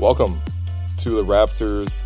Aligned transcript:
Welcome 0.00 0.40
to 1.00 1.10
the 1.10 1.22
Raptors 1.22 2.04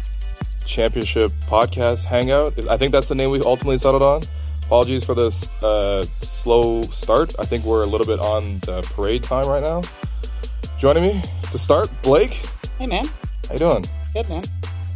Championship 0.67 1.31
Podcast 1.47 2.05
Hangout. 2.05 2.59
I 2.69 2.77
think 2.77 2.91
that's 2.91 3.07
the 3.07 3.15
name 3.15 3.31
we 3.31 3.41
ultimately 3.41 3.79
settled 3.79 4.03
on. 4.03 4.25
Apologies 4.65 5.05
for 5.05 5.15
this 5.15 5.49
uh, 5.63 6.05
slow 6.21 6.83
start. 6.83 7.37
I 7.39 7.45
think 7.45 7.65
we're 7.65 7.85
a 7.85 7.87
little 7.87 8.05
bit 8.05 8.19
on 8.19 8.59
the 8.67 8.83
parade 8.97 9.23
time 9.23 9.47
right 9.47 9.63
now. 9.63 9.83
Joining 10.77 11.05
me 11.05 11.23
to 11.53 11.57
start, 11.57 11.89
Blake. 12.03 12.45
Hey, 12.81 12.89
man. 12.89 13.07
How 13.47 13.53
you 13.53 13.59
doing? 13.61 13.85
Good, 14.13 14.29
man. 14.29 14.43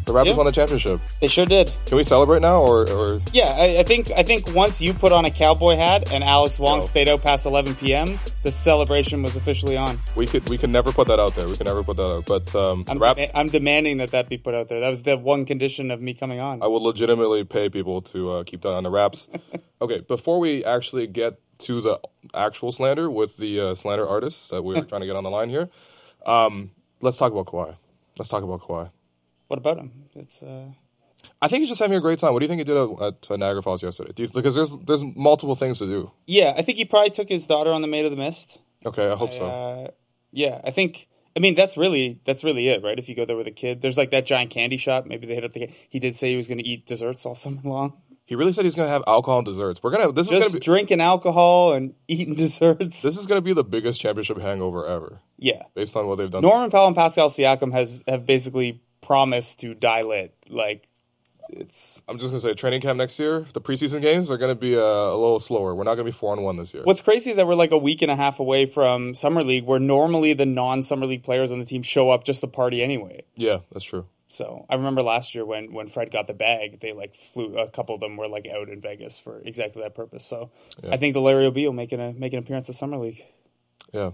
The 0.09 0.15
Raptors 0.15 0.27
Yeah. 0.29 0.37
won 0.37 0.47
the 0.47 0.53
championship. 0.53 1.01
They 1.21 1.27
sure 1.27 1.45
did. 1.45 1.71
Can 1.85 1.99
we 1.99 2.03
celebrate 2.03 2.41
now, 2.41 2.63
or, 2.63 2.89
or 2.91 3.21
Yeah, 3.35 3.55
I, 3.55 3.81
I 3.81 3.83
think 3.83 4.11
I 4.13 4.23
think 4.23 4.55
once 4.55 4.81
you 4.81 4.95
put 4.95 5.13
on 5.13 5.27
a 5.27 5.31
cowboy 5.31 5.77
hat 5.77 6.11
and 6.15 6.25
Alex 6.25 6.59
Wong 6.59 6.81
stayed 6.81 7.11
out 7.11 7.21
past 7.21 7.45
11 7.45 7.75
p.m., 7.75 8.19
the 8.43 8.51
celebration 8.51 9.23
was 9.23 9.37
officially 9.37 9.77
on. 9.77 10.01
we 10.17 10.27
could 10.27 10.49
we 10.49 10.57
can 10.57 10.73
never 10.73 10.93
put 10.93 11.09
that 11.09 11.21
out 11.21 11.35
there. 11.35 11.47
We 11.47 11.57
can 11.59 11.67
never 11.67 11.85
put 11.85 11.99
that 11.99 12.09
out. 12.11 12.25
But 12.25 12.55
um, 12.55 12.87
I'm, 12.89 12.99
Rap- 12.99 13.19
dema- 13.19 13.31
I'm 13.35 13.49
demanding 13.51 13.99
that 13.99 14.13
that 14.13 14.31
be 14.31 14.39
put 14.39 14.55
out 14.55 14.69
there. 14.71 14.81
That 14.81 14.89
was 14.89 15.03
the 15.03 15.19
one 15.19 15.45
condition 15.45 15.91
of 15.91 16.01
me 16.01 16.15
coming 16.15 16.41
on. 16.41 16.63
I 16.63 16.69
will 16.69 16.83
legitimately 16.83 17.45
pay 17.45 17.69
people 17.69 18.01
to 18.03 18.31
uh, 18.33 18.45
keep 18.45 18.63
that 18.63 18.71
on 18.73 18.85
the 18.85 18.91
wraps. 18.91 19.29
okay, 19.83 20.01
before 20.01 20.39
we 20.41 20.65
actually 20.65 21.07
get 21.07 21.39
to 21.59 21.83
the 21.83 22.01
actual 22.35 22.73
slander 22.73 23.11
with 23.11 23.37
the 23.37 23.61
uh, 23.61 23.75
slander 23.75 24.09
artists 24.09 24.49
that 24.49 24.63
we're 24.63 24.81
trying 24.87 25.03
to 25.03 25.07
get 25.07 25.17
on 25.17 25.25
the 25.25 25.31
line 25.31 25.51
here, 25.51 25.69
um, 26.25 26.71
let's 27.03 27.19
talk 27.19 27.31
about 27.31 27.45
Kawhi. 27.45 27.77
Let's 28.19 28.31
talk 28.31 28.43
about 28.43 28.63
Kawhi. 28.63 28.91
What 29.49 29.59
about 29.59 29.79
him? 29.79 29.93
It's 30.15 30.43
uh, 30.43 30.67
I 31.41 31.49
think 31.49 31.61
he's 31.61 31.69
just 31.69 31.81
having 31.81 31.97
a 31.97 32.01
great 32.01 32.19
time. 32.19 32.33
What 32.33 32.41
do 32.41 32.45
you 32.45 32.49
think 32.49 32.61
he 32.61 32.65
did 32.65 32.77
at, 32.77 33.31
at 33.31 33.39
Niagara 33.39 33.63
Falls 33.63 33.83
yesterday? 33.83 34.13
Do 34.15 34.23
you, 34.23 34.29
because 34.29 34.55
there's 34.55 34.75
there's 34.87 35.03
multiple 35.03 35.55
things 35.55 35.79
to 35.79 35.87
do. 35.87 36.11
yeah. 36.27 36.55
I 36.57 36.63
think 36.63 36.79
he 36.79 36.85
probably 36.85 37.11
took 37.11 37.29
his 37.29 37.47
daughter 37.47 37.73
on 37.73 37.83
the 37.83 37.89
Maid 37.89 38.05
of 38.05 38.11
the 38.11 38.17
Mist. 38.17 38.59
Okay, 38.87 39.11
I 39.11 39.17
hope 39.17 39.33
so. 39.33 39.47
Uh, 39.47 39.91
yeah, 40.33 40.61
I 40.65 40.71
think. 40.71 41.09
I 41.37 41.41
mean, 41.41 41.55
that's 41.55 41.77
really 41.77 42.21
that's 42.25 42.43
really 42.43 42.69
it, 42.69 42.83
right? 42.83 42.99
If 42.99 43.09
you 43.09 43.15
go 43.15 43.25
there 43.25 43.37
with 43.37 43.47
a 43.47 43.53
kid, 43.53 43.81
there's 43.81 43.97
like 43.97 44.11
that 44.11 44.27
giant 44.27 44.51
candy 44.51 44.77
shop. 44.77 45.07
Maybe 45.07 45.27
they 45.27 45.35
hit 45.35 45.45
up 45.45 45.53
the. 45.53 45.69
He 45.89 45.99
did 45.99 46.17
say 46.17 46.31
he 46.31 46.37
was 46.37 46.49
going 46.49 46.59
to 46.59 46.67
eat 46.67 46.87
desserts 46.87 47.25
all 47.27 47.35
summer 47.35 47.61
long. 47.65 47.95
He 48.25 48.35
really 48.35 48.53
said 48.53 48.65
he's 48.65 48.75
going 48.75 48.89
to 48.89 48.93
have 48.93 49.05
alcohol 49.07 49.39
and 49.39 49.47
desserts. 49.47 49.83
We're 49.83 49.91
gonna 49.91 50.13
this 50.13 50.27
is 50.27 50.33
Just 50.33 50.49
gonna 50.49 50.61
be 50.61 50.65
drinking 50.65 51.01
alcohol 51.01 51.73
and 51.73 51.95
eating 52.09 52.35
desserts. 52.35 53.01
this 53.03 53.17
is 53.17 53.27
gonna 53.27 53.41
be 53.41 53.55
the 53.55 53.65
biggest 53.65 54.01
championship 54.01 54.39
hangover 54.39 54.87
ever, 54.87 55.21
yeah. 55.39 55.63
based 55.75 55.97
on 55.97 56.07
what 56.07 56.19
they've 56.19 56.31
done. 56.31 56.43
Norman 56.43 56.71
Powell 56.71 56.89
and 56.89 56.97
Pascal 56.97 57.31
Siakam 57.31 57.73
has 57.73 58.03
have 58.07 58.27
basically 58.27 58.83
promised 59.09 59.59
to 59.61 59.75
dial 59.75 60.13
it. 60.13 60.33
Like 60.49 60.87
it's 61.51 62.03
I'm 62.07 62.19
just 62.19 62.29
gonna 62.29 62.41
say 62.41 62.53
training 62.53 62.83
camp 62.83 62.99
next 62.99 63.19
year. 63.19 63.47
The 63.55 63.61
preseason 63.61 64.03
games 64.03 64.31
are 64.31 64.37
gonna 64.37 64.55
be 64.55 64.77
uh, 64.77 64.81
a 64.81 65.17
little 65.17 65.41
slower. 65.41 65.75
We're 65.75 65.85
not 65.85 65.95
gonna 65.95 66.05
be 66.05 66.11
four 66.13 66.33
on 66.33 66.43
one 66.43 66.57
this 66.57 66.75
year. 66.75 66.85
what's 66.85 67.01
crazy 67.01 67.31
is 67.31 67.37
that 67.37 67.47
we're 67.47 67.55
like 67.55 67.71
a 67.73 67.79
week 67.79 68.03
and 68.03 68.11
a 68.11 68.17
half 68.17 68.39
away 68.39 68.67
from 68.67 69.15
summer 69.15 69.43
league, 69.43 69.65
where 69.65 69.81
normally 69.81 70.35
the 70.35 70.47
non 70.47 70.83
summer 70.83 71.07
league 71.07 71.25
players 71.25 71.51
on 71.51 71.59
the 71.59 71.65
team 71.65 71.83
show 71.83 72.11
up 72.11 72.23
just 72.25 72.43
to 72.43 72.47
party 72.47 72.83
anyway. 72.83 73.25
Yeah, 73.35 73.61
that's 73.73 73.85
true. 73.87 74.05
So 74.31 74.67
I 74.69 74.75
remember 74.75 75.01
last 75.01 75.35
year 75.35 75.47
when 75.47 75.73
when 75.73 75.87
Fred 75.87 76.11
got 76.11 76.27
the 76.27 76.35
bag, 76.35 76.81
they 76.81 76.93
like 76.93 77.15
flew. 77.15 77.57
A 77.57 77.71
couple 77.71 77.95
of 77.95 78.03
them 78.03 78.19
were 78.19 78.29
like 78.29 78.47
out 78.47 78.69
in 78.69 78.83
Vegas 78.83 79.19
for 79.19 79.41
exactly 79.41 79.83
that 79.83 79.95
purpose. 79.95 80.27
So 80.27 80.51
Yeah. 80.85 80.93
I 80.93 80.99
think 80.99 81.15
the 81.15 81.23
Larry 81.23 81.47
O'B 81.47 81.65
will 81.65 81.73
make 81.73 81.93
an 81.93 82.21
make 82.21 82.35
an 82.35 82.39
appearance 82.41 82.69
at 82.69 82.75
summer 82.75 82.99
league. 82.99 83.25
Yeah. 83.91 84.11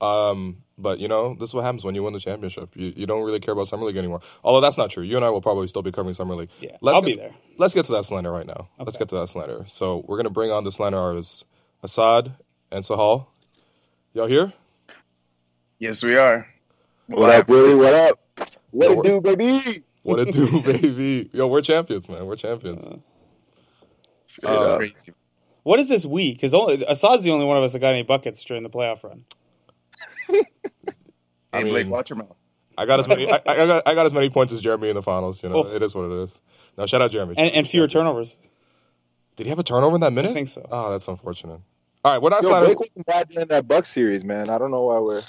Um, 0.00 0.58
but 0.76 1.00
you 1.00 1.08
know, 1.08 1.34
this 1.34 1.50
is 1.50 1.54
what 1.54 1.64
happens 1.64 1.84
when 1.84 1.94
you 1.94 2.02
win 2.04 2.12
the 2.12 2.20
championship. 2.20 2.70
You, 2.76 2.92
you 2.96 3.06
don't 3.06 3.24
really 3.24 3.40
care 3.40 3.52
about 3.52 3.66
summer 3.66 3.84
league 3.84 3.96
anymore. 3.96 4.20
Although 4.44 4.60
that's 4.60 4.78
not 4.78 4.90
true. 4.90 5.02
You 5.02 5.16
and 5.16 5.24
I 5.24 5.30
will 5.30 5.40
probably 5.40 5.66
still 5.66 5.82
be 5.82 5.90
covering 5.90 6.14
summer 6.14 6.34
league. 6.36 6.50
Yeah, 6.60 6.76
let's 6.80 6.94
I'll 6.96 7.02
get 7.02 7.06
be 7.06 7.14
to- 7.14 7.20
there. 7.20 7.34
Let's 7.58 7.74
get 7.74 7.84
to 7.86 7.92
that 7.92 8.04
slander 8.04 8.30
right 8.30 8.46
now. 8.46 8.68
Let's 8.78 8.96
get 8.96 9.08
to 9.08 9.16
that 9.16 9.28
slander. 9.28 9.64
So 9.66 10.04
we're 10.06 10.16
gonna 10.16 10.30
bring 10.30 10.52
on 10.52 10.62
the 10.64 10.70
slander 10.70 10.98
artists, 10.98 11.44
Assad 11.82 12.34
and 12.70 12.84
Sahal. 12.84 13.26
Y'all 14.14 14.28
here? 14.28 14.52
Yes, 15.80 16.02
we 16.04 16.16
are. 16.16 16.46
What 17.06 17.30
up, 17.30 17.48
Willie? 17.48 17.74
What 17.74 17.94
up? 17.94 18.18
What 18.70 18.90
Yo, 18.90 19.00
it 19.00 19.04
do, 19.04 19.20
baby? 19.20 19.82
What 20.02 20.20
it 20.20 20.32
do, 20.32 20.62
baby? 20.62 21.30
Yo, 21.32 21.46
we're 21.48 21.60
champions, 21.62 22.08
man. 22.08 22.26
We're 22.26 22.36
champions. 22.36 22.84
It's 24.36 24.46
Uh, 24.46 24.76
crazy. 24.76 25.12
What 25.64 25.80
is 25.80 25.88
this 25.88 26.06
we? 26.06 26.32
Because 26.32 26.54
Assad's 26.54 27.24
the 27.24 27.30
only 27.30 27.44
one 27.46 27.56
of 27.56 27.62
us 27.64 27.72
that 27.72 27.80
got 27.80 27.90
any 27.94 28.02
buckets 28.04 28.44
during 28.44 28.62
the 28.62 28.70
playoff 28.70 29.02
run. 29.02 29.24
Hey, 31.62 31.68
I 31.68 31.70
Blake, 31.70 31.88
watch 31.88 32.10
your 32.10 32.16
mouth. 32.18 32.36
I 32.76 32.86
got 32.86 33.00
as 33.00 33.08
many. 33.08 33.30
I, 33.30 33.40
I 33.46 33.66
got. 33.66 33.88
I 33.88 33.94
got 33.94 34.06
as 34.06 34.14
many 34.14 34.30
points 34.30 34.52
as 34.52 34.60
Jeremy 34.60 34.88
in 34.90 34.94
the 34.96 35.02
finals. 35.02 35.42
You 35.42 35.48
know, 35.48 35.64
Oh. 35.64 35.74
it 35.74 35.82
is 35.82 35.94
what 35.94 36.04
it 36.04 36.22
is. 36.22 36.40
Now, 36.76 36.86
shout 36.86 37.02
out 37.02 37.10
Jeremy. 37.10 37.34
And, 37.36 37.50
and 37.52 37.66
fewer 37.66 37.88
turnovers. 37.88 38.36
Did 39.36 39.46
he 39.46 39.50
have 39.50 39.58
a 39.58 39.64
turnover 39.64 39.96
in 39.96 40.00
that 40.02 40.12
minute? 40.12 40.30
I 40.30 40.34
think 40.34 40.48
so. 40.48 40.66
Oh, 40.70 40.90
that's 40.92 41.06
unfortunate. 41.08 41.60
All 42.04 42.12
right, 42.12 42.22
we're 42.22 42.30
not 42.30 42.42
Yo, 42.42 42.48
slander. 42.50 42.66
Blake 42.66 42.80
wasn't 42.80 43.06
bad 43.06 43.28
during 43.28 43.48
that 43.48 43.66
Buck 43.66 43.84
series, 43.86 44.24
man. 44.24 44.48
I 44.48 44.58
don't 44.58 44.70
know 44.70 44.82
why 44.82 44.98
we're 45.00 45.22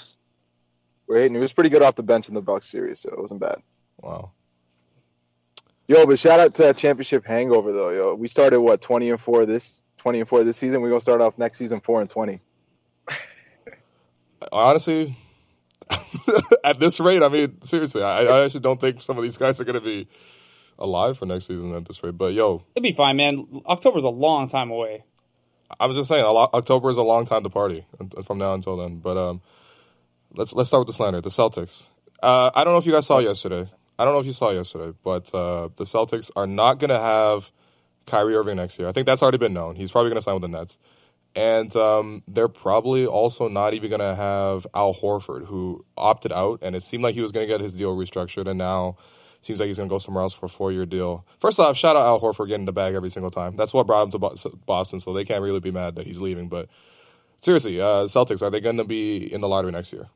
we're 1.08 1.16
hating. 1.18 1.34
He 1.34 1.40
was 1.40 1.52
pretty 1.52 1.70
good 1.70 1.82
off 1.82 1.96
the 1.96 2.02
bench 2.04 2.28
in 2.28 2.34
the 2.34 2.40
Buck 2.40 2.62
series, 2.62 3.00
so 3.00 3.08
it 3.08 3.20
wasn't 3.20 3.40
bad. 3.40 3.56
Wow. 4.00 4.30
Yo, 5.88 6.06
but 6.06 6.20
shout 6.20 6.38
out 6.38 6.54
to 6.54 6.62
that 6.62 6.76
championship 6.76 7.26
hangover 7.26 7.72
though. 7.72 7.90
Yo, 7.90 8.14
we 8.14 8.28
started 8.28 8.60
what 8.60 8.80
twenty 8.80 9.10
and 9.10 9.20
four 9.20 9.44
this 9.44 9.82
twenty 9.98 10.20
and 10.20 10.28
four 10.28 10.44
this 10.44 10.56
season. 10.56 10.80
We're 10.82 10.90
gonna 10.90 11.00
start 11.00 11.20
off 11.20 11.36
next 11.36 11.58
season 11.58 11.80
four 11.80 12.00
and 12.00 12.08
twenty. 12.08 12.40
honestly, 14.52 15.16
at 16.64 16.78
this 16.78 17.00
rate, 17.00 17.22
I 17.22 17.28
mean, 17.28 17.62
seriously, 17.62 18.02
I, 18.02 18.24
I 18.24 18.44
actually 18.44 18.60
don't 18.60 18.80
think 18.80 19.00
some 19.00 19.16
of 19.16 19.22
these 19.22 19.36
guys 19.36 19.60
are 19.60 19.64
going 19.64 19.74
to 19.74 19.80
be 19.80 20.06
alive 20.78 21.18
for 21.18 21.26
next 21.26 21.46
season 21.46 21.74
at 21.74 21.84
this 21.86 22.02
rate. 22.02 22.16
But 22.16 22.32
yo, 22.32 22.64
it'd 22.74 22.82
be 22.82 22.92
fine, 22.92 23.16
man. 23.16 23.62
October's 23.66 24.04
a 24.04 24.10
long 24.10 24.48
time 24.48 24.70
away. 24.70 25.04
I 25.78 25.86
was 25.86 25.96
just 25.96 26.08
saying, 26.08 26.24
a 26.24 26.32
lo- 26.32 26.50
October 26.52 26.90
is 26.90 26.96
a 26.96 27.02
long 27.02 27.26
time 27.26 27.44
to 27.44 27.50
party 27.50 27.86
from 28.24 28.38
now 28.38 28.54
until 28.54 28.76
then. 28.76 28.98
But 28.98 29.16
um, 29.16 29.40
let's 30.34 30.52
let's 30.54 30.68
start 30.68 30.80
with 30.80 30.88
the 30.88 30.94
slander, 30.94 31.20
the 31.20 31.30
Celtics. 31.30 31.88
Uh, 32.22 32.50
I 32.54 32.64
don't 32.64 32.74
know 32.74 32.78
if 32.78 32.86
you 32.86 32.92
guys 32.92 33.06
saw 33.06 33.18
yesterday. 33.18 33.68
I 33.98 34.04
don't 34.04 34.14
know 34.14 34.20
if 34.20 34.26
you 34.26 34.32
saw 34.32 34.50
yesterday, 34.50 34.96
but 35.04 35.32
uh, 35.34 35.68
the 35.76 35.84
Celtics 35.84 36.30
are 36.34 36.46
not 36.46 36.78
going 36.78 36.88
to 36.88 36.98
have 36.98 37.52
Kyrie 38.06 38.34
Irving 38.34 38.56
next 38.56 38.78
year. 38.78 38.88
I 38.88 38.92
think 38.92 39.06
that's 39.06 39.22
already 39.22 39.38
been 39.38 39.52
known. 39.52 39.76
He's 39.76 39.92
probably 39.92 40.10
going 40.10 40.18
to 40.18 40.22
sign 40.22 40.34
with 40.34 40.42
the 40.42 40.48
Nets. 40.48 40.78
And 41.36 41.74
um, 41.76 42.22
they're 42.26 42.48
probably 42.48 43.06
also 43.06 43.46
not 43.48 43.72
even 43.74 43.88
going 43.88 44.00
to 44.00 44.16
have 44.16 44.66
Al 44.74 44.92
Horford, 44.92 45.46
who 45.46 45.84
opted 45.96 46.32
out, 46.32 46.58
and 46.62 46.74
it 46.74 46.82
seemed 46.82 47.04
like 47.04 47.14
he 47.14 47.20
was 47.20 47.30
going 47.30 47.46
to 47.46 47.52
get 47.52 47.60
his 47.60 47.76
deal 47.76 47.94
restructured, 47.96 48.48
and 48.48 48.58
now 48.58 48.96
seems 49.40 49.60
like 49.60 49.68
he's 49.68 49.76
going 49.76 49.88
to 49.88 49.92
go 49.92 49.98
somewhere 49.98 50.22
else 50.22 50.34
for 50.34 50.46
a 50.46 50.48
four-year 50.48 50.84
deal. 50.86 51.24
First 51.38 51.60
off, 51.60 51.76
shout 51.76 51.96
out 51.96 52.02
Al 52.02 52.20
Horford 52.20 52.48
getting 52.48 52.66
the 52.66 52.72
bag 52.72 52.94
every 52.94 53.10
single 53.10 53.30
time. 53.30 53.56
That's 53.56 53.72
what 53.72 53.86
brought 53.86 54.02
him 54.02 54.10
to 54.10 54.50
Boston, 54.66 55.00
so 55.00 55.12
they 55.12 55.24
can't 55.24 55.42
really 55.42 55.60
be 55.60 55.70
mad 55.70 55.96
that 55.96 56.06
he's 56.06 56.20
leaving. 56.20 56.48
But 56.48 56.68
seriously, 57.40 57.80
uh, 57.80 58.04
Celtics, 58.04 58.42
are 58.42 58.50
they 58.50 58.60
going 58.60 58.76
to 58.78 58.84
be 58.84 59.32
in 59.32 59.40
the 59.40 59.48
lottery 59.48 59.72
next 59.72 59.92
year? 59.92 60.08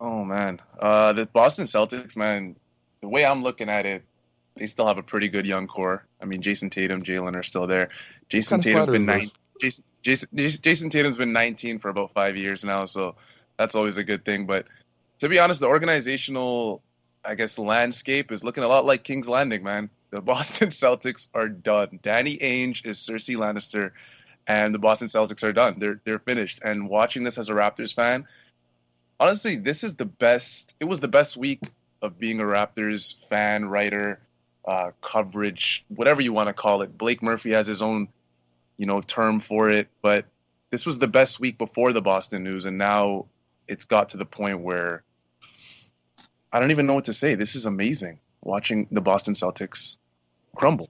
Oh 0.00 0.24
man, 0.24 0.60
uh, 0.78 1.12
the 1.14 1.26
Boston 1.26 1.64
Celtics, 1.66 2.16
man. 2.16 2.56
The 3.00 3.08
way 3.08 3.24
I'm 3.24 3.42
looking 3.42 3.68
at 3.68 3.86
it, 3.86 4.04
they 4.56 4.66
still 4.66 4.86
have 4.86 4.98
a 4.98 5.02
pretty 5.02 5.28
good 5.28 5.46
young 5.46 5.66
core. 5.66 6.04
I 6.20 6.26
mean, 6.26 6.42
Jayson 6.42 6.70
Tatum, 6.70 7.02
Jalen 7.02 7.34
are 7.36 7.42
still 7.42 7.66
there. 7.66 7.88
Jayson 8.30 8.58
What 8.58 8.64
kind 8.64 8.78
of 8.78 8.86
Tatum's 8.86 8.98
been 8.98 9.06
nine. 9.06 9.20
Jayson, 9.60 9.82
Jayson, 10.02 10.28
Jayson, 10.34 10.60
Jayson 10.60 10.90
Tatum's 10.90 11.16
been 11.16 11.32
19 11.32 11.78
for 11.80 11.88
about 11.88 12.12
five 12.12 12.36
years 12.36 12.64
now, 12.64 12.84
so 12.86 13.16
that's 13.58 13.74
always 13.74 13.96
a 13.96 14.04
good 14.04 14.24
thing. 14.24 14.46
But 14.46 14.66
to 15.20 15.28
be 15.28 15.38
honest, 15.38 15.60
the 15.60 15.66
organizational, 15.66 16.82
I 17.24 17.34
guess, 17.34 17.58
landscape 17.58 18.30
is 18.30 18.44
looking 18.44 18.64
a 18.64 18.68
lot 18.68 18.84
like 18.84 19.04
King's 19.04 19.28
Landing, 19.28 19.62
man. 19.62 19.90
The 20.10 20.20
Boston 20.20 20.68
Celtics 20.68 21.28
are 21.34 21.48
done. 21.48 21.98
Danny 22.02 22.38
Ainge 22.38 22.86
is 22.86 22.98
Cersei 22.98 23.36
Lannister, 23.36 23.92
and 24.46 24.74
the 24.74 24.78
Boston 24.78 25.08
Celtics 25.08 25.42
are 25.42 25.52
done. 25.52 25.76
They're 25.78 26.00
they're 26.04 26.18
finished. 26.20 26.60
And 26.62 26.88
watching 26.88 27.24
this 27.24 27.38
as 27.38 27.48
a 27.48 27.54
Raptors 27.54 27.94
fan, 27.94 28.26
honestly, 29.18 29.56
this 29.56 29.82
is 29.82 29.96
the 29.96 30.04
best. 30.04 30.74
It 30.78 30.84
was 30.84 31.00
the 31.00 31.08
best 31.08 31.36
week 31.36 31.60
of 32.02 32.18
being 32.18 32.40
a 32.40 32.44
Raptors 32.44 33.14
fan, 33.28 33.64
writer, 33.64 34.20
uh, 34.66 34.90
coverage, 35.02 35.84
whatever 35.88 36.20
you 36.22 36.32
want 36.32 36.48
to 36.48 36.52
call 36.54 36.82
it. 36.82 36.96
Blake 36.96 37.22
Murphy 37.22 37.52
has 37.52 37.66
his 37.66 37.82
own, 37.82 38.08
you 38.76 38.86
know, 38.86 39.00
term 39.00 39.40
for 39.40 39.70
it, 39.70 39.88
but 40.02 40.26
this 40.70 40.86
was 40.86 40.98
the 40.98 41.06
best 41.06 41.38
week 41.38 41.58
before 41.58 41.92
the 41.92 42.00
Boston 42.00 42.44
news, 42.44 42.64
and 42.66 42.78
now 42.78 43.26
it's 43.68 43.84
got 43.84 44.10
to 44.10 44.16
the 44.16 44.24
point 44.24 44.60
where 44.60 45.02
I 46.52 46.60
don't 46.60 46.70
even 46.70 46.86
know 46.86 46.94
what 46.94 47.06
to 47.06 47.12
say. 47.12 47.34
This 47.34 47.56
is 47.56 47.66
amazing 47.66 48.18
watching 48.42 48.86
the 48.90 49.00
Boston 49.00 49.34
Celtics 49.34 49.96
crumble. 50.56 50.88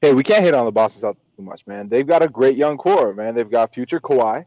Hey, 0.00 0.12
we 0.12 0.22
can't 0.22 0.44
hit 0.44 0.54
on 0.54 0.64
the 0.64 0.72
Boston 0.72 1.02
Celtics 1.02 1.36
too 1.36 1.42
much, 1.42 1.66
man. 1.66 1.88
They've 1.88 2.06
got 2.06 2.22
a 2.22 2.28
great 2.28 2.56
young 2.56 2.76
core, 2.76 3.14
man. 3.14 3.34
They've 3.34 3.50
got 3.50 3.74
future 3.74 4.00
Kawhi, 4.00 4.46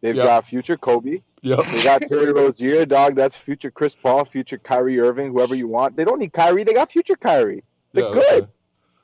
they've 0.00 0.16
Yep. 0.16 0.24
got 0.24 0.46
future 0.46 0.76
Kobe, 0.76 1.22
Yep. 1.42 1.58
they 1.72 1.82
got 1.82 2.02
Terry 2.02 2.32
Rozier, 2.32 2.84
dog. 2.86 3.14
That's 3.14 3.34
future 3.34 3.70
Chris 3.70 3.94
Paul, 3.94 4.24
future 4.24 4.58
Kyrie 4.58 5.00
Irving, 5.00 5.32
whoever 5.32 5.54
you 5.54 5.68
want. 5.68 5.96
They 5.96 6.04
don't 6.04 6.18
need 6.18 6.32
Kyrie. 6.32 6.64
They 6.64 6.74
got 6.74 6.92
future 6.92 7.16
Kyrie. 7.16 7.64
They're 7.92 8.04
Yeah, 8.04 8.12
good. 8.12 8.42
okay. 8.42 8.52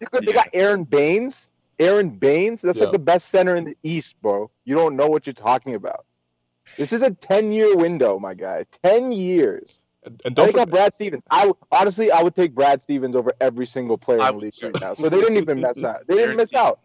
They're 0.01 0.09
good. 0.13 0.27
They 0.27 0.33
got 0.33 0.49
Aron 0.53 0.85
Baynes. 0.85 1.49
Aron 1.79 2.11
Baynes. 2.11 2.63
That's 2.63 2.79
Yeah. 2.79 2.85
like 2.85 2.93
the 2.93 2.99
best 2.99 3.29
center 3.29 3.57
in 3.57 3.65
the 3.65 3.77
East, 3.83 4.15
bro. 4.23 4.51
You 4.65 4.75
don't 4.75 4.97
know 4.97 5.09
what 5.09 5.27
you're 5.27 5.35
talking 5.35 5.75
about. 5.75 6.05
This 6.77 6.93
is 6.93 7.03
a 7.03 7.11
10 7.11 7.53
year 7.53 7.77
window, 7.77 8.19
my 8.19 8.35
guy. 8.35 8.67
10 8.85 9.13
years. 9.13 9.81
And, 10.05 10.21
and 10.25 10.37
They 10.37 10.43
don't 10.43 10.53
got 10.55 10.61
forget, 10.63 10.71
Brad 10.71 10.95
Stevens. 10.95 11.23
I 11.31 11.51
honestly, 11.73 12.11
I 12.13 12.23
would 12.23 12.35
take 12.35 12.55
Brad 12.55 12.81
Stevens 12.83 13.17
over 13.17 13.33
every 13.41 13.67
single 13.67 13.99
player 13.99 14.21
I 14.21 14.29
in 14.29 14.29
the 14.29 14.35
would 14.35 14.43
league 14.45 14.53
too. 14.53 14.67
right 14.69 14.81
now. 14.81 14.95
So 14.95 15.09
they 15.09 15.21
didn't 15.21 15.37
even 15.39 15.61
miss 15.61 15.83
out. 15.83 16.07
They 16.07 16.15
didn't 16.15 16.37
miss 16.37 16.53
out. 16.53 16.81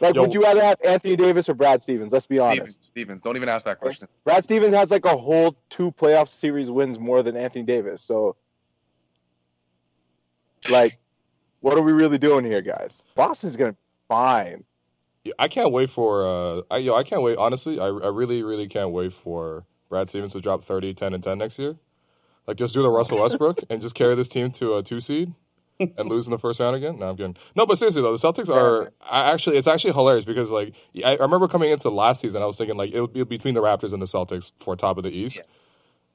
Like, 0.00 0.14
Yo. 0.16 0.20
would 0.20 0.34
you 0.34 0.42
rather 0.42 0.60
have 0.62 0.76
Anthony 0.84 1.16
Davis 1.16 1.48
or 1.48 1.54
Brad 1.54 1.82
Stevens? 1.82 2.12
Let's 2.12 2.26
be 2.26 2.38
honest. 2.38 2.72
Stevens, 2.72 2.78
Stevens, 2.86 3.22
don't 3.22 3.36
even 3.36 3.48
ask 3.48 3.64
that 3.64 3.80
question. 3.80 4.06
Brad 4.24 4.44
Stevens 4.44 4.74
has 4.74 4.90
like 4.90 5.06
a 5.06 5.16
whole 5.16 5.56
two 5.70 5.92
playoff 5.92 6.28
series 6.28 6.68
wins 6.70 6.98
more 6.98 7.22
than 7.22 7.36
Anthony 7.38 7.64
Davis. 7.64 8.02
So, 8.02 8.36
like, 10.68 10.98
what 11.62 11.78
are 11.78 11.82
we 11.82 11.92
really 11.92 12.18
doing 12.18 12.44
here, 12.44 12.60
guys? 12.60 12.98
Boston's 13.14 13.56
gonna 13.56 13.72
be 13.72 13.78
fine. 14.08 14.64
Yeah, 15.24 15.32
I 15.38 15.48
can't 15.48 15.72
wait 15.72 15.88
for 15.88 16.26
uh 16.26 16.62
I 16.70 16.78
yo, 16.78 16.94
I 16.94 17.04
can't 17.04 17.22
wait 17.22 17.38
honestly. 17.38 17.80
I 17.80 17.86
I 17.86 18.08
really 18.08 18.42
really 18.42 18.66
can't 18.66 18.90
wait 18.90 19.12
for 19.12 19.64
Brad 19.88 20.08
Stevens 20.08 20.32
to 20.32 20.40
drop 20.40 20.62
30, 20.62 20.94
10 20.94 21.14
and 21.14 21.22
10 21.22 21.38
next 21.38 21.58
year. 21.58 21.76
Like 22.46 22.56
just 22.56 22.74
do 22.74 22.82
the 22.82 22.90
Russell 22.90 23.20
Westbrook 23.20 23.60
and 23.70 23.80
just 23.80 23.94
carry 23.94 24.14
this 24.14 24.28
team 24.28 24.50
to 24.52 24.76
a 24.76 24.82
2 24.82 25.00
seed 25.00 25.32
and 25.78 26.08
lose 26.08 26.26
in 26.26 26.32
the 26.32 26.38
first 26.38 26.60
round 26.60 26.76
again. 26.76 26.98
No, 26.98 27.10
I'm 27.10 27.16
kidding. 27.16 27.36
No, 27.54 27.66
but 27.66 27.78
seriously 27.78 28.02
though, 28.02 28.16
the 28.16 28.18
Celtics 28.18 28.52
are 28.52 28.92
I 29.08 29.30
actually 29.32 29.56
it's 29.56 29.68
actually 29.68 29.92
hilarious 29.92 30.24
because 30.24 30.50
like 30.50 30.74
I, 31.04 31.16
I 31.16 31.22
remember 31.22 31.46
coming 31.46 31.70
into 31.70 31.88
last 31.90 32.20
season 32.20 32.42
I 32.42 32.46
was 32.46 32.58
thinking 32.58 32.76
like 32.76 32.92
it 32.92 33.00
would 33.00 33.12
be 33.12 33.22
between 33.22 33.54
the 33.54 33.62
Raptors 33.62 33.92
and 33.92 34.02
the 34.02 34.06
Celtics 34.06 34.52
for 34.58 34.74
top 34.74 34.96
of 34.96 35.04
the 35.04 35.10
East. 35.10 35.42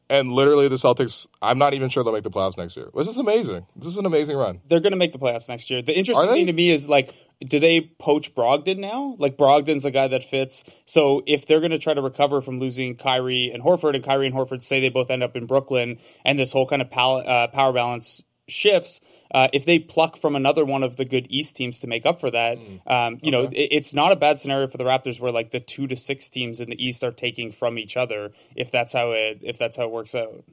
And 0.10 0.32
literally 0.32 0.68
the 0.68 0.76
Celtics 0.76 1.28
I'm 1.42 1.58
not 1.58 1.74
even 1.74 1.90
sure 1.90 2.04
they'll 2.04 2.14
make 2.14 2.24
the 2.24 2.32
playoffs 2.32 2.58
next 2.58 2.78
year. 2.78 2.90
This 2.96 3.08
is 3.08 3.20
amazing. 3.20 3.66
This 3.76 3.88
is 3.88 3.98
an 3.98 4.06
amazing 4.06 4.38
run. 4.38 4.62
They're 4.68 4.80
going 4.80 4.92
to 4.92 4.98
make 4.98 5.12
the 5.12 5.20
playoffs 5.20 5.50
next 5.50 5.70
year. 5.70 5.82
The 5.82 5.98
interesting 5.98 6.28
thing 6.28 6.48
to 6.48 6.54
me 6.54 6.70
is 6.72 6.88
like, 6.88 7.14
do 7.42 7.60
they 7.60 7.82
poach 8.00 8.34
Brogdon 8.34 8.80
now? 8.80 9.16
Like 9.20 9.38
Brogdon's 9.38 9.86
a 9.86 9.92
guy 9.92 10.08
that 10.08 10.24
fits. 10.24 10.64
So 10.86 11.24
if 11.28 11.46
they're 11.46 11.60
going 11.60 11.72
to 11.72 11.80
try 11.80 11.94
to 11.94 12.02
recover 12.02 12.42
from 12.42 12.60
losing 12.60 12.96
Kyrie 12.96 13.52
and 13.54 13.62
Horford, 13.62 13.96
and 13.96 14.04
Kyrie 14.04 14.28
and 14.28 14.36
Horford 14.36 14.64
say 14.64 14.80
they 14.80 14.90
both 14.90 15.12
end 15.12 15.24
up 15.24 15.36
in 15.36 15.46
Brooklyn, 15.46 16.00
and 16.26 16.40
this 16.40 16.52
whole 16.52 16.68
kind 16.68 16.82
of 16.82 16.90
pal- 16.90 17.24
uh, 17.26 17.48
power 17.48 17.74
balance 17.74 18.24
shifts, 18.48 19.00
uh, 19.34 19.50
if 19.54 19.66
they 19.66 19.80
pluck 19.80 20.18
from 20.18 20.36
another 20.36 20.64
one 20.66 20.84
of 20.84 20.96
the 20.96 21.06
good 21.06 21.28
East 21.30 21.56
teams 21.56 21.80
to 21.80 21.88
make 21.88 22.06
up 22.06 22.20
for 22.20 22.32
that, 22.32 22.58
um, 22.88 23.20
you 23.22 23.32
know, 23.32 23.44
it, 23.44 23.70
it's 23.72 23.94
not 23.94 24.12
a 24.12 24.16
bad 24.16 24.40
scenario 24.40 24.68
for 24.68 24.78
the 24.78 24.84
Raptors 24.84 25.20
where 25.20 25.32
like 25.32 25.52
the 25.52 25.60
two 25.60 25.88
to 25.88 25.96
six 25.96 26.30
teams 26.30 26.60
in 26.60 26.70
the 26.70 26.86
East 26.86 27.04
are 27.04 27.12
taking 27.12 27.52
from 27.52 27.78
each 27.78 27.98
other. 27.98 28.32
If 28.56 28.72
that's 28.72 28.94
how 28.94 29.12
it 29.12 29.40
if 29.42 29.58
that's 29.58 29.78
how 29.78 29.84
it 29.84 29.92
works 29.92 30.16
out. 30.16 30.44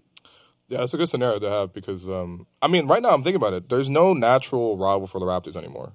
Yeah, 0.69 0.83
it's 0.83 0.95
a 0.95 0.97
good 0.97 1.09
scenario 1.09 1.39
to 1.39 1.51
have 1.51 1.73
because 1.73 2.09
um, 2.09 2.47
I 2.63 2.69
mean, 2.69 2.87
right 2.87 3.03
now 3.03 3.11
I'm 3.11 3.23
thinking 3.23 3.37
about 3.37 3.53
it. 3.53 3.69
There's 3.69 3.91
no 3.91 4.13
natural 4.13 4.77
rival 4.77 5.07
for 5.07 5.21
the 5.21 5.27
Raptors 5.27 5.57
anymore. 5.57 5.93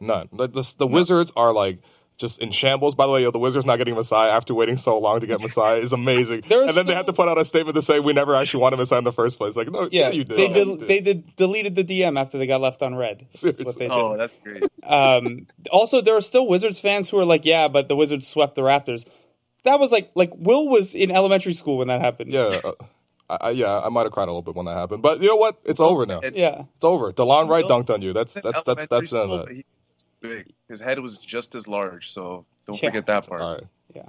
None. 0.00 0.28
Like 0.32 0.52
the, 0.52 0.74
the 0.78 0.86
Wizards 0.86 1.32
are 1.36 1.52
like 1.52 1.80
just 2.18 2.38
in 2.40 2.50
shambles. 2.50 2.94
By 2.94 3.06
the 3.06 3.12
way, 3.12 3.22
yo, 3.22 3.30
the 3.30 3.38
Wizards 3.38 3.64
not 3.64 3.76
getting 3.76 3.94
Masai 3.94 4.28
after 4.28 4.52
waiting 4.52 4.76
so 4.76 4.98
long 4.98 5.20
to 5.20 5.26
get 5.26 5.40
Masai 5.40 5.80
is 5.80 5.92
amazing. 5.92 6.42
There 6.48 6.60
and 6.62 6.70
are 6.70 6.72
then 6.74 6.86
they 6.86 6.90
still- 6.90 6.96
had 6.96 7.06
to 7.06 7.12
put 7.12 7.28
out 7.28 7.38
a 7.38 7.44
statement 7.44 7.76
to 7.76 7.82
say 7.82 8.00
we 8.00 8.12
never 8.12 8.34
actually 8.34 8.60
wanted 8.60 8.76
Masai 8.76 8.98
in 8.98 9.04
the 9.04 9.12
first 9.12 9.38
place. 9.38 9.56
Like, 9.56 9.70
no, 9.70 9.88
yeah, 9.90 10.08
Yeah, 10.08 10.10
you 10.10 10.24
did. 10.24 10.36
they 10.36 10.42
Yeah, 10.48 10.52
did. 10.52 10.78
did. 10.80 10.88
They 10.88 11.00
did 11.00 11.36
deleted 11.36 11.74
the 11.76 11.84
DM 11.84 12.18
after 12.20 12.36
they 12.36 12.46
got 12.46 12.60
left 12.60 12.82
on 12.82 12.94
red. 12.94 13.20
That's 13.30 13.42
what 13.44 13.54
Seriously. 13.56 13.72
they 13.78 13.88
did. 13.88 13.90
Oh, 14.02 14.16
that's 14.16 14.36
great. 14.42 14.64
Um, 14.82 15.46
also, 15.70 16.00
there 16.00 16.16
are 16.16 16.20
still 16.20 16.46
Wizards 16.46 16.80
fans 16.80 17.08
who 17.08 17.18
are 17.18 17.24
like, 17.24 17.44
"Yeah, 17.44 17.68
but 17.68 17.88
the 17.88 17.96
Wizards 17.96 18.26
swept 18.26 18.54
the 18.56 18.62
Raptors." 18.62 19.06
That 19.64 19.78
was 19.80 19.90
like, 19.92 20.10
like 20.14 20.30
Will 20.36 20.68
was 20.68 20.94
in 20.94 21.10
elementary 21.10 21.52
school 21.52 21.78
when 21.78 21.88
that 21.88 22.00
happened. 22.00 22.32
Yeah, 22.32 22.60
uh, 22.64 22.72
I, 23.30 23.36
I, 23.40 23.50
yeah, 23.50 23.80
I 23.80 23.88
might 23.90 24.04
have 24.04 24.12
cried 24.12 24.24
a 24.24 24.32
little 24.32 24.42
bit 24.42 24.54
when 24.54 24.66
that 24.66 24.74
happened, 24.76 25.02
but 25.02 25.20
you 25.20 25.28
know 25.28 25.36
what? 25.36 25.58
It's 25.64 25.80
over 25.80 26.06
now. 26.06 26.20
It- 26.20 26.36
yeah. 26.36 26.62
It's 26.76 26.84
over. 26.84 27.12
Delon 27.12 27.48
Wright 27.48 27.64
dunked 27.64 27.90
on 27.92 28.00
you. 28.02 28.12
That's 28.12 28.34
that's 28.34 28.62
that's 28.62 28.86
Elementary 28.86 28.86
that's 28.88 29.10
the 29.10 29.20
end 29.22 29.64
school, 30.20 30.30
of 30.30 30.30
but 30.30 30.36
that. 30.36 30.36
he 30.36 30.38
was 30.38 30.44
big. 30.44 30.54
His 30.68 30.80
head 30.80 30.98
was 31.00 31.18
just 31.18 31.54
as 31.54 31.68
large, 31.68 32.10
so 32.12 32.44
don't 32.66 32.82
Yeah. 32.82 32.88
forget 32.90 33.06
that 33.06 33.28
part. 33.28 33.40
All 33.40 33.54
right. 33.54 33.64
Yeah. 33.94 34.08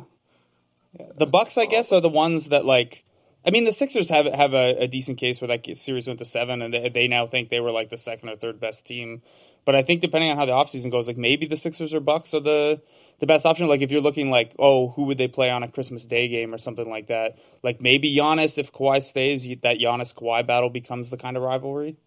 yeah. 1.00 1.08
The 1.18 1.28
Bucks, 1.28 1.58
I 1.58 1.66
guess, 1.66 1.92
are 1.92 2.02
the 2.02 2.10
ones 2.10 2.50
that 2.50 2.66
like. 2.66 3.06
I 3.46 3.52
mean, 3.52 3.64
the 3.64 3.72
Sixers 3.72 4.10
have 4.10 4.26
have 4.26 4.54
a, 4.54 4.76
a 4.84 4.88
decent 4.88 5.18
case 5.18 5.40
where 5.40 5.48
that 5.48 5.66
series 5.78 6.08
went 6.08 6.20
to 6.20 6.26
seven, 6.26 6.62
and 6.62 6.74
they, 6.74 6.90
they 6.90 7.08
now 7.08 7.26
think 7.26 7.50
they 7.50 7.62
were 7.62 7.72
like 7.72 7.90
the 7.90 7.98
second 7.98 8.28
or 8.30 8.36
third 8.36 8.60
best 8.60 8.86
team. 8.86 9.22
But 9.66 9.76
I 9.76 9.82
think 9.82 10.02
depending 10.02 10.30
on 10.30 10.38
how 10.38 10.46
the 10.46 10.52
offseason 10.52 10.92
goes, 10.92 11.08
like 11.08 11.18
maybe 11.18 11.46
the 11.46 11.56
Sixers 11.56 11.94
or 11.94 12.02
Bucks 12.02 12.34
are 12.34 12.42
the 12.42 12.82
the 13.20 13.28
best 13.28 13.46
option. 13.46 13.68
Like 13.68 13.82
if 13.82 13.92
you're 13.92 14.02
looking 14.02 14.30
like, 14.30 14.54
oh, 14.60 14.90
who 14.90 15.04
would 15.06 15.18
they 15.18 15.28
play 15.30 15.50
on 15.50 15.64
a 15.64 15.70
Christmas 15.70 16.06
Day 16.06 16.28
game 16.28 16.54
or 16.54 16.58
something 16.58 16.90
like 16.90 17.08
that? 17.08 17.38
Like 17.64 17.80
maybe 17.80 18.14
Giannis 18.14 18.58
if 18.58 18.74
Kawhi 18.74 19.02
stays, 19.02 19.44
that 19.62 19.78
Giannis 19.80 20.14
Kawhi 20.14 20.46
battle 20.46 20.70
becomes 20.70 21.10
the 21.10 21.18
kind 21.18 21.38
of 21.38 21.44
rivalry. 21.44 21.98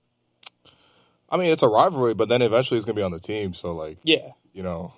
I 1.32 1.38
mean, 1.38 1.50
it's 1.50 1.62
a 1.64 1.69
rivalry, 1.69 2.14
but 2.14 2.29
then 2.29 2.43
eventually 2.43 2.76
it's 2.76 2.84
gonna 2.84 2.94
be 2.94 3.02
on 3.02 3.11
the 3.11 3.19
team. 3.19 3.55
So 3.55 3.73
like, 3.73 3.99
Yeah, 4.05 4.32
you 4.52 4.62
know. 4.62 4.93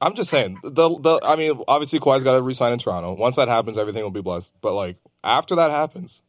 I'm 0.00 0.14
just 0.14 0.30
saying 0.30 0.58
the 0.62 0.88
the 0.98 1.20
I 1.24 1.36
mean 1.36 1.60
obviously 1.66 1.98
Kawhi's 1.98 2.22
got 2.22 2.34
to 2.34 2.42
resign 2.42 2.72
in 2.72 2.78
Toronto. 2.78 3.14
Once 3.14 3.36
that 3.36 3.48
happens, 3.48 3.76
everything 3.76 4.02
will 4.04 4.10
be 4.12 4.22
blessed. 4.22 4.52
But 4.60 4.74
like 4.74 4.96
after 5.24 5.56
that 5.56 5.72
happens, 5.72 6.22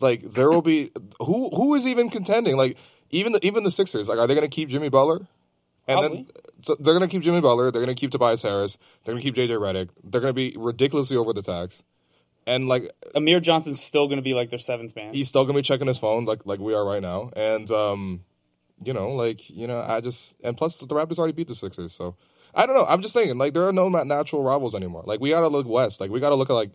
like 0.00 0.22
there 0.22 0.50
will 0.50 0.62
be 0.62 0.90
who 1.20 1.50
who 1.50 1.74
is 1.74 1.86
even 1.86 2.10
contending? 2.10 2.56
Like 2.56 2.76
even 3.10 3.32
the, 3.32 3.46
even 3.46 3.62
the 3.62 3.70
Sixers, 3.70 4.08
like 4.08 4.18
are 4.18 4.26
they 4.26 4.34
going 4.34 4.48
to 4.48 4.54
keep 4.54 4.68
Jimmy 4.68 4.88
Butler? 4.88 5.26
And 5.86 5.98
Probably. 5.98 6.16
then 6.16 6.26
so 6.62 6.76
they're 6.78 6.94
going 6.94 7.08
to 7.08 7.12
keep 7.12 7.22
Jimmy 7.22 7.40
Butler. 7.40 7.70
They're 7.70 7.82
going 7.82 7.94
to 7.94 8.00
keep 8.00 8.10
Tobias 8.10 8.42
Harris. 8.42 8.78
They're 9.04 9.14
going 9.14 9.22
to 9.22 9.32
keep 9.32 9.36
JJ 9.36 9.58
Redick. 9.58 9.90
They're 10.04 10.20
going 10.20 10.30
to 10.30 10.34
be 10.34 10.54
ridiculously 10.56 11.16
over 11.16 11.32
the 11.32 11.42
tax. 11.42 11.84
And 12.46 12.68
like 12.68 12.90
Amir 13.14 13.40
Johnson's 13.40 13.80
still 13.80 14.06
going 14.08 14.16
to 14.16 14.22
be 14.22 14.34
like 14.34 14.50
their 14.50 14.58
seventh 14.58 14.96
man. 14.96 15.14
he's 15.14 15.28
still 15.28 15.44
gonna 15.44 15.58
be 15.58 15.62
checking 15.62 15.86
his 15.86 15.98
phone 15.98 16.24
like 16.24 16.44
like 16.44 16.58
we 16.58 16.74
are 16.74 16.84
right 16.84 17.02
now. 17.02 17.30
And 17.36 17.70
um, 17.70 18.24
you 18.82 18.92
know, 18.92 19.10
like 19.10 19.48
you 19.50 19.66
know, 19.66 19.80
I 19.80 20.00
just 20.00 20.36
and 20.42 20.56
plus 20.56 20.78
the 20.78 20.86
Raptors 20.86 21.18
already 21.18 21.34
beat 21.34 21.48
the 21.48 21.54
Sixers, 21.54 21.92
so 21.92 22.16
I 22.54 22.66
don't 22.66 22.74
know. 22.74 22.84
I'm 22.84 23.00
just 23.00 23.14
thinking 23.14 23.38
like 23.38 23.54
there 23.54 23.66
are 23.66 23.72
no 23.72 23.88
natural 23.88 24.42
rivals 24.42 24.74
anymore. 24.74 25.04
Like 25.06 25.20
we 25.20 25.30
gotta 25.30 25.48
look 25.48 25.66
west. 25.66 26.00
Like 26.00 26.10
we 26.10 26.20
gotta 26.20 26.34
look 26.34 26.50
at 26.50 26.54
like 26.54 26.72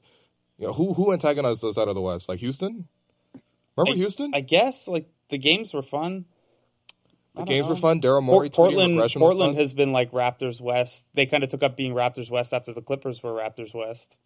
you 0.57 0.67
know 0.67 0.73
who 0.73 0.93
who 0.93 1.11
antagonized 1.11 1.63
us 1.63 1.77
out 1.77 1.87
of 1.87 1.95
the 1.95 2.01
west? 2.01 2.29
Like 2.29 2.39
Houston. 2.39 2.87
Remember 3.75 3.93
I- 3.93 3.97
Houston? 3.97 4.31
I 4.33 4.41
guess 4.41 4.87
like 4.87 5.09
the 5.29 5.37
games 5.37 5.73
were 5.73 5.81
fun. 5.81 6.25
the 7.35 7.43
games 7.43 7.65
know. 7.65 7.71
were 7.71 7.79
fun. 7.79 8.01
Daryl 8.01 8.23
Morey, 8.23 8.49
Portland, 8.49 8.99
Portland 9.15 9.57
has 9.57 9.73
been 9.73 9.91
like 9.91 10.11
Raptors 10.11 10.61
West. 10.61 11.07
They 11.13 11.25
kind 11.25 11.43
of 11.43 11.49
took 11.49 11.61
up 11.61 11.75
being 11.75 11.93
Raptors 11.93 12.31
West 12.31 12.53
after 12.53 12.73
the 12.73 12.81
Clippers 12.81 13.21
were 13.21 13.33
Raptors 13.33 13.73
West. 13.73 14.17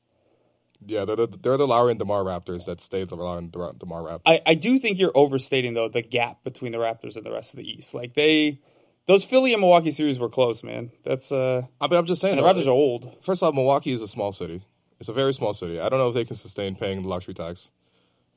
Yeah, 0.86 1.06
they're 1.06 1.16
the, 1.16 1.28
they're 1.28 1.58
the 1.58 1.68
Lowry 1.68 1.92
and 1.92 2.00
Demar 2.00 2.24
Raptors 2.24 2.66
that 2.66 2.82
stayed 2.82 3.10
the 3.10 3.16
Lowry 3.16 3.40
and 3.40 3.52
Demar 3.52 3.74
Demar 3.74 4.02
Raptors. 4.02 4.22
I, 4.26 4.42
I 4.46 4.54
do 4.56 4.80
think 4.80 4.98
you're 4.98 5.12
overstating 5.16 5.74
though 5.74 5.90
the 5.90 6.02
gap 6.02 6.44
between 6.44 6.72
the 6.72 6.80
Raptors 6.80 7.16
and 7.16 7.26
the 7.26 7.32
rest 7.32 7.54
of 7.54 7.58
the 7.58 7.70
East. 7.70 7.94
Like 7.94 8.14
they, 8.16 8.60
those 9.06 9.24
Philly 9.24 9.54
and 9.54 9.62
Milwaukee 9.62 9.92
series 9.92 10.20
were 10.20 10.30
close, 10.30 10.64
man. 10.64 10.92
That's 11.04 11.32
uh, 11.32 11.64
I 11.80 11.88
mean, 11.88 12.00
I'm 12.00 12.06
just 12.06 12.22
saying. 12.22 12.36
the 12.36 12.42
though, 12.42 12.54
Raptors 12.54 12.68
are 12.68 12.72
old. 12.72 13.16
First 13.22 13.44
off, 13.44 13.54
Milwaukee 13.54 13.92
is 13.92 14.02
a 14.02 14.08
small 14.08 14.32
city. 14.32 14.64
It's 15.00 15.10
a 15.10 15.14
very 15.14 15.34
small 15.34 15.54
city. 15.54 15.80
I 15.80 15.90
don't 15.90 16.00
know 16.00 16.10
if 16.10 16.14
they 16.14 16.26
can 16.26 16.36
sustain 16.36 16.76
paying 16.76 17.04
the 17.04 17.08
luxury 17.08 17.34
tax 17.34 17.72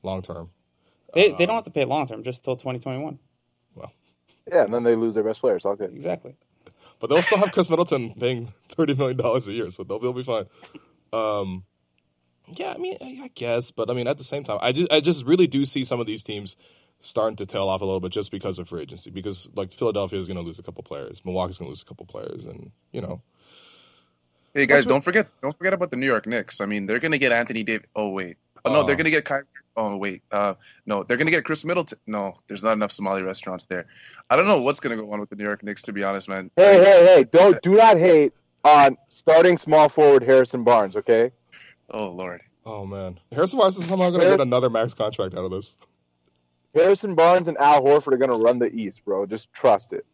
long 0.03 0.23
term. 0.23 0.51
They 1.15 1.31
they 1.33 1.47
don't 1.47 1.55
have 1.55 1.65
to 1.65 1.71
pay 1.71 1.85
long 1.85 2.07
term, 2.07 2.23
just 2.23 2.45
till 2.45 2.57
2021. 2.57 3.19
Well, 3.75 3.93
Yeah, 4.51 4.65
and 4.65 4.75
then 4.75 4.83
they 4.83 4.97
lose 4.97 5.15
their 5.15 5.25
best 5.25 5.41
players. 5.41 5.65
All 5.65 5.77
good. 5.77 5.95
Exactly. 5.95 6.37
But 7.01 7.09
they'll 7.09 7.23
still 7.23 7.39
have 7.39 7.53
Khris 7.53 7.71
Middleton 7.71 8.15
paying 8.15 8.47
thirty 8.69 8.95
million 8.95 9.17
dollars 9.17 9.49
a 9.49 9.53
year, 9.53 9.71
so 9.71 9.85
they'll, 9.85 9.99
they'll 9.99 10.13
be 10.13 10.23
fine. 10.23 10.47
Um, 11.13 11.65
yeah, 12.49 12.73
I 12.75 12.79
mean, 12.79 12.97
I 13.01 13.21
I 13.25 13.31
guess, 13.35 13.71
but 13.71 13.91
I 13.91 13.95
mean, 13.95 14.07
at 14.07 14.19
the 14.19 14.25
same 14.25 14.45
time, 14.45 14.59
I 14.63 14.73
just, 14.73 14.93
I 14.93 15.01
just 15.01 15.25
really 15.25 15.47
do 15.47 15.65
see 15.65 15.85
some 15.85 16.01
of 16.01 16.07
these 16.07 16.23
teams 16.23 16.57
starting 17.01 17.37
to 17.37 17.47
tail 17.47 17.69
off 17.69 17.81
a 17.81 17.85
little 17.85 18.01
bit 18.01 18.13
just 18.13 18.31
because 18.31 18.59
of 18.59 18.69
free 18.69 18.83
agency. 18.83 19.11
Because 19.11 19.51
like 19.55 19.73
Philadelphia 19.73 20.19
is 20.19 20.27
going 20.29 20.37
to 20.39 20.43
lose 20.43 20.59
a 20.59 20.63
couple 20.63 20.83
players, 20.83 21.25
Milwaukee's 21.25 21.59
going 21.59 21.67
to 21.67 21.71
lose 21.71 21.83
a 21.83 21.85
couple 21.87 22.07
players, 22.07 22.47
and 22.47 22.71
you 22.93 23.01
know, 23.01 23.21
Hey 24.55 24.67
guys, 24.67 24.85
what- 24.87 24.91
don't 24.93 25.05
forget 25.05 25.27
don't 25.43 25.57
forget 25.57 25.75
about 25.75 25.91
the 25.91 25.97
New 25.97 26.07
York 26.07 26.27
Knicks. 26.27 26.61
I 26.61 26.67
mean, 26.67 26.87
they're 26.87 27.01
gonna 27.01 27.19
get 27.19 27.33
Anthony 27.33 27.63
Davis. 27.65 27.87
Oh 27.97 28.11
wait, 28.11 28.37
oh, 28.65 28.73
no, 28.73 28.81
Oh. 28.81 28.87
they're 28.87 28.97
gonna 28.97 29.11
get 29.11 29.25
Kyrie. 29.25 29.45
Oh 29.77 29.97
wait, 29.97 30.23
uh, 30.31 30.55
no, 30.87 31.03
they're 31.03 31.17
gonna 31.17 31.33
get 31.33 31.45
Khris 31.45 31.65
Middleton. 31.65 31.99
No, 32.07 32.37
there's 32.47 32.63
not 32.63 32.75
enough 32.75 32.93
Somali 32.93 33.23
restaurants 33.23 33.65
there. 33.65 33.87
I 34.31 34.37
don't 34.37 34.47
know 34.47 34.63
what's 34.63 34.79
gonna 34.79 34.95
go 34.97 35.11
on 35.13 35.19
with 35.19 35.31
the 35.31 35.37
New 35.37 35.43
York 35.45 35.65
Knicks. 35.65 35.83
To 35.83 35.93
be 35.93 36.05
honest, 36.05 36.29
man. 36.29 36.53
Hey, 36.57 36.77
hey, 36.85 37.05
hey! 37.05 37.25
Don't 37.25 37.61
do 37.63 37.75
not 37.75 37.99
hate 37.99 38.33
on 38.65 38.97
starting 39.09 39.59
small 39.59 39.89
forward 39.89 40.23
Harrison 40.23 40.63
Barnes. 40.63 40.95
Okay. 40.95 41.33
Oh 41.91 42.09
lord. 42.09 42.41
oh 42.67 42.87
man, 42.87 43.19
Harrison 43.33 43.59
Barnes 43.59 43.77
is 43.77 43.87
somehow 43.87 44.11
going 44.11 44.23
to 44.23 44.29
get 44.29 44.41
another 44.41 44.71
max 44.71 44.95
contract 44.95 45.35
out 45.35 45.45
of 45.45 45.51
this. 45.51 45.77
Harrison 46.75 47.15
Barnes 47.15 47.47
and 47.49 47.57
Al 47.59 47.83
Horford 47.83 48.15
are 48.15 48.17
gonna 48.17 48.37
run 48.37 48.59
the 48.59 48.75
East, 48.75 49.05
bro. 49.05 49.27
Just 49.27 49.53
trust 49.53 49.93
it. 49.93 50.05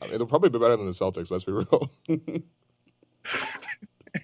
I 0.00 0.06
mean, 0.06 0.14
it'll 0.14 0.26
probably 0.26 0.50
be 0.50 0.58
better 0.58 0.76
than 0.76 0.86
the 0.86 0.92
Celtics. 0.92 1.30
Let's 1.30 1.44
be 1.44 1.52
real. 1.52 1.90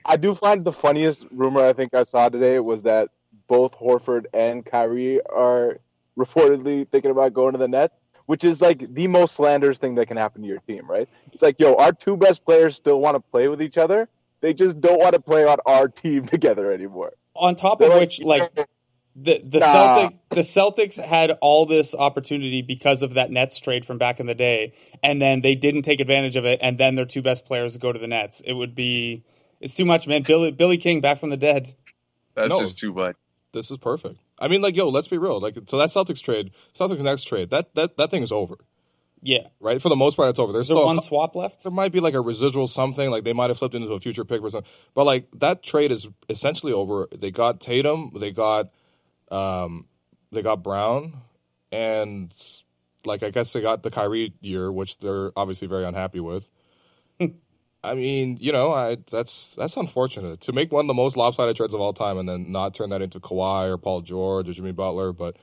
I 0.05 0.17
do 0.17 0.35
find 0.35 0.65
the 0.65 0.73
funniest 0.73 1.25
rumor 1.33 1.65
I 1.65 1.73
think 1.73 1.95
I 1.95 2.05
saw 2.05 2.29
today 2.29 2.61
was 2.61 2.83
that 2.83 3.09
both 3.49 3.73
Horford 3.73 4.27
and 4.33 4.65
Kyrie 4.65 5.21
are 5.23 5.81
reportedly 6.17 6.89
thinking 6.89 7.11
about 7.11 7.35
going 7.35 7.53
to 7.53 7.59
the 7.59 7.67
Nets, 7.67 7.95
which 8.27 8.45
is 8.45 8.61
like 8.61 8.95
the 8.95 9.09
most 9.09 9.35
slanderous 9.35 9.79
thing 9.79 9.97
that 9.97 10.07
can 10.07 10.17
happen 10.17 10.43
to 10.43 10.49
your 10.49 10.61
team, 10.61 10.89
right? 10.89 11.09
It's 11.33 11.43
like, 11.43 11.59
yo, 11.59 11.75
our 11.75 11.93
two 11.93 12.17
best 12.17 12.45
players 12.45 12.77
still 12.77 13.01
want 13.01 13.17
to 13.17 13.21
play 13.21 13.49
with 13.49 13.61
each 13.61 13.77
other. 13.79 14.09
They 14.41 14.55
just 14.55 14.81
don't 14.81 14.99
want 15.01 15.15
to 15.15 15.21
play 15.21 15.45
on 15.45 15.59
our 15.67 15.89
team 15.89 16.27
together 16.27 16.73
anymore. 16.73 17.13
On 17.35 17.55
top 17.57 17.81
of 17.81 17.93
which, 17.95 18.21
like 18.23 18.55
the 19.17 19.41
the 19.45 19.59
Nah. 19.59 19.73
Celtic 19.73 20.17
the 20.31 20.41
Celtics 20.41 21.05
had 21.05 21.33
all 21.41 21.67
this 21.67 21.95
opportunity 21.95 22.63
because 22.63 23.03
of 23.03 23.15
that 23.15 23.31
Nets 23.31 23.59
trade 23.61 23.85
from 23.85 23.99
back 23.99 24.21
in 24.21 24.27
the 24.27 24.35
day, 24.35 24.73
and 25.03 25.21
then 25.21 25.41
they 25.41 25.55
didn't 25.55 25.83
take 25.83 26.01
advantage 26.01 26.37
of 26.37 26.45
it, 26.45 26.59
and 26.63 26.79
then 26.79 26.95
their 26.95 27.05
two 27.05 27.23
best 27.23 27.45
players 27.45 27.77
go 27.77 27.93
to 27.93 27.99
the 27.99 28.07
Nets. 28.07 28.41
It 28.45 28.55
would 28.55 28.75
be 28.75 29.25
it's 29.61 29.75
too 29.75 29.85
much, 29.85 30.07
man. 30.07 30.23
Billy 30.23 30.51
Billy 30.53 30.77
King 30.79 31.01
back 31.01 31.19
from 31.19 31.31
the 31.31 31.37
dead. 31.37 31.75
That's 32.35 32.49
No. 32.51 32.61
just 32.61 32.79
too 32.79 32.93
much. 32.93 33.17
this 33.53 33.71
is 33.71 33.79
perfect. 33.79 34.21
I 34.39 34.49
mean, 34.49 34.63
like, 34.63 34.75
yo, 34.77 34.89
let's 34.89 35.09
be 35.09 35.19
real. 35.19 35.39
Like, 35.41 35.57
so 35.67 35.77
that 35.77 35.91
Celtics 35.91 36.23
trade, 36.23 36.51
Celtics 36.75 37.01
next 37.03 37.25
trade, 37.25 37.51
that 37.51 37.75
that 37.75 37.97
that 37.99 38.11
thing 38.11 38.23
is 38.23 38.33
over. 38.33 38.57
Yeah. 39.23 39.49
right? 39.61 39.81
For 39.81 39.89
the 39.89 39.97
most 39.97 40.17
part, 40.17 40.31
it's 40.31 40.39
over. 40.39 40.53
There's 40.53 40.69
there 40.69 40.77
still 40.77 40.85
a 40.85 40.87
one 40.87 40.97
cou- 40.97 41.05
swap 41.05 41.37
left? 41.37 41.63
there 41.63 41.73
might 41.73 41.93
be 41.93 42.01
like 42.01 42.15
a 42.15 42.21
residual 42.21 42.67
something, 42.67 43.11
like 43.11 43.25
they 43.25 43.33
might 43.33 43.51
have 43.51 43.59
flipped 43.59 43.75
into 43.75 43.91
a 43.93 44.01
future 44.01 44.25
pick 44.25 44.43
or 44.43 44.51
something. 44.51 44.71
But 44.95 45.05
like 45.05 45.31
that 45.37 45.63
trade 45.63 45.93
is 45.93 46.09
essentially 46.29 46.73
over. 46.73 47.09
They 47.13 47.31
got 47.31 47.61
Tatum, 47.61 48.13
they 48.17 48.33
got, 48.33 48.69
um, 49.31 49.87
they 50.33 50.43
got 50.43 50.63
Brown, 50.63 51.15
and 51.71 52.35
like 53.05 53.23
I 53.23 53.31
guess 53.31 53.53
they 53.53 53.61
got 53.61 53.83
the 53.83 53.91
Kyrie 53.91 54.33
year, 54.41 54.71
which 54.71 54.99
they're 54.99 55.33
obviously 55.37 55.69
very 55.69 55.85
unhappy 55.85 56.21
with. 56.21 56.51
I 57.83 57.95
mean, 57.95 58.37
you 58.41 58.53
know, 58.53 58.73
I 58.73 58.99
that's 59.11 59.55
that's 59.55 59.77
unfortunate 59.77 60.43
to 60.43 60.53
make 60.53 60.71
one 60.71 60.85
of 60.85 60.89
the 60.89 60.95
most 60.95 61.17
lopsided 61.17 61.57
trades 61.57 61.73
of 61.73 61.81
all 61.81 61.93
time, 61.93 62.19
and 62.19 62.29
then 62.29 62.53
not 62.53 62.75
turn 62.75 62.91
that 62.91 63.01
into 63.03 63.21
Kawhi 63.21 63.71
or 63.71 63.79
Paul 63.79 64.03
George 64.03 64.49
or 64.49 64.53
Jimmy 64.53 64.73
Butler, 64.73 65.13
but 65.13 65.37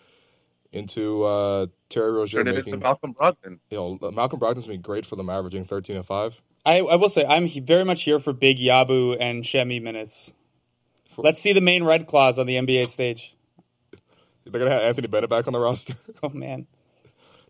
into 0.77 1.23
uh, 1.23 1.67
Terry 1.89 2.11
Rozier 2.11 2.39
Turn 2.39 2.47
it 2.47 2.55
making. 2.57 2.73
into 2.73 2.83
Malcolm 2.83 3.13
Brogdon. 3.13 3.59
You 3.69 3.97
know, 4.01 4.11
Malcolm 4.11 4.39
Brogdon's 4.39 4.67
been 4.67 4.81
great 4.81 5.05
for 5.05 5.15
them, 5.15 5.29
averaging 5.29 5.63
thirteen 5.63 5.95
and 5.97 6.05
five. 6.05 6.41
I, 6.65 6.79
I 6.79 6.95
will 6.95 7.09
say 7.09 7.25
I'm 7.25 7.49
very 7.65 7.83
much 7.85 8.03
here 8.03 8.19
for 8.19 8.33
big 8.33 8.57
Yabu 8.57 9.17
and 9.19 9.45
Semi 9.45 9.79
minutes. 9.79 10.33
Let's 11.17 11.41
see 11.41 11.53
the 11.53 11.61
Maine 11.61 11.83
Red 11.83 12.07
Claws 12.07 12.37
on 12.37 12.45
the 12.45 12.55
NBA 12.57 12.87
stage. 12.89 13.35
They're 14.45 14.59
gonna 14.59 14.71
have 14.71 14.83
Anthony 14.83 15.07
Bennett 15.07 15.29
back 15.29 15.47
on 15.47 15.53
the 15.53 15.59
roster. 15.59 15.93
Oh 16.23 16.29
man. 16.29 16.67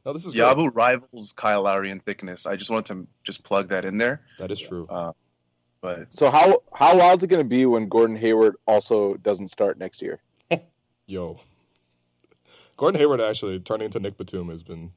no, 0.05 0.13
this 0.13 0.25
is 0.25 0.33
great. 0.33 0.43
Yabu 0.45 0.71
rivals 0.73 1.33
Kyle 1.35 1.63
Lowry 1.63 1.89
in 1.91 1.99
thickness. 1.99 2.45
I 2.45 2.55
just 2.55 2.69
wanted 2.69 2.85
to 2.87 3.07
just 3.23 3.43
plug 3.43 3.69
that 3.69 3.85
in 3.85 3.97
there. 3.97 4.21
That 4.39 4.51
is 4.51 4.59
true. 4.59 4.87
Uh, 4.89 5.11
but 5.81 6.07
So 6.13 6.29
how 6.31 6.63
how 6.73 6.97
wild 6.97 7.19
is 7.19 7.23
it 7.25 7.27
going 7.27 7.43
to 7.43 7.47
be 7.47 7.65
when 7.65 7.87
Gordon 7.87 8.15
Hayward 8.15 8.55
also 8.67 9.15
doesn't 9.15 9.49
start 9.49 9.77
next 9.77 10.01
year? 10.01 10.19
Yo, 11.07 11.39
Gordon 12.77 12.99
Hayward 12.99 13.19
actually 13.21 13.59
turning 13.59 13.85
into 13.85 13.99
Nick 13.99 14.17
Batum 14.17 14.49
has 14.49 14.63
been. 14.63 14.91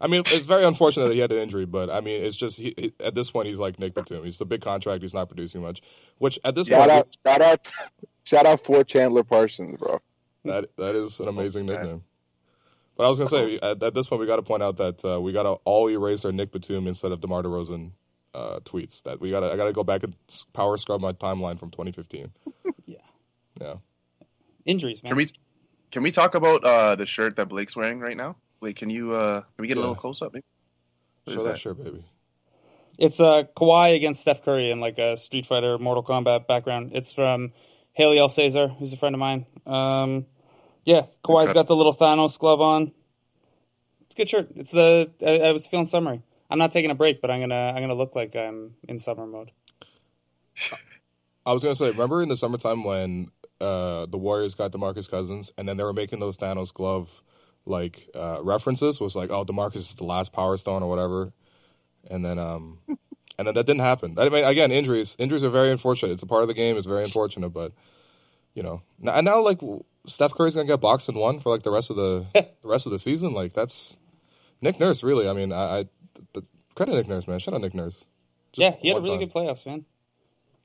I 0.00 0.06
mean, 0.08 0.22
it's 0.26 0.46
very 0.46 0.64
unfortunate 0.64 1.06
that 1.08 1.14
he 1.14 1.20
had 1.20 1.30
an 1.30 1.38
injury, 1.38 1.64
but 1.64 1.88
I 1.88 2.00
mean, 2.00 2.22
it's 2.24 2.36
just 2.36 2.58
he, 2.58 2.74
he- 2.76 2.92
at 3.00 3.14
this 3.14 3.30
point 3.30 3.46
he's 3.48 3.58
like 3.58 3.78
Nick 3.78 3.94
Batum. 3.94 4.24
He's 4.24 4.40
a 4.40 4.44
big 4.44 4.60
contract. 4.60 5.02
He's 5.02 5.14
not 5.14 5.28
producing 5.28 5.62
much. 5.62 5.80
Which 6.18 6.38
at 6.44 6.54
this 6.54 6.66
Shout 6.66 6.88
point, 6.88 6.90
out, 6.90 7.16
shout 7.26 7.40
out, 7.42 7.68
shout 8.24 8.46
out 8.46 8.64
for 8.64 8.82
Chandler 8.84 9.22
Parsons, 9.22 9.78
bro. 9.78 10.00
that 10.44 10.68
that 10.76 10.94
is 10.96 11.20
an 11.20 11.28
amazing 11.28 11.66
man. 11.66 11.76
nickname. 11.76 12.02
But 12.96 13.04
I 13.06 13.08
was 13.08 13.18
gonna 13.18 13.28
say 13.28 13.58
at, 13.62 13.82
at 13.82 13.94
this 13.94 14.08
point 14.08 14.20
we 14.20 14.26
got 14.26 14.36
to 14.36 14.42
point 14.42 14.62
out 14.62 14.76
that 14.78 15.04
uh, 15.04 15.20
we 15.20 15.32
got 15.32 15.44
to 15.44 15.50
all 15.64 15.88
erase 15.88 16.24
our 16.24 16.32
Nick 16.32 16.50
Batum 16.52 16.86
instead 16.88 17.12
of 17.12 17.20
Demar 17.20 17.42
Derozan 17.42 17.92
uh, 18.34 18.58
tweets. 18.64 19.04
That 19.04 19.20
we 19.20 19.30
got 19.30 19.40
to 19.40 19.52
I 19.52 19.56
got 19.56 19.64
to 19.66 19.72
go 19.72 19.84
back 19.84 20.02
and 20.02 20.14
power 20.52 20.76
scrub 20.76 21.00
my 21.00 21.12
timeline 21.12 21.58
from 21.58 21.70
2015. 21.70 22.30
Yeah. 22.86 22.96
Yeah. 23.60 23.74
Injuries, 24.64 25.02
man. 25.02 25.10
can 25.10 25.16
we 25.16 25.28
can 25.92 26.02
we 26.02 26.10
talk 26.10 26.34
about 26.34 26.64
uh, 26.64 26.96
the 26.96 27.06
shirt 27.06 27.36
that 27.36 27.48
Blake's 27.48 27.76
wearing 27.76 28.00
right 28.00 28.16
now? 28.16 28.36
Blake, 28.60 28.76
can 28.76 28.90
you 28.90 29.12
uh, 29.14 29.42
can 29.42 29.62
we 29.62 29.68
get 29.68 29.76
a 29.76 29.80
little 29.80 29.94
close 29.94 30.22
up? 30.22 30.32
Maybe? 30.32 30.44
What 31.24 31.34
Show 31.34 31.40
is 31.40 31.44
that 31.46 31.52
that? 31.52 31.58
shirt, 31.58 31.84
baby. 31.84 32.04
It's 32.98 33.20
uh, 33.20 33.44
Kawhi 33.56 33.94
against 33.96 34.20
Steph 34.20 34.42
Curry 34.44 34.70
in 34.70 34.80
like 34.80 34.98
a 34.98 35.16
Street 35.16 35.46
Fighter, 35.46 35.78
Mortal 35.78 36.02
Kombat 36.02 36.46
background. 36.46 36.90
It's 36.94 37.12
from 37.12 37.52
Haley 37.92 38.18
El 38.18 38.28
Cesar, 38.28 38.68
who's 38.68 38.92
a 38.92 38.96
friend 38.96 39.14
of 39.14 39.18
mine. 39.18 39.46
Um, 39.66 40.26
yeah, 40.84 41.02
Kawhi's 41.24 41.46
Okay. 41.50 41.54
got 41.54 41.66
the 41.68 41.76
little 41.76 41.94
Thanos 41.94 42.38
glove 42.38 42.60
on. 42.60 42.92
It's 44.02 44.14
a 44.14 44.16
good 44.16 44.28
shirt. 44.28 44.48
It's 44.56 44.72
the 44.72 45.10
I, 45.26 45.48
I 45.48 45.52
was 45.52 45.66
feeling 45.66 45.86
summery. 45.86 46.22
I'm 46.50 46.58
not 46.58 46.72
taking 46.72 46.90
a 46.90 46.94
break, 46.94 47.20
but 47.20 47.30
I'm 47.30 47.40
gonna 47.40 47.72
I'm 47.74 47.82
gonna 47.82 47.94
look 47.94 48.14
like 48.14 48.36
I'm 48.36 48.74
in 48.88 48.98
summer 48.98 49.26
mode. 49.26 49.52
I 51.44 51.52
was 51.52 51.62
gonna 51.62 51.74
say, 51.74 51.86
remember 51.86 52.22
in 52.22 52.28
the 52.28 52.36
summertime 52.36 52.84
when 52.84 53.30
uh, 53.62 54.06
the 54.06 54.18
Warriors 54.18 54.54
got 54.54 54.72
Demarcus 54.72 55.10
Cousins, 55.10 55.52
and 55.56 55.68
then 55.68 55.76
they 55.76 55.84
were 55.84 55.92
making 55.92 56.20
those 56.20 56.36
Thanos 56.36 56.74
glove 56.74 57.22
like 57.64 58.08
uh, 58.14 58.40
references 58.42 59.00
was 59.00 59.14
like, 59.14 59.30
oh, 59.30 59.44
Demarcus 59.44 59.76
is 59.76 59.94
the 59.94 60.04
last 60.04 60.32
Power 60.32 60.56
Stone 60.56 60.82
or 60.82 60.88
whatever, 60.88 61.32
and 62.10 62.24
then 62.24 62.38
um, 62.38 62.78
and 63.38 63.46
then 63.46 63.54
that 63.54 63.66
didn't 63.66 63.80
happen. 63.80 64.18
I 64.18 64.28
mean, 64.28 64.44
again, 64.44 64.72
injuries 64.72 65.16
injuries 65.18 65.44
are 65.44 65.50
very 65.50 65.70
unfortunate. 65.70 66.12
It's 66.12 66.22
a 66.22 66.26
part 66.26 66.42
of 66.42 66.48
the 66.48 66.54
game. 66.54 66.76
It's 66.76 66.86
very 66.86 67.04
unfortunate, 67.04 67.50
but 67.50 67.72
you 68.54 68.62
know, 68.62 68.82
now, 68.98 69.14
and 69.14 69.24
now 69.24 69.40
like 69.40 69.60
Steph 70.06 70.34
Curry's 70.34 70.56
gonna 70.56 70.66
get 70.66 70.80
boxed 70.80 71.08
and 71.08 71.18
one 71.18 71.38
for 71.38 71.50
like 71.50 71.62
the 71.62 71.70
rest 71.70 71.90
of 71.90 71.96
the 71.96 72.26
the 72.34 72.68
rest 72.68 72.86
of 72.86 72.92
the 72.92 72.98
season. 72.98 73.32
Like 73.32 73.52
that's 73.52 73.96
Nick 74.60 74.80
Nurse, 74.80 75.02
really. 75.02 75.28
I 75.28 75.32
mean, 75.32 75.52
I, 75.52 75.80
I 75.80 75.84
the, 76.32 76.42
credit 76.74 76.94
Nick 76.94 77.08
Nurse, 77.08 77.28
man. 77.28 77.38
Shout 77.38 77.54
out 77.54 77.60
Nick 77.60 77.74
Nurse. 77.74 78.06
Just 78.52 78.60
yeah, 78.60 78.74
he 78.80 78.88
had 78.88 78.98
a 78.98 79.00
really 79.00 79.18
time. 79.18 79.28
good 79.28 79.32
playoffs, 79.32 79.66
man. 79.66 79.84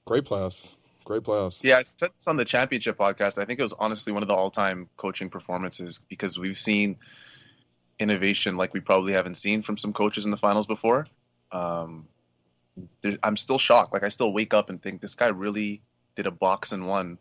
great 0.06 0.26
playoffs. 0.26 0.74
Great 1.08 1.24
playoffs. 1.24 1.64
Yeah, 1.64 1.78
I 1.78 1.84
said 1.84 2.10
this 2.18 2.28
on 2.28 2.36
the 2.36 2.44
championship 2.44 2.98
podcast. 2.98 3.42
I 3.42 3.46
think 3.46 3.60
it 3.60 3.64
was 3.64 3.72
honestly 3.72 4.12
one 4.12 4.24
of 4.24 4.28
the 4.28 4.34
all-time 4.34 4.90
coaching 4.98 5.30
performances 5.30 6.02
because 6.10 6.38
we've 6.38 6.60
seen 6.60 6.98
innovation 7.98 8.58
like 8.58 8.74
we 8.74 8.82
probably 8.82 9.14
haven't 9.14 9.36
seen 9.36 9.62
from 9.62 9.78
some 9.78 9.94
coaches 9.94 10.26
in 10.26 10.32
the 10.32 10.38
finals 10.38 10.68
before. 10.68 11.08
Um, 11.50 12.10
there, 13.00 13.18
I'm 13.24 13.38
still 13.38 13.58
shocked. 13.58 13.94
Like 13.94 14.04
I 14.04 14.10
still 14.10 14.34
wake 14.34 14.54
up 14.54 14.70
and 14.70 14.84
think 14.84 15.00
this 15.00 15.16
guy 15.16 15.28
really 15.28 15.82
did 16.18 16.28
a 16.28 16.32
box 16.32 16.74
and 16.74 16.90
one 16.90 17.20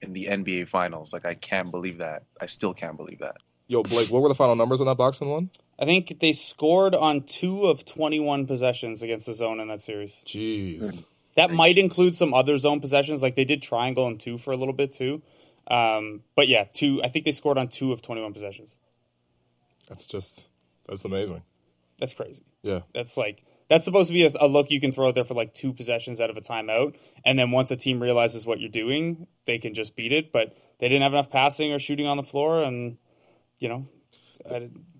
in 0.00 0.14
the 0.14 0.24
NBA 0.30 0.68
finals. 0.68 1.12
Like 1.12 1.26
I 1.26 1.34
can't 1.34 1.70
believe 1.70 1.98
that. 1.98 2.22
I 2.40 2.46
still 2.46 2.72
can't 2.72 2.96
believe 2.96 3.18
that. 3.18 3.36
Yo, 3.66 3.82
Blake, 3.82 4.08
what 4.08 4.22
were 4.22 4.30
the 4.30 4.34
final 4.34 4.56
numbers 4.56 4.80
on 4.80 4.86
that 4.86 4.96
box 4.96 5.20
and 5.20 5.28
one? 5.28 5.50
I 5.78 5.84
think 5.84 6.18
they 6.20 6.32
scored 6.32 6.94
on 6.94 7.24
two 7.24 7.66
of 7.66 7.84
21 7.84 8.46
possessions 8.46 9.02
against 9.02 9.26
the 9.26 9.34
zone 9.34 9.60
in 9.60 9.68
that 9.68 9.82
series. 9.82 10.24
Jeez. 10.26 11.04
That 11.38 11.52
might 11.52 11.78
include 11.78 12.16
some 12.16 12.34
other 12.34 12.58
zone 12.58 12.80
possessions, 12.80 13.22
like 13.22 13.36
they 13.36 13.44
did 13.44 13.62
triangle 13.62 14.08
and 14.08 14.18
two 14.18 14.38
for 14.38 14.50
a 14.50 14.56
little 14.56 14.74
bit 14.74 14.92
too. 14.92 15.22
Um, 15.68 16.24
but 16.34 16.48
yeah, 16.48 16.64
two. 16.64 17.00
I 17.04 17.08
think 17.08 17.24
they 17.24 17.30
scored 17.30 17.58
on 17.58 17.68
two 17.68 17.92
of 17.92 18.02
21 18.02 18.32
possessions. 18.32 18.76
That's 19.86 20.08
just 20.08 20.48
that's 20.88 21.04
amazing. 21.04 21.44
That's 22.00 22.12
crazy. 22.12 22.42
Yeah. 22.62 22.80
That's 22.92 23.16
like 23.16 23.44
that's 23.68 23.84
supposed 23.84 24.08
to 24.08 24.14
be 24.14 24.24
a, 24.24 24.32
a 24.40 24.48
look 24.48 24.72
you 24.72 24.80
can 24.80 24.90
throw 24.90 25.06
out 25.06 25.14
there 25.14 25.22
for 25.22 25.34
like 25.34 25.54
two 25.54 25.72
possessions 25.72 26.20
out 26.20 26.28
of 26.28 26.36
a 26.36 26.40
timeout, 26.40 26.96
and 27.24 27.38
then 27.38 27.52
once 27.52 27.70
a 27.70 27.76
team 27.76 28.02
realizes 28.02 28.44
what 28.44 28.58
you're 28.58 28.68
doing, 28.68 29.28
they 29.44 29.58
can 29.58 29.74
just 29.74 29.94
beat 29.94 30.12
it. 30.12 30.32
But 30.32 30.56
they 30.80 30.88
didn't 30.88 31.02
have 31.02 31.12
enough 31.12 31.30
passing 31.30 31.72
or 31.72 31.78
shooting 31.78 32.08
on 32.08 32.16
the 32.16 32.24
floor, 32.24 32.64
and 32.64 32.98
you 33.60 33.68
know, 33.68 33.84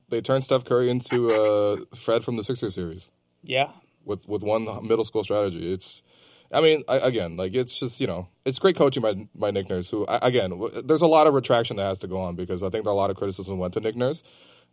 They 0.09 0.21
turned 0.21 0.45
Steph 0.45 0.65
Curry 0.65 0.89
into 0.89 1.33
uh, 1.33 1.97
Fred 1.97 2.23
from 2.23 2.37
the 2.37 2.45
Sixers 2.45 2.77
series 2.77 3.11
yeah, 3.43 3.71
with 4.05 4.29
with 4.29 4.45
one 4.45 4.65
middle 4.87 5.05
school 5.05 5.25
strategy. 5.25 5.73
It's 5.73 6.03
I 6.53 6.61
mean, 6.63 6.83
I, 6.89 6.97
again, 6.99 7.37
like 7.37 7.55
it's 7.55 7.79
just 7.79 8.01
you 8.01 8.07
know, 8.07 8.29
it's 8.45 8.59
great 8.59 8.77
coaching 8.77 9.03
by 9.03 9.15
by 9.35 9.51
Nick 9.51 9.69
Nurse. 9.69 9.91
Who 9.91 10.07
I, 10.07 10.19
again, 10.23 10.51
w- 10.51 10.83
there's 10.83 11.03
a 11.03 11.07
lot 11.07 11.27
of 11.27 11.35
retraction 11.35 11.77
that 11.77 11.85
has 11.87 11.99
to 11.99 12.07
go 12.07 12.21
on 12.21 12.37
because 12.37 12.63
I 12.63 12.71
think 12.71 12.87
a 12.87 12.91
lot 12.91 13.11
of 13.11 13.17
criticism 13.17 13.59
went 13.59 13.75
to 13.75 13.81
Nick 13.81 13.97
Nurse 13.97 14.23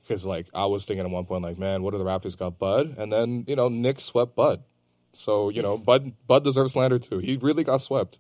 because 0.02 0.26
like 0.26 0.48
I 0.54 0.66
was 0.68 0.86
thinking 0.86 1.06
at 1.06 1.12
one 1.12 1.26
point 1.26 1.44
like, 1.44 1.58
man, 1.58 1.84
what 1.84 1.94
are 1.94 1.98
the 1.98 2.06
Raptors 2.06 2.38
got 2.38 2.58
Bud, 2.60 2.96
and 2.98 3.12
then 3.12 3.44
you 3.48 3.56
know 3.56 3.68
Nick 3.68 4.00
swept 4.00 4.36
Bud, 4.36 4.64
so 5.12 5.50
you 5.50 5.62
know 5.62 5.78
Bud 5.78 6.14
Bud 6.28 6.44
deserves 6.44 6.74
slander 6.74 7.00
too. 7.00 7.20
He 7.20 7.36
really 7.38 7.64
got 7.64 7.82
swept. 7.82 8.20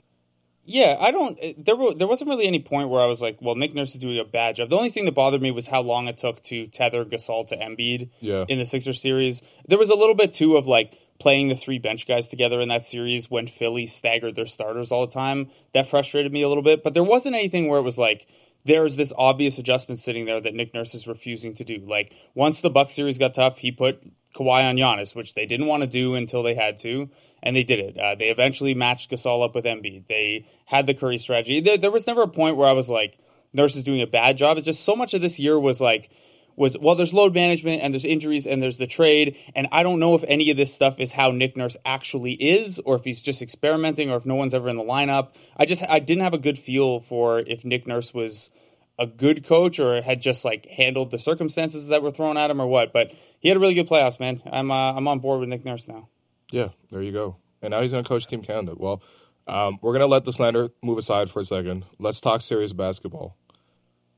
Yeah, 0.67 0.97
I 0.99 1.11
don't. 1.11 1.37
Eh, 1.41 1.53
there 1.57 1.75
were, 1.75 1.93
there 1.93 2.07
wasn't 2.07 2.31
really 2.31 2.47
any 2.47 2.59
point 2.59 2.89
where 2.89 2.99
I 2.99 3.05
was 3.05 3.21
like, 3.21 3.37
"Well, 3.39 3.53
Nick 3.53 3.75
Nurse 3.75 3.93
is 3.93 4.01
doing 4.01 4.17
a 4.17 4.23
bad 4.25 4.55
job." 4.55 4.69
The 4.71 4.75
only 4.75 4.89
thing 4.89 5.05
that 5.05 5.11
bothered 5.13 5.41
me 5.41 5.51
was 5.51 5.67
how 5.67 5.81
long 5.81 6.07
it 6.07 6.17
took 6.17 6.41
to 6.45 6.65
tether 6.67 7.05
Gasol 7.05 7.47
to 7.49 7.55
Embiid 7.55 8.09
Yeah. 8.19 8.45
in 8.49 8.57
the 8.57 8.65
Sixer 8.65 8.93
series. 8.93 9.43
There 9.67 9.77
was 9.77 9.91
a 9.91 9.95
little 9.95 10.15
bit 10.15 10.33
too 10.33 10.57
of 10.57 10.65
like 10.65 10.97
playing 11.19 11.47
the 11.47 11.55
three 11.55 11.79
bench 11.79 12.07
guys 12.07 12.27
together 12.27 12.59
in 12.59 12.69
that 12.69 12.85
series 12.85 13.29
when 13.31 13.47
Philly 13.47 13.85
staggered 13.85 14.35
their 14.35 14.45
starters 14.45 14.91
all 14.91 15.05
the 15.05 15.13
time. 15.13 15.49
That 15.73 15.87
frustrated 15.87 16.31
me 16.31 16.41
a 16.41 16.47
little 16.47 16.63
bit, 16.63 16.83
but 16.83 16.93
there 16.93 17.03
wasn't 17.03 17.35
anything 17.35 17.67
where 17.67 17.79
it 17.79 17.83
was 17.83 17.97
like 17.97 18.27
there's 18.65 18.95
this 18.95 19.13
obvious 19.17 19.59
adjustment 19.59 19.99
sitting 19.99 20.25
there 20.25 20.41
that 20.41 20.53
Nick 20.55 20.73
Nurse 20.73 20.95
is 20.95 21.07
refusing 21.07 21.53
to 21.55 21.63
do. 21.63 21.83
Like 21.85 22.13
once 22.33 22.61
the 22.61 22.69
Bucks 22.69 22.93
series 22.93 23.17
got 23.17 23.33
tough, 23.33 23.59
he 23.59 23.71
put 23.71 24.03
Kawhi 24.33 24.67
on 24.67 24.75
Giannis, 24.75 25.15
which 25.15 25.35
they 25.35 25.45
didn't 25.45 25.67
want 25.67 25.83
to 25.83 25.87
do 25.87 26.15
until 26.15 26.43
they 26.43 26.55
had 26.55 26.77
to, 26.79 27.09
and 27.41 27.55
they 27.55 27.63
did 27.63 27.79
it. 27.79 27.97
Uh, 27.97 28.15
they 28.15 28.29
eventually 28.29 28.73
matched 28.73 29.11
Gasol 29.11 29.45
up 29.45 29.55
with 29.55 29.65
Embiid. 29.65 30.07
They 30.07 30.47
had 30.65 30.87
the 30.87 30.93
Curry 30.93 31.19
strategy. 31.19 31.61
There, 31.61 31.77
there 31.77 31.91
was 31.91 32.07
never 32.07 32.23
a 32.23 32.27
point 32.27 32.57
where 32.57 32.67
I 32.67 32.73
was 32.73 32.89
like, 32.89 33.17
Nurse 33.53 33.75
is 33.77 33.83
doing 33.83 34.01
a 34.01 34.07
bad 34.07 34.37
job. 34.37 34.57
It's 34.57 34.65
just 34.65 34.83
so 34.83 34.95
much 34.95 35.13
of 35.13 35.21
this 35.21 35.39
year 35.39 35.57
was 35.57 35.79
like, 35.79 36.09
was 36.55 36.77
well, 36.79 36.95
there's 36.95 37.13
load 37.13 37.33
management 37.33 37.81
and 37.81 37.93
there's 37.93 38.05
injuries 38.05 38.47
and 38.47 38.61
there's 38.61 38.77
the 38.77 38.87
trade, 38.87 39.37
and 39.55 39.67
I 39.71 39.83
don't 39.83 39.99
know 39.99 40.15
if 40.15 40.23
any 40.27 40.49
of 40.51 40.57
this 40.57 40.73
stuff 40.73 40.99
is 40.99 41.11
how 41.11 41.31
Nick 41.31 41.57
Nurse 41.57 41.77
actually 41.85 42.33
is, 42.33 42.79
or 42.79 42.95
if 42.95 43.03
he's 43.03 43.21
just 43.21 43.41
experimenting, 43.41 44.09
or 44.09 44.17
if 44.17 44.25
no 44.25 44.35
one's 44.35 44.53
ever 44.53 44.69
in 44.69 44.77
the 44.77 44.83
lineup. 44.83 45.33
I 45.57 45.65
just 45.65 45.83
I 45.87 45.99
didn't 45.99 46.23
have 46.23 46.33
a 46.33 46.39
good 46.39 46.57
feel 46.57 46.99
for 46.99 47.39
if 47.39 47.65
Nick 47.65 47.87
Nurse 47.87 48.13
was 48.13 48.49
a 48.97 49.05
good 49.05 49.45
coach 49.45 49.79
or 49.79 50.01
had 50.01 50.21
just 50.21 50.45
like 50.45 50.65
handled 50.67 51.11
the 51.11 51.19
circumstances 51.19 51.87
that 51.87 52.01
were 52.01 52.11
thrown 52.11 52.37
at 52.37 52.49
him 52.49 52.61
or 52.61 52.67
what. 52.67 52.93
But 52.93 53.13
he 53.39 53.49
had 53.49 53.57
a 53.57 53.59
really 53.59 53.73
good 53.73 53.87
playoffs, 53.87 54.19
man. 54.19 54.41
I'm 54.45 54.71
uh, 54.71 54.93
I'm 54.93 55.07
on 55.07 55.19
board 55.19 55.39
with 55.39 55.49
Nick 55.49 55.65
Nurse 55.65 55.87
now. 55.87 56.09
Yeah, 56.51 56.69
there 56.91 57.01
you 57.01 57.11
go. 57.11 57.37
And 57.61 57.71
now 57.71 57.81
he's 57.81 57.91
going 57.91 58.03
to 58.03 58.07
coach 58.07 58.27
Team 58.27 58.41
Canada. 58.41 58.75
Well, 58.77 59.01
um, 59.47 59.79
we're 59.81 59.91
going 59.91 60.01
to 60.01 60.07
let 60.07 60.25
the 60.25 60.33
slander 60.33 60.69
move 60.83 60.97
aside 60.97 61.29
for 61.29 61.39
a 61.39 61.45
second. 61.45 61.85
Let's 61.99 62.21
talk 62.21 62.41
serious 62.41 62.73
basketball. 62.73 63.35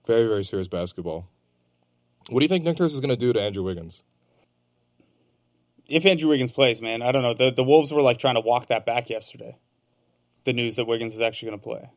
Very, 0.06 0.28
very 0.28 0.44
serious 0.44 0.68
basketball. 0.68 1.30
What 2.30 2.40
do 2.40 2.44
you 2.44 2.50
think 2.50 2.66
Nick 2.66 2.80
Nurse 2.80 2.94
is 2.94 3.00
going 3.00 3.10
to 3.10 3.16
do 3.16 3.32
to 3.34 3.42
Andrew 3.42 3.64
Wiggins? 3.64 4.04
If 5.88 6.06
Andrew 6.06 6.30
Wiggins 6.30 6.52
plays, 6.52 6.82
man, 6.82 7.02
I 7.02 7.12
don't 7.12 7.22
know. 7.22 7.34
The 7.34 7.52
the 7.52 7.64
Wolves 7.64 7.94
were 7.94 8.02
like 8.02 8.20
trying 8.20 8.36
to 8.36 8.42
walk 8.42 8.68
that 8.68 8.86
back 8.86 9.10
yesterday. 9.10 9.58
The 10.44 10.54
news 10.54 10.76
that 10.76 10.86
Wiggins 10.86 11.14
is 11.14 11.22
actually 11.22 11.50
going 11.50 11.60
to 11.60 11.64
play. 11.64 11.90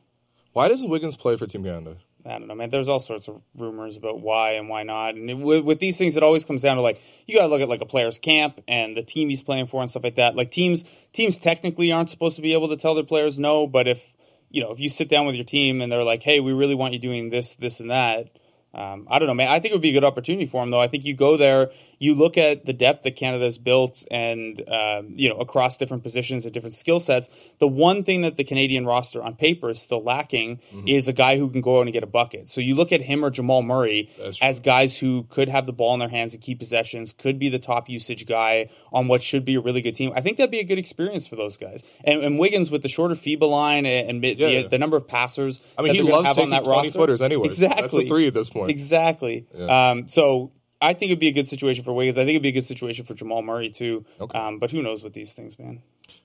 Why 0.53 0.67
doesn't 0.67 0.89
Wiggins 0.89 1.15
play 1.15 1.35
for 1.35 1.47
Team 1.47 1.63
Canada? 1.63 1.97
I 2.25 2.37
don't 2.37 2.47
know, 2.47 2.55
man. 2.55 2.69
There's 2.69 2.87
all 2.87 2.99
sorts 2.99 3.27
of 3.27 3.41
rumors 3.55 3.97
about 3.97 4.21
why 4.21 4.51
and 4.51 4.69
why 4.69 4.83
not, 4.83 5.15
and 5.15 5.29
it, 5.29 5.33
with, 5.33 5.63
with 5.63 5.79
these 5.79 5.97
things, 5.97 6.15
it 6.15 6.23
always 6.23 6.45
comes 6.45 6.61
down 6.61 6.75
to 6.75 6.81
like 6.81 7.01
you 7.25 7.35
got 7.35 7.43
to 7.43 7.47
look 7.47 7.61
at 7.61 7.69
like 7.69 7.81
a 7.81 7.85
player's 7.85 8.17
camp 8.17 8.61
and 8.67 8.95
the 8.95 9.03
team 9.03 9.29
he's 9.29 9.41
playing 9.41 9.67
for 9.67 9.81
and 9.81 9.89
stuff 9.89 10.03
like 10.03 10.15
that. 10.15 10.35
Like 10.35 10.51
teams, 10.51 10.83
teams 11.13 11.39
technically 11.39 11.91
aren't 11.91 12.09
supposed 12.09 12.35
to 12.35 12.41
be 12.41 12.53
able 12.53 12.69
to 12.69 12.77
tell 12.77 12.95
their 12.95 13.03
players 13.03 13.39
no, 13.39 13.65
but 13.65 13.87
if 13.87 14.15
you 14.49 14.61
know 14.61 14.71
if 14.71 14.79
you 14.79 14.89
sit 14.89 15.09
down 15.09 15.25
with 15.25 15.35
your 15.35 15.45
team 15.45 15.81
and 15.81 15.91
they're 15.91 16.03
like, 16.03 16.23
hey, 16.23 16.39
we 16.39 16.53
really 16.53 16.75
want 16.75 16.93
you 16.93 16.99
doing 16.99 17.29
this, 17.29 17.55
this, 17.55 17.79
and 17.79 17.89
that. 17.89 18.29
Um, 18.73 19.05
I 19.09 19.19
don't 19.19 19.27
know, 19.27 19.33
man. 19.33 19.49
I 19.49 19.59
think 19.59 19.71
it 19.71 19.75
would 19.75 19.81
be 19.81 19.89
a 19.89 19.93
good 19.93 20.05
opportunity 20.05 20.45
for 20.45 20.63
him, 20.63 20.69
though. 20.69 20.79
I 20.79 20.87
think 20.87 21.03
you 21.03 21.13
go 21.13 21.35
there, 21.35 21.71
you 21.99 22.15
look 22.15 22.37
at 22.37 22.65
the 22.65 22.71
depth 22.71 23.03
that 23.03 23.17
Canada's 23.17 23.57
built, 23.57 24.05
and 24.09 24.61
um, 24.69 25.13
you 25.17 25.27
know 25.27 25.37
across 25.37 25.77
different 25.77 26.03
positions 26.03 26.45
and 26.45 26.53
different 26.53 26.75
skill 26.75 27.01
sets. 27.01 27.29
The 27.59 27.67
one 27.67 28.03
thing 28.03 28.21
that 28.21 28.37
the 28.37 28.45
Canadian 28.45 28.85
roster 28.85 29.21
on 29.21 29.35
paper 29.35 29.69
is 29.69 29.81
still 29.81 30.01
lacking 30.01 30.57
mm-hmm. 30.73 30.87
is 30.87 31.09
a 31.09 31.13
guy 31.13 31.37
who 31.37 31.49
can 31.49 31.59
go 31.59 31.79
out 31.79 31.81
and 31.81 31.91
get 31.91 32.03
a 32.03 32.07
bucket. 32.07 32.49
So 32.49 32.61
you 32.61 32.75
look 32.75 32.93
at 32.93 33.01
him 33.01 33.25
or 33.25 33.29
Jamal 33.29 33.61
Murray 33.61 34.09
as 34.41 34.61
guys 34.61 34.97
who 34.97 35.23
could 35.23 35.49
have 35.49 35.65
the 35.65 35.73
ball 35.73 35.93
in 35.93 35.99
their 35.99 36.09
hands 36.09 36.33
and 36.33 36.41
keep 36.41 36.59
possessions, 36.59 37.11
could 37.11 37.39
be 37.39 37.49
the 37.49 37.59
top 37.59 37.89
usage 37.89 38.25
guy 38.25 38.69
on 38.93 39.09
what 39.09 39.21
should 39.21 39.43
be 39.43 39.55
a 39.55 39.59
really 39.59 39.81
good 39.81 39.95
team. 39.95 40.13
I 40.15 40.21
think 40.21 40.37
that'd 40.37 40.49
be 40.49 40.59
a 40.59 40.63
good 40.63 40.79
experience 40.79 41.27
for 41.27 41.35
those 41.35 41.57
guys. 41.57 41.83
And, 42.05 42.23
and 42.23 42.39
Wiggins 42.39 42.71
with 42.71 42.83
the 42.83 42.89
shorter 42.89 43.15
FIBA 43.15 43.49
line 43.49 43.85
and, 43.85 44.09
and 44.09 44.23
yeah, 44.23 44.33
the, 44.33 44.51
yeah. 44.53 44.67
the, 44.67 44.77
number 44.77 44.95
of 44.95 45.07
passers. 45.07 45.59
I 45.77 45.81
mean, 45.81 45.93
he 45.93 46.01
loves 46.01 46.27
have 46.27 46.37
taking 46.37 46.53
on 46.53 46.63
that 46.63 46.63
20 46.63 46.79
roster. 46.79 46.99
footers 46.99 47.21
anyway. 47.21 47.47
Exactly, 47.47 47.81
that's 47.81 47.95
a 47.95 48.07
three 48.07 48.27
at 48.27 48.33
this 48.33 48.49
point 48.49 48.60
point. 48.61 48.71
Exactly. 48.71 49.45
Yeah. 49.53 49.91
Um, 49.91 50.07
so 50.07 50.51
I 50.81 50.93
think 50.93 51.11
it'd 51.11 51.19
be 51.19 51.27
a 51.27 51.33
good 51.33 51.47
situation 51.47 51.83
for 51.83 51.93
Wiggins. 51.93 52.17
I 52.17 52.21
think 52.21 52.31
it'd 52.31 52.41
be 52.41 52.49
a 52.49 52.53
good 52.53 52.65
situation 52.65 53.05
for 53.05 53.13
Jamal 53.13 53.43
Murray 53.43 53.69
too. 53.69 54.05
Okay. 54.19 54.37
Um, 54.37 54.57
but 54.57 54.71
who 54.71 54.81
knows 54.81 55.03
with 55.03 55.13
these 55.13 55.33
things, 55.33 55.59
man. 55.59 55.81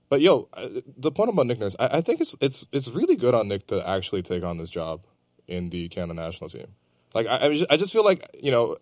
But 0.09 0.21
yo, 0.21 0.49
uh, 0.55 0.69
the 0.97 1.11
point 1.11 1.31
about 1.31 1.47
Nick 1.47 1.61
Nurse, 1.61 1.77
I, 1.79 1.99
I, 1.99 2.01
think 2.01 2.21
it's 2.21 2.37
it's 2.41 2.65
it's 2.73 2.89
really 2.89 3.17
good 3.17 3.35
on 3.35 3.49
Nick 3.49 3.67
to 3.69 3.87
actually 3.87 4.23
take 4.23 4.45
on 4.45 4.57
this 4.57 4.71
job 4.71 5.03
in 5.47 5.69
the 5.71 5.89
Canada 5.89 6.15
national 6.15 6.49
team. 6.49 6.69
Like 7.13 7.27
I, 7.27 7.47
I 7.47 7.53
just, 7.53 7.73
I 7.73 7.77
just 7.77 7.93
feel 7.93 8.05
like 8.05 8.29
you 8.41 8.51
know, 8.51 8.77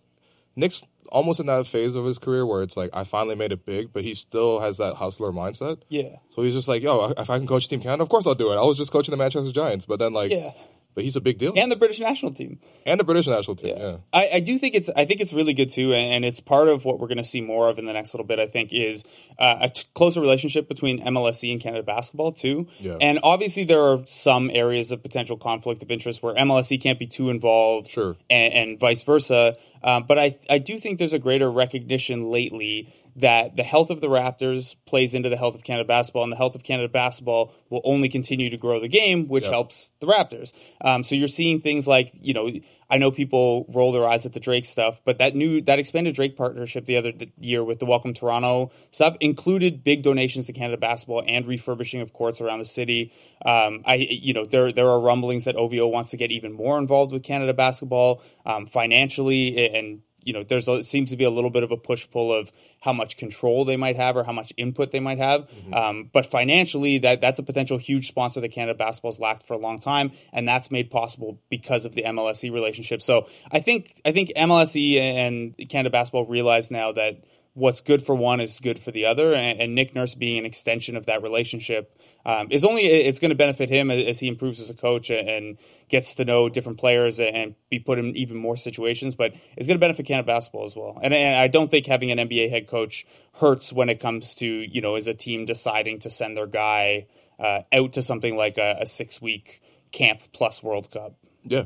Nick's 0.54 0.84
almost 1.10 1.40
in 1.40 1.46
that 1.46 1.66
phase 1.66 1.94
of 1.94 2.04
his 2.04 2.18
career 2.18 2.46
where 2.46 2.62
it's 2.62 2.76
like 2.76 2.90
I 2.92 3.04
finally 3.04 3.36
made 3.36 3.52
it 3.52 3.66
big, 3.66 3.92
but 3.92 4.04
he 4.04 4.14
still 4.14 4.60
has 4.60 4.78
that 4.78 4.94
hustler 4.96 5.32
mindset. 5.32 5.80
Yeah. 5.88 6.16
So 6.28 6.42
he's 6.42 6.54
just 6.54 6.68
like, 6.68 6.82
yo, 6.82 7.14
if 7.16 7.30
I 7.30 7.38
can 7.38 7.46
coach 7.46 7.68
Team 7.68 7.80
Canada, 7.80 8.02
of 8.02 8.10
course 8.10 8.26
I'll 8.26 8.34
do 8.34 8.52
it. 8.52 8.56
I 8.56 8.62
was 8.62 8.76
just 8.76 8.92
coaching 8.92 9.12
the 9.12 9.16
Manchester 9.16 9.52
Giants, 9.52 9.86
but 9.86 9.98
then 9.98 10.12
like, 10.12 10.30
yeah 10.30 10.52
but 10.94 11.04
he's 11.04 11.16
a 11.16 11.20
big 11.20 11.38
deal. 11.38 11.52
And 11.56 11.70
the 11.70 11.76
British 11.76 12.00
national 12.00 12.32
team. 12.32 12.58
And 12.86 12.98
the 12.98 13.04
British 13.04 13.26
national 13.26 13.56
team. 13.56 13.76
Yeah, 13.76 13.84
yeah. 13.84 13.96
I, 14.12 14.30
I, 14.34 14.40
do 14.40 14.58
think 14.58 14.74
it's 14.74 14.90
I 14.96 15.04
think 15.04 15.20
it's 15.20 15.32
really 15.32 15.54
good 15.54 15.70
too, 15.70 15.92
and, 15.92 16.24
it's 16.24 16.40
part 16.40 16.68
of 16.68 16.84
what 16.84 16.98
we're 16.98 17.08
going 17.08 17.18
to 17.18 17.24
see 17.24 17.40
more 17.40 17.68
of 17.68 17.78
in 17.78 17.84
the 17.84 17.92
next 17.92 18.14
little 18.14 18.26
bit. 18.26 18.38
I 18.38 18.46
think 18.46 18.72
is 18.72 19.04
uh, 19.38 19.58
a 19.62 19.68
t- 19.68 19.84
closer 19.94 20.20
relationship 20.20 20.68
between 20.68 21.04
MLSE 21.04 21.52
and 21.52 21.60
Canada 21.60 21.82
basketball 21.82 22.32
too. 22.32 22.66
Yeah. 22.78 22.96
And 23.00 23.18
obviously 23.22 23.64
there 23.64 23.80
are 23.80 24.02
some 24.06 24.50
areas 24.52 24.90
of 24.90 25.02
potential 25.02 25.36
conflict 25.36 25.82
of 25.82 25.90
interest 25.90 26.22
where 26.22 26.34
MLSE 26.34 26.80
can't 26.80 26.98
be 26.98 27.06
too 27.06 27.28
involved, 27.30 27.90
sure, 27.90 28.16
and, 28.30 28.54
and 28.54 28.80
vice 28.80 29.02
versa. 29.02 29.56
Um, 29.82 30.04
but 30.08 30.18
I 30.18 30.38
I 30.48 30.58
do 30.58 30.78
think 30.78 30.98
there's 30.98 31.12
a 31.12 31.18
greater 31.18 31.50
recognition 31.50 32.30
lately 32.30 32.88
that 33.16 33.56
the 33.56 33.62
health 33.62 33.90
of 33.90 34.00
the 34.00 34.08
Raptors 34.08 34.74
plays 34.86 35.14
into 35.14 35.28
the 35.28 35.36
health 35.36 35.54
of 35.54 35.62
Canada 35.62 35.86
basketball, 35.86 36.24
and 36.24 36.32
the 36.32 36.36
health 36.36 36.54
of 36.54 36.64
Canada 36.64 36.88
basketball 36.88 37.52
will 37.70 37.80
only 37.84 38.08
continue 38.08 38.50
to 38.50 38.56
grow 38.56 38.80
the 38.80 38.88
game, 38.88 39.28
which 39.28 39.44
yep. 39.44 39.52
helps 39.52 39.90
the 40.00 40.06
Raptors. 40.06 40.52
Um, 40.80 41.04
so 41.04 41.14
you're 41.14 41.28
seeing 41.28 41.60
things 41.60 41.86
like, 41.86 42.10
you 42.14 42.34
know, 42.34 42.50
I 42.90 42.98
know 42.98 43.10
people 43.10 43.66
roll 43.68 43.92
their 43.92 44.06
eyes 44.06 44.26
at 44.26 44.32
the 44.32 44.40
Drake 44.40 44.66
stuff, 44.66 45.00
but 45.04 45.18
that 45.18 45.34
new 45.34 45.60
that 45.62 45.78
expanded 45.78 46.14
Drake 46.14 46.36
partnership 46.36 46.86
the 46.86 46.96
other 46.96 47.12
year 47.38 47.64
with 47.64 47.78
the 47.78 47.86
Welcome 47.86 48.14
Toronto 48.14 48.72
stuff 48.90 49.16
included 49.20 49.84
big 49.84 50.02
donations 50.02 50.46
to 50.46 50.52
Canada 50.52 50.76
basketball 50.76 51.22
and 51.26 51.46
refurbishing 51.46 52.00
of 52.00 52.12
courts 52.12 52.40
around 52.40 52.58
the 52.58 52.64
city. 52.64 53.12
Um, 53.44 53.82
I, 53.86 53.94
you 53.94 54.34
know, 54.34 54.44
there 54.44 54.70
there 54.72 54.88
are 54.88 55.00
rumblings 55.00 55.44
that 55.44 55.56
OVO 55.56 55.88
wants 55.88 56.10
to 56.10 56.16
get 56.16 56.30
even 56.30 56.52
more 56.52 56.78
involved 56.78 57.12
with 57.12 57.22
Canada 57.22 57.54
basketball 57.54 58.22
um, 58.44 58.66
financially 58.66 59.74
and 59.74 60.02
you 60.24 60.32
know, 60.32 60.42
there's 60.42 60.68
a, 60.68 60.74
it 60.74 60.86
seems 60.86 61.10
to 61.10 61.16
be 61.16 61.24
a 61.24 61.30
little 61.30 61.50
bit 61.50 61.62
of 61.62 61.70
a 61.70 61.76
push 61.76 62.08
pull 62.10 62.32
of 62.32 62.50
how 62.80 62.92
much 62.92 63.16
control 63.16 63.64
they 63.64 63.76
might 63.76 63.96
have 63.96 64.16
or 64.16 64.24
how 64.24 64.32
much 64.32 64.52
input 64.56 64.90
they 64.90 65.00
might 65.00 65.18
have. 65.18 65.48
Mm-hmm. 65.48 65.74
Um, 65.74 66.10
but 66.12 66.26
financially, 66.26 66.98
that 66.98 67.20
that's 67.20 67.38
a 67.38 67.42
potential 67.42 67.78
huge 67.78 68.08
sponsor 68.08 68.40
that 68.40 68.48
Canada 68.48 68.76
basketball's 68.76 69.20
lacked 69.20 69.46
for 69.46 69.54
a 69.54 69.58
long 69.58 69.78
time, 69.78 70.12
and 70.32 70.46
that's 70.48 70.70
made 70.70 70.90
possible 70.90 71.40
because 71.50 71.84
of 71.84 71.94
the 71.94 72.02
MLSE 72.02 72.52
relationship. 72.52 73.02
So 73.02 73.28
I 73.50 73.60
think 73.60 74.00
I 74.04 74.12
think 74.12 74.32
MLSE 74.36 74.98
and 74.98 75.54
Canada 75.68 75.90
basketball 75.90 76.26
realize 76.26 76.70
now 76.70 76.92
that 76.92 77.24
what's 77.54 77.80
good 77.80 78.02
for 78.02 78.16
one 78.16 78.40
is 78.40 78.58
good 78.58 78.80
for 78.80 78.90
the 78.90 79.06
other, 79.06 79.32
and, 79.32 79.60
and 79.60 79.74
Nick 79.74 79.94
Nurse 79.94 80.14
being 80.14 80.38
an 80.38 80.44
extension 80.44 80.96
of 80.96 81.06
that 81.06 81.22
relationship 81.22 81.96
um, 82.26 82.48
is 82.50 82.64
only 82.64 82.82
it's 82.82 83.20
going 83.20 83.30
to 83.30 83.36
benefit 83.36 83.70
him 83.70 83.90
as 83.90 84.18
he 84.18 84.28
improves 84.28 84.60
as 84.60 84.70
a 84.70 84.74
coach 84.74 85.08
and 85.10 85.56
gets 85.88 86.14
to 86.14 86.24
know 86.24 86.48
different 86.48 86.78
players 86.78 87.20
and 87.20 87.54
be 87.70 87.78
put 87.78 87.98
in 87.98 88.16
even 88.16 88.36
more 88.36 88.56
situations. 88.56 89.14
But 89.14 89.34
it's 89.56 89.66
going 89.66 89.76
to 89.76 89.80
benefit 89.80 90.06
Canada 90.06 90.26
basketball 90.26 90.64
as 90.64 90.76
well. 90.76 90.98
And, 91.00 91.14
and, 91.14 91.36
I 91.36 91.48
don't 91.48 91.70
think 91.70 91.86
having 91.86 92.10
an 92.10 92.18
NBA 92.18 92.50
head 92.50 92.66
coach 92.66 93.06
hurts 93.34 93.72
when 93.72 93.88
it 93.88 94.00
comes 94.00 94.34
to 94.36 94.46
you 94.46 94.80
know 94.80 94.96
as 94.96 95.06
a 95.06 95.14
team 95.14 95.46
deciding 95.46 96.00
to 96.00 96.10
send 96.10 96.36
their 96.36 96.46
guy 96.46 97.06
uh, 97.38 97.60
out 97.72 97.94
to 97.94 98.02
something 98.02 98.36
like 98.36 98.58
a, 98.58 98.78
a 98.80 98.86
six 98.86 99.22
week 99.22 99.62
camp 99.92 100.20
plus 100.32 100.62
World 100.62 100.90
Cup. 100.90 101.14
Yeah, 101.44 101.64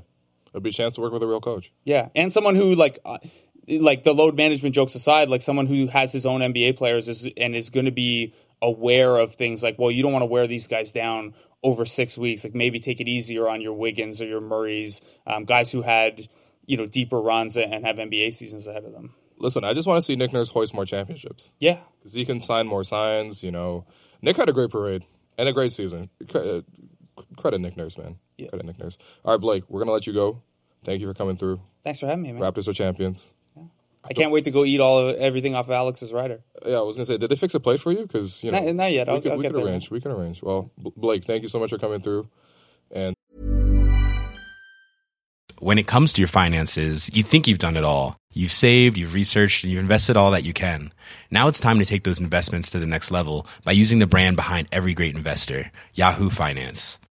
it'll 0.48 0.61
be 0.61 0.70
a 0.70 0.72
chance 0.72 0.94
to 0.96 1.01
work 1.01 1.12
with 1.12 1.22
a 1.22 1.27
real 1.27 1.40
coach. 1.40 1.72
Yeah, 1.85 2.11
and 2.14 2.31
someone 2.31 2.57
who 2.57 2.74
like. 2.74 2.98
Uh, 3.07 3.18
like 3.68 4.04
the 4.04 4.14
load 4.14 4.37
management 4.37 4.74
jokes 4.74 4.94
aside, 4.94 5.28
like 5.28 5.42
someone 5.42 5.66
who 5.66 5.87
has 5.87 6.12
his 6.12 6.26
own 6.26 6.40
NBA 6.40 6.76
players 6.76 7.09
is 7.09 7.28
and 7.37 7.54
is 7.54 7.70
going 7.70 7.87
to 7.87 7.92
be 7.92 8.35
aware 8.62 9.16
of 9.16 9.35
things 9.35 9.62
like, 9.62 9.78
well, 9.78 9.90
you 9.90 10.02
don't 10.02 10.12
want 10.12 10.22
to 10.22 10.26
wear 10.26 10.46
these 10.46 10.66
guys 10.66 10.92
down 10.92 11.35
over 11.62 11.85
six 11.85 12.16
weeks. 12.16 12.44
Like 12.44 12.54
maybe 12.54 12.81
take 12.81 13.00
it 13.00 13.09
easier 13.09 13.48
on 13.48 13.61
your 13.61 13.74
Wiggins 13.74 14.20
or 14.20 14.26
your 14.26 14.40
Murrays, 14.40 15.00
um, 15.26 15.44
guys 15.44 15.70
who 15.70 15.83
had 15.83 16.28
you 16.66 16.76
know 16.76 16.87
deeper 16.87 17.20
runs 17.20 17.57
and 17.57 17.85
have 17.85 17.96
NBA 17.96 18.35
seasons 18.35 18.66
ahead 18.66 18.85
of 18.85 18.92
them. 18.92 19.14
Listen, 19.38 19.64
I 19.64 19.72
just 19.72 19.87
want 19.87 19.98
to 19.98 20.02
see 20.02 20.16
Nick 20.16 20.33
Nurse 20.33 20.50
hoist 20.50 20.74
more 20.74 20.85
championships. 20.85 21.52
Yeah, 21.59 21.78
because 21.98 22.12
he 22.12 22.24
can 22.24 22.40
sign 22.40 22.66
more 22.66 22.85
signs. 22.85 23.42
You 23.42 23.50
know, 23.50 23.87
Nick 24.22 24.37
had 24.37 24.48
a 24.48 24.52
great 24.52 24.70
parade 24.70 25.04
and 25.37 25.48
a 25.48 25.52
great 25.52 25.72
season. 25.72 26.11
Uh, 26.35 26.62
credit 27.37 27.61
Nick 27.61 27.76
Nurse, 27.76 27.96
man. 27.96 28.18
Yeah. 28.37 28.48
Credit 28.48 28.66
Nick 28.66 28.78
Nurse. 28.78 28.98
All 29.24 29.33
right, 29.33 29.40
Blake, 29.40 29.64
we're 29.68 29.81
gonna 29.81 29.92
let 29.92 30.07
you 30.07 30.12
go. 30.12 30.42
Thank 30.85 31.00
you 31.00 31.07
for 31.07 31.14
coming 31.14 31.37
through. 31.37 31.61
Thanks 31.83 32.00
for 32.00 32.07
having 32.07 32.22
me, 32.22 32.33
man. 32.33 32.42
Raptors 32.42 32.68
are 32.68 32.72
champions. 32.72 33.35
I 34.09 34.14
can't 34.14 34.31
wait 34.31 34.44
to 34.44 34.51
go 34.51 34.64
eat 34.64 34.81
all 34.81 35.09
of 35.09 35.16
everything 35.16 35.55
off 35.55 35.66
of 35.66 35.73
Alex's 35.73 36.12
rider. 36.12 36.40
Yeah, 36.64 36.79
I 36.79 36.81
was 36.81 36.97
gonna 36.97 37.07
say, 37.07 37.18
did 37.18 37.31
they 37.31 37.37
fix 37.37 37.55
a 37.55 37.61
plate 37.61 37.81
for 37.81 37.92
you? 37.92 38.03
Because 38.03 38.42
you 38.42 38.51
know, 38.51 38.61
not, 38.61 38.75
not 38.75 38.92
yet. 38.92 39.09
I'll, 39.09 39.16
we 39.16 39.21
could, 39.21 39.33
I'll 39.33 39.38
we 39.38 39.44
could 39.44 39.57
arrange. 39.57 39.90
We 39.90 40.01
can 40.01 40.12
arrange. 40.12 40.42
Well, 40.42 40.71
Blake, 40.79 41.25
thank 41.25 41.42
you 41.42 41.49
so 41.49 41.59
much 41.59 41.71
for 41.71 41.79
coming 41.79 42.01
through. 42.01 42.29
And 42.90 43.14
when 45.59 45.79
it 45.79 45.87
comes 45.87 46.12
to 46.14 46.21
your 46.21 46.29
finances, 46.29 47.11
you 47.14 47.23
think 47.23 47.47
you've 47.47 47.59
done 47.59 47.77
it 47.77 47.85
all. 47.85 48.16
You've 48.33 48.53
saved, 48.53 48.97
you've 48.97 49.14
researched, 49.14 49.64
and 49.64 49.73
you've 49.73 49.81
invested 49.81 50.16
all 50.16 50.31
that 50.31 50.44
you 50.44 50.53
can. 50.53 50.92
Now 51.31 51.49
it's 51.49 51.61
time 51.61 51.79
to 51.79 51.85
take 51.85 52.05
those 52.05 52.21
investments 52.21 52.71
to 52.71 52.79
the 52.79 52.87
next 52.87 53.11
level 53.11 53.47
by 53.64 53.73
using 53.73 53.99
the 53.99 54.07
brand 54.07 54.37
behind 54.37 54.68
every 54.71 54.94
great 54.94 55.16
investor, 55.16 55.71
Yahoo 55.94 56.31
Finance. 56.31 56.99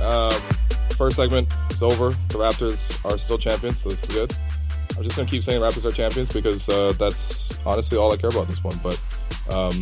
um, 0.00 0.32
first 0.96 1.16
segment 1.16 1.48
is 1.70 1.82
over. 1.82 2.10
The 2.28 2.38
Raptors 2.38 3.04
are 3.04 3.18
still 3.18 3.38
champions, 3.38 3.80
so 3.80 3.88
this 3.88 4.02
is 4.02 4.14
good. 4.14 4.34
I'm 4.96 5.04
just 5.04 5.16
gonna 5.16 5.28
keep 5.28 5.42
saying 5.42 5.60
Raptors 5.60 5.84
are 5.84 5.92
champions 5.92 6.32
because 6.32 6.68
uh, 6.68 6.92
that's 6.98 7.58
honestly 7.64 7.96
all 7.96 8.12
I 8.12 8.16
care 8.16 8.30
about 8.30 8.48
this 8.48 8.62
one. 8.62 8.78
But 8.82 9.00
um, 9.50 9.80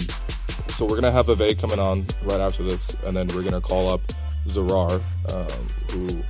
so 0.68 0.84
we're 0.84 0.94
gonna 0.94 1.10
have 1.10 1.26
Vivek 1.26 1.58
coming 1.58 1.78
on 1.78 2.06
right 2.22 2.40
after 2.40 2.62
this, 2.62 2.96
and 3.04 3.16
then 3.16 3.28
we're 3.28 3.42
gonna 3.42 3.60
call 3.60 3.90
up 3.90 4.00
Zarar, 4.46 5.02
um, 5.32 5.68
who. 5.90 6.22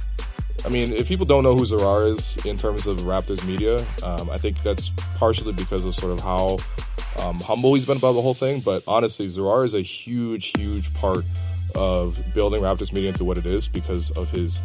I 0.65 0.71
mean, 0.71 0.93
if 0.93 1.07
people 1.07 1.25
don't 1.25 1.45
know 1.45 1.55
who 1.55 1.65
Zarar 1.65 2.11
is 2.11 2.45
in 2.45 2.59
terms 2.59 2.87
of 2.87 2.99
Raptors 3.01 3.47
media, 3.47 3.87
um, 4.03 4.29
I 4.29 4.39
think 4.39 4.61
that's 4.63 4.89
partially 5.17 5.53
because 5.53 5.85
of 5.85 5.95
sort 5.95 6.13
of 6.13 6.21
how 6.21 6.57
um, 7.21 7.39
humble 7.39 7.75
he's 7.75 7.87
been 7.87 7.99
about 7.99 8.13
the 8.13 8.23
whole 8.23 8.35
thing. 8.35 8.61
But 8.61 8.83
honestly, 8.89 9.27
Zarar 9.27 9.65
is 9.65 9.75
a 9.75 9.83
huge, 9.83 10.53
huge 10.57 10.93
part 10.95 11.25
of 11.75 12.19
building 12.35 12.63
Raptors 12.63 12.93
media 12.93 13.11
into 13.11 13.25
what 13.25 13.39
it 13.39 13.47
is 13.47 13.69
because 13.69 14.11
of 14.13 14.31
his, 14.31 14.63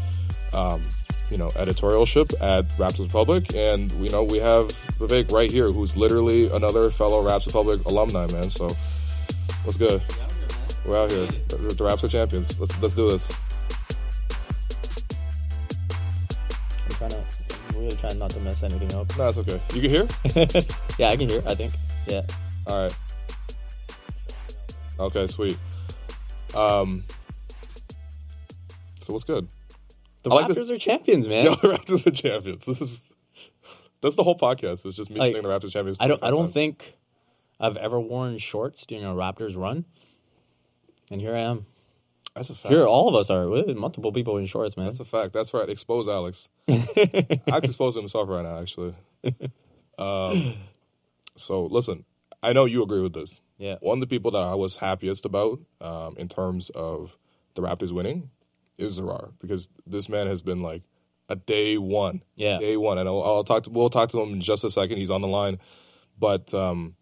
um, 0.53 0.83
you 1.29 1.37
know, 1.37 1.49
editorialship 1.51 2.33
at 2.41 2.67
Raptors 2.77 3.05
Republic. 3.05 3.55
And, 3.55 3.91
you 4.03 4.09
know, 4.09 4.23
we 4.23 4.39
have 4.39 4.67
Vivek 4.99 5.31
right 5.31 5.51
here, 5.51 5.71
who's 5.71 5.95
literally 5.97 6.49
another 6.51 6.89
fellow 6.89 7.23
Raptors 7.23 7.47
Republic 7.47 7.85
alumni, 7.85 8.27
man. 8.27 8.49
So, 8.49 8.71
what's 9.63 9.77
good? 9.77 10.01
We're 10.85 11.01
out 11.01 11.11
here. 11.11 11.25
The 11.25 11.83
Raptors 11.83 12.03
are 12.03 12.09
champions. 12.09 12.59
Let's 12.59 12.81
let's 12.81 12.95
do 12.95 13.09
this. 13.09 13.31
I'm 16.85 16.91
trying 16.91 17.11
to, 17.11 17.17
I'm 17.69 17.79
really 17.79 17.95
trying 17.95 18.19
not 18.19 18.31
to 18.31 18.39
mess 18.41 18.63
anything 18.63 18.93
up. 18.93 19.17
No, 19.17 19.29
it's 19.29 19.37
okay. 19.37 19.61
You 19.73 19.81
can 19.81 19.89
hear? 19.89 20.07
yeah, 20.97 21.09
I 21.09 21.15
can 21.15 21.29
hear. 21.29 21.41
I 21.45 21.55
think. 21.55 21.73
Yeah. 22.05 22.23
All 22.67 22.83
right. 22.83 22.97
Okay, 24.99 25.27
sweet. 25.27 25.57
Um. 26.55 27.03
So 29.01 29.11
what's 29.13 29.25
good? 29.25 29.47
The 30.23 30.31
I 30.31 30.43
Raptors 30.43 30.55
this- 30.55 30.69
are 30.69 30.77
champions, 30.77 31.27
man. 31.27 31.45
Yo, 31.45 31.55
the 31.55 31.67
Raptors 31.69 32.07
are 32.07 32.11
champions. 32.11 32.65
This 32.65 32.79
is 32.81 33.03
that's 34.01 34.15
the 34.15 34.23
whole 34.23 34.37
podcast. 34.37 34.85
It's 34.85 34.95
just 34.95 35.09
me 35.11 35.17
Like, 35.19 35.33
saying 35.33 35.43
the 35.43 35.49
Raptors 35.49 35.71
champions. 35.71 35.97
I 35.99 36.07
don't. 36.07 36.23
I 36.23 36.29
don't 36.29 36.43
times. 36.43 36.53
think 36.53 36.95
I've 37.59 37.77
ever 37.77 37.99
worn 37.99 38.37
shorts 38.37 38.85
during 38.85 39.03
a 39.05 39.09
Raptors 39.09 39.57
run, 39.57 39.85
and 41.11 41.19
here 41.21 41.35
I 41.35 41.39
am. 41.39 41.65
that's 42.35 42.49
a 42.49 42.55
fact. 42.55 42.73
Here, 42.73 42.85
all 42.85 43.09
of 43.09 43.15
us 43.15 43.29
are. 43.29 43.45
Multiple 43.73 44.11
people 44.11 44.37
in 44.37 44.45
shorts, 44.45 44.77
man. 44.77 44.85
That's 44.87 44.99
a 44.99 45.05
fact. 45.05 45.33
That's 45.33 45.53
right. 45.53 45.69
Expose 45.69 46.07
Alex. 46.07 46.49
I 46.69 47.39
expose 47.61 47.95
himself 47.95 48.29
right 48.29 48.43
now, 48.43 48.59
actually. 48.61 48.93
Um, 49.97 50.55
so 51.35 51.65
listen, 51.65 52.05
I 52.41 52.53
know 52.53 52.65
you 52.65 52.83
agree 52.83 53.01
with 53.01 53.13
this. 53.13 53.41
Yeah. 53.63 53.77
One 53.79 53.97
of 53.97 54.01
the 54.01 54.07
people 54.07 54.31
that 54.31 54.43
I 54.43 54.55
was 54.55 54.75
happiest 54.75 55.23
about 55.23 55.59
um, 55.79 56.15
in 56.17 56.27
terms 56.27 56.69
of 56.71 57.17
the 57.55 57.61
Raptors 57.61 57.93
winning 57.93 58.29
is 58.77 58.99
Zarar 58.99 59.31
because 59.39 59.69
this 59.87 60.09
man 60.09 60.27
has 60.27 60.41
been 60.41 60.59
like 60.59 60.81
a 61.29 61.37
day 61.37 61.77
one. 61.77 62.23
Yeah. 62.35 62.59
Day 62.59 62.75
one, 62.75 62.97
and 62.97 63.07
I'll, 63.07 63.23
I'll 63.23 63.43
talk. 63.45 63.63
To, 63.63 63.69
we'll 63.69 63.89
talk 63.89 64.09
to 64.09 64.19
him 64.19 64.33
in 64.33 64.41
just 64.41 64.65
a 64.65 64.69
second. 64.69 64.97
He's 64.97 65.09
on 65.11 65.21
the 65.21 65.29
line, 65.29 65.59
but 66.19 66.53
um, 66.53 66.95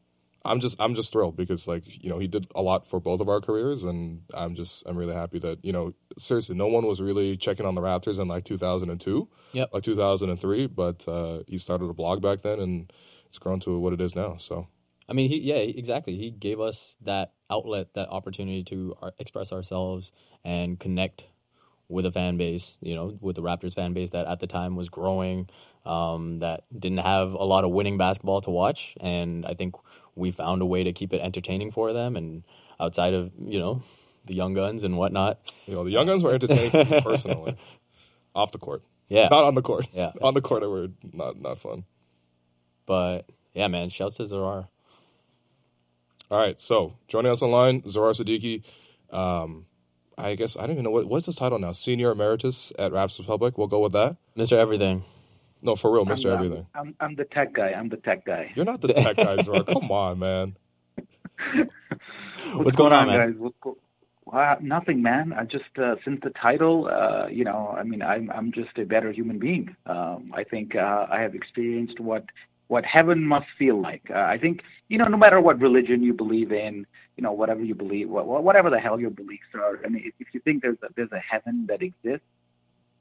I'm 0.45 0.59
just 0.59 0.79
I'm 0.79 0.93
just 0.93 1.11
thrilled 1.11 1.35
because 1.35 1.67
like 1.67 2.03
you 2.03 2.11
know 2.11 2.19
he 2.19 2.27
did 2.27 2.45
a 2.53 2.61
lot 2.61 2.85
for 2.85 2.99
both 2.99 3.21
of 3.21 3.27
our 3.29 3.41
careers, 3.41 3.83
and 3.83 4.21
I'm 4.31 4.53
just 4.53 4.83
I'm 4.85 4.95
really 4.95 5.15
happy 5.15 5.39
that 5.39 5.65
you 5.65 5.71
know 5.71 5.95
seriously 6.19 6.55
no 6.55 6.67
one 6.67 6.85
was 6.85 7.01
really 7.01 7.37
checking 7.37 7.65
on 7.65 7.73
the 7.73 7.81
Raptors 7.81 8.19
in 8.19 8.27
like 8.27 8.43
2002, 8.43 9.27
Yep. 9.53 9.69
like 9.73 9.81
2003, 9.81 10.67
but 10.67 11.07
uh, 11.07 11.39
he 11.47 11.57
started 11.57 11.85
a 11.85 11.93
blog 11.93 12.21
back 12.21 12.41
then, 12.41 12.59
and 12.59 12.93
it's 13.25 13.39
grown 13.39 13.59
to 13.61 13.79
what 13.79 13.93
it 13.93 14.01
is 14.01 14.15
now. 14.15 14.35
So 14.37 14.67
I 15.11 15.13
mean, 15.13 15.27
he 15.27 15.39
yeah, 15.39 15.55
exactly. 15.55 16.15
He 16.15 16.31
gave 16.31 16.61
us 16.61 16.97
that 17.01 17.33
outlet, 17.49 17.93
that 17.95 18.07
opportunity 18.07 18.63
to 18.63 18.95
uh, 19.01 19.11
express 19.19 19.51
ourselves 19.51 20.13
and 20.41 20.79
connect 20.79 21.25
with 21.89 22.05
a 22.05 22.13
fan 22.13 22.37
base. 22.37 22.77
You 22.81 22.95
know, 22.95 23.17
with 23.19 23.35
the 23.35 23.41
Raptors 23.41 23.75
fan 23.75 23.91
base 23.91 24.11
that 24.11 24.25
at 24.25 24.39
the 24.39 24.47
time 24.47 24.77
was 24.77 24.87
growing, 24.87 25.49
um, 25.85 26.39
that 26.39 26.63
didn't 26.73 26.99
have 26.99 27.33
a 27.33 27.43
lot 27.43 27.65
of 27.65 27.71
winning 27.71 27.97
basketball 27.97 28.39
to 28.39 28.51
watch, 28.51 28.95
and 29.01 29.45
I 29.45 29.53
think 29.53 29.75
we 30.15 30.31
found 30.31 30.61
a 30.61 30.65
way 30.65 30.85
to 30.85 30.93
keep 30.93 31.11
it 31.11 31.19
entertaining 31.19 31.71
for 31.71 31.91
them. 31.91 32.15
And 32.15 32.43
outside 32.79 33.13
of 33.13 33.33
you 33.37 33.59
know 33.59 33.83
the 34.25 34.33
young 34.33 34.53
guns 34.53 34.85
and 34.85 34.97
whatnot, 34.97 35.39
you 35.67 35.75
know 35.75 35.83
the 35.83 35.91
young 35.91 36.05
guns 36.05 36.23
were 36.23 36.33
entertaining 36.33 36.71
for 36.71 36.85
me 36.85 37.01
personally, 37.03 37.57
off 38.33 38.53
the 38.53 38.59
court, 38.59 38.81
yeah. 39.09 39.27
not 39.29 39.43
on 39.43 39.55
the 39.55 39.61
court. 39.61 39.87
Yeah. 39.93 40.13
on 40.21 40.35
the 40.35 40.41
court 40.41 40.61
they 40.61 40.67
were 40.67 40.87
not 41.11 41.37
not 41.37 41.57
fun. 41.57 41.83
but 42.85 43.29
yeah, 43.53 43.67
man, 43.67 43.89
shouts 43.89 44.15
to 44.15 44.23
Zarar. 44.23 44.69
All 46.31 46.37
right, 46.39 46.59
so 46.61 46.93
joining 47.09 47.29
us 47.29 47.41
online, 47.41 47.81
Zarar 47.81 48.13
Siddiqi. 48.15 48.63
Um, 49.13 49.65
I 50.17 50.35
guess 50.35 50.55
I 50.55 50.61
don't 50.61 50.71
even 50.71 50.85
know 50.85 50.91
what 50.91 51.05
what's 51.05 51.25
his 51.25 51.35
title 51.35 51.59
now. 51.59 51.73
Senior 51.73 52.11
emeritus 52.11 52.71
at 52.79 52.93
Raps 52.93 53.19
Republic. 53.19 53.57
We'll 53.57 53.67
go 53.67 53.81
with 53.81 53.91
that. 53.91 54.15
Mr. 54.37 54.53
Everything. 54.53 55.03
No, 55.61 55.75
for 55.75 55.91
real, 55.93 56.05
Mister 56.05 56.31
Everything. 56.31 56.67
I'm, 56.73 56.95
I'm 57.01 57.15
the 57.15 57.25
tech 57.25 57.51
guy. 57.51 57.71
I'm 57.71 57.89
the 57.89 57.97
tech 57.97 58.23
guy. 58.23 58.53
You're 58.55 58.63
not 58.63 58.79
the 58.79 58.93
tech 58.93 59.17
guy, 59.17 59.35
Zarar. 59.39 59.67
Come 59.67 59.91
on, 59.91 60.19
man. 60.19 60.55
What's 62.53 62.77
going 62.77 62.93
on, 62.93 63.07
man? 63.07 63.31
guys? 63.31 63.37
What's 63.37 63.57
go- 63.61 63.77
uh, 64.31 64.55
nothing, 64.61 65.01
man. 65.01 65.33
I 65.33 65.43
just 65.43 65.65
uh, 65.77 65.97
since 66.05 66.21
the 66.23 66.29
title, 66.29 66.87
uh, 66.87 67.27
you 67.27 67.43
know, 67.43 67.75
I 67.77 67.83
mean, 67.83 68.01
I'm 68.01 68.31
I'm 68.31 68.53
just 68.53 68.77
a 68.77 68.85
better 68.85 69.11
human 69.11 69.37
being. 69.37 69.75
Um, 69.85 70.31
I 70.33 70.45
think 70.45 70.77
uh, 70.77 71.07
I 71.11 71.19
have 71.23 71.35
experienced 71.35 71.99
what 71.99 72.23
what 72.67 72.85
heaven 72.85 73.21
must 73.25 73.47
feel 73.59 73.81
like. 73.81 74.03
Uh, 74.09 74.19
I 74.19 74.37
think 74.37 74.61
you 74.91 74.97
know, 74.97 75.05
no 75.05 75.15
matter 75.15 75.39
what 75.39 75.61
religion 75.61 76.03
you 76.03 76.13
believe 76.13 76.51
in, 76.51 76.85
you 77.15 77.23
know, 77.23 77.31
whatever 77.31 77.63
you 77.63 77.73
believe, 77.73 78.09
wha- 78.09 78.23
wha- 78.23 78.41
whatever 78.41 78.69
the 78.69 78.77
hell 78.77 78.99
your 78.99 79.09
beliefs 79.09 79.47
are. 79.53 79.79
I 79.85 79.87
mean, 79.87 80.11
if, 80.19 80.27
you 80.33 80.41
think 80.41 80.61
there's 80.61 80.77
a, 80.83 80.87
there's 80.97 81.13
a 81.13 81.19
heaven 81.19 81.65
that 81.69 81.81
exists, 81.81 82.27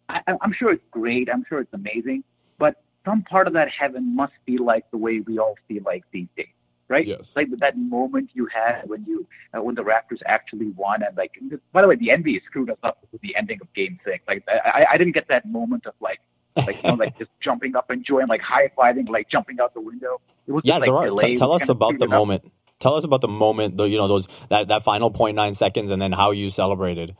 I, 0.08 0.22
I'm 0.40 0.52
sure 0.52 0.70
it's 0.70 0.84
great. 0.92 1.28
I'm 1.28 1.44
sure 1.48 1.58
it's 1.60 1.74
amazing. 1.74 2.22
But 2.58 2.80
some 3.04 3.22
part 3.22 3.48
of 3.48 3.54
that 3.54 3.70
heaven 3.70 4.14
must 4.14 4.34
be 4.46 4.56
like 4.56 4.88
the 4.92 4.98
way 4.98 5.18
we 5.18 5.40
all 5.40 5.56
feel 5.66 5.82
like 5.84 6.04
these 6.12 6.28
days, 6.36 6.54
right? 6.86 7.04
Yes. 7.04 7.34
Like 7.34 7.48
that 7.58 7.76
moment 7.76 8.30
you 8.34 8.46
had 8.46 8.82
when 8.88 9.04
you 9.04 9.26
uh, 9.52 9.60
when 9.60 9.74
the 9.74 9.82
Raptors 9.82 10.20
actually 10.26 10.68
won, 10.68 11.02
and 11.02 11.16
like, 11.16 11.32
by 11.72 11.82
the 11.82 11.88
way, 11.88 11.96
the 11.96 12.08
NBA 12.08 12.44
screwed 12.44 12.70
us 12.70 12.78
up 12.84 13.04
with 13.10 13.20
the 13.20 13.34
ending 13.34 13.58
of 13.60 13.72
Game 13.74 13.98
Six. 14.04 14.22
Like, 14.28 14.44
I, 14.48 14.84
I 14.92 14.96
didn't 14.96 15.14
get 15.14 15.26
that 15.26 15.44
moment 15.44 15.86
of 15.86 15.94
like, 16.00 16.20
like, 16.56 16.76
you 16.84 16.90
know, 16.90 16.94
like 16.94 17.18
just 17.18 17.30
jumping 17.40 17.74
up 17.74 17.90
and 17.90 18.04
joying, 18.04 18.28
like 18.28 18.42
high 18.42 18.68
fiving, 18.78 19.08
like 19.08 19.28
jumping 19.28 19.58
out 19.60 19.74
the 19.74 19.80
window. 19.80 20.20
Yeah, 20.62 20.78
like, 20.78 20.88
Zarar, 20.90 21.18
t- 21.18 21.36
tell 21.36 21.52
us 21.52 21.68
about 21.68 21.98
the 21.98 22.04
it 22.06 22.12
up. 22.12 22.18
moment. 22.18 22.52
Tell 22.78 22.94
us 22.94 23.04
about 23.04 23.20
the 23.20 23.28
moment, 23.28 23.76
the, 23.76 23.84
you 23.84 23.98
know, 23.98 24.08
those 24.08 24.26
that, 24.48 24.68
that 24.68 24.82
final 24.84 25.10
0.9 25.10 25.54
seconds, 25.56 25.90
and 25.90 26.00
then 26.00 26.12
how 26.12 26.30
you 26.30 26.50
celebrated. 26.50 27.16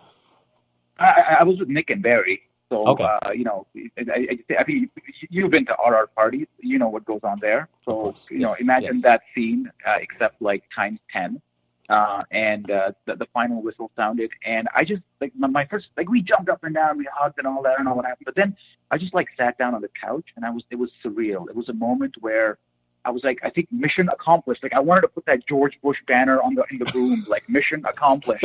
I, 0.99 1.39
I- 1.41 1.45
was 1.45 1.59
with 1.59 1.69
Nick 1.69 1.91
and 1.91 2.03
Barry. 2.03 2.43
So, 2.71 2.87
Okay. 2.87 3.05
uh, 3.05 3.33
you 3.33 3.43
know, 3.45 3.67
I, 3.99 4.39
I, 4.51 4.55
I 4.61 4.65
think 4.65 4.91
you've 5.29 5.51
been 5.51 5.67
to 5.67 5.73
RR 5.85 6.07
parties. 6.15 6.47
You 6.61 6.79
know 6.79 6.89
what 6.89 7.05
goes 7.05 7.21
on 7.25 7.39
there. 7.41 7.69
So, 7.85 7.93
course, 7.93 8.31
you 8.31 8.39
know, 8.39 8.55
imagine 8.61 8.95
yes. 8.95 9.03
that 9.03 9.23
scene, 9.35 9.71
uh, 9.87 9.97
except 10.01 10.41
like 10.41 10.63
times 10.75 11.01
10. 11.13 11.43
Uh, 11.89 12.23
and 12.31 12.71
uh, 12.71 12.93
the, 13.07 13.17
the 13.17 13.27
final 13.35 13.61
whistle 13.61 13.91
sounded. 13.97 14.31
And 14.47 14.69
I 14.73 14.85
just, 14.85 15.03
like, 15.21 15.33
my, 15.37 15.49
my 15.49 15.67
first, 15.67 15.87
like, 15.97 16.09
we 16.09 16.23
jumped 16.23 16.49
up 16.49 16.63
and 16.63 16.73
down, 16.73 16.97
we 16.99 17.09
hugged 17.13 17.39
and 17.39 17.47
all 17.49 17.63
that. 17.63 17.73
I 17.73 17.77
don't 17.79 17.87
know 17.87 17.95
what 17.95 18.05
happened. 18.05 18.27
But 18.27 18.37
then 18.37 18.57
I 18.93 18.99
just, 18.99 19.13
like, 19.13 19.27
sat 19.37 19.59
down 19.59 19.75
on 19.75 19.83
the 19.83 19.91
couch 20.01 20.27
and 20.37 20.45
I 20.45 20.51
was, 20.51 20.63
it 20.71 20.77
was 20.77 20.91
surreal. 21.05 21.49
It 21.49 21.57
was 21.57 21.69
a 21.69 21.73
moment 21.73 22.15
where 22.21 22.59
I 23.05 23.11
was 23.11 23.25
like, 23.25 23.39
I 23.43 23.51
think 23.51 23.69
mission 23.71 24.09
accomplished. 24.09 24.63
Like 24.63 24.75
I 24.75 24.81
wanted 24.81 25.03
to 25.03 25.09
put 25.09 25.25
that 25.27 25.47
George 25.47 25.79
Bush 25.83 25.99
banner 26.07 26.41
on 26.43 26.55
the 26.55 26.65
in 26.71 26.79
the 26.79 26.91
room, 26.95 27.25
like 27.29 27.49
mission 27.49 27.83
accomplished. 27.87 28.45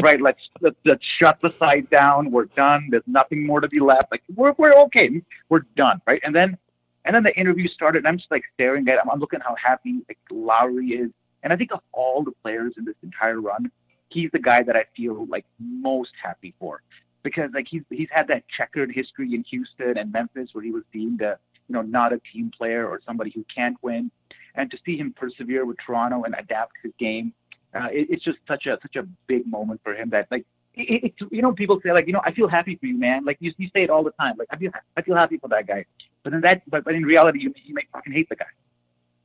right? 0.00 0.20
Let's, 0.20 0.40
let's 0.60 0.76
let's 0.84 1.04
shut 1.18 1.40
the 1.40 1.50
site 1.50 1.90
down. 1.90 2.30
We're 2.30 2.46
done. 2.46 2.88
There's 2.90 3.02
nothing 3.06 3.46
more 3.46 3.60
to 3.60 3.68
be 3.68 3.80
left. 3.80 4.10
Like 4.10 4.22
we're 4.34 4.54
we're 4.56 4.74
okay. 4.84 5.22
We're 5.48 5.64
done. 5.76 6.00
Right? 6.06 6.20
And 6.24 6.34
then 6.34 6.56
and 7.04 7.14
then 7.14 7.22
the 7.22 7.36
interview 7.36 7.68
started. 7.68 7.98
And 7.98 8.08
I'm 8.08 8.18
just 8.18 8.30
like 8.30 8.44
staring 8.54 8.88
at. 8.88 8.98
I'm, 9.00 9.10
I'm 9.10 9.18
looking 9.18 9.40
how 9.40 9.56
happy 9.62 10.00
like 10.08 10.18
Lowry 10.30 10.88
is. 10.88 11.10
And 11.42 11.52
I 11.52 11.56
think 11.56 11.72
of 11.72 11.80
all 11.92 12.22
the 12.22 12.32
players 12.42 12.74
in 12.76 12.84
this 12.84 12.96
entire 13.02 13.40
run, 13.40 13.70
he's 14.08 14.30
the 14.32 14.40
guy 14.40 14.62
that 14.62 14.76
I 14.76 14.84
feel 14.96 15.26
like 15.26 15.44
most 15.58 16.10
happy 16.22 16.54
for 16.58 16.82
because 17.22 17.50
like 17.54 17.66
he's 17.68 17.82
he's 17.90 18.08
had 18.10 18.28
that 18.28 18.44
checkered 18.48 18.92
history 18.92 19.34
in 19.34 19.44
Houston 19.44 19.98
and 19.98 20.12
Memphis 20.12 20.50
where 20.52 20.64
he 20.64 20.70
was 20.70 20.84
deemed 20.92 21.20
a 21.20 21.38
you 21.68 21.74
know 21.74 21.82
not 21.82 22.12
a 22.12 22.20
team 22.32 22.50
player 22.56 22.86
or 22.86 23.00
somebody 23.06 23.30
who 23.34 23.44
can't 23.54 23.76
win, 23.82 24.10
and 24.54 24.70
to 24.70 24.78
see 24.84 24.96
him 24.96 25.14
persevere 25.16 25.64
with 25.64 25.76
Toronto 25.84 26.24
and 26.24 26.34
adapt 26.38 26.72
his 26.82 26.92
game, 26.98 27.32
uh, 27.74 27.88
it, 27.92 28.08
it's 28.10 28.24
just 28.24 28.38
such 28.46 28.66
a 28.66 28.78
such 28.82 28.96
a 28.96 29.02
big 29.26 29.46
moment 29.46 29.80
for 29.84 29.94
him 29.94 30.10
that 30.10 30.28
like. 30.30 30.44
It, 30.80 31.02
it, 31.06 31.14
you 31.32 31.42
know, 31.42 31.52
people 31.52 31.80
say 31.82 31.90
like, 31.92 32.06
you 32.06 32.12
know, 32.12 32.20
I 32.24 32.32
feel 32.32 32.46
happy 32.46 32.76
for 32.76 32.86
you, 32.86 32.96
man. 32.96 33.24
Like 33.24 33.38
you, 33.40 33.52
you 33.58 33.68
say 33.74 33.82
it 33.82 33.90
all 33.90 34.04
the 34.04 34.12
time. 34.12 34.34
Like 34.38 34.46
I 34.52 34.56
feel, 34.56 34.70
I 34.96 35.02
feel 35.02 35.16
happy 35.16 35.36
for 35.36 35.48
that 35.48 35.66
guy. 35.66 35.86
But 36.22 36.34
in 36.34 36.40
that, 36.42 36.62
but, 36.70 36.84
but 36.84 36.94
in 36.94 37.02
reality, 37.02 37.40
you, 37.40 37.52
you 37.64 37.74
may 37.74 37.82
fucking 37.92 38.12
hate 38.12 38.28
the 38.28 38.36
guy. 38.36 38.46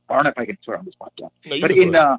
I 0.08 0.14
don't 0.14 0.24
know 0.24 0.30
if 0.30 0.38
I 0.38 0.46
can 0.46 0.58
swear 0.64 0.78
on 0.78 0.84
this 0.84 0.94
podcast. 1.00 1.30
No, 1.46 1.60
But 1.60 1.70
in 1.70 1.94
uh, 1.94 2.16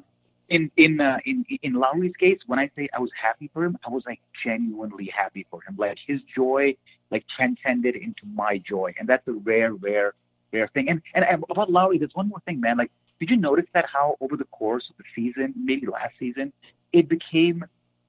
in 0.48 0.70
in 0.76 1.00
uh, 1.00 1.18
in 1.24 1.44
in 1.62 1.74
Lowry's 1.74 2.14
case, 2.16 2.38
when 2.46 2.58
I 2.58 2.70
say 2.76 2.88
I 2.94 3.00
was 3.00 3.10
happy 3.20 3.50
for 3.52 3.64
him, 3.64 3.78
I 3.86 3.90
was 3.90 4.04
like 4.06 4.20
genuinely 4.44 5.06
happy 5.06 5.46
for 5.50 5.60
him. 5.62 5.76
Like 5.76 5.98
his 6.06 6.20
joy, 6.34 6.76
like 7.10 7.24
transcended 7.34 7.96
into 7.96 8.22
my 8.34 8.58
joy, 8.58 8.94
and 8.98 9.08
that's 9.08 9.26
a 9.28 9.32
rare, 9.32 9.74
rare, 9.74 10.14
rare 10.52 10.68
thing. 10.68 10.88
And 10.88 11.02
and 11.14 11.44
about 11.50 11.70
Lowry, 11.70 11.98
there's 11.98 12.14
one 12.14 12.28
more 12.28 12.40
thing, 12.46 12.60
man. 12.60 12.76
Like, 12.78 12.92
did 13.18 13.30
you 13.30 13.36
notice 13.36 13.66
that 13.74 13.86
how 13.92 14.16
over 14.20 14.36
the 14.36 14.44
course 14.44 14.88
of 14.90 14.96
the 14.96 15.04
season, 15.14 15.54
maybe 15.56 15.86
last 15.86 16.14
season, 16.18 16.52
it 16.92 17.08
became 17.08 17.64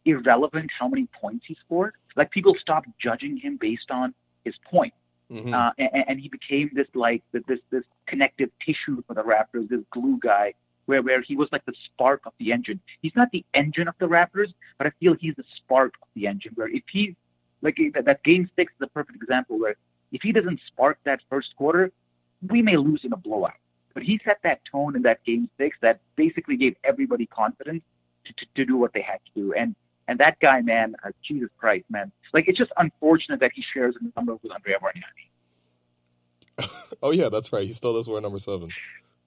irrelevant 0.06 0.70
how 0.78 0.88
many 0.88 1.08
points 1.20 1.46
he 1.48 1.56
scored. 1.66 1.94
Like 2.16 2.32
people 2.32 2.56
stopped 2.60 2.88
judging 3.00 3.38
him 3.38 3.58
based 3.58 3.92
on 3.92 4.14
his 4.46 4.56
points 4.72 4.96
Mhm. 5.32 5.54
uh, 5.54 5.74
and, 5.78 6.06
and 6.08 6.20
he 6.20 6.30
became 6.30 6.70
this 6.74 6.88
like 6.94 7.22
this 7.34 7.60
this 7.70 7.84
connective 8.06 8.50
tissue 8.66 9.04
for 9.06 9.14
the 9.14 9.24
Raptors, 9.24 9.68
this 9.68 9.82
glue 9.92 10.18
guy, 10.22 10.54
where 10.88 11.02
where 11.04 11.22
he 11.22 11.36
was 11.36 11.48
like 11.52 11.64
the 11.66 11.74
spark 11.86 12.22
of 12.26 12.34
the 12.40 12.52
engine. 12.52 12.80
He's 13.02 13.16
not 13.16 13.30
the 13.32 13.46
engine 13.54 13.88
of 13.88 13.96
the 14.00 14.08
Raptors, 14.08 14.54
but 14.78 14.88
I 14.88 14.92
feel 15.00 15.14
he's 15.14 15.36
the 15.36 15.44
spark 15.58 15.94
of 16.02 16.08
the 16.16 16.26
engine. 16.26 16.54
Where 16.56 16.68
if 16.68 16.84
he 16.92 17.16
like 17.62 17.78
that, 17.94 18.06
that 18.06 18.24
game 18.24 18.50
six 18.56 18.74
is 18.74 18.82
a 18.82 18.88
perfect 18.88 19.22
example 19.22 19.60
where 19.60 19.76
if 20.12 20.22
he 20.22 20.32
doesn't 20.32 20.60
spark 20.68 20.98
that 21.04 21.20
first 21.30 21.56
quarter, 21.56 21.92
we 22.50 22.62
may 22.62 22.78
lose 22.78 23.02
in 23.04 23.14
a 23.14 23.18
blowout. 23.18 23.54
But 23.94 24.04
he 24.04 24.20
set 24.24 24.40
that 24.44 24.62
tone 24.72 24.96
in 24.96 25.02
that 25.04 25.24
game 25.26 25.50
six 25.58 25.76
that 25.82 26.00
basically 26.16 26.56
gave 26.56 26.76
everybody 26.84 27.26
confidence 27.26 27.84
to, 28.26 28.34
to, 28.34 28.46
to 28.56 28.66
do 28.66 28.78
what 28.78 28.94
they 28.94 29.02
had 29.02 29.20
to 29.26 29.42
do. 29.42 29.54
And 29.54 29.76
and 30.10 30.20
that 30.20 30.40
guy, 30.40 30.62
man, 30.62 30.96
uh, 31.04 31.10
Jesus 31.28 31.50
Christ, 31.58 31.86
man, 31.90 32.12
like 32.34 32.48
it's 32.48 32.58
just 32.58 32.72
unfortunate 32.78 33.42
that 33.42 33.52
he 33.54 33.64
shares 33.74 33.96
a 34.00 34.04
number 34.18 34.36
with 34.42 34.52
Andrea 34.52 34.78
Bargnani. 34.80 35.28
Oh 37.04 37.12
yeah, 37.12 37.30
that's 37.30 37.54
right. 37.54 37.68
He 37.68 37.74
still 37.74 37.94
does 37.94 38.08
wear 38.08 38.20
number 38.22 38.40
seven. 38.40 38.70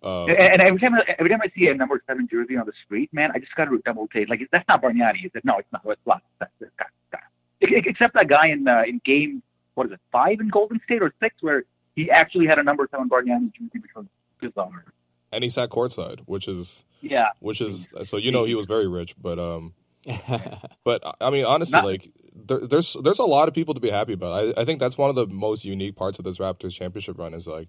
Um, 0.03 0.29
And, 0.31 0.39
and 0.39 0.63
every 0.63 0.81
time, 0.81 0.95
I- 0.95 1.15
every 1.19 1.29
time 1.31 1.41
I 1.43 1.51
see 1.55 1.69
a 1.69 1.75
number 1.75 2.03
seven 2.07 2.27
jersey 2.31 2.57
on 2.57 2.67
the 2.67 2.73
street, 2.85 3.11
man, 3.13 3.31
I 3.35 3.39
just 3.39 3.55
got 3.55 3.67
to 3.67 3.79
double 3.85 4.09
take. 4.09 4.29
Like, 4.29 4.41
that's 4.51 4.67
not 4.69 4.83
Bargnani, 4.83 5.27
is 5.27 5.31
it? 5.35 5.45
No, 5.45 5.59
it's 5.59 5.69
not. 5.73 5.83
It's 5.87 6.01
not. 6.07 6.23
That's 6.39 6.53
this 6.61 6.71
guy. 6.79 6.87
guy. 7.13 7.19
Except 7.61 8.15
that 8.15 8.29
guy 8.29 8.49
in 8.49 8.67
uh, 8.67 8.83
in 8.87 9.01
game, 9.05 9.43
what 9.75 9.87
is 9.87 9.93
it, 9.93 10.01
five 10.11 10.41
in 10.41 10.49
Golden 10.49 10.81
State 10.85 11.03
or 11.03 11.13
six, 11.21 11.35
where 11.43 11.65
he 11.97 12.11
actually 12.11 12.47
had 12.47 12.59
a 12.59 12.63
number 12.63 12.89
seven 12.91 13.09
Bargnani 13.11 13.53
jersey, 13.53 13.79
which 13.81 13.91
was 13.95 14.07
bizarre. 14.41 14.85
And 15.33 15.45
he 15.45 15.51
sat 15.51 15.69
courtside, 15.69 16.21
which 16.21 16.49
is 16.49 16.85
Yeah, 17.03 17.29
which 17.41 17.61
is 17.61 17.89
so 18.05 18.17
you 18.17 18.33
know 18.33 18.45
he 18.45 18.55
was 18.55 18.65
very 18.67 18.89
rich, 18.89 19.15
but 19.21 19.39
um, 19.39 19.75
but 20.85 21.03
I 21.21 21.31
mean 21.31 21.45
honestly, 21.45 21.77
Not- 21.77 21.85
like 21.85 22.11
there, 22.35 22.59
there's 22.67 22.97
there's 23.03 23.19
a 23.19 23.25
lot 23.25 23.49
of 23.49 23.55
people 23.55 23.75
to 23.75 23.81
be 23.81 23.91
happy 23.91 24.15
about. 24.15 24.33
I, 24.57 24.63
I 24.63 24.65
think 24.65 24.81
that's 24.81 24.97
one 24.99 25.11
of 25.11 25.17
the 25.17 25.27
most 25.27 25.65
unique 25.65 25.97
parts 25.97 26.19
of 26.19 26.25
this 26.25 26.39
Raptors 26.39 26.73
championship 26.75 27.19
run 27.19 27.35
is 27.35 27.47
like 27.47 27.69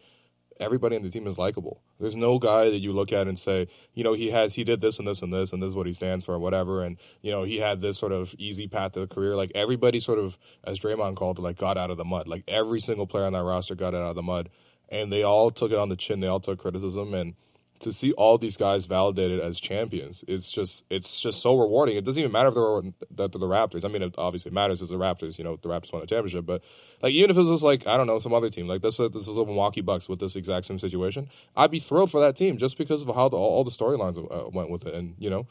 everybody 0.62 0.96
in 0.96 1.04
the 1.04 1.10
team 1.10 1.28
is 1.28 1.38
likable. 1.38 1.82
There's 2.00 2.16
no 2.16 2.40
guy 2.40 2.70
that 2.70 2.80
you 2.80 2.94
look 2.94 3.12
at 3.12 3.28
and 3.28 3.38
say, 3.38 3.68
you 3.94 4.04
know, 4.04 4.14
he 4.14 4.30
has 4.30 4.54
he 4.54 4.64
did 4.64 4.80
this 4.80 5.00
and 5.00 5.08
this 5.08 5.22
and 5.22 5.34
this 5.34 5.52
and 5.52 5.62
this 5.62 5.70
is 5.70 5.76
what 5.76 5.88
he 5.88 5.94
stands 5.94 6.24
for, 6.24 6.36
or 6.36 6.40
whatever, 6.40 6.84
and 6.84 6.98
you 7.22 7.32
know 7.32 7.44
he 7.44 7.58
had 7.58 7.82
this 7.82 7.98
sort 7.98 8.12
of 8.12 8.34
easy 8.38 8.68
path 8.68 8.94
to 8.94 9.02
the 9.02 9.08
career. 9.08 9.36
Like 9.36 9.52
everybody 9.56 10.00
sort 10.00 10.20
of, 10.20 10.38
as 10.64 10.80
Draymond 10.80 11.16
called 11.16 11.40
it, 11.40 11.42
like 11.42 11.58
got 11.58 11.78
out 11.78 11.92
of 11.92 11.98
the 11.98 12.06
mud. 12.06 12.28
Like 12.28 12.44
every 12.48 12.80
single 12.80 13.08
player 13.08 13.26
on 13.26 13.34
that 13.34 13.44
roster 13.44 13.76
got 13.76 13.96
out 13.96 14.10
of 14.10 14.16
the 14.16 14.22
mud, 14.22 14.50
and 14.90 15.12
they 15.12 15.24
all 15.24 15.52
took 15.52 15.72
it 15.72 15.80
on 15.80 15.90
the 15.90 15.98
chin. 15.98 16.20
They 16.20 16.28
all 16.28 16.40
took 16.40 16.60
criticism 16.60 17.14
and 17.14 17.34
to 17.82 17.92
see 17.92 18.12
all 18.14 18.38
these 18.38 18.58
guys 18.58 18.86
validated 18.86 19.40
as 19.40 19.60
champions 19.60 20.24
is 20.24 20.52
just 20.52 20.86
it's 20.90 21.20
just 21.22 21.42
so 21.42 21.58
rewarding. 21.58 21.98
It 21.98 22.06
doesn't 22.06 22.20
even 22.20 22.32
matter 22.32 22.50
if 22.50 22.56
they're 22.56 22.92
that 23.16 23.32
they're 23.32 23.40
the 23.40 23.48
Raptors. 23.48 23.84
I 23.84 23.88
mean, 23.88 24.02
it 24.02 24.16
obviously 24.18 24.52
matters 24.52 24.82
as 24.82 24.90
the 24.90 24.96
Raptors. 24.96 25.38
You 25.38 25.44
know, 25.44 25.58
the 25.58 25.70
Raptors 25.70 25.92
won 25.92 26.02
a 26.02 26.06
championship, 26.06 26.46
but 26.46 26.64
like 27.02 27.14
even 27.14 27.30
if 27.30 27.38
it 27.38 27.44
was 27.44 27.64
like 27.64 27.88
I 27.88 27.98
don't 27.98 28.08
know 28.08 28.20
some 28.20 28.34
other 28.34 28.50
team 28.50 28.68
like 28.68 28.82
this, 28.82 29.00
uh, 29.00 29.08
this 29.08 29.28
was 29.28 29.36
the 29.36 29.46
Milwaukee 29.46 29.82
Bucks 29.82 30.08
with 30.08 30.20
this 30.20 30.36
exact 30.36 30.66
same 30.66 30.80
situation, 30.80 31.30
I'd 31.56 31.72
be 31.72 31.80
thrilled 31.80 32.12
for 32.12 32.22
that 32.22 32.36
team 32.36 32.58
just 32.58 32.78
because 32.78 33.04
of 33.04 33.14
how 33.14 33.30
the, 33.30 33.38
all, 33.38 33.58
all 33.58 33.64
the 33.64 33.72
storylines 33.72 34.18
uh, 34.18 34.50
went 34.50 34.70
with 34.70 34.86
it, 34.88 34.94
and 34.94 35.16
you 35.20 35.30
know. 35.30 35.48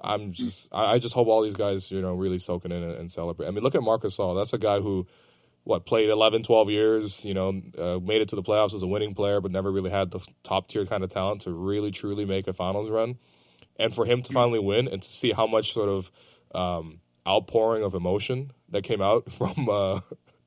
I'm 0.00 0.30
just, 0.30 0.68
I 0.70 1.00
just 1.00 1.12
hope 1.12 1.26
all 1.26 1.42
these 1.42 1.56
guys, 1.56 1.90
you 1.90 2.00
know, 2.00 2.14
really 2.14 2.38
soaking 2.38 2.70
in 2.70 2.84
and, 2.84 2.92
and 2.92 3.10
celebrate. 3.10 3.48
I 3.48 3.50
mean, 3.50 3.64
look 3.64 3.74
at 3.74 3.82
Marc 3.82 4.02
Gasol. 4.02 4.36
That's 4.36 4.52
a 4.52 4.58
guy 4.58 4.78
who, 4.78 5.08
what 5.68 5.84
played 5.84 6.08
11 6.08 6.44
12 6.44 6.70
years 6.70 7.26
you 7.26 7.34
know 7.34 7.60
uh, 7.76 7.98
made 8.02 8.22
it 8.22 8.28
to 8.30 8.36
the 8.36 8.42
playoffs 8.42 8.72
as 8.72 8.82
a 8.82 8.86
winning 8.86 9.12
player 9.14 9.38
but 9.38 9.50
never 9.52 9.70
really 9.70 9.90
had 9.90 10.10
the 10.10 10.18
top 10.42 10.66
tier 10.68 10.86
kind 10.86 11.04
of 11.04 11.10
talent 11.10 11.42
to 11.42 11.52
really 11.52 11.90
truly 11.90 12.24
make 12.24 12.48
a 12.48 12.54
finals 12.54 12.88
run. 12.88 13.18
And 13.78 13.94
for 13.94 14.06
him 14.06 14.22
to 14.22 14.32
finally 14.32 14.58
win 14.60 14.88
and 14.88 15.02
to 15.02 15.08
see 15.08 15.30
how 15.32 15.46
much 15.46 15.74
sort 15.74 15.90
of 15.90 16.10
um, 16.54 17.00
outpouring 17.28 17.82
of 17.84 17.94
emotion 17.94 18.50
that 18.70 18.82
came 18.82 19.02
out 19.02 19.30
from 19.38 19.68
uh, 19.68 20.00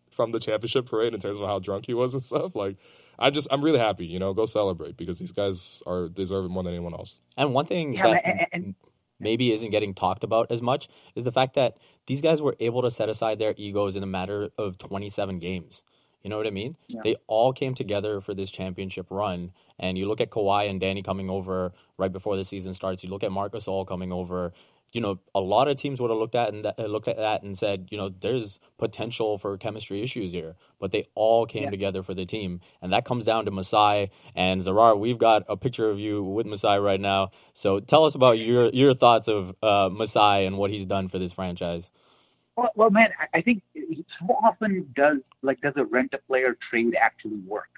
from 0.10 0.32
the 0.32 0.40
championship 0.40 0.88
parade 0.88 1.14
in 1.14 1.20
terms 1.20 1.38
of 1.38 1.44
how 1.46 1.60
drunk 1.60 1.86
he 1.86 1.94
was 1.94 2.16
and 2.16 2.24
stuff 2.24 2.56
like 2.56 2.78
i 3.20 3.30
just 3.30 3.48
i'm 3.52 3.64
really 3.64 3.80
happy 3.80 4.06
you 4.08 4.18
know 4.18 4.34
go 4.34 4.48
celebrate 4.48 4.98
because 4.98 5.20
these 5.20 5.32
guys 5.32 5.84
are 5.86 6.08
deserve 6.10 6.46
it 6.46 6.50
more 6.50 6.64
than 6.64 6.74
anyone 6.74 6.94
else. 6.96 7.20
And 7.38 7.54
one 7.54 7.68
thing 7.68 7.94
Yeah, 7.94 8.10
that 8.14 8.26
and- 8.26 8.48
and- 8.54 8.76
maybe 9.22 9.54
isn't 9.54 9.70
getting 9.70 9.94
talked 9.94 10.24
about 10.24 10.52
as 10.52 10.62
much 10.62 10.90
is 11.16 11.24
the 11.24 11.32
fact 11.32 11.54
that 11.54 11.78
these 12.08 12.22
guys 12.22 12.42
were 12.42 12.56
able 12.60 12.82
to 12.82 12.92
set 12.92 13.10
aside 13.10 13.40
their 13.40 13.54
egos 13.58 13.96
in 13.96 14.04
a 14.04 14.08
matter 14.08 14.50
of 14.58 14.78
27 14.78 15.40
games. 15.40 15.84
You 16.24 16.30
know 16.30 16.38
what 16.38 16.48
I 16.48 16.52
mean? 16.52 16.76
Yeah. 16.88 17.02
They 17.04 17.16
all 17.28 17.52
came 17.54 17.74
together 17.74 18.22
for 18.22 18.34
this 18.34 18.52
championship 18.52 19.08
run. 19.10 19.52
And 19.80 19.98
you 19.98 20.08
look 20.08 20.22
at 20.22 20.30
Kawhi 20.30 20.70
and 20.70 20.80
Danny 20.80 21.02
coming 21.02 21.30
over 21.30 21.74
right 21.98 22.12
before 22.12 22.36
the 22.36 22.44
season 22.44 22.74
starts. 22.74 23.04
You 23.04 23.10
look 23.10 23.24
at 23.24 23.32
Marc 23.32 23.54
Gasol 23.54 23.88
coming 23.88 24.12
over. 24.12 24.54
You 24.94 25.00
know, 25.00 25.20
a 25.34 25.40
lot 25.40 25.70
of 25.70 25.78
teams 25.78 26.02
would 26.02 26.10
have 26.12 26.20
looked 26.20 26.36
at 26.36 26.54
and 26.54 26.66
uh, 26.66 26.74
looked 26.80 27.08
at 27.08 27.16
that 27.16 27.44
and 27.44 27.58
said, 27.58 27.88
you 27.92 27.98
know, 27.98 28.10
there's 28.10 28.60
potential 28.78 29.38
for 29.38 29.58
chemistry 29.58 30.04
issues 30.04 30.34
here. 30.34 30.56
But 30.82 30.92
they 30.92 31.08
all 31.16 31.46
came 31.46 31.64
Yeah. 31.64 31.70
together 31.70 32.04
for 32.04 32.14
the 32.14 32.26
team, 32.26 32.60
and 32.82 32.92
that 32.92 33.06
comes 33.06 33.24
down 33.24 33.46
to 33.46 33.52
Masai 33.52 34.12
and 34.36 34.60
Zarar. 34.60 35.00
We've 35.00 35.18
got 35.18 35.44
a 35.48 35.56
picture 35.56 35.90
of 35.90 35.98
you 35.98 36.22
with 36.22 36.46
Masai 36.46 36.78
right 36.78 37.00
now. 37.00 37.32
So 37.54 37.80
tell 37.80 38.04
us 38.04 38.16
about 38.16 38.38
your 38.38 38.70
your 38.74 38.94
thoughts 38.94 39.30
of 39.30 39.56
uh, 39.64 39.90
Masai 39.90 40.46
and 40.46 40.58
what 40.58 40.72
he's 40.72 40.86
done 40.86 41.08
for 41.08 41.20
this 41.20 41.32
franchise. 41.32 41.90
Well, 42.56 42.70
well 42.76 42.90
man, 42.90 43.10
I, 43.34 43.42
think 43.42 43.64
so 44.20 44.36
often 44.44 44.92
does 44.96 45.18
like 45.42 45.62
does 45.62 45.74
a 45.78 45.86
rent 45.86 46.14
a 46.14 46.18
player 46.20 46.58
trade 46.70 46.96
actually 47.02 47.40
work? 47.48 47.70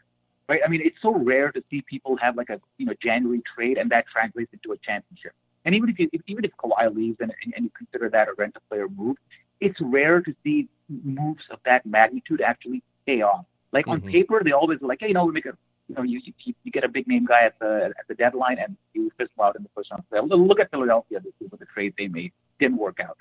Right? 0.50 0.62
I 0.66 0.70
mean, 0.70 0.82
it's 0.84 0.98
so 1.02 1.14
rare 1.14 1.52
to 1.52 1.64
see 1.70 1.82
people 1.90 2.18
have 2.18 2.36
like 2.36 2.50
a 2.50 2.60
you 2.78 2.86
know 2.86 2.94
January 3.02 3.42
trade 3.56 3.78
and 3.78 3.90
that 3.92 4.06
translates 4.12 4.52
into 4.54 4.74
a 4.74 4.78
championship. 4.78 5.34
And 5.66 5.76
even 5.76 5.90
if 5.90 6.00
you 6.00 6.10
if, 6.12 6.22
even 6.28 6.44
if 6.44 6.52
Kawhi 6.58 6.94
leaves 6.94 7.18
and, 7.22 7.32
and, 7.56 7.66
you 7.66 7.72
consider 7.78 8.10
that 8.10 8.28
a 8.28 8.34
rent 8.38 8.56
a 8.56 8.60
player 8.70 8.88
move, 8.90 9.18
it's 9.62 9.80
rare 9.80 10.22
to 10.22 10.36
see 10.44 10.68
moves 10.90 11.44
of 11.50 11.60
that 11.66 11.86
magnitude 11.86 12.42
actually 12.42 12.84
pay 13.06 13.22
off. 13.22 13.46
Like 13.72 13.88
on 13.88 14.02
Mhm. 14.02 14.12
paper, 14.12 14.42
they 14.44 14.52
always 14.52 14.82
are 14.82 14.88
like, 14.88 15.00
hey, 15.02 15.08
you 15.08 15.14
know, 15.14 15.26
we 15.26 15.34
make 15.34 15.46
a 15.46 15.58
you 15.90 15.96
know, 15.96 16.04
you, 16.04 16.22
you 16.24 16.54
you 16.64 16.72
get 16.72 16.84
a 16.84 16.88
big 16.88 17.08
name 17.08 17.26
guy 17.26 17.44
at 17.44 17.60
the 17.60 17.94
at 18.00 18.08
the 18.08 18.16
deadline 18.16 18.58
and 18.58 18.76
you 18.94 19.12
fizzle 19.18 19.44
out 19.44 19.56
in 19.56 19.64
the 19.64 19.70
first 19.76 19.92
round. 19.92 20.04
So 20.10 20.36
look 20.36 20.60
at 20.60 20.72
Philadelphia 20.72 21.20
this 21.20 21.34
year 21.40 21.50
with 21.52 21.60
the 21.60 21.66
trade 21.68 21.94
they 21.98 22.08
made, 22.08 22.32
didn't 22.60 22.78
work 22.78 23.00
out. 23.00 23.18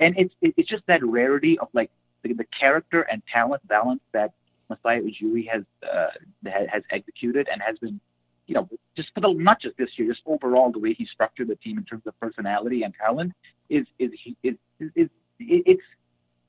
And 0.00 0.14
it's 0.18 0.34
it's 0.42 0.68
just 0.68 0.86
that 0.86 1.04
rarity 1.04 1.58
of 1.58 1.68
like 1.72 1.90
the, 2.22 2.32
the 2.34 2.46
character 2.58 3.02
and 3.02 3.22
talent 3.32 3.66
balance 3.66 4.02
that 4.12 4.32
Masai 4.68 5.00
Ujiri 5.00 5.48
has 5.50 5.62
uh, 5.82 6.08
has 6.44 6.82
executed 6.90 7.48
and 7.50 7.62
has 7.62 7.78
been, 7.78 8.00
you 8.46 8.54
know, 8.54 8.68
just 8.96 9.10
for 9.14 9.20
the 9.20 9.32
not 9.32 9.60
just 9.60 9.76
this 9.78 9.88
year, 9.96 10.12
just 10.12 10.22
overall 10.26 10.70
the 10.72 10.78
way 10.78 10.92
he 10.92 11.06
structured 11.06 11.48
the 11.48 11.56
team 11.56 11.78
in 11.78 11.84
terms 11.84 12.02
of 12.06 12.18
personality 12.20 12.82
and 12.82 12.94
talent 12.94 13.32
is 13.70 13.86
is 13.98 14.10
is 14.42 14.54
is, 14.80 14.90
is 14.94 15.08
it's. 15.38 15.82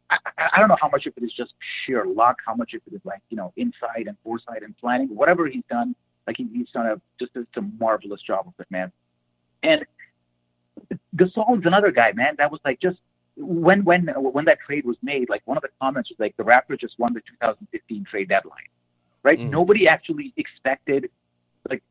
I, 0.10 0.18
I 0.54 0.60
don't 0.60 0.70
know 0.70 0.78
how 0.80 0.88
much 0.88 1.06
of 1.06 1.14
it 1.18 1.24
is 1.24 1.34
just 1.36 1.54
sheer 1.86 2.06
luck, 2.06 2.38
how 2.46 2.56
much 2.56 2.74
of 2.74 2.82
it 2.90 2.96
is 2.96 3.02
like 3.04 3.22
you 3.30 3.38
know 3.38 3.52
insight 3.58 4.08
and 4.08 4.16
foresight 4.24 4.64
and 4.64 4.76
planning. 4.78 5.10
Whatever 5.10 5.48
he's 5.48 5.66
done, 5.70 5.96
like 6.26 6.38
he, 6.38 6.48
he's 6.54 6.70
done 6.74 6.86
a 6.86 7.02
just 7.20 7.36
a, 7.36 7.46
a 7.60 7.62
marvelous 7.80 8.22
job 8.22 8.48
of 8.48 8.54
it, 8.60 8.68
man. 8.70 8.92
And 9.64 9.86
Gasol's 11.16 11.66
another 11.66 11.92
guy, 11.92 12.12
man. 12.14 12.36
That 12.38 12.52
was 12.52 12.62
like 12.64 12.80
just 12.80 13.00
when 13.38 13.84
when 13.84 14.08
when 14.08 14.46
that 14.46 14.60
trade 14.66 14.86
was 14.86 14.98
made, 15.02 15.30
like 15.30 15.42
one 15.46 15.58
of 15.58 15.64
the 15.64 15.70
comments 15.82 16.10
was 16.10 16.20
like 16.20 16.36
the 16.38 16.44
Raptors 16.44 16.80
just 16.80 16.98
won 16.98 17.14
the 17.14 17.22
2015 17.22 18.06
trade 18.10 18.30
deadline, 18.30 18.58
right? 19.24 19.40
Mm. 19.40 19.52
Nobody 19.52 19.88
actually 19.88 20.34
expected 20.38 21.10
like 21.70 21.84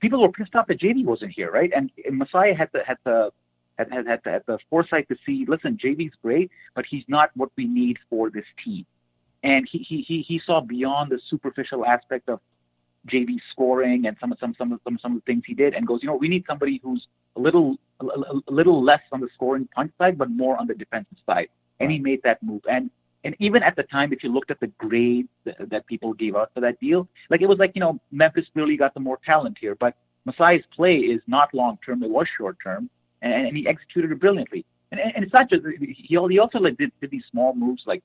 people 0.00 0.22
were 0.22 0.32
pissed 0.32 0.54
off 0.54 0.66
that 0.68 0.80
JV 0.80 1.04
wasn't 1.04 1.32
here, 1.32 1.50
right? 1.50 1.70
And, 1.74 1.90
and 2.04 2.18
Masai 2.18 2.54
had 2.54 2.70
the 2.72 2.80
had 2.84 2.98
the 3.04 3.30
had, 3.78 3.92
had, 3.92 4.06
had, 4.06 4.20
the, 4.24 4.30
had 4.30 4.42
the 4.46 4.58
foresight 4.68 5.08
to 5.08 5.16
see, 5.24 5.46
listen, 5.48 5.78
JV's 5.82 6.14
great, 6.22 6.50
but 6.74 6.84
he's 6.88 7.04
not 7.08 7.30
what 7.34 7.50
we 7.56 7.66
need 7.66 7.98
for 8.10 8.28
this 8.30 8.44
team. 8.62 8.84
And 9.42 9.66
he 9.70 9.78
he 9.78 10.02
he, 10.02 10.22
he 10.22 10.40
saw 10.44 10.60
beyond 10.60 11.10
the 11.10 11.20
superficial 11.28 11.86
aspect 11.86 12.28
of 12.28 12.40
JV 13.08 13.38
scoring 13.52 14.06
and 14.06 14.16
some 14.20 14.32
of 14.32 14.38
some 14.38 14.54
some 14.58 14.72
of 14.72 14.80
some 14.84 14.98
some 15.00 15.12
of 15.16 15.22
the 15.22 15.32
things 15.32 15.44
he 15.46 15.54
did, 15.54 15.74
and 15.74 15.86
goes, 15.86 16.00
you 16.02 16.08
know, 16.08 16.16
we 16.16 16.28
need 16.28 16.44
somebody 16.46 16.80
who's 16.82 17.06
a 17.36 17.40
little 17.40 17.76
a, 18.00 18.04
a- 18.06 18.42
little 18.52 18.82
less 18.84 19.00
on 19.12 19.20
the 19.20 19.28
scoring 19.34 19.68
punch 19.74 19.92
side, 19.98 20.18
but 20.18 20.30
more 20.30 20.56
on 20.58 20.66
the 20.66 20.74
defensive 20.74 21.18
side. 21.26 21.48
And 21.80 21.90
he 21.90 21.98
made 21.98 22.20
that 22.24 22.42
move. 22.42 22.62
And 22.70 22.90
and 23.24 23.34
even 23.38 23.62
at 23.62 23.76
the 23.76 23.82
time, 23.84 24.12
if 24.12 24.22
you 24.22 24.32
looked 24.32 24.50
at 24.50 24.60
the 24.60 24.66
grades 24.78 25.28
that, 25.44 25.56
that 25.70 25.86
people 25.86 26.12
gave 26.14 26.36
out 26.36 26.50
for 26.54 26.60
that 26.60 26.78
deal, 26.80 27.08
like 27.30 27.42
it 27.42 27.46
was 27.48 27.58
like 27.58 27.72
you 27.74 27.80
know 27.80 27.98
Memphis 28.12 28.46
really 28.54 28.76
got 28.76 28.94
the 28.94 29.00
more 29.00 29.18
talent 29.24 29.56
here, 29.60 29.74
but 29.74 29.94
Masai's 30.28 30.64
play 30.74 30.96
is 30.96 31.20
not 31.26 31.52
long 31.54 31.78
term; 31.84 32.02
it 32.02 32.10
was 32.10 32.26
short 32.36 32.56
term, 32.62 32.90
and, 33.22 33.32
and 33.48 33.56
he 33.56 33.66
executed 33.66 34.12
it 34.12 34.20
brilliantly. 34.20 34.64
And, 34.92 35.00
and 35.00 35.24
it's 35.24 35.32
not 35.32 35.48
just 35.48 35.64
he 35.78 36.16
he 36.28 36.38
also 36.38 36.58
like 36.58 36.76
did, 36.76 36.92
did 37.00 37.10
these 37.10 37.24
small 37.30 37.54
moves 37.54 37.82
like 37.86 38.02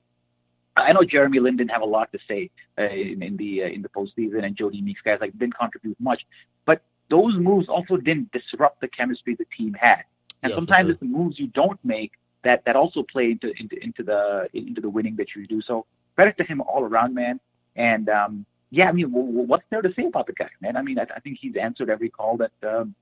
I 0.76 0.92
know 0.92 1.02
Jeremy 1.02 1.40
Lin 1.40 1.56
didn't 1.56 1.70
have 1.70 1.82
a 1.82 1.86
lot 1.86 2.12
to 2.12 2.18
say 2.28 2.50
uh, 2.78 2.82
in, 2.84 3.22
in 3.22 3.36
the 3.36 3.64
uh, 3.64 3.66
in 3.68 3.82
the 3.82 3.88
postseason, 3.88 4.44
and 4.44 4.56
Jodie 4.56 4.82
Meeks 4.82 5.00
guys 5.02 5.18
like 5.20 5.32
didn't 5.38 5.58
contribute 5.58 5.98
much, 5.98 6.26
but 6.64 6.82
those 7.08 7.34
moves 7.36 7.68
also 7.68 7.96
didn't 7.96 8.32
disrupt 8.32 8.80
the 8.80 8.88
chemistry 8.88 9.34
the 9.34 9.46
team 9.56 9.74
had. 9.78 10.02
And 10.42 10.50
Yeah, 10.50 10.56
sometimes 10.56 10.84
sure. 10.86 10.90
it's 10.92 11.00
the 11.00 11.06
moves 11.06 11.38
you 11.38 11.46
don't 11.46 11.80
make 11.84 12.12
that 12.42 12.64
that 12.66 12.76
also 12.76 13.02
play 13.02 13.30
into 13.30 13.52
into 13.60 13.82
into 13.82 14.02
the 14.02 14.48
into 14.52 14.80
the 14.80 14.90
winning 14.90 15.16
that 15.16 15.28
you 15.34 15.46
do. 15.46 15.62
So 15.62 15.86
credit 16.14 16.36
to 16.38 16.44
him 16.44 16.60
all 16.60 16.82
around, 16.82 17.14
man. 17.14 17.40
And 17.74 18.08
um, 18.08 18.46
yeah, 18.70 18.88
I 18.88 18.92
mean, 18.92 19.08
what's 19.12 19.64
there 19.70 19.82
to 19.82 19.92
say 19.94 20.04
about 20.06 20.26
the 20.26 20.32
guy, 20.32 20.50
man? 20.60 20.76
I 20.76 20.82
mean, 20.82 20.98
I, 20.98 21.06
I 21.16 21.20
think 21.20 21.38
he's 21.40 21.56
answered 21.56 21.88
every 21.90 22.10
call 22.10 22.36
that 22.38 22.52
um, 22.62 22.94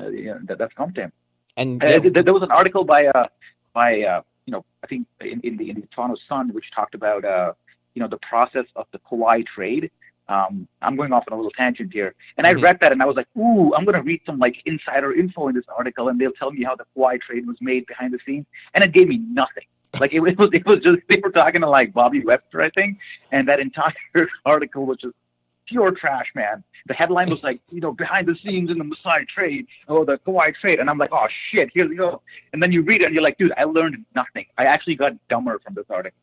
uh, 0.00 0.08
you 0.08 0.26
know, 0.26 0.40
that, 0.44 0.58
that's 0.58 0.74
come 0.74 0.92
to 0.94 1.02
him. 1.02 1.12
And 1.56 1.82
Uh, 1.82 2.00
th- 2.00 2.12
there 2.12 2.34
was 2.34 2.42
an 2.42 2.50
article 2.50 2.84
by 2.84 3.06
uh, 3.06 3.28
by 3.72 4.02
uh, 4.02 4.22
you 4.46 4.52
know 4.52 4.64
I 4.82 4.86
think 4.86 5.06
in, 5.20 5.40
in 5.42 5.56
the 5.56 5.70
in 5.70 5.80
the 5.80 5.86
Toronto 5.94 6.16
Sun 6.28 6.52
which 6.52 6.70
talked 6.74 6.94
about 6.94 7.24
uh, 7.24 7.52
you 7.94 8.00
know 8.02 8.08
the 8.08 8.18
process 8.18 8.66
of 8.76 8.86
the 8.92 8.98
Kawhi 8.98 9.46
trade. 9.46 9.90
Um, 10.26 10.66
I'm 10.80 10.96
going 10.96 11.12
off 11.12 11.24
on 11.28 11.34
a 11.34 11.36
little 11.36 11.50
tangent 11.50 11.92
here, 11.92 12.14
and 12.38 12.46
I 12.46 12.54
Mhm. 12.54 12.62
read 12.62 12.78
that 12.80 12.92
and 12.92 13.02
I 13.02 13.04
was 13.04 13.14
like, 13.14 13.28
ooh, 13.36 13.74
I'm 13.74 13.84
going 13.84 13.94
to 13.94 14.00
read 14.02 14.22
some 14.24 14.38
like 14.38 14.56
insider 14.64 15.12
info 15.12 15.48
in 15.48 15.54
this 15.54 15.66
article, 15.76 16.08
and 16.08 16.18
they'll 16.18 16.32
tell 16.32 16.50
me 16.50 16.64
how 16.64 16.74
the 16.76 16.86
Kawhi 16.96 17.20
trade 17.20 17.46
was 17.46 17.58
made 17.60 17.84
behind 17.86 18.14
the 18.14 18.18
scenes, 18.24 18.46
and 18.72 18.82
it 18.82 18.92
gave 18.92 19.06
me 19.08 19.18
nothing. 19.18 19.64
Like 19.98 20.14
it, 20.14 20.22
it 20.26 20.38
was 20.38 20.48
it 20.52 20.64
was 20.66 20.78
just 20.78 21.00
they 21.10 21.20
were 21.22 21.30
talking 21.30 21.60
to 21.60 21.68
like 21.68 21.92
Bobby 21.92 22.24
Webster, 22.24 22.62
I 22.62 22.70
think, 22.70 22.98
and 23.32 23.46
that 23.48 23.60
entire 23.60 23.92
article 24.46 24.86
was 24.86 24.96
just 24.98 25.14
pure 25.66 25.92
trash, 25.92 26.26
man. 26.34 26.62
The 26.86 26.94
headline 26.94 27.30
was 27.30 27.42
like, 27.42 27.60
you 27.70 27.80
know, 27.80 27.92
behind 27.92 28.28
the 28.28 28.36
scenes 28.44 28.70
in 28.70 28.78
the 28.78 28.84
Masai 28.84 29.24
trade, 29.32 29.66
or 29.88 30.04
the 30.04 30.18
Kawhi 30.18 30.54
trade, 30.60 30.78
and 30.78 30.90
I'm 30.90 30.98
like, 30.98 31.10
oh 31.12 31.26
shit, 31.50 31.70
here 31.74 31.88
we 31.88 31.96
go. 31.96 32.22
And 32.52 32.62
then 32.62 32.72
you 32.72 32.82
read 32.82 33.02
it, 33.02 33.06
and 33.06 33.14
you're 33.14 33.22
like, 33.22 33.38
dude, 33.38 33.52
I 33.56 33.64
learned 33.64 34.04
nothing. 34.14 34.46
I 34.58 34.64
actually 34.64 34.96
got 34.96 35.12
dumber 35.28 35.58
from 35.58 35.74
this 35.74 35.86
article. 35.88 36.18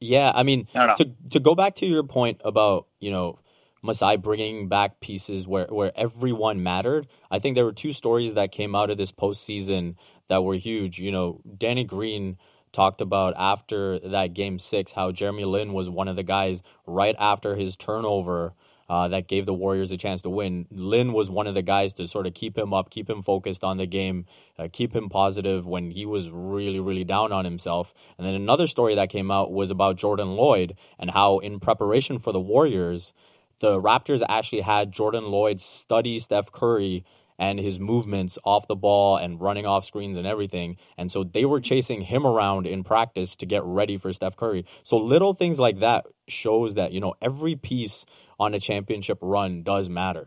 Yeah, 0.00 0.32
I 0.34 0.42
mean, 0.42 0.66
I 0.74 0.94
to 0.94 1.12
to 1.30 1.40
go 1.40 1.54
back 1.54 1.76
to 1.76 1.86
your 1.86 2.02
point 2.02 2.40
about 2.44 2.86
you 3.00 3.10
know 3.10 3.38
Masai 3.82 4.16
bringing 4.16 4.68
back 4.68 5.00
pieces 5.00 5.46
where 5.46 5.66
where 5.66 5.92
everyone 5.94 6.62
mattered. 6.62 7.06
I 7.30 7.38
think 7.38 7.54
there 7.54 7.64
were 7.64 7.72
two 7.72 7.92
stories 7.92 8.34
that 8.34 8.50
came 8.50 8.74
out 8.74 8.90
of 8.90 8.96
this 8.96 9.12
postseason 9.12 9.96
that 10.28 10.42
were 10.42 10.54
huge. 10.54 10.98
You 10.98 11.12
know, 11.12 11.40
Danny 11.56 11.84
Green 11.84 12.38
talked 12.72 13.00
about 13.00 13.34
after 13.36 13.98
that 13.98 14.32
game 14.32 14.58
six 14.58 14.92
how 14.92 15.12
Jeremy 15.12 15.44
Lin 15.44 15.72
was 15.72 15.88
one 15.88 16.08
of 16.08 16.16
the 16.16 16.22
guys 16.22 16.62
right 16.86 17.16
after 17.18 17.56
his 17.56 17.76
turnover 17.76 18.54
uh, 18.90 19.06
that 19.06 19.28
gave 19.28 19.46
the 19.46 19.54
Warriors 19.54 19.92
a 19.92 19.96
chance 19.96 20.20
to 20.22 20.28
win. 20.28 20.66
Lin 20.72 21.12
was 21.12 21.30
one 21.30 21.46
of 21.46 21.54
the 21.54 21.62
guys 21.62 21.94
to 21.94 22.08
sort 22.08 22.26
of 22.26 22.34
keep 22.34 22.58
him 22.58 22.74
up, 22.74 22.90
keep 22.90 23.08
him 23.08 23.22
focused 23.22 23.62
on 23.62 23.76
the 23.76 23.86
game, 23.86 24.26
uh, 24.58 24.66
keep 24.72 24.96
him 24.96 25.08
positive 25.08 25.64
when 25.64 25.92
he 25.92 26.04
was 26.04 26.28
really, 26.28 26.80
really 26.80 27.04
down 27.04 27.30
on 27.30 27.44
himself. 27.44 27.94
And 28.18 28.26
then 28.26 28.34
another 28.34 28.66
story 28.66 28.96
that 28.96 29.08
came 29.08 29.30
out 29.30 29.52
was 29.52 29.70
about 29.70 29.96
Jordan 29.96 30.30
Loyd 30.30 30.72
and 30.98 31.12
how, 31.12 31.38
in 31.38 31.60
preparation 31.60 32.18
for 32.18 32.32
the 32.32 32.40
Warriors, 32.40 33.12
the 33.60 33.80
Raptors 33.80 34.22
actually 34.28 34.62
had 34.62 34.90
Jordan 34.90 35.22
Loyd 35.22 35.60
study 35.60 36.18
Steph 36.18 36.50
Curry 36.50 37.04
and 37.38 37.60
his 37.60 37.78
movements 37.78 38.38
off 38.44 38.66
the 38.66 38.76
ball 38.76 39.16
and 39.16 39.40
running 39.40 39.66
off 39.66 39.84
screens 39.84 40.16
and 40.16 40.26
everything. 40.26 40.76
And 40.98 41.12
so 41.12 41.24
they 41.24 41.44
were 41.44 41.60
chasing 41.60 42.02
him 42.02 42.26
around 42.26 42.66
in 42.66 42.84
practice 42.84 43.34
to 43.36 43.46
get 43.46 43.62
ready 43.64 43.96
for 43.96 44.12
Steph 44.12 44.36
Curry. 44.36 44.66
So 44.82 44.98
little 44.98 45.32
things 45.32 45.58
like 45.58 45.78
that 45.78 46.06
shows 46.28 46.74
that, 46.74 46.92
you 46.92 47.00
know, 47.00 47.14
every 47.22 47.56
piece 47.56 48.04
on 48.40 48.54
a 48.54 48.58
championship 48.60 49.18
run 49.20 49.62
does 49.62 49.88
matter. 49.88 50.26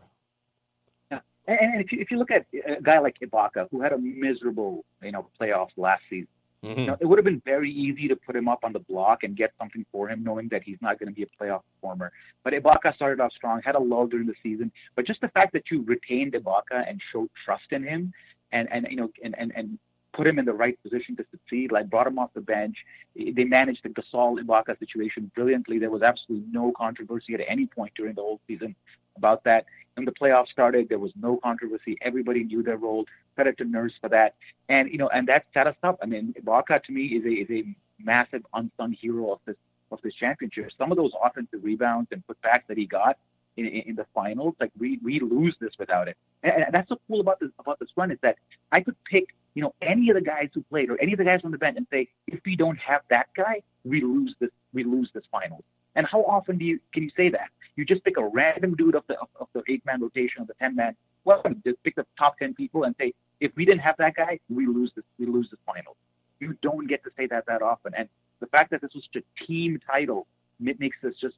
Yeah. 1.10 1.20
And 1.46 1.82
if 1.82 1.92
you, 1.92 2.00
if 2.00 2.10
you 2.10 2.16
look 2.16 2.30
at 2.30 2.46
a 2.66 2.80
guy 2.80 3.00
like 3.00 3.18
Ibaka, 3.20 3.68
who 3.70 3.82
had 3.82 3.92
a 3.92 3.98
miserable, 3.98 4.86
you 5.02 5.12
know, 5.12 5.26
playoffs 5.38 5.72
last 5.76 6.02
season, 6.08 6.28
Mm-hmm. 6.64 6.80
You 6.80 6.86
know, 6.86 6.96
it 6.98 7.04
would 7.04 7.18
have 7.18 7.24
been 7.26 7.42
very 7.44 7.70
easy 7.70 8.08
to 8.08 8.16
put 8.16 8.34
him 8.34 8.48
up 8.48 8.60
on 8.64 8.72
the 8.72 8.78
block 8.78 9.22
and 9.22 9.36
get 9.36 9.52
something 9.58 9.84
for 9.92 10.08
him, 10.08 10.24
knowing 10.24 10.48
that 10.48 10.62
he's 10.62 10.78
not 10.80 10.98
going 10.98 11.10
to 11.10 11.14
be 11.14 11.22
a 11.22 11.26
playoff 11.26 11.60
performer. 11.74 12.10
But 12.42 12.54
Ibaka 12.54 12.94
started 12.94 13.20
off 13.20 13.32
strong, 13.32 13.60
had 13.62 13.74
a 13.74 13.80
lull 13.80 14.06
during 14.06 14.26
the 14.26 14.34
season. 14.42 14.72
But 14.96 15.06
just 15.06 15.20
the 15.20 15.28
fact 15.28 15.52
that 15.52 15.64
you 15.70 15.82
retained 15.82 16.32
Ibaka 16.32 16.88
and 16.88 17.00
showed 17.12 17.28
trust 17.44 17.64
in 17.70 17.82
him, 17.82 18.14
and 18.52 18.66
and 18.72 18.86
you 18.88 18.96
know, 18.96 19.10
and 19.22 19.34
and 19.36 19.52
and 19.54 19.78
put 20.14 20.26
him 20.26 20.38
in 20.38 20.44
the 20.44 20.52
right 20.52 20.80
position 20.82 21.16
to 21.16 21.24
succeed, 21.30 21.72
like 21.72 21.90
brought 21.90 22.06
him 22.06 22.18
off 22.18 22.30
the 22.34 22.40
bench. 22.40 22.76
They 23.16 23.44
managed 23.44 23.82
the 23.82 23.90
Gasol 23.90 24.38
Ibaka 24.38 24.78
situation 24.78 25.30
brilliantly. 25.34 25.78
There 25.78 25.90
was 25.90 26.02
absolutely 26.02 26.46
no 26.50 26.72
controversy 26.76 27.34
at 27.34 27.40
any 27.46 27.66
point 27.66 27.92
during 27.96 28.14
the 28.14 28.22
whole 28.22 28.40
season 28.46 28.74
about 29.16 29.44
that. 29.44 29.66
When 29.94 30.04
the 30.04 30.12
playoffs 30.12 30.48
started, 30.48 30.88
there 30.88 30.98
was 30.98 31.12
no 31.20 31.38
controversy. 31.42 31.96
Everybody 32.00 32.44
knew 32.44 32.62
their 32.62 32.76
role. 32.76 33.04
Credit 33.34 33.58
to 33.58 33.64
Nurse 33.64 33.92
for 34.00 34.08
that, 34.10 34.36
and 34.68 34.88
you 34.90 34.98
know, 34.98 35.08
and 35.08 35.26
that 35.26 35.44
set 35.52 35.66
us 35.66 35.74
up. 35.82 35.98
I 36.00 36.06
mean, 36.06 36.34
Ibaka 36.40 36.82
to 36.84 36.92
me 36.92 37.06
is 37.06 37.24
a 37.24 37.30
is 37.30 37.50
a 37.50 37.64
massive 38.00 38.46
unsung 38.54 38.92
hero 38.92 39.32
of 39.32 39.40
this 39.44 39.56
of 39.90 40.00
this 40.02 40.14
championship. 40.14 40.70
Some 40.78 40.92
of 40.92 40.96
those 40.96 41.10
offensive 41.22 41.60
rebounds 41.62 42.10
and 42.12 42.22
putbacks 42.26 42.66
that 42.68 42.76
he 42.76 42.86
got 42.86 43.18
in, 43.56 43.66
in, 43.66 43.94
the 43.94 44.06
finals, 44.14 44.54
like 44.60 44.70
we 44.78 44.98
we 45.02 45.20
lose 45.20 45.56
this 45.60 45.72
without 45.78 46.08
it. 46.08 46.16
And, 46.42 46.64
and 46.64 46.74
that's 46.74 46.88
so 46.88 47.00
cool 47.08 47.20
about 47.20 47.40
this 47.40 47.50
about 47.58 47.78
this 47.80 47.88
run 47.96 48.10
is 48.10 48.18
that 48.22 48.36
I 48.70 48.80
could 48.80 48.96
pick 49.04 49.26
you 49.54 49.62
know 49.62 49.74
any 49.82 50.10
of 50.10 50.14
the 50.14 50.20
guys 50.20 50.48
who 50.54 50.62
played 50.62 50.90
or 50.90 51.00
any 51.00 51.12
of 51.12 51.18
the 51.18 51.24
guys 51.24 51.40
on 51.44 51.50
the 51.50 51.58
bench 51.58 51.76
and 51.76 51.86
say 51.90 52.08
if 52.26 52.40
we 52.44 52.56
don't 52.56 52.78
have 52.78 53.02
that 53.10 53.28
guy, 53.36 53.62
we 53.84 54.00
lose 54.02 54.34
this 54.40 54.50
we 54.72 54.84
lose 54.84 55.10
this 55.14 55.24
final. 55.30 55.62
And 55.96 56.06
how 56.06 56.22
often 56.22 56.58
do 56.58 56.64
you 56.64 56.80
can 56.92 57.02
you 57.02 57.10
say 57.16 57.28
that? 57.30 57.48
You 57.76 57.84
just 57.84 58.04
pick 58.04 58.16
a 58.16 58.26
random 58.26 58.74
dude 58.74 58.94
of 58.94 59.04
the 59.08 59.18
of, 59.18 59.28
of 59.40 59.48
the 59.52 59.62
eight 59.68 59.84
man 59.86 60.00
rotation 60.00 60.42
of 60.42 60.48
the 60.48 60.54
ten 60.54 60.74
man. 60.74 60.96
Well, 61.24 61.42
just 61.64 61.82
pick 61.84 61.96
the 61.96 62.06
top 62.18 62.38
ten 62.38 62.54
people 62.54 62.84
and 62.84 62.94
say, 62.98 63.14
if 63.40 63.52
we 63.56 63.64
didn't 63.64 63.80
have 63.80 63.96
that 63.98 64.14
guy, 64.14 64.38
we 64.48 64.66
lose 64.66 64.92
this. 64.94 65.04
We 65.18 65.26
lose 65.26 65.48
this 65.50 65.60
final. 65.64 65.96
You 66.40 66.56
don't 66.62 66.86
get 66.86 67.02
to 67.04 67.10
say 67.16 67.26
that 67.28 67.46
that 67.46 67.62
often. 67.62 67.94
And 67.96 68.08
the 68.40 68.46
fact 68.46 68.70
that 68.72 68.82
this 68.82 68.90
was 68.94 69.04
such 69.12 69.22
a 69.22 69.46
team 69.46 69.80
title 69.90 70.26
it 70.64 70.78
makes 70.78 70.96
this 71.02 71.14
just 71.20 71.36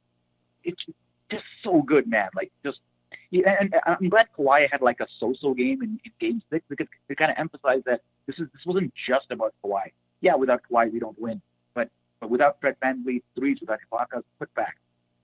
it's 0.63 0.81
just 1.31 1.43
so 1.63 1.81
good, 1.81 2.09
man. 2.09 2.29
Like 2.35 2.51
just. 2.63 2.79
And 3.31 3.75
I'm 3.85 4.09
glad 4.09 4.27
Kawhi 4.37 4.67
had 4.71 4.81
like 4.81 4.99
a 5.01 5.07
so-so 5.19 5.53
game 5.53 5.81
in, 5.81 5.99
in 6.05 6.11
Game 6.19 6.41
Six 6.49 6.63
because 6.69 6.87
it 7.09 7.17
kind 7.17 7.31
of 7.31 7.37
emphasized 7.37 7.85
that 7.85 8.01
this 8.25 8.37
is 8.39 8.47
this 8.53 8.65
wasn't 8.65 8.93
just 9.07 9.31
about 9.31 9.53
Kawhi. 9.63 9.91
Yeah, 10.21 10.35
without 10.35 10.61
Kawhi 10.69 10.91
we 10.91 10.99
don't 10.99 11.19
win, 11.19 11.41
but 11.73 11.89
but 12.19 12.29
without 12.29 12.59
Fred 12.61 12.75
VanVleet 12.83 13.23
threes, 13.35 13.57
without 13.59 13.79
Ibaka's 13.91 14.23
putback, 14.41 14.73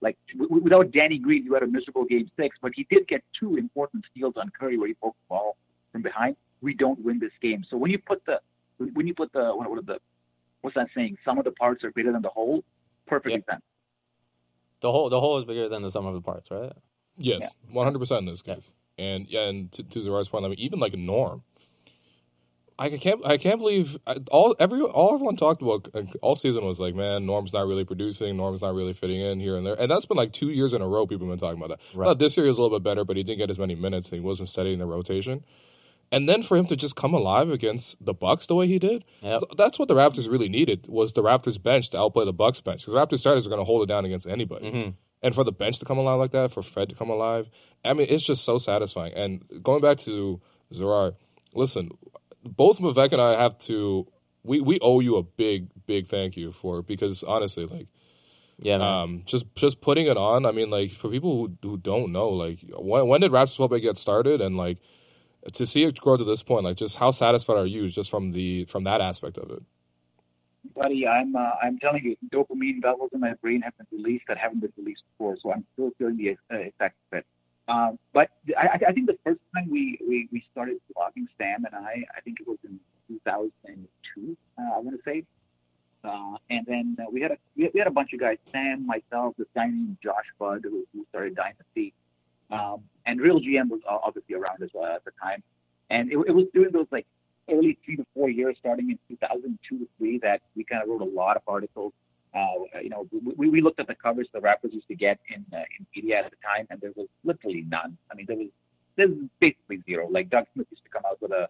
like 0.02 0.18
w- 0.38 0.62
without 0.62 0.92
Danny 0.92 1.18
Green, 1.18 1.46
you 1.46 1.54
had 1.54 1.64
a 1.64 1.68
miserable 1.68 2.06
game 2.06 2.30
six, 2.38 2.58
but 2.62 2.74
he 2.76 2.86
did 2.90 3.08
get 3.08 3.24
two 3.40 3.56
important 3.56 4.04
steals 4.12 4.34
on 4.36 4.50
Curry 4.50 4.78
where 4.78 4.88
he 4.88 4.94
poked 4.96 5.18
the 5.22 5.30
ball 5.30 5.56
from 5.92 6.02
behind. 6.02 6.36
We 6.62 6.74
don't 6.74 7.00
win 7.04 7.20
this 7.20 7.32
game. 7.42 7.66
So 7.70 7.78
when 7.78 7.92
you 7.92 8.00
put 8.00 8.26
the 8.26 8.40
when 8.78 9.08
you 9.08 9.14
put 9.14 9.32
the 9.32 9.56
what, 9.56 9.70
what 9.70 9.86
the 9.86 10.00
what's 10.62 10.76
that 10.76 10.90
saying? 10.94 11.18
Some 11.24 11.38
of 11.38 11.46
the 11.46 11.52
parts 11.52 11.84
are 11.84 11.92
bigger 11.92 12.12
than 12.12 12.22
the 12.22 12.30
whole. 12.30 12.64
Perfect 13.08 13.50
sense. 13.50 13.62
The 14.82 14.92
whole 14.92 15.10
the 15.10 15.20
whole 15.20 15.40
is 15.40 15.46
bigger 15.46 15.70
than 15.70 15.84
the 15.84 15.90
sum 15.90 16.06
of 16.06 16.14
the 16.14 16.22
parts, 16.22 16.52
right? 16.52 16.74
Yes, 17.18 17.56
one 17.70 17.86
hundred 17.86 18.00
percent 18.00 18.20
in 18.20 18.26
this 18.26 18.42
case. 18.42 18.74
Yeah. 18.98 19.06
And 19.06 19.28
yeah, 19.28 19.48
and 19.48 19.72
to, 19.72 19.84
to 19.84 20.02
Zarar's 20.02 20.30
point, 20.30 20.46
I 20.46 20.50
mean, 20.50 20.60
even 20.60 20.80
like 20.80 20.94
Norm, 20.94 21.44
I 22.78 22.90
can't 22.90 23.26
I 23.26 23.38
can't 23.38 23.60
believe 23.60 23.98
all 24.32 24.56
every 24.60 24.82
all 24.82 25.14
everyone 25.14 25.36
talked 25.36 25.62
about 25.62 25.88
all 26.22 26.36
season 26.36 26.66
was 26.66 26.80
like, 26.80 26.96
man, 26.96 27.26
Norm's 27.26 27.54
not 27.54 27.68
really 27.68 27.86
producing, 27.86 28.36
Norm's 28.36 28.62
not 28.62 28.74
really 28.74 28.94
fitting 28.94 29.22
in 29.22 29.40
here 29.40 29.56
and 29.56 29.66
there, 29.66 29.80
and 29.80 29.90
that's 29.90 30.06
been 30.06 30.18
like 30.18 30.34
two 30.34 30.50
years 30.50 30.74
in 30.74 30.82
a 30.82 30.88
row. 30.88 31.06
People 31.06 31.28
have 31.28 31.38
been 31.38 31.48
talking 31.48 31.64
about 31.64 31.78
that. 31.78 31.98
Right. 31.98 32.18
this 32.18 32.36
year 32.36 32.48
is 32.48 32.58
a 32.58 32.62
little 32.62 32.78
bit 32.78 32.84
better, 32.84 33.06
but 33.06 33.16
he 33.16 33.24
didn't 33.24 33.40
get 33.40 33.50
as 33.50 33.60
many 33.60 33.76
minutes, 33.76 34.10
and 34.10 34.20
he 34.20 34.26
wasn't 34.26 34.50
steady 34.50 34.74
in 34.74 34.80
the 34.80 34.86
rotation. 34.86 35.44
And 36.12 36.30
then 36.30 36.44
for 36.44 36.58
him 36.58 36.68
to 36.68 36.76
just 36.76 36.96
come 36.96 37.14
alive 37.14 37.50
against 37.50 38.04
the 38.04 38.14
Bucks 38.14 38.46
the 38.46 38.56
way 38.56 38.68
he 38.68 38.78
did, 38.78 39.04
yep. 39.22 39.40
so 39.40 39.48
that's 39.58 39.80
what 39.80 39.88
the 39.88 39.96
Raptors 39.96 40.30
really 40.30 40.50
needed 40.50 40.86
was 40.88 41.14
the 41.14 41.24
Raptors 41.24 41.62
bench 41.62 41.90
to 41.92 42.00
outplay 42.00 42.26
the 42.26 42.34
Bucks 42.34 42.62
bench 42.62 42.82
because 42.86 42.94
Raptors 42.94 43.20
starters 43.20 43.48
are 43.48 43.50
going 43.50 43.62
to 43.62 43.66
hold 43.66 43.82
it 43.82 43.88
down 43.88 44.06
against 44.06 44.28
anybody. 44.28 44.72
Mm-hmm. 44.72 44.90
And 45.24 45.34
for 45.34 45.44
the 45.44 45.54
bench 45.54 45.80
to 45.80 45.86
come 45.86 45.98
alive 45.98 46.20
like 46.20 46.32
that, 46.32 46.52
for 46.52 46.62
Fred 46.62 46.90
to 46.90 46.96
come 46.96 47.10
alive, 47.10 47.50
I 47.84 47.94
mean, 47.94 48.08
it's 48.10 48.24
just 48.24 48.44
so 48.44 48.58
satisfying. 48.58 49.14
And 49.14 49.42
going 49.64 49.82
back 49.82 49.98
to 50.00 50.42
Zarar, 50.72 51.16
listen, 51.56 51.92
both 52.44 52.80
Vivek 52.80 53.14
and 53.14 53.22
I 53.22 53.42
have 53.42 53.58
to 53.60 54.06
we 54.44 54.62
we 54.62 54.80
owe 54.82 55.00
you 55.00 55.16
a 55.16 55.24
big 55.24 55.68
big 55.86 56.08
thank 56.08 56.38
you 56.38 56.52
for 56.52 56.82
because 56.82 57.24
honestly 57.24 57.66
like 57.66 57.88
yeah 58.60 58.78
man. 58.78 58.88
um 58.88 59.24
just 59.26 59.54
just 59.56 59.82
putting 59.82 60.08
it 60.08 60.18
on 60.18 60.46
I 60.46 60.52
mean 60.52 60.70
like 60.70 60.92
for 60.92 61.10
people 61.10 61.48
who, 61.48 61.58
who 61.62 61.78
don't 61.78 62.12
know 62.12 62.30
like 62.30 62.60
when 62.78 63.08
when 63.08 63.22
did 63.22 63.32
Raptors 63.32 63.58
Republic 63.58 63.82
get 63.82 63.98
started 63.98 64.42
and 64.42 64.58
like 64.58 64.80
to 65.54 65.66
see 65.66 65.84
it 65.84 66.00
grow 66.00 66.18
to 66.18 66.24
this 66.24 66.44
point 66.44 66.64
like 66.66 66.78
just 66.78 66.98
how 66.98 67.12
satisfied 67.12 67.58
are 67.58 67.66
you 67.66 67.90
just 67.90 68.10
from 68.10 68.32
the 68.32 68.66
from 68.66 68.84
that 68.84 69.02
aspect 69.02 69.38
of 69.38 69.50
it 69.50 69.64
buddy 70.76 71.08
i'm 71.08 71.36
uh, 71.36 71.52
i'm 71.62 71.78
telling 71.80 72.04
you 72.04 72.16
dopamine 72.34 72.84
levels 72.84 73.10
in 73.14 73.20
my 73.20 73.34
brain 73.42 73.62
have 73.62 73.78
been 73.78 73.88
released 73.92 74.26
that 74.28 74.38
haven't 74.38 74.62
been 74.62 74.74
released 74.78 75.04
before 75.12 75.38
so 75.42 75.52
i'm 75.52 75.66
still 75.74 75.92
feeling 75.98 76.18
the 76.18 76.32
uh, 76.32 76.60
effects 76.60 76.98
of 77.12 77.20
it 77.20 77.26
um, 77.68 77.98
but 78.12 78.30
I, 78.58 78.78
I, 78.88 78.92
think 78.92 79.08
the 79.08 79.18
first 79.24 79.40
time 79.56 79.70
we, 79.72 79.98
we, 80.06 80.28
we 80.34 80.44
started 80.52 80.78
blogging, 80.92 81.28
Sam 81.38 81.64
and 81.64 81.74
I, 81.74 82.04
I 82.16 82.20
think 82.20 82.42
it 82.42 82.48
was 82.48 82.58
in 82.66 82.78
2002, 83.08 84.38
uh, 84.58 84.62
I 84.62 84.80
want 84.80 84.98
to 84.98 85.04
say. 85.10 85.24
Uh, 86.04 86.36
and 86.50 86.66
then 86.66 86.98
uh, 87.00 87.06
we 87.10 87.22
had 87.22 87.32
a 87.32 87.38
we 87.56 87.72
had 87.74 87.88
a 87.88 87.92
bunch 87.92 88.12
of 88.12 88.20
guys, 88.20 88.38
Sam, 88.52 88.86
myself, 88.86 89.36
this 89.38 89.48
guy 89.56 89.68
named 89.68 89.98
Josh 90.04 90.26
Budd, 90.38 90.64
who, 90.64 90.86
who 90.94 91.06
started 91.10 91.36
Dynasty, 91.36 91.94
um, 92.52 92.84
and 93.06 93.22
Real 93.22 93.40
GM 93.40 93.70
was 93.70 93.80
obviously 93.88 94.36
around 94.36 94.62
as 94.62 94.70
well 94.74 94.94
at 94.94 95.06
the 95.06 95.12
time. 95.22 95.42
And 95.90 96.12
it, 96.12 96.18
it 96.28 96.36
was 96.36 96.48
during 96.54 96.74
those 96.74 96.88
like 96.92 97.08
early 97.50 97.78
three 97.84 97.96
to 97.98 98.06
four 98.14 98.30
years, 98.30 98.56
starting 98.60 98.90
in 98.90 99.00
2002 99.10 99.80
to 99.80 99.88
three, 99.98 100.20
that 100.20 100.42
we 100.56 100.64
kind 100.64 100.84
of 100.84 100.90
wrote 100.90 101.02
a 101.02 101.06
lot 101.06 101.38
of 101.38 101.44
articles 101.48 101.94
uh, 102.36 102.80
you 102.82 102.90
know, 102.90 103.08
we, 103.38 103.50
we 103.50 103.62
looked 103.62 103.80
at 103.80 103.88
the 103.88 103.96
covers 103.96 104.28
the 104.34 104.40
Raptors 104.40 104.74
used 104.74 104.88
to 104.88 104.96
get 104.96 105.20
in 105.30 105.46
uh, 105.54 105.64
in 105.78 105.86
media 105.96 106.20
at 106.20 106.32
the 106.32 106.38
time, 106.44 106.66
and 106.70 106.82
there 106.82 106.92
was 106.96 107.08
literally 107.24 107.64
none. 107.68 107.98
I 108.12 108.16
mean, 108.16 108.26
there 108.28 108.38
was 108.38 108.48
there's 108.96 109.12
basically 109.40 109.82
zero. 109.86 110.08
Like 110.10 110.30
Doug 110.30 110.46
Smith 110.54 110.68
used 110.72 110.84
to 110.84 110.90
come 110.90 111.04
out 111.06 111.22
with 111.22 111.32
a 111.32 111.48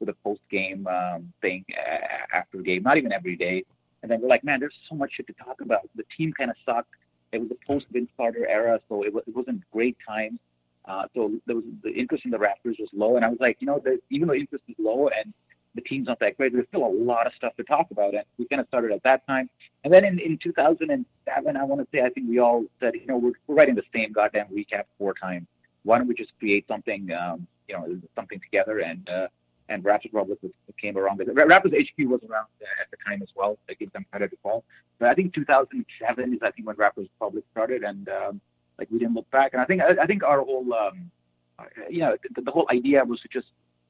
with 0.00 0.08
a 0.08 0.14
post 0.24 0.40
game 0.50 0.86
um, 0.88 1.32
thing 1.40 1.64
uh, 1.72 2.36
after 2.36 2.58
the 2.58 2.64
game, 2.64 2.82
not 2.82 2.96
even 2.96 3.12
every 3.12 3.36
day. 3.36 3.64
And 4.02 4.10
then 4.10 4.20
we're 4.20 4.28
like, 4.28 4.44
man, 4.44 4.60
there's 4.60 4.74
so 4.88 4.96
much 4.96 5.12
shit 5.14 5.26
to 5.28 5.32
talk 5.32 5.60
about. 5.60 5.88
The 5.94 6.04
team 6.16 6.32
kind 6.32 6.50
of 6.50 6.56
sucked. 6.66 6.90
It 7.32 7.40
was 7.40 7.50
a 7.50 7.66
post 7.66 7.86
Vince 7.90 8.10
Carter 8.16 8.46
era, 8.46 8.80
so 8.88 9.02
it, 9.02 9.14
was, 9.14 9.24
it 9.26 9.34
wasn't 9.34 9.62
great 9.72 9.96
times. 10.06 10.38
Uh, 10.86 11.04
so 11.14 11.32
there 11.46 11.56
was 11.56 11.64
the 11.82 11.90
interest 11.90 12.24
in 12.24 12.30
the 12.30 12.38
Raptors 12.38 12.78
was 12.78 12.90
low, 12.92 13.16
and 13.16 13.24
I 13.24 13.28
was 13.28 13.38
like, 13.40 13.56
you 13.60 13.66
know, 13.66 13.80
the, 13.82 14.00
even 14.10 14.28
though 14.28 14.34
interest 14.34 14.64
is 14.68 14.76
low 14.78 15.08
and 15.08 15.32
the 15.74 15.80
team's 15.80 16.06
not 16.06 16.20
that 16.20 16.36
great. 16.36 16.52
There's 16.52 16.66
still 16.68 16.84
a 16.84 16.94
lot 16.94 17.26
of 17.26 17.32
stuff 17.36 17.56
to 17.56 17.64
talk 17.64 17.90
about, 17.90 18.14
and 18.14 18.24
we 18.38 18.46
kind 18.46 18.60
of 18.60 18.68
started 18.68 18.92
at 18.92 19.02
that 19.02 19.26
time. 19.26 19.50
And 19.82 19.92
then 19.92 20.04
in, 20.04 20.18
in 20.18 20.38
2007, 20.42 21.56
I 21.56 21.64
want 21.64 21.80
to 21.80 21.86
say, 21.92 22.04
I 22.04 22.10
think 22.10 22.28
we 22.28 22.38
all 22.38 22.64
said, 22.80 22.94
you 22.94 23.06
know, 23.06 23.16
we're, 23.16 23.32
we're 23.46 23.56
writing 23.56 23.74
the 23.74 23.82
same 23.92 24.12
goddamn 24.12 24.46
recap 24.48 24.84
four 24.98 25.14
times. 25.14 25.46
Why 25.82 25.98
don't 25.98 26.06
we 26.06 26.14
just 26.14 26.30
create 26.38 26.66
something, 26.68 27.10
um, 27.12 27.46
you 27.68 27.76
know, 27.76 28.00
something 28.14 28.40
together? 28.40 28.78
And 28.80 29.08
uh, 29.08 29.28
and 29.68 29.82
Raptors 29.82 30.12
Republic 30.12 30.38
came 30.80 30.96
around. 30.96 31.20
Raptors 31.20 31.72
HQ 31.74 32.08
was 32.08 32.20
around 32.28 32.46
at 32.80 32.90
the 32.90 32.96
time 33.04 33.22
as 33.22 33.28
well. 33.34 33.58
I 33.68 33.74
give 33.74 33.92
them 33.92 34.06
credit 34.10 34.38
well. 34.42 34.62
But 34.98 35.08
I 35.08 35.14
think 35.14 35.34
2007 35.34 36.34
is 36.34 36.38
I 36.42 36.50
think 36.50 36.66
when 36.66 36.76
Raptors 36.76 37.08
Republic 37.18 37.44
started, 37.52 37.82
and 37.82 38.08
um, 38.08 38.40
like 38.78 38.88
we 38.90 38.98
didn't 38.98 39.14
look 39.14 39.30
back. 39.30 39.52
And 39.52 39.62
I 39.62 39.64
think 39.64 39.82
I, 39.82 40.02
I 40.02 40.06
think 40.06 40.22
our 40.22 40.40
whole, 40.40 40.72
um, 40.74 41.10
you 41.88 42.00
know, 42.00 42.16
the, 42.34 42.42
the 42.42 42.50
whole 42.50 42.66
idea 42.70 43.04
was 43.04 43.20
to 43.20 43.28
just 43.28 43.46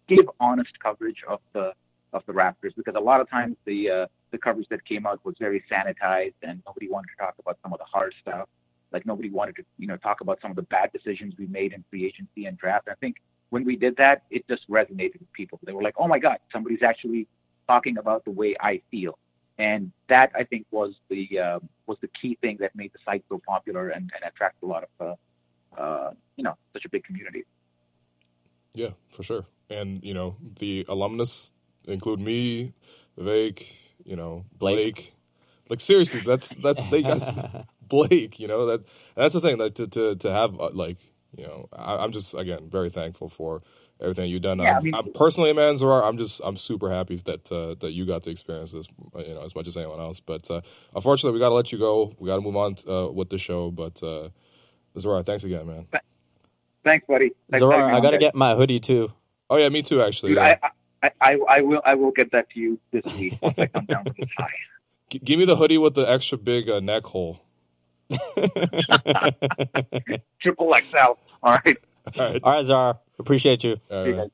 give 0.09 0.29
honest 0.41 0.73
coverage 0.83 1.23
of 1.29 1.41
the 1.53 1.73
of 2.13 2.23
the 2.27 2.33
Raptors 2.33 2.75
because 2.77 2.95
a 2.97 3.01
lot 3.01 3.21
of 3.21 3.29
times 3.29 3.57
the 3.65 3.91
uh, 3.91 4.07
the 4.31 4.39
coverage 4.39 4.69
that 4.71 4.85
came 4.85 5.07
out 5.07 5.25
was 5.25 5.35
very 5.39 5.63
sanitized 5.71 6.35
and 6.43 6.63
nobody 6.67 6.89
wanted 6.89 7.09
to 7.09 7.25
talk 7.25 7.35
about 7.39 7.59
some 7.63 7.73
of 7.73 7.79
the 7.79 7.85
hard 7.85 8.15
stuff. 8.21 8.49
Like 8.93 9.07
nobody 9.07 9.31
wanted 9.31 9.57
to 9.57 9.65
you 9.79 9.87
know 9.87 9.97
talk 9.97 10.21
about 10.21 10.39
some 10.41 10.51
of 10.51 10.57
the 10.57 10.63
bad 10.63 10.93
decisions 10.93 11.35
we 11.39 11.47
made 11.47 11.73
in 11.73 11.85
free 11.91 12.07
agency 12.07 12.47
and 12.47 12.57
draft. 12.57 12.89
I 12.91 12.95
think 12.95 13.17
when 13.51 13.65
we 13.65 13.77
did 13.77 13.97
that, 13.97 14.23
it 14.31 14.47
just 14.49 14.69
resonated 14.71 15.21
with 15.21 15.33
people. 15.33 15.59
They 15.65 15.73
were 15.73 15.83
like, 15.83 15.95
"Oh 15.99 16.09
my 16.09 16.19
God, 16.19 16.39
somebody's 16.53 16.83
actually 16.83 17.27
talking 17.67 17.99
about 17.99 18.25
the 18.25 18.31
way 18.31 18.55
I 18.61 18.81
feel." 18.91 19.19
And 19.59 19.93
that 20.09 20.33
I 20.35 20.45
think 20.45 20.67
was 20.71 20.95
the 21.09 21.39
uh, 21.39 21.59
was 21.87 21.99
the 22.01 22.09
key 22.21 22.37
thing 22.41 22.59
that 22.61 22.75
made 22.75 22.93
the 22.93 22.99
site 23.05 23.25
so 23.29 23.41
popular 23.47 23.89
and, 23.89 24.11
and 24.15 24.25
attract 24.27 24.63
a 24.63 24.67
lot 24.67 24.85
of 24.99 25.17
uh, 25.77 25.81
uh, 25.81 26.11
you 26.37 26.45
know 26.45 26.57
such 26.73 26.85
a 26.85 26.89
big 26.89 27.05
community. 27.05 27.45
Yeah, 28.75 28.91
for 29.11 29.23
sure. 29.23 29.47
And 29.71 30.03
you 30.03 30.15
know, 30.15 30.37
the 30.59 30.85
alumnus 30.89 31.53
include 31.87 32.21
me, 32.21 32.73
Vivek, 33.19 33.67
you 34.05 34.17
know, 34.17 34.45
Blake. 34.59 34.95
Blake. 34.95 35.15
Like 35.71 35.81
seriously, 35.81 36.21
that's 36.21 36.51
that's 36.51 36.83
they 36.91 37.03
guys 37.03 37.25
Blake. 37.89 38.39
You 38.39 38.49
know 38.49 38.67
that 38.67 38.85
that's 39.15 39.35
the 39.35 39.41
thing 39.41 39.59
that 39.59 39.77
to 39.77 39.87
to 39.87 40.17
to 40.17 40.31
have 40.31 40.61
uh, 40.61 40.71
like 40.73 40.99
you 41.37 41.47
know 41.47 41.69
I, 41.73 41.97
I'm 41.97 42.13
just 42.13 42.35
again 42.35 42.69
very 42.69 42.91
thankful 42.91 43.29
for 43.29 43.63
everything 44.01 44.31
you've 44.31 44.43
done. 44.43 44.59
Yeah, 44.61 44.75
I 44.75 44.77
I'm, 44.77 44.83
mean- 44.85 44.95
I'm 44.95 45.13
personally, 45.13 45.53
man, 45.53 45.75
Zarar, 45.75 46.05
I'm 46.05 46.19
just 46.19 46.41
I'm 46.45 46.57
super 46.57 46.91
happy 46.91 47.17
that 47.25 47.51
uh, 47.53 47.75
that 47.81 47.93
you 47.93 48.07
got 48.07 48.23
to 48.25 48.31
experience 48.31 48.73
this, 48.73 48.89
you 49.19 49.35
know, 49.35 49.43
as 49.43 49.55
much 49.55 49.67
as 49.69 49.77
anyone 49.77 50.01
else. 50.01 50.21
But 50.21 50.51
uh, 50.51 50.61
unfortunately, 50.95 51.35
we 51.35 51.41
got 51.41 51.51
to 51.51 51.55
let 51.55 51.73
you 51.73 51.79
go. 51.79 52.15
We 52.19 52.29
got 52.29 52.37
to 52.37 52.43
move 52.43 52.57
on 52.57 52.77
uh, 52.89 53.11
with 53.13 53.31
the 53.31 53.39
show. 53.39 53.71
But 53.71 54.03
uh, 54.03 54.31
Zarar, 54.97 55.25
thanks 55.25 55.45
again, 55.45 55.67
man. 55.67 55.87
Thanks, 56.85 57.07
buddy. 57.07 57.33
Thanks 57.51 57.67
for 57.69 57.73
Zora, 57.73 57.77
having 57.79 57.93
me 57.93 57.97
I 57.97 58.01
gotta 58.01 58.19
get 58.19 58.35
my 58.35 58.55
hoodie 58.55 58.81
too. 58.81 59.13
Oh 59.51 59.57
yeah, 59.57 59.69
me 59.71 59.83
too. 59.83 60.03
Actually, 60.03 60.35
Dude, 60.35 60.39
yeah. 60.39 60.55
I, 60.63 60.69
I, 61.03 61.11
I, 61.21 61.39
I 61.49 61.61
will 61.63 61.83
I 61.85 61.95
will 61.95 62.13
get 62.13 62.33
that 62.33 62.51
to 62.51 62.61
you 62.61 62.79
this 62.93 63.05
week 63.15 63.35
once 63.43 63.57
I 63.59 63.67
come 63.67 63.87
down 63.87 64.05
from 64.05 64.15
the 64.19 64.27
high. 64.39 64.49
G- 65.11 65.21
give 65.21 65.39
me 65.39 65.45
the 65.45 65.57
hoodie 65.57 65.79
with 65.79 65.95
the 65.95 66.09
extra 66.11 66.39
big 66.39 66.69
uh, 66.71 66.81
neck 66.81 67.05
hole. 67.07 67.41
Triple 70.43 70.75
XL. 70.75 71.15
All 71.43 71.59
right. 71.65 71.79
All 72.19 72.25
right. 72.33 72.41
All 72.43 72.53
right, 72.53 72.65
Zarar, 72.67 72.99
appreciate 73.19 73.65
you. 73.65 73.77
All 73.91 74.09
right. 74.11 74.31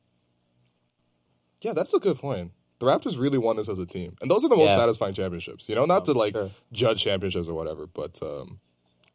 Yeah, 1.63 1.73
that's 1.73 1.93
a 1.95 1.99
good 1.99 2.19
point. 2.19 2.53
The 2.79 2.87
Raptors 2.87 3.19
really 3.21 3.37
won 3.39 3.57
this 3.57 3.69
as 3.69 3.79
a 3.79 3.85
team, 3.87 4.17
and 4.23 4.31
those 4.31 4.45
are 4.45 4.49
the 4.49 4.57
most 4.57 4.71
Yeah. 4.71 4.77
satisfying 4.77 5.13
championships. 5.15 5.69
You 5.69 5.75
know, 5.75 5.85
not 5.85 6.07
to 6.07 6.13
like 6.15 6.33
sure. 6.33 6.51
judge 6.73 7.03
championships 7.05 7.49
or 7.49 7.55
whatever, 7.55 7.87
but 7.87 8.21
um, 8.23 8.61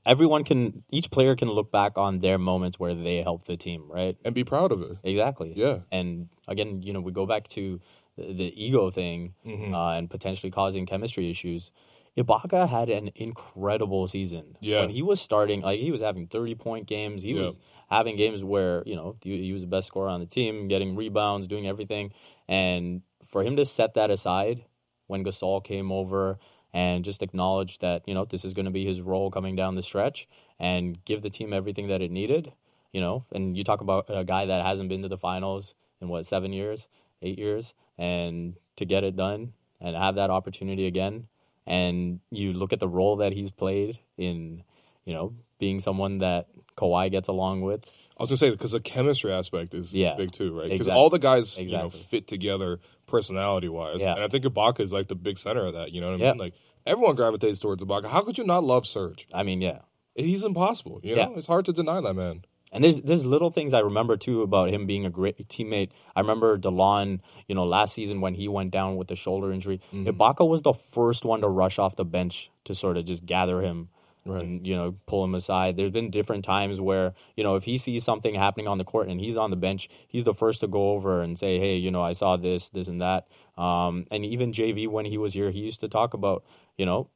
Everyone 0.07 0.43
can, 0.43 0.83
each 0.91 1.09
player 1.09 1.35
can 1.35 1.49
look 1.49 1.71
back 1.71 1.97
on 1.97 2.19
their 2.19 2.37
moments 2.37 2.79
where 2.79 2.93
they 2.93 3.23
helped 3.23 3.47
the 3.47 3.57
team, 3.57 3.85
right? 3.89 4.15
and 4.23 4.35
be 4.35 4.43
proud 4.43 4.71
of 4.71 4.83
it. 4.83 4.97
Exactly. 5.03 5.51
Yeah. 5.55 5.79
And 5.91 6.29
again, 6.47 6.83
you 6.83 6.93
know, 6.93 7.01
we 7.01 7.11
go 7.11 7.25
back 7.25 7.47
to 7.49 7.81
the, 8.15 8.31
the 8.31 8.63
ego 8.65 8.91
thing 8.91 9.33
Mm-hmm. 9.43 9.73
uh, 9.73 9.93
and 9.97 10.07
potentially 10.07 10.51
causing 10.51 10.85
chemistry 10.85 11.31
issues. 11.31 11.71
Ibaka 12.15 12.69
had 12.69 12.89
an 12.91 13.09
incredible 13.15 14.07
season. 14.07 14.57
Yeah. 14.61 14.81
When 14.81 14.91
he 14.91 15.01
was 15.01 15.19
starting, 15.19 15.61
like 15.61 15.79
he 15.79 15.89
was 15.89 16.01
having 16.01 16.27
30 16.27 16.53
point 16.53 16.85
games. 16.85 17.23
He 17.23 17.31
Yeah. 17.33 17.45
was 17.45 17.59
having 17.89 18.17
games 18.17 18.43
where, 18.43 18.83
you 18.85 18.95
know, 18.95 19.15
he, 19.21 19.51
was 19.53 19.61
the 19.61 19.67
best 19.67 19.87
scorer 19.87 20.09
on 20.09 20.19
the 20.19 20.25
team, 20.25 20.67
getting 20.67 20.95
rebounds, 20.95 21.47
doing 21.47 21.67
everything. 21.67 22.11
And 22.47 23.01
for 23.27 23.43
him 23.43 23.55
to 23.55 23.65
set 23.65 23.93
that 23.95 24.09
aside 24.11 24.65
when 25.07 25.23
Gasol 25.23 25.63
came 25.63 25.91
over 25.91 26.37
and 26.73 27.05
just 27.05 27.21
acknowledge 27.21 27.79
that, 27.79 28.03
you 28.05 28.13
know, 28.13 28.25
this 28.25 28.43
is 28.43 28.53
going 28.53 28.65
to 28.65 28.71
be 28.71 28.85
his 28.85 29.01
role 29.01 29.31
coming 29.31 29.55
down 29.55 29.75
the 29.75 29.83
stretch 29.83 30.27
and 30.59 31.03
give 31.05 31.21
the 31.21 31.29
team 31.29 31.53
everything 31.53 31.87
that 31.87 32.01
it 32.01 32.11
needed, 32.11 32.51
you 32.91 33.01
know, 33.01 33.25
and 33.31 33.57
you 33.57 33.63
talk 33.63 33.81
about 33.81 34.05
a 34.09 34.23
guy 34.23 34.45
that 34.45 34.65
hasn't 34.65 34.89
been 34.89 35.01
to 35.01 35.07
the 35.07 35.17
finals 35.17 35.75
in 36.01 36.09
what, 36.09 36.25
seven 36.25 36.51
years, 36.51 36.87
eight 37.21 37.39
years, 37.39 37.73
and 37.97 38.55
to 38.75 38.85
get 38.85 39.03
it 39.03 39.15
done 39.15 39.53
and 39.79 39.95
have 39.95 40.15
that 40.15 40.29
opportunity 40.29 40.85
again. 40.87 41.27
And 41.65 42.19
you 42.29 42.53
look 42.53 42.73
at 42.73 42.79
the 42.79 42.87
role 42.87 43.17
that 43.17 43.33
he's 43.33 43.51
played 43.51 43.99
in, 44.17 44.63
you 45.05 45.13
know, 45.13 45.33
being 45.59 45.79
someone 45.79 46.19
that 46.19 46.47
Kawhi 46.77 47.11
gets 47.11 47.27
along 47.27 47.61
with. 47.61 47.85
I 48.17 48.23
was 48.23 48.29
gonna 48.29 48.37
say 48.37 48.49
because 48.51 48.71
the 48.71 48.79
chemistry 48.79 49.31
aspect 49.33 49.73
is, 49.73 49.93
is 49.93 50.11
big 50.17 50.31
too, 50.31 50.53
right? 50.57 50.63
Because 50.69 50.81
Exactly. 50.87 50.99
all 51.01 51.09
the 51.09 51.19
guys 51.19 51.57
you 51.57 51.71
know 51.77 51.89
fit 51.89 52.27
together 52.27 52.79
personality 53.07 53.67
wise, 53.69 54.01
Yeah. 54.01 54.13
and 54.15 54.23
I 54.23 54.27
think 54.27 54.45
Ibaka 54.45 54.79
is 54.81 54.93
like 54.93 55.07
the 55.07 55.15
big 55.15 55.37
center 55.37 55.65
of 55.65 55.73
that. 55.73 55.91
You 55.91 56.01
know 56.01 56.11
what 56.11 56.21
I 56.21 56.23
Yeah. 56.23 56.31
mean? 56.31 56.39
Like 56.39 56.53
everyone 56.85 57.15
gravitates 57.15 57.59
towards 57.59 57.83
Ibaka. 57.83 58.07
How 58.07 58.21
could 58.21 58.37
you 58.37 58.43
not 58.45 58.63
love 58.63 58.85
Serge? 58.87 59.27
I 59.33 59.43
mean, 59.43 59.61
yeah. 59.61 59.79
He's 60.15 60.43
impossible. 60.45 61.01
You 61.03 61.15
know, 61.15 61.31
Yeah. 61.31 61.37
it's 61.37 61.47
hard 61.47 61.65
to 61.65 61.73
deny 61.73 61.99
that 62.01 62.13
man. 62.13 62.45
And 62.71 62.83
there's 62.83 63.01
there's 63.01 63.25
little 63.25 63.51
things 63.51 63.73
I 63.73 63.79
remember 63.79 64.17
too 64.17 64.41
about 64.41 64.69
him 64.69 64.85
being 64.85 65.05
a 65.05 65.09
great 65.09 65.37
teammate. 65.49 65.89
I 66.15 66.21
remember 66.21 66.57
Delon, 66.57 67.19
you 67.47 67.55
know, 67.55 67.65
last 67.65 67.93
season 67.93 68.21
when 68.21 68.33
he 68.33 68.47
went 68.47 68.71
down 68.71 68.97
with 68.97 69.07
the 69.07 69.15
shoulder 69.15 69.51
injury, 69.51 69.79
mm-hmm. 69.93 70.07
Ibaka 70.09 70.47
was 70.47 70.61
the 70.61 70.73
first 70.73 71.23
one 71.25 71.41
to 71.41 71.47
rush 71.47 71.79
off 71.79 71.95
the 71.95 72.03
bench 72.05 72.49
to 72.65 72.73
sort 72.75 72.97
of 72.97 73.05
just 73.05 73.25
gather 73.25 73.61
him 73.61 73.89
and 74.25 74.65
you 74.65 74.75
know 74.75 74.95
pull 75.05 75.23
him 75.23 75.35
aside. 75.35 75.77
There's 75.77 75.91
been 75.91 76.09
different 76.09 76.43
times 76.43 76.81
where 76.81 77.13
you 77.35 77.43
know 77.43 77.55
if 77.55 77.63
he 77.63 77.77
sees 77.77 78.03
something 78.03 78.35
happening 78.35 78.67
on 78.67 78.77
the 78.77 78.83
court 78.83 79.07
and 79.07 79.19
he's 79.19 79.37
on 79.37 79.49
the 79.51 79.55
bench, 79.55 79.89
he's 80.07 80.23
the 80.23 80.33
first 80.33 80.61
to 80.61 80.67
go 80.67 80.91
over 80.91 81.21
and 81.21 81.37
say, 81.37 81.59
"Hey, 81.59 81.75
you 81.75 81.91
know, 81.91 82.03
I 82.03 82.13
saw 82.13 82.37
this, 82.37 82.69
this, 82.69 82.87
and 82.87 82.99
that." 82.99 83.27
Um, 83.57 84.05
and 84.11 84.25
even 84.25 84.51
JV 84.51 84.87
when 84.87 85.05
he 85.05 85.17
was 85.17 85.33
here, 85.33 85.51
he 85.51 85.59
used 85.59 85.81
to 85.81 85.87
talk 85.87 86.13
about, 86.13 86.43
you 86.77 86.85
know, 86.85 87.09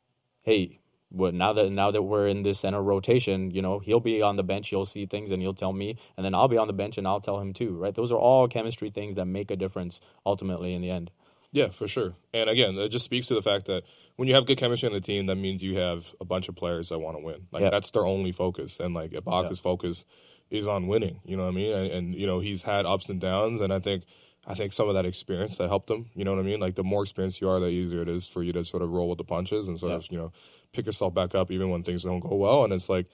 hey, 0.43 0.79
well, 1.11 1.31
now 1.31 1.53
that 1.53 1.71
now 1.71 1.91
that 1.91 2.03
we're 2.03 2.27
in 2.27 2.43
this 2.43 2.59
center 2.59 2.81
rotation, 2.81 3.51
you 3.51 3.61
know, 3.61 3.79
he'll 3.79 3.99
be 3.99 4.21
on 4.21 4.35
the 4.35 4.43
bench, 4.43 4.69
he'll 4.69 4.85
see 4.85 5.05
things, 5.05 5.31
and 5.31 5.41
he'll 5.41 5.53
tell 5.53 5.73
me, 5.73 5.97
and 6.15 6.25
then 6.25 6.35
I'll 6.35 6.47
be 6.47 6.57
on 6.57 6.67
the 6.67 6.73
bench 6.73 6.97
and 6.97 7.07
I'll 7.07 7.21
tell 7.21 7.39
him 7.39 7.53
too, 7.53 7.75
right? 7.75 7.95
Those 7.95 8.11
are 8.11 8.19
all 8.19 8.47
chemistry 8.47 8.91
things 8.91 9.15
that 9.15 9.25
make 9.25 9.49
a 9.49 9.55
difference 9.55 10.01
ultimately 10.25 10.73
in 10.73 10.81
the 10.81 10.91
end. 10.91 11.11
Yeah, 11.51 11.69
for 11.69 11.87
sure. 11.87 12.13
And 12.33 12.49
again, 12.49 12.77
it 12.77 12.89
just 12.89 13.05
speaks 13.05 13.27
to 13.27 13.33
the 13.33 13.41
fact 13.41 13.65
that 13.65 13.83
when 14.17 14.27
you 14.27 14.35
have 14.35 14.45
good 14.45 14.57
chemistry 14.57 14.87
on 14.87 14.93
the 14.93 15.01
team, 15.01 15.25
that 15.27 15.35
means 15.35 15.63
you 15.63 15.77
have 15.77 16.13
a 16.21 16.25
bunch 16.25 16.47
of 16.47 16.55
players 16.55 16.89
that 16.89 16.99
want 16.99 17.17
to 17.17 17.23
win. 17.23 17.47
Like 17.51 17.71
that's 17.71 17.91
their 17.91 18.05
only 18.05 18.31
focus, 18.31 18.79
and 18.79 18.93
like 18.93 19.11
Ibaka's 19.11 19.59
focus 19.59 20.05
is 20.51 20.67
on 20.67 20.87
winning. 20.87 21.21
You 21.25 21.37
know 21.37 21.43
what 21.43 21.49
I 21.49 21.53
mean? 21.53 21.73
And, 21.73 21.91
and 21.91 22.15
you 22.15 22.27
know 22.27 22.39
he's 22.39 22.63
had 22.63 22.85
ups 22.85 23.09
and 23.09 23.19
downs, 23.19 23.61
and 23.61 23.73
I 23.73 23.79
think 23.79 24.03
I 24.45 24.53
think 24.53 24.73
some 24.73 24.89
of 24.89 24.95
that 24.95 25.05
experience 25.05 25.57
that 25.57 25.69
helped 25.69 25.89
him. 25.89 26.09
You 26.13 26.23
know 26.23 26.33
what 26.33 26.39
I 26.39 26.43
mean? 26.43 26.59
Like 26.59 26.75
the 26.75 26.83
more 26.83 27.01
experienced 27.01 27.41
you 27.41 27.49
are, 27.49 27.59
the 27.59 27.67
easier 27.67 28.01
it 28.01 28.09
is 28.09 28.27
for 28.27 28.43
you 28.43 28.53
to 28.53 28.63
sort 28.63 28.83
of 28.83 28.91
roll 28.91 29.09
with 29.09 29.17
the 29.17 29.23
punches 29.23 29.67
and 29.67 29.77
sort 29.77 29.93
of 29.93 30.05
you 30.11 30.17
know 30.17 30.31
pick 30.73 30.85
yourself 30.85 31.15
back 31.15 31.33
up 31.33 31.49
even 31.49 31.71
when 31.71 31.81
things 31.81 32.03
don't 32.03 32.19
go 32.19 32.35
well. 32.35 32.63
And 32.63 32.73
it's 32.73 32.89
like. 32.89 33.07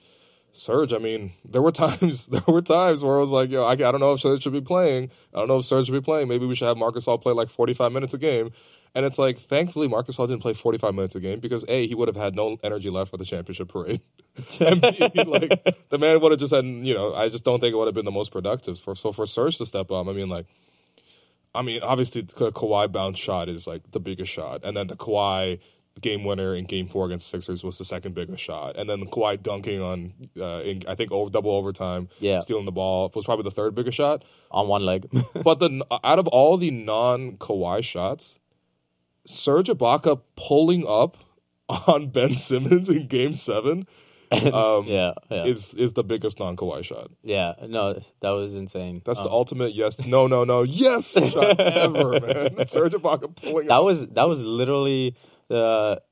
Serge, 0.56 0.92
I 0.92 0.98
mean, 0.98 1.32
there 1.44 1.62
were 1.62 1.72
times 1.84 2.26
there 2.26 2.42
were 2.46 2.62
times 2.62 3.04
where 3.04 3.16
I 3.16 3.20
was 3.20 3.30
like, 3.30 3.50
yo, 3.50 3.64
I, 3.64 3.72
I 3.72 3.76
don't 3.76 4.00
know 4.00 4.12
if 4.12 4.20
Serge 4.20 4.42
should 4.42 4.52
be 4.52 4.60
playing. 4.60 5.10
I 5.34 5.38
don't 5.38 5.48
know 5.48 5.58
if 5.58 5.66
Serge 5.66 5.86
should 5.86 5.92
be 5.92 6.00
playing. 6.00 6.28
Maybe 6.28 6.46
we 6.46 6.54
should 6.54 6.68
have 6.68 6.76
Marc 6.76 6.94
Gasol 6.94 7.20
play 7.20 7.32
like 7.32 7.48
45 7.48 7.92
minutes 7.92 8.14
a 8.14 8.18
game. 8.18 8.50
And 8.94 9.04
it's 9.04 9.18
like, 9.18 9.36
thankfully, 9.36 9.88
Marc 9.88 10.06
Gasol 10.06 10.26
didn't 10.26 10.40
play 10.40 10.54
45 10.54 10.94
minutes 10.94 11.14
a 11.14 11.20
game 11.20 11.38
because 11.38 11.66
A, 11.68 11.86
he 11.86 11.94
would 11.94 12.08
have 12.08 12.16
had 12.16 12.34
no 12.34 12.56
energy 12.62 12.88
left 12.88 13.10
for 13.10 13.18
the 13.18 13.26
championship 13.26 13.68
parade. 13.68 14.00
and 14.60 14.80
B, 14.80 15.24
like, 15.24 15.88
the 15.90 15.98
man 15.98 16.18
would 16.20 16.32
have 16.32 16.40
just 16.40 16.54
had, 16.54 16.64
you 16.64 16.94
know, 16.94 17.12
I 17.12 17.28
just 17.28 17.44
don't 17.44 17.60
think 17.60 17.74
it 17.74 17.76
would 17.76 17.88
have 17.88 17.94
been 17.94 18.06
the 18.06 18.10
most 18.10 18.32
productive. 18.32 18.78
For 18.78 18.94
So 18.94 19.12
for 19.12 19.26
Serge 19.26 19.58
to 19.58 19.66
step 19.66 19.90
up, 19.90 20.08
I 20.08 20.12
mean, 20.14 20.30
like, 20.30 20.46
I 21.54 21.60
mean, 21.60 21.82
obviously, 21.82 22.22
the 22.22 22.52
Kawhi 22.52 22.90
bounce 22.90 23.18
shot 23.18 23.50
is 23.50 23.66
like 23.66 23.90
the 23.90 24.00
biggest 24.00 24.32
shot. 24.32 24.64
And 24.64 24.74
then 24.74 24.86
the 24.86 24.96
Kawhi 24.96 25.60
game 26.00 26.24
winner 26.24 26.54
in 26.54 26.64
game 26.66 26.86
four 26.88 27.06
against 27.06 27.30
the 27.32 27.38
Sixers 27.38 27.64
was 27.64 27.78
the 27.78 27.84
second 27.84 28.14
biggest 28.14 28.42
shot. 28.42 28.76
And 28.76 28.88
then 28.88 29.00
the 29.00 29.06
Kawhi 29.06 29.42
dunking 29.42 29.80
on, 29.80 30.12
uh, 30.38 30.60
in, 30.62 30.82
I 30.86 30.94
think, 30.94 31.10
over, 31.10 31.30
double 31.30 31.52
overtime, 31.52 32.08
Yeah. 32.20 32.38
stealing 32.40 32.66
the 32.66 32.72
ball 32.72 33.10
was 33.14 33.24
probably 33.24 33.44
the 33.44 33.50
third 33.50 33.74
biggest 33.74 33.96
shot. 33.96 34.24
On 34.50 34.68
one 34.68 34.84
leg. 34.84 35.08
But 35.42 35.58
the 35.60 35.86
out 36.04 36.18
of 36.18 36.26
all 36.28 36.56
the 36.58 36.70
non 36.70 37.38
Kawhi 37.38 37.82
shots, 37.82 38.38
Serge 39.26 39.68
Ibaka 39.68 40.20
pulling 40.36 40.86
up 40.86 41.16
on 41.68 42.08
Ben 42.10 42.34
Simmons 42.34 42.88
in 42.88 43.06
Game 43.08 43.32
Seven 43.32 43.86
um, 44.30 44.86
yeah, 44.86 45.12
yeah. 45.30 45.44
is 45.44 45.72
is 45.74 45.92
the 45.94 46.02
biggest 46.04 46.38
non 46.38 46.56
Kawhi 46.56 46.84
shot. 46.84 47.10
yeah. 47.22 47.54
No, 47.66 48.00
that 48.20 48.30
was 48.30 48.54
insane. 48.54 49.02
That's 49.04 49.20
the 49.20 49.28
Um, 49.28 49.32
ultimate 49.34 49.72
yes, 49.74 50.04
no, 50.04 50.26
no, 50.26 50.44
no, 50.44 50.62
yes 50.62 51.12
shot 51.32 51.58
ever, 51.60 52.20
man. 52.20 52.66
Serge 52.66 52.92
Ibaka 52.92 53.34
pulling 53.34 53.68
that 53.68 53.76
up. 53.78 53.84
was 53.84 54.06
that 54.08 54.28
was 54.28 54.42
literally 54.42 55.14
the 55.48 56.02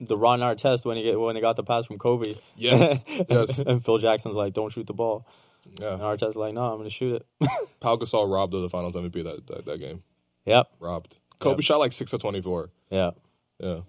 the 0.00 0.16
Ron 0.16 0.40
Artest 0.40 0.84
when 0.84 0.96
he 0.96 1.04
get, 1.04 1.18
when 1.20 1.36
he 1.36 1.40
got 1.42 1.56
the 1.56 1.62
pass 1.62 1.86
from 1.86 1.98
Kobe. 1.98 2.34
Yes, 2.56 2.98
yes. 3.28 3.58
and 3.60 3.84
Phil 3.84 3.98
Jackson's 3.98 4.34
like, 4.36 4.52
"Don't 4.52 4.72
shoot 4.72 4.86
the 4.86 4.92
ball." 4.94 5.26
And 5.64 5.80
Yeah, 5.80 5.98
Artest's 5.98 6.36
like, 6.36 6.54
"No, 6.54 6.62
I'm 6.62 6.76
going 6.78 6.88
to 6.88 6.94
shoot 6.94 7.22
it." 7.40 7.48
Pau 7.80 7.96
Gasol 7.96 8.32
robbed 8.32 8.54
of 8.54 8.62
the 8.62 8.68
Finals 8.68 8.94
MVP 8.96 9.22
that 9.24 9.46
that, 9.46 9.64
that 9.66 9.78
game. 9.78 10.02
yep. 10.44 10.68
Robbed. 10.80 11.18
Kobe 11.38 11.62
shot 11.62 11.78
like 11.78 11.92
six 11.92 12.12
of 12.12 12.20
twenty 12.20 12.42
four. 12.42 12.70
Yeah. 12.90 13.10
Yeah, 13.58 13.80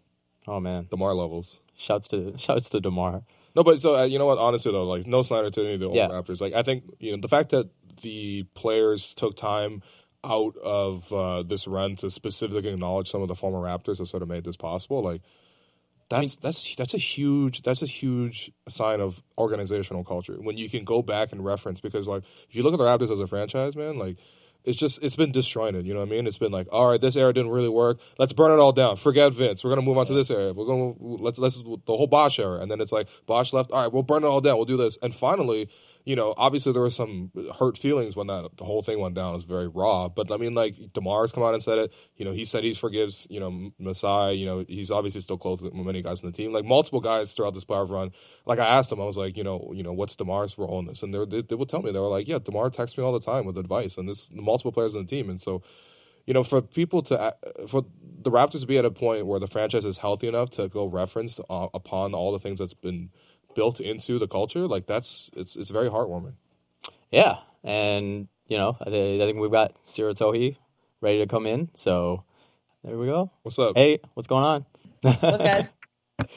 Oh 0.47 0.59
man. 0.59 0.87
Demar 0.91 1.13
levels. 1.13 1.61
Shouts 1.77 2.07
to 2.09 2.33
shouts 2.37 2.69
to 2.71 2.79
Demar. 2.79 3.23
No, 3.55 3.63
but 3.63 3.81
so 3.81 3.95
uh, 3.97 4.03
you 4.03 4.19
know 4.19 4.25
what? 4.25 4.37
Honestly, 4.37 4.71
though, 4.71 4.85
like 4.85 5.05
no 5.07 5.23
slander 5.23 5.49
to 5.49 5.61
any 5.61 5.73
of 5.73 5.79
the 5.79 5.85
old 5.87 5.95
Yeah. 5.95 6.07
Raptors. 6.09 6.41
Like 6.41 6.53
I 6.53 6.61
think 6.63 6.83
you 6.99 7.11
know 7.11 7.21
the 7.21 7.27
fact 7.27 7.49
that 7.49 7.69
the 8.01 8.43
players 8.53 9.13
took 9.15 9.35
time 9.35 9.81
out 10.23 10.55
of 10.57 11.11
uh, 11.11 11.43
this 11.43 11.67
run 11.67 11.95
to 11.97 12.09
specifically 12.09 12.69
acknowledge 12.71 13.09
some 13.09 13.21
of 13.21 13.27
the 13.27 13.35
former 13.35 13.59
Raptors 13.59 13.97
that 13.97 14.05
sort 14.05 14.23
of 14.23 14.29
made 14.29 14.43
this 14.43 14.57
possible. 14.57 15.01
Like 15.01 15.21
that's 16.09 16.35
that's 16.35 16.75
that's 16.75 16.93
a 16.93 16.97
huge 16.97 17.61
that's 17.63 17.81
a 17.81 17.87
huge 17.87 18.51
sign 18.67 18.99
of 18.99 19.21
organizational 19.37 20.03
culture 20.03 20.35
when 20.35 20.57
you 20.57 20.69
can 20.69 20.83
go 20.83 21.01
back 21.01 21.31
and 21.31 21.43
reference 21.43 21.79
because 21.79 22.07
like 22.07 22.23
if 22.49 22.55
you 22.55 22.63
look 22.63 22.73
at 22.73 22.77
the 22.77 22.83
Raptors 22.83 23.11
as 23.11 23.19
a 23.19 23.27
franchise, 23.27 23.75
man, 23.75 23.97
like. 23.97 24.17
It's 24.63 24.77
just 24.77 25.03
it's 25.03 25.15
been 25.15 25.31
disjointed, 25.31 25.87
you 25.87 25.93
know 25.95 26.01
what 26.01 26.09
I 26.09 26.11
mean? 26.11 26.27
It's 26.27 26.37
been 26.37 26.51
like, 26.51 26.67
all 26.71 26.91
right, 26.91 27.01
this 27.01 27.15
era 27.15 27.33
didn't 27.33 27.49
really 27.49 27.67
work. 27.67 27.99
Let's 28.19 28.31
burn 28.31 28.51
it 28.51 28.61
all 28.61 28.71
down. 28.71 28.95
Forget 28.95 29.33
Vince. 29.33 29.63
We're 29.63 29.71
gonna 29.71 29.81
move 29.81 29.97
on 29.97 30.05
to 30.05 30.13
this 30.13 30.29
era. 30.29 30.53
We're 30.53 30.67
gonna 30.67 30.93
let's 30.99 31.39
let's 31.39 31.57
the 31.57 31.79
whole 31.87 32.05
Bosh 32.05 32.37
era, 32.37 32.59
and 32.59 32.69
then 32.69 32.79
it's 32.79 32.91
like 32.91 33.07
Bosh 33.25 33.53
left. 33.53 33.71
All 33.71 33.81
right, 33.81 33.91
we'll 33.91 34.03
burn 34.03 34.23
it 34.23 34.27
all 34.27 34.39
down. 34.39 34.57
We'll 34.57 34.65
do 34.65 34.77
this, 34.77 34.99
and 35.01 35.15
finally, 35.15 35.67
you 36.03 36.15
know, 36.15 36.33
obviously 36.35 36.73
there 36.73 36.81
were 36.81 36.89
some 36.89 37.31
hurt 37.59 37.77
feelings 37.77 38.15
when 38.15 38.27
that 38.27 38.57
the 38.57 38.63
whole 38.63 38.81
thing 38.81 38.99
went 38.99 39.15
down. 39.15 39.31
It 39.31 39.35
was 39.35 39.43
very 39.43 39.67
raw. 39.67 40.09
But 40.09 40.31
I 40.31 40.37
mean, 40.37 40.53
like 40.55 40.75
Demar's 40.93 41.31
come 41.31 41.43
out 41.43 41.53
and 41.53 41.61
said 41.61 41.77
it. 41.77 41.93
You 42.15 42.25
know, 42.25 42.31
he 42.31 42.45
said 42.45 42.63
he 42.63 42.73
forgives. 42.73 43.27
You 43.29 43.39
know, 43.39 43.71
Masai. 43.79 44.33
You 44.33 44.45
know, 44.45 44.65
he's 44.67 44.91
obviously 44.91 45.21
still 45.21 45.37
close 45.37 45.61
with 45.61 45.73
many 45.73 46.01
guys 46.01 46.23
on 46.23 46.31
the 46.31 46.35
team. 46.35 46.53
Like 46.53 46.65
multiple 46.65 47.01
guys 47.01 47.33
throughout 47.33 47.53
this 47.53 47.65
playoff 47.65 47.89
run. 47.89 48.11
Like 48.45 48.59
I 48.59 48.67
asked 48.67 48.91
him, 48.91 49.01
I 49.01 49.05
was 49.05 49.17
like, 49.17 49.37
you 49.37 49.43
know, 49.43 49.71
you 49.73 49.83
know, 49.83 49.93
what's 49.93 50.15
Demar's 50.15 50.57
role 50.57 50.79
in 50.79 50.85
this? 50.85 51.03
And 51.03 51.13
they 51.13 51.25
they, 51.25 51.41
they 51.41 51.55
would 51.55 51.69
tell 51.69 51.81
me 51.81 51.91
they 51.91 51.99
were 51.99 52.07
like, 52.07 52.27
yeah, 52.27 52.39
Demar 52.39 52.69
texts 52.69 52.97
me 52.97 53.03
all 53.03 53.13
the 53.13 53.19
time 53.19 53.45
with 53.45 53.57
advice, 53.57 53.97
and 53.97 54.09
this 54.09 54.31
multiple 54.33 54.71
players 54.71 54.95
on 54.95 55.03
the 55.03 55.09
team, 55.09 55.29
and 55.29 55.39
so. 55.39 55.61
You 56.27 56.35
know, 56.35 56.43
for 56.43 56.61
people 56.61 57.01
to 57.01 57.35
for 57.67 57.83
the 58.21 58.29
Raptors 58.29 58.61
to 58.61 58.67
be 58.67 58.77
at 58.77 58.85
a 58.85 58.91
point 58.91 59.25
where 59.25 59.39
the 59.39 59.47
franchise 59.47 59.85
is 59.85 59.97
healthy 59.97 60.27
enough 60.27 60.51
to 60.51 60.67
go 60.67 60.85
reference 60.85 61.39
uh, 61.49 61.67
upon 61.73 62.13
all 62.13 62.31
the 62.31 62.37
things 62.37 62.59
that's 62.59 62.75
been 62.75 63.09
built 63.55 63.79
into 63.79 64.19
the 64.19 64.27
culture, 64.27 64.67
like 64.67 64.85
that's 64.85 65.29
it's 65.35 65.55
it's 65.55 65.69
very 65.69 65.89
heartwarming. 65.89 66.33
Yeah, 67.11 67.37
and 67.63 68.27
you 68.47 68.57
know, 68.57 68.77
I, 68.79 68.89
I 68.89 69.25
think 69.25 69.37
we've 69.37 69.51
got 69.51 69.81
Seerat 69.83 70.17
Sohi 70.17 70.57
ready 71.01 71.19
to 71.19 71.27
come 71.27 71.45
in. 71.45 71.69
So 71.73 72.23
there 72.83 72.97
we 72.97 73.07
go. 73.07 73.31
What's 73.43 73.59
up? 73.59 73.77
Hey, 73.77 73.99
what's 74.13 74.27
going 74.27 74.43
on? 74.43 74.65
What's 75.01 75.23
up, 75.23 75.39
guys? 75.39 75.73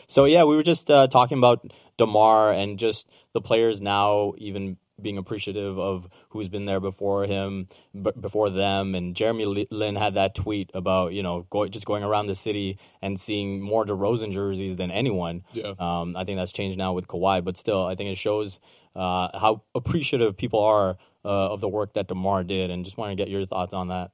So 0.06 0.24
yeah, 0.24 0.44
we 0.44 0.56
were 0.56 0.62
just 0.62 0.90
uh, 0.90 1.08
talking 1.08 1.36
about 1.36 1.70
Demar 1.98 2.52
and 2.52 2.78
just 2.78 3.06
the 3.34 3.42
players 3.42 3.82
now 3.82 4.32
even 4.38 4.78
being 5.00 5.18
appreciative 5.18 5.78
of 5.78 6.08
who's 6.30 6.48
been 6.48 6.66
there 6.66 6.80
before 6.80 7.24
him, 7.24 7.68
b- 7.94 8.12
before 8.18 8.50
them. 8.50 8.94
And 8.94 9.14
Jeremy 9.14 9.66
Lin 9.70 9.96
had 9.96 10.14
that 10.14 10.34
tweet 10.34 10.70
about 10.74 11.12
you 11.12 11.22
know 11.22 11.46
go, 11.50 11.66
just 11.66 11.86
going 11.86 12.04
around 12.04 12.26
the 12.26 12.34
city 12.34 12.78
and 13.02 13.18
seeing 13.18 13.60
more 13.60 13.84
DeRozan 13.84 14.32
jerseys 14.32 14.76
than 14.76 14.90
anyone. 14.90 15.42
Yeah. 15.52 15.74
Um, 15.78 16.16
I 16.16 16.24
think 16.24 16.38
that's 16.38 16.52
changed 16.52 16.78
now 16.78 16.92
with 16.92 17.08
Kawhi, 17.08 17.44
but 17.44 17.56
still, 17.56 17.84
I 17.84 17.94
think 17.94 18.10
it 18.10 18.18
shows 18.18 18.60
uh, 18.94 19.38
how 19.38 19.62
appreciative 19.74 20.36
people 20.36 20.60
are 20.60 20.96
uh, 21.24 21.52
of 21.52 21.60
the 21.60 21.68
work 21.68 21.94
that 21.94 22.08
Demar 22.08 22.44
did. 22.44 22.70
And 22.70 22.84
just 22.84 22.96
want 22.96 23.10
to 23.10 23.16
get 23.16 23.28
your 23.28 23.46
thoughts 23.46 23.74
on 23.74 23.88
that. 23.88 24.10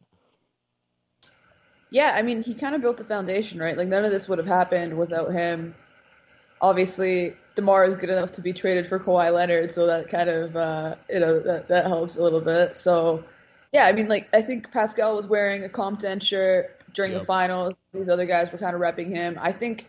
Yeah, 1.90 2.12
I 2.14 2.22
mean, 2.22 2.42
he 2.42 2.54
kind 2.54 2.74
of 2.74 2.80
built 2.80 2.98
the 2.98 3.04
foundation, 3.04 3.58
right? 3.58 3.76
Like 3.76 3.88
none 3.88 4.04
of 4.04 4.12
this 4.12 4.28
would 4.28 4.38
have 4.38 4.46
happened 4.46 4.96
without 4.96 5.32
him. 5.32 5.74
Obviously, 6.60 7.34
Demar 7.60 7.84
is 7.84 7.94
good 7.94 8.10
enough 8.10 8.32
to 8.32 8.42
be 8.42 8.52
traded 8.52 8.86
for 8.86 8.98
Kawhi 8.98 9.32
Leonard, 9.32 9.70
so 9.70 9.86
that 9.86 10.08
kind 10.08 10.28
of 10.30 10.56
uh, 10.56 10.94
you 11.08 11.20
know 11.20 11.40
that 11.40 11.68
that 11.68 11.86
helps 11.86 12.16
a 12.16 12.22
little 12.22 12.40
bit. 12.40 12.76
So, 12.76 13.22
yeah, 13.72 13.84
I 13.86 13.92
mean, 13.92 14.08
like 14.08 14.28
I 14.32 14.42
think 14.42 14.70
Pascal 14.72 15.14
was 15.14 15.26
wearing 15.28 15.64
a 15.64 15.68
Compton 15.68 16.20
shirt 16.20 16.76
during 16.94 17.12
Yep. 17.12 17.20
the 17.20 17.26
finals. 17.26 17.74
These 17.92 18.08
other 18.08 18.26
guys 18.26 18.50
were 18.50 18.58
kind 18.58 18.74
of 18.74 18.80
repping 18.80 19.08
him. 19.08 19.38
I 19.40 19.52
think 19.52 19.86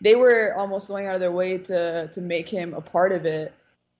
they 0.00 0.14
were 0.14 0.54
almost 0.56 0.88
going 0.88 1.06
out 1.06 1.14
of 1.14 1.20
their 1.20 1.32
way 1.32 1.58
to 1.58 2.08
to 2.08 2.20
make 2.20 2.48
him 2.48 2.74
a 2.74 2.80
part 2.80 3.12
of 3.12 3.26
it 3.26 3.52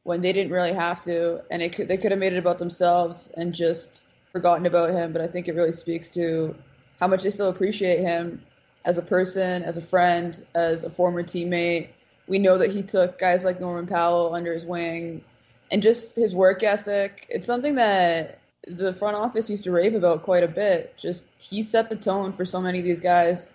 when 0.04 0.22
they 0.22 0.32
didn't 0.32 0.52
really 0.52 0.72
have 0.72 1.02
to, 1.02 1.42
and 1.50 1.60
it 1.60 1.74
could, 1.74 1.86
they 1.88 1.98
could 1.98 2.10
have 2.10 2.18
made 2.20 2.32
it 2.32 2.38
about 2.38 2.58
themselves 2.58 3.30
and 3.36 3.52
just 3.54 4.04
forgotten 4.32 4.64
about 4.64 4.90
him. 4.90 5.12
But 5.12 5.20
I 5.20 5.26
think 5.26 5.46
it 5.46 5.54
really 5.54 5.72
speaks 5.72 6.08
to 6.10 6.54
how 6.98 7.06
much 7.06 7.22
they 7.22 7.30
still 7.30 7.50
appreciate 7.50 8.00
him 8.00 8.42
as 8.86 8.96
a 8.96 9.02
person, 9.02 9.62
as 9.62 9.76
a 9.76 9.82
friend, 9.82 10.46
as 10.54 10.84
a 10.84 10.90
former 10.90 11.22
teammate. 11.22 11.88
We 12.26 12.38
know 12.38 12.58
that 12.58 12.70
he 12.70 12.82
took 12.82 13.18
guys 13.18 13.44
like 13.44 13.60
Norman 13.60 13.86
Powell 13.86 14.34
under 14.34 14.54
his 14.54 14.64
wing 14.64 15.22
and 15.70 15.82
just 15.82 16.16
his 16.16 16.34
work 16.34 16.62
ethic. 16.62 17.26
It's 17.28 17.46
something 17.46 17.76
that 17.76 18.38
the 18.66 18.92
front 18.92 19.16
office 19.16 19.48
used 19.48 19.64
to 19.64 19.72
rave 19.72 19.94
about 19.94 20.22
quite 20.22 20.42
a 20.42 20.48
bit. 20.48 20.96
Just 20.96 21.24
he 21.38 21.62
set 21.62 21.88
the 21.88 21.96
tone 21.96 22.32
for 22.32 22.44
so 22.44 22.60
many 22.60 22.78
of 22.78 22.84
these 22.84 23.00
guys 23.00 23.50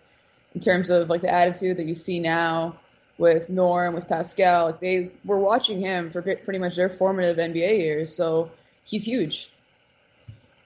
in 0.54 0.62
terms 0.62 0.90
of 0.90 1.10
like 1.10 1.22
the 1.22 1.32
attitude 1.32 1.78
that 1.78 1.86
you 1.86 1.96
see 1.96 2.20
now 2.20 2.78
with 3.18 3.50
Norm, 3.50 3.94
with 3.94 4.08
Pascal. 4.08 4.66
Like 4.66 4.80
they 4.80 5.12
were 5.24 5.40
watching 5.40 5.80
him 5.80 6.12
for 6.12 6.22
pretty 6.22 6.60
much 6.60 6.76
their 6.76 6.90
formative 6.90 7.38
NBA 7.38 7.80
years, 7.80 8.14
so 8.14 8.52
he's 8.84 9.04
huge. 9.04 9.50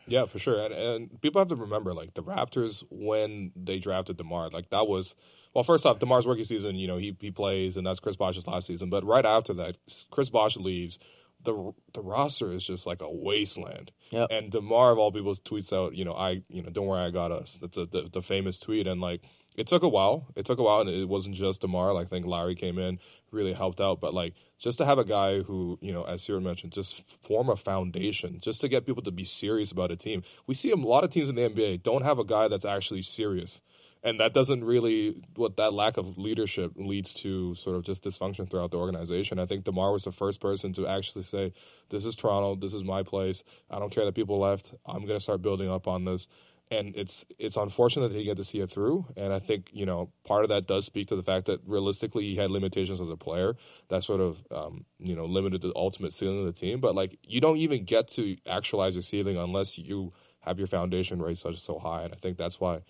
Yeah, 0.08 0.26
for 0.26 0.40
sure. 0.40 0.60
And, 0.60 0.74
and 0.74 1.22
people 1.22 1.40
have 1.40 1.50
to 1.50 1.56
remember, 1.56 1.94
like 1.94 2.16
the 2.16 2.24
Raptors 2.24 2.84
when 2.90 3.52
they 3.56 3.78
drafted 3.78 4.18
Demar, 4.18 4.50
like 4.50 4.70
that 4.72 4.88
was 4.88 5.16
well. 5.54 5.64
First 5.64 5.86
off, 5.86 6.00
Demar's 6.00 6.28
rookie 6.28 6.44
season, 6.44 6.76
you 6.76 6.88
know, 6.88 6.98
he 6.98 7.16
he 7.20 7.32
plays, 7.32 7.78
and 7.78 7.86
that's 7.86 8.00
Chris 8.00 8.16
Bosh's 8.16 8.48
last 8.48 8.68
season. 8.68 8.90
But 8.90 9.04
right 9.06 9.26
after 9.26 9.54
that, 9.56 9.78
Chris 10.12 10.30
Bosh 10.30 10.58
leaves. 10.58 11.00
The 11.42 11.72
the 11.94 12.02
roster 12.02 12.52
is 12.52 12.66
just 12.66 12.86
like 12.86 13.02
a 13.02 13.10
wasteland. 13.10 13.94
Yep. 14.10 14.28
And 14.30 14.52
Demar 14.52 14.92
of 14.92 15.00
all 15.00 15.10
people 15.10 15.34
tweets 15.36 15.72
out, 15.72 15.96
you 15.96 16.04
know, 16.04 16.14
I 16.14 16.44
you 16.50 16.62
know, 16.62 16.70
don't 16.70 16.86
worry, 16.86 17.00
I 17.02 17.12
got 17.12 17.32
us. 17.32 17.58
That's 17.60 17.78
a, 17.78 17.86
the, 17.86 18.10
the 18.12 18.22
famous 18.22 18.60
tweet, 18.60 18.88
and 18.88 19.00
like 19.00 19.22
it 19.60 19.68
took 19.68 19.84
a 19.84 19.88
while. 19.88 20.28
It 20.36 20.46
took 20.46 20.60
a 20.60 20.64
while, 20.64 20.82
and 20.82 20.90
it 20.90 21.08
wasn't 21.08 21.36
just 21.36 21.62
Demar. 21.62 21.94
Like 21.94 22.08
I 22.08 22.10
think 22.10 22.26
Larry 22.26 22.56
came 22.56 22.78
in, 22.78 23.00
really 23.32 23.54
helped 23.54 23.82
out. 23.82 24.00
But 24.00 24.14
like 24.14 24.34
just 24.58 24.78
to 24.78 24.86
have 24.86 25.00
a 25.00 25.04
guy 25.04 25.42
who, 25.42 25.78
you 25.82 25.92
know, 25.92 26.04
as 26.04 26.22
Seerat 26.22 26.44
mentioned, 26.44 26.72
just 26.72 27.06
form 27.06 27.50
a 27.50 27.56
foundation, 27.56 28.40
just 28.40 28.62
to 28.62 28.68
get 28.68 28.86
people 28.86 29.04
to 29.04 29.12
be 29.12 29.24
serious 29.24 29.72
about 29.72 29.92
a 29.92 29.96
team. 29.96 30.24
We 30.48 30.54
see 30.54 30.72
a 30.72 30.76
lot 30.76 31.04
of 31.04 31.10
teams 31.10 31.30
in 31.30 31.36
the 31.36 31.50
NBA 31.50 31.84
don't 31.84 32.04
have 32.04 32.20
a 32.20 32.26
guy 32.26 32.48
that's 32.48 32.66
actually 32.66 33.02
serious. 33.02 33.62
And 34.02 34.20
that 34.22 34.34
doesn't 34.34 34.64
really 34.64 35.22
what 35.36 35.58
that 35.58 35.74
lack 35.74 35.98
of 35.98 36.18
leadership 36.18 36.72
leads 36.76 37.14
to 37.16 37.54
sort 37.56 37.76
of 37.76 37.84
just 37.84 38.04
dysfunction 38.04 38.50
throughout 38.50 38.72
the 38.72 38.78
organization. 38.78 39.40
I 39.40 39.46
think 39.46 39.66
Demar 39.66 39.92
was 39.92 40.04
the 40.04 40.12
first 40.12 40.40
person 40.40 40.72
to 40.74 40.88
actually 40.88 41.24
say, 41.24 41.52
"This 41.90 42.06
is 42.06 42.16
Toronto. 42.16 42.56
This 42.56 42.74
is 42.74 42.84
my 42.84 43.04
place. 43.04 43.44
I 43.70 43.78
don't 43.78 43.92
care 43.92 44.06
that 44.06 44.16
people 44.16 44.40
left. 44.40 44.74
I'm 44.86 45.06
going 45.06 45.20
to 45.20 45.24
start 45.24 45.42
building 45.42 45.70
up 45.70 45.88
on 45.88 46.06
this." 46.06 46.28
and 46.72 46.96
it's 46.96 47.26
it's 47.40 47.58
unfortunate 47.58 48.10
that 48.10 48.18
he 48.18 48.24
get 48.24 48.38
to 48.38 48.44
see 48.44 48.60
it 48.60 48.70
through. 48.70 49.06
And 49.18 49.34
I 49.34 49.40
think 49.40 49.70
you 49.74 49.86
know 49.86 50.12
part 50.24 50.44
of 50.44 50.50
that 50.50 50.68
does 50.68 50.86
speak 50.86 51.08
to 51.08 51.16
the 51.16 51.24
fact 51.24 51.48
that 51.48 51.62
realistically 51.66 52.24
he 52.24 52.36
had 52.36 52.52
limitations 52.52 53.02
as 53.02 53.10
a 53.10 53.18
player 53.18 53.56
that 53.90 54.04
sort 54.04 54.22
of 54.22 54.44
um, 54.52 54.86
you 55.00 55.16
know 55.16 55.26
limited 55.26 55.62
the 55.62 55.74
ultimate 55.76 56.14
ceiling 56.14 56.40
of 56.40 56.46
the 56.46 56.54
team. 56.54 56.80
But 56.80 56.96
like 56.96 57.18
you 57.24 57.42
don't 57.42 57.58
even 57.58 57.86
get 57.86 58.08
to 58.10 58.38
actualize 58.48 58.96
your 58.96 59.02
ceiling 59.02 59.38
unless 59.38 59.78
you 59.78 60.14
have 60.42 60.58
your 60.58 60.68
foundation 60.68 61.22
raised 61.22 61.42
such 61.42 61.60
so 61.60 61.80
high. 61.80 62.04
And 62.04 62.14
I 62.14 62.18
think 62.18 62.38
that's 62.38 62.60
why. 62.60 62.82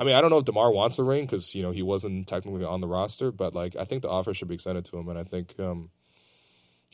I 0.00 0.04
mean, 0.04 0.14
I 0.14 0.22
don't 0.22 0.30
know 0.30 0.38
if 0.38 0.46
Demar 0.46 0.72
wants 0.72 0.98
a 0.98 1.04
ring 1.04 1.26
because 1.26 1.54
you 1.54 1.62
know 1.62 1.72
he 1.72 1.82
wasn't 1.82 2.26
technically 2.26 2.64
on 2.64 2.80
the 2.80 2.88
roster, 2.88 3.30
but 3.30 3.54
like 3.54 3.76
I 3.76 3.84
think 3.84 4.00
the 4.00 4.08
offer 4.08 4.32
should 4.32 4.48
be 4.48 4.54
extended 4.54 4.86
to 4.86 4.96
him, 4.96 5.10
and 5.10 5.18
I 5.18 5.24
think 5.24 5.54
um, 5.60 5.90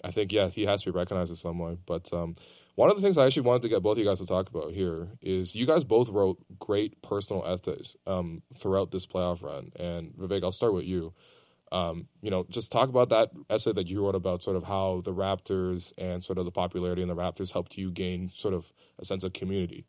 I 0.03 0.11
think 0.11 0.33
yeah 0.33 0.49
he 0.49 0.67
has 0.67 0.83
to 0.83 0.91
be 0.91 0.99
recognized 0.99 1.31
in 1.31 1.37
some 1.37 1.61
way. 1.61 1.79
But 1.87 2.13
um, 2.13 2.35
one 2.75 2.91
of 2.91 2.97
the 2.97 3.03
things 3.03 3.17
I 3.17 3.25
actually 3.25 3.43
wanted 3.43 3.63
to 3.63 3.69
get 3.69 3.81
both 3.81 3.93
of 3.93 3.99
you 3.99 4.05
guys 4.05 4.19
to 4.19 4.27
talk 4.27 4.49
about 4.49 4.73
here 4.73 5.07
is 5.23 5.55
you 5.55 5.67
guys 5.67 5.85
both 5.85 6.09
wrote 6.09 6.39
great 6.59 7.01
personal 7.01 7.47
essays 7.47 7.97
um, 8.09 8.43
throughout 8.57 8.91
this 8.91 9.07
playoff 9.07 9.41
run. 9.41 9.71
And 9.77 10.13
Vivek, 10.17 10.43
I'll 10.43 10.51
start 10.51 10.75
with 10.75 10.85
you. 10.85 11.15
Um, 11.71 12.09
you 12.23 12.33
know, 12.33 12.45
just 12.49 12.73
talk 12.73 12.89
about 12.89 13.11
that 13.11 13.31
essay 13.49 13.73
that 13.73 13.89
you 13.89 14.05
wrote 14.05 14.17
about 14.17 14.43
sort 14.43 14.57
of 14.57 14.65
how 14.65 15.01
the 15.05 15.15
Raptors 15.15 15.93
and 15.97 16.25
sort 16.25 16.39
of 16.39 16.45
the 16.45 16.51
popularity 16.51 17.03
in 17.03 17.09
the 17.09 17.15
Raptors 17.15 17.53
helped 17.53 17.79
you 17.79 17.93
gain 17.93 18.31
sort 18.35 18.55
of 18.55 18.73
a 18.99 19.05
sense 19.05 19.23
of 19.23 19.33
community 19.33 19.87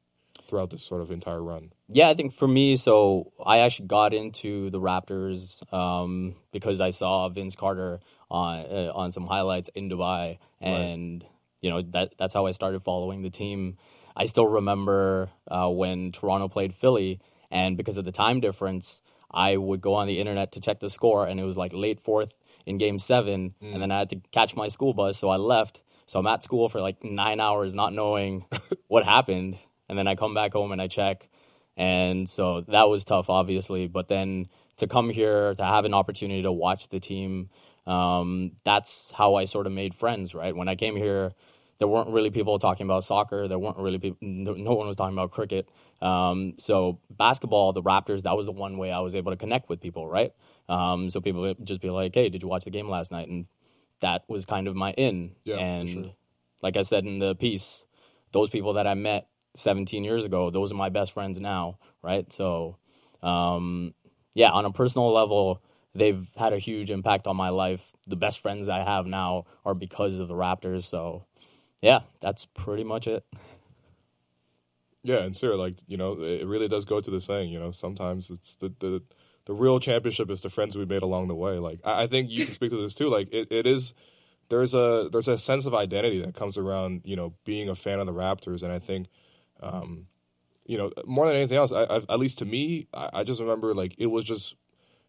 throughout 0.47 0.69
this 0.69 0.83
sort 0.83 1.01
of 1.01 1.11
entire 1.11 1.41
run. 1.41 1.71
Yeah, 1.87 2.09
I 2.09 2.13
think 2.13 2.33
for 2.33 2.47
me, 2.47 2.75
so 2.77 3.31
I 3.43 3.59
actually 3.59 3.87
got 3.87 4.13
into 4.13 4.69
the 4.69 4.79
Raptors 4.79 5.61
um, 5.73 6.35
because 6.51 6.81
I 6.81 6.91
saw 6.91 7.29
Vince 7.29 7.55
Carter 7.55 7.99
on 8.29 8.59
uh, 8.59 8.91
on 8.93 9.11
some 9.11 9.25
highlights 9.27 9.69
in 9.75 9.89
Dubai, 9.89 10.39
and 10.59 11.25
you 11.61 11.69
know 11.69 11.81
that 11.81 12.15
that's 12.17 12.33
how 12.33 12.45
I 12.45 12.51
started 12.51 12.81
following 12.83 13.21
the 13.21 13.29
team. 13.29 13.77
I 14.15 14.25
still 14.25 14.47
remember 14.47 15.29
uh, 15.47 15.69
when 15.69 16.11
Toronto 16.11 16.47
played 16.47 16.73
Philly, 16.73 17.19
and 17.51 17.77
because 17.77 17.97
of 17.97 18.05
the 18.05 18.11
time 18.11 18.39
difference, 18.39 19.01
I 19.31 19.57
would 19.57 19.81
go 19.81 19.93
on 19.93 20.07
the 20.07 20.19
internet 20.19 20.51
to 20.53 20.59
check 20.59 20.79
the 20.79 20.89
score, 20.89 21.27
and 21.27 21.39
it 21.39 21.43
was 21.43 21.57
like 21.57 21.71
late 21.73 21.99
fourth 21.99 22.33
in 22.65 22.77
Game 22.77 22.99
Seven, 22.99 23.55
and 23.61 23.81
then 23.81 23.91
I 23.91 23.99
had 23.99 24.09
to 24.09 24.21
catch 24.31 24.55
my 24.55 24.67
school 24.67 24.93
bus, 24.93 25.17
so 25.17 25.29
I 25.29 25.37
left. 25.37 25.81
So 26.05 26.19
I'm 26.19 26.27
at 26.27 26.41
school 26.41 26.69
for 26.69 26.79
like 26.79 27.03
nine 27.03 27.41
hours, 27.41 27.75
not 27.75 27.93
knowing 27.93 28.45
what 28.87 29.03
happened, 29.03 29.57
and 29.89 29.97
then 29.97 30.07
I 30.07 30.15
come 30.15 30.33
back 30.33 30.53
home 30.53 30.71
and 30.71 30.81
I 30.81 30.87
check, 30.87 31.27
and 31.75 32.29
so 32.29 32.61
that 32.61 32.89
was 32.89 33.05
tough, 33.05 33.29
obviously. 33.29 33.87
But 33.87 34.07
then 34.07 34.47
to 34.77 34.87
come 34.87 35.09
here 35.09 35.53
to 35.55 35.63
have 35.63 35.85
an 35.85 35.93
opportunity 35.93 36.41
to 36.43 36.51
watch 36.51 36.89
the 36.89 36.99
team, 36.99 37.49
um, 37.85 38.51
that's 38.63 39.11
how 39.11 39.35
I 39.35 39.45
sort 39.45 39.67
of 39.67 39.73
made 39.73 39.93
friends. 39.93 40.33
Right 40.33 40.55
when 40.55 40.67
I 40.67 40.75
came 40.75 40.95
here, 40.95 41.33
there 41.77 41.87
weren't 41.87 42.09
really 42.09 42.31
people 42.31 42.57
talking 42.59 42.85
about 42.85 43.03
soccer. 43.03 43.47
There 43.47 43.59
weren't 43.59 43.77
really 43.77 43.99
people. 43.99 44.17
No, 44.21 44.53
no 44.53 44.73
one 44.73 44.87
was 44.87 44.95
talking 44.95 45.15
about 45.15 45.31
cricket. 45.31 45.69
Um, 46.01 46.53
so 46.57 46.99
basketball, 47.09 47.73
the 47.73 47.81
Raptors, 47.81 48.23
that 48.23 48.35
was 48.35 48.45
the 48.45 48.51
one 48.51 48.77
way 48.77 48.91
I 48.91 48.99
was 48.99 49.15
able 49.15 49.31
to 49.31 49.37
connect 49.37 49.69
with 49.69 49.81
people. 49.81 50.07
Right. 50.07 50.33
Um, 50.69 51.09
so 51.09 51.21
people 51.21 51.41
would 51.41 51.65
just 51.65 51.81
be 51.81 51.89
like, 51.89 52.13
"Hey, 52.13 52.29
did 52.29 52.41
you 52.41 52.49
watch 52.49 52.65
the 52.65 52.71
game 52.71 52.89
last 52.89 53.11
night?" 53.11 53.29
And 53.29 53.45
that 54.01 54.23
was 54.27 54.45
kind 54.45 54.67
of 54.67 54.75
my 54.75 54.91
in. 54.93 55.35
Yeah, 55.43 55.57
and 55.57 55.89
sure. 55.89 56.11
like 56.61 56.77
I 56.77 56.81
said 56.81 57.05
in 57.05 57.19
the 57.19 57.35
piece, 57.35 57.85
those 58.31 58.49
people 58.49 58.73
that 58.73 58.87
I 58.87 58.93
met 58.93 59.27
17 59.57 60.03
years 60.03 60.25
ago, 60.25 60.49
those 60.49 60.71
are 60.71 60.75
my 60.75 60.89
best 60.89 61.11
friends 61.11 61.39
now, 61.39 61.79
right? 62.01 62.31
So, 62.31 62.77
um, 63.23 63.93
yeah, 64.33 64.51
on 64.51 64.65
a 64.65 64.71
personal 64.71 65.11
level, 65.11 65.63
they've 65.95 66.27
had 66.37 66.53
a 66.53 66.59
huge 66.59 66.91
impact 66.91 67.27
on 67.27 67.35
my 67.35 67.49
life. 67.49 67.83
The 68.05 68.15
best 68.15 68.39
friends 68.39 68.69
I 68.69 68.79
have 68.79 69.07
now 69.07 69.45
are 69.65 69.73
because 69.73 70.19
of 70.19 70.27
the 70.27 70.35
Raptors. 70.35 70.83
So, 70.83 71.25
yeah, 71.81 72.01
that's 72.21 72.45
pretty 72.45 72.83
much 72.83 73.07
it. 73.07 73.25
Yeah, 75.03 75.23
and 75.23 75.35
Sarah, 75.35 75.57
like 75.57 75.75
you 75.87 75.97
know, 75.97 76.21
it 76.21 76.45
really 76.45 76.67
does 76.67 76.85
go 76.85 77.01
to 77.01 77.11
the 77.11 77.21
saying. 77.21 77.49
You 77.51 77.59
know, 77.59 77.71
sometimes 77.71 78.29
it's 78.29 78.55
the 78.57 78.73
the, 78.79 79.01
the 79.45 79.53
real 79.53 79.79
championship 79.79 80.29
is 80.29 80.41
the 80.41 80.49
friends 80.49 80.77
we 80.77 80.85
made 80.85 81.01
along 81.01 81.29
the 81.29 81.35
way. 81.35 81.59
Like 81.59 81.79
I, 81.83 82.03
I 82.03 82.07
think 82.07 82.29
you 82.29 82.45
can 82.45 82.53
speak 82.53 82.71
to 82.71 82.77
this 82.77 82.93
too. 82.93 83.09
Like 83.09 83.33
it, 83.33 83.51
it 83.51 83.65
is 83.65 83.93
there's 84.49 84.73
a 84.73 85.09
there's 85.11 85.27
a 85.27 85.37
sense 85.37 85.65
of 85.65 85.73
identity 85.73 86.21
that 86.21 86.35
comes 86.35 86.57
around 86.57 87.01
you 87.05 87.15
know 87.15 87.33
being 87.45 87.69
a 87.69 87.75
fan 87.75 87.99
of 87.99 88.05
the 88.05 88.13
Raptors, 88.13 88.61
and 88.61 88.71
I 88.71 88.77
think. 88.79 89.07
Um, 89.61 90.07
you 90.65 90.77
know, 90.77 90.91
more 91.05 91.25
than 91.25 91.35
anything 91.35 91.57
else, 91.57 91.71
I, 91.71 91.83
I, 91.83 91.95
at 91.95 92.19
least 92.19 92.39
to 92.39 92.45
me, 92.45 92.87
I, 92.93 93.09
I 93.13 93.23
just 93.23 93.39
remember 93.39 93.73
like 93.73 93.95
it 93.97 94.07
was 94.07 94.25
just, 94.25 94.55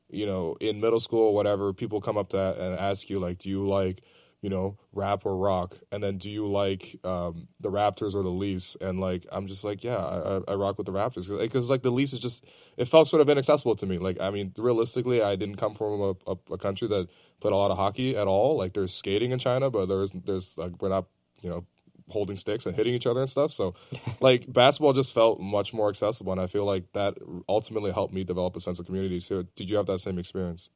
you 0.08 0.24
know, 0.24 0.56
in 0.60 0.80
middle 0.80 1.00
school 1.00 1.34
whatever, 1.34 1.72
people 1.72 2.00
come 2.00 2.16
up 2.16 2.30
to 2.30 2.38
and 2.38 2.78
ask 2.78 3.10
you 3.10 3.18
like, 3.18 3.38
do 3.38 3.48
you 3.50 3.68
like, 3.68 4.02
you 4.40 4.50
know, 4.50 4.78
rap 4.92 5.26
or 5.26 5.36
rock, 5.36 5.76
and 5.90 6.00
then 6.00 6.16
do 6.16 6.30
you 6.30 6.46
like 6.46 7.00
um, 7.02 7.48
the 7.58 7.70
Raptors 7.70 8.14
or 8.14 8.22
the 8.22 8.30
Leafs? 8.30 8.76
And 8.80 9.00
like, 9.00 9.26
I'm 9.32 9.48
just 9.48 9.64
like, 9.64 9.82
yeah, 9.82 9.96
I, 9.96 10.40
I 10.46 10.54
rock 10.54 10.78
with 10.78 10.86
the 10.86 10.92
Raptors 10.92 11.36
because 11.36 11.68
like 11.68 11.82
the 11.82 11.90
Leafs 11.90 12.12
is 12.12 12.20
just 12.20 12.44
it 12.76 12.86
felt 12.86 13.08
sort 13.08 13.20
of 13.20 13.28
inaccessible 13.28 13.74
to 13.74 13.86
me. 13.86 13.98
Like, 13.98 14.20
I 14.20 14.30
mean, 14.30 14.52
realistically, 14.56 15.22
I 15.22 15.34
didn't 15.34 15.56
come 15.56 15.74
from 15.74 16.00
a, 16.00 16.30
a, 16.30 16.36
a 16.52 16.58
country 16.58 16.86
that 16.86 17.08
played 17.40 17.52
a 17.52 17.56
lot 17.56 17.72
of 17.72 17.76
hockey 17.76 18.16
at 18.16 18.28
all. 18.28 18.56
Like, 18.56 18.74
there's 18.74 18.94
skating 18.94 19.32
in 19.32 19.40
China, 19.40 19.70
but 19.70 19.86
there's 19.86 20.12
there's 20.12 20.56
like 20.56 20.80
we're 20.80 20.88
not, 20.88 21.06
you 21.42 21.50
know, 21.50 21.66
holding 22.10 22.36
sticks 22.36 22.66
and 22.66 22.74
hitting 22.74 22.94
each 22.94 23.06
other 23.06 23.20
and 23.20 23.28
stuff. 23.28 23.52
So, 23.52 23.74
like 24.20 24.50
basketball 24.52 24.92
just 24.92 25.14
felt 25.14 25.40
much 25.40 25.72
more 25.72 25.88
accessible, 25.88 26.32
and 26.32 26.40
I 26.40 26.46
feel 26.46 26.64
like 26.64 26.92
that 26.92 27.14
ultimately 27.48 27.92
helped 27.92 28.14
me 28.14 28.24
develop 28.24 28.56
a 28.56 28.60
sense 28.60 28.78
of 28.78 28.86
community. 28.86 29.20
So, 29.20 29.44
did 29.56 29.70
you 29.70 29.76
have 29.76 29.86
that 29.86 29.98
same 29.98 30.18
experience? 30.18 30.70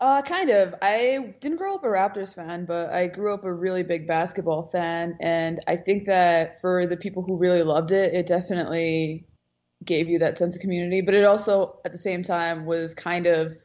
Uh, 0.00 0.22
kind 0.22 0.48
of. 0.48 0.74
I 0.80 1.34
didn't 1.40 1.58
grow 1.58 1.74
up 1.74 1.84
a 1.84 1.86
Raptors 1.86 2.34
fan, 2.34 2.64
but 2.64 2.88
I 2.90 3.06
grew 3.06 3.34
up 3.34 3.44
a 3.44 3.52
really 3.52 3.82
big 3.82 4.08
basketball 4.08 4.62
fan, 4.62 5.18
and 5.20 5.60
I 5.66 5.76
think 5.76 6.06
that 6.06 6.60
for 6.60 6.86
the 6.86 6.96
people 6.96 7.22
who 7.22 7.36
really 7.36 7.62
loved 7.62 7.92
it, 7.92 8.14
it 8.14 8.26
definitely 8.26 9.26
gave 9.84 10.08
you 10.08 10.18
that 10.20 10.38
sense 10.38 10.56
of 10.56 10.62
community. 10.62 11.02
But 11.02 11.14
it 11.14 11.24
also, 11.24 11.80
at 11.84 11.92
the 11.92 11.98
same 11.98 12.22
time, 12.22 12.64
was 12.64 12.94
kind 12.94 13.26
of 13.26 13.56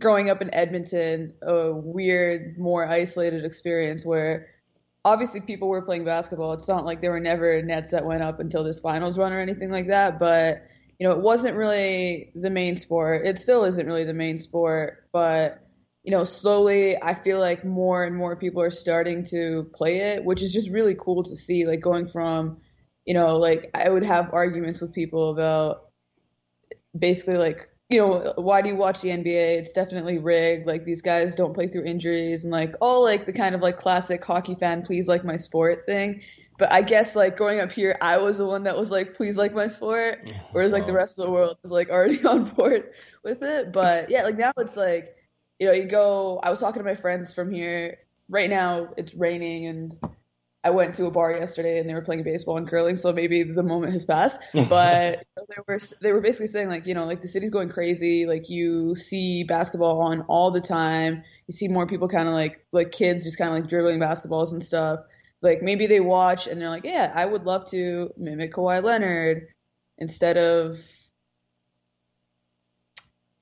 growing 0.00 0.28
up 0.30 0.42
in 0.42 0.52
Edmonton, 0.52 1.34
a 1.42 1.72
weird, 1.72 2.58
more 2.58 2.86
isolated 2.86 3.44
experience 3.44 4.04
where 4.04 4.48
obviously 5.04 5.40
people 5.40 5.68
were 5.68 5.82
playing 5.82 6.04
basketball. 6.04 6.52
It's 6.52 6.68
not 6.68 6.84
like 6.84 7.00
there 7.00 7.10
were 7.10 7.20
never 7.20 7.62
nets 7.62 7.92
that 7.92 8.04
went 8.04 8.22
up 8.22 8.40
until 8.40 8.64
this 8.64 8.80
finals 8.80 9.18
run 9.18 9.32
or 9.32 9.40
anything 9.40 9.70
like 9.70 9.88
that. 9.88 10.18
But 10.18 10.62
you 10.98 11.08
know, 11.08 11.14
it 11.14 11.22
wasn't 11.22 11.56
really 11.56 12.30
the 12.34 12.50
main 12.50 12.76
sport. 12.76 13.26
It 13.26 13.38
still 13.38 13.64
isn't 13.64 13.86
really 13.86 14.04
the 14.04 14.12
main 14.12 14.38
sport. 14.38 15.08
But 15.12 15.66
you 16.02 16.12
know, 16.12 16.24
slowly 16.24 16.96
I 17.00 17.14
feel 17.14 17.40
like 17.40 17.64
more 17.64 18.04
and 18.04 18.16
more 18.16 18.36
people 18.36 18.62
are 18.62 18.70
starting 18.70 19.24
to 19.26 19.70
play 19.74 19.98
it, 19.98 20.24
which 20.24 20.42
is 20.42 20.52
just 20.52 20.70
really 20.70 20.96
cool 20.98 21.22
to 21.24 21.36
see. 21.36 21.64
Like 21.64 21.80
going 21.80 22.06
from, 22.06 22.58
you 23.06 23.14
know, 23.14 23.36
like 23.36 23.70
I 23.74 23.88
would 23.88 24.04
have 24.04 24.34
arguments 24.34 24.80
with 24.80 24.92
people 24.92 25.30
about 25.30 25.90
basically 26.98 27.38
like 27.38 27.69
you 27.90 27.98
know, 27.98 28.32
why 28.36 28.62
do 28.62 28.68
you 28.68 28.76
watch 28.76 29.00
the 29.00 29.08
NBA? 29.08 29.58
It's 29.58 29.72
definitely 29.72 30.18
rigged. 30.18 30.66
Like 30.66 30.84
these 30.84 31.02
guys 31.02 31.34
don't 31.34 31.52
play 31.52 31.66
through 31.66 31.84
injuries 31.84 32.44
and 32.44 32.52
like 32.52 32.74
all 32.80 33.02
like 33.02 33.26
the 33.26 33.32
kind 33.32 33.54
of 33.54 33.60
like 33.62 33.78
classic 33.78 34.24
hockey 34.24 34.54
fan, 34.54 34.82
please 34.82 35.08
like 35.08 35.24
my 35.24 35.36
sport 35.36 35.84
thing. 35.86 36.22
But 36.56 36.72
I 36.72 36.82
guess 36.82 37.16
like 37.16 37.36
growing 37.36 37.58
up 37.58 37.72
here, 37.72 37.98
I 38.00 38.18
was 38.18 38.38
the 38.38 38.46
one 38.46 38.62
that 38.64 38.76
was 38.78 38.92
like, 38.92 39.14
please 39.14 39.36
like 39.36 39.52
my 39.54 39.66
sport, 39.66 40.30
whereas 40.52 40.72
like 40.72 40.86
the 40.86 40.92
rest 40.92 41.18
of 41.18 41.24
the 41.24 41.32
world 41.32 41.56
is 41.64 41.72
like 41.72 41.90
already 41.90 42.24
on 42.24 42.44
board 42.44 42.92
with 43.24 43.42
it. 43.42 43.72
But 43.72 44.08
yeah, 44.08 44.22
like 44.22 44.38
now 44.38 44.52
it's 44.58 44.76
like, 44.76 45.16
you 45.58 45.66
know, 45.66 45.72
you 45.72 45.84
go. 45.86 46.38
I 46.42 46.50
was 46.50 46.60
talking 46.60 46.80
to 46.80 46.88
my 46.88 46.94
friends 46.94 47.34
from 47.34 47.50
here. 47.50 47.98
Right 48.28 48.48
now 48.48 48.90
it's 48.96 49.14
raining 49.14 49.66
and 49.66 49.98
I 50.62 50.70
went 50.70 50.94
to 50.96 51.06
a 51.06 51.10
bar 51.10 51.32
yesterday 51.32 51.78
and 51.78 51.88
they 51.88 51.94
were 51.94 52.02
playing 52.02 52.22
baseball 52.22 52.58
and 52.58 52.68
curling, 52.68 52.96
so 52.96 53.12
maybe 53.12 53.42
the 53.42 53.62
moment 53.62 53.92
has 53.94 54.04
passed. 54.04 54.40
But 54.68 55.24
they 55.36 55.56
were 55.66 55.78
they 56.02 56.12
were 56.12 56.20
basically 56.20 56.48
saying 56.48 56.68
like 56.68 56.86
you 56.86 56.94
know 56.94 57.06
like 57.06 57.22
the 57.22 57.28
city's 57.28 57.50
going 57.50 57.70
crazy. 57.70 58.26
Like 58.26 58.50
you 58.50 58.94
see 58.94 59.44
basketball 59.44 60.02
on 60.02 60.20
all 60.22 60.50
the 60.50 60.60
time. 60.60 61.22
You 61.46 61.52
see 61.52 61.68
more 61.68 61.86
people 61.86 62.08
kind 62.08 62.28
of 62.28 62.34
like 62.34 62.64
like 62.72 62.92
kids 62.92 63.24
just 63.24 63.38
kind 63.38 63.50
of 63.50 63.56
like 63.58 63.70
dribbling 63.70 63.98
basketballs 63.98 64.52
and 64.52 64.62
stuff. 64.62 65.00
Like 65.40 65.62
maybe 65.62 65.86
they 65.86 66.00
watch 66.00 66.46
and 66.46 66.60
they're 66.60 66.68
like, 66.68 66.84
yeah, 66.84 67.10
I 67.14 67.24
would 67.24 67.44
love 67.44 67.64
to 67.70 68.10
mimic 68.18 68.52
Kawhi 68.52 68.82
Leonard 68.82 69.46
instead 69.96 70.36
of. 70.36 70.78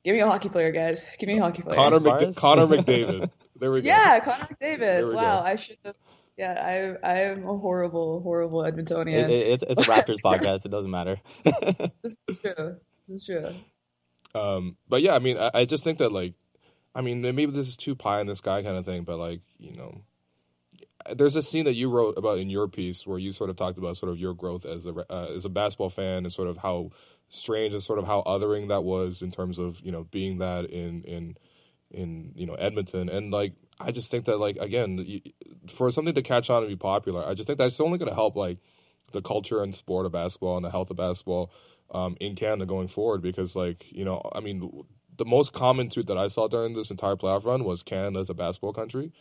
Give 0.04 0.14
me 0.14 0.20
a 0.20 0.26
hockey 0.26 0.48
player, 0.48 0.70
guys. 0.70 1.04
Give 1.18 1.26
me 1.26 1.38
a 1.38 1.42
hockey 1.42 1.62
player. 1.62 1.74
Connor, 1.74 1.98
McD- 1.98 2.36
Connor 2.36 2.66
McDavid. 2.76 3.30
There 3.56 3.72
we 3.72 3.82
go. 3.82 3.88
Yeah, 3.88 4.20
Connor 4.20 4.48
McDavid. 4.62 5.12
Wow, 5.12 5.42
I 5.42 5.56
should 5.56 5.76
have 5.84 5.96
yeah, 6.38 6.96
I 7.02 7.06
I 7.06 7.20
am 7.22 7.48
a 7.48 7.58
horrible, 7.58 8.22
horrible 8.22 8.62
Edmontonian. 8.62 9.24
It, 9.24 9.28
it, 9.28 9.46
it's 9.48 9.64
it's 9.68 9.80
a 9.80 9.82
Raptors 9.90 10.22
podcast. 10.24 10.64
It 10.64 10.70
doesn't 10.70 10.90
matter. 10.90 11.20
this 11.44 12.16
is 12.28 12.38
true. 12.38 12.76
This 13.08 13.16
is 13.16 13.24
true. 13.24 13.48
Um, 14.40 14.76
but 14.88 15.02
yeah, 15.02 15.16
I 15.16 15.18
mean, 15.18 15.36
I, 15.36 15.50
I 15.52 15.64
just 15.64 15.82
think 15.82 15.98
that 15.98 16.12
like, 16.12 16.34
I 16.94 17.00
mean, 17.00 17.22
maybe 17.22 17.46
this 17.46 17.66
is 17.66 17.76
too 17.76 17.96
pie 17.96 18.20
in 18.20 18.28
the 18.28 18.36
sky 18.36 18.62
kind 18.62 18.76
of 18.76 18.84
thing, 18.84 19.02
but 19.02 19.18
like, 19.18 19.40
you 19.58 19.72
know, 19.72 20.02
there's 21.12 21.34
a 21.34 21.42
scene 21.42 21.64
that 21.64 21.74
you 21.74 21.90
wrote 21.90 22.16
about 22.16 22.38
in 22.38 22.50
your 22.50 22.68
piece 22.68 23.04
where 23.04 23.18
you 23.18 23.32
sort 23.32 23.50
of 23.50 23.56
talked 23.56 23.78
about 23.78 23.96
sort 23.96 24.12
of 24.12 24.18
your 24.18 24.34
growth 24.34 24.64
as 24.64 24.86
a 24.86 24.94
uh, 25.10 25.32
as 25.34 25.44
a 25.44 25.48
basketball 25.48 25.90
fan 25.90 26.18
and 26.24 26.32
sort 26.32 26.48
of 26.48 26.58
how 26.58 26.90
strange 27.30 27.72
and 27.72 27.82
sort 27.82 27.98
of 27.98 28.06
how 28.06 28.22
othering 28.26 28.68
that 28.68 28.84
was 28.84 29.22
in 29.22 29.32
terms 29.32 29.58
of 29.58 29.80
you 29.80 29.90
know 29.90 30.04
being 30.04 30.38
that 30.38 30.66
in 30.66 31.02
in 31.02 31.36
in 31.90 32.32
you 32.36 32.46
know 32.46 32.54
Edmonton 32.54 33.08
and 33.08 33.32
like 33.32 33.54
I 33.80 33.92
just 33.92 34.10
think 34.10 34.24
that 34.24 34.38
like 34.38 34.56
again 34.56 35.20
for 35.68 35.90
something 35.90 36.14
to 36.14 36.22
catch 36.22 36.50
on 36.50 36.62
and 36.62 36.68
be 36.68 36.76
popular, 36.76 37.24
I 37.26 37.34
just 37.34 37.46
think 37.46 37.58
that's 37.58 37.80
only 37.80 37.98
going 37.98 38.08
to 38.08 38.14
help 38.14 38.36
like 38.36 38.58
the 39.12 39.22
culture 39.22 39.62
and 39.62 39.74
sport 39.74 40.06
of 40.06 40.12
basketball 40.12 40.56
and 40.56 40.64
the 40.64 40.70
health 40.70 40.90
of 40.90 40.96
basketball 40.96 41.52
um, 41.90 42.16
in 42.20 42.34
Canada 42.34 42.66
going 42.66 42.88
forward 42.88 43.22
because 43.22 43.56
like 43.56 43.90
you 43.92 44.04
know 44.04 44.20
I 44.34 44.40
mean 44.40 44.84
the 45.16 45.24
most 45.24 45.52
common 45.52 45.88
tweet 45.90 46.06
that 46.06 46.18
I 46.18 46.28
saw 46.28 46.48
during 46.48 46.74
this 46.74 46.90
entire 46.90 47.16
playoff 47.16 47.44
run 47.44 47.64
was 47.64 47.82
Canada 47.82 48.20
as 48.20 48.30
a 48.30 48.34
basketball 48.34 48.72
country. 48.72 49.12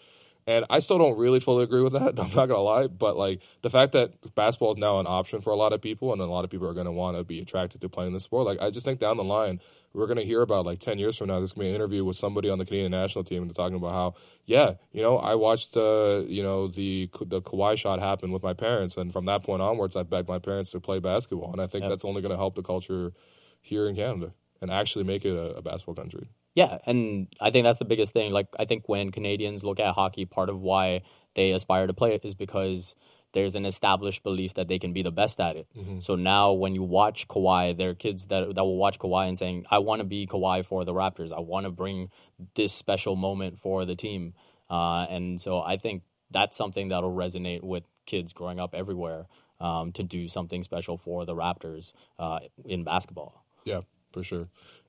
And 0.48 0.64
I 0.70 0.80
still 0.80 0.98
don't 0.98 1.18
really 1.18 1.42
fully 1.42 1.66
agree 1.66 1.82
with 1.82 1.92
that. 1.92 2.18
I'm 2.20 2.34
not 2.34 2.48
gonna 2.48 2.62
lie, 2.62 2.88
but 2.88 3.18
like 3.18 3.42
the 3.62 3.70
fact 3.70 3.92
that 3.92 4.34
basketball 4.34 4.72
is 4.72 4.78
now 4.78 5.00
an 5.00 5.06
option 5.06 5.42
for 5.42 5.52
a 5.52 5.58
lot 5.58 5.74
of 5.74 5.82
people, 5.82 6.14
and 6.14 6.22
a 6.22 6.26
lot 6.26 6.46
of 6.46 6.50
people 6.50 6.68
are 6.68 6.74
gonna 6.74 6.92
want 6.92 7.18
to 7.18 7.26
be 7.26 7.42
attracted 7.42 7.82
to 7.82 7.90
playing 7.90 8.14
the 8.14 8.22
sport. 8.22 8.46
Like 8.46 8.62
I 8.62 8.70
just 8.70 8.86
think 8.86 9.00
down 9.00 9.18
the 9.18 9.26
line, 9.26 9.60
we're 9.94 10.08
gonna 10.08 10.22
hear 10.22 10.42
about 10.42 10.66
like 10.66 10.80
ten 10.80 11.00
years 11.00 11.18
from 11.18 11.28
now, 11.28 11.40
there's 11.40 11.52
gonna 11.52 11.66
be 11.66 11.70
an 11.70 11.76
interview 11.76 12.06
with 12.06 12.16
somebody 12.16 12.50
on 12.50 12.60
the 12.60 12.66
Canadian 12.66 12.92
national 12.92 13.26
team 13.26 13.42
and 13.42 13.52
they're 13.52 13.62
talking 13.62 13.76
about 13.76 13.92
how, 13.92 14.14
yeah, 14.46 14.76
you 14.94 15.02
know, 15.02 15.18
I 15.18 15.36
watched 15.36 15.76
uh, 15.76 16.24
you 16.26 16.44
know 16.44 16.70
the 16.70 17.10
the 17.26 17.42
Kawhi 17.42 17.78
shot 17.78 18.00
happen 18.00 18.32
with 18.32 18.42
my 18.42 18.54
parents, 18.54 18.96
and 18.96 19.12
from 19.12 19.26
that 19.26 19.44
point 19.44 19.62
onwards, 19.62 19.98
I 19.98 20.04
begged 20.04 20.30
my 20.30 20.40
parents 20.40 20.72
to 20.72 20.80
play 20.80 21.00
basketball, 21.00 21.52
and 21.52 21.62
I 21.62 21.68
think 21.68 21.84
yep. 21.84 21.90
that's 21.90 22.06
only 22.06 22.22
gonna 22.22 22.38
help 22.38 22.56
the 22.56 22.64
culture 22.64 23.12
here 23.60 23.90
in 23.90 23.96
Canada 23.96 24.32
and 24.62 24.72
actually 24.72 25.04
make 25.04 25.26
it 25.26 25.36
a, 25.36 25.58
a 25.58 25.62
basketball 25.62 25.96
country. 25.96 26.30
Yeah, 26.58 26.80
and 26.88 27.28
I 27.40 27.52
think 27.52 27.66
that's 27.66 27.78
the 27.78 27.86
biggest 27.86 28.14
thing. 28.14 28.32
Like 28.34 28.48
I 28.58 28.66
think 28.66 28.90
when 28.90 29.12
Canadians 29.12 29.64
look 29.64 29.80
at 29.80 29.94
hockey, 29.94 30.26
part 30.26 30.50
of 30.50 30.60
why 30.60 31.04
they 31.36 31.52
aspire 31.52 31.86
to 31.86 31.94
play 31.94 32.16
it 32.16 32.26
is 32.26 32.34
because 32.34 32.96
there's 33.34 33.54
an 33.54 33.64
established 33.64 34.24
belief 34.24 34.56
that 34.56 34.68
they 34.68 34.80
can 34.80 34.92
be 34.92 35.04
the 35.04 35.12
best 35.12 35.40
at 35.40 35.56
it. 35.56 35.68
Mm-hmm. 35.78 36.00
So 36.00 36.16
now 36.16 36.54
when 36.54 36.74
you 36.74 36.82
watch 36.82 37.28
Kawhi, 37.28 37.78
there 37.78 37.92
are 37.92 37.94
kids 37.94 38.26
that 38.30 38.56
that 38.56 38.64
will 38.64 38.78
watch 38.78 38.98
Kawhi 38.98 39.28
and 39.28 39.38
saying, 39.38 39.68
"I 39.70 39.78
want 39.78 40.00
to 40.00 40.04
be 40.04 40.26
Kawhi 40.26 40.66
for 40.66 40.84
the 40.84 40.94
Raptors. 40.94 41.32
I 41.32 41.42
want 41.42 41.68
to 41.68 41.72
bring 41.72 42.10
this 42.56 42.74
special 42.74 43.16
moment 43.16 43.60
for 43.60 43.86
the 43.86 43.96
team." 43.96 44.34
Uh, 44.68 45.06
and 45.12 45.40
so 45.40 45.62
I 45.62 45.78
think 45.78 46.02
that's 46.32 46.58
something 46.58 46.88
that'll 46.88 47.14
resonate 47.14 47.62
with 47.62 47.84
kids 48.08 48.34
growing 48.34 48.60
up 48.60 48.74
everywhere 48.74 49.28
um, 49.60 49.92
to 49.92 50.02
do 50.02 50.28
something 50.28 50.64
special 50.64 50.98
for 50.98 51.24
the 51.24 51.36
Raptors 51.36 51.94
uh, 52.18 52.40
in 52.66 52.84
basketball. 52.84 53.46
Yeah, 53.64 53.82
for 54.12 54.24
sure. 54.24 54.48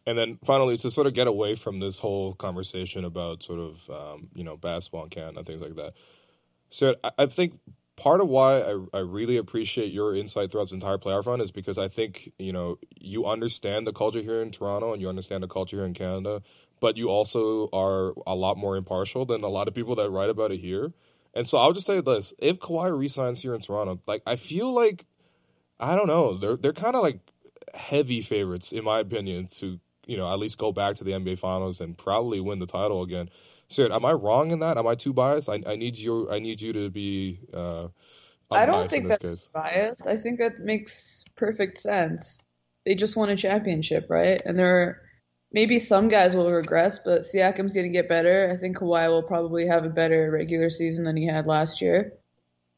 And 0.09 0.17
then 0.17 0.39
finally, 0.43 0.79
to 0.79 0.91
sort 0.91 1.07
of 1.07 1.13
get 1.13 1.27
away 1.27 1.55
from 1.55 1.81
this 1.81 1.99
whole 1.99 2.33
conversation 2.33 3.05
about 3.05 3.43
sort 3.43 3.61
of 3.61 3.91
um, 3.91 4.29
you 4.33 4.43
know 4.43 4.57
basketball 4.57 5.03
and 5.03 5.11
Canada 5.11 5.41
and 5.41 5.47
things 5.47 5.61
like 5.61 5.77
that. 5.77 5.93
So 6.71 6.95
I, 7.05 7.11
I 7.19 7.27
think 7.27 7.61
part 7.95 8.23
of 8.23 8.29
why 8.29 8.61
I, 8.63 8.79
I 8.95 8.99
really 9.01 9.37
appreciate 9.37 9.93
your 9.93 10.17
insight 10.17 10.51
throughout 10.51 10.65
this 10.65 10.73
entire 10.73 10.97
playoff 10.97 11.27
run 11.27 11.43
is 11.43 11.51
because 11.51 11.77
I 11.77 11.89
think 11.89 12.33
you 12.39 12.55
know 12.55 12.79
you 12.99 13.27
understand 13.27 13.87
the 13.87 13.93
culture 13.93 14.23
here 14.23 14.41
in 14.41 14.51
Toronto 14.51 14.95
and 14.95 15.03
you 15.03 15.11
understand 15.11 15.43
the 15.43 15.47
culture 15.47 15.77
here 15.77 15.85
in 15.85 15.93
Canada, 15.93 16.41
but 16.81 16.97
you 16.97 17.11
also 17.11 17.69
are 17.75 18.15
a 18.27 18.35
lot 18.35 18.57
more 18.57 18.79
impartial 18.79 19.27
than 19.27 19.45
a 19.45 19.49
lot 19.49 19.69
of 19.69 19.75
people 19.75 19.95
that 19.97 20.09
write 20.09 20.31
about 20.31 20.53
it 20.53 20.61
here. 20.61 20.91
And 21.35 21.47
so 21.47 21.59
I'll 21.59 21.75
just 21.75 21.87
say 21.87 22.01
this: 22.01 22.33
if 22.39 22.59
Kawhi 22.59 22.99
resigns 22.99 23.43
here 23.43 23.55
in 23.55 23.61
Toronto, 23.61 24.01
like 24.07 24.23
I 24.27 24.37
feel 24.37 24.73
like 24.73 25.05
I 25.79 25.97
don't 25.97 26.09
know, 26.09 26.39
they're 26.39 26.57
they're 26.57 26.73
kind 26.73 26.97
of 26.97 27.03
like 27.03 27.21
heavy 27.75 28.23
favorites 28.23 28.73
in 28.73 28.83
my 28.85 29.01
opinion 29.01 29.47
to 29.47 29.79
you 30.09 30.17
know, 30.17 30.29
at 30.33 30.39
least 30.39 30.59
go 30.59 30.73
back 30.73 30.97
to 30.97 31.05
the 31.05 31.13
NBA 31.13 31.39
Finals 31.39 31.81
and 31.81 31.97
probably 31.97 32.41
win 32.41 32.59
the 32.59 32.67
title 32.67 33.03
again. 33.03 33.29
Sid, 33.69 33.93
am 33.93 34.07
I 34.07 34.13
wrong 34.13 34.51
in 34.51 34.61
that? 34.61 34.79
Am 34.79 34.87
I 34.87 34.95
too 34.95 35.13
biased? 35.13 35.51
I, 35.51 35.63
I 35.67 35.77
need 35.77 35.99
you. 35.99 36.31
I 36.31 36.39
need 36.39 36.63
you 36.63 36.73
to 36.73 36.91
be. 36.91 37.41
Uh, 37.53 37.89
I 38.51 38.65
don't 38.65 38.89
think 38.89 39.09
that's 39.09 39.29
case. 39.29 39.51
biased. 39.53 40.07
I 40.07 40.17
think 40.17 40.39
that 40.39 40.61
makes 40.61 41.25
perfect 41.37 41.77
sense. 41.79 42.47
They 42.87 42.95
just 42.95 43.17
won 43.17 43.29
a 43.29 43.37
championship, 43.37 44.07
right? 44.09 44.41
And 44.43 44.59
there 44.59 44.81
are 44.81 45.03
maybe 45.53 45.79
some 45.79 46.09
guys 46.09 46.35
will 46.35 46.51
regress, 46.51 46.99
but 46.99 47.23
Siakam's 47.23 47.75
going 47.75 47.87
to 47.87 47.93
get 47.93 48.09
better. 48.09 48.51
I 48.51 48.59
think 48.59 48.79
Kawhi 48.79 49.09
will 49.09 49.23
probably 49.23 49.67
have 49.67 49.85
a 49.85 49.91
better 49.91 50.31
regular 50.31 50.71
season 50.71 51.05
than 51.05 51.19
he 51.19 51.27
had 51.27 51.47
last 51.47 51.83
year. 51.83 52.15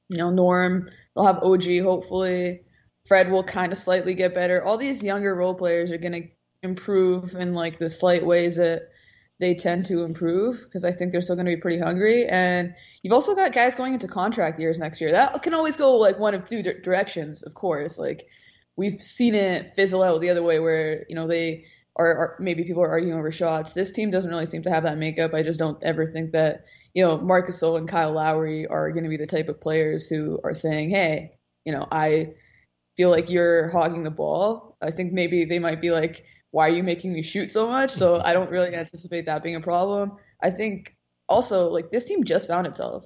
You 0.09 0.19
know, 0.19 0.31
Norm, 0.31 0.91
they'll 1.15 1.27
have 1.27 1.45
OG 1.45 1.81
hopefully. 1.83 2.63
Fred 3.07 3.31
will 3.31 3.45
kind 3.45 3.71
of 3.71 3.79
slightly 3.79 4.15
get 4.15 4.35
better. 4.35 4.65
All 4.65 4.77
these 4.77 5.05
younger 5.05 5.33
role 5.37 5.55
players 5.55 5.93
are 5.93 5.99
going 5.99 6.21
to 6.21 6.29
improve 6.63 7.35
in 7.35 7.55
like 7.55 7.79
the 7.79 7.89
slight 7.89 8.25
ways 8.25 8.57
that 8.57 8.91
they 9.39 9.55
tend 9.55 9.87
to 9.87 10.03
improve 10.03 10.63
because 10.63 10.85
I 10.85 10.93
think 10.93 11.13
they're 11.13 11.23
still 11.23 11.37
going 11.37 11.47
to 11.47 11.57
be 11.57 11.61
pretty 11.61 11.79
hungry. 11.79 12.27
And 12.29 12.75
you've 13.03 13.15
also 13.15 13.35
got 13.35 13.53
guys 13.53 13.75
going 13.75 13.95
into 13.95 14.07
contract 14.07 14.61
years 14.61 14.79
next 14.79 15.01
year. 15.01 15.13
That 15.13 15.43
can 15.43 15.55
always 15.55 15.77
go 15.77 15.97
like 15.97 16.19
one 16.19 16.35
of 16.35 16.45
two 16.45 16.63
di- 16.63 16.81
directions, 16.85 17.43
of 17.43 17.55
course. 17.55 17.99
Like 17.99 18.27
we've 18.77 19.03
seen 19.03 19.35
it 19.35 19.75
fizzle 19.75 20.03
out 20.03 20.21
the 20.21 20.31
other 20.31 20.43
way, 20.43 20.61
where 20.61 21.07
you 21.09 21.17
know 21.17 21.27
they 21.27 21.65
are, 21.97 22.07
are 22.07 22.37
maybe 22.39 22.65
people 22.65 22.83
are 22.83 22.91
arguing 22.91 23.19
over 23.19 23.33
shots. 23.33 23.73
This 23.73 23.93
team 23.93 24.11
doesn't 24.11 24.31
really 24.31 24.47
seem 24.47 24.63
to 24.65 24.71
have 24.71 24.83
that 24.83 24.99
makeup. 24.99 25.33
I 25.33 25.43
just 25.43 25.59
don't 25.59 25.83
ever 25.83 26.07
think 26.07 26.33
that 26.33 26.67
you 26.93 27.03
know 27.03 27.17
Marcus 27.17 27.63
and 27.63 27.89
Kyle 27.89 28.13
Lowry 28.13 28.67
are 28.67 28.93
going 28.93 29.05
to 29.05 29.11
be 29.11 29.17
the 29.17 29.27
type 29.27 29.49
of 29.49 29.61
players 29.61 30.07
who 30.07 30.39
are 30.45 30.55
saying, 30.55 30.91
hey, 30.91 31.39
you 31.65 31.73
know, 31.73 31.89
I 31.91 32.35
feel 32.99 33.11
like 33.11 33.31
you're 33.31 33.71
hogging 33.71 34.05
the 34.05 34.11
ball. 34.11 34.77
I 34.83 34.91
think 34.91 35.15
maybe 35.15 35.47
they 35.47 35.59
might 35.59 35.81
be 35.81 35.91
like 35.91 36.25
why 36.53 36.67
are 36.67 36.73
you 36.73 36.83
making 36.83 37.13
me 37.13 37.23
shoot 37.23 37.51
so 37.51 37.67
much? 37.69 37.91
So 37.91 38.21
I 38.25 38.33
don't 38.33 38.51
really 38.51 38.75
anticipate 38.75 39.27
that 39.27 39.43
being 39.43 39.57
a 39.57 39.61
problem. 39.61 40.17
I 40.43 40.51
think 40.51 40.97
also 41.29 41.69
like 41.69 41.91
this 41.91 42.05
team 42.05 42.25
just 42.25 42.49
found 42.49 42.67
itself. 42.67 43.05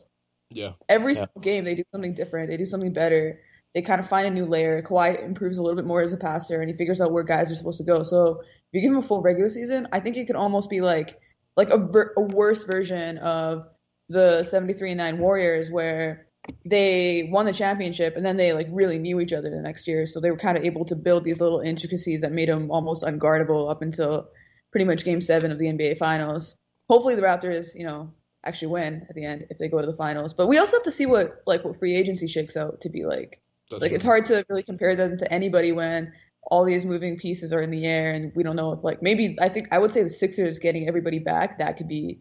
Yeah. 0.50 0.72
Every 0.88 1.12
Yeah. 1.14 1.20
single 1.20 1.40
game 1.40 1.64
they 1.64 1.74
do 1.74 1.84
something 1.92 2.14
different. 2.14 2.48
They 2.48 2.56
do 2.56 2.66
something 2.66 2.92
better. 2.92 3.40
They 3.74 3.82
kind 3.82 4.00
of 4.00 4.08
find 4.08 4.26
a 4.26 4.30
new 4.30 4.46
layer. 4.46 4.82
Kawhi 4.82 5.22
improves 5.24 5.58
a 5.58 5.62
little 5.62 5.76
bit 5.76 5.84
more 5.84 6.00
as 6.00 6.12
a 6.12 6.16
passer, 6.16 6.60
and 6.60 6.70
he 6.70 6.76
figures 6.76 7.00
out 7.00 7.12
where 7.12 7.24
guys 7.24 7.50
are 7.50 7.56
supposed 7.56 7.78
to 7.78 7.84
go. 7.84 8.02
So 8.02 8.40
if 8.40 8.46
you 8.72 8.80
give 8.80 8.92
him 8.92 8.98
a 8.98 9.02
full 9.02 9.20
regular 9.20 9.48
season, 9.48 9.88
I 9.92 9.98
think 10.00 10.16
it 10.16 10.26
could 10.26 10.36
almost 10.36 10.70
be 10.70 10.80
like 10.80 11.18
like 11.56 11.70
a, 11.70 11.78
ver- 11.78 12.12
a 12.16 12.22
worse 12.22 12.64
version 12.64 13.18
of 13.18 13.68
the 14.08 14.42
73 14.42 14.90
and 14.92 14.98
9 14.98 15.18
Warriors, 15.18 15.70
where 15.70 16.26
they 16.64 17.28
won 17.30 17.46
the 17.46 17.52
championship 17.52 18.16
and 18.16 18.24
then 18.24 18.36
they 18.36 18.52
like 18.52 18.66
really 18.70 18.98
knew 18.98 19.20
each 19.20 19.32
other 19.32 19.50
the 19.50 19.60
next 19.60 19.86
year. 19.86 20.06
So 20.06 20.20
they 20.20 20.30
were 20.30 20.36
kind 20.36 20.56
of 20.56 20.64
able 20.64 20.84
to 20.86 20.96
build 20.96 21.24
these 21.24 21.40
little 21.40 21.60
intricacies 21.60 22.22
that 22.22 22.32
made 22.32 22.48
them 22.48 22.70
almost 22.70 23.02
unguardable 23.02 23.70
up 23.70 23.82
until 23.82 24.28
pretty 24.70 24.84
much 24.84 25.04
game 25.04 25.20
seven 25.20 25.52
of 25.52 25.58
the 25.58 25.66
NBA 25.66 25.98
finals. 25.98 26.56
Hopefully 26.88 27.14
the 27.14 27.22
Raptors, 27.22 27.74
you 27.74 27.84
know, 27.84 28.12
actually 28.44 28.68
win 28.68 29.06
at 29.08 29.14
the 29.14 29.24
end 29.24 29.46
if 29.50 29.58
they 29.58 29.68
go 29.68 29.80
to 29.80 29.86
the 29.86 29.96
finals. 29.96 30.34
But 30.34 30.48
we 30.48 30.58
also 30.58 30.76
have 30.76 30.84
to 30.84 30.90
see 30.90 31.06
what 31.06 31.42
like 31.46 31.64
what 31.64 31.78
free 31.78 31.96
agency 31.96 32.26
shakes 32.26 32.56
out 32.56 32.80
to 32.82 32.88
be 32.88 33.04
like. 33.04 33.40
That's 33.70 33.82
like 33.82 33.90
true. 33.90 33.96
it's 33.96 34.04
hard 34.04 34.26
to 34.26 34.44
really 34.48 34.62
compare 34.62 34.96
them 34.96 35.16
to 35.18 35.32
anybody 35.32 35.72
when 35.72 36.12
all 36.42 36.64
these 36.64 36.84
moving 36.84 37.16
pieces 37.16 37.54
are 37.54 37.62
in 37.62 37.70
the 37.70 37.86
air 37.86 38.12
and 38.12 38.30
we 38.34 38.42
don't 38.42 38.56
know 38.56 38.72
if 38.72 38.84
like 38.84 39.00
maybe 39.00 39.36
I 39.40 39.48
think 39.48 39.68
I 39.72 39.78
would 39.78 39.92
say 39.92 40.02
the 40.02 40.10
Sixers 40.10 40.58
getting 40.58 40.86
everybody 40.88 41.18
back 41.18 41.58
that 41.58 41.78
could 41.78 41.88
be 41.88 42.20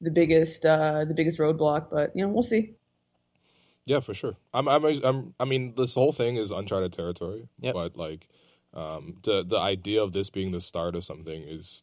the 0.00 0.10
biggest 0.10 0.64
uh 0.64 1.04
the 1.04 1.14
biggest 1.14 1.38
roadblock, 1.38 1.88
but 1.90 2.12
you 2.14 2.24
know, 2.24 2.32
we'll 2.32 2.42
see. 2.42 2.76
Yeah, 3.84 4.00
for 4.00 4.14
sure. 4.14 4.36
I'm, 4.54 4.68
I'm, 4.68 4.84
I'm, 4.84 5.34
I 5.40 5.44
mean, 5.44 5.74
this 5.76 5.94
whole 5.94 6.12
thing 6.12 6.36
is 6.36 6.50
uncharted 6.50 6.92
territory. 6.92 7.48
Yep. 7.60 7.74
But 7.74 7.96
like, 7.96 8.28
um, 8.74 9.16
the 9.22 9.44
the 9.44 9.58
idea 9.58 10.02
of 10.02 10.12
this 10.12 10.30
being 10.30 10.52
the 10.52 10.60
start 10.60 10.94
of 10.94 11.04
something 11.04 11.42
is, 11.42 11.82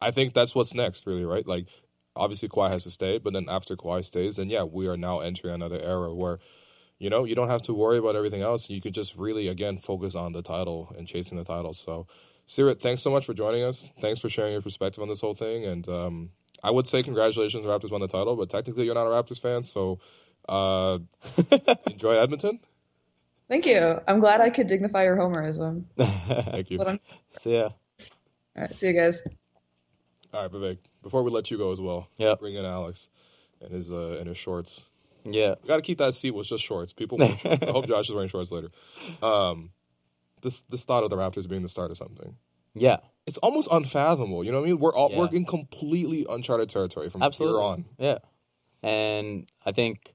I 0.00 0.10
think 0.10 0.32
that's 0.32 0.54
what's 0.54 0.74
next, 0.74 1.06
really, 1.06 1.24
right? 1.24 1.46
Like, 1.46 1.66
obviously 2.14 2.48
Kawhi 2.48 2.70
has 2.70 2.84
to 2.84 2.90
stay, 2.90 3.18
but 3.18 3.32
then 3.32 3.46
after 3.48 3.74
Kawhi 3.74 4.04
stays, 4.04 4.36
then 4.36 4.50
yeah, 4.50 4.62
we 4.62 4.86
are 4.86 4.96
now 4.96 5.20
entering 5.20 5.54
another 5.54 5.80
era 5.80 6.14
where, 6.14 6.38
you 6.98 7.10
know, 7.10 7.24
you 7.24 7.34
don't 7.34 7.48
have 7.48 7.62
to 7.62 7.74
worry 7.74 7.98
about 7.98 8.14
everything 8.16 8.42
else. 8.42 8.68
You 8.68 8.80
could 8.80 8.94
just 8.94 9.16
really 9.16 9.48
again 9.48 9.78
focus 9.78 10.14
on 10.14 10.32
the 10.32 10.42
title 10.42 10.94
and 10.96 11.08
chasing 11.08 11.38
the 11.38 11.44
title. 11.44 11.72
So, 11.72 12.06
Seerat, 12.46 12.80
thanks 12.80 13.00
so 13.02 13.10
much 13.10 13.24
for 13.24 13.34
joining 13.34 13.64
us. 13.64 13.88
Thanks 14.00 14.20
for 14.20 14.28
sharing 14.28 14.52
your 14.52 14.62
perspective 14.62 15.02
on 15.02 15.08
this 15.08 15.22
whole 15.22 15.34
thing. 15.34 15.64
And 15.64 15.88
um, 15.88 16.30
I 16.62 16.70
would 16.70 16.86
say 16.86 17.02
congratulations, 17.02 17.64
Raptors 17.64 17.90
won 17.90 18.02
the 18.02 18.08
title, 18.08 18.36
but 18.36 18.50
technically 18.50 18.84
you're 18.84 18.94
not 18.94 19.06
a 19.06 19.10
Raptors 19.10 19.40
fan, 19.40 19.62
so. 19.62 19.98
Uh, 20.48 20.98
enjoy 21.90 22.16
Edmonton. 22.16 22.60
Thank 23.48 23.66
you. 23.66 24.00
I'm 24.06 24.20
glad 24.20 24.40
I 24.40 24.50
could 24.50 24.66
dignify 24.68 25.04
your 25.04 25.16
homerism. 25.16 25.84
Thank 25.96 26.70
you. 26.70 26.78
But 26.78 26.86
All 26.86 26.92
I'm, 26.94 27.00
So 27.38 27.50
yeah, 27.50 27.62
all 27.64 27.72
right, 28.56 28.74
see 28.76 28.88
you 28.88 28.92
guys. 28.92 29.22
All 30.32 30.42
right, 30.42 30.50
Vivek. 30.50 30.78
Before 31.02 31.22
we 31.22 31.30
let 31.30 31.50
you 31.50 31.58
go 31.58 31.72
as 31.72 31.80
well, 31.80 32.08
Yeah. 32.16 32.34
bring 32.38 32.54
in 32.54 32.64
Alex 32.64 33.08
and 33.60 33.72
his 33.72 33.90
uh, 33.92 34.16
and 34.20 34.28
his 34.28 34.36
shorts. 34.36 34.86
yeah. 35.24 35.54
We 35.62 35.68
got 35.68 35.76
to 35.76 35.82
keep 35.82 35.98
that 35.98 36.14
seat 36.14 36.30
with 36.30 36.46
just 36.46 36.62
shorts. 36.64 36.92
People, 36.92 37.20
I 37.22 37.58
hope 37.70 37.86
Josh 37.88 38.08
is 38.08 38.14
wearing 38.14 38.28
shorts 38.28 38.52
later. 38.52 38.70
Um, 39.22 39.70
this 40.42 40.60
this 40.62 40.84
thought 40.84 41.02
of 41.04 41.10
the 41.10 41.16
Raptors 41.16 41.48
being 41.48 41.62
the 41.62 41.68
start 41.68 41.90
of 41.90 41.96
something. 41.96 42.36
Yeah, 42.74 42.98
It's 43.26 43.38
almost 43.38 43.68
unfathomable. 43.72 44.44
You 44.44 44.52
know 44.52 44.60
what 44.60 44.66
I 44.68 44.70
mean? 44.70 44.78
We're 44.78 44.94
all 44.94 45.10
Yeah. 45.10 45.18
we're 45.18 45.28
in 45.30 45.44
completely 45.44 46.24
uncharted 46.30 46.68
territory 46.68 47.10
from 47.10 47.22
absolutely. 47.24 47.58
here 47.60 47.66
on. 47.68 47.84
Yeah, 47.98 48.18
and 48.88 49.50
I 49.66 49.72
think 49.72 50.14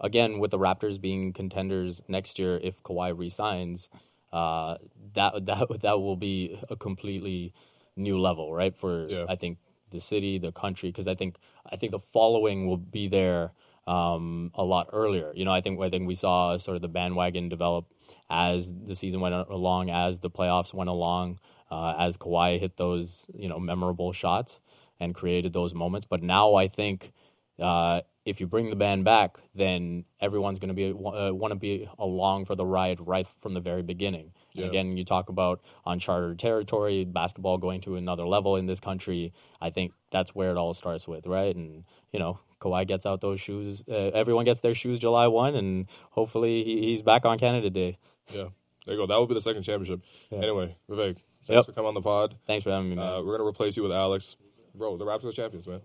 again 0.00 0.38
with 0.38 0.50
the 0.50 0.58
Raptors 0.58 1.00
being 1.00 1.32
contenders 1.32 2.02
next 2.08 2.38
year, 2.38 2.58
if 2.62 2.82
Kawhi 2.82 3.16
resigns, 3.16 3.88
uh, 4.32 4.76
that 5.14 5.46
that 5.46 5.80
that 5.82 6.00
will 6.00 6.16
be 6.16 6.58
a 6.68 6.76
completely 6.76 7.52
new 7.96 8.18
level, 8.18 8.52
right? 8.52 8.76
For 8.76 9.06
Yeah. 9.08 9.26
I 9.28 9.36
think 9.36 9.58
the 9.90 10.00
city, 10.00 10.38
the 10.38 10.52
country, 10.52 10.90
because 10.90 11.08
I 11.08 11.14
think 11.14 11.38
I 11.70 11.76
think 11.76 11.92
the 11.92 11.98
following 11.98 12.66
will 12.66 12.76
be 12.76 13.08
there 13.08 13.52
um, 13.86 14.50
a 14.54 14.64
lot 14.64 14.88
earlier. 14.92 15.32
You 15.34 15.44
know, 15.44 15.52
I 15.52 15.60
think 15.60 15.80
I 15.80 15.90
think 15.90 16.06
we 16.06 16.14
saw 16.14 16.56
sort 16.58 16.76
of 16.76 16.82
the 16.82 16.88
bandwagon 16.88 17.48
develop 17.48 17.86
as 18.28 18.72
the 18.72 18.94
season 18.94 19.20
went 19.20 19.34
along, 19.34 19.90
as 19.90 20.18
the 20.18 20.30
playoffs 20.30 20.74
went 20.74 20.90
along, 20.90 21.38
uh, 21.70 21.94
as 21.98 22.16
Kawhi 22.16 22.58
hit 22.58 22.76
those 22.76 23.26
you 23.34 23.48
know 23.48 23.58
memorable 23.58 24.12
shots 24.12 24.60
and 25.00 25.14
created 25.14 25.52
those 25.52 25.74
moments. 25.74 26.06
But 26.06 26.22
now 26.22 26.54
I 26.54 26.68
think 26.68 27.12
uh, 27.60 28.00
if 28.24 28.40
you 28.40 28.46
bring 28.46 28.70
the 28.70 28.76
band 28.76 29.04
back, 29.04 29.36
then 29.54 30.04
everyone's 30.20 30.58
going 30.58 30.68
to 30.68 30.74
be 30.74 30.90
uh, 30.90 31.32
want 31.34 31.52
to 31.52 31.56
be 31.56 31.88
along 31.98 32.46
for 32.46 32.54
the 32.54 32.64
ride 32.64 32.98
right 33.06 33.26
from 33.28 33.52
the 33.54 33.60
very 33.60 33.82
beginning. 33.82 34.32
Yeah. 34.52 34.66
again, 34.66 34.96
you 34.96 35.04
talk 35.04 35.28
about 35.28 35.60
uncharted 35.84 36.38
territory, 36.38 37.04
basketball 37.04 37.58
going 37.58 37.80
to 37.82 37.96
another 37.96 38.26
level 38.26 38.56
in 38.56 38.66
this 38.66 38.80
country. 38.80 39.32
I 39.60 39.70
think 39.70 39.92
that's 40.10 40.34
where 40.34 40.50
it 40.50 40.56
all 40.56 40.72
starts 40.74 41.06
with, 41.08 41.26
right? 41.26 41.54
And 41.54 41.84
you 42.12 42.18
know, 42.18 42.38
Kawhi 42.60 42.86
gets 42.86 43.04
out 43.04 43.20
those 43.20 43.40
shoes. 43.40 43.84
Uh, 43.88 43.92
everyone 44.14 44.44
gets 44.44 44.60
their 44.60 44.74
shoes 44.74 44.98
July 44.98 45.26
one, 45.26 45.54
and 45.54 45.86
hopefully 46.10 46.64
he, 46.64 46.80
he's 46.90 47.02
back 47.02 47.26
on 47.26 47.38
Canada 47.38 47.68
Day. 47.68 47.98
Yeah, 48.32 48.48
there 48.86 48.94
you 48.94 49.00
go. 49.00 49.06
That 49.06 49.16
will 49.18 49.26
be 49.26 49.34
the 49.34 49.40
second 49.42 49.64
championship. 49.64 50.00
Anyway, 50.32 50.76
Vivek, 50.88 51.16
thanks 51.42 51.48
Yep. 51.50 51.66
for 51.66 51.72
coming 51.72 51.88
on 51.88 51.94
the 51.94 52.00
pod. 52.00 52.36
Thanks 52.46 52.64
for 52.64 52.70
having 52.70 52.88
me, 52.90 52.96
man. 52.96 53.06
Uh, 53.06 53.22
we're 53.22 53.36
gonna 53.36 53.46
replace 53.48 53.76
you 53.76 53.82
with 53.82 53.92
Alex. 53.92 54.36
Bro, 54.74 54.96
the 54.96 55.04
Raptors 55.04 55.24
are 55.26 55.32
champions, 55.32 55.66
man. 55.66 55.80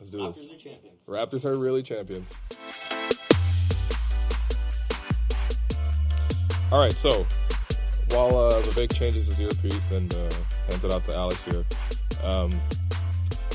Let's 0.00 0.10
do 0.10 0.26
this. 0.26 0.48
Raptors 1.06 1.44
are 1.44 1.58
really 1.58 1.82
champions. 1.82 2.34
All 6.72 6.80
right, 6.80 6.96
so 6.96 7.26
while 8.08 8.36
uh, 8.36 8.62
Vivek 8.62 8.96
changes 8.96 9.26
his 9.26 9.40
earpiece 9.40 9.90
and 9.90 10.14
uh, 10.14 10.30
hands 10.70 10.84
it 10.84 10.90
off 10.90 11.04
to 11.04 11.14
Alex 11.14 11.44
here, 11.44 11.64
um, 12.22 12.60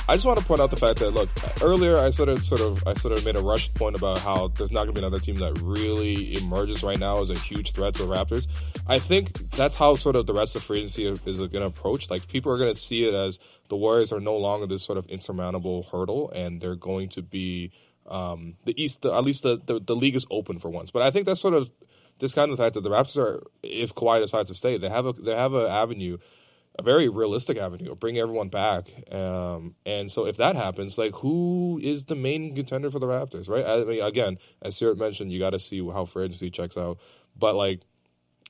I 0.08 0.14
just 0.14 0.28
want 0.28 0.38
to 0.38 0.46
point 0.46 0.62
out 0.62 0.70
the 0.70 0.78
fact 0.78 1.00
that 1.00 1.12
look 1.12 1.30
earlier 1.64 1.98
I 1.98 2.12
sort 2.12 2.30
of 2.30 2.46
sort 2.46 2.62
of 2.62 2.84
I 2.86 2.94
sort 2.94 3.18
of 3.18 3.26
made 3.26 3.36
a 3.36 3.42
rushed 3.42 3.74
point 3.74 3.96
about 3.96 4.20
how 4.20 4.50
there's 4.50 4.72
not 4.72 4.84
going 4.84 4.94
to 4.94 5.02
be 5.02 5.08
another 5.08 5.20
team 5.20 5.38
that 5.38 5.60
really 5.64 6.38
emerges 6.38 6.84
right 6.84 7.00
now 7.00 7.22
as 7.22 7.32
a 7.32 7.38
huge 7.38 7.72
threat 7.72 7.96
to 7.96 8.06
the 8.06 8.14
Raptors. 8.14 8.48
I 8.88 9.00
think 9.00 9.34
that's 9.52 9.76
how 9.76 9.96
sort 9.96 10.16
of 10.16 10.28
the 10.28 10.34
rest 10.34 10.56
of 10.56 10.62
free 10.62 10.80
agency 10.80 11.06
is 11.06 11.40
going 11.40 11.50
to 11.54 11.66
approach. 11.66 12.12
Like 12.12 12.28
people 12.28 12.52
are 12.52 12.58
going 12.58 12.72
to 12.72 12.80
see 12.80 13.04
it 13.04 13.16
as 13.16 13.40
the 13.70 13.76
Warriors 13.76 14.14
are 14.14 14.20
no 14.20 14.38
longer 14.38 14.68
this 14.68 14.84
sort 14.84 15.00
of 15.00 15.08
insurmountable 15.08 15.88
hurdle, 15.92 16.30
and 16.30 16.62
they're 16.62 16.76
going 16.76 17.10
to 17.10 17.24
be 17.24 17.72
um, 18.06 18.58
the 18.66 18.80
East. 18.82 19.08
At 19.08 19.24
least 19.24 19.42
the, 19.42 19.60
the 19.66 19.80
the 19.80 19.96
league 19.96 20.16
is 20.16 20.28
open 20.30 20.60
for 20.60 20.70
once. 20.70 20.92
But 20.92 21.02
I 21.02 21.10
think 21.10 21.26
that's 21.26 21.42
sort 21.42 21.56
of 21.56 21.72
discounting 22.20 22.56
the 22.56 22.62
fact 22.62 22.76
that 22.76 22.82
the 22.82 22.92
Raptors 22.92 23.18
are, 23.18 23.44
if 23.64 23.96
Kawhi 23.96 24.20
decides 24.20 24.50
to 24.50 24.56
stay, 24.56 24.78
they 24.78 24.90
have 24.90 25.08
a 25.08 25.14
they 25.14 25.36
have 25.36 25.56
an 25.56 25.66
avenue 25.66 26.20
a 26.78 26.84
very 26.84 27.10
realistic 27.10 27.58
avenue 27.58 27.92
of 27.92 28.00
bringing 28.00 28.22
everyone 28.22 28.50
back. 28.50 28.88
Um, 29.14 29.76
and 29.86 30.12
so 30.12 30.26
if 30.26 30.38
that 30.38 30.56
happens, 30.56 30.98
like 30.98 31.14
who 31.16 31.80
is 31.82 32.06
the 32.06 32.16
main 32.16 32.56
contender 32.56 32.90
for 32.90 33.00
the 33.00 33.08
Raptors, 33.08 33.50
right? 33.50 33.66
I 33.66 33.84
mean, 33.86 34.04
again, 34.04 34.38
as 34.62 34.76
Stuart 34.76 34.98
mentioned, 34.98 35.32
you 35.32 35.40
got 35.40 35.52
to 35.52 35.60
see 35.60 35.86
how 35.88 36.06
free 36.06 36.26
agency 36.26 36.50
checks 36.50 36.78
out. 36.78 37.00
But 37.38 37.56
like, 37.56 37.82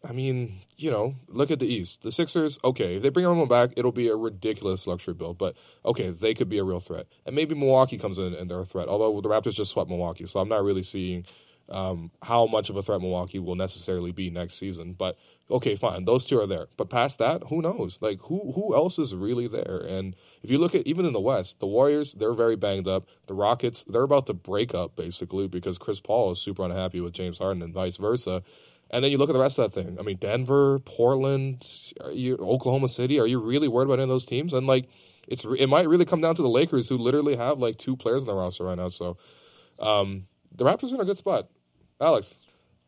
I 0.07 0.11
mean, 0.11 0.53
you 0.77 0.91
know, 0.91 1.15
look 1.27 1.51
at 1.51 1.59
the 1.59 1.67
East. 1.67 2.03
The 2.03 2.11
Sixers, 2.11 2.59
okay, 2.63 2.95
if 2.95 3.01
they 3.01 3.09
bring 3.09 3.25
everyone 3.25 3.47
back, 3.47 3.71
it'll 3.77 3.91
be 3.91 4.07
a 4.09 4.15
ridiculous 4.15 4.85
luxury 4.85 5.13
build. 5.13 5.37
But 5.37 5.55
okay, 5.83 6.09
they 6.09 6.33
could 6.33 6.49
be 6.49 6.57
a 6.57 6.63
real 6.63 6.79
threat. 6.79 7.07
And 7.25 7.35
maybe 7.35 7.55
Milwaukee 7.55 7.97
comes 7.97 8.17
in 8.17 8.33
and 8.33 8.49
they're 8.49 8.59
a 8.59 8.65
threat. 8.65 8.87
Although 8.87 9.21
the 9.21 9.29
Raptors 9.29 9.53
just 9.53 9.71
swept 9.71 9.89
Milwaukee, 9.89 10.25
so 10.25 10.39
I'm 10.39 10.49
not 10.49 10.63
really 10.63 10.83
seeing 10.83 11.25
um, 11.69 12.11
how 12.21 12.45
much 12.45 12.69
of 12.69 12.75
a 12.75 12.81
threat 12.81 13.01
Milwaukee 13.01 13.39
will 13.39 13.55
necessarily 13.55 14.11
be 14.11 14.29
next 14.29 14.55
season. 14.55 14.93
But 14.93 15.17
okay, 15.49 15.75
fine, 15.75 16.05
those 16.05 16.25
two 16.25 16.39
are 16.39 16.47
there. 16.47 16.67
But 16.77 16.89
past 16.89 17.19
that, 17.19 17.43
who 17.49 17.61
knows? 17.61 17.99
Like 18.01 18.19
who 18.23 18.51
who 18.53 18.75
else 18.75 18.97
is 18.99 19.15
really 19.15 19.47
there? 19.47 19.81
And 19.87 20.15
if 20.43 20.49
you 20.49 20.57
look 20.57 20.75
at 20.75 20.87
even 20.87 21.05
in 21.05 21.13
the 21.13 21.19
West, 21.19 21.59
the 21.59 21.67
Warriors 21.67 22.13
they're 22.13 22.33
very 22.33 22.55
banged 22.55 22.87
up. 22.87 23.07
The 23.27 23.33
Rockets 23.33 23.83
they're 23.83 24.03
about 24.03 24.27
to 24.27 24.33
break 24.33 24.73
up 24.73 24.95
basically 24.95 25.47
because 25.47 25.77
Chris 25.77 25.99
Paul 25.99 26.31
is 26.31 26.41
super 26.41 26.63
unhappy 26.63 27.01
with 27.01 27.13
James 27.13 27.39
Harden 27.39 27.61
and 27.61 27.73
vice 27.73 27.97
versa. 27.97 28.43
And 28.91 29.03
then 29.03 29.11
you 29.11 29.17
look 29.17 29.29
at 29.29 29.33
the 29.33 29.39
rest 29.39 29.57
of 29.59 29.73
that 29.73 29.83
thing. 29.83 29.97
I 29.99 30.03
mean, 30.03 30.17
Denver, 30.17 30.79
Portland, 30.79 31.67
you, 32.13 32.37
Oklahoma 32.37 32.87
City. 32.87 33.19
Are 33.19 33.25
you 33.25 33.39
really 33.39 33.67
worried 33.67 33.85
about 33.85 33.95
any 33.95 34.03
of 34.03 34.09
those 34.09 34.27
teams? 34.27 34.53
And 34.53 34.67
like, 34.67 34.87
it's 35.27 35.43
it 35.43 35.67
might 35.67 35.89
really 35.89 36.05
come 36.05 36.21
down 36.21 36.35
to 36.35 36.43
the 36.43 36.49
Lakers, 36.49 36.87
who 36.87 36.97
literally 36.97 37.35
have 37.35 37.59
like 37.59 37.77
two 37.77 37.95
players 37.95 38.21
in 38.21 38.27
the 38.27 38.35
roster 38.35 38.63
right 38.63 38.77
now. 38.77 38.89
So, 38.89 39.17
um, 39.79 40.27
the 40.53 40.65
Raptors 40.65 40.91
are 40.91 40.95
in 40.95 41.01
a 41.01 41.05
good 41.05 41.17
spot. 41.17 41.49
Alex, 41.99 42.44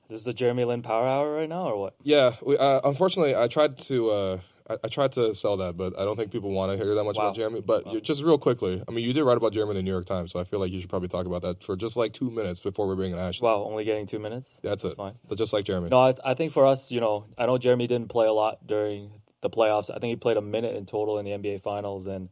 This 0.09 0.19
is 0.19 0.25
the 0.25 0.33
Jeremy 0.33 0.63
Lin 0.65 0.81
Power 0.81 1.05
Hour 1.07 1.33
right 1.35 1.49
now, 1.49 1.67
or 1.69 1.77
what? 1.77 1.95
yeah. 2.03 2.35
We, 2.41 2.57
uh, 2.57 2.81
unfortunately, 2.83 3.35
I 3.35 3.47
tried 3.47 3.77
to 3.79 4.09
uh, 4.09 4.39
I, 4.69 4.77
I 4.83 4.87
tried 4.87 5.11
to 5.13 5.33
sell 5.35 5.57
that, 5.57 5.75
but 5.77 5.97
I 5.99 6.05
don't 6.05 6.15
think 6.15 6.31
people 6.31 6.51
want 6.51 6.71
to 6.71 6.77
hear 6.77 6.93
that 6.95 7.03
much 7.03 7.17
Wow. 7.17 7.25
about 7.25 7.35
Jeremy. 7.35 7.61
But 7.61 7.91
you- 7.91 8.01
just 8.01 8.23
real 8.23 8.37
quickly, 8.37 8.81
I 8.87 8.91
mean, 8.91 9.03
you 9.05 9.13
did 9.13 9.23
write 9.23 9.37
about 9.37 9.53
Jeremy 9.53 9.71
in 9.71 9.75
the 9.77 9.83
New 9.83 9.91
York 9.91 10.05
Times, 10.05 10.31
so 10.31 10.39
I 10.39 10.43
feel 10.45 10.59
like 10.59 10.71
you 10.71 10.79
should 10.79 10.89
probably 10.89 11.09
talk 11.09 11.25
about 11.25 11.41
that 11.41 11.63
for 11.63 11.75
just 11.75 11.97
like 11.97 12.13
two 12.13 12.29
minutes 12.31 12.59
before 12.61 12.87
we 12.87 12.95
bring 12.95 13.11
in 13.11 13.19
Ashley. 13.19 13.45
Wow, 13.45 13.63
only 13.69 13.83
getting 13.83 14.05
two 14.05 14.19
minutes. 14.19 14.59
That's 14.63 14.83
it. 14.85 14.95
fine. 14.95 15.13
But 15.27 15.37
just 15.37 15.51
like 15.53 15.65
Jeremy. 15.65 15.89
No, 15.89 15.99
I, 15.99 16.15
I 16.23 16.33
think 16.35 16.53
for 16.53 16.65
us, 16.65 16.91
you 16.91 17.01
know, 17.01 17.25
I 17.37 17.45
know 17.45 17.57
Jeremy 17.57 17.87
didn't 17.87 18.09
play 18.09 18.27
a 18.27 18.33
lot 18.33 18.65
during 18.65 19.11
the 19.41 19.49
playoffs. 19.49 19.89
I 19.89 19.99
think 19.99 20.05
he 20.11 20.15
played 20.15 20.37
a 20.37 20.41
minute 20.41 20.75
in 20.75 20.85
total 20.85 21.19
in 21.19 21.25
the 21.25 21.31
NBA 21.31 21.61
Finals, 21.61 22.07
and 22.07 22.29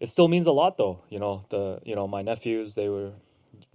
it 0.00 0.08
still 0.08 0.28
means 0.28 0.46
a 0.46 0.52
lot, 0.52 0.76
though. 0.78 1.02
You 1.10 1.18
know, 1.20 1.44
the 1.50 1.78
you 1.84 1.94
know 1.94 2.08
my 2.08 2.22
nephews 2.22 2.74
they 2.74 2.88
were 2.88 3.12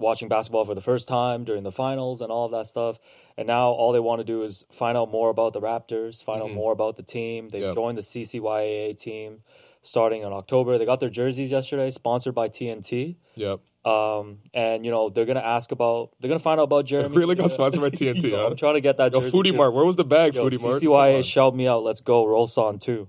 watching 0.01 0.27
basketball 0.27 0.65
for 0.65 0.75
the 0.75 0.81
first 0.81 1.07
time 1.07 1.43
during 1.45 1.63
the 1.63 1.71
finals 1.71 2.21
and 2.21 2.31
all 2.31 2.45
of 2.45 2.51
that 2.51 2.65
stuff, 2.67 2.99
and 3.37 3.47
now 3.47 3.69
all 3.69 3.91
they 3.93 3.99
want 3.99 4.19
to 4.19 4.25
do 4.25 4.43
is 4.43 4.65
find 4.71 4.97
out 4.97 5.09
more 5.11 5.29
about 5.29 5.53
the 5.53 5.61
Raptors, 5.61 6.23
find 6.23 6.41
out 6.41 6.51
more 6.51 6.71
about 6.73 6.97
the 6.97 7.03
team. 7.03 7.49
They've 7.49 7.61
Yep. 7.63 7.73
joined 7.75 7.97
the 7.97 8.01
CCYAA 8.03 8.93
team 8.99 9.43
starting 9.81 10.21
in 10.23 10.33
October. 10.33 10.77
They 10.77 10.85
got 10.85 10.99
their 10.99 11.09
jerseys 11.09 11.51
yesterday, 11.51 11.89
sponsored 11.91 12.35
by 12.35 12.49
T&T. 12.49 13.17
Yep. 13.35 13.59
Um, 13.83 14.37
and 14.53 14.85
you 14.85 14.91
know 14.91 15.09
they're 15.09 15.25
gonna 15.25 15.39
ask 15.39 15.71
about, 15.71 16.11
they're 16.19 16.27
gonna 16.29 16.37
find 16.39 16.59
out 16.59 16.65
about 16.65 16.85
Jeremy. 16.85 17.15
Really 17.17 17.33
got 17.35 17.49
sponsored 17.51 17.81
by 17.81 17.89
T&T, 17.97 18.29
know, 18.29 18.37
huh? 18.37 18.47
I'm 18.47 18.55
trying 18.55 18.75
to 18.75 18.81
get 18.81 18.97
that. 18.97 19.11
Yo, 19.11 19.21
jersey 19.21 19.35
Foodie 19.35 19.51
too. 19.51 19.57
Mart, 19.57 19.73
where 19.73 19.83
was 19.85 19.95
the 19.95 20.03
bag, 20.05 20.35
Yo, 20.35 20.43
Foodie 20.45 20.61
Mart? 20.61 20.81
Come 20.81 20.89
CCYA 20.91 21.23
shout 21.23 21.55
me 21.55 21.67
out. 21.67 21.83
Let's 21.83 22.01
go. 22.01 22.25
Roll 22.27 22.47
on 22.57 22.77
too. 22.77 23.07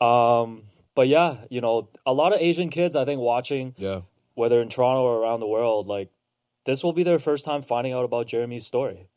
Um, 0.00 0.62
but 0.94 1.08
yeah, 1.08 1.44
you 1.50 1.60
know, 1.60 1.88
a 2.06 2.12
lot 2.14 2.32
of 2.34 2.40
Asian 2.40 2.70
kids 2.70 2.96
I 2.96 3.04
think 3.04 3.20
watching, 3.20 3.74
Yeah. 3.76 4.00
whether 4.34 4.60
in 4.62 4.68
Toronto 4.70 5.02
or 5.02 5.18
around 5.20 5.40
the 5.40 5.46
world, 5.46 5.86
like 5.86 6.08
this 6.66 6.84
will 6.84 6.92
be 6.92 7.02
their 7.02 7.18
first 7.18 7.44
time 7.44 7.62
finding 7.62 7.92
out 7.94 8.04
about 8.04 8.26
Jeremy's 8.26 8.66
story. 8.66 9.08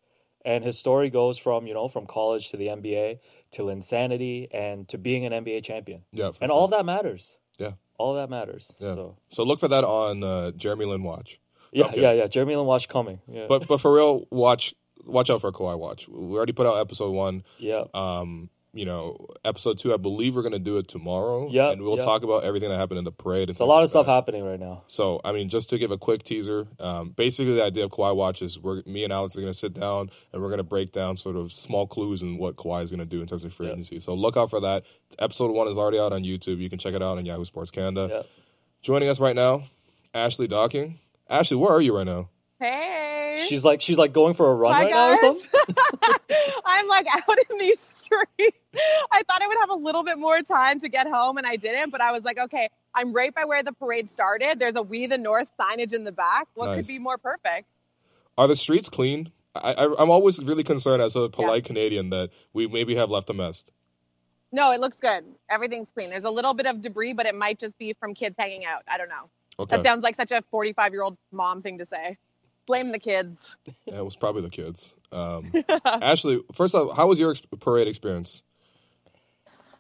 And 0.45 0.63
his 0.63 0.79
story 0.79 1.09
goes 1.09 1.37
from, 1.37 1.67
you 1.67 1.73
know, 1.73 1.89
from 1.89 2.05
college 2.07 2.49
to 2.51 2.57
the 2.57 2.67
NBA 2.67 3.19
to 3.51 3.67
insanity 3.67 4.47
and 4.53 4.87
to 4.87 4.97
being 4.97 5.25
an 5.25 5.33
NBA 5.33 5.63
champion. 5.65 6.03
Yeah. 6.13 6.27
and 6.27 6.35
sure. 6.37 6.51
all 6.51 6.67
that 6.69 6.85
matters. 6.85 7.35
Yeah. 7.57 7.71
All 7.97 8.13
that 8.15 8.29
matters. 8.29 8.73
Yeah. 8.79 8.93
So 8.93 9.17
So 9.27 9.43
look 9.43 9.59
for 9.59 9.67
that 9.67 9.83
on 9.83 10.23
uh, 10.23 10.51
Jeremy 10.51 10.85
Lin 10.85 11.03
Watch. 11.03 11.41
yeah, 11.73 11.87
Okay. 11.87 12.01
yeah, 12.01 12.13
yeah. 12.13 12.27
Jeremy 12.27 12.55
Lin 12.55 12.65
Watch 12.65 12.87
coming. 12.87 13.19
Yeah. 13.27 13.47
But 13.49 13.67
but 13.67 13.81
for 13.81 13.93
real, 13.93 14.25
watch 14.31 14.73
watch 15.05 15.29
out 15.29 15.41
for 15.41 15.51
Kawhi 15.51 15.77
Watch. 15.77 16.07
We 16.07 16.37
already 16.37 16.53
put 16.53 16.65
out 16.67 16.77
episode 16.77 17.11
one. 17.11 17.43
yeah. 17.57 17.83
Um, 17.93 18.49
you 18.73 18.85
know, 18.85 19.27
episode 19.43 19.79
two, 19.79 19.93
I 19.93 19.97
believe 19.97 20.35
we're 20.35 20.43
gonna 20.43 20.59
do 20.59 20.77
it 20.77 20.87
tomorrow. 20.87 21.49
Yeah, 21.49 21.71
and 21.71 21.81
we'll 21.81 21.97
yeah. 21.97 22.05
talk 22.05 22.23
about 22.23 22.43
everything 22.43 22.69
that 22.69 22.77
happened 22.77 22.99
in 22.99 23.03
the 23.03 23.11
parade. 23.11 23.49
It's 23.49 23.59
a 23.59 23.65
lot 23.65 23.83
of 23.83 23.89
stuff 23.89 24.05
happening 24.05 24.43
right 24.43 24.59
now. 24.59 24.83
So, 24.87 25.19
I 25.23 25.31
mean, 25.31 25.49
just 25.49 25.69
to 25.71 25.77
give 25.77 25.91
a 25.91 25.97
quick 25.97 26.23
teaser, 26.23 26.67
um, 26.79 27.09
basically 27.09 27.55
the 27.55 27.63
idea 27.63 27.85
of 27.85 27.91
Kawhi 27.91 28.15
Watch 28.15 28.41
is 28.41 28.59
we're, 28.59 28.83
me 28.85 29.03
and 29.03 29.11
Alex 29.11 29.35
are 29.35 29.41
going 29.41 29.51
to 29.51 29.57
sit 29.57 29.73
down 29.73 30.09
and 30.31 30.41
we're 30.41 30.49
going 30.49 30.59
to 30.59 30.63
break 30.63 30.91
down 30.91 31.17
sort 31.17 31.35
of 31.35 31.51
small 31.51 31.87
clues 31.87 32.21
in 32.21 32.37
what 32.37 32.57
Kawhi 32.57 32.83
is 32.83 32.91
going 32.91 32.99
to 32.99 33.05
do 33.05 33.21
in 33.21 33.27
terms 33.27 33.43
of 33.43 33.53
free 33.53 33.67
Yeah. 33.67 33.73
agency. 33.73 33.99
So 33.99 34.13
look 34.13 34.37
out 34.37 34.49
for 34.49 34.59
that. 34.61 34.83
Episode 35.17 35.51
one 35.51 35.67
is 35.67 35.77
already 35.77 35.99
out 35.99 36.13
on 36.13 36.23
YouTube. 36.23 36.59
You 36.59 36.69
can 36.69 36.77
check 36.79 36.93
it 36.93 37.01
out 37.01 37.17
on 37.17 37.25
Yahoo 37.25 37.45
Sports 37.45 37.71
Canada. 37.71 38.07
Yeah. 38.11 38.21
Joining 38.81 39.09
us 39.09 39.19
right 39.19 39.35
now, 39.35 39.63
Ashley 40.13 40.47
Docking. 40.47 40.99
Ashley, 41.29 41.57
where 41.57 41.71
are 41.71 41.81
you 41.81 41.95
right 41.95 42.05
now? 42.05 42.29
Hey. 42.59 43.45
She's 43.47 43.63
like 43.63 43.81
she's 43.81 43.97
like 43.97 44.11
going 44.13 44.33
for 44.33 44.49
a 44.51 44.55
run 44.55 44.73
Hi, 44.73 44.83
right 44.83 44.91
now 44.91 45.09
or 45.11 45.17
something. 45.17 45.49
I'm 46.65 46.87
like 46.87 47.07
out 47.11 47.37
in 47.49 47.57
these 47.57 47.79
streets. 47.79 48.57
I 49.11 49.23
thought 49.23 49.41
I 49.41 49.47
would 49.47 49.57
have 49.59 49.71
a 49.71 49.75
little 49.75 50.03
bit 50.03 50.17
more 50.17 50.41
time 50.41 50.79
to 50.81 50.89
get 50.89 51.07
home, 51.07 51.37
and 51.37 51.45
I 51.47 51.55
didn't. 51.55 51.89
But 51.89 52.01
I 52.01 52.11
was 52.11 52.23
like, 52.23 52.37
okay, 52.37 52.69
I'm 52.93 53.13
right 53.13 53.33
by 53.33 53.45
where 53.45 53.63
the 53.63 53.73
parade 53.73 54.09
started. 54.09 54.59
There's 54.59 54.75
a 54.75 54.81
"We 54.81 55.07
the 55.07 55.17
North" 55.17 55.47
signage 55.59 55.93
in 55.93 56.03
the 56.03 56.11
back. 56.11 56.47
What 56.53 56.67
Nice. 56.67 56.77
could 56.77 56.87
be 56.87 56.99
more 56.99 57.17
perfect? 57.17 57.67
Are 58.37 58.47
the 58.47 58.55
streets 58.55 58.89
clean? 58.89 59.31
I, 59.55 59.73
I, 59.73 60.01
I'm 60.01 60.09
always 60.09 60.43
really 60.43 60.63
concerned 60.63 61.01
as 61.01 61.15
a 61.15 61.27
polite 61.29 61.65
Canadian 61.65 62.11
that 62.11 62.29
we 62.53 62.67
maybe 62.67 62.95
have 62.95 63.09
left 63.09 63.29
a 63.29 63.33
mess. 63.33 63.65
No, 64.51 64.71
it 64.71 64.79
looks 64.79 64.97
good. 64.99 65.25
Everything's 65.49 65.91
clean. 65.91 66.09
There's 66.09 66.23
a 66.23 66.29
little 66.31 66.53
bit 66.53 66.65
of 66.65 66.81
debris, 66.81 67.13
but 67.13 67.25
it 67.25 67.35
might 67.35 67.59
just 67.59 67.77
be 67.77 67.93
from 67.99 68.13
kids 68.13 68.35
hanging 68.37 68.65
out. 68.65 68.83
I 68.87 68.97
don't 68.97 69.09
know. 69.09 69.29
Okay. 69.59 69.75
That 69.75 69.83
sounds 69.83 70.03
like 70.03 70.15
such 70.15 70.31
a 70.31 70.41
45 70.49 70.91
year 70.93 71.03
old 71.03 71.17
mom 71.31 71.61
thing 71.61 71.79
to 71.79 71.85
say. 71.85 72.17
Blame 72.69 72.91
the 72.91 72.99
kids. 72.99 73.55
yeah, 73.87 73.95
it 73.97 74.05
was 74.05 74.15
probably 74.15 74.43
the 74.43 74.49
kids. 74.51 74.95
Um, 75.11 75.51
Ashley, 75.85 76.39
first 76.53 76.75
off, 76.75 76.95
how 76.95 77.07
was 77.07 77.19
your 77.19 77.31
ex- 77.31 77.41
parade 77.59 77.87
experience? 77.87 78.43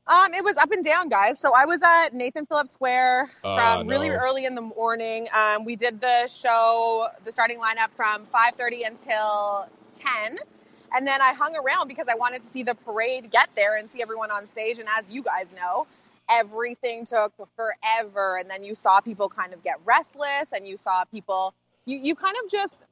Um, 0.07 0.33
it 0.33 0.43
was 0.43 0.57
up 0.57 0.71
and 0.71 0.83
down, 0.83 1.07
guys. 1.07 1.37
So 1.37 1.53
I 1.53 1.65
was 1.65 1.83
at 1.83 2.15
Nathan 2.15 2.47
Phillips 2.47 2.71
Square 2.71 3.29
Ah, 3.43 3.77
from 3.77 3.87
really 3.87 4.09
no. 4.09 4.15
early 4.15 4.45
in 4.45 4.55
the 4.55 4.63
morning. 4.63 5.27
Um, 5.31 5.65
we 5.65 5.75
did 5.75 6.01
the 6.01 6.25
show, 6.25 7.09
the 7.25 7.31
starting 7.31 7.59
lineup 7.59 7.89
from 7.95 8.25
5:30 8.33 8.87
until 8.87 9.67
10, 9.93 10.39
and 10.95 11.05
then 11.05 11.21
I 11.21 11.33
hung 11.33 11.55
around 11.55 11.89
because 11.89 12.07
I 12.09 12.15
wanted 12.15 12.41
to 12.41 12.47
see 12.47 12.63
the 12.63 12.73
parade 12.73 13.29
get 13.29 13.49
there 13.55 13.75
and 13.75 13.87
see 13.91 14.01
everyone 14.01 14.31
on 14.31 14.47
stage. 14.47 14.79
And 14.79 14.89
as 14.97 15.03
you 15.11 15.21
guys 15.21 15.45
know, 15.55 15.85
everything 16.27 17.05
took 17.05 17.33
forever. 17.55 18.37
And 18.39 18.49
then 18.49 18.63
you 18.63 18.73
saw 18.73 18.99
people 18.99 19.29
kind 19.29 19.53
of 19.53 19.63
get 19.63 19.75
restless, 19.85 20.53
and 20.53 20.67
you 20.67 20.75
saw 20.75 21.03
people. 21.03 21.53
You 21.89 21.97
you 21.97 22.15
kind 22.15 22.35
of 22.43 22.51
just 22.51 22.83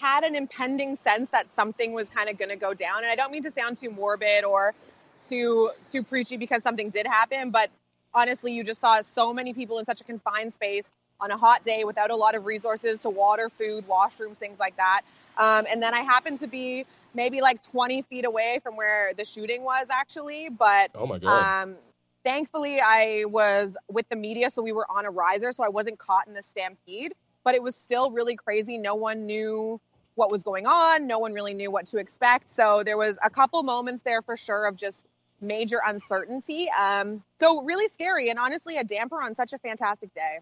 had 0.00 0.24
an 0.24 0.34
impending 0.34 0.96
sense 0.96 1.28
that 1.30 1.52
something 1.54 1.92
was 1.92 2.08
kind 2.08 2.30
of 2.30 2.38
going 2.38 2.48
to 2.48 2.56
go 2.56 2.72
down. 2.72 3.02
And 3.02 3.08
I 3.12 3.14
don't 3.14 3.30
mean 3.30 3.42
to 3.42 3.50
sound 3.50 3.76
too 3.76 3.90
morbid 3.90 4.44
or 4.44 4.74
too 5.20 5.70
too 5.90 6.02
preachy 6.02 6.36
because 6.36 6.62
something 6.62 6.90
did 6.90 7.06
happen, 7.06 7.50
but 7.50 7.70
honestly, 8.14 8.52
you 8.52 8.64
just 8.64 8.80
saw 8.80 9.02
so 9.02 9.32
many 9.34 9.52
people 9.52 9.78
in 9.78 9.84
such 9.84 10.00
a 10.00 10.04
confined 10.04 10.52
space 10.54 10.90
on 11.20 11.30
a 11.30 11.36
hot 11.36 11.62
day 11.64 11.84
without 11.84 12.10
a 12.10 12.16
lot 12.16 12.34
of 12.34 12.46
resources 12.46 13.00
to 13.00 13.10
water, 13.10 13.50
food, 13.58 13.86
washrooms, 13.86 14.36
things 14.36 14.58
like 14.58 14.76
that. 14.76 15.02
Um, 15.36 15.66
and 15.70 15.82
then 15.82 15.94
I 15.94 16.00
happened 16.00 16.38
to 16.40 16.46
be 16.46 16.84
maybe 17.14 17.40
like 17.40 17.62
20 17.62 18.02
feet 18.02 18.24
away 18.24 18.60
from 18.62 18.76
where 18.76 19.12
the 19.16 19.24
shooting 19.24 19.62
was 19.62 19.88
actually, 19.90 20.48
but 20.48 20.90
Oh 20.94 21.06
my 21.06 21.18
god. 21.18 21.62
um, 21.62 21.76
thankfully, 22.24 22.80
I 22.80 23.24
was 23.26 23.76
with 23.88 24.08
the 24.08 24.16
media, 24.16 24.50
so 24.50 24.62
we 24.62 24.72
were 24.72 24.86
on 24.90 25.04
a 25.06 25.10
riser, 25.10 25.52
so 25.52 25.62
I 25.62 25.68
wasn't 25.68 25.98
caught 25.98 26.26
in 26.26 26.34
the 26.34 26.42
stampede. 26.42 27.14
But 27.44 27.54
it 27.54 27.62
was 27.62 27.76
still 27.76 28.10
really 28.10 28.36
crazy. 28.36 28.78
No 28.78 28.94
one 28.94 29.26
knew 29.26 29.80
what 30.14 30.30
was 30.30 30.42
going 30.42 30.66
on. 30.66 31.06
No 31.06 31.18
one 31.18 31.32
really 31.32 31.54
knew 31.54 31.70
what 31.70 31.86
to 31.88 31.96
expect. 31.96 32.50
So 32.50 32.82
there 32.84 32.96
was 32.96 33.18
a 33.22 33.30
couple 33.30 33.62
moments 33.62 34.02
there 34.02 34.22
for 34.22 34.36
sure 34.36 34.66
of 34.66 34.76
just 34.76 35.02
major 35.40 35.80
uncertainty. 35.84 36.68
Um, 36.70 37.22
so 37.40 37.62
really 37.62 37.88
scary, 37.88 38.30
and 38.30 38.38
honestly, 38.38 38.76
a 38.76 38.84
damper 38.84 39.20
on 39.20 39.34
such 39.34 39.52
a 39.52 39.58
fantastic 39.58 40.14
day. 40.14 40.38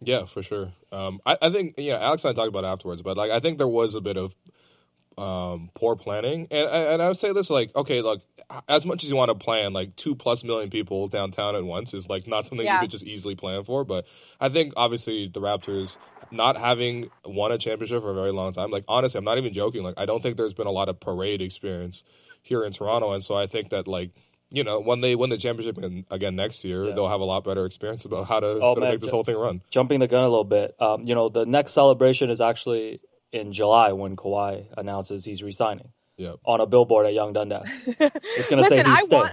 Yeah, 0.00 0.24
for 0.24 0.42
sure. 0.42 0.72
Um, 0.92 1.20
I, 1.24 1.38
I 1.40 1.50
think 1.50 1.78
you 1.78 1.92
know 1.92 1.98
Alex 1.98 2.24
and 2.24 2.30
I 2.30 2.34
talked 2.34 2.48
about 2.48 2.64
it 2.64 2.68
afterwards, 2.68 3.02
but 3.02 3.16
like 3.16 3.30
I 3.30 3.40
think 3.40 3.58
there 3.58 3.68
was 3.68 3.94
a 3.94 4.00
bit 4.00 4.16
of 4.16 4.36
um, 5.18 5.70
poor 5.74 5.96
planning, 5.96 6.46
and 6.50 6.68
and 6.68 7.02
I 7.02 7.08
would 7.08 7.16
say 7.16 7.32
this 7.32 7.48
like 7.50 7.74
okay, 7.74 8.02
like 8.02 8.20
as 8.68 8.84
much 8.86 9.02
as 9.02 9.10
you 9.10 9.16
want 9.16 9.30
to 9.30 9.34
plan 9.34 9.72
like 9.72 9.96
two 9.96 10.14
plus 10.14 10.44
million 10.44 10.70
people 10.70 11.08
downtown 11.08 11.56
at 11.56 11.64
once 11.64 11.94
is 11.94 12.08
like 12.08 12.26
not 12.26 12.46
something 12.46 12.66
you 12.66 12.78
could 12.80 12.90
just 12.90 13.04
easily 13.04 13.34
plan 13.34 13.64
for. 13.64 13.84
But 13.84 14.06
I 14.40 14.48
think 14.48 14.74
obviously 14.76 15.28
the 15.28 15.40
Raptors 15.40 15.96
not 16.30 16.56
having 16.56 17.08
won 17.24 17.50
a 17.52 17.58
championship 17.58 18.02
for 18.02 18.10
a 18.10 18.14
very 18.14 18.30
long 18.30 18.52
time, 18.52 18.70
like 18.70 18.84
honestly, 18.88 19.18
I'm 19.18 19.24
not 19.24 19.38
even 19.38 19.52
joking. 19.52 19.82
Like 19.82 19.94
I 19.98 20.06
don't 20.06 20.22
think 20.22 20.36
there's 20.36 20.54
been 20.54 20.66
a 20.66 20.70
lot 20.72 20.88
of 20.88 21.00
parade 21.00 21.40
experience 21.42 22.04
here 22.42 22.64
in 22.64 22.72
Toronto, 22.72 23.12
and 23.12 23.24
so 23.24 23.34
I 23.36 23.46
think 23.46 23.70
that 23.70 23.86
like. 23.88 24.10
You 24.50 24.62
know, 24.62 24.78
when 24.78 25.00
they 25.00 25.16
win 25.16 25.28
the 25.30 25.36
championship 25.36 25.76
again, 25.76 26.04
again 26.08 26.36
next 26.36 26.64
year, 26.64 26.84
Yeah. 26.84 26.92
they'll 26.94 27.08
have 27.08 27.20
a 27.20 27.24
lot 27.24 27.42
better 27.42 27.66
experience 27.66 28.04
about 28.04 28.28
how 28.28 28.38
to, 28.38 28.46
Oh, 28.46 28.60
sort 28.60 28.78
of 28.78 28.82
man, 28.84 28.90
make 28.92 29.00
this 29.00 29.10
ju- 29.10 29.16
whole 29.16 29.24
thing 29.24 29.34
run. 29.36 29.60
jumping 29.72 29.98
the 29.98 30.06
gun 30.06 30.22
a 30.22 30.28
little 30.28 30.44
bit. 30.44 30.76
Um, 30.80 31.02
you 31.02 31.16
know, 31.16 31.28
the 31.28 31.44
next 31.44 31.72
celebration 31.72 32.30
is 32.30 32.40
actually 32.40 33.00
in 33.36 33.52
July 33.52 33.92
when 33.92 34.16
Kawhi 34.16 34.66
announces 34.76 35.24
he's 35.24 35.42
resigning 35.42 35.92
Yeah. 36.16 36.34
on 36.44 36.60
a 36.60 36.66
billboard 36.66 37.06
at 37.06 37.14
Yonge 37.14 37.34
Dundas. 37.34 37.70
It's 37.86 38.48
gonna 38.48 38.64
say 38.64 38.78
he's 38.78 38.86
I 38.86 39.02
staying. 39.02 39.22
want- 39.22 39.32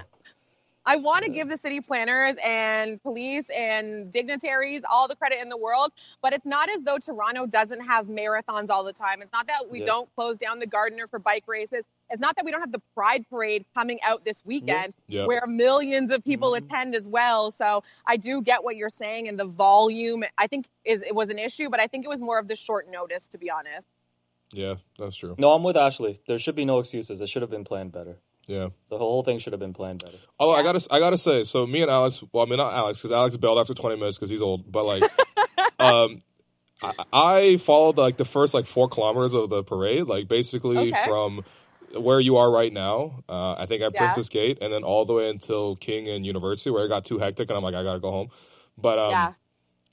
I 0.86 0.96
want 0.96 1.24
to 1.24 1.30
give 1.30 1.48
the 1.48 1.56
city 1.56 1.80
planners 1.80 2.36
and 2.44 3.02
police 3.02 3.48
and 3.48 4.12
dignitaries 4.12 4.82
all 4.84 5.08
the 5.08 5.16
credit 5.16 5.38
in 5.40 5.48
the 5.48 5.56
world, 5.56 5.92
but 6.20 6.34
it's 6.34 6.44
not 6.44 6.68
as 6.68 6.82
though 6.82 6.98
Toronto 6.98 7.46
doesn't 7.46 7.80
have 7.80 8.06
marathons 8.06 8.68
all 8.68 8.84
the 8.84 8.92
time. 8.92 9.22
It's 9.22 9.32
not 9.32 9.46
that 9.46 9.70
we 9.70 9.78
Yeah. 9.78 9.86
don't 9.86 10.14
close 10.14 10.36
down 10.36 10.58
the 10.58 10.66
Gardiner 10.66 11.06
for 11.06 11.18
bike 11.18 11.44
races. 11.46 11.86
It's 12.10 12.20
not 12.20 12.36
that 12.36 12.44
we 12.44 12.50
don't 12.50 12.60
have 12.60 12.70
the 12.70 12.82
Pride 12.94 13.24
Parade 13.30 13.64
coming 13.74 13.98
out 14.02 14.26
this 14.26 14.44
weekend 14.44 14.92
Yeah. 15.08 15.24
where 15.24 15.46
millions 15.46 16.10
of 16.10 16.22
people 16.22 16.50
mm-hmm. 16.52 16.66
attend 16.66 16.94
as 16.94 17.08
well. 17.08 17.50
So 17.50 17.82
I 18.06 18.18
do 18.18 18.42
get 18.42 18.62
what 18.62 18.76
you're 18.76 18.90
saying, 18.90 19.26
and 19.26 19.38
the 19.40 19.46
volume 19.46 20.22
I 20.36 20.48
think 20.48 20.66
is 20.84 21.00
it 21.00 21.14
was 21.14 21.30
an 21.30 21.38
issue, 21.38 21.70
but 21.70 21.80
I 21.80 21.86
think 21.86 22.04
it 22.04 22.08
was 22.08 22.20
more 22.20 22.38
of 22.38 22.46
the 22.46 22.56
short 22.56 22.90
notice, 22.90 23.26
to 23.28 23.38
be 23.38 23.50
honest. 23.50 23.86
Yeah, 24.54 24.74
that's 24.98 25.16
true. 25.16 25.34
No, 25.38 25.52
I'm 25.52 25.62
with 25.64 25.76
Ashley. 25.76 26.20
There 26.28 26.38
should 26.38 26.54
be 26.54 26.64
no 26.64 26.78
excuses. 26.78 27.20
It 27.20 27.28
should 27.28 27.42
have 27.42 27.50
been 27.50 27.64
planned 27.64 27.92
better. 27.92 28.18
Yeah. 28.46 28.68
The 28.90 28.98
whole 28.98 29.22
thing 29.24 29.38
should 29.38 29.52
have 29.52 29.60
been 29.60 29.72
planned 29.72 30.04
better. 30.04 30.18
Oh, 30.38 30.50
I 30.50 30.62
gotta, 30.62 30.86
I 30.90 30.98
gotta 31.00 31.18
say. 31.18 31.42
So 31.44 31.66
me 31.66 31.82
and 31.82 31.90
Alex. 31.90 32.22
Well, 32.32 32.46
I 32.46 32.48
mean 32.48 32.58
not 32.58 32.72
Alex 32.72 32.98
because 33.00 33.10
Alex 33.10 33.36
bailed 33.36 33.58
after 33.58 33.74
20 33.74 33.96
minutes 33.96 34.16
because 34.18 34.30
he's 34.30 34.42
old. 34.42 34.70
But 34.70 34.84
like, 34.84 35.02
um, 35.80 36.20
I, 36.82 36.92
I 37.12 37.56
followed 37.56 37.96
like 37.98 38.16
the 38.16 38.24
first 38.24 38.54
like 38.54 38.66
four 38.66 38.88
kilometers 38.88 39.34
of 39.34 39.48
the 39.48 39.64
parade, 39.64 40.04
like 40.04 40.28
basically 40.28 40.92
Okay. 40.92 41.04
from 41.06 41.42
where 41.96 42.20
you 42.20 42.36
are 42.36 42.50
right 42.50 42.72
now. 42.72 43.24
Uh, 43.28 43.54
I 43.54 43.66
think 43.66 43.82
at 43.82 43.92
Yeah. 43.94 44.00
Princess 44.00 44.28
Gate, 44.28 44.58
and 44.60 44.72
then 44.72 44.84
all 44.84 45.04
the 45.04 45.14
way 45.14 45.30
until 45.30 45.76
King 45.76 46.06
and 46.08 46.24
University, 46.26 46.70
where 46.70 46.84
it 46.84 46.88
got 46.88 47.04
too 47.04 47.18
hectic, 47.18 47.48
and 47.48 47.56
I'm 47.56 47.62
like, 47.64 47.74
I 47.74 47.82
gotta 47.82 48.00
go 48.00 48.10
home. 48.10 48.28
But 48.76 48.98
um, 48.98 49.10
yeah. 49.10 49.32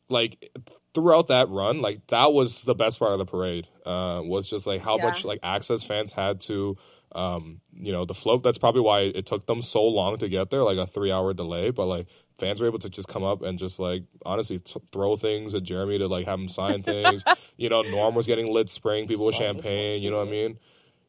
like 0.09 0.51
throughout 0.93 1.27
that 1.29 1.49
run, 1.49 1.81
like 1.81 2.05
that 2.07 2.33
was 2.33 2.63
the 2.63 2.75
best 2.75 2.99
part 2.99 3.13
of 3.13 3.17
the 3.19 3.25
parade. 3.25 3.67
Uh, 3.85 4.21
was 4.23 4.49
just 4.49 4.67
like 4.67 4.81
how 4.81 4.97
Yeah. 4.97 5.05
much 5.05 5.25
like 5.25 5.39
access 5.43 5.83
fans 5.83 6.11
had 6.13 6.41
to 6.41 6.77
Um, 7.13 7.59
you 7.73 7.91
know, 7.91 8.05
the 8.05 8.13
float. 8.13 8.41
That's 8.41 8.57
probably 8.57 8.79
why 8.83 9.01
it 9.01 9.25
took 9.25 9.45
them 9.45 9.61
so 9.61 9.83
long 9.83 10.17
to 10.19 10.29
get 10.29 10.49
there, 10.49 10.63
like 10.63 10.77
a 10.77 10.87
three 10.87 11.11
hour 11.11 11.33
delay. 11.33 11.69
But 11.71 11.87
like 11.87 12.07
fans 12.39 12.61
were 12.61 12.67
able 12.67 12.79
to 12.79 12.89
just 12.89 13.09
come 13.09 13.21
up 13.21 13.41
and 13.41 13.59
just 13.59 13.81
like 13.81 14.03
honestly 14.25 14.59
t- 14.59 14.79
throw 14.93 15.17
things 15.17 15.53
at 15.53 15.63
Jeremy 15.63 15.97
to 15.97 16.07
like 16.07 16.25
have 16.25 16.39
him 16.39 16.47
sign 16.47 16.81
things. 16.93 17.25
you 17.57 17.67
know, 17.67 17.81
Norm 17.81 18.15
was 18.15 18.27
getting 18.27 18.53
lit, 18.53 18.69
spraying 18.69 19.09
people 19.09 19.25
with 19.25 19.35
champagne. 19.35 20.01
You 20.01 20.09
know 20.09 20.19
what 20.19 20.29
I 20.29 20.31
mean? 20.31 20.57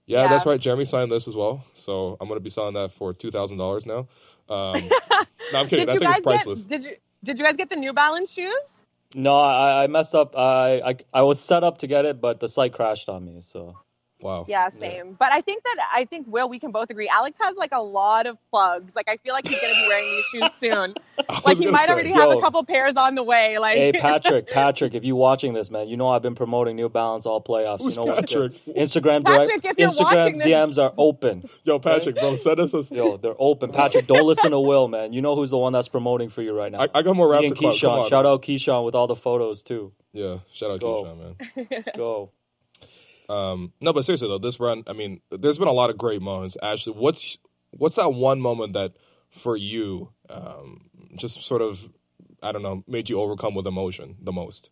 Yeah, 0.07 0.23
Yeah. 0.23 0.29
that's 0.29 0.45
right. 0.45 0.59
Jeremy 0.61 0.87
signed 0.87 1.13
this 1.13 1.29
as 1.29 1.37
well, 1.37 1.65
so 1.75 2.17
I'm 2.21 2.27
gonna 2.27 2.41
be 2.41 2.51
selling 2.51 2.75
that 2.75 2.91
for 2.91 3.13
two 3.13 3.31
thousand 3.31 3.59
dollars 3.59 3.87
now. 3.87 4.09
Um, 4.49 4.89
no, 5.53 5.61
I'm 5.61 5.69
kidding. 5.69 5.87
Did 5.87 5.89
That 5.89 5.93
you 5.95 5.99
thing 6.01 6.11
is 6.11 6.19
priceless. 6.19 6.63
get? 6.63 6.81
Did 6.83 6.91
you? 6.91 6.97
Did 7.23 7.39
you 7.39 7.45
guys 7.45 7.55
get 7.55 7.71
the 7.71 7.77
New 7.77 7.93
Balance 7.93 8.33
shoes? 8.33 8.73
No, 9.15 9.37
I, 9.37 9.85
I 9.85 9.87
messed 9.89 10.15
up. 10.15 10.37
I, 10.37 10.81
I 10.83 10.97
I 11.15 11.23
was 11.23 11.41
set 11.41 11.65
up 11.65 11.79
to 11.79 11.89
get 11.89 12.07
it, 12.07 12.21
but 12.21 12.41
the 12.41 12.49
site 12.49 12.73
crashed 12.75 13.09
on 13.11 13.25
me. 13.27 13.41
So 13.43 13.77
Wow. 14.23 14.47
Yeah, 14.49 14.69
same. 14.71 15.15
But 15.19 15.33
I 15.33 15.41
think 15.41 15.63
that 15.65 15.77
I 15.93 16.05
think 16.05 16.27
Will, 16.29 16.49
we 16.49 16.59
can 16.59 16.71
both 16.71 16.91
agree. 16.91 17.09
Alex 17.09 17.37
has 17.41 17.57
like 17.57 17.71
a 17.73 17.83
lot 17.83 18.27
of 18.27 18.39
plugs. 18.51 18.95
Like 18.97 19.09
I 19.09 19.17
feel 19.19 19.33
like 19.35 19.47
he's 19.47 19.61
gonna 19.61 19.75
be 19.75 19.87
wearing 19.89 20.11
these 20.11 20.25
shoes 20.27 20.53
soon. 20.59 20.95
Like 21.45 21.57
he 21.59 21.67
might 21.67 21.87
say, 21.87 21.93
already 21.93 22.11
have 22.13 22.31
a 22.31 22.41
couple 22.41 22.65
pairs 22.65 22.97
on 22.97 23.15
the 23.15 23.23
way. 23.23 23.59
Like 23.59 23.77
hey 23.77 23.93
Patrick, 24.01 24.49
Patrick, 24.49 24.95
if 24.95 25.05
you're 25.05 25.17
watching 25.17 25.53
this, 25.53 25.71
man, 25.71 25.89
you 25.89 25.97
know 25.97 26.09
I've 26.09 26.23
been 26.23 26.35
promoting 26.35 26.75
New 26.77 26.89
Balance 26.89 27.27
all 27.27 27.43
playoffs. 27.43 27.81
Who's 27.81 27.97
you 27.97 28.05
know 28.05 28.15
Patrick? 28.15 28.53
what? 28.65 28.77
Instagram 28.77 29.25
Patrick, 29.25 29.63
direct, 29.63 29.65
if 29.67 29.79
you're 29.79 29.89
Instagram 29.89 30.01
watching 30.17 30.39
this- 30.39 30.47
DMs 30.49 30.79
are 30.83 30.93
open. 30.99 31.45
Yo, 31.65 31.79
Patrick, 31.79 32.17
bro, 32.17 32.35
send 32.35 32.61
us 32.61 32.75
a. 32.75 32.95
Yo, 32.95 33.17
they're 33.19 33.35
open. 33.39 33.71
Patrick, 33.73 34.07
don't 34.07 34.27
listen 34.27 34.51
to 34.51 34.61
Will, 34.61 34.89
man. 34.89 35.13
You 35.13 35.21
know 35.23 35.37
who's 35.37 35.51
the 35.51 35.59
one 35.59 35.73
that's 35.73 35.89
promoting 35.89 36.29
for 36.31 36.43
you 36.43 36.53
right 36.57 36.73
now. 36.73 36.81
I, 36.81 36.89
I 36.95 37.03
got 37.03 37.15
more 37.17 37.29
rap 37.29 37.43
Me 37.43 37.49
to 37.49 37.55
and. 37.55 37.61
Come 37.61 37.71
Keyshawn. 37.73 38.03
on. 38.05 38.09
Shout 38.11 38.27
out 38.27 38.43
Keyshawn 38.43 38.85
with 38.85 38.95
all 38.95 39.07
the 39.07 39.17
photos 39.17 39.63
too. 39.63 39.93
Yeah, 40.13 40.39
shout 40.53 40.73
out 40.73 40.81
go. 40.81 41.05
Keyshawn, 41.05 41.19
man. 41.57 41.69
Let's 41.71 41.89
go. 41.97 42.31
Um, 43.29 43.73
no, 43.81 43.93
but 43.93 44.05
seriously 44.05 44.29
though, 44.29 44.39
this 44.39 44.59
run, 44.61 44.85
I 44.87 44.93
mean, 44.93 45.21
there's 45.31 45.59
been 45.59 45.69
a 45.69 45.73
lot 45.73 45.91
of 45.91 45.99
great 45.99 46.21
moments. 46.23 46.57
Ashley, 46.63 46.93
what's 46.95 47.39
what's 47.71 47.97
that 47.97 48.13
one 48.13 48.41
moment 48.41 48.75
that 48.75 48.93
for 49.31 49.57
you, 49.57 50.11
um, 50.29 50.91
just 51.17 51.41
sort 51.43 51.63
of, 51.63 51.89
I 52.43 52.53
don't 52.53 52.63
know, 52.63 52.85
made 52.87 53.09
you 53.09 53.21
overcome 53.21 53.55
with 53.55 53.67
emotion 53.67 54.17
the 54.21 54.33
most? 54.33 54.71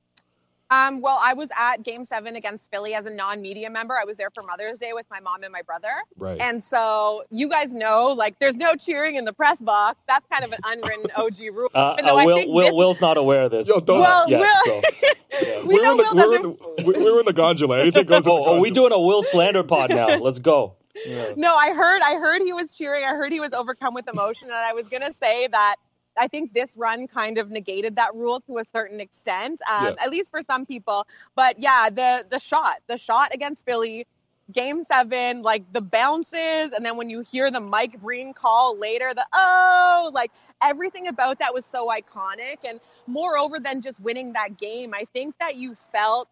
Um, 0.73 1.01
well, 1.01 1.19
I 1.21 1.33
was 1.35 1.49
at 1.59 1.83
Game 1.83 2.05
Seven 2.05 2.37
against 2.37 2.71
Philly 2.71 2.95
as 2.95 3.05
a 3.05 3.11
non-media 3.11 3.69
member. 3.71 3.97
I 4.01 4.05
was 4.05 4.17
there 4.17 4.31
for 4.33 4.45
Mother's 4.45 4.79
Day 4.79 4.93
with 4.93 5.05
my 5.11 5.19
mom 5.19 5.43
and 5.43 5.51
my 5.53 5.63
brother. 5.63 5.89
Right. 6.17 6.39
And 6.41 6.63
so 6.63 7.25
you 7.31 7.49
guys 7.49 7.73
know, 7.73 8.15
like, 8.17 8.39
there's 8.39 8.55
no 8.57 8.77
cheering 8.77 9.17
in 9.17 9.25
the 9.25 9.33
press 9.33 9.61
box. 9.61 9.99
That's 10.07 10.25
kind 10.31 10.45
of 10.45 10.53
an 10.53 10.61
unwritten 10.63 11.07
OG 11.17 11.41
rule. 11.53 11.71
Uh, 11.75 11.79
uh, 11.79 12.03
I 12.15 12.25
Will, 12.25 12.37
think 12.37 12.53
Will, 12.53 12.67
this- 12.67 12.77
Will's 12.77 13.01
not 13.01 13.17
aware 13.17 13.43
of 13.43 13.51
this. 13.51 13.69
Yo, 13.69 13.81
don't- 13.81 13.99
Well, 14.01 14.31
yet, 14.31 14.41
Will- 14.43 14.65
so. 14.65 14.81
yeah. 15.43 15.63
We 15.65 15.75
are 15.75 15.79
were 15.79 15.83
know 15.83 15.91
in 15.93 15.97
the, 15.97 16.05
Will 16.05 16.15
we 16.15 16.29
were 16.29 16.37
in 16.37 16.43
doesn't- 16.43 16.77
the, 16.77 16.83
we, 16.85 16.93
we 17.05 17.13
were 17.13 17.21
in 17.21 17.27
the 17.27 17.33
gondola. 17.33 17.81
Anything 17.81 18.07
goes. 18.07 18.27
in 18.27 18.33
the 18.35 18.39
Oh, 18.41 18.55
are 18.57 18.61
we 18.61 18.71
doing 18.71 18.93
a 18.93 18.99
Will 18.99 19.23
slander 19.23 19.63
pod 19.63 19.91
now? 19.91 20.17
Let's 20.19 20.39
go. 20.39 20.77
Yeah. 21.07 21.33
No, 21.37 21.55
I 21.55 21.73
heard. 21.73 22.03
I 22.03 22.15
heard 22.17 22.43
he 22.43 22.53
was 22.53 22.73
cheering. 22.73 23.05
I 23.05 23.11
heard 23.15 23.33
he 23.33 23.41
was 23.41 23.53
overcome 23.53 23.95
with 23.95 24.09
emotion, 24.09 24.49
and 24.49 24.57
I 24.57 24.73
was 24.73 24.87
gonna 24.89 25.15
say 25.15 25.47
that 25.47 25.77
I 26.19 26.29
think 26.29 26.53
this 26.53 26.77
run 26.77 27.07
kind 27.07 27.39
of 27.39 27.51
negated 27.51 27.97
that 27.97 28.15
rule 28.15 28.41
to 28.43 28.59
a 28.59 28.65
certain 28.65 29.01
extent, 29.01 29.61
um, 29.71 29.85
Yeah. 29.87 29.95
at 30.05 30.11
least 30.11 30.31
for 30.31 30.43
some 30.43 30.67
people. 30.67 31.07
But 31.37 31.59
yeah, 31.59 31.89
the 31.91 32.27
the 32.29 32.39
shot, 32.39 32.79
the 32.89 32.99
shot 32.99 33.33
against 33.33 33.65
Philly, 33.65 34.07
Game 34.53 34.85
Seven, 34.85 35.43
like 35.43 35.71
the 35.73 35.81
bounces, 35.81 36.73
and 36.73 36.85
then 36.85 36.97
when 36.97 37.11
you 37.11 37.21
hear 37.21 37.51
the 37.51 37.61
Mike 37.61 38.01
Breen 38.01 38.33
call 38.35 38.79
later, 38.79 39.13
the 39.15 39.27
oh, 39.33 40.11
like 40.15 40.33
everything 40.63 41.09
about 41.09 41.39
that 41.41 41.55
was 41.55 41.67
so 41.67 41.89
iconic. 41.89 42.59
And 42.65 42.81
moreover 43.07 43.59
than 43.61 43.83
just 43.83 44.01
winning 44.01 44.35
that 44.35 44.59
game, 44.59 44.95
I 44.95 45.07
think 45.13 45.35
that 45.41 45.57
you 45.57 45.77
felt 45.93 46.29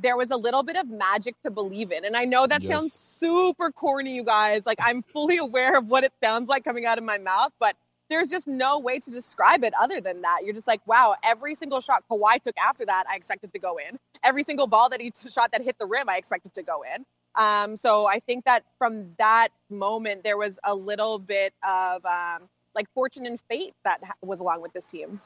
there 0.00 0.16
was 0.16 0.30
a 0.30 0.36
little 0.36 0.62
bit 0.62 0.76
of 0.76 0.88
magic 0.90 1.36
to 1.44 1.50
believe 1.50 1.92
in. 1.92 2.04
And 2.04 2.16
I 2.16 2.24
know 2.24 2.46
that 2.46 2.62
Yes. 2.62 2.70
sounds 2.70 2.94
super 2.94 3.70
corny, 3.70 4.14
you 4.16 4.24
guys. 4.24 4.66
Like 4.66 4.78
I'm 4.82 5.02
fully 5.02 5.38
aware 5.38 5.76
of 5.76 5.88
what 5.88 6.04
it 6.04 6.12
sounds 6.22 6.48
like 6.48 6.64
coming 6.64 6.86
out 6.86 6.98
of 6.98 7.04
my 7.04 7.18
mouth, 7.18 7.52
but 7.60 7.76
there's 8.10 8.28
just 8.30 8.46
no 8.46 8.78
way 8.78 8.98
to 9.00 9.10
describe 9.10 9.64
it 9.64 9.72
other 9.80 10.00
than 10.00 10.22
that. 10.22 10.40
You're 10.44 10.54
just 10.54 10.66
like, 10.68 10.86
wow, 10.86 11.16
every 11.24 11.54
single 11.54 11.80
shot 11.80 12.04
Kawhi 12.10 12.42
took 12.42 12.56
after 12.58 12.84
that, 12.86 13.04
I 13.10 13.16
expected 13.16 13.52
to 13.54 13.58
go 13.58 13.78
in. 13.78 13.98
Every 14.22 14.42
single 14.42 14.66
ball 14.66 14.90
that 14.90 15.00
he 15.00 15.10
t- 15.10 15.30
shot 15.30 15.52
that 15.52 15.62
hit 15.62 15.78
the 15.78 15.86
rim, 15.86 16.08
I 16.08 16.16
expected 16.18 16.54
to 16.54 16.62
go 16.62 16.82
in. 16.82 17.04
Um, 17.34 17.76
so 17.76 18.06
I 18.06 18.20
think 18.20 18.44
that 18.44 18.64
from 18.78 19.14
that 19.18 19.48
moment, 19.70 20.22
there 20.22 20.36
was 20.36 20.58
a 20.64 20.74
little 20.74 21.18
bit 21.18 21.54
of 21.66 22.04
um, 22.04 22.48
like 22.74 22.92
fortune 22.94 23.26
and 23.26 23.40
fate 23.48 23.74
that 23.84 24.00
was 24.20 24.40
along 24.40 24.62
with 24.62 24.72
this 24.72 24.84
team. 24.86 25.20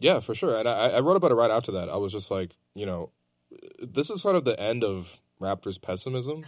Yeah, 0.00 0.20
for 0.20 0.34
sure. 0.34 0.58
And 0.58 0.68
I, 0.68 0.90
I 0.90 1.00
wrote 1.00 1.16
about 1.16 1.30
it 1.30 1.36
right 1.36 1.50
after 1.50 1.72
that. 1.72 1.88
I 1.88 1.96
was 1.96 2.12
just 2.12 2.30
like, 2.30 2.56
you 2.74 2.86
know, 2.86 3.10
this 3.80 4.10
is 4.10 4.20
sort 4.20 4.36
of 4.36 4.44
the 4.44 4.58
end 4.58 4.82
of 4.82 5.20
Raptors 5.40 5.80
pessimism. 5.80 6.44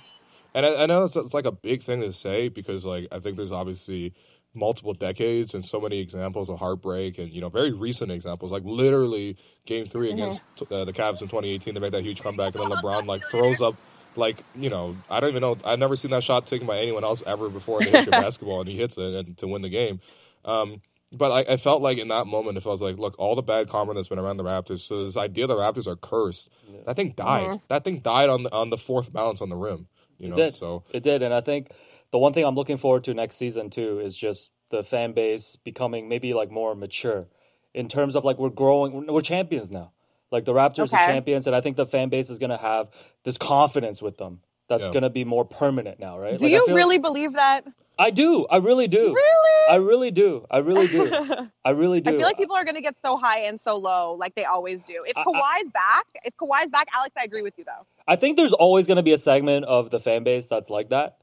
And 0.55 0.65
I, 0.65 0.83
I 0.83 0.87
know 0.87 1.05
it's, 1.05 1.17
it's 1.17 1.35
like 1.35 1.47
a 1.47 1.53
big 1.53 1.83
thing 1.83 2.01
to 2.01 2.13
say 2.13 2.49
because, 2.49 2.85
like, 2.85 3.09
I 3.13 3.19
think 3.19 3.37
there's 3.37 3.53
obviously 3.53 4.15
multiple 4.55 4.95
decades 4.95 5.53
and 5.53 5.65
so 5.65 5.81
many 5.81 5.99
examples 5.99 6.49
of 6.49 6.61
heartbreak 6.61 7.19
and, 7.19 7.31
you 7.31 7.41
know, 7.41 7.49
very 7.49 7.73
recent 7.73 8.13
examples. 8.13 8.53
Like, 8.53 8.63
literally, 8.65 9.37
game 9.67 9.85
3 9.85 10.13
against 10.13 10.45
uh, 10.71 10.85
the 10.85 10.93
Cavs 10.93 11.23
in 11.23 11.29
2018, 11.29 11.75
they 11.75 11.81
make 11.81 11.93
that 11.93 12.05
huge 12.05 12.23
comeback, 12.23 12.55
and 12.55 12.63
then 12.63 12.79
LeBron, 12.79 13.07
like, 13.07 13.23
throws 13.25 13.61
up, 13.61 13.75
like, 14.17 14.43
you 14.55 14.71
know, 14.71 14.97
I 15.11 15.21
don't 15.21 15.31
even 15.31 15.41
know. 15.43 15.57
I've 15.65 15.79
never 15.79 15.97
seen 15.97 16.11
that 16.13 16.23
shot 16.23 16.47
taken 16.47 16.67
by 16.67 16.79
anyone 16.79 17.05
else 17.05 17.23
ever 17.27 17.49
before 17.49 17.83
in 17.83 17.91
the 17.91 17.99
history 17.99 18.17
of 18.17 18.23
basketball, 18.25 18.61
and 18.61 18.69
he 18.69 18.77
hits 18.77 18.97
it 18.99 19.15
and 19.15 19.37
to 19.39 19.47
win 19.47 19.63
the 19.63 19.69
game. 19.69 20.01
Um, 20.45 20.81
but 21.17 21.31
I, 21.31 21.53
I 21.53 21.57
felt 21.57 21.83
like 21.83 21.99
in 21.99 22.09
that 22.09 22.27
moment, 22.27 22.57
if 22.57 22.67
I 22.67 22.71
was 22.71 22.83
like, 22.83 22.99
look, 22.99 23.15
all 23.19 23.35
the 23.35 23.43
bad 23.43 23.69
karma 23.69 23.95
that's 23.95 24.09
been 24.09 24.19
around 24.19 24.37
the 24.37 24.45
Raptors, 24.45 24.81
so 24.81 25.05
this 25.05 25.17
idea 25.17 25.47
the 25.47 25.55
Raptors 25.55 25.87
are 25.87 25.97
cursed, 25.97 26.51
that 26.87 26.97
thing 26.97 27.11
died. 27.11 27.61
That 27.69 27.85
thing 27.85 28.01
died 28.01 28.29
on 28.29 28.45
the, 28.45 28.53
on 28.53 28.71
the 28.71 28.79
fourth 28.79 29.13
bounce 29.13 29.41
on 29.41 29.49
the 29.49 29.57
rim. 29.57 29.87
You 30.19 30.29
know, 30.29 30.37
It 30.37 30.39
did. 30.39 30.55
so 30.55 30.85
It 30.93 31.03
did, 31.03 31.23
and 31.23 31.33
I 31.33 31.41
think 31.41 31.71
the 32.11 32.19
one 32.19 32.33
thing 32.33 32.45
I'm 32.45 32.55
looking 32.55 32.77
forward 32.77 33.05
to 33.05 33.15
next 33.15 33.37
season 33.37 33.71
too 33.71 34.01
is 34.01 34.17
just 34.17 34.51
the 34.71 34.83
fan 34.83 35.13
base 35.13 35.57
becoming 35.57 36.09
maybe 36.09 36.35
like 36.35 36.51
more 36.51 36.75
mature 36.75 37.27
in 37.73 37.89
terms 37.89 38.17
of 38.17 38.25
like 38.25 38.39
we're 38.39 38.51
growing. 38.51 39.07
We're 39.07 39.21
champions 39.21 39.71
now. 39.71 39.93
Like 40.35 40.45
the 40.45 40.53
Raptors 40.53 40.93
Okay. 40.93 40.97
are 41.03 41.07
champions, 41.07 41.47
and 41.47 41.55
I 41.55 41.61
think 41.61 41.77
the 41.77 41.87
fan 41.87 42.09
base 42.09 42.29
is 42.29 42.39
gonna 42.41 42.57
have 42.59 42.89
this 43.23 43.39
confidence 43.39 44.03
with 44.03 44.19
them 44.19 44.41
that's 44.69 44.89
Yeah. 44.89 44.93
gonna 44.95 45.11
be 45.11 45.25
more 45.25 45.45
permanent 45.45 46.01
now, 46.01 46.19
right? 46.19 46.37
Do 46.37 46.43
Like, 46.45 46.53
I 46.53 46.57
you 46.57 46.67
feel- 46.67 46.75
really 46.75 46.99
believe 46.99 47.35
that? 47.35 47.65
I 47.97 48.11
do. 48.11 48.45
I 48.51 48.57
really 48.57 48.89
do. 48.89 49.15
Really? 49.15 49.69
I 49.71 49.77
really 49.77 50.11
do. 50.11 50.45
I 50.51 50.59
really 50.59 50.89
do. 50.89 51.05
I 51.65 51.71
really 51.71 52.01
do. 52.01 52.11
I 52.11 52.13
feel 52.15 52.23
like 52.27 52.37
people 52.37 52.57
are 52.57 52.65
going 52.65 52.75
to 52.75 52.81
get 52.81 52.97
so 53.07 53.17
high 53.17 53.43
and 53.43 53.61
so 53.61 53.77
low, 53.77 54.15
like 54.19 54.35
they 54.35 54.45
always 54.45 54.83
do. 54.83 55.05
If 55.07 55.17
I- 55.17 55.21
I- 55.21 55.25
Kawhi's 55.25 55.71
back, 55.73 56.07
if 56.25 56.35
Kawhi's 56.37 56.71
back, 56.71 56.89
Alex, 56.93 57.15
I 57.17 57.23
agree 57.23 57.43
with 57.43 57.55
you 57.57 57.63
though. 57.65 57.87
I 58.09 58.17
think 58.17 58.37
there's 58.37 58.53
always 58.53 58.89
going 58.89 58.97
to 58.97 59.05
be 59.05 59.13
a 59.13 59.17
segment 59.19 59.65
of 59.67 59.91
the 59.91 60.01
fan 60.01 60.25
base 60.25 60.49
that's 60.49 60.71
like 60.71 60.89
that. 60.89 61.19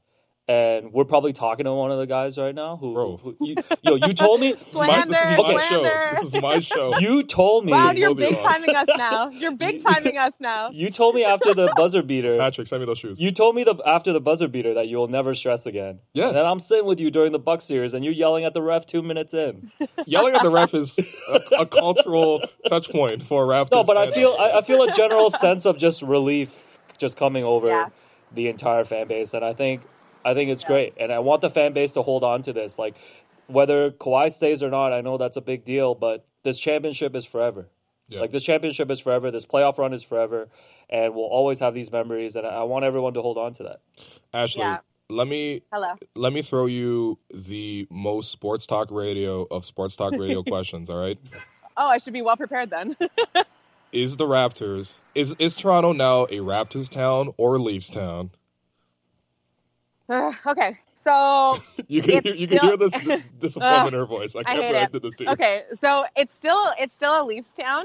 And 0.48 0.92
we're 0.92 1.04
probably 1.04 1.32
talking 1.32 1.66
to 1.66 1.72
one 1.72 1.92
of 1.92 1.98
the 2.00 2.06
guys 2.06 2.36
right 2.36 2.54
now 2.54 2.76
who, 2.76 2.94
Bro. 2.94 3.16
who 3.18 3.36
you, 3.40 3.54
yo, 3.82 3.94
you 3.94 4.12
told 4.12 4.40
me, 4.40 4.54
my, 4.74 5.04
this 5.06 5.16
is 5.16 5.22
Slander, 5.22 5.52
my 5.54 5.62
show. 5.68 5.82
This 6.10 6.22
is 6.24 6.42
my 6.42 6.58
show. 6.58 6.98
you 6.98 7.22
told 7.22 7.64
me, 7.64 7.70
Wow, 7.70 7.92
you're 7.92 8.12
big 8.12 8.36
timing 8.36 8.74
us 8.74 8.88
now. 8.96 9.28
You're 9.42 9.52
big 9.54 9.82
timing 9.84 10.18
us 10.18 10.32
now. 10.40 10.70
you 10.70 10.90
told 10.90 11.14
me 11.14 11.24
after 11.24 11.54
the 11.54 11.72
buzzer 11.76 12.02
beater, 12.02 12.36
Patrick, 12.38 12.66
send 12.66 12.80
me 12.82 12.86
those 12.86 12.98
shoes. 12.98 13.20
you 13.20 13.30
told 13.30 13.54
me 13.54 13.62
the 13.62 13.76
after 13.86 14.12
the 14.12 14.20
buzzer 14.20 14.48
beater 14.48 14.74
that 14.74 14.88
you 14.88 14.96
will 14.96 15.06
never 15.08 15.32
stress 15.34 15.64
again. 15.64 16.00
Yeah. 16.12 16.26
And 16.28 16.36
then 16.36 16.44
I'm 16.44 16.58
sitting 16.60 16.86
with 16.86 16.98
you 16.98 17.12
during 17.12 17.30
the 17.30 17.38
Buck 17.38 17.60
series, 17.60 17.94
and 17.94 18.04
you're 18.04 18.12
yelling 18.14 18.44
at 18.44 18.52
the 18.52 18.62
ref 18.62 18.84
two 18.84 19.00
minutes 19.02 19.34
in. 19.34 19.70
Yelling 20.06 20.34
at 20.34 20.42
the 20.42 20.50
ref 20.50 20.74
is 20.74 20.98
a, 21.30 21.40
a 21.60 21.66
cultural 21.66 22.42
touch 22.68 22.90
point 22.90 23.22
for 23.22 23.46
Raptors. 23.46 23.72
No, 23.74 23.84
but 23.84 23.96
I 23.96 24.10
feel 24.10 24.36
I, 24.38 24.58
I 24.58 24.62
feel 24.62 24.82
a 24.82 24.90
general 24.92 25.30
sense 25.30 25.64
of 25.66 25.78
just 25.78 26.02
relief 26.02 26.80
just 26.98 27.16
coming 27.16 27.44
over 27.44 27.68
Yeah. 27.68 27.88
the 28.34 28.48
entire 28.48 28.82
fan 28.84 29.06
base, 29.06 29.34
and 29.34 29.44
I 29.44 29.52
think 29.52 29.82
I 30.24 30.34
think 30.34 30.50
it's 30.50 30.64
great, 30.64 30.94
and 30.98 31.12
I 31.12 31.18
want 31.20 31.40
the 31.40 31.50
fan 31.50 31.72
base 31.72 31.92
to 31.92 32.02
hold 32.02 32.22
on 32.24 32.42
to 32.42 32.52
this. 32.52 32.78
Like 32.78 32.96
whether 33.46 33.90
Kawhi 33.90 34.30
stays 34.32 34.62
or 34.62 34.70
not, 34.70 34.92
I 34.92 35.00
know 35.00 35.18
that's 35.18 35.36
a 35.36 35.40
big 35.40 35.64
deal, 35.64 35.94
but 35.94 36.24
this 36.42 36.58
championship 36.58 37.14
is 37.16 37.24
forever. 37.24 37.68
Yeah. 38.08 38.20
Like 38.20 38.30
this 38.30 38.42
championship 38.42 38.90
is 38.90 39.00
forever. 39.00 39.30
This 39.30 39.46
playoff 39.46 39.78
run 39.78 39.92
is 39.92 40.02
forever, 40.02 40.48
and 40.90 41.14
we'll 41.14 41.24
always 41.24 41.60
have 41.60 41.74
these 41.74 41.90
memories. 41.90 42.36
And 42.36 42.46
I 42.46 42.50
I 42.50 42.62
want 42.64 42.84
everyone 42.84 43.14
to 43.14 43.22
hold 43.22 43.38
on 43.38 43.52
to 43.54 43.62
that. 43.64 43.80
Ashley, 44.34 44.62
Yeah. 44.62 44.78
let 45.08 45.26
me 45.26 45.62
Hello. 45.72 45.94
let 46.14 46.32
me 46.32 46.42
throw 46.42 46.66
you 46.66 47.18
the 47.32 47.86
most 47.90 48.30
sports 48.30 48.66
talk 48.66 48.90
radio 48.90 49.46
of 49.50 49.64
sports 49.64 49.96
talk 49.96 50.12
radio 50.12 50.42
questions. 50.54 50.90
All 50.90 50.98
right. 51.00 51.18
Oh, 51.76 51.86
I 51.86 51.98
should 51.98 52.12
be 52.12 52.22
well 52.22 52.36
prepared 52.36 52.70
then. 52.70 52.96
Is 53.92 54.16
the 54.16 54.24
Raptors 54.24 54.98
is 55.14 55.34
is 55.38 55.54
Toronto 55.54 55.92
now 55.92 56.24
a 56.24 56.38
Raptors 56.38 56.88
town 56.88 57.34
or 57.36 57.56
a 57.56 57.58
Leafs 57.58 57.90
town? 57.90 58.30
Okay, 60.46 60.76
so 60.94 61.58
You 61.88 62.02
can 62.02 62.22
you, 62.24 62.32
you 62.32 62.46
can 62.48 62.58
still- 62.58 62.68
hear 62.68 62.76
this 62.76 62.92
d- 62.92 63.22
disappointment 63.40 63.94
in 63.94 64.00
her 64.00 64.06
voice. 64.06 64.36
I 64.36 64.40
I 64.40 64.42
can't 64.44 64.56
hate 64.58 64.68
believe 64.72 64.82
I 64.82 64.86
did 64.86 65.02
this 65.02 65.16
to 65.16 65.24
you. 65.24 65.30
okay, 65.30 65.62
so 65.74 66.04
it's 66.16 66.34
still 66.34 66.64
it's 66.78 66.94
still 66.94 67.22
a 67.22 67.24
Leafs 67.24 67.52
town. 67.54 67.84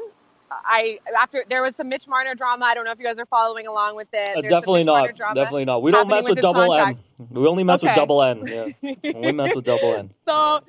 I 0.49 0.99
after 1.19 1.43
there 1.49 1.61
was 1.61 1.75
some 1.75 1.89
Mitch 1.89 2.07
Marner 2.07 2.34
drama. 2.36 2.65
I 2.65 2.73
don't 2.73 2.86
know 2.86 2.91
if 2.91 2.99
you 2.99 3.05
guys 3.05 3.19
are 3.19 3.25
following 3.25 3.67
along 3.67 3.95
with 3.97 4.07
it. 4.13 4.30
Uh, 4.38 4.41
definitely 4.41 4.86
not. 4.86 5.13
Definitely 5.15 5.65
not. 5.65 5.82
We 5.82 5.91
don't 5.91 6.07
mess 6.07 6.23
with 6.23 6.36
with 6.36 6.41
double 6.41 6.67
contract. 6.67 6.99
N. 7.19 7.28
We 7.32 7.47
only 7.47 7.63
mess 7.65 7.84
with 7.84 7.95
double 7.95 8.23
N. 8.23 8.47
Yeah. 8.47 8.93
we 9.03 9.32
mess 9.34 9.53
with 9.53 9.65
double 9.65 9.93
N. 9.95 10.11
So 10.25 10.61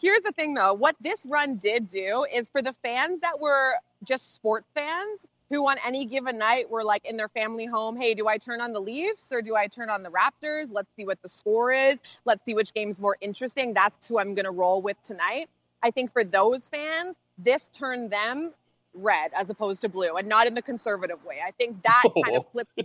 here's 0.00 0.22
the 0.22 0.32
thing 0.32 0.54
though. 0.54 0.72
What 0.72 0.96
this 1.00 1.20
run 1.26 1.56
did 1.56 1.88
do 1.88 2.26
is 2.32 2.48
for 2.48 2.62
the 2.62 2.74
fans 2.82 3.20
that 3.20 3.38
were 3.38 3.74
just 4.04 4.34
sport 4.34 4.64
fans, 4.74 5.26
who 5.50 5.66
on 5.68 5.76
any 5.84 6.04
given 6.06 6.38
night 6.38 6.70
were 6.70 6.84
like 6.84 7.04
in 7.04 7.16
their 7.16 7.28
family 7.28 7.66
home, 7.66 7.96
hey, 7.96 8.14
do 8.14 8.26
I 8.28 8.38
turn 8.38 8.60
on 8.60 8.72
the 8.72 8.80
Leafs 8.80 9.30
or 9.30 9.42
do 9.42 9.54
I 9.56 9.66
turn 9.66 9.90
on 9.90 10.02
the 10.02 10.10
Raptors? 10.10 10.68
Let's 10.72 10.88
see 10.96 11.04
what 11.04 11.20
the 11.22 11.28
score 11.28 11.72
is. 11.72 12.00
Let's 12.24 12.44
see 12.44 12.54
which 12.54 12.74
game's 12.74 12.98
more 12.98 13.16
interesting. 13.20 13.74
That's 13.74 14.06
who 14.06 14.18
I'm 14.18 14.34
going 14.34 14.44
to 14.44 14.50
roll 14.50 14.82
with 14.82 15.00
tonight. 15.02 15.48
I 15.82 15.90
think 15.90 16.12
for 16.12 16.24
those 16.24 16.66
fans, 16.66 17.14
this 17.38 17.64
turned 17.72 18.10
them 18.10 18.52
red 18.96 19.30
as 19.34 19.48
opposed 19.50 19.82
to 19.82 19.88
blue 19.88 20.16
and 20.16 20.26
not 20.28 20.46
in 20.46 20.54
the 20.54 20.62
conservative 20.62 21.22
way. 21.24 21.40
I 21.46 21.50
think 21.52 21.82
that 21.82 22.02
kind 22.24 22.36
of 22.36 22.46
flipped. 22.50 22.70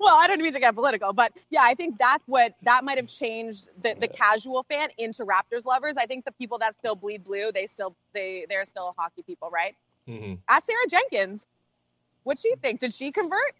well, 0.00 0.16
I 0.16 0.26
don't 0.28 0.40
mean 0.40 0.52
to 0.52 0.60
get 0.60 0.74
political, 0.74 1.12
but 1.12 1.32
yeah, 1.50 1.62
I 1.62 1.74
think 1.74 1.98
that's 1.98 2.22
what 2.26 2.54
that 2.62 2.84
might 2.84 2.98
have 2.98 3.08
changed 3.08 3.68
the, 3.82 3.94
the 3.98 4.08
casual 4.08 4.62
fan 4.64 4.88
into 4.96 5.24
Raptors 5.24 5.64
lovers. 5.64 5.96
I 5.98 6.06
think 6.06 6.24
the 6.24 6.32
people 6.32 6.58
that 6.58 6.76
still 6.78 6.94
bleed 6.94 7.24
blue, 7.24 7.50
they 7.52 7.66
still 7.66 7.94
they 8.14 8.46
they're 8.48 8.64
still 8.64 8.94
hockey 8.96 9.22
people, 9.22 9.50
right? 9.50 9.74
hmm 10.06 10.34
Ask 10.48 10.66
Sarah 10.66 10.86
Jenkins. 10.88 11.44
What'd 12.24 12.40
she 12.42 12.54
think? 12.62 12.80
Did 12.80 12.94
she 12.94 13.10
convert? 13.12 13.54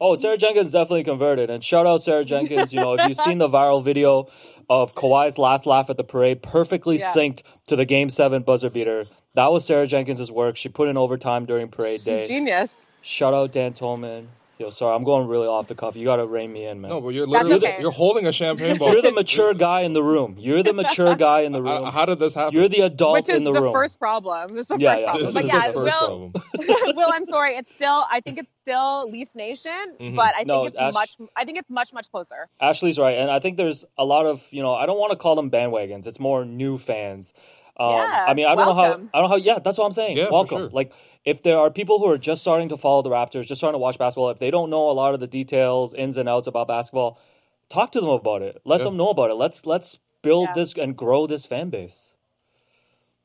Oh, 0.00 0.16
Sarah 0.16 0.36
Jenkins 0.36 0.72
definitely 0.72 1.04
converted. 1.04 1.50
And 1.50 1.62
shout 1.62 1.86
out 1.86 2.02
Sarah 2.02 2.24
Jenkins. 2.24 2.72
You 2.72 2.80
know, 2.80 2.94
if 2.94 3.06
you've 3.08 3.16
seen 3.16 3.38
the 3.38 3.48
viral 3.48 3.82
video 3.82 4.28
of 4.68 4.94
Kawhi's 4.94 5.38
last 5.38 5.66
laugh 5.66 5.88
at 5.88 5.96
the 5.96 6.04
parade, 6.04 6.42
perfectly 6.42 6.96
Yeah. 6.98 7.12
synced 7.12 7.42
to 7.68 7.76
the 7.76 7.84
game 7.84 8.10
seven 8.10 8.42
buzzer 8.42 8.70
beater. 8.70 9.06
That 9.34 9.52
was 9.52 9.64
Sarah 9.64 9.86
Jenkins' 9.86 10.30
work. 10.32 10.56
She 10.56 10.68
put 10.68 10.88
in 10.88 10.96
overtime 10.96 11.44
during 11.46 11.68
parade 11.68 12.00
She's 12.00 12.04
day. 12.04 12.26
genius. 12.28 12.86
Shout 13.02 13.34
out 13.34 13.52
Dan 13.52 13.72
Tolman. 13.72 14.28
Yo, 14.58 14.70
sorry, 14.70 14.94
I'm 14.94 15.02
going 15.02 15.26
really 15.26 15.48
off 15.48 15.66
the 15.66 15.74
cuff. 15.74 15.96
You 15.96 16.04
got 16.04 16.16
to 16.16 16.26
rein 16.26 16.52
me 16.52 16.64
in, 16.64 16.80
man. 16.80 16.88
No, 16.90 17.00
but 17.00 17.08
you're 17.08 17.26
That's 17.26 17.42
literally 17.42 17.66
okay. 17.66 17.76
you're 17.80 17.90
holding 17.90 18.24
a 18.26 18.32
champagne 18.32 18.78
bottle. 18.78 18.92
You're 18.94 19.02
the 19.02 19.10
mature 19.10 19.52
guy 19.52 19.80
in 19.80 19.94
the 19.94 20.02
room. 20.02 20.36
You're 20.38 20.62
the 20.62 20.72
mature 20.72 21.14
guy 21.28 21.40
in 21.40 21.50
the 21.50 21.58
Uh, 21.58 21.62
room. 21.80 21.84
how 21.86 22.04
did 22.04 22.20
this 22.20 22.34
happen? 22.34 22.54
You're 22.54 22.68
the 22.68 22.82
adult 22.82 23.14
Which 23.14 23.28
is 23.28 23.38
in 23.38 23.44
the, 23.44 23.52
the 23.52 23.62
room. 23.62 23.72
first 23.72 23.98
problem. 23.98 24.54
This 24.54 24.62
is 24.64 24.68
the 24.68 24.78
Yeah, 24.78 24.92
first 24.92 25.00
yeah. 25.02 25.06
problem. 25.06 25.24
this 25.24 25.34
but 25.34 25.42
is 25.42 25.48
yeah, 25.48 25.66
the 25.66 25.72
first 25.74 26.00
Will, 26.00 26.30
problem. 26.30 26.96
Will, 26.96 27.10
I'm 27.12 27.26
sorry. 27.26 27.56
It's 27.56 27.72
still. 27.72 28.04
I 28.08 28.20
think 28.20 28.38
it's 28.38 28.48
still 28.62 29.10
Leafs 29.10 29.34
Nation, 29.34 29.72
Mhm. 30.00 30.14
but 30.14 30.34
I 30.34 30.38
think 30.38 30.46
No, 30.46 30.66
it's 30.66 30.76
Ash- 30.76 30.94
much. 30.94 31.10
I 31.36 31.44
think 31.44 31.58
it's 31.58 31.68
much 31.70 31.92
much 31.92 32.08
closer. 32.12 32.48
Ashley's 32.60 32.98
right, 32.98 33.18
and 33.18 33.30
I 33.32 33.40
think 33.40 33.56
there's 33.56 33.84
a 33.98 34.04
lot 34.04 34.24
of 34.24 34.46
you 34.52 34.62
know 34.62 34.72
I 34.72 34.86
don't 34.86 34.98
want 35.00 35.10
to 35.10 35.16
call 35.18 35.34
them 35.34 35.50
bandwagons. 35.50 36.06
It's 36.06 36.20
more 36.20 36.44
new 36.44 36.78
fans. 36.78 37.34
Um, 37.76 37.90
Yeah, 37.90 38.24
I 38.28 38.34
mean 38.34 38.46
I 38.46 38.54
don't 38.54 38.66
know 38.66 38.74
how. 38.74 38.84
I 38.84 38.88
don't 38.96 39.12
know 39.14 39.28
how. 39.28 39.36
Yeah, 39.36 39.58
that's 39.58 39.76
what 39.78 39.84
I'm 39.86 39.92
saying. 39.92 40.16
Yeah, 40.16 40.26
for 40.26 40.32
welcome. 40.32 40.58
sure. 40.58 40.68
Like 40.70 40.92
if 41.24 41.42
there 41.42 41.58
are 41.58 41.70
people 41.70 41.98
who 41.98 42.06
are 42.08 42.18
just 42.18 42.40
starting 42.42 42.68
to 42.68 42.76
follow 42.76 43.02
the 43.02 43.10
Raptors, 43.10 43.46
just 43.46 43.58
starting 43.60 43.74
to 43.74 43.82
watch 43.82 43.98
basketball, 43.98 44.30
if 44.30 44.38
they 44.38 44.50
don't 44.50 44.70
know 44.70 44.90
a 44.90 44.92
lot 44.92 45.12
of 45.14 45.20
the 45.20 45.26
details, 45.26 45.92
ins 45.94 46.16
and 46.16 46.28
outs 46.28 46.46
about 46.46 46.68
basketball, 46.68 47.18
talk 47.68 47.90
to 47.92 48.00
them 48.00 48.10
about 48.10 48.42
it. 48.42 48.60
Let 48.64 48.80
Yeah. 48.80 48.84
them 48.84 48.96
know 48.96 49.08
about 49.10 49.30
it. 49.30 49.34
Let's 49.34 49.66
let's 49.66 49.98
build 50.22 50.48
Yeah. 50.50 50.54
this 50.54 50.74
and 50.74 50.96
grow 50.96 51.26
this 51.26 51.46
fan 51.46 51.68
base. 51.70 52.13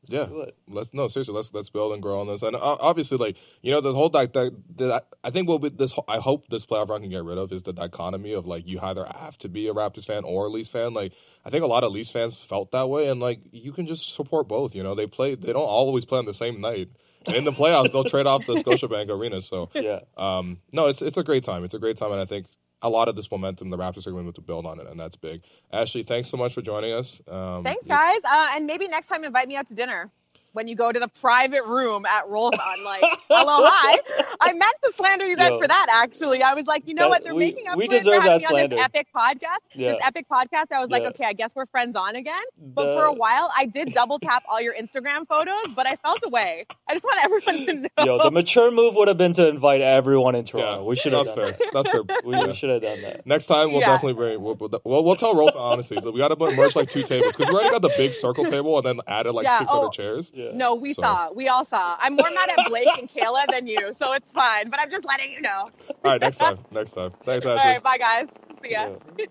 Yeah. 0.05 0.25
do 0.25 0.41
it. 0.41 0.55
Let's 0.67 0.93
no 0.93 1.07
seriously. 1.07 1.33
Let's 1.35 1.53
let's 1.53 1.69
build 1.69 1.93
and 1.93 2.01
grow 2.01 2.21
on 2.21 2.27
this. 2.27 2.41
And 2.41 2.55
uh, 2.55 2.59
obviously, 2.79 3.17
like 3.17 3.37
you 3.61 3.71
know, 3.71 3.81
the 3.81 3.91
whole 3.93 4.09
that 4.09 4.33
that, 4.33 4.55
that 4.77 5.05
I 5.23 5.29
think 5.29 5.47
what 5.49 5.77
this 5.77 5.93
I 6.07 6.17
hope 6.19 6.47
this 6.49 6.65
playoff 6.65 6.89
run 6.89 7.01
can 7.01 7.09
get 7.09 7.23
rid 7.23 7.37
of 7.37 7.51
is 7.51 7.63
the 7.63 7.73
dichotomy 7.73 8.33
of 8.33 8.45
like 8.45 8.67
you 8.67 8.79
either 8.81 9.05
have 9.19 9.37
to 9.39 9.49
be 9.49 9.67
a 9.67 9.73
Raptors 9.73 10.05
fan 10.05 10.23
or 10.23 10.45
a 10.45 10.49
Leafs 10.49 10.69
fan. 10.69 10.93
Like 10.93 11.13
I 11.45 11.49
think 11.49 11.63
a 11.63 11.67
lot 11.67 11.83
of 11.83 11.91
Leafs 11.91 12.11
fans 12.11 12.37
felt 12.37 12.71
that 12.71 12.89
way, 12.89 13.09
and 13.09 13.19
like 13.19 13.41
you 13.51 13.71
can 13.71 13.87
just 13.87 14.15
support 14.15 14.47
both. 14.47 14.75
You 14.75 14.83
know, 14.83 14.95
they 14.95 15.07
play. 15.07 15.35
They 15.35 15.53
don't 15.53 15.61
always 15.63 16.05
play 16.05 16.19
on 16.19 16.25
the 16.25 16.33
same 16.33 16.61
night. 16.61 16.89
In 17.35 17.43
the 17.43 17.51
playoffs, 17.51 17.91
they'll 17.91 18.05
trade 18.05 18.25
off 18.27 18.45
the 18.45 18.53
Scotiabank 18.63 19.09
Arena. 19.09 19.41
So 19.41 19.69
Yeah. 19.73 19.99
um, 20.17 20.59
no, 20.71 20.87
it's 20.87 21.01
it's 21.01 21.17
a 21.17 21.23
great 21.23 21.43
time. 21.43 21.63
It's 21.65 21.73
a 21.73 21.79
great 21.79 21.97
time, 21.97 22.11
and 22.13 22.21
I 22.21 22.25
think 22.25 22.45
a 22.81 22.89
lot 22.89 23.09
of 23.09 23.15
this 23.15 23.29
momentum 23.29 23.69
the 23.69 23.77
Raptors 23.77 24.07
are 24.07 24.11
going 24.11 24.31
to 24.31 24.41
build 24.41 24.65
on 24.65 24.79
it, 24.79 24.87
and 24.87 24.99
that's 24.99 25.15
big. 25.15 25.43
Ashley, 25.71 26.03
thanks 26.03 26.29
so 26.29 26.37
much 26.37 26.53
for 26.53 26.61
joining 26.61 26.93
us. 26.93 27.21
Um, 27.27 27.63
Thanks, 27.63 27.85
guys. 27.85 28.19
Uh, 28.23 28.51
and 28.55 28.65
maybe 28.65 28.87
next 28.87 29.07
time 29.07 29.23
invite 29.23 29.47
me 29.47 29.55
out 29.55 29.67
to 29.67 29.75
dinner 29.75 30.11
when 30.53 30.67
you 30.67 30.75
go 30.75 30.91
to 30.91 30.99
the 30.99 31.07
private 31.07 31.63
room 31.65 32.05
at 32.05 32.27
Rol 32.27 32.51
San. 32.51 32.83
Like, 32.83 33.03
hello, 33.29 33.65
hi. 33.69 33.99
I 34.41 34.53
meant 34.53 34.75
to 34.83 34.91
slander 34.91 35.25
you 35.27 35.37
guys 35.37 35.51
Yo. 35.51 35.59
for 35.59 35.67
that. 35.67 35.87
Actually, 36.03 36.41
I 36.43 36.53
was 36.53 36.65
like, 36.65 36.87
you 36.87 36.93
know 36.93 37.03
That- 37.03 37.09
what? 37.09 37.23
They're 37.23 37.35
we- 37.35 37.45
making 37.45 37.67
up 37.67 37.77
we 37.77 37.85
for 37.85 37.91
deserve 37.91 38.23
for 38.23 38.29
that 38.29 38.51
me 38.51 38.63
on 38.63 38.69
this 38.69 38.79
epic 38.79 39.07
podcast. 39.15 39.57
Yeah. 39.73 39.91
This 39.91 39.99
epic 40.03 40.25
podcast. 40.31 40.67
I 40.71 40.79
was 40.79 40.89
like, 40.89 41.03
Yeah. 41.03 41.09
okay, 41.09 41.25
I 41.25 41.33
guess 41.33 41.55
we're 41.55 41.65
friends 41.67 41.95
on 41.95 42.15
again. 42.15 42.41
But 42.59 42.85
The- 42.85 42.95
for 42.95 43.03
a 43.05 43.13
while, 43.13 43.51
I 43.55 43.65
did 43.65 43.93
double 43.93 44.19
tap 44.19 44.43
all 44.49 44.61
your 44.61 44.73
Instagram 44.73 45.27
photos, 45.27 45.73
but 45.75 45.85
I 45.87 45.95
felt 45.97 46.19
away. 46.23 46.65
I 46.87 46.93
just 46.93 47.05
want 47.05 47.23
everyone 47.23 47.65
to 47.65 47.73
know. 47.97 48.05
Yo, 48.05 48.23
the 48.23 48.31
mature 48.31 48.71
move 48.71 48.95
would 48.95 49.07
have 49.07 49.17
been 49.17 49.33
to 49.33 49.47
invite 49.47 49.81
everyone 49.81 50.35
in 50.35 50.45
Toronto. 50.45 50.81
Yeah, 50.81 50.87
we 50.87 50.95
should 50.95 51.13
have 51.13 51.25
that's 51.27 51.35
done 51.35 51.53
fair. 51.53 51.57
that. 51.59 51.73
That's 51.73 51.89
fair. 51.91 52.01
We, 52.23 52.33
Yeah. 52.35 52.47
we 52.47 52.53
should 52.53 52.69
have 52.69 52.81
done 52.81 53.01
that. 53.01 53.25
Next 53.25 53.45
time 53.47 53.71
we'll 53.71 53.81
Yeah. 53.81 53.87
definitely 53.93 54.13
bring. 54.13 54.41
We'll, 54.41 54.55
we'll, 54.55 54.81
we'll, 54.83 55.03
we'll 55.03 55.15
tell 55.15 55.35
Rosa 55.35 55.57
honestly 55.57 55.97
that 55.99 56.11
we 56.11 56.17
got 56.19 56.29
to 56.29 56.55
merge 56.55 56.75
like 56.75 56.89
two 56.89 57.03
tables 57.03 57.35
because 57.35 57.49
we 57.51 57.55
already 57.55 57.69
got 57.71 57.81
the 57.81 57.93
big 57.97 58.13
circle 58.13 58.45
table 58.49 58.77
and 58.77 58.85
then 58.85 58.99
added 59.07 59.33
like 59.33 59.45
Yeah, 59.45 59.57
six 59.59 59.69
oh. 59.73 59.81
other 59.81 59.89
chairs. 59.89 60.31
Yeah. 60.39 60.51
No, 60.53 60.75
we 60.75 60.93
So- 60.93 61.01
saw. 61.01 61.31
We 61.33 61.47
all 61.47 61.65
saw. 61.65 61.97
I'm 61.99 62.15
more 62.15 62.29
mad 62.33 62.49
at 62.57 62.67
Blake 62.69 62.87
and 62.97 63.09
Kayla 63.11 63.45
than 63.51 63.67
you, 63.67 63.93
so 63.95 64.13
it's 64.13 64.31
fine. 64.31 64.69
But 64.69 64.79
I'm 64.79 64.89
just 64.89 65.05
letting 65.05 65.31
you 65.31 65.41
know. 65.41 65.67
All 65.89 65.95
right, 66.05 66.21
next 66.21 66.37
time. 66.37 66.59
Next 66.71 66.93
time. 66.93 67.11
Thanks, 67.23 67.45
All 67.45 67.53
Ashley. 67.57 67.71
right, 67.71 67.83
bye 67.83 67.97
guys. 67.97 68.27
See 68.63 68.71
ya. 68.71 68.89
Yeah. 69.17 69.25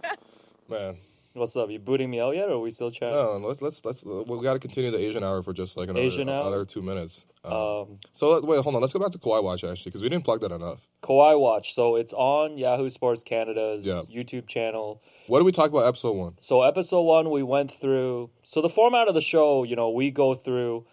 Man, 0.68 0.98
What's 1.34 1.56
up? 1.56 1.70
You 1.70 1.78
booting 1.78 2.10
me 2.10 2.20
out 2.20 2.34
yet, 2.34 2.48
or 2.48 2.54
are 2.54 2.58
we 2.58 2.70
still 2.72 2.90
chatting? 2.90 3.14
no, 3.14 3.36
let's 3.36 3.62
let's 3.62 3.84
let's 3.84 4.04
we 4.04 4.42
got 4.42 4.54
to 4.54 4.58
continue 4.58 4.90
the 4.90 4.98
Asian 4.98 5.22
hour 5.22 5.40
for 5.42 5.52
just 5.52 5.76
like 5.76 5.88
another 5.88 6.04
Asian 6.04 6.28
hour? 6.28 6.40
another 6.48 6.64
two 6.64 6.82
minutes. 6.82 7.26
Um, 7.44 7.52
Um, 7.52 7.94
so 8.10 8.30
let, 8.30 8.42
wait, 8.44 8.60
hold 8.64 8.74
on. 8.74 8.80
Let's 8.80 8.92
go 8.92 8.98
back 8.98 9.12
to 9.12 9.18
Kawhi 9.18 9.42
Watch 9.44 9.62
actually 9.62 9.90
because 9.90 10.02
we 10.02 10.08
didn't 10.08 10.24
plug 10.24 10.40
that 10.40 10.50
enough. 10.50 10.80
Kawhi 11.02 11.38
Watch. 11.38 11.74
So 11.74 11.94
it's 11.94 12.12
on 12.12 12.58
Yahoo 12.58 12.90
Sports 12.90 13.22
Canada's 13.22 13.86
Yeah. 13.86 14.02
YouTube 14.12 14.48
channel. 14.48 15.00
What 15.28 15.38
did 15.38 15.44
we 15.44 15.52
talk 15.52 15.70
about 15.70 15.86
episode 15.86 16.16
one? 16.16 16.34
So 16.40 16.62
episode 16.62 17.02
one, 17.02 17.30
we 17.30 17.44
went 17.44 17.70
through. 17.70 18.30
So 18.42 18.60
the 18.60 18.68
format 18.70 19.06
of 19.06 19.14
the 19.14 19.20
show, 19.20 19.62
you 19.62 19.76
know, 19.76 19.90
we 19.90 20.10
go 20.10 20.34
through 20.34 20.86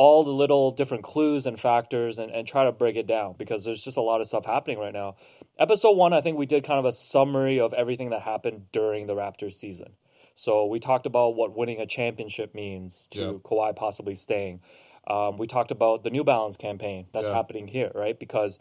all 0.00 0.24
the 0.24 0.30
little 0.30 0.70
different 0.70 1.04
clues 1.04 1.44
and 1.44 1.60
factors 1.60 2.18
and, 2.18 2.30
and 2.32 2.48
try 2.48 2.64
to 2.64 2.72
break 2.72 2.96
it 2.96 3.06
down 3.06 3.34
because 3.36 3.64
there's 3.64 3.84
just 3.84 3.98
a 3.98 4.00
lot 4.00 4.18
of 4.22 4.26
stuff 4.26 4.46
happening 4.46 4.78
right 4.78 4.94
now. 4.94 5.14
Episode 5.58 5.94
one, 5.94 6.14
I 6.14 6.22
think 6.22 6.38
we 6.38 6.46
did 6.46 6.64
kind 6.64 6.78
of 6.78 6.86
a 6.86 6.92
summary 6.92 7.60
of 7.60 7.74
everything 7.74 8.08
that 8.08 8.22
happened 8.22 8.62
during 8.72 9.06
the 9.06 9.14
Raptors 9.14 9.52
season. 9.52 9.88
So 10.34 10.64
we 10.64 10.80
talked 10.80 11.04
about 11.04 11.34
what 11.34 11.54
winning 11.54 11.82
a 11.82 11.86
championship 11.86 12.54
means 12.54 13.08
to 13.10 13.20
Yeah. 13.20 13.32
Kawhi 13.44 13.76
possibly 13.76 14.14
staying. 14.14 14.62
Um, 15.06 15.36
we 15.36 15.46
talked 15.46 15.70
about 15.70 16.02
the 16.02 16.08
New 16.08 16.24
Balance 16.24 16.56
campaign 16.56 17.08
that's 17.12 17.28
Yeah. 17.28 17.34
happening 17.34 17.68
here, 17.68 17.92
right? 17.94 18.18
Because 18.18 18.58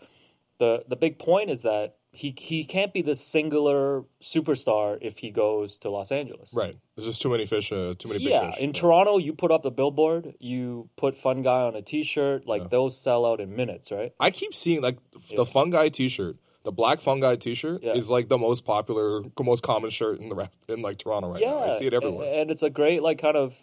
the 0.58 0.84
the 0.90 0.98
big 0.98 1.20
point 1.20 1.52
is 1.52 1.62
that 1.62 1.99
he 2.12 2.34
he 2.38 2.66
can't 2.66 2.92
be 2.94 3.02
the 3.02 3.16
singular 3.16 4.04
superstar 4.22 4.98
if 5.02 5.20
he 5.20 5.32
goes 5.32 5.78
to 5.80 5.90
Los 5.90 6.12
Angeles. 6.12 6.54
Right. 6.56 6.76
There's 6.96 7.06
just 7.08 7.22
too 7.22 7.30
many 7.30 7.46
fish. 7.46 7.72
Uh, 7.72 7.94
too 7.98 8.08
many 8.08 8.20
big 8.20 8.30
Yeah, 8.30 8.52
fish. 8.52 8.60
in 8.62 8.74
Toronto, 8.74 9.18
you 9.18 9.34
put 9.34 9.52
up 9.52 9.64
the 9.64 9.72
billboard, 9.72 10.34
you 10.40 10.90
put 10.96 11.16
"Fun 11.16 11.42
Guy" 11.44 11.62
on 11.64 11.76
a 11.76 11.82
T-shirt, 11.82 12.48
like 12.48 12.64
Yeah. 12.64 12.68
those 12.70 12.98
sell 12.98 13.26
out 13.26 13.40
in 13.40 13.56
minutes, 13.56 13.92
right? 13.92 14.12
I 14.20 14.32
keep 14.32 14.54
seeing 14.56 14.82
like 14.82 14.98
Yeah. 15.30 15.38
the 15.38 15.46
fungi 15.46 15.90
T-shirt. 15.90 16.38
The 16.64 16.72
black 16.74 17.00
fungi 17.00 17.36
T-shirt 17.38 17.84
Yeah. 17.84 17.94
is 17.94 18.10
like 18.10 18.28
the 18.28 18.38
most 18.38 18.66
popular, 18.66 19.22
most 19.42 19.64
common 19.64 19.90
shirt 19.92 20.20
in 20.20 20.30
the 20.30 20.50
in 20.68 20.82
like 20.82 20.98
Toronto 20.98 21.30
right 21.32 21.42
now. 21.42 21.60
I 21.60 21.78
see 21.78 21.86
it 21.86 21.94
everywhere. 21.94 22.28
a- 22.28 22.42
and 22.42 22.52
it's 22.52 22.64
a 22.64 22.70
great 22.70 23.02
like 23.02 23.18
kind 23.20 23.38
of 23.38 23.56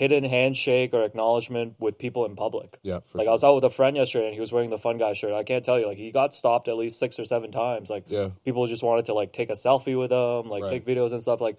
hidden 0.00 0.24
handshake 0.24 0.92
or 0.92 1.02
acknowledgement 1.04 1.74
with 1.78 1.96
people 1.98 2.26
in 2.26 2.36
public. 2.36 2.78
yeah, 2.82 3.00
for 3.00 3.16
Like 3.18 3.24
sure. 3.24 3.30
I 3.30 3.32
was 3.32 3.42
out 3.44 3.54
with 3.54 3.64
a 3.64 3.70
friend 3.70 3.96
yesterday, 3.96 4.26
and 4.26 4.34
he 4.34 4.40
was 4.40 4.52
wearing 4.52 4.68
the 4.70 4.76
"Fun 4.78 4.98
Guy" 4.98 5.14
shirt. 5.14 5.32
I 5.32 5.42
can't 5.42 5.64
tell 5.64 5.78
you, 5.80 5.86
like 5.86 5.96
he 5.96 6.10
got 6.12 6.34
stopped 6.34 6.68
at 6.68 6.76
least 6.76 6.98
six 6.98 7.18
or 7.18 7.24
seven 7.24 7.50
times. 7.50 7.88
Like 7.88 8.04
yeah, 8.08 8.28
people 8.44 8.66
just 8.66 8.82
wanted 8.82 9.06
to 9.06 9.14
like 9.14 9.32
take 9.32 9.48
a 9.48 9.54
selfie 9.54 9.98
with 9.98 10.12
him, 10.12 10.50
like 10.50 10.62
Right. 10.64 10.70
take 10.72 10.84
videos 10.84 11.12
and 11.12 11.20
stuff. 11.22 11.40
Like 11.40 11.58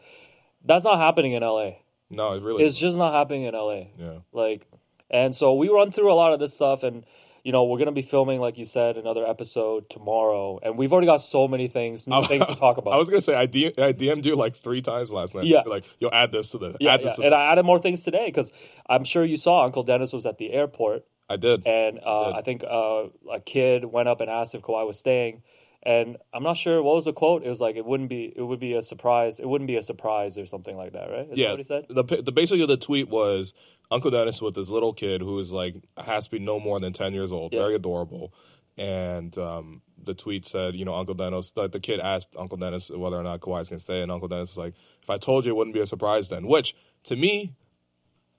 that's 0.63 0.85
not 0.85 0.97
happening 0.99 1.31
in 1.33 1.41
LA. 1.43 1.71
no, 2.11 2.33
it 2.33 2.43
really. 2.43 2.63
It's 2.63 2.77
just 2.77 2.97
not 2.97 3.11
happening 3.13 3.43
in 3.43 3.53
LA. 3.55 3.87
yeah. 3.97 4.19
Like, 4.31 4.67
and 5.09 5.35
so 5.35 5.55
we 5.55 5.69
run 5.69 5.91
through 5.91 6.11
a 6.11 6.15
lot 6.23 6.31
of 6.33 6.39
this 6.39 6.53
stuff, 6.53 6.83
and 6.83 7.05
you 7.47 7.53
know 7.53 7.63
we're 7.63 7.79
gonna 7.79 7.93
be 7.93 8.01
filming, 8.01 8.41
like 8.41 8.57
you 8.57 8.65
said, 8.65 8.97
another 8.97 9.25
episode 9.25 9.89
tomorrow, 9.89 10.59
and 10.61 10.77
we've 10.77 10.91
already 10.91 11.07
got 11.07 11.21
so 11.21 11.47
many 11.47 11.69
things, 11.69 12.05
new 12.05 12.21
things 12.23 12.45
to 12.45 12.55
talk 12.55 12.75
about. 12.81 12.93
I 12.93 12.97
was 12.97 13.09
gonna 13.09 13.21
say 13.21 13.35
I, 13.35 13.45
D- 13.45 13.67
I 13.67 13.93
DM'd 13.93 14.25
you 14.25 14.35
like 14.35 14.53
three 14.53 14.81
times 14.81 15.13
last 15.13 15.33
night. 15.33 15.45
Yeah. 15.45 15.61
like 15.65 15.85
you'll 16.01 16.13
add 16.13 16.33
this 16.33 16.51
to 16.51 16.57
the 16.57 16.75
yeah, 16.81 16.95
add 16.95 17.03
this 17.03 17.11
yeah. 17.11 17.13
to 17.13 17.23
and 17.23 17.31
the, 17.31 17.37
I 17.37 17.53
added 17.53 17.63
more 17.63 17.79
things 17.79 18.03
today 18.03 18.25
because 18.25 18.51
I'm 18.89 19.05
sure 19.05 19.23
you 19.23 19.37
saw 19.37 19.63
Uncle 19.63 19.83
Dennis 19.83 20.11
was 20.11 20.25
at 20.25 20.37
the 20.37 20.51
airport, 20.51 21.05
I 21.29 21.37
did. 21.37 21.65
and 21.65 21.99
uh, 22.03 22.25
Good. 22.25 22.35
I 22.35 22.41
think 22.41 22.63
uh, 22.65 23.05
a 23.31 23.39
kid 23.39 23.85
went 23.85 24.09
up 24.09 24.19
and 24.19 24.29
asked 24.29 24.53
if 24.53 24.61
Kawhi 24.61 24.85
was 24.85 24.99
staying. 24.99 25.41
And 25.83 26.17
I'm 26.33 26.43
not 26.43 26.57
sure 26.57 26.83
what 26.83 26.95
was 26.95 27.05
the 27.05 27.13
quote. 27.13 27.45
It 27.45 27.49
was 27.49 27.61
like 27.61 27.77
it 27.77 27.85
wouldn't 27.85 28.09
be 28.09 28.33
it 28.35 28.41
would 28.41 28.59
be 28.59 28.73
a 28.73 28.81
surprise. 28.81 29.39
It 29.39 29.47
wouldn't 29.47 29.69
be 29.69 29.77
a 29.77 29.83
surprise 29.83 30.37
or 30.37 30.45
something 30.45 30.75
like 30.75 30.91
that, 30.93 31.09
right? 31.09 31.21
Is 31.21 31.29
that 31.29 31.37
yeah, 31.37 31.51
what 31.51 31.59
he 31.59 31.63
said. 31.63 31.85
the 31.87 32.03
the 32.03 32.33
basically 32.33 32.65
the 32.65 32.75
tweet 32.75 33.07
was 33.07 33.53
Uncle 33.89 34.11
Dennis 34.11 34.41
with 34.41 34.55
his 34.55 34.69
little 34.69 34.93
kid 34.93 35.21
who 35.21 35.39
is 35.39 35.51
like 35.51 35.75
has 35.97 36.25
to 36.25 36.31
be 36.31 36.39
no 36.39 36.59
more 36.59 36.79
than 36.79 36.93
ten 36.93 37.13
years 37.13 37.31
old, 37.31 37.53
Yeah. 37.53 37.61
very 37.61 37.75
adorable, 37.75 38.33
and 38.77 39.37
um, 39.37 39.81
the 40.03 40.13
tweet 40.13 40.45
said, 40.45 40.75
you 40.75 40.85
know, 40.85 40.93
Uncle 40.95 41.15
Dennis, 41.15 41.51
like 41.55 41.71
the 41.71 41.79
kid 41.79 41.99
asked 41.99 42.35
Uncle 42.37 42.57
Dennis 42.57 42.89
whether 42.89 43.17
or 43.17 43.23
not 43.23 43.39
Kawhi's 43.41 43.69
gonna 43.69 43.79
stay, 43.79 44.01
and 44.01 44.11
Uncle 44.11 44.27
Dennis 44.27 44.51
is 44.51 44.57
like, 44.57 44.73
if 45.01 45.09
I 45.09 45.17
told 45.17 45.45
you, 45.45 45.51
it 45.51 45.55
wouldn't 45.55 45.73
be 45.73 45.79
a 45.79 45.85
surprise 45.87 46.29
then. 46.29 46.47
Which 46.47 46.75
to 47.05 47.15
me. 47.15 47.53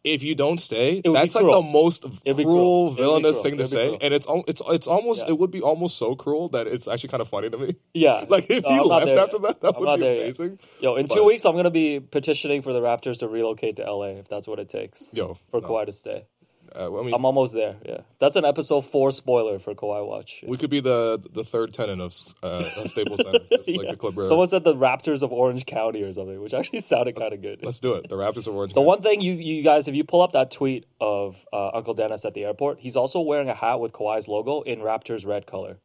If 0.05 0.23
you 0.23 0.35
don't 0.37 0.59
stay, 0.59 1.03
that's 1.05 1.35
like 1.35 1.45
the 1.45 1.61
most 1.61 2.03
cruel, 2.03 2.35
cruel. 2.35 2.91
Villainous 2.93 3.41
cruel. 3.41 3.43
thing 3.43 3.59
to 3.59 3.67
say, 3.67 3.89
cruel. 3.89 3.99
and 4.01 4.15
it's 4.15 4.27
it's 4.47 4.63
it's 4.69 4.87
almost 4.87 5.25
Yeah. 5.27 5.33
it 5.33 5.39
would 5.39 5.51
be 5.51 5.61
almost 5.61 5.99
so 5.99 6.15
cruel 6.15 6.49
that 6.51 6.67
it's 6.69 6.87
actually 6.87 7.09
kind 7.11 7.21
of 7.21 7.29
funny 7.29 7.51
to 7.51 7.59
me. 7.59 7.75
Yeah, 7.95 8.25
Like 8.29 8.49
if 8.49 8.63
No, 8.63 8.71
you 8.71 8.85
left 8.85 9.09
after 9.09 9.37
yet. 9.39 9.43
that, 9.43 9.61
that 9.61 9.75
I'm 9.77 9.81
would 9.85 9.97
be 9.97 10.03
there 10.03 10.15
yet. 10.15 10.23
amazing. 10.25 10.59
Yo, 10.81 10.95
in 10.97 11.09
two 11.09 11.25
weeks, 11.25 11.45
I'm 11.45 11.57
gonna 11.57 11.71
be 11.71 11.99
petitioning 12.01 12.63
for 12.63 12.73
the 12.73 12.81
Raptors 12.81 13.19
to 13.19 13.29
relocate 13.29 13.77
to 13.77 13.83
LA 13.91 14.19
if 14.21 14.29
that's 14.29 14.47
what 14.47 14.61
it 14.61 14.69
takes 14.69 15.11
Yo, 15.13 15.35
for 15.51 15.61
no. 15.61 15.69
Kawhi 15.69 15.87
to 15.87 15.93
stay. 15.93 16.25
Uh, 16.75 16.99
I 17.01 17.03
mean, 17.05 17.15
I'm 17.15 17.25
almost 17.25 17.55
there. 17.55 17.77
Yeah, 17.85 18.01
that's 18.19 18.37
an 18.37 18.45
episode 18.45 18.83
four 18.83 19.11
spoiler 19.11 19.59
for 19.59 19.75
Kawhi 19.75 20.07
Watch. 20.07 20.45
we 20.47 20.57
could 20.57 20.71
be 20.71 20.81
the 20.81 21.21
the 21.33 21.45
third 21.45 21.73
tenant 21.75 22.01
of 22.01 22.15
uh, 22.43 22.65
of 22.79 22.91
Staples 22.91 23.21
Center, 23.23 23.39
just 23.51 23.69
like 23.69 23.85
Yeah. 23.87 23.91
the 23.93 23.97
Clipper. 23.97 24.27
Someone 24.29 24.47
said 24.47 24.65
the 24.65 24.75
Raptors 24.75 25.23
of 25.23 25.33
Orange 25.33 25.67
County 25.67 26.03
or 26.03 26.13
something, 26.13 26.41
which 26.41 26.55
actually 26.55 26.81
sounded 26.81 27.17
kind 27.17 27.33
of 27.33 27.41
good. 27.43 27.61
Let's 27.63 27.81
do 27.81 27.95
it. 27.95 28.09
The 28.09 28.17
Raptors 28.17 28.47
of 28.47 28.55
Orange. 28.57 28.73
The 28.73 28.81
County. 28.81 28.87
one 28.87 29.03
thing 29.03 29.21
you, 29.21 29.35
you 29.35 29.63
guys, 29.63 29.89
if 29.89 29.95
you 29.95 30.05
pull 30.05 30.23
up 30.23 30.33
that 30.33 30.51
tweet 30.51 30.87
of 31.01 31.45
uh, 31.53 31.71
Uncle 31.75 31.95
Dennis 31.95 32.25
at 32.25 32.35
the 32.35 32.45
airport, 32.45 32.81
he's 32.81 32.97
also 32.97 33.21
wearing 33.21 33.49
a 33.49 33.55
hat 33.55 33.81
with 33.81 33.93
Kawhi's 33.93 34.29
logo 34.29 34.63
in 34.63 34.81
Raptors 34.81 35.27
red 35.27 35.47
color. 35.47 35.79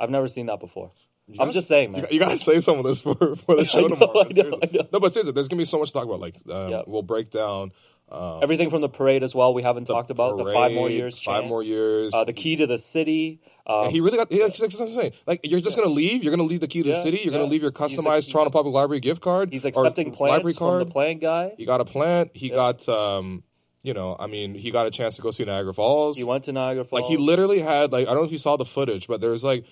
I've 0.00 0.10
never 0.10 0.28
seen 0.28 0.46
that 0.46 0.60
before. 0.60 0.92
I'm 1.30 1.36
gotta- 1.36 1.52
just 1.52 1.68
saying, 1.68 1.92
man. 1.92 2.02
You, 2.02 2.08
you 2.12 2.20
gotta 2.20 2.38
say 2.38 2.58
some 2.60 2.78
of 2.78 2.84
this 2.84 3.02
for, 3.02 3.14
for 3.36 3.56
the 3.56 3.64
show 3.66 3.80
know, 3.86 3.88
tomorrow. 3.96 4.24
Know. 4.30 4.88
No, 4.92 5.00
but 5.00 5.12
seriously, 5.12 5.32
there's 5.32 5.48
gonna 5.48 5.58
be 5.60 5.64
so 5.66 5.78
much 5.78 5.88
to 5.88 5.92
talk 5.92 6.04
about. 6.04 6.20
Like, 6.20 6.36
um, 6.50 6.70
Yeah. 6.70 6.82
we'll 6.86 7.02
break 7.02 7.28
down 7.30 7.72
uh, 8.10 8.38
Everything 8.38 8.70
from 8.70 8.80
the 8.80 8.88
parade 8.88 9.22
as 9.22 9.34
well. 9.34 9.52
We 9.52 9.62
haven't 9.62 9.84
talked 9.86 10.10
about 10.10 10.38
the 10.38 10.44
five 10.44 10.72
more 10.72 10.86
parade, 10.86 10.96
years. 10.98 11.20
Five 11.20 11.40
chant, 11.40 11.48
more 11.48 11.62
years. 11.62 12.14
Uh, 12.14 12.24
the 12.24 12.32
key 12.32 12.56
to 12.56 12.66
the 12.66 12.78
city. 12.78 13.40
Um, 13.66 13.90
he 13.90 14.00
really 14.00 14.16
got. 14.16 14.32
Yeah, 14.32 14.44
like, 14.44 14.54
I'm 14.62 14.70
saying. 14.70 15.12
Like, 15.26 15.40
you're 15.44 15.60
just 15.60 15.76
gonna 15.76 15.90
leave. 15.90 16.24
You're 16.24 16.30
gonna 16.30 16.48
leave 16.48 16.60
the 16.60 16.68
key 16.68 16.82
to 16.82 16.88
the 16.90 17.00
city. 17.00 17.20
You're 17.22 17.32
gonna 17.32 17.44
leave 17.44 17.62
your 17.62 17.72
customized 17.72 18.32
Toronto 18.32 18.50
Public 18.50 18.74
Library 18.74 19.00
gift 19.00 19.20
card. 19.20 19.52
he's 19.52 19.64
accepting 19.64 20.12
library 20.12 20.54
plans 20.54 20.58
from 20.58 20.78
the 20.78 20.86
playing 20.86 21.18
guy. 21.18 21.52
He 21.56 21.66
got 21.66 21.80
a 21.80 21.84
plant. 21.84 22.30
He 22.34 22.48
got. 22.48 22.88
um 22.88 23.42
You 23.82 23.94
know, 23.94 24.16
I 24.18 24.26
mean, 24.26 24.54
he 24.54 24.70
got 24.70 24.86
a 24.86 24.90
chance 24.90 25.16
to 25.16 25.22
go 25.22 25.30
see 25.30 25.44
Niagara 25.44 25.72
Falls. 25.72 26.16
He 26.16 26.24
went 26.24 26.44
to 26.44 26.52
Niagara 26.52 26.84
Falls. 26.84 27.02
Like 27.02 27.10
he 27.10 27.16
literally 27.16 27.60
had 27.60 27.92
like 27.92 28.08
I 28.08 28.10
don't 28.10 28.22
know 28.22 28.26
if 28.26 28.32
you 28.32 28.38
saw 28.38 28.56
the 28.56 28.64
footage, 28.64 29.06
but 29.06 29.20
there 29.20 29.30
was 29.30 29.44
like 29.44 29.66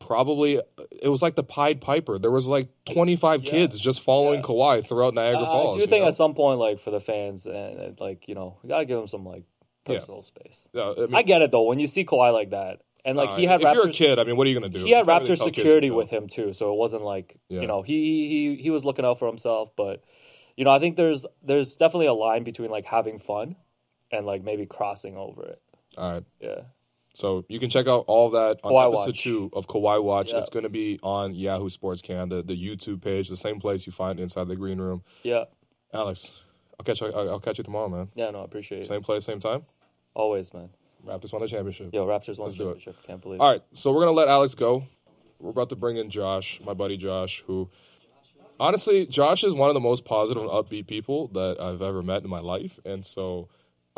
probably 0.00 0.60
it 1.00 1.08
was 1.08 1.22
like 1.22 1.36
the 1.36 1.44
Pied 1.44 1.80
Piper. 1.80 2.18
There 2.18 2.30
was 2.30 2.48
like 2.48 2.68
25 2.92 3.42
kids 3.42 3.78
just 3.78 4.02
following 4.02 4.40
Yeah. 4.40 4.46
Kawhi 4.46 4.86
throughout 4.88 5.14
Niagara 5.14 5.42
I- 5.42 5.46
Falls. 5.46 5.76
I 5.76 5.80
do 5.80 5.86
think 5.86 6.02
know? 6.02 6.08
at 6.08 6.14
some 6.14 6.34
point, 6.34 6.58
like 6.58 6.80
for 6.80 6.90
the 6.90 7.00
fans, 7.00 7.46
and, 7.46 7.78
and 7.78 8.00
like 8.00 8.26
you 8.28 8.34
know, 8.34 8.56
we 8.62 8.68
gotta 8.68 8.84
give 8.86 8.98
them 8.98 9.06
some 9.08 9.24
like 9.24 9.44
Yeah. 9.88 9.96
personal 9.98 10.22
space. 10.22 10.68
Yeah, 10.72 10.92
I, 10.96 11.00
mean, 11.02 11.14
I 11.14 11.22
get 11.22 11.42
it 11.42 11.52
though. 11.52 11.62
When 11.64 11.78
you 11.78 11.86
see 11.86 12.04
Kawhi 12.04 12.32
like 12.32 12.50
that, 12.50 12.80
and 13.04 13.16
like 13.16 13.30
uh, 13.30 13.36
he 13.36 13.44
had 13.46 13.62
if 13.62 13.72
you're 13.74 13.86
a 13.88 13.90
kid, 13.92 14.18
I 14.18 14.24
mean, 14.24 14.36
what 14.36 14.46
are 14.46 14.50
you 14.50 14.58
gonna 14.58 14.68
do? 14.72 14.80
he 14.84 14.90
had 14.90 15.06
Raptors 15.06 15.26
kids 15.28 15.42
security 15.44 15.90
with 15.90 16.10
him 16.10 16.28
too, 16.28 16.52
so 16.52 16.72
it 16.72 16.76
wasn't 16.76 17.02
like 17.04 17.36
Yeah. 17.48 17.60
you 17.60 17.66
know 17.66 17.82
he 17.82 18.28
he 18.56 18.62
he 18.62 18.70
was 18.70 18.84
looking 18.84 19.04
out 19.04 19.18
for 19.18 19.28
himself. 19.28 19.70
But 19.76 20.02
you 20.56 20.64
know, 20.64 20.70
I 20.70 20.78
think 20.80 20.96
there's 20.96 21.24
there's 21.42 21.76
definitely 21.76 22.06
a 22.06 22.12
line 22.14 22.42
between 22.44 22.70
like 22.70 22.86
having 22.86 23.18
fun 23.18 23.56
and 24.10 24.26
like 24.26 24.42
maybe 24.42 24.66
crossing 24.66 25.16
over 25.16 25.44
it. 25.44 25.62
All 25.96 26.12
right. 26.12 26.24
Yeah, 26.40 26.60
So 27.14 27.44
you 27.48 27.58
can 27.58 27.70
check 27.70 27.86
out 27.88 28.04
all 28.06 28.30
that 28.30 28.60
on 28.62 28.72
Kawhi 28.72 28.88
episode 28.88 29.06
Watch. 29.08 29.22
two 29.22 29.50
of 29.52 29.66
Kawhi 29.66 30.02
Watch. 30.02 30.32
Yeah. 30.32 30.38
It's 30.38 30.48
going 30.48 30.62
to 30.62 30.68
be 30.70 30.98
on 31.02 31.34
Yahoo 31.34 31.68
Sports 31.68 32.02
Canada, 32.02 32.42
the 32.42 32.54
YouTube 32.56 33.02
page, 33.02 33.28
the 33.28 33.36
same 33.36 33.60
place 33.60 33.86
you 33.86 33.92
find 33.92 34.20
inside 34.20 34.48
the 34.48 34.56
green 34.56 34.80
room. 34.80 35.02
yeah, 35.22 35.44
Alex, 35.92 36.42
I'll 36.78 36.84
catch 36.84 37.00
you. 37.00 37.12
I'll, 37.12 37.40
catch 37.40 37.58
you 37.58 37.64
tomorrow, 37.64 37.88
man. 37.88 38.08
yeah. 38.14 38.30
No, 38.30 38.42
I 38.42 38.44
appreciate 38.44 38.82
it. 38.82 38.86
Same 38.86 39.02
place, 39.02 39.24
same 39.24 39.40
time. 39.40 39.64
Always, 40.14 40.54
man. 40.54 40.70
Raptors 41.06 41.32
won 41.32 41.42
the 41.42 41.48
championship. 41.48 41.92
Yo, 41.92 42.06
Raptors 42.06 42.38
won 42.38 42.46
Let's 42.48 42.58
the 42.58 42.64
championship. 42.64 42.96
Can't 43.06 43.20
believe. 43.22 43.40
All 43.40 43.48
it. 43.48 43.52
right, 43.52 43.62
so 43.72 43.92
we're 43.92 44.00
gonna 44.00 44.12
let 44.12 44.28
Alex 44.28 44.54
go. 44.54 44.84
We're 45.40 45.50
about 45.50 45.70
to 45.70 45.76
bring 45.76 45.96
in 45.96 46.10
Josh, 46.10 46.60
my 46.64 46.74
buddy 46.74 46.96
Josh, 46.96 47.42
who 47.46 47.70
honestly, 48.58 49.06
Josh 49.06 49.42
is 49.42 49.54
one 49.54 49.70
of 49.70 49.74
the 49.74 49.80
most 49.80 50.04
positive 50.04 50.42
and 50.42 50.50
upbeat 50.50 50.86
people 50.86 51.28
that 51.28 51.60
I've 51.60 51.82
ever 51.82 52.02
met 52.02 52.22
in 52.22 52.30
my 52.30 52.40
life, 52.40 52.78
and 52.84 53.04
so 53.04 53.48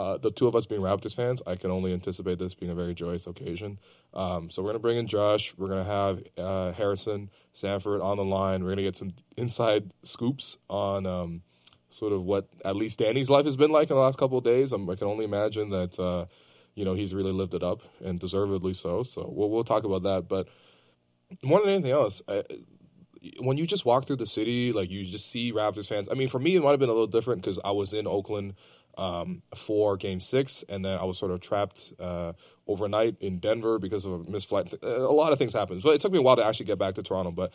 uh, 0.03 0.19
the 0.19 0.31
two 0.31 0.49
of 0.49 0.57
us 0.57 0.67
being 0.67 0.81
Raptors 0.81 1.15
fans, 1.15 1.43
I 1.47 1.55
can 1.57 1.71
only 1.71 1.93
anticipate 1.93 2.39
this 2.39 2.55
being 2.55 2.73
a 2.73 2.75
very 2.75 2.95
joyous 2.95 3.27
occasion. 3.27 3.79
Um, 4.13 4.51
so 4.51 4.63
we're 4.63 4.71
gonna 4.71 4.81
bring 4.81 4.99
in 4.99 5.07
Josh. 5.07 5.55
We're 5.57 5.69
gonna 5.69 5.85
have 5.85 6.23
uh, 6.37 6.73
Harrison 6.73 7.31
Sanford 7.53 8.01
on 8.01 8.17
the 8.17 8.25
line. 8.25 8.65
We're 8.65 8.71
gonna 8.71 8.83
get 8.83 8.97
some 8.97 9.15
inside 9.37 9.95
scoops 10.03 10.59
on. 10.69 11.07
Um, 11.07 11.43
Sort 11.93 12.15
of 12.15 12.25
what 12.25 12.49
at 12.65 12.75
least 12.75 13.01
Danny's 13.01 13.29
life 13.29 13.45
has 13.45 13.59
been 13.59 13.71
like 13.71 13.91
in 13.91 13.97
the 13.97 14.03
last 14.03 14.19
couple 14.19 14.39
of 14.39 14.45
days. 14.45 14.73
I'm, 14.73 14.89
I 14.89 14.95
can 14.95 15.09
only 15.09 15.27
imagine 15.27 15.69
that 15.71 15.99
uh, 16.01 16.25
you 16.75 16.87
know 16.87 16.95
he's 16.95 17.13
really 17.13 17.33
lived 17.33 17.53
it 17.53 17.63
up 17.63 17.83
and 18.03 18.19
deservedly 18.19 18.73
so. 18.73 19.03
So 19.03 19.31
we'll 19.31 19.51
we'll 19.51 19.63
talk 19.63 19.85
about 19.85 20.03
that. 20.05 20.27
But 20.27 20.49
more 21.43 21.61
than 21.61 21.69
anything 21.69 21.93
else, 21.93 22.23
I, 22.27 22.45
when 23.41 23.59
you 23.59 23.67
just 23.67 23.85
walk 23.85 24.07
through 24.07 24.17
the 24.17 24.27
city, 24.27 24.73
like 24.73 24.91
you 24.91 25.05
just 25.05 25.31
see 25.31 25.53
Raptors 25.53 25.87
fans. 25.87 26.09
I 26.11 26.15
mean, 26.15 26.29
for 26.29 26.39
me, 26.39 26.57
it 26.57 26.63
might 26.63 26.71
have 26.71 26.81
been 26.81 26.89
a 26.89 26.93
little 26.93 27.07
different 27.07 27.43
because 27.43 27.61
I 27.63 27.73
was 27.73 27.93
in 27.93 28.07
Oakland 28.07 28.55
um, 28.99 29.43
for 29.55 29.97
Game 29.97 30.21
Six, 30.21 30.65
and 30.69 30.85
then 30.85 30.99
I 30.99 31.05
was 31.05 31.19
sort 31.19 31.33
of 31.33 31.41
trapped 31.41 31.93
uh, 31.99 32.33
overnight 32.67 33.17
in 33.21 33.39
Denver 33.39 33.79
because 33.79 34.05
of 34.05 34.13
a 34.13 34.31
missed 34.31 34.49
flight. 34.49 34.73
A 34.83 34.89
lot 35.01 35.33
of 35.33 35.39
things 35.39 35.53
happened, 35.53 35.83
but 35.83 35.95
it 35.95 36.01
took 36.01 36.13
me 36.13 36.19
a 36.19 36.23
while 36.23 36.37
to 36.37 36.45
actually 36.45 36.67
get 36.67 36.79
back 36.79 36.95
to 36.95 37.03
Toronto. 37.03 37.31
But 37.31 37.53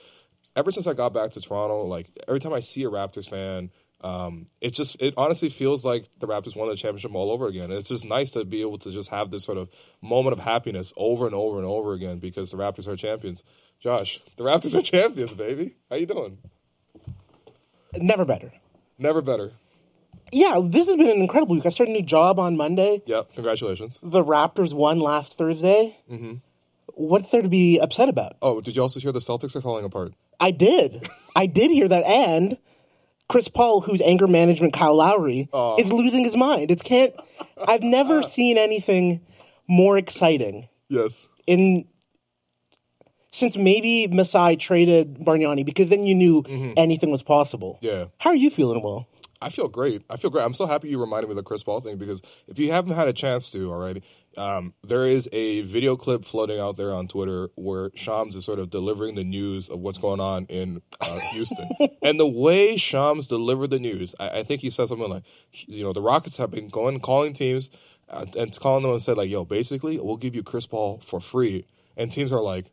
ever 0.56 0.72
since 0.72 0.88
I 0.88 0.94
got 0.94 1.14
back 1.14 1.32
to 1.32 1.42
Toronto, 1.42 1.86
like 1.86 2.10
every 2.28 2.40
time 2.40 2.54
I 2.54 2.60
see 2.60 2.84
a 2.84 2.90
Raptors 2.90 3.30
fan, 3.30 3.72
um, 4.02 4.48
it 4.62 4.74
just 4.74 5.02
it 5.02 5.14
honestly 5.18 5.50
feels 5.50 5.84
like 5.84 6.08
the 6.20 6.28
Raptors 6.28 6.56
won 6.56 6.70
the 6.70 6.76
championship 6.76 7.14
all 7.16 7.32
over 7.32 7.48
again. 7.48 7.66
And 7.66 7.74
it's 7.74 7.90
just 7.90 8.06
nice 8.06 8.32
to 8.32 8.46
be 8.46 8.62
able 8.62 8.78
to 8.80 8.92
just 8.92 9.10
have 9.10 9.32
this 9.32 9.44
sort 9.44 9.58
of 9.58 9.70
moment 10.02 10.34
of 10.34 10.40
happiness 10.40 10.94
over 10.98 11.26
and 11.26 11.36
over 11.36 11.58
and 11.58 11.66
over 11.66 11.94
again 11.94 12.20
because 12.20 12.52
the 12.52 12.58
Raptors 12.58 12.88
are 12.88 12.96
champions. 12.96 13.44
Josh, 13.80 14.20
the 14.38 14.44
Raptors 14.44 14.78
are 14.78 14.82
champions, 14.84 15.36
baby. 15.36 15.76
How 15.90 15.96
you 15.96 16.06
doing? 16.06 16.38
Never 17.96 18.26
better. 18.26 18.52
Never 18.98 19.22
better. 19.22 19.54
Yeah, 20.32 20.60
this 20.64 20.88
has 20.88 20.96
been 20.96 21.08
an 21.10 21.20
incredible 21.22 21.56
week. 21.56 21.66
I 21.66 21.70
started 21.70 21.92
a 21.96 22.00
new 22.00 22.06
job 22.06 22.40
on 22.40 22.58
Monday. 22.58 23.02
Yeah, 23.06 23.22
Congratulations. 23.36 24.00
The 24.04 24.24
Raptors 24.24 24.74
won 24.74 25.00
last 25.00 25.38
Thursday. 25.38 25.98
Mm-hmm. 26.12 26.34
What's 26.96 27.32
there 27.32 27.42
to 27.42 27.50
be 27.50 27.80
upset 27.80 28.10
about? 28.10 28.38
Oh, 28.42 28.60
did 28.60 28.76
you 28.76 28.82
also 28.82 29.00
hear 29.00 29.12
the 29.12 29.20
Celtics 29.20 29.56
are 29.56 29.62
falling 29.62 29.86
apart? 29.86 30.14
I 30.40 30.52
did. 30.52 31.08
I 31.36 31.46
did 31.46 31.72
hear 31.72 31.88
that. 31.88 32.04
And 32.06 32.58
Chris 33.30 33.48
Paul, 33.48 33.82
whose 33.82 34.02
anger 34.02 34.28
management 34.28 34.74
Kyle 34.74 34.96
Lowry, 34.96 35.48
is 35.80 35.92
losing 35.92 36.24
his 36.24 36.36
mind. 36.36 36.72
It 36.72 36.84
can't. 36.84 37.14
I've 37.68 37.84
never 37.84 38.22
seen 38.36 38.58
anything 38.58 39.22
more 39.68 39.98
exciting 39.98 40.70
Yes. 40.90 41.28
in 41.46 41.88
since 43.32 43.56
maybe 43.58 44.08
Masai 44.08 44.56
traded 44.56 45.20
Bargnani 45.20 45.66
because 45.66 45.90
then 45.90 46.04
you 46.06 46.16
knew 46.16 46.74
anything 46.78 47.12
was 47.12 47.22
possible. 47.24 47.76
Mm-hmm. 47.84 47.86
Yeah. 47.86 48.06
How 48.20 48.32
are 48.32 48.36
you 48.36 48.50
feeling, 48.50 48.82
Will? 48.82 49.08
I 49.42 49.50
feel 49.50 49.68
great. 49.68 50.04
I 50.10 50.18
feel 50.18 50.30
great. 50.30 50.44
I'm 50.44 50.54
so 50.54 50.66
happy 50.66 50.90
you 50.90 51.00
reminded 51.00 51.28
me 51.28 51.32
of 51.32 51.38
the 51.38 51.44
Chris 51.44 51.64
Paul 51.64 51.80
thing 51.80 51.98
because 51.98 52.22
if 52.48 52.60
you 52.60 52.72
haven't 52.72 52.96
had 52.96 53.08
a 53.08 53.14
chance 53.14 53.52
to 53.52 53.72
already, 53.72 54.04
um, 54.38 54.74
there 54.84 55.06
is 55.06 55.30
a 55.32 55.62
video 55.62 55.96
clip 55.96 56.26
floating 56.26 56.60
out 56.60 56.78
there 56.78 56.94
on 56.94 57.08
Twitter 57.08 57.50
where 57.56 57.92
Shams 57.96 58.36
is 58.36 58.46
sort 58.46 58.60
of 58.60 58.70
delivering 58.70 59.16
the 59.16 59.24
news 59.24 59.70
of 59.70 59.80
what's 59.80 59.98
going 59.98 60.20
on 60.20 60.46
in 60.46 60.82
uh, 61.02 61.20
Houston. 61.32 61.70
and 62.02 62.20
the 62.20 62.28
way 62.28 62.78
Shams 62.78 63.28
delivered 63.28 63.70
the 63.70 63.80
news, 63.80 64.16
I, 64.20 64.40
I 64.40 64.44
think 64.44 64.62
he 64.62 64.70
said 64.70 64.88
something 64.88 65.10
like, 65.10 65.24
you 65.52 65.84
know, 65.84 65.94
the 65.94 66.02
Rockets 66.02 66.38
have 66.38 66.52
been 66.52 66.70
going, 66.70 67.00
calling 67.00 67.34
teams 67.34 67.70
uh, 68.10 68.26
and 68.38 68.58
calling 68.60 68.84
them 68.84 68.92
and 68.92 69.02
said, 69.02 69.18
like, 69.18 69.30
yo, 69.30 69.46
basically, 69.46 70.00
we'll 70.00 70.18
give 70.18 70.36
you 70.36 70.44
Chris 70.44 70.66
Paul 70.66 71.00
for 71.00 71.20
free. 71.20 71.66
And 71.96 72.12
teams 72.12 72.32
are 72.32 72.42
like, 72.42 72.72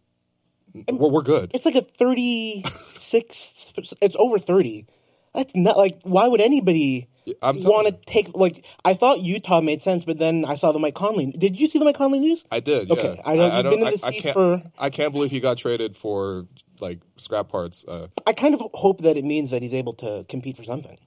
we're, 0.74 1.08
we're 1.08 1.22
good. 1.22 1.50
It's 1.54 1.64
like 1.64 1.76
a 1.76 1.82
36, 1.82 3.72
it's 4.00 4.16
over 4.18 4.38
30. 4.38 4.86
That's 5.34 5.54
not 5.56 5.76
like, 5.76 5.98
why 6.02 6.28
would 6.28 6.40
anybody 6.40 7.08
I'm 7.42 7.58
want 7.62 7.86
to 7.88 7.92
take, 8.06 8.36
like, 8.36 8.66
I 8.84 8.94
thought 8.94 9.20
Utah 9.20 9.60
made 9.60 9.82
sense, 9.82 10.04
but 10.04 10.18
then 10.18 10.44
I 10.44 10.56
saw 10.56 10.72
the 10.72 10.78
Mike 10.78 10.94
Conley. 10.94 11.32
Did 11.32 11.58
you 11.58 11.66
see 11.66 11.78
the 11.78 11.84
Mike 11.84 11.96
Conley 11.96 12.20
news? 12.20 12.44
I 12.50 12.60
did. 12.60 12.90
Okay, 12.90 13.14
yeah. 13.16 13.22
I 13.24 13.34
know 13.36 13.54
you've 13.56 13.64
been 13.64 13.86
in 13.86 13.94
the 13.94 14.00
I 14.06 14.10
seat 14.10 14.22
can't. 14.22 14.34
for- 14.34 14.62
I 14.78 14.90
can't 14.90 15.12
believe 15.12 15.30
he 15.30 15.40
got 15.40 15.56
traded 15.58 15.96
for 15.96 16.46
like 16.80 17.00
scrap 17.16 17.48
parts. 17.48 17.84
Uh, 17.86 18.08
I 18.26 18.32
kind 18.32 18.52
of 18.54 18.60
hope 18.74 19.02
that 19.02 19.16
it 19.16 19.24
means 19.24 19.50
that 19.50 19.62
he's 19.62 19.74
able 19.74 19.94
to 19.94 20.24
compete 20.28 20.56
for 20.56 20.64
something. 20.64 20.98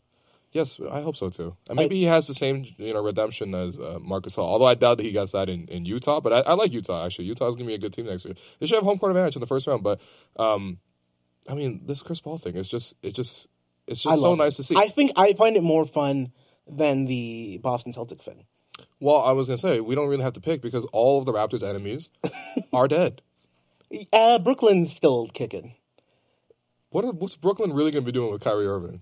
yes, 0.52 0.80
I 0.90 1.02
hope 1.02 1.16
so 1.18 1.30
too. 1.30 1.56
And 1.70 1.76
maybe 1.76 1.98
he 1.98 2.06
has 2.06 2.26
the 2.26 2.34
same 2.34 2.66
you 2.78 2.94
know 2.94 3.04
redemption 3.04 3.54
as 3.54 3.78
uh, 3.80 4.00
Marc 4.02 4.24
Gasol. 4.26 4.40
Although 4.40 4.66
I 4.66 4.74
doubt 4.74 4.98
that 4.98 5.04
he 5.04 5.12
gets 5.12 5.34
that 5.34 5.50
in, 5.50 5.68
in 5.68 5.86
Utah. 5.86 6.20
But 6.20 6.34
I, 6.34 6.40
I 6.52 6.54
like 6.54 6.72
Utah 6.74 7.06
actually. 7.06 7.26
Utah's 7.26 7.56
gonna 7.56 7.68
be 7.68 7.76
a 7.76 7.78
good 7.78 7.94
team 7.94 8.08
next 8.08 8.26
year. 8.26 8.34
They 8.60 8.66
should 8.66 8.76
have 8.76 8.84
home 8.86 8.98
court 8.98 9.12
advantage 9.12 9.36
in 9.36 9.40
the 9.42 9.46
first 9.48 9.68
round. 9.68 9.84
But 9.84 10.00
um, 10.38 10.80
I 11.48 11.54
mean, 11.54 11.82
this 11.86 12.02
Chris 12.02 12.22
Paul 12.22 12.38
thing 12.38 12.56
is 12.56 12.68
just 12.68 12.96
it 13.04 13.14
just 13.14 13.48
it's 13.88 14.04
just 14.04 14.22
so 14.22 14.36
nice 14.36 14.54
it. 14.54 14.58
to 14.58 14.64
see. 14.64 14.76
I 14.78 14.88
think 14.90 15.12
I 15.16 15.34
find 15.34 15.56
it 15.56 15.64
more 15.64 15.86
fun 15.86 16.32
than 16.68 17.06
the 17.06 17.60
Boston 17.64 17.94
Celtic 17.94 18.22
thing. 18.22 18.46
well, 19.00 19.18
I 19.18 19.32
was 19.32 19.48
gonna 19.48 19.58
say 19.58 19.80
we 19.80 19.96
don't 19.96 20.10
really 20.10 20.24
have 20.24 20.34
to 20.34 20.42
pick 20.42 20.62
because 20.62 20.86
all 20.92 21.20
of 21.20 21.26
the 21.26 21.34
Raptors' 21.34 21.68
enemies 21.68 22.10
are 22.74 22.88
dead. 22.88 23.22
Uh, 24.12 24.38
Brooklyn's 24.40 24.94
still 24.94 25.28
kicking, 25.34 25.76
What 26.90 27.06
are, 27.06 27.12
what's 27.14 27.38
Brooklyn 27.38 27.72
really 27.74 27.92
gonna 27.92 28.06
be 28.06 28.12
doing 28.12 28.32
with 28.32 28.42
Kyrie 28.42 28.68
Irving? 28.68 29.02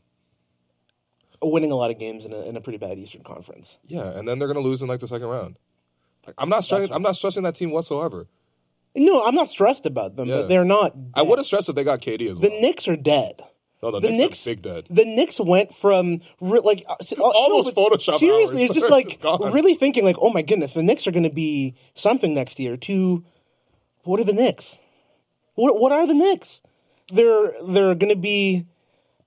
winning 1.42 1.72
a 1.72 1.76
lot 1.76 1.92
of 1.92 2.00
games 2.00 2.26
in 2.26 2.34
a, 2.34 2.42
in 2.48 2.56
a 2.56 2.62
pretty 2.62 2.78
bad 2.78 2.98
Eastern 2.98 3.22
Conference. 3.24 3.78
Yeah, 3.84 4.06
and 4.18 4.28
then 4.28 4.40
they're 4.40 4.48
gonna 4.48 4.62
lose 4.62 4.82
in 4.82 4.88
like 4.88 5.00
the 5.00 5.08
second 5.08 5.28
round. 5.28 5.58
Like, 6.26 6.36
I'm 6.40 6.50
not 6.50 6.64
stressing. 6.64 6.92
I'm 6.94 7.02
not 7.04 7.16
stressing 7.16 7.44
that 7.44 7.56
team 7.56 7.72
whatsoever. 7.72 8.28
No, 8.96 9.24
I'm 9.26 9.36
not 9.36 9.50
stressed 9.50 9.86
about 9.86 10.16
them, 10.16 10.28
Yeah. 10.30 10.36
but 10.38 10.50
they're 10.50 10.66
not. 10.66 10.96
I 11.14 11.22
would 11.22 11.38
have 11.38 11.46
stressed 11.46 11.70
if 11.70 11.76
they 11.76 11.84
got 11.84 12.02
KD 12.02 12.30
as 12.32 12.40
well. 12.40 12.50
The. 12.50 12.62
Knicks 12.62 12.88
are 12.88 12.96
dead. 12.96 13.42
No, 13.92 14.00
the, 14.00 14.08
The 14.08 14.14
Knicks, 14.14 14.20
Knicks, 14.20 14.48
are 14.48 14.50
big 14.52 14.62
dead. 14.62 14.88
The 14.90 15.06
Knicks 15.06 15.40
went 15.40 15.74
from 15.74 16.22
re- 16.42 16.62
like 16.64 16.84
uh, 16.88 16.96
All 17.22 17.50
no, 17.50 17.58
those 17.58 17.74
Photoshop 17.74 18.20
Seriously, 18.20 18.64
it's 18.64 18.74
just 18.74 18.90
like 18.90 19.20
really 19.24 19.76
thinking 19.76 20.04
like, 20.04 20.18
oh 20.20 20.30
my 20.30 20.42
goodness, 20.42 20.74
the 20.74 20.84
Knicks 20.84 21.08
are 21.08 21.12
going 21.12 21.24
to 21.24 21.30
be 21.30 21.76
something 21.94 22.34
next 22.34 22.60
year. 22.60 22.78
To 22.78 23.24
what 24.04 24.20
are 24.20 24.24
the 24.24 24.34
Knicks? 24.34 24.78
What 25.56 25.80
what 25.80 25.92
are 25.92 26.06
the 26.06 26.14
Knicks? 26.14 26.62
They're 27.14 27.54
they're 27.68 27.96
going 27.96 28.14
to 28.14 28.16
be 28.16 28.66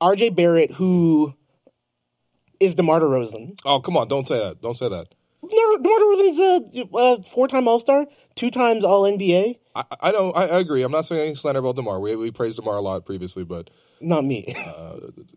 R.J. 0.00 0.30
Barrett, 0.30 0.72
who 0.72 1.34
is 2.60 2.74
DeMar 2.74 3.00
DeRozan. 3.00 3.58
Oh, 3.64 3.80
come 3.80 3.96
on! 3.96 4.08
Don't 4.08 4.26
say 4.26 4.38
that. 4.38 4.60
Don't 4.60 4.74
say 4.74 4.88
that. 4.88 5.08
No, 5.42 5.76
DeMar, 5.78 5.98
DeRozan's 5.98 6.76
a 6.76 6.96
uh, 6.96 7.22
four-time 7.22 7.68
All-Star, 7.68 8.06
two 8.34 8.50
times 8.50 8.84
All 8.84 9.04
NBA. 9.04 9.58
I, 9.74 9.84
I 10.00 10.10
know. 10.10 10.32
I, 10.32 10.46
I 10.46 10.58
agree. 10.58 10.82
I'm 10.82 10.92
not 10.92 11.06
saying 11.06 11.22
any 11.22 11.34
slander 11.34 11.60
about 11.60 11.76
Demar. 11.76 12.00
We 12.00 12.16
we 12.16 12.30
praised 12.30 12.58
Demar 12.58 12.76
a 12.76 12.80
lot 12.80 13.06
previously, 13.06 13.44
but 13.44 13.70
Not 14.00 14.24
me. 14.24 14.54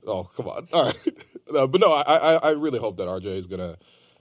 oh 0.07 0.29
come 0.35 0.47
on. 0.47 0.67
All 0.73 0.85
right. 0.85 1.07
no, 1.51 1.67
but 1.67 1.81
no, 1.81 1.91
I, 1.93 2.01
I 2.01 2.33
I 2.35 2.49
really 2.51 2.79
hope 2.79 2.97
that 2.97 3.07
RJ 3.07 3.25
is 3.25 3.47
gonna 3.47 3.77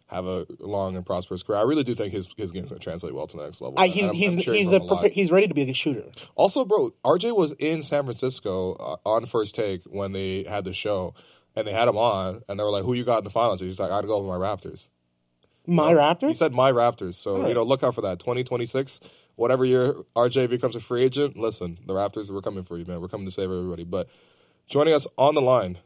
have 0.07 0.27
a 0.27 0.47
long 0.59 0.97
and 0.97 1.07
prosperous 1.07 1.43
career. 1.43 1.59
I 1.59 1.63
really 1.63 1.85
do 1.85 1.95
think 1.95 2.13
his 2.13 2.33
his 2.37 2.53
game's 2.53 2.69
gonna 2.69 2.81
translate 2.81 3.15
well 3.15 3.27
to 3.27 3.37
the 3.37 3.45
next 3.45 3.61
level. 3.61 3.79
I, 3.79 3.87
he's 3.87 4.03
I'm- 4.03 4.11
I'm 4.11 4.15
he's 4.17 4.45
cheering 4.45 4.59
he's 4.67 4.73
a 4.73 4.81
prepa- 4.81 5.13
he's 5.13 5.31
ready 5.31 5.47
to 5.47 5.55
be 5.55 5.63
a 5.71 5.73
shooter. 5.75 6.05
Also, 6.35 6.65
bro, 6.65 6.93
RJ 7.05 7.37
was 7.37 7.53
in 7.59 7.83
San 7.83 8.05
Francisco 8.05 8.73
uh, 8.75 8.97
on 9.09 9.27
first 9.27 9.55
take 9.55 9.83
when 9.85 10.13
they 10.13 10.45
had 10.45 10.65
the 10.65 10.73
show, 10.73 11.15
and 11.55 11.67
they 11.67 11.73
had 11.73 11.87
him 11.89 11.97
on, 11.97 12.43
and 12.49 12.59
they 12.59 12.65
were 12.65 12.71
like, 12.71 12.85
"Who 12.85 12.95
you 12.95 13.05
got 13.05 13.19
in 13.19 13.25
the 13.25 13.31
finals?" 13.31 13.61
He's 13.61 13.79
like, 13.79 13.91
"I 13.91 13.97
got 13.97 14.01
to 14.03 14.07
go 14.09 14.19
with 14.21 14.29
my 14.29 14.37
Raptors." 14.37 14.89
My 15.67 15.91
He 15.91 15.95
Raptors. 15.95 16.29
He 16.29 16.35
said, 16.35 16.53
"My 16.53 16.73
Raptors." 16.73 17.15
So 17.15 17.41
right. 17.43 17.49
you 17.49 17.55
know, 17.55 17.63
look 17.63 17.83
out 17.85 17.95
for 17.95 18.01
that. 18.01 18.19
Twenty 18.19 18.43
twenty 18.43 18.65
six, 18.65 19.01
whatever 19.41 19.65
year 19.65 19.95
RJ 20.15 20.51
becomes 20.51 20.77
a 20.77 20.81
free 20.81 21.03
agent. 21.03 21.35
Listen, 21.35 21.79
the 21.87 21.95
Raptors, 21.95 22.31
we're 22.31 22.43
coming 22.43 22.63
for 22.63 22.77
you, 22.77 22.85
man. 22.85 23.01
We're 23.01 23.09
coming 23.09 23.27
to 23.27 23.33
save 23.33 23.51
everybody. 23.51 23.85
But 23.85 24.09
joining 24.69 24.93
us 24.93 25.07
on 25.17 25.35
the 25.35 25.41
line. 25.41 25.79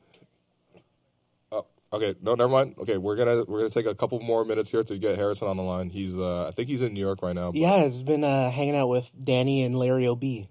Oh, 1.52 1.64
okay, 1.92 2.16
no, 2.20 2.34
never 2.34 2.50
mind. 2.50 2.74
Okay, 2.80 2.98
we're 2.98 3.14
gonna 3.14 3.44
we're 3.46 3.60
gonna 3.60 3.70
take 3.70 3.86
a 3.86 3.94
couple 3.94 4.18
more 4.18 4.44
minutes 4.44 4.70
here 4.72 4.82
to 4.82 4.98
get 4.98 5.16
Harrison 5.16 5.46
on 5.46 5.56
the 5.56 5.62
line. 5.62 5.88
He's 5.88 6.18
uh, 6.18 6.48
I 6.48 6.50
think 6.50 6.68
he's 6.68 6.82
in 6.82 6.94
New 6.94 7.00
York 7.00 7.22
right 7.22 7.34
now. 7.34 7.52
but- 7.52 7.60
Yeah, 7.60 7.76
has 7.78 8.02
been 8.02 8.24
uh, 8.24 8.50
hanging 8.50 8.74
out 8.74 8.88
with 8.88 9.08
Danny 9.18 9.62
and 9.62 9.72
Larry 9.76 10.08
O'B. 10.08 10.48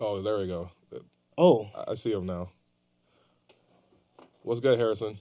Oh, 0.00 0.22
there 0.22 0.38
we 0.38 0.46
go. 0.46 0.70
Oh, 1.36 1.68
I 1.76 1.92
I 1.92 1.94
see 1.94 2.12
him 2.12 2.24
now. 2.24 2.48
What's 4.42 4.60
good, 4.60 4.78
Harrison? 4.78 5.18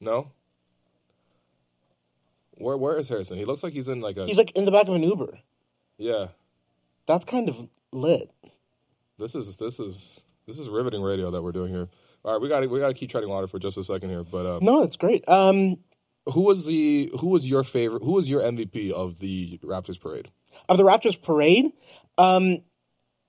No. 0.00 0.30
Where 2.56 2.78
Where 2.78 2.96
is 2.96 3.10
Harrison? 3.10 3.36
He 3.36 3.44
looks 3.44 3.62
like 3.62 3.74
he's 3.74 3.88
in 3.88 4.00
like 4.00 4.16
a. 4.16 4.24
he's 4.24 4.38
like 4.38 4.52
in 4.52 4.64
the 4.64 4.70
back 4.70 4.88
of 4.88 4.94
an 4.94 5.02
Uber. 5.02 5.38
Yeah. 5.98 6.28
That's 7.06 7.24
kind 7.24 7.48
of 7.48 7.68
lit. 7.92 8.30
This 9.18 9.34
is 9.34 9.56
this 9.56 9.78
is 9.78 10.20
this 10.46 10.58
is 10.58 10.68
riveting 10.68 11.02
radio 11.02 11.30
that 11.30 11.42
we're 11.42 11.52
doing 11.52 11.72
here. 11.72 11.88
All 12.24 12.32
right, 12.32 12.40
we 12.40 12.48
got 12.48 12.68
we 12.68 12.80
got 12.80 12.88
to 12.88 12.94
keep 12.94 13.10
treading 13.10 13.30
water 13.30 13.46
for 13.46 13.58
just 13.58 13.76
a 13.76 13.84
second 13.84 14.08
here. 14.10 14.24
But 14.24 14.46
um, 14.46 14.64
No, 14.64 14.82
it's 14.82 14.96
great. 14.96 15.28
Um, 15.28 15.78
who 16.32 16.42
was 16.42 16.66
the 16.66 17.12
who 17.20 17.28
was 17.28 17.48
your 17.48 17.62
favorite? 17.62 18.02
Who 18.02 18.12
was 18.12 18.28
your 18.28 18.40
MVP 18.40 18.90
of 18.90 19.18
the 19.18 19.58
Raptors 19.62 20.00
parade? 20.00 20.30
of 20.68 20.78
the 20.78 20.84
Raptors 20.84 21.20
parade, 21.20 21.72
um, 22.18 22.62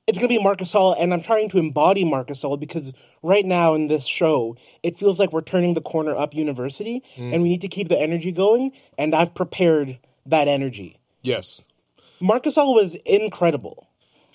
it's 0.08 0.20
going 0.20 0.30
to 0.30 0.38
be 0.38 0.42
Marc 0.42 0.60
Gasol, 0.60 0.96
and 0.98 1.14
I'm 1.14 1.22
trying 1.22 1.50
to 1.50 1.58
embody 1.58 2.06
Marc 2.06 2.28
Gasol 2.28 2.60
because 2.60 2.94
right 3.24 3.44
now 3.44 3.74
in 3.74 3.88
this 3.88 4.06
show, 4.06 4.56
it 4.84 4.98
feels 4.98 5.18
like 5.18 5.34
we're 5.34 5.42
turning 5.42 5.74
the 5.74 5.82
corner 5.82 6.16
up 6.16 6.36
University, 6.36 7.02
and 7.18 7.42
we 7.42 7.50
need 7.50 7.62
to 7.62 7.68
keep 7.68 7.90
the 7.90 8.00
energy 8.00 8.32
going. 8.32 8.72
And 8.98 9.16
I've 9.16 9.34
prepared 9.34 9.98
that 10.28 10.48
energy. 10.48 11.00
Yes, 11.24 11.65
Marc 12.20 12.44
Gasol 12.44 12.74
was 12.76 12.96
incredible 13.06 13.88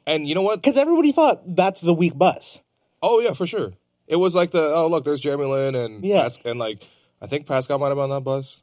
and 0.07 0.27
you 0.29 0.35
know 0.35 0.43
what? 0.43 0.63
because 0.63 0.79
everybody 0.79 1.13
thought 1.13 1.43
that's 1.57 1.81
the 1.81 1.95
weak 1.95 2.17
bus. 2.17 2.59
Oh 3.03 3.21
yeah, 3.21 3.33
for 3.33 3.47
sure. 3.47 3.73
It 4.07 4.17
was 4.17 4.35
like 4.35 4.51
the 4.51 4.63
oh 4.75 4.89
look, 4.89 5.05
there's 5.05 5.21
Jeremy 5.21 5.45
Lin 5.47 5.75
and 5.75 6.05
Yeah. 6.05 6.23
Pas- 6.25 6.39
and 6.45 6.59
like 6.59 6.83
I 7.23 7.27
think 7.27 7.47
Pascal 7.47 7.79
might 7.79 7.89
have 7.89 7.97
been 7.97 8.05
on 8.05 8.11
that 8.11 8.25
bus. 8.25 8.63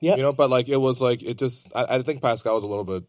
Yeah, 0.00 0.14
You 0.16 0.22
know, 0.22 0.32
but 0.32 0.48
like 0.50 0.68
it 0.68 0.76
was 0.76 1.00
like 1.00 1.22
it 1.22 1.38
just. 1.38 1.72
I, 1.74 1.96
I 1.96 2.02
think 2.02 2.22
Pascal 2.22 2.54
was 2.54 2.62
a 2.62 2.68
little 2.68 2.84
bit. 2.84 3.04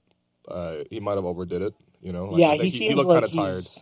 Uh, 0.47 0.77
he 0.89 0.99
might 0.99 1.15
have 1.15 1.25
overdid 1.25 1.61
it. 1.61 1.75
You 2.01 2.11
know. 2.11 2.25
Like, 2.29 2.39
yeah, 2.41 2.47
I 2.49 2.57
think 2.57 2.73
he 2.73 2.79
seems 2.79 2.95
looked 2.95 3.09
like 3.09 3.15
kind 3.21 3.25
of 3.25 3.31
tired. 3.31 3.63
he's- 3.65 3.79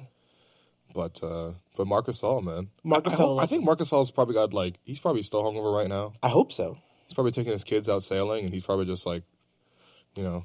But 0.93 1.23
uh, 1.23 1.51
but 1.77 1.87
Marc 1.87 2.07
Gasol 2.07 2.43
man, 2.43 2.69
Marc 2.83 3.07
I, 3.07 3.13
I, 3.23 3.43
I 3.43 3.45
think 3.45 3.63
Marc 3.63 3.79
Gasol's 3.79 4.11
probably 4.11 4.33
got 4.33 4.53
like 4.53 4.75
he's 4.83 4.99
probably 4.99 5.21
still 5.21 5.41
hungover 5.43 5.73
right 5.73 5.87
now. 5.87 6.13
I 6.21 6.27
hope 6.29 6.51
so. 6.51 6.77
He's 7.07 7.13
probably 7.13 7.31
taking 7.31 7.53
his 7.53 7.63
kids 7.63 7.87
out 7.87 8.03
sailing, 8.03 8.43
and 8.43 8.53
he's 8.53 8.65
probably 8.65 8.85
just 8.85 9.05
like, 9.05 9.23
you 10.15 10.23
know, 10.23 10.43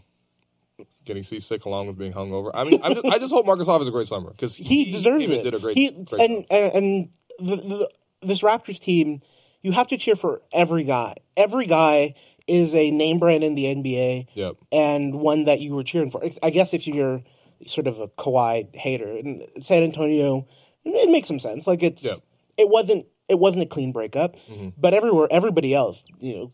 getting 1.05 1.23
seasick 1.23 1.65
along 1.65 1.87
with 1.89 1.99
being 1.99 2.13
hungover. 2.13 2.51
I 2.55 2.65
mean, 2.65 2.81
I'm 2.83 2.95
just, 2.95 3.07
I 3.07 3.19
just 3.19 3.33
hope 3.33 3.47
Marc 3.47 3.59
Gasol 3.59 3.79
has 3.79 3.89
a 3.89 3.91
great 3.91 4.07
summer 4.07 4.31
because 4.31 4.57
he, 4.57 4.93
deserves 4.93 5.23
even 5.23 5.41
it. 5.41 5.43
Did 5.43 5.55
a 5.55 5.59
great, 5.59 5.77
he, 5.77 5.91
great 5.91 6.31
and, 6.31 6.47
and 6.51 6.75
and 6.75 7.09
the, 7.39 7.57
the, 7.57 7.91
this 8.23 8.41
Raptors 8.41 8.79
team, 8.81 9.21
you 9.63 9.73
have 9.73 9.89
to 9.89 9.97
cheer 9.97 10.17
for 10.17 10.43
every 10.53 10.85
guy. 10.85 11.15
Every 11.37 11.67
guy 11.67 12.15
is 12.47 12.75
a 12.75 12.91
name 12.91 13.19
brand 13.19 13.45
in 13.45 13.55
the 13.55 13.65
NBA, 13.65 14.27
Yep. 14.35 14.57
and 14.71 15.15
one 15.15 15.45
that 15.45 15.61
you 15.61 15.75
were 15.75 15.85
cheering 15.85 16.11
for. 16.11 16.23
I 16.43 16.51
guess 16.51 16.75
if 16.75 16.87
you're 16.87 17.23
sort 17.67 17.87
of 17.87 18.01
a 18.01 18.09
Kawhi 18.09 18.75
hater, 18.75 19.07
and 19.09 19.47
San 19.61 19.83
Antonio, 19.83 20.47
it 20.85 21.11
makes 21.11 21.29
some 21.29 21.39
sense. 21.39 21.67
Like 21.67 21.83
it's 21.83 22.03
Yep. 22.03 22.19
it 22.57 22.69
wasn't 22.69 23.07
it 23.29 23.39
wasn't 23.39 23.63
a 23.63 23.67
clean 23.67 23.93
breakup, 23.93 24.37
mm-hmm. 24.37 24.71
but 24.77 24.95
everywhere 24.95 25.29
everybody 25.31 25.75
else, 25.75 26.05
you 26.19 26.37
know, 26.37 26.53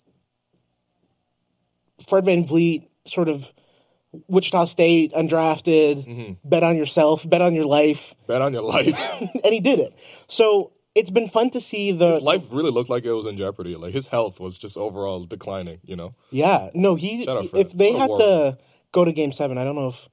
Fred 2.06 2.24
VanVleet, 2.24 2.88
sort 3.06 3.28
of. 3.28 3.52
Wichita 4.28 4.66
State, 4.66 5.12
undrafted, 5.12 6.06
mm-hmm. 6.06 6.48
bet 6.48 6.62
on 6.62 6.76
yourself, 6.76 7.28
bet 7.28 7.42
on 7.42 7.54
your 7.54 7.66
life, 7.66 8.14
Bet 8.26 8.42
on 8.42 8.52
your 8.52 8.62
life. 8.62 8.98
and 9.20 9.52
he 9.52 9.60
did 9.60 9.78
it. 9.78 9.94
So 10.26 10.72
it's 10.94 11.10
been 11.10 11.28
fun 11.28 11.50
to 11.50 11.60
see 11.60 11.92
the 11.92 12.08
his 12.12 12.22
life 12.22 12.44
really 12.50 12.70
looked 12.70 12.90
like 12.90 13.04
it 13.04 13.12
was 13.12 13.26
in 13.26 13.36
jeopardy. 13.36 13.76
Like 13.76 13.94
his 13.94 14.08
health 14.08 14.40
was 14.40 14.58
just 14.58 14.76
overall 14.76 15.24
declining. 15.24 15.78
You 15.84 15.96
know, 15.96 16.14
Yeah, 16.30 16.70
no, 16.74 16.94
he. 16.94 17.24
Shout 17.24 17.36
out 17.36 17.50
Fred. 17.50 17.66
If 17.66 17.72
they 17.72 17.92
had 17.92 18.08
warrior. 18.08 18.52
to 18.52 18.58
go 18.92 19.04
to 19.04 19.12
Game 19.12 19.32
Seven, 19.32 19.58
I 19.58 19.64
don't 19.64 19.76
know 19.76 19.88
if 19.88 20.08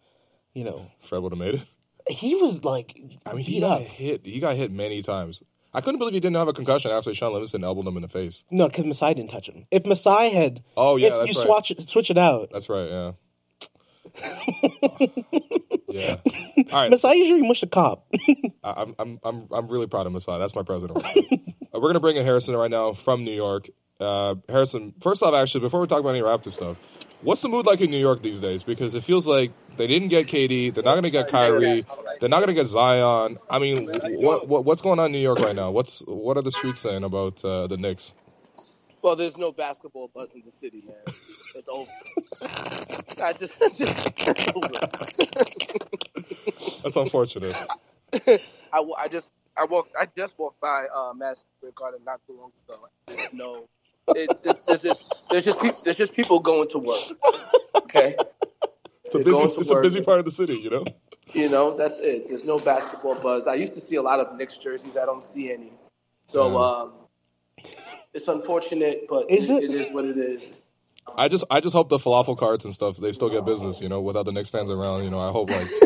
you 0.54 0.64
know. 0.64 0.92
Fred 1.00 1.22
would 1.24 1.32
have 1.32 1.40
made 1.40 1.56
it. 1.56 1.66
He 2.08 2.36
was 2.36 2.64
like 2.64 3.00
I 3.26 3.34
mean, 3.34 3.44
he 3.44 3.54
beat 3.54 3.62
got 3.62 3.82
up. 3.82 3.88
hit. 3.88 4.26
He 4.26 4.40
got 4.40 4.56
hit 4.56 4.72
many 4.72 5.02
times. 5.02 5.42
I 5.74 5.82
couldn't 5.82 5.98
believe 5.98 6.14
he 6.14 6.22
didn't 6.22 6.38
have 6.38 6.48
a 6.48 6.54
concussion 6.54 6.92
after 6.92 7.14
Shaun 7.14 7.34
Livingston 7.34 7.64
elbowed 7.66 7.86
him 7.86 7.98
in 7.98 8.02
the 8.02 8.08
face. 8.08 8.46
No, 8.50 8.70
because 8.70 8.86
Masai 8.86 9.14
didn't 9.14 9.30
touch 9.30 9.50
him. 9.50 9.68
If 9.72 9.86
Masai 9.86 10.30
had, 10.30 10.64
Oh 10.78 10.96
yeah, 10.96 11.08
if 11.08 11.16
that's 11.16 11.34
you 11.34 11.40
right. 11.40 11.46
swatch 11.46 11.72
it, 11.72 11.90
switch 11.90 12.10
it 12.10 12.18
out, 12.18 12.50
That's 12.54 12.70
right. 12.70 12.88
Yeah. 12.88 13.12
Yeah. 15.90 16.18
All 16.72 16.82
right. 16.82 16.92
Masai 16.92 17.16
usually 17.16 17.48
mush 17.48 17.62
the 17.62 17.68
cop. 17.68 18.08
I'm 18.64 18.96
I'm 19.00 19.20
I'm 19.24 19.48
I'm 19.52 19.68
really 19.68 19.88
proud 19.88 20.08
of 20.08 20.14
Masai. 20.14 20.40
That's 20.40 20.56
my 20.56 20.64
president. 20.64 21.04
Uh, 21.74 21.80
We're 21.80 21.90
gonna 21.90 22.00
bring 22.00 22.16
in 22.16 22.24
Harrison 22.24 22.56
right 22.56 22.72
now 22.72 22.94
from 22.94 23.26
New 23.26 23.34
York. 23.34 23.70
Uh, 24.00 24.36
Harrison, 24.48 24.94
first 25.02 25.22
off, 25.22 25.34
actually, 25.34 25.60
before 25.60 25.82
we 25.82 25.88
talk 25.88 26.00
about 26.00 26.12
any 26.12 26.22
Raptor 26.22 26.50
stuff, 26.50 26.78
what's 27.22 27.42
the 27.42 27.50
mood 27.50 27.66
like 27.66 27.82
in 27.82 27.92
New 27.92 27.98
York 27.98 28.22
these 28.22 28.40
days? 28.40 28.64
Because 28.64 28.96
it 28.96 29.04
feels 29.04 29.28
like 29.28 29.52
they 29.76 29.86
didn't 29.88 30.08
get 30.08 30.28
KD, 30.28 30.74
they're 30.74 30.86
not 30.86 30.96
gonna 30.96 31.10
get 31.10 31.28
Kyrie, 31.28 31.84
they're 32.22 32.30
not 32.30 32.40
gonna 32.40 32.54
get 32.54 32.68
Zion. 32.68 33.40
I 33.50 33.60
mean, 33.60 33.90
what, 34.22 34.48
what 34.48 34.64
what's 34.64 34.82
going 34.82 35.00
on 35.00 35.08
in 35.08 35.12
New 35.14 35.20
York 35.20 35.40
right 35.40 35.56
now? 35.56 35.72
What's 35.72 36.00
what 36.08 36.38
are 36.38 36.42
the 36.44 36.52
streets 36.52 36.80
saying 36.80 37.04
about 37.04 37.44
uh, 37.44 37.68
the 37.68 37.76
Knicks? 37.76 38.14
Well, 39.06 39.16
there's 39.16 39.38
no 39.38 39.52
basketball 39.54 40.10
buzz 40.16 40.30
in 40.36 40.44
the 40.48 40.52
city, 40.52 40.84
man. 40.88 40.98
It's 41.56 41.70
over. 41.70 41.92
I 43.24 43.34
just, 43.34 43.60
just 43.78 43.82
it's 44.28 44.50
over. 44.56 44.70
That's 46.84 46.96
unfortunate. 46.98 47.56
I, 48.74 48.84
I 48.98 49.08
just 49.10 49.32
I 49.58 49.66
walked 49.66 49.96
I 50.00 50.08
just 50.18 50.40
walked 50.40 50.60
by 50.60 50.88
uh, 50.96 51.14
Madison 51.16 51.46
Square 51.60 51.74
Garden 51.78 52.02
not 52.06 52.22
too 52.28 52.36
long 52.40 52.52
ago. 52.68 52.90
There's 53.08 53.34
no, 53.34 53.70
it, 54.16 54.32
there's, 54.44 54.66
there's 54.66 54.82
just 54.84 55.30
there's 55.30 55.46
just 55.46 55.62
peop 55.62 55.76
there's 55.84 55.98
just 55.98 56.16
people 56.16 56.40
going 56.40 56.70
to 56.72 56.80
work. 56.80 57.04
Okay, 57.78 58.16
It's 59.06 59.16
a 59.16 59.20
They're 59.20 59.26
busy 59.26 59.44
it's 59.62 59.72
a 59.72 59.82
busy 59.82 60.02
part 60.02 60.20
of 60.20 60.26
the 60.26 60.32
city, 60.32 60.56
you 60.58 60.72
know. 60.72 60.86
you 61.34 61.50
know 61.50 61.78
that's 61.78 62.00
it. 62.00 62.28
There's 62.28 62.46
no 62.46 62.60
basketball 62.60 63.16
buzz. 63.22 63.48
I 63.48 63.56
used 63.56 63.76
to 63.76 63.82
see 63.82 63.98
a 63.98 64.02
lot 64.02 64.20
of 64.20 64.36
Knicks 64.38 64.58
jerseys. 64.58 64.98
I 64.98 65.06
don't 65.06 65.24
see 65.24 65.54
any. 65.54 65.74
So 66.28 66.52
Yeah. 66.52 66.58
um, 66.60 66.94
it's 68.16 68.28
unfortunate, 68.28 69.06
but 69.08 69.30
Is 69.30 69.50
it, 69.50 69.64
it? 69.64 69.72
it 69.72 69.76
is 69.82 69.94
what 69.94 70.06
it 70.06 70.18
is. 70.18 70.44
I 71.16 71.28
just 71.28 71.44
I 71.52 71.60
just 71.60 71.76
hope 71.76 71.90
the 71.90 72.00
falafel 72.00 72.36
carts 72.38 72.66
and 72.66 72.74
stuff 72.74 72.98
they 72.98 73.12
still 73.12 73.30
get 73.30 73.46
business, 73.46 73.80
you 73.82 73.90
know, 73.90 74.02
without 74.02 74.26
the 74.26 74.32
Knicks 74.32 74.50
fans 74.50 74.72
around. 74.72 75.04
You 75.04 75.12
know, 75.12 75.20
I 75.20 75.32
hope 75.32 75.52
like 75.52 75.68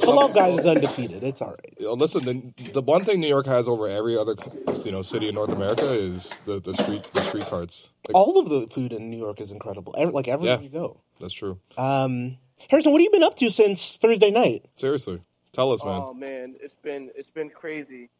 Hello, 0.00 0.28
guys, 0.28 0.58
is 0.60 0.66
undefeated. 0.66 1.22
It's 1.24 1.40
all 1.40 1.50
right. 1.50 1.74
You 1.78 1.86
know, 1.86 1.92
listen, 1.94 2.24
the, 2.56 2.70
the 2.72 2.82
one 2.82 3.04
thing 3.04 3.20
New 3.20 3.26
York 3.28 3.46
has 3.46 3.68
over 3.68 3.88
every 3.88 4.16
other 4.16 4.36
you 4.84 4.92
know 4.92 5.02
city 5.02 5.28
in 5.28 5.34
North 5.34 5.50
America 5.50 5.90
is 5.92 6.40
the, 6.44 6.60
the 6.60 6.74
street 6.74 7.08
the 7.14 7.22
street 7.22 7.46
carts. 7.46 7.88
Like, 8.06 8.14
All 8.14 8.38
of 8.38 8.48
the 8.48 8.66
food 8.72 8.92
in 8.92 9.10
New 9.10 9.16
York 9.18 9.40
is 9.40 9.50
incredible. 9.50 9.94
Every, 9.98 10.12
like 10.12 10.28
everywhere 10.28 10.56
Yeah. 10.56 10.60
you 10.62 10.68
go. 10.68 11.00
that's 11.20 11.32
true. 11.32 11.58
Um, 11.78 12.36
Harrison, 12.68 12.92
what 12.92 13.00
have 13.00 13.04
you 13.04 13.10
been 13.10 13.22
up 13.24 13.36
to 13.38 13.50
since 13.50 13.96
Thursday 13.96 14.30
night? 14.30 14.66
Seriously, 14.76 15.20
tell 15.52 15.72
us, 15.72 15.82
man. 15.84 16.00
Oh 16.00 16.14
man, 16.14 16.54
it's 16.60 16.76
been 16.76 17.10
it's 17.16 17.30
been 17.30 17.50
crazy. 17.50 18.10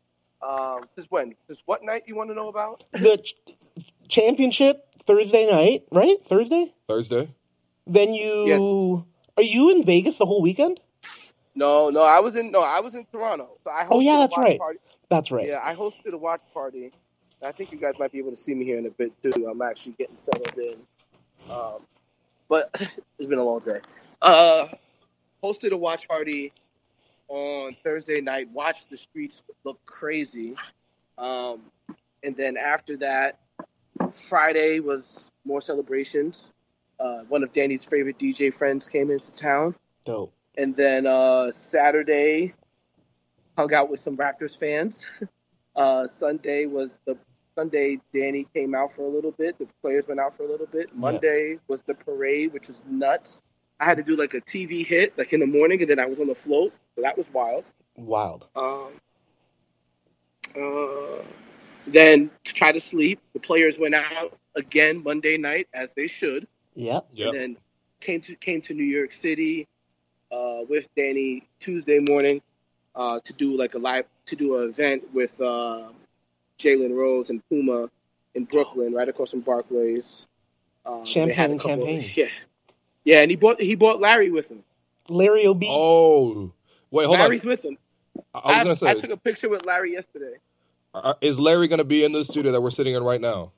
Um, 0.46 0.88
since 0.94 1.10
when? 1.10 1.34
Since 1.46 1.62
what 1.66 1.82
night 1.82 2.04
you 2.06 2.16
want 2.16 2.30
to 2.30 2.34
know 2.34 2.48
about? 2.48 2.84
The 2.92 3.16
ch- 3.16 3.34
championship 4.08 4.84
Thursday 5.02 5.50
night, 5.50 5.84
right? 5.90 6.16
Thursday. 6.24 6.74
Thursday. 6.88 7.28
Then 7.86 8.14
you 8.14 9.06
are 9.36 9.42
you 9.42 9.70
in 9.70 9.84
Vegas 9.84 10.18
the 10.18 10.26
whole 10.26 10.42
weekend? 10.42 10.80
No, 11.54 11.88
no, 11.90 12.02
I 12.02 12.20
was 12.20 12.36
in 12.36 12.50
no, 12.50 12.60
I 12.60 12.80
was 12.80 12.94
in 12.94 13.06
Toronto. 13.06 13.58
So 13.64 13.70
I 13.70 13.86
Oh 13.90 14.00
yeah, 14.00 14.18
that's 14.18 14.36
right. 14.36 14.58
Party. 14.58 14.78
That's 15.08 15.30
right. 15.30 15.48
Yeah, 15.48 15.60
I 15.62 15.74
hosted 15.74 16.12
a 16.12 16.18
watch 16.18 16.42
party. 16.52 16.92
I 17.42 17.52
think 17.52 17.72
you 17.72 17.78
guys 17.78 17.94
might 17.98 18.12
be 18.12 18.18
able 18.18 18.30
to 18.30 18.36
see 18.36 18.54
me 18.54 18.64
here 18.64 18.78
in 18.78 18.86
a 18.86 18.90
bit 18.90 19.12
too. 19.22 19.46
I'm 19.48 19.60
actually 19.62 19.92
getting 19.92 20.16
settled 20.16 20.56
in. 20.56 20.76
Um, 21.50 21.80
but 22.48 22.70
it's 23.18 23.26
been 23.26 23.38
a 23.38 23.44
long 23.44 23.60
day. 23.60 23.80
Uh, 24.22 24.68
hosted 25.42 25.72
a 25.72 25.76
watch 25.76 26.08
party 26.08 26.52
on 27.28 27.76
Thursday 27.84 28.20
night. 28.20 28.48
Watched 28.50 28.90
the 28.90 28.96
streets 28.96 29.42
look 29.64 29.84
crazy. 29.86 30.54
Um, 31.18 31.62
and 32.22 32.36
then 32.36 32.56
after 32.56 32.96
that, 32.98 33.38
Friday 34.12 34.80
was 34.80 35.30
more 35.44 35.60
celebrations. 35.60 36.52
uh, 37.00 37.18
one 37.28 37.42
of 37.42 37.52
Danny's 37.52 37.84
favorite 37.84 38.18
DJ 38.18 38.52
friends 38.52 38.86
came 38.88 39.10
into 39.10 39.32
town, 39.32 39.74
Dope. 40.04 40.32
and 40.56 40.74
then 40.76 41.06
uh, 41.06 41.50
Saturday 41.50 42.54
hung 43.58 43.72
out 43.74 43.90
with 43.90 44.00
some 44.00 44.16
Raptors 44.16 44.58
fans. 44.58 45.06
Uh, 45.76 46.06
Sunday 46.06 46.66
was 46.66 47.00
the 47.04 47.16
Sunday. 47.56 47.98
Danny 48.14 48.46
came 48.54 48.76
out 48.76 48.92
for 48.92 49.02
a 49.02 49.08
little 49.08 49.32
bit. 49.32 49.58
The 49.58 49.66
players 49.82 50.06
went 50.06 50.20
out 50.20 50.36
for 50.36 50.44
a 50.44 50.48
little 50.48 50.68
bit. 50.68 50.94
Monday 50.94 51.58
was 51.66 51.82
the 51.82 51.94
parade, 51.94 52.52
which 52.52 52.68
was 52.68 52.80
nuts. 52.88 53.40
I 53.80 53.84
had 53.84 53.96
to 53.98 54.02
do 54.02 54.16
like 54.16 54.34
a 54.34 54.40
TV 54.40 54.86
hit 54.86 55.16
like 55.18 55.32
in 55.32 55.40
the 55.40 55.46
morning, 55.46 55.80
and 55.80 55.90
then 55.90 55.98
I 55.98 56.06
was 56.06 56.20
on 56.20 56.26
the 56.28 56.34
float, 56.34 56.72
so 56.94 57.02
that 57.02 57.16
was 57.18 57.28
wild. 57.32 57.64
Wild. 57.96 58.46
Um, 58.54 58.92
uh, 60.56 61.22
then 61.86 62.30
to 62.44 62.54
try 62.54 62.72
to 62.72 62.80
sleep, 62.80 63.20
the 63.32 63.40
players 63.40 63.78
went 63.78 63.94
out 63.94 64.36
again 64.56 65.02
Monday 65.02 65.36
night 65.36 65.68
as 65.74 65.92
they 65.94 66.06
should, 66.06 66.46
Yeah. 66.74 67.00
Yep. 67.12 67.28
and 67.28 67.38
then 67.40 67.56
came 68.00 68.20
to 68.22 68.34
came 68.36 68.60
to 68.62 68.74
New 68.74 68.84
York 68.84 69.12
City 69.12 69.66
uh, 70.30 70.60
with 70.68 70.88
Danny 70.96 71.46
Tuesday 71.60 71.98
morning 71.98 72.42
uh, 72.94 73.20
to 73.24 73.32
do 73.32 73.56
like 73.56 73.74
a 73.74 73.78
live 73.78 74.06
to 74.26 74.36
do 74.36 74.58
an 74.62 74.68
event 74.70 75.12
with 75.12 75.40
uh, 75.40 75.88
Jalen 76.58 76.94
Rose 76.96 77.30
and 77.30 77.42
Puma 77.48 77.88
in 78.34 78.44
Brooklyn, 78.44 78.92
right 78.94 79.08
across 79.08 79.30
from 79.32 79.40
Barclays. 79.40 80.26
Um, 80.86 81.04
they 81.04 81.10
Champagne 81.10 81.36
had 81.36 81.50
a 81.50 81.52
and 81.52 81.60
couple- 81.60 81.86
champagne. 81.86 82.10
Yeah, 82.16 82.28
yeah, 83.04 83.20
and 83.20 83.30
he 83.30 83.36
bought 83.36 83.60
he 83.60 83.74
bought 83.74 84.00
Larry 84.00 84.30
with 84.30 84.50
him. 84.50 84.64
Larry 85.08 85.46
O'B. 85.46 85.66
Oh, 85.68 86.52
wait, 86.90 87.06
hold 87.06 87.18
Larry's 87.18 87.44
on. 87.44 87.50
with 87.50 87.64
him. 87.64 87.78
I 88.34 88.38
I 88.38 88.48
was 88.48 88.54
I, 88.60 88.62
gonna 88.64 88.76
say, 88.76 88.90
I 88.90 88.94
took 88.94 89.10
a 89.10 89.16
picture 89.16 89.48
with 89.48 89.66
Larry 89.66 89.92
yesterday. 89.92 90.36
uh, 90.94 91.14
is 91.20 91.38
Larry 91.38 91.68
gonna 91.68 91.84
be 91.84 92.04
in 92.04 92.12
the 92.12 92.24
studio 92.24 92.52
that 92.52 92.60
we're 92.60 92.70
sitting 92.70 92.94
in 92.94 93.02
right 93.02 93.20
now? 93.20 93.52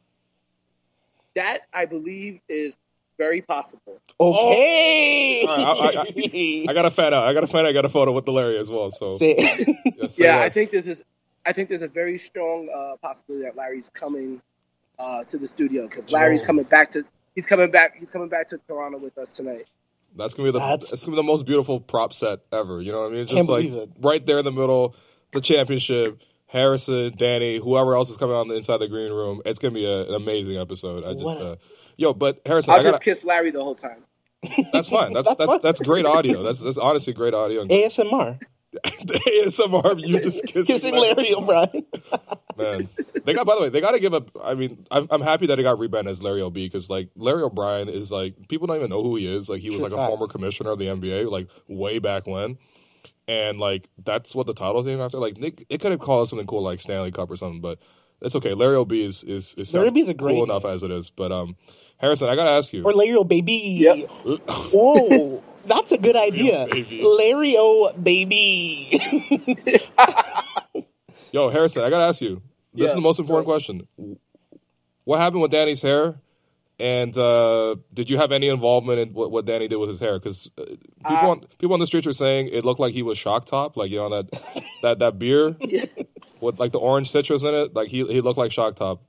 That 1.35 1.61
I 1.73 1.85
believe 1.85 2.41
is 2.49 2.75
very 3.19 3.43
possible. 3.43 4.01
Okay. 4.21 5.45
All 5.47 5.57
right, 5.57 5.97
I, 5.97 6.01
I, 6.01 6.67
I 6.71 6.75
got 6.75 6.85
a 6.87 6.91
fan 6.91 7.15
out. 7.15 7.25
I 7.29 7.35
got 7.35 7.45
a 7.45 7.47
fan. 7.47 7.67
I 7.67 7.73
got 7.73 7.85
a 7.85 7.89
photo 7.89 8.13
with 8.13 8.25
the 8.25 8.33
Larry 8.33 8.59
as 8.59 8.71
well. 8.71 8.91
So 8.91 9.19
Say- 9.19 9.37
yes, 9.99 10.15
say 10.15 10.25
yeah, 10.25 10.41
I 10.41 10.49
think 10.49 10.71
this 10.71 10.87
is. 10.87 11.03
I 11.45 11.53
think 11.53 11.69
there's 11.69 11.83
a 11.83 11.89
very 11.89 12.19
strong 12.19 12.69
uh, 12.75 12.97
possibility 12.97 13.45
that 13.45 13.57
Larry's 13.57 13.89
coming 13.91 14.43
uh, 14.99 15.23
to 15.25 15.39
the 15.39 15.47
studio 15.47 15.87
because 15.87 16.11
Larry's 16.11 16.43
coming 16.43 16.65
back 16.65 16.91
to. 16.93 17.05
He's 17.37 17.47
coming 17.47 17.71
back. 17.71 17.95
He's 17.97 18.11
coming 18.11 18.29
back 18.29 18.49
to 18.49 18.59
Toronto 18.67 18.99
with 18.99 19.17
us 19.19 19.33
tonight. 19.35 19.69
That's 20.17 20.35
gonna 20.35 20.49
be 20.49 20.53
the 20.53 20.59
That's- 20.59 20.93
it's 20.93 21.05
gonna 21.05 21.17
be 21.17 21.23
the 21.23 21.27
most 21.27 21.47
beautiful 21.47 21.79
prop 21.79 22.13
set 22.13 22.41
ever. 22.51 22.81
You 22.83 22.91
know 22.91 23.03
what 23.03 23.07
I 23.09 23.11
mean? 23.11 23.21
It's 23.21 23.31
Can't 23.33 23.47
just 23.47 23.51
like 23.51 23.67
it. 23.67 23.91
right 24.01 24.27
there 24.27 24.39
in 24.41 24.45
the 24.45 24.51
middle, 24.53 24.97
the 25.33 25.41
championship. 25.41 26.21
Harrison, 26.49 27.13
Danny, 27.17 27.59
whoever 27.59 27.95
else 27.97 28.09
is 28.09 28.17
coming 28.17 28.35
on 28.37 28.47
the 28.49 28.55
inside 28.55 28.79
the 28.79 28.89
green 28.89 29.11
room. 29.13 29.43
It's 29.45 29.59
gonna 29.59 29.75
be 29.75 29.85
a, 29.85 30.03
an 30.09 30.15
amazing 30.15 30.57
episode. 30.57 31.05
I 31.05 31.13
just, 31.13 31.25
What? 31.25 31.41
uh, 31.43 31.57
yo, 31.97 32.15
but 32.15 32.41
Harrison, 32.47 32.73
I'll 32.73 32.81
I 32.81 32.83
gotta, 32.83 32.93
just 32.93 33.03
kiss 33.03 33.25
Larry 33.25 33.51
the 33.51 33.63
whole 33.63 33.75
time. 33.75 34.05
that's 34.73 34.89
fine. 34.89 35.13
That's 35.13 35.29
That's 35.35 35.39
that's 35.51 35.63
that's 35.63 35.81
great 35.83 36.07
audio. 36.07 36.43
That's 36.45 36.63
that's 36.63 36.79
honestly 36.79 37.13
great 37.13 37.35
audio. 37.35 37.63
And 37.63 37.71
ASMR. 37.73 38.41
the 39.05 39.21
ASMR, 39.45 40.07
you 40.07 40.21
just 40.21 40.45
kissing, 40.47 40.75
Kissing 40.75 40.95
Larry 40.95 41.35
O'Brien. 41.35 41.87
man. 42.57 42.89
They 43.25 43.35
got, 43.35 43.47
by 43.47 43.55
the 43.55 43.63
way, 43.63 43.69
they 43.69 43.81
got 43.81 43.93
to 43.93 44.01
give 44.01 44.15
up. 44.15 44.31
I 44.43 44.55
mean, 44.55 44.87
I'm, 44.91 45.07
I'm 45.11 45.21
happy 45.21 45.47
that 45.47 45.59
it 45.59 45.63
got 45.63 45.79
rebranded 45.79 46.13
as 46.13 46.23
Larry 46.23 46.43
O'B 46.43 46.55
because 46.55 46.89
like 46.89 47.11
Larry 47.17 47.43
O'Brien 47.43 47.89
is 47.89 48.13
like 48.13 48.49
people 48.49 48.67
don't 48.67 48.77
even 48.77 48.91
know 48.91 49.03
who 49.03 49.17
he 49.17 49.27
is. 49.35 49.49
Like 49.49 49.61
he 49.61 49.71
was 49.71 49.79
True 49.79 49.89
like 49.89 49.93
a 49.93 50.07
former 50.09 50.27
commissioner 50.27 50.71
of 50.71 50.79
the 50.79 50.87
NBA, 50.87 51.31
like 51.31 51.49
way 51.69 51.99
back 51.99 52.27
when, 52.27 52.59
and 53.27 53.59
like 53.59 53.91
that's 54.05 54.35
what 54.35 54.47
the 54.47 54.55
title's 54.55 54.87
named 54.87 55.01
after. 55.01 55.19
Like 55.19 55.39
Nick, 55.39 55.67
it 55.69 55.81
could 55.81 55.91
have 55.91 56.01
called 56.01 56.29
something 56.29 56.47
cool 56.47 56.63
like 56.63 56.81
Stanley 56.81 57.11
Cup 57.11 57.31
or 57.31 57.37
something, 57.37 57.61
but 57.61 57.79
it's 58.21 58.37
okay. 58.37 58.55
Larry 58.55 58.77
O'B 58.77 58.93
is 58.93 59.25
is, 59.25 59.55
is 59.57 59.75
Larry 59.75 59.89
sounds 59.89 59.91
O'B 59.91 60.03
is 60.03 60.09
a 60.09 60.15
great 60.15 60.35
cool 60.35 60.45
enough 60.45 60.65
as 60.65 60.83
it 60.83 60.91
is. 60.91 61.11
But 61.11 61.33
um, 61.33 61.57
Harrison, 61.99 62.29
I 62.29 62.37
gotta 62.37 62.51
ask 62.51 62.73
you. 62.73 62.85
Or 62.85 62.93
Larry 62.93 63.17
O 63.17 63.25
baby. 63.25 63.53
Yep. 63.81 64.09
Whoa, 64.73 65.43
that's 65.67 65.93
a 65.93 65.99
good 65.99 66.17
idea. 66.17 66.67
Larry 67.05 67.57
O 67.59 67.93
baby. 67.93 69.01
Yo, 71.33 71.51
Harrison, 71.51 71.85
I 71.85 71.91
gotta 71.91 72.05
ask 72.05 72.21
you. 72.21 72.43
This 72.75 72.91
is 72.91 72.95
the 72.95 73.01
most 73.01 73.19
important 73.19 73.47
question. 73.47 73.87
What 75.05 75.19
happened 75.21 75.43
with 75.43 75.51
Danny's 75.51 75.83
hair? 75.83 76.21
And 76.79 77.17
uh, 77.17 77.77
did 77.95 78.11
you 78.11 78.19
have 78.19 78.33
any 78.33 78.49
involvement 78.49 78.99
in 78.99 79.15
what, 79.15 79.31
what 79.31 79.47
Danny 79.47 79.67
did 79.67 79.77
with 79.77 79.89
his 79.89 79.99
hair? 79.99 80.19
Because 80.19 80.51
uh, 80.59 80.65
people 80.65 80.77
Uh, 81.07 81.29
on 81.31 81.41
people 81.59 81.73
on 81.73 81.81
the 81.81 81.87
streets 81.87 82.07
were 82.07 82.13
saying 82.13 82.49
it 82.49 82.67
looked 82.67 82.81
like 82.81 82.93
he 82.93 83.03
was 83.03 83.17
shock 83.17 83.47
top, 83.47 83.79
like 83.79 83.91
you 83.91 83.97
know 83.97 84.11
that 84.11 84.43
that 84.83 84.99
that 84.99 85.19
beer 85.19 85.57
with 86.43 86.61
like 86.61 86.73
the 86.73 86.79
orange 86.79 87.11
citrus 87.11 87.45
in 87.45 87.55
it. 87.55 87.75
Like 87.75 87.89
he 87.89 88.05
he 88.05 88.21
looked 88.21 88.37
like 88.39 88.53
shock 88.53 88.75
top. 88.75 89.01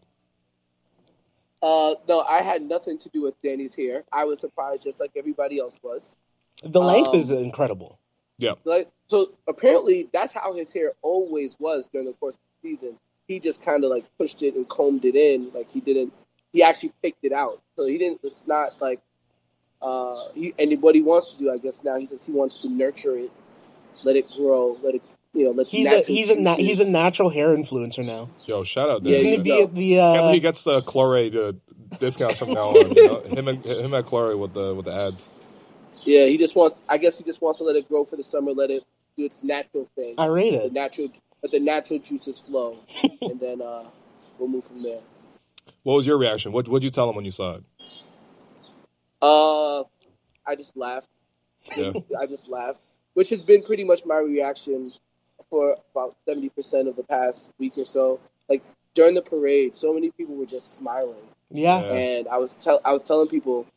Uh, 1.62 1.96
no, 2.08 2.22
I 2.22 2.42
had 2.42 2.62
nothing 2.62 3.00
to 3.00 3.10
do 3.10 3.22
with 3.24 3.42
Danny's 3.42 3.76
hair. 3.76 4.04
I 4.14 4.26
was 4.26 4.40
surprised, 4.40 4.84
just 4.84 5.00
like 5.02 5.12
everybody 5.18 5.60
else 5.60 5.80
was. 5.84 6.16
The 6.64 6.82
length 6.82 7.10
Um, 7.10 7.20
is 7.22 7.30
incredible. 7.30 8.00
Yeah, 8.40 8.54
Like, 8.66 8.88
so 9.08 9.32
apparently, 9.48 10.10
that's 10.14 10.32
how 10.32 10.54
his 10.54 10.72
hair 10.72 10.94
always 11.02 11.58
was 11.60 11.88
during 11.92 12.06
the 12.06 12.14
course 12.14 12.36
of 12.36 12.40
the 12.62 12.70
season. 12.70 13.00
He 13.28 13.40
just 13.40 13.64
kind 13.64 13.84
of 13.84 13.90
like 13.90 14.06
pushed 14.20 14.44
it 14.44 14.56
and 14.56 14.70
combed 14.70 15.06
it 15.06 15.16
in. 15.16 15.52
Like 15.54 15.72
he 15.72 15.80
didn't. 15.80 16.14
He 16.54 16.62
actually 16.64 16.94
picked 17.02 17.24
it 17.26 17.34
out. 17.34 17.62
So 17.76 17.86
he 17.88 17.98
didn't. 17.98 18.20
It's 18.24 18.46
not 18.46 18.80
like. 18.80 19.00
Uh, 19.82 20.30
he, 20.34 20.54
and 20.58 20.82
what 20.82 20.96
he 20.96 21.02
wants 21.02 21.34
to 21.34 21.40
do, 21.40 21.52
I 21.52 21.58
guess 21.58 21.84
now 21.84 21.98
he 21.98 22.06
says 22.06 22.26
he 22.26 22.32
wants 22.32 22.56
to 22.58 22.70
nurture 22.70 23.16
it, 23.18 23.32
let 24.04 24.16
it 24.16 24.26
grow, 24.36 24.76
let 24.82 24.96
it, 24.96 25.04
you 25.34 25.46
know, 25.46 25.52
let 25.52 25.70
the 25.70 25.78
He's 25.78 25.86
a 25.86 25.90
natural 25.92 26.16
he's 26.18 26.30
a 26.30 26.36
na- 26.36 26.56
he's 26.56 26.80
a 26.80 26.90
natural 26.90 27.30
hair 27.30 27.50
influencer 27.56 28.04
now. 28.06 28.30
yo, 28.46 28.64
shout 28.64 28.90
out. 28.90 29.04
Yeah, 29.06 29.18
He's 29.18 29.26
gonna 29.26 29.38
you 29.38 29.44
be 29.44 29.50
go. 29.50 29.64
at 29.64 29.76
the 29.76 30.00
uh, 30.00 30.32
he 30.32 30.40
gets 30.40 30.64
the 30.64 30.82
Chlorate 30.82 31.36
uh, 31.36 31.54
discounts 32.00 32.40
from 32.40 32.54
now 32.54 32.70
on. 32.70 32.92
You 32.96 33.08
know? 33.08 33.20
Him 33.36 33.48
and 33.48 33.64
him 33.66 33.94
at 33.94 34.06
Chlorate 34.06 34.40
with 34.40 34.54
the 34.54 34.74
with 34.74 34.86
the 34.86 34.94
ads. 34.94 35.30
Yeah, 36.08 36.26
he 36.26 36.38
just 36.38 36.56
wants. 36.56 36.80
I 36.88 36.98
guess 36.98 37.18
he 37.18 37.24
just 37.26 37.42
wants 37.42 37.60
to 37.60 37.66
let 37.66 37.76
it 37.76 37.88
grow 37.90 38.06
for 38.06 38.16
the 38.16 38.24
summer, 38.24 38.52
let 38.52 38.72
it 38.72 38.84
do 39.18 39.26
its 39.26 39.44
natural 39.44 39.90
thing. 39.96 40.16
I 40.18 40.28
rate 40.28 40.52
the 40.52 40.70
natural, 40.70 41.10
let 41.44 41.52
the 41.52 41.60
natural 41.60 42.00
juices 42.00 42.40
flow, 42.40 42.78
and 43.22 43.40
then 43.40 43.62
uh, 43.62 43.84
we'll 44.40 44.48
move 44.48 44.64
from 44.64 44.82
there. 44.84 45.02
What 45.84 45.96
was 45.96 46.08
your 46.08 46.18
reaction? 46.18 46.54
What 46.54 46.68
what'd 46.70 46.84
you 46.84 46.90
tell 46.90 47.10
him 47.10 47.16
when 47.18 47.26
you 47.26 47.32
saw 47.32 47.56
it? 47.56 47.64
Uh, 49.22 49.82
I 50.46 50.56
just 50.56 50.78
laughed. 50.78 51.08
Yeah. 51.76 51.92
I 52.20 52.26
just 52.26 52.48
laughed, 52.48 52.80
which 53.14 53.30
has 53.32 53.42
been 53.42 53.64
pretty 53.64 53.84
much 53.84 54.06
my 54.06 54.18
reaction 54.18 54.94
for 55.50 55.76
about 55.92 56.16
seventy 56.26 56.50
percent 56.50 56.88
of 56.88 56.96
the 56.96 57.04
past 57.04 57.52
week 57.60 57.78
or 57.78 57.86
so. 57.86 58.22
Like 58.48 58.64
during 58.94 59.14
the 59.14 59.22
parade, 59.22 59.76
so 59.76 59.94
many 59.94 60.12
people 60.12 60.36
were 60.36 60.46
just 60.46 60.74
smiling, 60.74 61.16
Yeah. 61.52 61.82
Yeah. 61.82 61.94
and 61.94 62.28
I 62.30 62.38
was 62.38 62.54
tell 62.54 62.80
I 62.86 62.94
was 62.94 63.04
telling 63.04 63.28
people 63.28 63.60
like, 63.60 63.68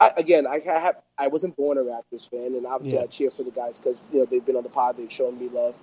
I, 0.00 0.12
again, 0.16 0.46
I 0.46 0.60
have 0.60 0.96
I 1.18 1.28
wasn't 1.28 1.56
born 1.56 1.78
a 1.78 1.82
Raptors 1.82 2.28
fan, 2.28 2.54
and 2.54 2.66
obviously 2.66 2.98
Yeah. 2.98 3.04
I 3.04 3.06
cheer 3.06 3.30
for 3.30 3.42
the 3.42 3.50
guys 3.50 3.78
because 3.78 4.08
you 4.12 4.18
know 4.20 4.26
they've 4.26 4.44
been 4.44 4.56
on 4.56 4.62
the 4.62 4.68
pod, 4.68 4.96
they've 4.98 5.12
shown 5.12 5.38
me 5.38 5.48
love. 5.48 5.74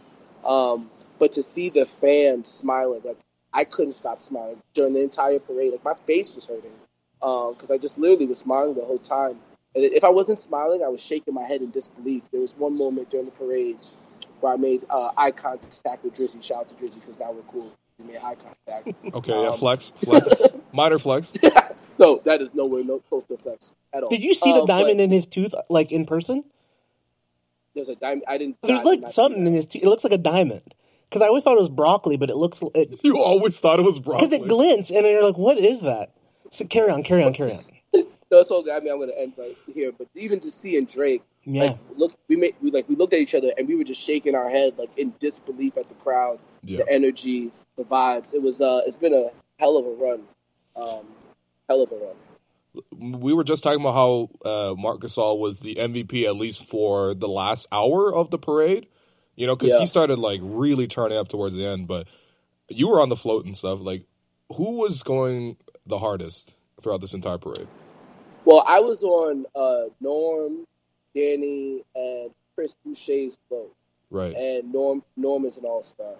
Um, 0.46 0.90
but 1.20 1.34
to 1.34 1.44
see 1.44 1.70
the 1.70 1.86
fans 1.86 2.48
smiling, 2.50 3.02
like 3.04 3.18
I 3.54 3.64
couldn't 3.64 3.94
stop 3.94 4.22
smiling 4.22 4.62
during 4.74 4.94
the 4.94 5.02
entire 5.02 5.40
parade. 5.40 5.72
Like 5.72 5.84
my 5.84 5.94
face 6.06 6.34
was 6.36 6.46
hurting 6.46 6.72
because 7.22 7.72
I 7.72 7.78
just 7.78 7.98
literally 7.98 8.26
was 8.26 8.40
smiling 8.40 8.76
the 8.76 8.84
whole 8.86 9.00
time. 9.00 9.40
And 9.76 9.84
if 9.86 10.04
I 10.04 10.10
wasn't 10.10 10.38
smiling, 10.40 10.84
I 10.84 10.90
was 10.90 11.02
shaking 11.02 11.34
my 11.34 11.44
head 11.44 11.62
in 11.62 11.72
disbelief. 11.72 12.24
There 12.32 12.42
was 12.42 12.54
one 12.58 12.78
moment 12.78 13.10
during 13.10 13.26
the 13.26 13.32
parade 13.32 13.78
where 14.42 14.54
I 14.54 14.58
made 14.58 14.86
uh, 14.90 15.12
eye 15.18 15.32
contact 15.32 16.04
with 16.04 16.14
Drizzy. 16.14 16.44
Shout 16.44 16.60
out 16.60 16.70
to 16.70 16.76
Drizzy 16.76 16.96
because 16.96 17.18
now 17.20 17.32
we're 17.32 17.42
cool. 17.44 17.72
We 18.00 18.14
made 18.14 18.18
eye 18.18 18.36
contact. 18.36 19.16
Okay, 19.16 19.42
yeah, 19.42 19.50
Um, 19.50 19.58
flex, 19.58 19.92
flex, 19.96 20.30
minor 20.74 21.00
flex. 21.00 21.34
no, 22.00 22.22
that 22.26 22.42
is 22.42 22.54
nowhere 22.54 22.84
no 22.84 23.00
close 23.00 23.24
to 23.26 23.38
flex 23.38 23.76
at 23.94 24.04
all. 24.04 24.10
Did 24.10 24.22
you 24.24 24.34
see 24.34 24.52
the 24.52 24.60
Um, 24.62 24.66
but 24.68 24.78
diamond 24.80 25.02
in 25.02 25.12
his 25.12 25.26
tooth, 25.28 25.54
like 25.70 25.92
in 25.92 26.06
person? 26.06 26.44
There's 27.76 27.90
a 27.90 27.96
diamond. 27.96 28.24
I 28.28 28.38
didn't. 28.38 28.58
There's 28.62 28.80
I 28.80 28.84
like 28.84 29.02
not 29.02 29.14
something 29.14 29.46
in 29.48 29.54
his 29.54 29.66
tooth. 29.66 29.84
It 29.84 29.88
looks 29.88 30.04
like 30.04 30.14
a 30.14 30.18
diamond. 30.18 30.74
Because 31.10 31.24
I 31.24 31.28
always 31.28 31.44
thought 31.44 31.54
it 31.58 31.62
was 31.62 31.70
broccoli, 31.70 32.18
but 32.18 32.30
it 32.30 32.36
looks 32.38 32.62
it 32.74 33.00
You 33.04 33.20
always 33.22 33.60
thought 33.60 33.80
it 33.80 33.84
was 33.84 34.00
broccoli. 34.00 34.28
because 34.28 34.40
broccoli. 34.40 34.46
it 34.46 34.76
glints, 34.76 34.90
and 34.90 35.06
you're 35.06 35.24
like, 35.24 35.38
"What 35.38 35.58
is 35.60 35.82
that?" 35.82 36.12
So 36.52 36.66
carry 36.66 36.90
on, 36.92 37.04
carry 37.04 37.24
on, 37.24 37.34
carry 37.34 37.54
on. 37.54 37.64
No, 38.32 38.40
it's 38.40 38.50
all 38.50 38.64
good. 38.64 38.74
I 38.74 38.80
mean, 38.80 38.92
I'm 38.92 38.98
going 38.98 39.10
to 39.10 39.20
end 39.22 39.34
right 39.38 39.56
here, 39.76 39.92
but 39.96 40.08
even 40.16 40.40
to 40.40 40.50
see 40.50 40.76
and 40.76 40.88
Drake, 40.88 41.22
Yeah, 41.44 41.64
like 41.66 41.78
look, 41.98 42.14
we 42.28 42.36
made 42.36 42.56
we 42.64 42.72
like 42.72 42.90
we 42.90 42.96
looked 42.96 43.14
at 43.14 43.20
each 43.20 43.36
other 43.36 43.52
and 43.56 43.68
we 43.68 43.76
were 43.76 43.84
just 43.84 44.02
shaking 44.02 44.34
our 44.34 44.50
head 44.50 44.74
like 44.80 44.90
in 44.98 45.14
disbelief 45.20 45.78
at 45.78 45.88
the 45.88 45.94
crowd, 45.94 46.40
Yeah. 46.64 46.78
the 46.80 46.92
energy, 46.92 47.52
the 47.78 47.84
vibes. 47.84 48.34
It 48.34 48.42
was 48.42 48.60
uh, 48.60 48.82
it's 48.88 48.96
been 48.96 49.14
a 49.14 49.30
hell 49.60 49.78
of 49.78 49.86
a 49.86 49.92
run, 49.92 50.24
um, 50.76 51.06
hell 51.70 51.82
of 51.84 51.92
a 51.92 51.96
run. 51.96 52.16
we 53.22 53.34
were 53.34 53.44
just 53.44 53.64
talking 53.64 53.82
about 53.82 53.94
how 53.94 54.30
uh, 54.46 54.74
Marc 54.78 55.02
Gasol 55.02 55.40
was 55.40 55.60
the 55.60 55.76
MVP 55.76 56.26
at 56.26 56.36
least 56.36 56.66
for 56.66 57.14
the 57.14 57.28
last 57.28 57.68
hour 57.72 58.14
of 58.14 58.30
the 58.32 58.38
parade. 58.40 58.88
You 59.36 59.48
know, 59.48 59.56
because 59.56 59.74
Yeah. 59.74 59.80
he 59.80 59.88
started 59.88 60.20
like 60.20 60.40
really 60.44 60.88
turning 60.88 61.18
up 61.18 61.28
towards 61.28 61.56
the 61.56 61.66
end. 61.66 61.88
But 61.88 62.08
you 62.70 62.88
were 62.90 63.02
on 63.02 63.10
the 63.10 63.16
float 63.16 63.46
and 63.46 63.58
stuff. 63.58 63.80
Like, 63.82 64.06
who 64.56 64.78
was 64.78 65.02
going 65.04 65.58
the 65.86 65.98
hardest 66.00 66.56
throughout 66.82 67.02
this 67.02 67.14
entire 67.14 67.38
parade? 67.40 67.68
Well, 68.46 68.64
I 68.68 68.80
was 68.80 69.02
on 69.04 69.46
uh, 69.56 69.90
Norm, 70.02 70.66
Danny, 71.16 71.84
and 71.96 72.32
Chris 72.56 72.76
Boucher's 72.86 73.38
float. 73.50 73.74
Right. 74.12 74.36
and 74.36 74.72
Norm 74.72 75.02
Norm 75.18 75.44
is 75.46 75.58
an 75.58 75.66
all 75.66 75.82
star. 75.82 76.14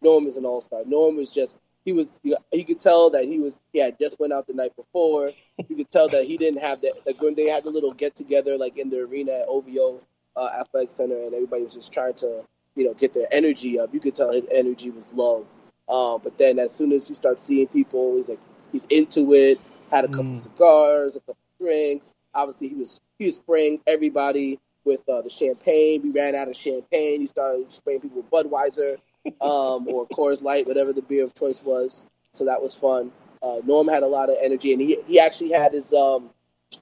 Norm 0.00 0.26
is 0.26 0.38
an 0.38 0.46
all 0.46 0.62
star. 0.62 0.82
Norm 0.86 1.16
was 1.16 1.30
just 1.34 1.58
he 1.86 1.92
was 1.92 2.20
you, 2.24 2.36
you 2.52 2.66
could 2.66 2.80
tell 2.80 3.10
that 3.10 3.24
he 3.24 3.38
was 3.38 3.62
he 3.72 3.78
had 3.78 3.98
just 3.98 4.20
went 4.20 4.34
out 4.34 4.46
the 4.48 4.52
night 4.54 4.76
before. 4.76 5.30
You 5.68 5.76
could 5.76 5.90
tell 5.90 6.08
that 6.10 6.24
he 6.26 6.36
didn't 6.36 6.60
have 6.60 6.82
that 6.82 6.94
like 7.06 7.22
when 7.22 7.34
they 7.36 7.46
had 7.46 7.64
the 7.64 7.70
little 7.70 7.92
get 7.94 8.14
together 8.16 8.58
like 8.58 8.76
in 8.76 8.90
the 8.90 9.00
arena 9.00 9.32
at 9.32 9.46
OVO 9.48 10.02
uh, 10.36 10.48
Athletic 10.60 10.90
Center, 10.90 11.16
and 11.16 11.32
everybody 11.34 11.62
was 11.64 11.74
just 11.74 11.92
trying 11.92 12.14
to 12.14 12.42
you 12.74 12.84
know 12.84 12.94
get 12.94 13.14
their 13.14 13.28
energy 13.32 13.78
up. 13.80 13.94
You 13.94 14.00
could 14.00 14.16
tell 14.16 14.32
his 14.32 14.44
energy 14.52 14.90
was 14.90 15.12
low. 15.14 15.46
Uh, 15.88 16.18
but 16.18 16.36
then 16.36 16.58
as 16.58 16.74
soon 16.74 16.92
as 16.92 17.08
you 17.08 17.14
start 17.14 17.40
seeing 17.40 17.68
people, 17.68 18.16
he's 18.16 18.28
like 18.28 18.40
he's 18.72 18.86
into 18.90 19.32
it. 19.32 19.60
Had 19.90 20.04
a 20.04 20.08
couple 20.08 20.32
Mm. 20.32 20.38
cigars, 20.38 21.16
a 21.16 21.20
couple 21.20 21.36
drinks. 21.60 22.14
Obviously, 22.34 22.68
he 22.68 22.74
was 22.74 23.00
he 23.18 23.26
was 23.26 23.36
spraying 23.36 23.80
everybody 23.86 24.58
with 24.84 25.08
uh, 25.08 25.22
the 25.22 25.30
champagne. 25.30 26.02
We 26.02 26.10
ran 26.10 26.34
out 26.34 26.48
of 26.48 26.56
champagne. 26.56 27.20
He 27.20 27.26
started 27.28 27.70
spraying 27.72 28.00
people 28.00 28.22
with 28.22 28.30
Budweiser 28.30 28.96
um, 29.40 29.88
or 29.88 30.06
Coors 30.08 30.42
Light, 30.42 30.66
whatever 30.66 30.92
the 30.92 31.02
beer 31.02 31.24
of 31.24 31.34
choice 31.34 31.62
was. 31.62 32.04
So 32.32 32.44
that 32.46 32.62
was 32.62 32.74
fun. 32.74 33.12
Uh, 33.42 33.60
Norm 33.64 33.88
had 33.88 34.02
a 34.02 34.06
lot 34.06 34.28
of 34.30 34.36
energy, 34.42 34.72
and 34.72 34.80
he 34.80 34.98
he 35.06 35.20
actually 35.20 35.52
had 35.52 35.72
his 35.72 35.92
um, 35.92 36.30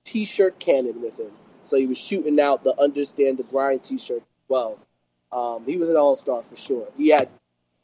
t-shirt 0.05 0.59
cannon 0.59 1.01
with 1.03 1.19
him. 1.19 1.31
So 1.65 1.77
he 1.77 1.87
was 1.87 1.99
shooting 1.99 2.39
out 2.41 2.65
the 2.65 2.79
"Understand 2.81 3.39
the 3.39 3.43
Grind" 3.45 3.83
t-shirt. 3.83 4.19
as 4.19 4.23
Well, 4.49 4.79
um, 5.33 5.65
he 5.67 5.77
was 5.77 5.89
an 5.89 5.97
all-star 5.97 6.43
for 6.43 6.57
sure. 6.57 6.89
He 6.97 7.09
had 7.09 7.29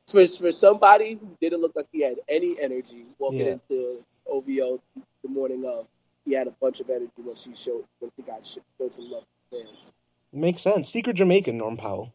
for 0.09 0.27
for 0.27 0.53
somebody 0.53 1.15
who 1.15 1.29
didn't 1.41 1.61
look 1.61 1.75
like 1.77 1.89
he 1.93 2.01
had 2.03 2.17
any 2.29 2.57
energy 2.61 3.07
walking 3.19 3.41
Yeah. 3.41 3.53
into 3.53 4.05
OVO 4.27 4.81
the 5.23 5.29
morning 5.29 5.65
of. 5.65 5.87
He 6.25 6.35
had 6.35 6.47
a 6.47 6.51
bunch 6.53 6.81
of 6.81 6.91
energy 6.91 7.11
when 7.17 7.35
she 7.35 7.55
showed 7.55 7.85
when 7.99 8.13
he 8.17 8.23
got 8.23 8.45
showed 8.45 8.95
some 8.95 9.11
love 9.11 9.25
to 9.51 9.65
fans. 9.65 9.93
Makes 10.33 10.63
sense. 10.63 10.89
Secret 10.91 11.15
Jamaican, 11.17 11.57
Norm 11.57 11.77
Powell. 11.77 12.13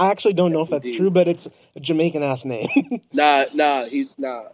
I 0.00 0.10
actually 0.10 0.34
don't 0.34 0.52
know 0.52 0.62
if 0.62 0.70
that's 0.70 0.86
indeed. 0.86 0.98
true, 0.98 1.10
but 1.10 1.28
it's 1.28 1.46
a 1.76 1.80
Jamaican 1.80 2.22
ass 2.22 2.44
name. 2.44 2.68
Nah, 3.12 3.44
nah, 3.54 3.84
he's 3.86 4.14
nah. 4.18 4.44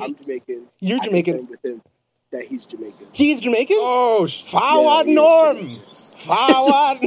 I'm 0.00 0.14
Jamaican. 0.16 0.66
You're 0.80 0.98
I 1.00 1.04
Jamaican. 1.04 1.34
claim 1.34 1.48
with 1.50 1.64
him 1.64 1.82
that 2.32 2.44
he's 2.44 2.66
Jamaican. 2.66 3.06
He's 3.12 3.40
Jamaican? 3.40 3.76
Oh, 3.80 4.26
sh- 4.26 4.42
Forward, 4.44 5.06
Yeah, 5.06 5.14
Norm! 5.14 5.78
Forward! 6.16 6.98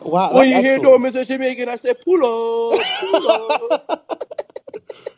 wow. 0.00 0.32
When 0.34 0.48
you 0.48 0.54
that's 0.54 0.64
hear 0.64 0.74
excellent. 0.74 0.82
Norm 0.84 1.06
is 1.06 1.16
a 1.16 1.24
Jamaican, 1.24 1.68
I 1.68 1.76
say 1.76 1.94
pull 1.94 2.24
up, 2.24 2.80
pull 3.00 3.28
up. 3.28 4.08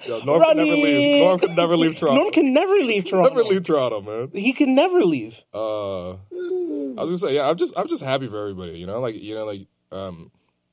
Yo, 0.07 0.21
Norm 0.21 0.43
can 0.43 0.57
never 0.57 0.71
leave. 0.73 1.23
Norm 1.23 1.39
could 1.39 1.57
never 1.57 1.77
leave 1.77 1.97
Toronto. 1.97 2.21
Norm 2.21 2.33
can 2.33 2.53
never 2.53 2.75
leave 2.75 3.05
Toronto. 3.05 3.35
never 3.35 3.49
leave 3.49 3.63
Toronto, 3.63 4.01
man. 4.03 4.31
He 4.35 4.53
can 4.53 4.75
never 4.75 5.01
leave. 5.03 5.43
Uh, 5.55 6.11
I 6.13 6.17
was 7.03 7.11
gonna 7.11 7.19
say, 7.19 7.35
yeah, 7.37 7.49
I'm 7.49 7.57
just, 7.57 7.77
I'm 7.79 7.89
just 7.89 8.03
happy 8.03 8.29
for 8.29 8.39
everybody. 8.41 8.79
You 8.79 8.87
know, 8.87 9.01
like, 9.01 9.15
you 9.17 9.35
know, 9.35 9.45
like, 9.47 9.67
um, 9.95 10.31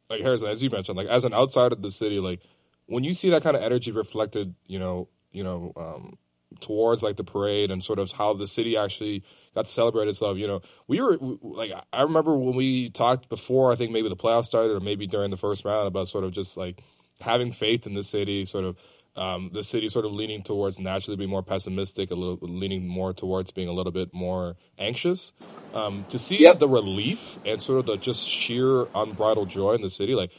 like 0.09 0.21
Harrison, 0.21 0.49
as 0.49 0.61
you 0.61 0.69
mentioned, 0.69 0.97
like, 0.97 1.07
as 1.07 1.23
an 1.23 1.33
outsider 1.33 1.75
of 1.75 1.81
the 1.81 1.91
city, 1.91 2.19
like, 2.19 2.41
when 2.87 3.03
you 3.03 3.13
see 3.13 3.29
that 3.29 3.43
kind 3.43 3.55
of 3.55 3.63
energy 3.63 3.91
reflected, 3.91 4.53
you 4.65 4.79
know, 4.79 5.07
you 5.31 5.43
know, 5.43 5.71
um, 5.77 6.17
towards 6.59 7.01
like 7.01 7.15
the 7.15 7.23
parade 7.23 7.71
and 7.71 7.81
sort 7.81 7.99
of 7.99 8.11
how 8.11 8.33
the 8.33 8.47
city 8.47 8.75
actually 8.75 9.23
got 9.55 9.65
to 9.65 9.71
celebrate 9.71 10.07
itself. 10.07 10.37
You 10.37 10.47
know, 10.47 10.61
we 10.87 11.01
were 11.01 11.17
like, 11.41 11.71
I 11.93 12.01
remember 12.01 12.35
when 12.37 12.55
we 12.55 12.89
talked 12.89 13.29
before. 13.29 13.71
I 13.71 13.75
think 13.75 13.91
maybe 13.91 14.09
the 14.09 14.17
playoffs 14.17 14.47
started, 14.47 14.71
or 14.73 14.79
maybe 14.81 15.07
during 15.07 15.31
the 15.31 15.37
first 15.37 15.63
round, 15.63 15.87
about 15.87 16.09
sort 16.09 16.25
of 16.25 16.31
just 16.31 16.57
like 16.57 16.83
having 17.21 17.51
faith 17.51 17.87
in 17.87 17.93
the 17.93 18.03
city, 18.03 18.43
sort 18.43 18.65
of 18.65 18.77
um, 19.15 19.51
the 19.53 19.63
city 19.63 19.89
sort 19.89 20.05
of 20.05 20.13
leaning 20.13 20.43
towards 20.43 20.79
naturally 20.79 21.17
being 21.17 21.29
more 21.29 21.43
pessimistic, 21.43 22.11
a 22.11 22.15
little 22.15 22.39
leaning 22.41 22.87
more 22.87 23.13
towards 23.13 23.51
being 23.51 23.69
a 23.69 23.73
little 23.73 23.93
bit 23.93 24.13
more 24.13 24.57
anxious. 24.79 25.33
Um, 25.73 26.05
to 26.09 26.19
see 26.19 26.39
Yep. 26.39 26.55
the 26.55 26.69
relief 26.69 27.39
and 27.45 27.61
sort 27.61 27.79
of 27.79 27.87
the 27.87 27.97
just 27.97 28.27
sheer 28.27 28.87
unbridled 28.95 29.49
joy 29.49 29.73
in 29.73 29.81
the 29.81 29.89
city, 29.91 30.15
like, 30.15 30.33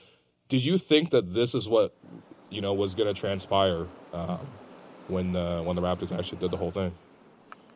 did 0.48 0.64
you 0.64 0.78
think 0.78 1.10
that 1.10 1.34
this 1.34 1.54
is 1.54 1.68
what 1.68 1.96
you 2.50 2.60
know 2.62 2.74
was 2.74 2.94
going 2.96 3.12
to 3.12 3.18
transpire 3.20 3.86
um, 4.12 4.46
when 5.08 5.36
uh, 5.36 5.62
when 5.62 5.76
the 5.76 5.82
Raptors 5.82 6.16
actually 6.16 6.38
did 6.38 6.50
the 6.52 6.58
whole 6.58 6.72
thing? 6.72 6.92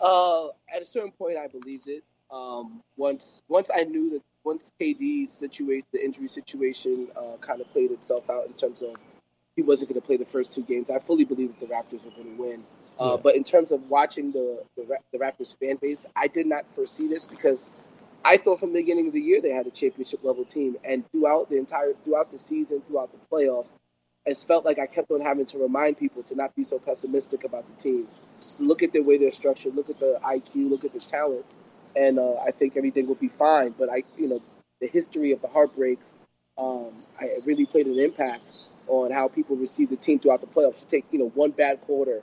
Uh, 0.00 0.48
at 0.74 0.82
a 0.82 0.84
certain 0.84 1.12
point, 1.12 1.38
I 1.38 1.48
believed 1.48 1.88
it. 1.88 2.04
Um, 2.30 2.82
once 2.96 3.42
once 3.48 3.70
I 3.74 3.82
knew 3.84 4.10
that 4.10 4.22
once 4.44 4.72
KD's 4.80 5.32
situation, 5.32 5.86
the 5.92 6.04
injury 6.04 6.28
situation, 6.28 7.08
uh, 7.16 7.36
kind 7.40 7.60
of 7.60 7.70
played 7.72 7.92
itself 7.92 8.28
out 8.30 8.46
in 8.46 8.54
terms 8.54 8.82
of 8.82 8.96
he 9.56 9.62
wasn't 9.62 9.90
going 9.90 10.00
to 10.00 10.06
play 10.06 10.18
the 10.18 10.26
first 10.26 10.52
two 10.52 10.62
games, 10.62 10.90
I 10.90 10.98
fully 10.98 11.24
believe 11.24 11.58
that 11.58 11.66
the 11.66 11.74
Raptors 11.74 12.04
were 12.04 12.10
going 12.10 12.36
to 12.36 12.42
win. 12.42 12.64
Uh, 13.00 13.16
Yeah. 13.16 13.22
But 13.22 13.36
in 13.36 13.44
terms 13.44 13.72
of 13.72 13.88
watching 13.90 14.32
the, 14.32 14.62
the 14.76 14.98
the 15.12 15.18
Raptors 15.18 15.58
fan 15.58 15.76
base, 15.76 16.06
I 16.14 16.28
did 16.28 16.46
not 16.46 16.70
foresee 16.72 17.08
this 17.08 17.24
because 17.24 17.72
I 18.24 18.36
thought 18.36 18.60
from 18.60 18.72
the 18.72 18.80
beginning 18.80 19.08
of 19.08 19.14
the 19.14 19.20
year 19.20 19.40
they 19.40 19.50
had 19.50 19.66
a 19.66 19.70
championship 19.70 20.22
level 20.24 20.44
team, 20.44 20.76
and 20.84 21.10
throughout 21.10 21.48
the 21.50 21.56
entire 21.58 21.94
throughout 22.04 22.30
the 22.30 22.38
season, 22.38 22.82
throughout 22.86 23.10
the 23.12 23.18
playoffs, 23.32 23.72
it's 24.26 24.44
felt 24.44 24.64
like 24.64 24.78
I 24.78 24.86
kept 24.86 25.10
on 25.10 25.20
having 25.20 25.46
to 25.46 25.58
remind 25.58 25.98
people 25.98 26.22
to 26.24 26.34
not 26.34 26.54
be 26.54 26.64
so 26.64 26.78
pessimistic 26.78 27.44
about 27.44 27.64
the 27.68 27.82
team. 27.82 28.08
Just 28.40 28.60
look 28.60 28.82
at 28.82 28.92
the 28.92 29.00
way 29.00 29.16
they're 29.18 29.30
structured, 29.30 29.74
look 29.74 29.88
at 29.88 29.98
the 29.98 30.18
IQ, 30.22 30.68
look 30.70 30.84
at 30.84 30.92
the 30.92 31.00
talent, 31.00 31.46
and 31.94 32.18
uh, 32.18 32.34
I 32.36 32.50
think 32.50 32.76
everything 32.76 33.06
will 33.06 33.14
be 33.14 33.28
fine. 33.28 33.74
But 33.78 33.88
I, 33.90 34.04
you 34.18 34.28
know, 34.28 34.42
the 34.80 34.88
history 34.88 35.32
of 35.32 35.40
the 35.40 35.48
heartbreaks, 35.48 36.12
um, 36.58 36.92
I 37.20 37.26
it 37.26 37.42
really 37.46 37.66
played 37.66 37.86
an 37.86 37.98
impact 37.98 38.52
on 38.88 39.10
how 39.10 39.28
people 39.28 39.56
received 39.56 39.90
the 39.90 39.96
team 39.96 40.18
throughout 40.18 40.40
the 40.40 40.46
playoffs. 40.46 40.80
To 40.80 40.86
take 40.86 41.04
you 41.10 41.18
know 41.18 41.28
one 41.28 41.50
bad 41.50 41.80
quarter, 41.82 42.22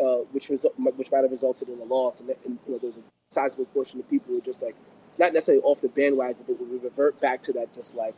uh, 0.00 0.18
which 0.32 0.48
result, 0.48 0.74
which 0.78 1.10
might 1.10 1.22
have 1.22 1.30
resulted 1.30 1.68
in 1.68 1.78
a 1.78 1.84
loss, 1.84 2.20
and, 2.20 2.30
and 2.44 2.58
you 2.66 2.72
know 2.72 2.78
there's 2.78 2.96
a 2.96 3.02
sizable 3.30 3.66
portion 3.66 4.00
of 4.00 4.08
people 4.08 4.32
who 4.32 4.38
are 4.38 4.42
just 4.44 4.62
like 4.62 4.76
not 5.18 5.32
necessarily 5.32 5.62
off 5.62 5.80
the 5.80 5.88
bandwagon, 5.88 6.44
but 6.46 6.58
would 6.60 6.82
revert 6.82 7.20
back 7.20 7.42
to 7.42 7.52
that 7.54 7.72
just 7.72 7.94
like 7.94 8.14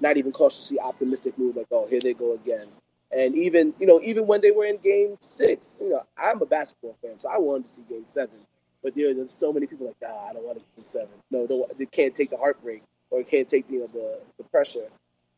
not 0.00 0.16
even 0.16 0.32
cautiously 0.32 0.78
optimistic 0.78 1.38
mood, 1.38 1.56
like 1.56 1.66
oh 1.70 1.86
here 1.86 2.00
they 2.00 2.14
go 2.14 2.34
again. 2.34 2.68
And 3.10 3.34
even 3.36 3.74
you 3.78 3.86
know 3.86 4.00
even 4.02 4.26
when 4.26 4.40
they 4.40 4.50
were 4.50 4.66
in 4.66 4.78
Game 4.78 5.16
Six, 5.20 5.76
you 5.80 5.90
know 5.90 6.04
I'm 6.16 6.42
a 6.42 6.46
basketball 6.46 6.96
fan, 7.02 7.18
so 7.20 7.28
I 7.28 7.38
wanted 7.38 7.68
to 7.68 7.74
see 7.74 7.82
Game 7.88 8.04
Seven. 8.06 8.36
But 8.80 8.94
there, 8.94 9.12
there's 9.12 9.32
so 9.32 9.52
many 9.52 9.66
people 9.66 9.86
like, 9.86 9.96
ah, 10.06 10.28
I 10.30 10.32
don't 10.34 10.44
want 10.44 10.58
to 10.58 10.64
Game 10.76 10.86
Seven. 10.86 11.08
No, 11.32 11.66
they 11.76 11.86
can't 11.86 12.14
take 12.14 12.30
the 12.30 12.36
heartbreak 12.36 12.82
or 13.10 13.22
can't 13.24 13.48
take 13.48 13.70
you 13.70 13.80
know 13.80 13.88
the 13.92 14.20
the 14.38 14.44
pressure. 14.44 14.88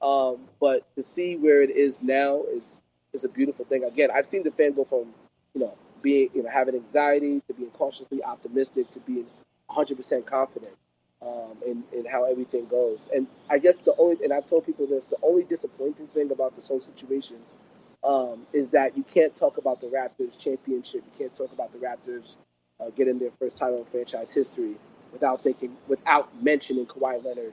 Um, 0.03 0.39
but 0.61 0.85
to 0.97 1.03
see 1.03 1.37
where 1.37 1.63
it 1.63 1.71
is 1.71 2.03
now 2.03 2.43
is 2.53 2.81
is 3.13 3.25
a 3.25 3.29
beautiful 3.29 3.65
thing. 3.65 3.85
Again, 3.85 4.11
I've 4.15 4.27
seen 4.27 4.43
the 4.43 4.51
fan 4.51 4.73
go 4.73 4.85
from 4.85 5.07
you 5.55 5.61
know 5.61 5.75
being 6.03 6.31
you 6.35 6.43
know 6.43 6.51
having 6.51 6.75
anxiety 6.75 7.43
to 7.47 7.55
being 7.55 7.71
cautiously 7.71 8.23
optimistic 8.23 8.91
to 8.93 9.01
being 9.01 9.27
100% 9.71 10.27
confident 10.27 10.75
um, 11.23 11.57
in 11.67 11.85
in 11.93 12.07
how 12.07 12.25
everything 12.25 12.67
goes. 12.67 13.09
And 13.15 13.27
I 13.51 13.59
guess 13.59 13.79
the 13.79 13.95
only 13.99 14.25
and 14.25 14.33
I've 14.33 14.47
told 14.47 14.67
people 14.67 14.87
this 14.87 15.07
the 15.07 15.19
only 15.23 15.45
disappointing 15.45 16.07
thing 16.09 16.31
about 16.31 16.57
this 16.57 16.69
whole 16.69 16.81
situation 16.81 17.37
um, 18.03 18.47
is 18.53 18.71
that 18.71 18.97
you 18.97 19.03
can't 19.03 19.35
talk 19.35 19.59
about 19.59 19.81
the 19.81 19.89
Raptors 19.89 20.39
championship. 20.39 21.03
You 21.05 21.27
can't 21.27 21.37
talk 21.37 21.53
about 21.53 21.73
the 21.73 21.79
Raptors 21.79 22.37
uh, 22.81 22.91
getting 22.97 23.19
their 23.19 23.31
first 23.39 23.57
title 23.59 23.79
in 23.79 23.85
franchise 23.87 24.33
history 24.33 24.77
without 25.13 25.43
thinking 25.43 25.77
without 25.89 26.43
mentioning 26.43 26.87
Kawhi 26.87 27.23
Leonard 27.23 27.53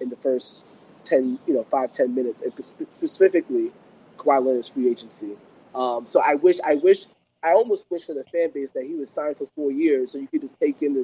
in 0.00 0.10
the 0.10 0.16
first 0.16 0.64
ten 1.08 1.38
you 1.46 1.54
know 1.54 1.64
five 1.64 1.92
ten 1.92 2.14
minutes 2.14 2.42
and 2.42 2.52
specifically 2.64 3.72
Kawhi 4.18 4.44
Leonard's 4.44 4.68
free 4.68 4.90
agency. 4.90 5.32
Um, 5.74 6.06
so 6.06 6.20
I 6.20 6.34
wish 6.34 6.58
I 6.64 6.74
wish 6.74 7.06
I 7.42 7.52
almost 7.52 7.84
wish 7.90 8.04
for 8.04 8.14
the 8.14 8.24
fan 8.24 8.50
base 8.52 8.72
that 8.72 8.84
he 8.84 8.94
was 8.94 9.10
signed 9.10 9.36
for 9.36 9.48
four 9.54 9.70
years 9.70 10.12
so 10.12 10.18
you 10.18 10.26
could 10.28 10.40
just 10.42 10.58
take 10.58 10.82
in 10.82 10.94
the 10.94 11.00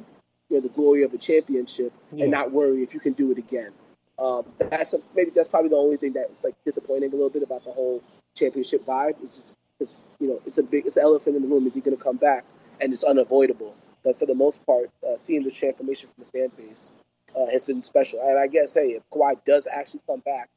you 0.49 0.57
know 0.57 0.59
the 0.61 0.69
glory 0.69 1.03
of 1.03 1.13
a 1.13 1.17
championship 1.17 1.93
Yeah. 2.11 2.23
and 2.23 2.31
not 2.31 2.51
worry 2.51 2.83
if 2.83 2.93
you 2.93 2.99
can 2.99 3.13
do 3.13 3.31
it 3.31 3.37
again. 3.37 3.71
Um, 4.17 4.45
that's 4.59 4.93
a, 4.93 4.99
maybe 5.15 5.31
that's 5.35 5.47
probably 5.49 5.69
the 5.69 5.75
only 5.75 5.97
thing 5.97 6.13
that's 6.13 6.43
like 6.43 6.55
disappointing 6.63 7.09
a 7.11 7.15
little 7.15 7.29
bit 7.29 7.43
about 7.43 7.65
the 7.65 7.71
whole 7.71 8.01
championship 8.35 8.85
vibe. 8.85 9.15
It's 9.23 9.37
just 9.39 9.53
it's 9.79 9.99
you 10.19 10.27
know 10.29 10.41
it's 10.45 10.57
a 10.57 10.63
big 10.63 10.85
it's 10.85 10.97
an 10.97 11.03
elephant 11.03 11.35
in 11.35 11.41
the 11.41 11.47
room. 11.47 11.67
Is 11.67 11.73
he 11.73 11.81
going 11.81 11.97
to 11.97 12.03
come 12.03 12.17
back? 12.17 12.45
And 12.79 12.91
it's 12.93 13.03
unavoidable. 13.03 13.73
But 14.03 14.19
for 14.19 14.25
the 14.25 14.35
most 14.35 14.63
part, 14.65 14.89
uh, 15.07 15.15
seeing 15.17 15.43
the 15.43 15.51
transformation 15.51 16.09
from 16.13 16.25
the 16.25 16.39
fan 16.39 16.51
base 16.57 16.91
uh, 17.35 17.45
has 17.51 17.65
been 17.65 17.83
special. 17.83 18.21
And 18.21 18.39
I 18.39 18.47
guess 18.47 18.73
hey, 18.73 18.89
if 18.91 19.03
Kawhi 19.09 19.43
does 19.45 19.67
actually 19.67 20.01
come 20.07 20.19
back 20.19 20.49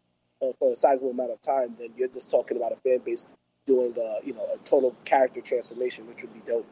uh, 0.42 0.52
for 0.58 0.72
a 0.72 0.76
sizable 0.76 1.10
amount 1.10 1.32
of 1.32 1.40
time, 1.40 1.74
then 1.78 1.90
you're 1.96 2.08
just 2.08 2.30
talking 2.30 2.56
about 2.56 2.72
a 2.72 2.76
fan 2.76 2.98
base 3.04 3.26
doing 3.66 3.94
uh, 3.98 4.20
you 4.24 4.34
know 4.34 4.46
a 4.54 4.58
total 4.64 4.94
character 5.04 5.40
transformation, 5.40 6.06
which 6.06 6.22
would 6.22 6.34
be 6.34 6.40
dope. 6.40 6.66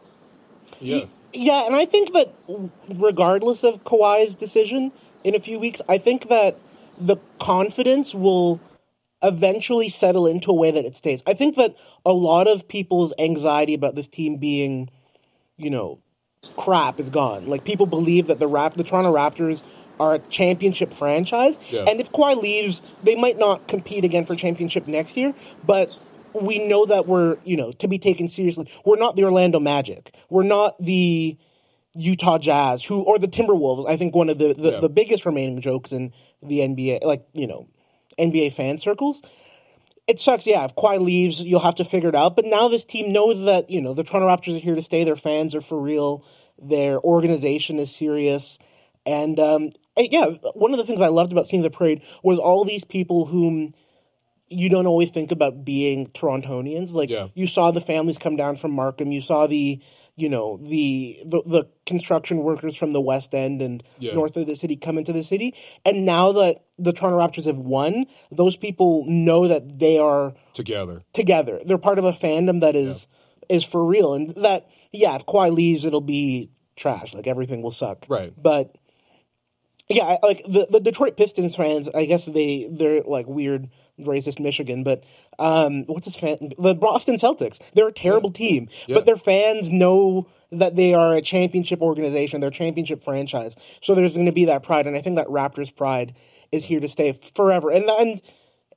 Yeah, 0.80 1.04
Yeah, 1.32 1.66
and 1.66 1.76
I 1.76 1.84
think 1.84 2.12
that 2.12 2.34
regardless 2.88 3.62
of 3.64 3.84
Kawhi's 3.84 4.34
decision 4.34 4.92
in 5.22 5.34
a 5.34 5.40
few 5.40 5.58
weeks, 5.58 5.80
I 5.88 5.98
think 5.98 6.28
that 6.28 6.58
the 6.98 7.16
confidence 7.38 8.14
will 8.14 8.60
eventually 9.22 9.88
settle 9.88 10.26
into 10.26 10.50
a 10.50 10.54
way 10.54 10.70
that 10.70 10.84
it 10.84 10.96
stays. 10.96 11.22
I 11.26 11.34
think 11.34 11.56
that 11.56 11.76
a 12.04 12.12
lot 12.12 12.48
of 12.48 12.68
people's 12.68 13.12
anxiety 13.18 13.74
about 13.74 13.94
this 13.94 14.08
team 14.08 14.36
being, 14.36 14.90
you 15.56 15.70
know, 15.70 16.00
crap 16.56 17.00
is 17.00 17.10
gone. 17.10 17.46
Like 17.46 17.64
people 17.64 17.86
believe 17.86 18.26
that 18.28 18.38
the 18.38 18.46
Rap 18.46 18.74
the 18.74 18.84
Toronto 18.84 19.14
Raptors 19.14 19.62
are 19.98 20.14
a 20.14 20.18
championship 20.18 20.92
franchise, 20.92 21.58
Yeah. 21.70 21.84
and 21.88 22.00
if 22.00 22.12
Kawhi 22.12 22.40
leaves, 22.40 22.82
they 23.02 23.14
might 23.16 23.38
not 23.38 23.66
compete 23.68 24.04
again 24.04 24.26
for 24.26 24.36
championship 24.36 24.86
next 24.86 25.16
year, 25.16 25.34
but 25.64 25.90
we 26.34 26.66
know 26.66 26.84
that 26.86 27.06
we're, 27.06 27.38
you 27.44 27.56
know, 27.56 27.72
to 27.72 27.88
be 27.88 27.98
taken 27.98 28.28
seriously. 28.28 28.68
We're 28.84 28.98
not 28.98 29.16
the 29.16 29.24
Orlando 29.24 29.58
Magic. 29.58 30.14
We're 30.28 30.42
not 30.42 30.76
the 30.78 31.38
Utah 31.94 32.36
Jazz, 32.38 32.84
who 32.84 33.00
or 33.02 33.18
the 33.18 33.26
Timberwolves. 33.28 33.88
I 33.88 33.96
think 33.96 34.14
one 34.14 34.28
of 34.28 34.36
the 34.38 34.52
the, 34.52 34.70
Yeah. 34.72 34.80
the 34.80 34.90
biggest 34.90 35.24
remaining 35.24 35.60
jokes 35.62 35.92
in 35.92 36.12
the 36.42 36.60
NBA, 36.60 37.04
like 37.04 37.24
you 37.32 37.46
know, 37.46 37.68
NBA 38.18 38.52
fan 38.52 38.76
circles. 38.78 39.22
it 40.06 40.20
sucks. 40.20 40.46
Yeah, 40.46 40.64
if 40.66 40.76
Kawhi 40.76 41.00
leaves, 41.00 41.40
you'll 41.40 41.60
have 41.60 41.74
to 41.76 41.84
figure 41.84 42.08
it 42.10 42.14
out. 42.14 42.36
But 42.36 42.44
now 42.44 42.68
this 42.68 42.84
team 42.84 43.12
knows 43.12 43.42
that 43.46 43.70
you 43.70 43.80
know 43.80 43.94
the 43.94 44.04
Toronto 44.04 44.28
Raptors 44.28 44.56
are 44.56 44.60
here 44.60 44.74
to 44.76 44.82
stay. 44.82 45.04
Their 45.04 45.16
fans 45.16 45.54
are 45.54 45.60
for 45.62 45.80
real. 45.80 46.22
Their 46.62 47.00
organization 47.00 47.78
is 47.78 47.90
serious, 47.96 48.58
and 49.06 49.40
um, 49.40 49.70
yeah, 49.98 50.26
one 50.54 50.72
of 50.72 50.78
the 50.78 50.84
things 50.84 51.00
I 51.00 51.08
loved 51.08 51.32
about 51.32 51.46
seeing 51.48 51.62
the 51.62 51.70
parade 51.70 52.02
was 52.22 52.38
all 52.38 52.64
these 52.64 52.84
people 52.84 53.26
whom 53.26 53.72
you 54.48 54.68
don't 54.68 54.86
always 54.86 55.10
think 55.10 55.32
about 55.32 55.64
being 55.64 56.06
Torontonians. 56.08 56.92
Like 56.92 57.10
Yeah. 57.10 57.28
you 57.34 57.46
saw 57.46 57.70
the 57.70 57.80
families 57.80 58.18
come 58.18 58.36
down 58.36 58.56
from 58.56 58.70
Markham. 58.72 59.10
You 59.12 59.20
saw 59.22 59.46
the 59.46 59.80
you 60.18 60.30
know 60.30 60.56
the 60.62 61.20
the, 61.26 61.42
the 61.44 61.64
construction 61.84 62.38
workers 62.38 62.76
from 62.76 62.92
the 62.92 63.00
West 63.00 63.34
End 63.34 63.60
and 63.60 63.82
Yeah. 63.98 64.14
north 64.14 64.36
of 64.36 64.46
the 64.46 64.56
city 64.56 64.76
come 64.76 64.98
into 64.98 65.12
the 65.12 65.24
city. 65.24 65.52
And 65.84 66.04
now 66.06 66.32
that 66.32 66.62
the 66.78 66.92
Toronto 66.92 67.18
Raptors 67.18 67.46
have 67.46 67.58
won, 67.58 68.06
those 68.30 68.56
people 68.56 69.04
know 69.06 69.48
that 69.48 69.78
they 69.78 69.98
are 69.98 70.34
Together. 70.54 71.02
together. 71.12 71.60
They're 71.64 71.76
part 71.78 71.98
of 71.98 72.04
a 72.04 72.12
fandom 72.12 72.60
that 72.60 72.76
is 72.76 73.06
is 73.48 73.62
for 73.64 73.84
real, 73.84 74.14
and 74.14 74.30
that 74.36 74.68
yeah, 74.92 75.16
if 75.16 75.26
Kawhi 75.26 75.52
leaves, 75.52 75.84
it'll 75.84 76.00
be 76.00 76.50
trash. 76.76 77.14
Like 77.14 77.26
everything 77.26 77.62
will 77.62 77.72
suck. 77.72 78.06
Right. 78.08 78.32
But 78.40 78.76
yeah, 79.88 80.16
like 80.22 80.42
the 80.44 80.66
the 80.70 80.80
Detroit 80.80 81.16
Pistons 81.16 81.56
fans, 81.56 81.88
I 81.94 82.04
guess 82.06 82.24
they 82.24 82.68
they're 82.70 83.02
like 83.02 83.26
weird 83.26 83.68
racist 84.00 84.38
Michigan, 84.40 84.84
but 84.84 85.04
um, 85.38 85.84
what's 85.86 86.04
his 86.06 86.16
fan? 86.16 86.52
The 86.58 86.74
Boston 86.74 87.16
Celtics. 87.16 87.60
They're 87.74 87.88
a 87.88 87.92
terrible 87.92 88.30
team, 88.30 88.68
Yeah. 88.86 88.96
but 88.96 89.06
their 89.06 89.16
fans 89.16 89.70
know 89.70 90.28
that 90.52 90.76
they 90.76 90.92
are 90.92 91.14
a 91.14 91.22
championship 91.22 91.80
organization. 91.80 92.40
They're 92.40 92.50
a 92.50 92.52
championship 92.52 93.02
franchise, 93.04 93.56
so 93.80 93.94
there's 93.94 94.14
going 94.14 94.26
to 94.26 94.32
be 94.32 94.46
that 94.46 94.62
pride, 94.62 94.86
and 94.86 94.96
I 94.96 95.00
think 95.00 95.16
that 95.16 95.28
Raptors 95.28 95.74
pride 95.74 96.14
is 96.52 96.64
here 96.64 96.80
to 96.80 96.88
stay 96.88 97.12
forever. 97.34 97.70
And 97.70 97.88
and 97.88 98.20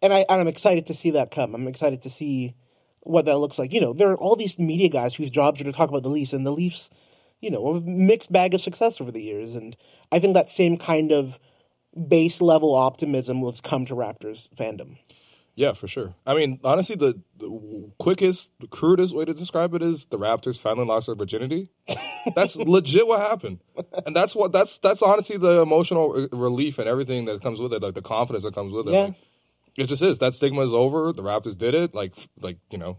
and 0.01 0.13
I 0.13 0.25
and 0.29 0.41
I'm 0.41 0.47
excited 0.47 0.87
to 0.87 0.93
see 0.93 1.11
that 1.11 1.31
come. 1.31 1.53
I'm 1.55 1.67
excited 1.67 2.03
to 2.03 2.09
see 2.09 2.55
what 3.01 3.25
that 3.25 3.37
looks 3.39 3.57
like. 3.59 3.73
You 3.73 3.81
know, 3.81 3.93
there 3.93 4.11
are 4.11 4.17
all 4.17 4.35
these 4.35 4.57
media 4.59 4.89
guys 4.89 5.15
whose 5.15 5.29
jobs 5.31 5.59
are 5.59 5.65
to 5.65 5.71
talk 5.73 5.89
about 5.89 6.03
the 6.03 6.09
Leafs, 6.09 6.33
and 6.33 6.45
the 6.45 6.51
Leafs, 6.51 6.89
you 7.41 7.49
know, 7.49 7.67
a 7.67 7.81
mixed 7.81 8.31
bag 8.31 8.53
of 8.53 8.61
success 8.61 8.99
over 8.99 9.11
the 9.11 9.21
years. 9.21 9.55
And 9.55 9.75
I 10.11 10.19
think 10.19 10.33
that 10.33 10.49
same 10.49 10.77
kind 10.77 11.11
of 11.11 11.39
base 12.07 12.41
level 12.41 12.75
optimism 12.75 13.41
will 13.41 13.55
come 13.63 13.85
to 13.85 13.95
Raptors 13.95 14.49
fandom. 14.55 14.97
Yeah, 15.55 15.73
for 15.73 15.89
sure. 15.89 16.15
I 16.25 16.35
mean, 16.35 16.61
honestly, 16.63 16.95
the, 16.95 17.21
the 17.37 17.91
quickest, 17.97 18.53
the 18.61 18.67
crudest 18.67 19.13
way 19.13 19.25
to 19.25 19.33
describe 19.33 19.73
it 19.73 19.81
is 19.81 20.05
the 20.05 20.17
Raptors 20.17 20.57
finally 20.57 20.85
lost 20.85 21.07
their 21.07 21.15
virginity. 21.15 21.69
That's 22.33 22.55
legit 22.55 23.05
what 23.05 23.19
happened, 23.19 23.59
and 24.05 24.15
that's 24.15 24.37
what 24.37 24.53
that's 24.53 24.77
that's 24.77 25.01
honestly 25.01 25.35
the 25.35 25.61
emotional 25.61 26.13
re- 26.13 26.29
relief 26.31 26.79
and 26.79 26.87
everything 26.87 27.25
that 27.25 27.41
comes 27.41 27.59
with 27.59 27.73
it, 27.73 27.81
like 27.81 27.93
the 27.93 28.01
confidence 28.01 28.45
that 28.45 28.55
comes 28.55 28.71
with 28.71 28.87
it. 28.87 28.93
Yeah. 28.93 28.99
Like, 29.01 29.15
it 29.75 29.85
just 29.87 30.01
is. 30.01 30.19
That 30.19 30.33
stigma 30.33 30.61
is 30.61 30.73
over. 30.73 31.11
The 31.11 31.23
Raptors 31.23 31.57
did 31.57 31.73
it. 31.73 31.93
Like, 31.93 32.15
like 32.39 32.57
you 32.71 32.77
know, 32.77 32.97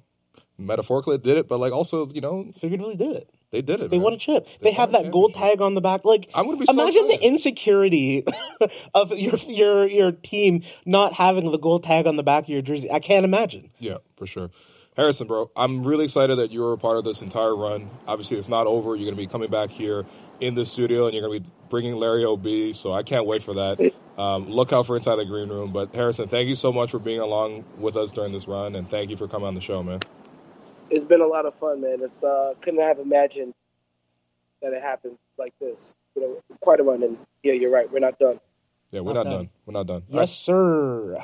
metaphorically 0.59 1.17
did 1.17 1.39
it, 1.39 1.49
but 1.49 1.61
like 1.61 1.73
also, 1.73 2.09
you 2.09 2.21
know, 2.21 2.53
Figuratively 2.59 2.97
did 2.97 3.17
it. 3.17 3.31
They 3.51 3.63
did 3.63 3.81
it. 3.81 3.91
They 3.91 3.99
man. 3.99 4.05
won 4.05 4.13
a 4.13 4.17
chip. 4.17 4.47
They, 4.61 4.71
have 4.73 4.93
that 4.93 5.11
gold 5.11 5.35
tag 5.35 5.61
on 5.61 5.75
the 5.75 5.81
back. 5.81 6.05
Like 6.05 6.31
I'm 6.35 6.47
gonna 6.47 6.57
be 6.57 6.67
so 6.67 6.73
imagine 6.73 7.09
the 7.09 7.19
insecurity 7.21 8.25
of 8.95 9.11
your 9.19 9.37
your 9.49 9.87
your 9.87 10.13
team 10.13 10.63
not 10.85 11.15
having 11.15 11.51
the 11.51 11.59
gold 11.59 11.83
tag 11.83 12.07
on 12.07 12.17
the 12.17 12.23
back 12.23 12.45
of 12.45 12.49
your 12.49 12.63
jersey. 12.63 12.91
I 12.91 13.01
can't 13.01 13.25
imagine. 13.25 13.71
Yeah, 13.79 13.99
for 14.17 14.27
sure. 14.27 14.51
Harrison, 14.97 15.29
bro, 15.29 15.51
I'm 15.57 15.83
really 15.83 16.05
excited 16.05 16.37
that 16.37 16.51
you 16.51 16.61
were 16.61 16.73
a 16.73 16.79
part 16.79 16.99
of 16.99 17.05
this 17.05 17.23
entire 17.23 17.55
run. 17.55 17.89
Obviously, 18.07 18.37
it's 18.39 18.49
not 18.49 18.67
over. 18.67 18.97
You're 18.97 19.07
going 19.07 19.17
to 19.17 19.23
be 19.23 19.29
coming 19.29 19.49
back 19.49 19.71
here 19.71 20.05
in 20.41 20.55
the 20.55 20.67
studio, 20.67 21.07
and 21.07 21.15
you're 21.15 21.27
going 21.27 21.41
to 21.41 21.49
be 21.49 21.55
bringing 21.71 21.95
Larry 21.95 22.25
O'B. 22.25 22.73
So 22.73 22.93
I 22.93 23.03
can't 23.05 23.25
wait 23.25 23.43
for 23.43 23.55
that. 23.55 23.95
Um, 24.19 24.51
look 24.51 24.73
out 24.73 24.87
for 24.87 24.97
Inside 24.97 25.17
the 25.17 25.25
Green 25.25 25.49
Room. 25.49 25.73
But 25.73 25.95
Harrison, 25.95 26.29
thank 26.29 26.49
you 26.49 26.55
so 26.55 26.73
much 26.73 26.91
for 26.91 26.99
being 26.99 27.21
along 27.21 27.65
with 27.79 27.97
us 27.97 28.11
during 28.13 28.33
this 28.33 28.47
run, 28.47 28.75
and 28.75 28.91
thank 28.91 29.11
you 29.11 29.17
for 29.17 29.29
coming 29.29 29.47
on 29.47 29.55
the 29.55 29.61
show, 29.61 29.83
man. 29.83 30.01
It's 30.91 31.05
been 31.05 31.21
a 31.21 31.27
lot 31.27 31.47
of 31.47 31.55
fun, 31.55 31.81
man. 31.81 31.99
It's 32.03 32.25
uh, 32.25 32.55
couldn't 32.61 32.81
have 32.81 32.99
imagined 32.99 33.55
that 34.63 34.73
it 34.73 34.83
happened 34.83 35.19
like 35.39 35.55
this. 35.61 35.95
You 36.17 36.23
know, 36.23 36.43
quite 36.61 36.81
a 36.81 36.83
run, 36.83 37.03
and 37.03 37.17
yeah, 37.43 37.53
you're 37.53 37.71
right. 37.71 37.91
We're 37.91 38.01
not 38.01 38.19
done. 38.19 38.41
Yeah, 38.91 39.01
we're 39.01 39.13
Not 39.13 39.25
not, 39.25 39.31
done. 39.31 39.33
done. 39.33 39.51
We're 39.67 39.73
not 39.73 39.87
done. 39.87 40.03
Yes, 40.09 40.33
sir. 40.37 41.17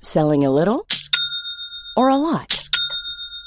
Selling 0.00 0.44
a 0.44 0.50
little 0.50 0.86
or 1.96 2.08
a 2.08 2.16
lot? 2.16 2.61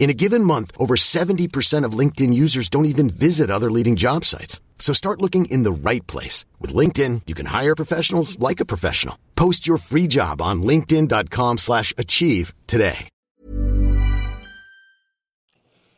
In 0.00 0.08
a 0.10 0.14
given 0.14 0.42
month, 0.42 0.72
over 0.78 0.96
70% 0.96 1.84
of 1.84 1.92
LinkedIn 1.92 2.32
users 2.34 2.68
don't 2.70 2.86
even 2.86 3.10
visit 3.10 3.50
other 3.50 3.70
leading 3.70 3.96
job 3.96 4.24
sites. 4.24 4.60
So 4.78 4.94
start 4.94 5.20
looking 5.20 5.44
in 5.44 5.62
the 5.62 5.70
right 5.70 6.04
place. 6.06 6.46
With 6.58 6.72
LinkedIn, 6.74 7.22
you 7.26 7.34
can 7.34 7.44
hire 7.46 7.76
professionals 7.76 8.38
like 8.38 8.60
a 8.60 8.64
professional. 8.64 9.18
Post 9.36 9.66
your 9.66 9.76
free 9.76 10.06
job 10.08 10.40
on 10.42 10.62
linkedin.com 10.62 11.58
slash 11.58 11.92
achieve 11.98 12.54
today. 12.66 13.08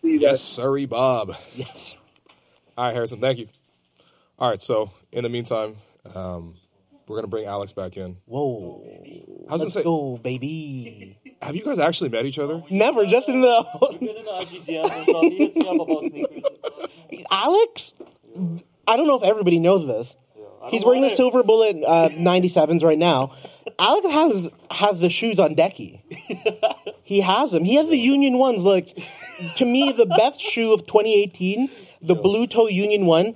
See 0.03 0.09
you 0.09 0.19
guys. 0.19 0.23
Yes, 0.23 0.41
sorry, 0.43 0.87
Bob. 0.87 1.37
Yes. 1.55 1.95
All 2.77 2.87
right, 2.87 2.95
Harrison, 2.95 3.21
thank 3.21 3.39
you. 3.39 3.47
All 4.37 4.51
right, 4.51 4.61
so 4.61 4.91
in 5.13 5.23
the 5.23 5.29
meantime, 5.29 5.77
um, 6.13 6.57
we're 7.07 7.17
going 7.17 7.23
to 7.25 7.29
bring 7.29 7.45
Alex 7.47 7.71
back 7.73 7.97
in. 7.97 8.17
Whoa. 8.27 8.83
I 9.49 9.53
was 9.53 9.63
Let's 9.63 9.63
gonna 9.63 9.71
say- 9.71 9.83
go, 9.85 10.17
baby. 10.17 11.19
Have 11.43 11.57
you 11.57 11.65
guys 11.65 11.79
actually 11.79 12.11
met 12.11 12.25
each 12.25 12.39
other? 12.39 12.63
Never, 12.71 13.05
just 13.05 13.29
in 13.29 13.41
the 13.41 13.67
Been 14.01 14.09
in 14.09 14.25
the 14.25 14.31
IGDMs 14.31 15.09
and. 15.09 15.33
He 15.33 15.39
hits 15.39 15.57
me 15.57 15.69
up 15.69 15.75
about 15.75 16.03
sneakers 16.03 16.47
and 16.47 16.57
stuff. 16.57 16.91
Alex. 17.31 17.95
I 18.87 18.97
don't 18.97 19.07
know 19.07 19.17
if 19.17 19.23
everybody 19.25 19.59
knows 19.59 19.87
this. 19.87 20.17
I 20.63 20.71
He's 20.71 20.85
wearing 20.85 21.03
the 21.03 21.09
it. 21.09 21.17
Silver 21.17 21.43
Bullet 21.43 21.83
uh, 21.85 22.09
97s 22.11 22.85
right 22.85 22.99
now. 22.99 23.33
Alex 23.79 24.07
has 24.09 24.51
has 24.71 25.01
the 25.01 25.11
shoes 25.11 25.41
on 25.41 25.57
decky. 25.57 26.01
he 27.03 27.21
has 27.21 27.51
them. 27.51 27.65
He 27.65 27.75
has 27.75 27.89
the 27.89 27.97
Union 27.99 28.39
ones. 28.39 28.63
Like 28.63 28.97
to 29.57 29.65
me, 29.65 29.93
the 29.93 30.07
best 30.07 30.41
shoe 30.41 30.73
of 30.73 30.87
2018, 30.87 31.69
the 32.01 32.15
blue 32.15 32.47
toe 32.47 32.69
Union 32.69 33.07
one, 33.07 33.35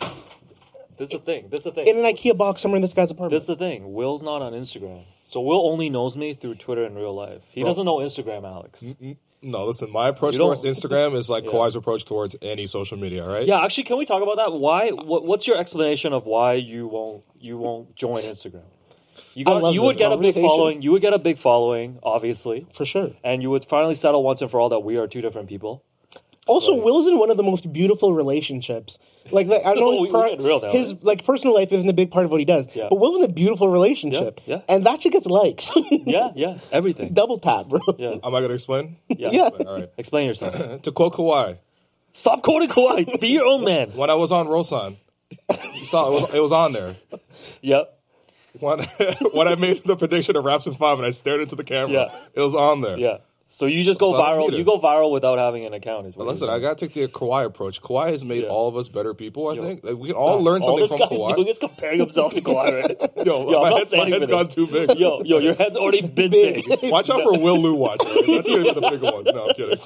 This 0.99 1.09
is 1.09 1.11
the 1.11 1.19
thing. 1.19 1.49
This 1.51 1.61
is 1.61 1.65
the 1.65 1.73
thing. 1.73 1.87
in 1.89 1.99
an 1.99 2.05
IKEA 2.05 2.37
box 2.37 2.63
somewhere 2.63 2.77
in 2.77 2.83
this 2.83 2.95
guy's 2.95 3.11
apartment. 3.11 3.31
This 3.33 3.43
is 3.43 3.49
the 3.49 3.57
thing. 3.57 3.93
Will's 3.93 4.23
not 4.23 4.41
on 4.43 4.53
Instagram. 4.53 5.05
So 5.29 5.41
Will 5.41 5.69
only 5.69 5.91
knows 5.91 6.17
me 6.17 6.35
through 6.35 6.55
Twitter 6.55 6.85
in 6.85 6.95
real 6.95 7.13
life. 7.13 7.43
He 7.51 7.65
doesn't 7.65 7.85
know 7.85 7.97
Instagram, 7.97 8.45
Alex. 8.45 8.95
No, 9.43 9.65
listen, 9.65 9.91
my 9.91 10.07
approach 10.09 10.37
towards 10.37 10.63
Instagram 10.63 11.17
is 11.17 11.29
like 11.29 11.45
Yeah. 11.47 11.51
Kawhi's 11.51 11.75
approach 11.75 12.05
towards 12.05 12.37
any 12.41 12.67
social 12.69 12.97
media, 12.97 13.27
right? 13.27 13.45
Yeah, 13.45 13.65
actually, 13.65 13.85
can 13.85 13.99
we 13.99 14.07
talk 14.07 14.23
about 14.23 14.37
that? 14.37 14.53
Why? 14.53 14.91
What, 14.91 15.25
what's 15.25 15.49
your 15.49 15.57
explanation 15.59 16.13
of 16.13 16.27
why 16.27 16.55
you 16.55 16.87
won't 16.87 17.25
you 17.41 17.59
won't 17.59 17.97
join 17.97 18.23
Instagram? 18.23 18.63
You 19.35 19.45
got 19.45 19.75
you 19.75 19.83
would 19.83 19.99
get 19.99 20.13
a 20.13 20.17
big 20.17 20.35
following. 20.35 20.81
You 20.83 20.93
would 20.93 21.03
get 21.03 21.13
a 21.13 21.19
big 21.19 21.39
following, 21.39 21.99
obviously, 22.05 22.67
for 22.73 22.85
sure. 22.85 23.11
and 23.25 23.43
you 23.43 23.51
would 23.51 23.65
finally 23.65 23.95
settle 23.95 24.23
once 24.23 24.43
and 24.43 24.51
for 24.51 24.61
all 24.61 24.69
that 24.69 24.81
we 24.81 24.97
are 24.97 25.09
two 25.09 25.21
different 25.21 25.49
people. 25.49 25.83
Also, 26.47 26.81
Will's 26.81 27.09
in 27.09 27.19
one 27.19 27.31
of 27.31 27.37
the 27.37 27.43
most 27.43 27.73
beautiful 27.73 28.13
relationships. 28.15 28.99
Like, 29.33 29.49
like 29.49 29.63
I 29.67 29.75
know 29.75 29.89
We- 30.01 30.07
his, 30.07 30.13
we're 30.15 30.37
per- 30.37 30.43
real 30.43 30.61
now, 30.61 30.71
his 30.71 30.93
right? 30.95 31.05
like 31.05 31.25
personal 31.25 31.55
life 31.55 31.73
isn't 31.73 31.89
a 31.89 31.93
big 31.93 32.11
part 32.13 32.25
of 32.25 32.31
what 32.31 32.39
he 32.39 32.45
does, 32.47 32.69
Yeah. 32.75 32.87
but 32.89 33.01
Will's 33.01 33.17
in 33.17 33.25
a 33.25 33.33
beautiful 33.33 33.69
relationship, 33.69 34.41
Yeah, 34.47 34.57
yeah. 34.57 34.63
and 34.75 34.87
that 34.87 35.03
shit 35.03 35.13
gets 35.13 35.27
likes. 35.27 35.69
Yeah, 35.91 36.31
yeah, 36.37 36.59
everything. 36.71 37.13
Double 37.15 37.39
tap, 37.39 37.67
bro. 37.67 37.81
Yeah, 37.99 38.11
Am 38.23 38.35
I 38.35 38.39
going 38.39 38.49
to 38.49 38.55
explain? 38.55 38.97
yeah. 39.09 39.31
Yeah. 39.33 39.49
All 39.49 39.75
right. 39.81 39.91
Explain 39.99 40.27
yourself. 40.29 40.83
to 40.83 40.93
quote 40.93 41.15
Kawhi, 41.15 41.59
Stop 42.13 42.43
quoting 42.43 42.69
Kawhi. 42.69 43.21
Be 43.21 43.29
your 43.29 43.45
own 43.47 43.65
man. 43.65 43.91
when 43.91 44.09
I 44.09 44.15
was 44.15 44.31
on 44.31 44.47
Rosan, 44.47 44.97
you 45.75 45.85
saw 45.85 46.09
it 46.09 46.21
was, 46.23 46.35
it 46.35 46.41
was 46.41 46.53
on 46.53 46.73
there. 46.73 46.95
Yep. 47.63 47.93
When, 48.61 48.79
when 49.33 49.49
I 49.49 49.55
made 49.57 49.83
the 49.85 49.97
prediction 49.97 50.37
of 50.37 50.45
Raps 50.45 50.67
in 50.67 50.75
five 50.75 50.97
and 50.99 51.07
I 51.07 51.11
stared 51.11 51.41
into 51.41 51.57
the 51.57 51.65
camera, 51.65 51.93
Yeah. 51.93 52.19
it 52.35 52.41
was 52.41 52.55
on 52.55 52.81
there. 52.81 52.97
Yeah. 52.99 53.19
So 53.49 53.67
you 53.67 53.85
just 53.85 54.01
go 54.01 54.13
viral. 54.13 54.51
You 54.57 54.65
go 54.65 54.77
viral 54.79 55.13
without 55.13 55.39
having 55.39 55.65
an 55.65 55.73
account. 55.73 56.07
Is 56.09 56.17
what 56.17 56.27
listen, 56.27 56.49
I 56.51 56.59
gotta 56.59 56.75
take 56.75 56.95
the 56.95 57.07
Kawhi 57.07 57.45
approach. 57.45 57.81
Kawhi 57.81 58.09
has 58.11 58.25
made 58.25 58.43
Yeah. 58.43 58.49
all 58.49 58.67
of 58.69 58.77
us 58.77 58.89
better 58.89 59.15
people. 59.15 59.47
I 59.49 59.53
Yo. 59.55 59.63
think 59.63 59.85
like, 59.85 59.97
we 59.97 60.09
can 60.09 60.17
all 60.17 60.35
doing. 60.35 60.45
learn 60.45 60.63
All 60.63 60.67
something 60.79 60.83
this 60.83 60.91
from 60.91 60.99
guy's 60.99 61.09
Kawhi. 61.31 61.37
doing 61.37 61.47
is 61.49 61.59
comparing 61.59 62.01
himself 62.01 62.35
to 62.35 62.41
Kawhi. 62.41 62.83
Right? 62.83 63.11
Yo, 63.27 63.49
Yo, 63.49 63.61
my, 63.61 63.67
I'm 63.67 63.71
not 63.71 63.79
head's, 63.79 63.93
my 63.93 64.09
head's 64.09 64.27
gone 64.27 64.49
too 64.49 64.67
big. 64.67 64.99
Yo, 64.99 65.23
yo, 65.23 65.39
your 65.39 65.55
head's 65.55 65.77
already 65.77 66.01
been 66.09 66.31
big. 66.33 66.65
Watch 66.91 67.09
out 67.09 67.23
for 67.23 67.39
Will 67.39 67.61
Lou 67.61 67.75
watch. 67.77 68.01
all 68.01 68.15
right? 68.15 68.27
That's 68.27 68.49
gonna 68.51 68.63
be 68.65 68.73
the 68.81 68.89
bigger 68.91 69.13
one. 69.13 69.25
No, 69.25 69.49
I'm 69.49 69.55
kidding. 69.55 69.79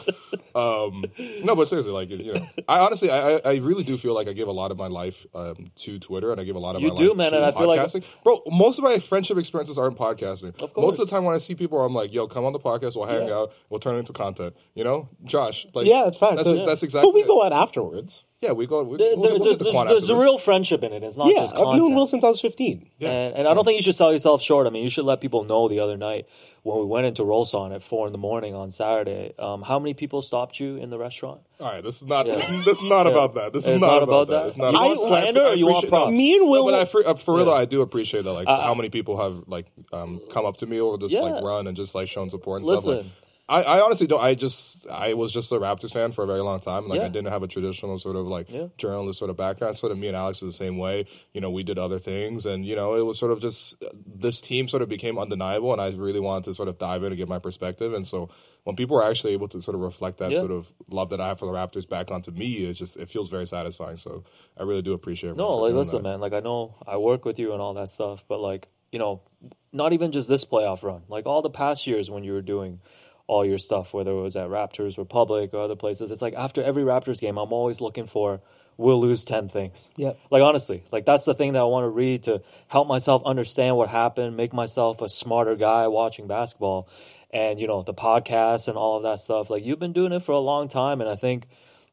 Um, 0.54 1.04
no, 1.44 1.54
but 1.54 1.68
seriously, 1.68 1.92
like 1.92 2.08
you 2.08 2.32
know, 2.32 2.46
I 2.66 2.78
honestly, 2.80 3.10
I, 3.10 3.40
I 3.44 3.56
really 3.56 3.84
do 3.84 3.96
feel 3.98 4.14
like 4.14 4.26
I 4.26 4.32
give 4.32 4.48
a 4.48 4.52
lot 4.52 4.70
of 4.70 4.78
my 4.78 4.86
life 4.88 5.26
um, 5.34 5.70
to 5.76 5.98
Twitter, 5.98 6.32
and 6.32 6.40
I 6.40 6.44
give 6.44 6.56
a 6.56 6.60
lot 6.60 6.76
of 6.76 6.82
You 6.82 6.88
my 6.88 6.94
do, 6.94 7.08
life 7.08 7.16
man, 7.18 7.30
to 7.32 7.36
and 7.36 7.44
I 7.44 7.52
feel 7.52 7.68
like- 7.68 7.80
podcasting. 7.80 8.04
bro, 8.24 8.42
most 8.50 8.78
of 8.78 8.84
my 8.84 8.98
friendship 8.98 9.36
experiences 9.36 9.78
aren't 9.78 9.96
podcasting. 9.98 10.60
Of 10.62 10.74
Most 10.78 10.98
of 10.98 11.06
the 11.08 11.10
time, 11.14 11.24
when 11.24 11.34
I 11.34 11.38
see 11.38 11.54
people, 11.54 11.80
I'm 11.84 11.94
like, 11.94 12.12
"Yo, 12.12 12.26
come 12.26 12.46
on 12.46 12.52
the 12.54 12.58
podcast. 12.58 12.96
We'll 12.96 13.04
hang 13.06 13.28
Yeah. 13.28 13.46
Out. 13.50 13.56
We'll 13.68 13.80
turn 13.80 13.96
it 13.96 13.98
into 14.00 14.12
content." 14.12 14.54
You 14.74 14.84
know, 14.84 15.08
Josh. 15.24 15.66
Like, 15.74 15.86
yeah, 15.86 16.06
it's 16.08 16.18
fine. 16.18 16.36
That's, 16.36 16.48
So- 16.48 16.64
that's 16.64 16.82
exactly. 16.82 17.08
But 17.10 17.14
we 17.14 17.22
it. 17.22 17.26
go 17.26 17.42
out 17.42 17.52
afterwards. 17.52 18.24
Yeah, 18.40 18.52
we 18.52 18.66
go. 18.66 18.82
We, 18.82 18.96
There- 18.96 19.16
we'll, 19.18 19.22
there's 19.28 19.40
we'll 19.40 19.44
there's, 19.44 19.58
the 19.58 19.64
there's, 19.64 20.06
there's 20.06 20.08
a 20.08 20.16
real 20.16 20.38
friendship 20.38 20.82
in 20.82 20.94
it. 20.94 21.02
It's 21.02 21.18
not 21.18 21.26
yeah, 21.28 21.40
just 21.42 21.54
I've 21.54 21.60
known 21.60 21.76
content. 21.76 21.94
Will 21.94 22.06
since 22.06 22.24
I 22.24 22.28
was 22.30 22.40
15. 22.40 22.88
And, 23.02 23.34
and 23.34 23.46
I 23.46 23.52
don't 23.52 23.64
think 23.66 23.76
you 23.76 23.82
should 23.82 23.94
sell 23.96 24.10
yourself 24.12 24.40
short. 24.40 24.66
I 24.66 24.70
mean, 24.70 24.82
you 24.82 24.88
should 24.88 25.04
let 25.04 25.20
people 25.20 25.44
know 25.44 25.68
the 25.68 25.80
other 25.80 25.98
night 25.98 26.26
when 26.62 26.78
we 26.78 26.86
went 26.86 27.04
into 27.04 27.22
Rol 27.22 27.44
San 27.44 27.72
at 27.72 27.82
four 27.82 28.06
in 28.06 28.12
the 28.12 28.18
morning 28.18 28.54
on 28.54 28.70
Saturday. 28.70 29.34
Um, 29.38 29.60
how 29.60 29.78
many 29.78 29.92
people 29.92 30.22
stopped 30.22 30.58
you 30.58 30.76
in 30.76 30.88
the 30.88 30.96
restaurant? 30.96 31.42
All 31.60 31.70
right, 31.70 31.84
this 31.84 32.00
is 32.00 32.08
not. 32.08 32.26
Yeah. 32.26 32.36
This, 32.36 32.48
is, 32.48 32.64
this 32.64 32.78
is 32.80 32.88
not 32.88 33.04
Yeah. 33.04 33.12
about 33.12 33.34
that. 33.34 33.52
This 33.52 33.66
is 33.66 33.74
It's 33.74 33.82
not, 33.82 33.88
not 33.88 34.02
about 34.04 34.12
about 34.22 34.28
that. 34.28 34.40
that? 34.44 34.48
It's 34.48 34.56
not. 34.56 34.64
You 34.72 34.78
about 34.78 34.86
want 34.86 34.98
that. 35.00 35.06
slander 35.06 35.42
or 35.42 35.54
you 35.54 35.66
want 35.66 35.76
appreciate- 35.84 35.90
no. 35.92 36.04
props? 36.04 36.12
Me 36.12 36.36
and 36.38 36.48
Will- 36.48 36.64
No, 36.64 36.70
but 36.72 36.80
I, 36.80 36.84
for, 36.86 37.06
uh, 37.06 37.14
for 37.16 37.36
real 37.36 37.46
Yeah. 37.48 37.52
I 37.52 37.64
do 37.66 37.82
appreciate 37.82 38.24
that. 38.24 38.32
Like 38.32 38.48
Uh, 38.48 38.58
how 38.62 38.72
many 38.72 38.88
people 38.88 39.18
have 39.20 39.48
like 39.48 39.66
um, 39.92 40.18
come 40.30 40.46
up 40.46 40.56
to 40.58 40.66
me 40.66 40.80
over 40.80 40.96
this 40.96 41.12
like 41.12 41.42
run 41.44 41.66
and 41.66 41.76
just 41.76 41.94
like 41.94 42.08
shown 42.08 42.30
support 42.30 42.62
and 42.62 42.66
stuff. 42.66 42.86
Like, 42.86 42.96
Listen. 43.04 43.12
I, 43.50 43.62
I 43.62 43.80
honestly 43.80 44.06
don't. 44.06 44.22
I 44.22 44.34
just 44.36 44.88
I 44.88 45.14
was 45.14 45.32
just 45.32 45.50
a 45.50 45.56
Raptors 45.56 45.92
fan 45.92 46.12
for 46.12 46.22
a 46.22 46.26
very 46.26 46.40
long 46.40 46.60
time. 46.60 46.86
Like 46.88 47.00
Yeah. 47.00 47.06
I 47.06 47.08
didn't 47.08 47.30
have 47.32 47.42
a 47.42 47.48
traditional 47.48 47.98
sort 47.98 48.14
of 48.14 48.26
like 48.28 48.48
Yeah. 48.48 48.68
journalist 48.78 49.18
sort 49.18 49.30
of 49.30 49.36
background. 49.36 49.76
Sort 49.76 49.90
of 49.90 49.98
me 49.98 50.06
and 50.06 50.16
Alex 50.16 50.40
was 50.40 50.56
the 50.56 50.64
same 50.64 50.78
way. 50.78 51.06
You 51.34 51.40
know, 51.40 51.50
we 51.50 51.64
did 51.64 51.76
other 51.76 51.98
things, 51.98 52.46
and 52.46 52.64
you 52.64 52.76
know, 52.76 52.94
it 52.94 53.02
was 53.04 53.18
sort 53.18 53.32
of 53.32 53.40
just 53.40 53.82
this 54.06 54.40
team 54.40 54.68
sort 54.68 54.82
of 54.82 54.88
became 54.88 55.18
undeniable, 55.18 55.72
and 55.72 55.80
I 55.82 55.88
really 55.90 56.20
wanted 56.20 56.44
to 56.44 56.54
sort 56.54 56.68
of 56.68 56.78
dive 56.78 57.02
in 57.02 57.08
and 57.12 57.16
get 57.16 57.28
my 57.28 57.40
perspective. 57.40 57.92
And 57.92 58.06
so 58.06 58.28
when 58.62 58.76
people 58.76 58.96
are 59.00 59.10
actually 59.10 59.32
able 59.32 59.48
to 59.48 59.60
sort 59.60 59.74
of 59.74 59.80
reflect 59.80 60.18
that 60.18 60.30
Yeah. 60.30 60.38
sort 60.38 60.52
of 60.52 60.72
love 60.88 61.10
that 61.10 61.20
I 61.20 61.26
have 61.28 61.40
for 61.40 61.46
the 61.46 61.52
Raptors 61.52 61.88
back 61.88 62.12
onto 62.12 62.30
me, 62.30 62.52
it's 62.58 62.78
just 62.78 62.96
it 62.98 63.08
feels 63.08 63.30
very 63.30 63.46
satisfying. 63.48 63.96
So 63.96 64.22
I 64.56 64.62
really 64.62 64.82
do 64.82 64.92
appreciate. 64.92 65.34
No, 65.34 65.56
like 65.56 65.74
listen, 65.74 66.04
that. 66.04 66.08
man. 66.08 66.20
Like 66.20 66.34
I 66.34 66.40
know 66.40 66.76
I 66.86 66.98
work 66.98 67.24
with 67.24 67.40
you 67.40 67.52
and 67.52 67.60
all 67.60 67.74
that 67.74 67.90
stuff, 67.90 68.24
but 68.28 68.38
like 68.40 68.68
you 68.92 68.98
know, 68.98 69.22
not 69.72 69.92
even 69.92 70.10
just 70.12 70.28
this 70.28 70.44
playoff 70.44 70.82
run. 70.82 71.02
Like 71.08 71.24
all 71.26 71.42
the 71.42 71.50
past 71.50 71.86
years 71.86 72.10
when 72.10 72.24
you 72.24 72.32
were 72.32 72.42
doing 72.42 72.80
all 73.30 73.44
your 73.44 73.58
stuff, 73.58 73.94
whether 73.94 74.10
it 74.10 74.20
was 74.20 74.34
at 74.34 74.48
Raptors 74.48 74.98
Republic 74.98 75.54
or 75.54 75.60
other 75.60 75.76
places, 75.76 76.10
it's 76.10 76.20
like 76.20 76.34
after 76.34 76.64
every 76.64 76.82
Raptors 76.82 77.20
game, 77.20 77.38
I'm 77.38 77.52
always 77.52 77.80
looking 77.80 78.08
for 78.08 78.40
Will 78.76 79.00
Lou's 79.00 79.24
ten 79.24 79.48
things. 79.48 79.88
Yeah. 79.94 80.14
Like 80.32 80.42
honestly, 80.42 80.82
like 80.90 81.06
that's 81.06 81.24
the 81.26 81.34
thing 81.34 81.52
that 81.52 81.60
I 81.60 81.64
want 81.64 81.84
to 81.84 81.90
read 81.90 82.24
to 82.24 82.42
help 82.66 82.88
myself 82.88 83.22
understand 83.24 83.76
what 83.76 83.88
happened, 83.88 84.36
make 84.36 84.52
myself 84.52 85.00
a 85.00 85.08
smarter 85.08 85.54
guy 85.54 85.86
watching 85.86 86.26
basketball, 86.26 86.88
and 87.30 87.60
you 87.60 87.68
know 87.68 87.82
the 87.82 87.94
podcast 87.94 88.66
and 88.66 88.76
all 88.76 88.96
of 88.96 89.04
that 89.04 89.20
stuff. 89.20 89.48
Like 89.48 89.64
you've 89.64 89.78
been 89.78 89.92
doing 89.92 90.12
it 90.12 90.24
for 90.24 90.32
a 90.32 90.40
long 90.40 90.66
time, 90.66 91.00
and 91.00 91.08
I 91.08 91.14
think 91.14 91.46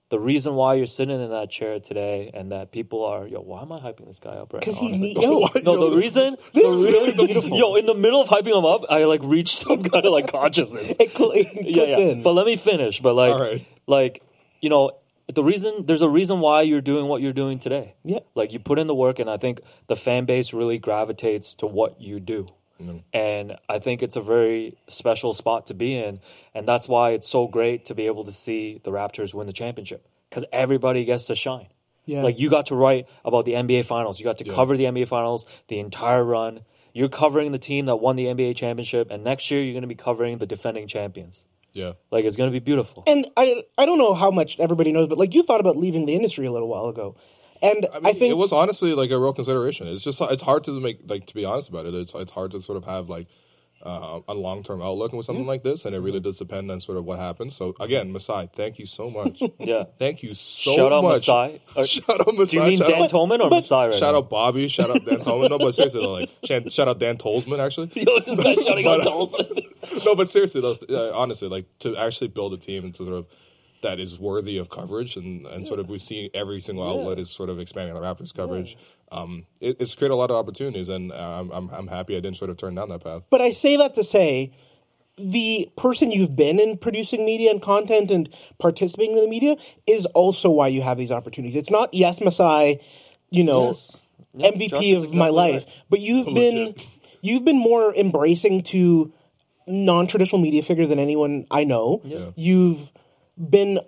the 0.09 0.19
reason 0.19 0.55
why 0.55 0.75
you're 0.75 0.85
sitting 0.85 1.19
in 1.19 1.29
that 1.31 1.49
chair 1.49 1.79
today 1.79 2.31
and 2.33 2.51
that 2.53 2.71
people 2.71 3.03
are 3.05 3.27
yo, 3.27 3.41
why 3.41 3.61
am 3.61 3.71
I 3.71 3.79
hyping 3.79 4.07
this 4.07 4.19
guy 4.19 4.31
up 4.31 4.53
right 4.53 4.65
now? 4.65 4.71
Because 4.71 4.77
he 4.77 4.87
honestly? 4.87 5.13
yo, 5.21 5.39
No, 5.65 5.73
Yo, 5.73 5.89
the 5.89 5.95
this 5.95 6.05
reason, 6.05 6.23
is- 6.23 6.35
this 6.53 6.63
the 6.63 6.69
re- 6.85 6.91
really 6.91 7.25
beautiful. 7.25 7.57
yo, 7.57 7.75
in 7.75 7.85
the 7.85 7.93
middle 7.95 8.21
of 8.21 8.29
hyping 8.29 8.57
him 8.57 8.65
up, 8.65 8.81
I 8.89 9.03
like 9.03 9.21
reached 9.23 9.57
some 9.65 9.83
kind 9.83 10.05
of 10.05 10.11
like 10.13 10.31
consciousness. 10.31 10.91
it, 10.99 11.11
cl- 11.11 11.31
it 11.31 11.47
yeah, 11.53 11.83
yeah. 11.83 11.97
in. 11.97 12.23
But 12.23 12.33
let 12.33 12.45
me 12.45 12.55
finish. 12.55 13.01
But 13.01 13.15
like, 13.15 13.37
right. 13.39 13.65
like 13.85 14.23
you 14.61 14.69
know, 14.69 14.91
the 15.33 15.43
reason 15.43 15.85
there's 15.85 16.01
a 16.01 16.07
reason 16.09 16.39
why 16.39 16.61
you're 16.61 16.79
doing 16.81 17.07
what 17.07 17.21
you're 17.21 17.33
doing 17.33 17.59
today. 17.59 17.95
Yeah. 18.05 18.19
Like 18.33 18.53
you 18.53 18.59
put 18.59 18.79
in 18.79 18.87
the 18.87 18.95
work, 18.95 19.19
and 19.19 19.29
I 19.29 19.35
think 19.35 19.59
the 19.87 19.97
fan 19.97 20.23
base 20.23 20.53
really 20.53 20.77
gravitates 20.77 21.53
to 21.55 21.67
what 21.67 21.99
you 21.99 22.21
do. 22.21 22.47
Mm-hmm. 22.81 22.97
And 23.13 23.57
I 23.67 23.79
think 23.79 24.03
it's 24.03 24.15
a 24.15 24.21
very 24.21 24.77
special 24.87 25.33
spot 25.33 25.67
to 25.67 25.73
be 25.73 25.95
in, 25.95 26.19
and 26.53 26.67
that's 26.67 26.87
why 26.87 27.11
it's 27.11 27.27
so 27.27 27.47
great 27.47 27.85
to 27.85 27.95
be 27.95 28.05
able 28.05 28.23
to 28.25 28.31
see 28.31 28.79
the 28.83 28.91
Raptors 28.91 29.33
win 29.33 29.47
the 29.47 29.53
championship 29.53 30.07
because 30.29 30.45
everybody 30.51 31.05
gets 31.05 31.25
to 31.27 31.35
shine. 31.35 31.67
Yeah. 32.05 32.23
Like 32.23 32.39
you 32.39 32.49
got 32.49 32.67
to 32.67 32.75
write 32.75 33.07
about 33.25 33.45
the 33.45 33.53
NBA 33.53 33.85
Finals, 33.85 34.19
you 34.19 34.23
got 34.23 34.37
to 34.39 34.45
cover 34.45 34.77
the 34.77 34.85
NBA 34.85 35.07
Finals, 35.07 35.45
the 35.67 35.79
entire 35.79 36.23
run. 36.23 36.61
You're 36.93 37.09
covering 37.09 37.51
the 37.51 37.59
team 37.59 37.85
that 37.85 37.97
won 37.97 38.15
the 38.15 38.25
NBA 38.25 38.55
championship, 38.55 39.11
and 39.11 39.23
next 39.23 39.51
year 39.51 39.61
you're 39.61 39.73
going 39.73 39.81
to 39.81 39.87
be 39.87 39.95
covering 39.95 40.39
the 40.39 40.47
defending 40.47 40.87
champions. 40.87 41.45
Yeah. 41.73 41.93
Like 42.09 42.25
it's 42.25 42.35
going 42.35 42.49
to 42.49 42.51
be 42.51 42.63
beautiful. 42.63 43.03
And 43.05 43.29
I 43.37 43.63
I 43.77 43.85
don't 43.85 43.99
know 43.99 44.15
how 44.15 44.31
much 44.31 44.59
everybody 44.59 44.91
knows, 44.91 45.07
but 45.07 45.19
like 45.19 45.35
you 45.35 45.43
thought 45.43 45.59
about 45.59 45.77
leaving 45.77 46.05
the 46.05 46.15
industry 46.15 46.47
a 46.47 46.51
little 46.51 46.67
while 46.67 46.87
ago, 46.87 47.15
and 47.61 47.87
I, 47.93 48.09
I, 48.09 48.13
think 48.13 48.31
it 48.31 48.37
was 48.37 48.51
honestly 48.53 48.93
like 48.93 49.11
a 49.11 49.19
real 49.19 49.33
consideration. 49.33 49.87
It's 49.87 50.03
just 50.03 50.21
it's 50.21 50.41
hard 50.41 50.63
to 50.65 50.79
make 50.79 50.99
like 51.05 51.25
to 51.27 51.35
be 51.35 51.45
honest 51.45 51.69
about 51.69 51.85
it. 51.85 51.93
It's 51.93 52.13
it's 52.13 52.31
hard 52.31 52.51
to 52.51 52.59
sort 52.59 52.77
of 52.77 52.85
have 52.85 53.09
like 53.09 53.27
uh, 53.83 54.21
a 54.27 54.33
long 54.33 54.63
term 54.63 54.81
outlook 54.81 55.13
with 55.13 55.25
something 55.25 55.45
like 55.45 55.63
this, 55.63 55.85
and 55.85 55.95
it 55.95 55.99
really 55.99 56.19
does 56.19 56.37
depend 56.37 56.69
on 56.71 56.79
sort 56.79 56.97
of 56.97 57.05
what 57.05 57.19
happens. 57.19 57.55
So 57.55 57.75
again, 57.79 58.11
Masai, 58.11 58.47
thank 58.53 58.79
you 58.79 58.85
so 58.85 59.09
much. 59.09 59.41
Yeah. 59.59 59.85
thank 59.97 60.23
you 60.23 60.33
so 60.33 60.75
Shout 60.75 60.93
out. 60.93 61.03
Masai. 61.03 61.61
Shout 61.83 62.21
out 62.21 62.33
Masai. 62.35 62.45
Do 62.45 62.57
you 62.57 62.63
mean 62.69 62.77
shout 62.77 62.87
Dan 62.87 63.01
out, 63.03 63.09
Tolzman 63.11 63.39
or 63.41 63.49
Masai 63.49 63.87
right 63.87 63.93
shout 63.93 64.13
now? 64.13 64.19
out 64.19 64.29
Bobby. 64.29 64.67
Shout 64.67 64.89
out 64.89 65.03
Dan 65.05 65.19
Tolzman. 65.19 65.49
No, 65.49 65.57
but 65.57 65.73
seriously, 65.73 66.01
though, 66.01 66.13
like 66.13 66.29
shout, 66.43 66.71
shout 66.71 66.87
out 66.87 66.99
Dan 66.99 67.17
Tolzman 67.17 67.63
actually. 67.63 67.91
Yo, 67.95 68.19
this 68.19 68.41
guy's 68.41 68.63
shouting 68.63 68.87
out 68.87 68.99
But, 69.03 69.07
Tolzman. 69.07 70.05
no, 70.05 70.15
but 70.15 70.27
seriously, 70.29 70.61
though, 70.61 70.75
uh, 70.89 71.17
honestly, 71.17 71.49
like 71.49 71.65
to 71.79 71.95
actually 71.97 72.29
build 72.29 72.53
a 72.53 72.57
team 72.57 72.85
and 72.85 72.93
to 72.95 73.03
sort 73.03 73.17
of 73.17 73.27
that 73.81 73.99
is 73.99 74.19
worthy 74.19 74.57
of 74.57 74.69
coverage, 74.69 75.15
and, 75.17 75.45
and 75.45 75.67
sort 75.67 75.79
of 75.79 75.89
we 75.89 75.97
see 75.97 76.29
every 76.33 76.59
single 76.59 76.87
outlet 76.87 77.19
is 77.19 77.33
sort 77.33 77.49
of 77.49 77.59
expanding 77.59 77.95
the 77.95 78.01
Raptors 78.01 78.33
coverage. 78.33 78.77
Um, 79.11 79.45
it, 79.59 79.77
it's 79.79 79.95
created 79.95 80.13
a 80.13 80.17
lot 80.17 80.31
of 80.31 80.37
opportunities, 80.37 80.89
and 80.89 81.11
uh, 81.11 81.39
I'm, 81.39 81.51
I'm 81.51 81.69
I'm 81.69 81.87
happy 81.87 82.15
I 82.15 82.19
didn't 82.19 82.37
sort 82.37 82.49
of 82.49 82.57
turn 82.57 82.75
down 82.75 82.89
that 82.89 83.03
path. 83.03 83.23
But 83.29 83.41
I 83.41 83.51
say 83.51 83.77
that 83.77 83.95
to 83.95 84.03
say 84.03 84.51
the 85.17 85.69
person 85.75 86.11
you've 86.11 86.35
been 86.35 86.59
in 86.59 86.77
producing 86.77 87.25
media 87.25 87.49
and 87.51 87.61
content 87.61 88.11
and 88.11 88.29
participating 88.59 89.17
in 89.17 89.23
the 89.23 89.29
media 89.29 89.55
is 89.87 90.05
also 90.07 90.49
why 90.49 90.67
you 90.67 90.81
have 90.81 90.97
these 90.97 91.11
opportunities. 91.11 91.55
It's 91.55 91.71
not 91.71 91.93
yes, 91.93 92.21
Masai, 92.21 92.79
you 93.29 93.43
know, 93.43 93.67
Yes. 93.67 94.07
Yeah, 94.33 94.51
MVP 94.51 94.93
is 94.93 95.03
of 95.03 95.13
my 95.15 95.29
life, 95.29 95.65
right. 95.65 95.83
but 95.89 95.99
you've 95.99 96.27
been 96.27 96.75
you've 97.21 97.43
been 97.43 97.57
more 97.57 97.93
embracing 97.95 98.61
to 98.63 99.11
non-traditional 99.65 100.39
media 100.41 100.61
figure 100.61 100.85
than 100.85 100.99
anyone 100.99 101.47
I 101.49 101.63
know. 101.63 102.01
Yeah. 102.03 102.31
You've 102.35 102.91
been 103.37 103.79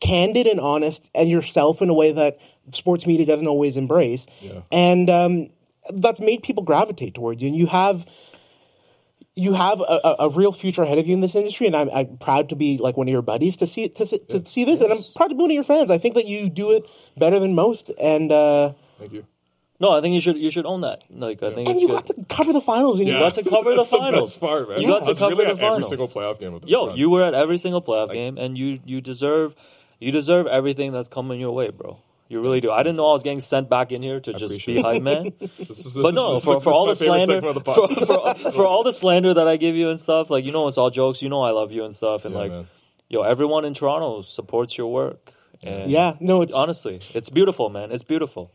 candid 0.00 0.46
and 0.46 0.60
honest 0.60 1.08
and 1.14 1.28
yourself 1.28 1.80
in 1.80 1.88
a 1.88 1.94
way 1.94 2.12
that 2.12 2.38
sports 2.72 3.06
media 3.06 3.26
doesn't 3.26 3.46
always 3.46 3.76
embrace. 3.76 4.26
Yeah. 4.40 4.60
And 4.70 5.08
um, 5.08 5.50
that's 5.92 6.20
made 6.20 6.42
people 6.42 6.62
gravitate 6.62 7.14
towards 7.14 7.42
you. 7.42 7.48
And 7.48 7.56
you 7.56 7.66
have 7.66 8.06
you 9.38 9.52
have 9.52 9.80
a, 9.82 10.16
a, 10.20 10.30
real 10.30 10.50
future 10.50 10.82
ahead 10.82 10.96
of 10.96 11.06
you 11.06 11.12
in 11.12 11.20
this 11.20 11.34
industry, 11.34 11.66
and 11.66 11.76
I'm, 11.76 11.90
I'm 11.92 12.16
proud 12.16 12.48
to 12.48 12.56
be 12.56 12.78
like 12.78 12.96
one 12.96 13.06
of 13.06 13.12
your 13.12 13.20
buddies 13.20 13.58
to 13.58 13.66
see 13.66 13.86
to, 13.90 14.06
see- 14.06 14.18
to 14.30 14.44
see 14.46 14.64
this, 14.64 14.80
and 14.80 14.90
I'm 14.90 15.02
proud 15.14 15.28
to 15.28 15.34
be 15.34 15.42
one 15.42 15.50
of 15.50 15.54
your 15.54 15.62
fans. 15.62 15.90
I 15.90 15.98
think 15.98 16.14
that 16.14 16.24
you 16.24 16.48
do 16.48 16.72
it 16.72 16.84
better 17.18 17.38
than 17.38 17.54
most, 17.54 17.90
and 18.00 18.32
uh, 18.32 18.72
Thank 18.98 19.12
you. 19.12 19.26
No, 19.78 19.90
I 19.90 20.00
think 20.00 20.14
you 20.14 20.20
should 20.20 20.38
you 20.38 20.50
should 20.50 20.64
own 20.66 20.80
that. 20.82 21.02
Like 21.10 21.42
I 21.42 21.52
think 21.52 21.68
and 21.68 21.76
it's 21.76 21.82
you 21.82 21.88
good. 21.88 21.94
got 21.96 22.06
to 22.06 22.24
cover 22.28 22.52
the 22.52 22.60
finals. 22.62 22.98
And 22.98 23.08
You 23.08 23.14
you 23.14 23.20
got 23.20 23.34
to 23.34 23.42
cover 23.44 23.70
the 23.70 23.76
That's 23.76 23.88
the 23.90 23.98
finals. 23.98 24.28
best 24.30 24.40
part, 24.40 24.68
man. 24.70 24.80
You 24.80 24.88
got 24.88 25.02
I 25.02 25.04
to 25.04 25.08
was 25.10 25.18
cover 25.18 25.30
really 25.36 25.44
the 25.44 25.50
at 25.50 25.56
every 25.58 25.68
finals. 25.68 25.88
single 25.88 26.08
playoff 26.08 26.38
game 26.40 26.52
with 26.54 26.62
this 26.62 26.70
Yo, 26.70 26.86
run. 26.88 26.96
you 26.96 27.10
were 27.10 27.22
at 27.22 27.34
every 27.34 27.58
single 27.58 27.82
playoff 27.82 28.12
game, 28.12 28.38
and 28.38 28.56
you 28.56 28.80
you 28.86 29.00
deserve 29.02 29.54
you 30.00 30.12
deserve 30.12 30.46
everything 30.46 30.92
that's 30.92 31.08
coming 31.08 31.38
your 31.40 31.52
way, 31.52 31.68
bro. 31.70 31.98
You 32.28 32.40
really 32.40 32.60
do. 32.60 32.72
I 32.72 32.82
didn't 32.82 32.96
know 32.96 33.08
I 33.08 33.12
was 33.12 33.22
getting 33.22 33.38
sent 33.40 33.68
back 33.70 33.92
in 33.92 34.02
here 34.02 34.18
to 34.18 34.32
just 34.32 34.66
be 34.66 34.78
appreciate 34.78 34.82
hype 34.82 35.02
man. 35.02 35.32
This 35.58 35.60
is, 35.86 35.94
this 35.94 35.96
but 36.02 36.08
is- 36.08 36.14
no, 36.14 36.34
this 36.34 36.42
is- 36.42 36.44
for, 36.44 36.54
this 36.54 36.64
for 36.64 36.70
is 36.70 36.76
all 36.76 36.86
my 36.86 36.92
the 36.92 36.98
favorite 36.98 37.18
slander, 37.24 37.34
segment 37.34 37.56
of 37.56 37.64
the 37.64 37.72
for, 37.72 37.86
pod. 38.26 38.40
for, 38.40 38.50
for 38.58 38.66
all 38.66 38.82
the 38.82 38.92
slander 38.92 39.34
that 39.34 39.46
I 39.46 39.56
give 39.58 39.76
you 39.76 39.90
and 39.90 40.00
stuff, 40.00 40.28
like 40.30 40.44
you 40.44 40.52
know, 40.52 40.66
it's 40.68 40.78
all 40.78 40.90
jokes. 40.90 41.22
You 41.22 41.28
know, 41.28 41.42
I 41.42 41.50
love 41.50 41.70
you 41.70 41.84
and 41.84 41.94
stuff, 41.94 42.24
and 42.24 42.34
Yeah, 42.34 42.40
like, 42.40 42.50
man. 42.50 42.66
yo, 43.08 43.22
everyone 43.22 43.64
in 43.66 43.74
Toronto 43.74 44.22
supports 44.22 44.76
your 44.78 44.90
work. 44.90 45.34
And 45.62 45.88
Yeah, 45.90 46.16
no, 46.18 46.42
it's- 46.42 46.56
honestly, 46.56 47.00
it's 47.14 47.30
beautiful, 47.30 47.68
man. 47.70 47.92
It's 47.92 48.02
beautiful. 48.02 48.50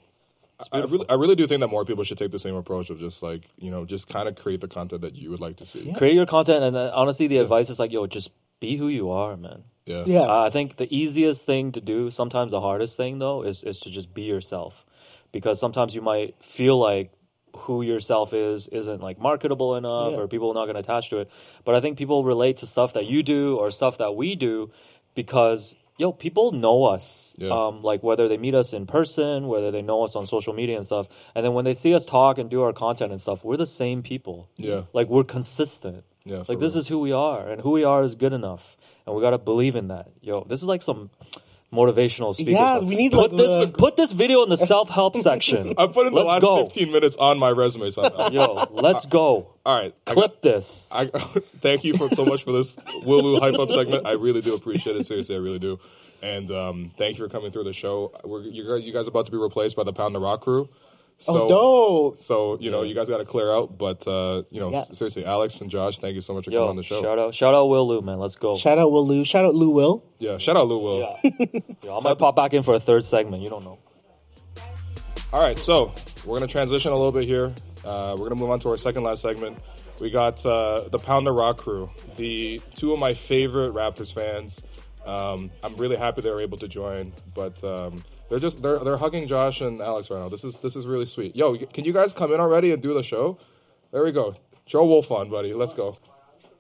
I 0.72 0.80
really, 0.80 1.06
I 1.10 1.14
really 1.16 1.36
do 1.36 1.48
think 1.48 1.62
that 1.62 1.68
more 1.70 1.86
people 1.86 2.04
should 2.04 2.18
take 2.18 2.32
the 2.32 2.40
same 2.40 2.56
approach 2.56 2.90
of 2.90 3.00
just 3.00 3.22
like 3.24 3.44
you 3.58 3.72
know, 3.72 3.86
just 3.86 4.08
kind 4.08 4.28
of 4.28 4.36
create 4.36 4.62
the 4.62 4.68
content 4.68 5.02
that 5.02 5.16
you 5.16 5.30
would 5.32 5.40
like 5.40 5.58
to 5.58 5.66
see. 5.66 5.94
Create 5.94 6.16
your 6.16 6.26
content, 6.26 6.64
and 6.64 6.76
uh, 6.76 6.92
honestly, 6.94 7.28
the 7.28 7.38
advice 7.38 7.70
is 7.70 7.80
like, 7.80 7.92
yo, 7.92 8.08
just 8.08 8.32
be 8.60 8.78
who 8.78 8.88
you 8.88 9.10
are, 9.12 9.36
man. 9.38 9.64
Yeah. 9.86 10.04
Yeah. 10.06 10.22
Uh, 10.22 10.44
I 10.46 10.50
think 10.52 10.78
the 10.78 10.88
easiest 10.96 11.46
thing 11.46 11.72
to 11.74 11.82
do, 11.82 12.12
sometimes 12.12 12.52
the 12.52 12.62
hardest 12.62 12.96
thing 12.98 13.20
though, 13.20 13.42
is 13.44 13.64
is 13.64 13.80
to 13.82 13.90
just 13.90 14.14
be 14.14 14.24
yourself, 14.24 14.86
because 15.32 15.60
sometimes 15.60 15.96
you 15.96 16.02
might 16.02 16.36
feel 16.44 16.78
like 16.78 17.12
who 17.58 17.82
yourself 17.82 18.34
is 18.34 18.68
isn't 18.70 19.02
like 19.02 19.20
marketable 19.20 19.76
enough, 19.76 20.14
Yeah. 20.14 20.20
or 20.20 20.28
people 20.28 20.50
are 20.52 20.54
not 20.54 20.66
going 20.66 20.76
to 20.76 20.82
attach 20.82 21.10
to 21.10 21.18
it. 21.20 21.30
But 21.66 21.76
I 21.76 21.82
think 21.82 21.98
people 21.98 22.24
relate 22.24 22.58
to 22.58 22.68
stuff 22.68 22.94
that 22.94 23.08
you 23.08 23.24
do 23.24 23.58
or 23.58 23.72
stuff 23.72 23.98
that 23.98 24.16
we 24.16 24.36
do 24.36 24.72
because 25.16 25.76
yo, 26.02 26.12
people 26.12 26.52
know 26.52 26.86
us. 26.86 27.36
Yeah. 27.38 27.50
Um, 27.50 27.84
like 27.84 28.02
whether 28.02 28.28
they 28.28 28.38
meet 28.38 28.56
us 28.56 28.74
in 28.74 28.88
person, 28.88 29.48
whether 29.48 29.70
they 29.70 29.84
know 29.84 30.04
us 30.04 30.16
on 30.16 30.26
social 30.26 30.54
media 30.54 30.76
and 30.76 30.86
stuff, 30.86 31.08
and 31.36 31.46
then 31.46 31.54
when 31.54 31.64
they 31.64 31.76
see 31.76 31.94
us 31.94 32.04
talk 32.04 32.40
and 32.40 32.50
do 32.50 32.64
our 32.64 32.74
content 32.74 33.12
and 33.12 33.22
stuff, 33.22 33.46
we're 33.46 33.56
the 33.56 33.68
same 33.68 34.02
people. 34.02 34.50
Yeah. 34.58 34.82
Like 34.94 35.08
we're 35.10 35.24
consistent. 35.24 36.04
Yeah, 36.24 36.44
like 36.48 36.60
this 36.60 36.74
real. 36.74 36.80
is 36.80 36.88
who 36.88 37.00
we 37.00 37.12
are, 37.12 37.50
and 37.50 37.62
who 37.62 37.72
we 37.72 37.84
are 37.84 38.04
is 38.04 38.14
good 38.14 38.32
enough, 38.32 38.78
and 39.08 39.16
we 39.16 39.22
gotta 39.24 39.40
believe 39.40 39.76
in 39.76 39.88
that. 39.88 40.08
Yo, 40.22 40.44
this 40.48 40.62
is 40.62 40.68
like 40.68 40.84
some 40.84 41.10
motivational 41.74 42.34
speakers. 42.36 42.54
Yeah, 42.54 42.78
stuff. 42.78 42.84
we 42.84 42.96
need, 42.96 43.12
put 43.12 43.32
like, 43.32 43.38
this 43.38 43.50
the- 43.50 43.78
put 43.78 43.96
this 43.98 44.12
video 44.12 44.44
in 44.44 44.50
the 44.50 44.58
self 44.72 44.90
help 44.90 45.16
section. 45.18 45.74
I 45.78 45.88
put 45.88 46.08
in 46.08 46.14
the 46.14 46.20
Let's 46.22 46.28
last 46.28 46.42
go. 46.42 46.64
15 46.64 46.92
minutes 46.92 47.18
on 47.18 47.40
my 47.40 47.50
resume 47.50 47.90
somehow. 47.90 48.30
Yo, 48.32 48.68
let's 48.72 49.06
go. 49.06 49.54
All 49.66 49.76
right, 49.76 49.94
I 50.08 50.14
Clip 50.14 50.42
this. 50.42 50.90
I 50.92 51.06
thank 51.62 51.84
you 51.84 51.96
for 51.96 52.10
so 52.10 52.26
much 52.26 52.44
for 52.44 52.52
this 52.52 52.78
Will 53.04 53.24
Lou 53.24 53.40
hype 53.40 53.56
up 53.60 53.70
segment. 53.70 54.06
I 54.06 54.14
really 54.14 54.42
do 54.42 54.56
appreciate 54.56 54.96
it. 54.96 55.06
Seriously, 55.08 55.36
I 55.36 55.40
really 55.40 55.60
do. 55.60 55.80
And 56.24 56.52
um, 56.52 56.90
thank 56.98 57.18
you 57.18 57.26
for 57.26 57.32
coming 57.32 57.52
through 57.52 57.64
the 57.64 57.74
show. 57.74 58.12
We're, 58.24 58.42
you, 58.42 58.68
guys, 58.68 58.86
you 58.86 58.94
guys 58.94 59.08
are 59.08 59.10
about 59.12 59.26
to 59.26 59.32
be 59.32 59.38
replaced 59.38 59.76
by 59.76 59.84
the 59.84 59.94
Pound 59.94 60.14
the 60.14 60.20
Rock 60.20 60.42
crew. 60.42 60.70
So, 61.22 61.44
oh, 61.44 61.48
dope. 61.50 62.18
So 62.18 62.58
you 62.60 62.72
know, 62.72 62.82
you 62.84 62.94
guys 62.96 63.08
got 63.08 63.20
to 63.20 63.26
clear 63.26 63.52
out. 63.52 63.78
But 63.78 64.08
uh, 64.08 64.44
you 64.50 64.60
know, 64.60 64.72
Yeah. 64.72 64.82
seriously, 64.84 65.26
Alex 65.26 65.62
and 65.62 65.70
Josh, 65.70 66.00
thank 66.00 66.16
you 66.16 66.22
so 66.22 66.34
much 66.34 66.46
for 66.46 66.52
coming 66.52 66.70
on 66.70 66.76
the 66.76 66.84
show. 66.84 67.02
shout 67.02 67.20
out, 67.20 67.34
shout 67.34 67.54
out, 67.54 67.66
Will 67.68 67.88
Lou, 67.88 68.02
man. 68.02 68.18
Let's 68.20 68.36
go. 68.36 68.58
Shout 68.58 68.80
out 68.80 68.92
Will 68.92 69.06
Lou. 69.06 69.24
Shout 69.24 69.46
out 69.46 69.54
Lou 69.56 69.70
Will. 69.70 70.04
Yeah, 70.20 70.38
shout 70.40 70.58
out 70.58 70.68
Lou 70.68 70.80
Will. 70.80 71.18
Yo, 71.84 71.98
I 71.98 72.02
might 72.02 72.18
pop 72.18 72.36
back 72.36 72.54
in 72.54 72.64
for 72.64 72.74
a 72.74 72.80
third 72.80 73.06
segment. 73.06 73.44
You 73.44 73.50
don't 73.50 73.64
know. 73.64 73.78
All 75.34 75.42
right, 75.42 75.58
so 75.58 75.94
we're 76.26 76.38
going 76.38 76.48
to 76.48 76.52
transition 76.52 76.92
a 76.92 76.96
little 76.96 77.12
bit 77.12 77.24
here. 77.26 77.54
Uh, 77.86 78.12
we're 78.14 78.28
going 78.28 78.32
to 78.32 78.36
move 78.36 78.50
on 78.50 78.60
to 78.62 78.70
our 78.70 78.78
second 78.78 79.04
last 79.04 79.22
segment. 79.22 79.58
We 80.02 80.10
got 80.10 80.46
uh, 80.46 80.90
the 80.90 81.00
Pound 81.00 81.26
the 81.28 81.32
Rock 81.32 81.58
crew, 81.58 81.90
the 82.18 82.60
two 82.76 82.92
of 82.92 83.00
my 83.00 83.14
favorite 83.14 83.74
Raptors 83.74 84.14
fans. 84.14 84.62
Um, 85.06 85.52
I'm 85.64 85.76
really 85.78 85.96
happy 85.96 86.22
they 86.22 86.30
were 86.32 86.42
able 86.42 86.58
to 86.58 86.68
join, 86.68 87.14
but 87.34 87.64
um, 87.64 88.04
they're 88.32 88.40
just 88.40 88.64
they're 88.64 88.80
they're 88.80 88.98
hugging 88.98 89.28
Josh 89.28 89.60
and 89.60 89.82
Alex 89.82 90.10
right 90.10 90.20
now. 90.20 90.30
This 90.30 90.46
is 90.46 90.56
this 90.58 90.78
is 90.78 90.88
really 90.88 91.06
sweet. 91.06 91.36
Yo, 91.36 91.58
can 91.58 91.84
you 91.84 91.92
guys 91.92 92.14
come 92.14 92.32
in 92.34 92.40
already 92.40 92.72
and 92.72 92.82
do 92.82 92.94
the 92.94 93.04
show? 93.04 93.38
There 93.92 94.06
we 94.06 94.14
go. 94.14 94.36
Joe 94.66 94.88
Wolfond, 94.88 95.30
buddy. 95.30 95.54
Let's 95.54 95.74
go. 95.74 95.98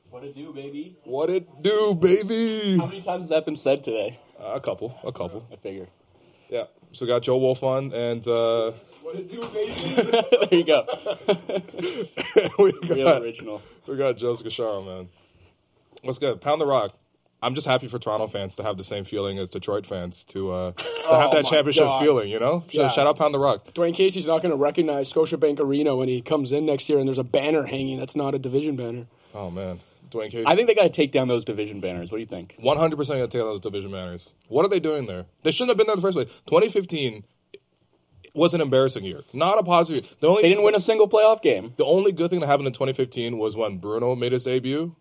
What 0.09 0.25
it 0.25 0.35
do, 0.35 0.51
baby? 0.51 0.97
What 1.05 1.29
it 1.29 1.63
do, 1.63 1.95
baby? 1.95 2.77
How 2.77 2.87
many 2.87 3.01
times 3.01 3.23
has 3.23 3.29
that 3.29 3.45
been 3.45 3.55
said 3.55 3.85
today? 3.85 4.19
Uh, 4.37 4.47
a 4.55 4.59
couple, 4.59 4.99
a 5.05 5.13
couple. 5.13 5.47
I 5.49 5.55
figure. 5.55 5.85
Yeah. 6.49 6.65
So 6.91 7.05
we 7.05 7.07
got 7.09 7.21
Joe 7.21 7.39
Wolfond, 7.39 7.93
and 7.93 8.27
uh, 8.27 8.73
What 9.01 9.15
it 9.15 9.31
do, 9.31 9.39
baby? 9.47 9.71
there 10.49 10.59
you 10.59 10.65
go. 10.65 10.85
we 12.59 12.73
Real 12.93 13.05
got 13.05 13.21
original. 13.21 13.61
We 13.87 13.95
got 13.95 14.17
Joe 14.17 14.33
Casciaro, 14.33 14.85
man. 14.85 15.07
What's 16.01 16.19
good? 16.19 16.41
Pound 16.41 16.59
the 16.59 16.65
rock. 16.65 16.91
I'm 17.43 17.55
just 17.55 17.65
happy 17.65 17.87
for 17.87 17.97
Toronto 17.97 18.27
fans 18.27 18.55
to 18.57 18.63
have 18.63 18.77
the 18.77 18.83
same 18.83 19.03
feeling 19.03 19.39
as 19.39 19.49
Detroit 19.49 19.85
fans 19.85 20.25
to 20.25 20.51
uh, 20.51 20.71
to 20.73 20.83
Oh 21.07 21.19
have 21.19 21.31
that 21.31 21.45
championship 21.45 21.85
God. 21.85 21.99
feeling. 22.03 22.29
You 22.29 22.39
know, 22.39 22.63
Sh- 22.69 22.75
Yeah. 22.75 22.87
shout 22.89 23.07
out 23.07 23.17
Pound 23.17 23.33
the 23.33 23.39
Rock. 23.39 23.65
Dwane 23.73 23.93
Casey's 23.95 24.27
not 24.27 24.41
going 24.43 24.51
to 24.51 24.57
recognize 24.57 25.11
Scotiabank 25.11 25.59
Arena 25.59 25.95
when 25.95 26.07
he 26.07 26.21
comes 26.21 26.51
in 26.51 26.65
next 26.65 26.87
year, 26.89 26.99
and 26.99 27.07
there's 27.07 27.17
a 27.17 27.23
banner 27.23 27.63
hanging. 27.63 27.97
That's 27.97 28.15
not 28.15 28.35
a 28.35 28.39
division 28.39 28.75
banner. 28.75 29.07
Oh 29.33 29.49
man, 29.49 29.79
Dwane 30.11 30.29
Casey. 30.29 30.45
I 30.45 30.55
think 30.55 30.67
they 30.67 30.75
got 30.75 30.83
to 30.83 30.89
take 30.89 31.11
down 31.11 31.27
those 31.29 31.43
division 31.43 31.79
banners. 31.79 32.11
What 32.11 32.17
do 32.17 32.21
you 32.21 32.27
think? 32.27 32.55
100 32.59 32.95
percent 32.95 33.17
gonna 33.19 33.27
take 33.27 33.41
out 33.41 33.45
those 33.45 33.59
division 33.61 33.91
banners. 33.91 34.33
What 34.47 34.63
are 34.65 34.69
they 34.69 34.79
doing 34.79 35.07
there? 35.07 35.25
They 35.43 35.51
shouldn't 35.51 35.69
have 35.69 35.77
been 35.77 35.87
there 35.87 35.95
in 35.95 35.99
the 35.99 36.05
first 36.07 36.15
place. 36.15 36.27
2015 36.45 37.23
was 38.33 38.53
an 38.53 38.61
embarrassing 38.61 39.03
year, 39.03 39.23
not 39.33 39.59
a 39.59 39.63
positive. 39.63 40.05
year. 40.05 40.13
The 40.21 40.27
only 40.27 40.41
They 40.43 40.49
didn't 40.49 40.63
win 40.63 40.75
a 40.75 40.79
single 40.79 41.07
playoff 41.09 41.41
game. 41.41 41.73
The 41.77 41.85
only 41.85 42.11
good 42.11 42.29
thing 42.29 42.39
that 42.41 42.47
happened 42.47 42.67
in 42.67 42.73
2015 42.73 43.37
was 43.37 43.57
when 43.57 43.77
Bruno 43.79 44.15
made 44.15 44.31
his 44.31 44.43
debut, 44.45 44.95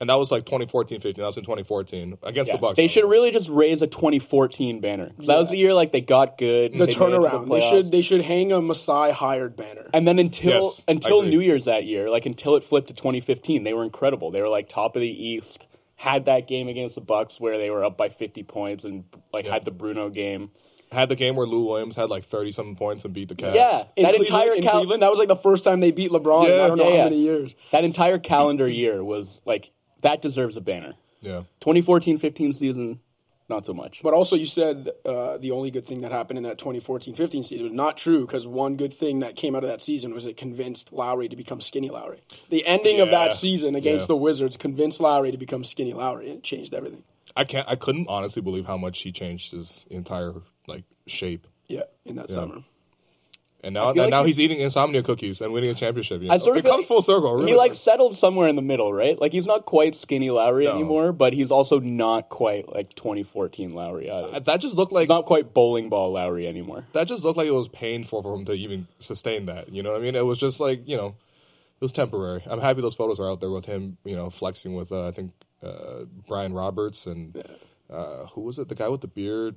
and 0.00 0.08
that 0.10 0.14
was 0.16 0.30
like 0.30 0.44
2014-15. 0.44 1.16
That 1.16 1.18
was 1.18 1.36
in 1.36 1.42
2014 1.44 2.18
against 2.22 2.48
Yeah, 2.48 2.56
the 2.56 2.60
Bucks. 2.60 2.76
They 2.76 2.86
should 2.86 3.04
really 3.08 3.30
just 3.30 3.48
raise 3.48 3.82
a 3.82 3.86
2014 3.86 4.80
banner. 4.80 5.10
'Cause 5.16 5.26
That 5.26 5.38
was 5.38 5.50
the 5.50 5.56
year 5.56 5.74
like 5.74 5.92
they 5.92 6.00
got 6.00 6.38
good. 6.38 6.72
The 6.72 6.78
they 6.78 6.84
made 6.86 6.88
it 6.90 6.96
turnaround. 6.98 7.48
they 7.50 7.60
should 7.68 7.90
they 7.92 8.02
should 8.02 8.22
hang 8.22 8.52
a 8.52 8.60
Masai 8.60 9.10
hired 9.12 9.56
banner. 9.56 9.88
And 9.92 10.06
then 10.06 10.18
until 10.18 10.62
Yes, 10.62 10.84
until. 10.88 11.22
New 11.22 11.40
Year's 11.40 11.64
that 11.66 11.84
year, 11.84 12.08
like 12.10 12.26
until 12.26 12.56
it 12.56 12.64
flipped 12.64 12.88
to 12.88 12.94
2015, 12.94 13.64
they 13.64 13.74
were 13.74 13.82
incredible. 13.84 14.30
They 14.30 14.40
were 14.40 14.48
like 14.48 14.68
top 14.68 14.94
of 14.96 15.00
the 15.02 15.08
East. 15.08 15.66
Had 15.96 16.26
that 16.26 16.46
game 16.46 16.68
against 16.68 16.94
the 16.94 17.00
Bucks 17.00 17.40
where 17.40 17.58
they 17.58 17.70
were 17.70 17.84
up 17.84 17.96
by 17.96 18.08
50 18.08 18.44
points 18.44 18.84
and 18.84 19.04
like 19.32 19.46
had 19.46 19.64
the 19.64 19.72
Bruno 19.72 20.08
game. 20.10 20.50
Had 20.92 21.08
the 21.10 21.16
game 21.16 21.34
where 21.36 21.46
Lou 21.46 21.66
Williams 21.66 21.96
had 21.96 22.08
like 22.08 22.22
30 22.24 22.52
something 22.52 22.76
points 22.76 23.04
and 23.04 23.12
beat 23.12 23.28
the 23.28 23.34
Cavs. 23.34 23.54
Yeah, 23.56 23.84
In 23.96 24.04
that 24.04 24.14
Cleveland- 24.14 24.24
entire 24.26 24.54
in 24.54 24.62
cal- 24.62 24.72
Cleveland, 24.78 25.02
that 25.02 25.10
was 25.10 25.18
like 25.18 25.28
the 25.28 25.36
first 25.36 25.64
time 25.64 25.80
they 25.80 25.90
beat 25.90 26.10
LeBron. 26.12 26.46
in 26.46 26.52
I 26.52 26.68
don't 26.68 26.78
know 26.78 26.84
how 26.96 27.04
many 27.04 27.16
years. 27.18 27.56
That 27.72 27.82
entire 27.84 28.18
calendar 28.18 28.66
year 28.68 29.02
was 29.04 29.40
like 29.44 29.72
that 30.02 30.22
deserves 30.22 30.56
a 30.56 30.60
banner. 30.60 30.94
Yeah. 31.20 31.42
2014-15 31.60 32.54
season, 32.54 33.00
not 33.48 33.66
so 33.66 33.72
much. 33.74 34.02
But 34.02 34.14
also, 34.14 34.36
you 34.36 34.46
said 34.46 34.88
uh, 35.04 35.38
the 35.38 35.50
only 35.52 35.70
good 35.70 35.84
thing 35.86 36.02
that 36.02 36.12
happened 36.12 36.36
in 36.38 36.44
that 36.44 36.58
2014-15 36.58 37.44
season 37.44 37.64
was 37.64 37.72
not 37.72 37.96
true 37.96 38.20
because 38.26 38.46
one 38.46 38.76
good 38.76 38.92
thing 38.92 39.20
that 39.20 39.34
came 39.36 39.56
out 39.56 39.64
of 39.64 39.70
that 39.70 39.82
season 39.82 40.12
was 40.14 40.26
it 40.26 40.36
convinced 40.36 40.92
Lowry 40.92 41.28
to 41.28 41.36
become 41.36 41.60
Skinny 41.60 41.88
Lowry. 41.90 42.20
The 42.50 42.66
ending 42.66 43.00
of 43.00 43.10
that 43.10 43.32
season 43.32 43.74
against 43.74 44.04
Yeah. 44.04 44.14
the 44.14 44.16
Wizards 44.16 44.56
convinced 44.56 45.00
Lowry 45.00 45.30
to 45.32 45.38
become 45.38 45.64
Skinny 45.64 45.92
Lowry, 45.92 46.28
and 46.30 46.38
it 46.38 46.44
changed 46.44 46.74
everything. 46.74 47.02
I 47.36 47.44
can't. 47.44 47.68
I 47.68 47.76
couldn't 47.76 48.08
honestly 48.08 48.42
believe 48.42 48.66
how 48.66 48.76
much 48.78 49.00
he 49.02 49.12
changed 49.12 49.52
his 49.52 49.86
entire 49.90 50.34
like 50.66 50.84
shape. 51.06 51.46
Yeah, 51.68 51.82
in 52.04 52.16
that 52.16 52.28
Yeah. 52.30 52.34
summer. 52.34 52.64
And 53.64 53.76
I 53.76 53.80
now, 53.92 53.92
like 53.92 54.10
now 54.10 54.20
he- 54.22 54.28
he's 54.28 54.38
eating 54.40 54.60
insomnia 54.60 55.02
cookies 55.02 55.40
and 55.40 55.52
winning 55.52 55.70
a 55.70 55.74
championship. 55.74 56.22
You 56.22 56.28
know? 56.28 56.34
I 56.34 56.38
sort 56.38 56.56
of 56.58 56.64
it 56.64 56.68
comes 56.68 56.82
like 56.82 56.86
full 56.86 57.02
circle. 57.02 57.34
Really. 57.34 57.50
He 57.50 57.56
like 57.56 57.74
settled 57.74 58.14
somewhere 58.16 58.48
in 58.48 58.54
the 58.54 58.62
middle, 58.62 58.92
right? 58.92 59.20
Like 59.20 59.32
he's 59.32 59.46
not 59.46 59.64
quite 59.64 59.96
skinny 59.96 60.30
Lowry 60.30 60.68
anymore, 60.68 61.12
but 61.12 61.32
he's 61.32 61.50
also 61.50 61.80
not 61.80 62.28
quite 62.28 62.72
like 62.72 62.94
2014 62.94 63.72
Lowry 63.72 64.08
either. 64.10 64.38
that 64.40 64.60
just 64.60 64.76
looked 64.76 64.92
like 64.92 65.02
He's 65.02 65.08
not 65.08 65.24
quite 65.26 65.52
bowling 65.54 65.88
ball 65.88 66.12
Lowry 66.12 66.46
anymore. 66.46 66.84
that 66.92 67.08
just 67.08 67.24
looked 67.24 67.36
like 67.36 67.48
it 67.48 67.54
was 67.54 67.66
painful 67.68 68.22
for 68.22 68.34
him 68.36 68.44
to 68.44 68.52
even 68.52 68.86
sustain 69.00 69.46
that. 69.46 69.72
You 69.72 69.82
know 69.82 69.90
what 69.90 70.00
I 70.00 70.04
mean? 70.04 70.14
It 70.14 70.24
was 70.24 70.38
just 70.38 70.60
like 70.60 70.86
you 70.88 70.96
know, 70.96 71.08
it 71.08 71.80
was 71.84 71.92
temporary. 71.92 72.42
I'm 72.46 72.60
happy 72.60 72.80
those 72.80 72.94
photos 72.94 73.18
are 73.18 73.28
out 73.28 73.40
there 73.40 73.50
with 73.50 73.66
him. 73.66 73.96
You 74.04 74.14
know, 74.14 74.30
flexing 74.30 74.74
with 74.74 74.92
uh, 74.92 75.08
I 75.08 75.10
think 75.10 75.32
uh, 75.64 76.04
Brian 76.28 76.52
Roberts 76.52 77.06
and 77.08 77.36
uh, 77.90 78.26
who 78.34 78.42
was 78.42 78.60
it? 78.60 78.68
The 78.68 78.76
guy 78.76 78.88
with 78.88 79.00
the 79.00 79.08
beard 79.08 79.56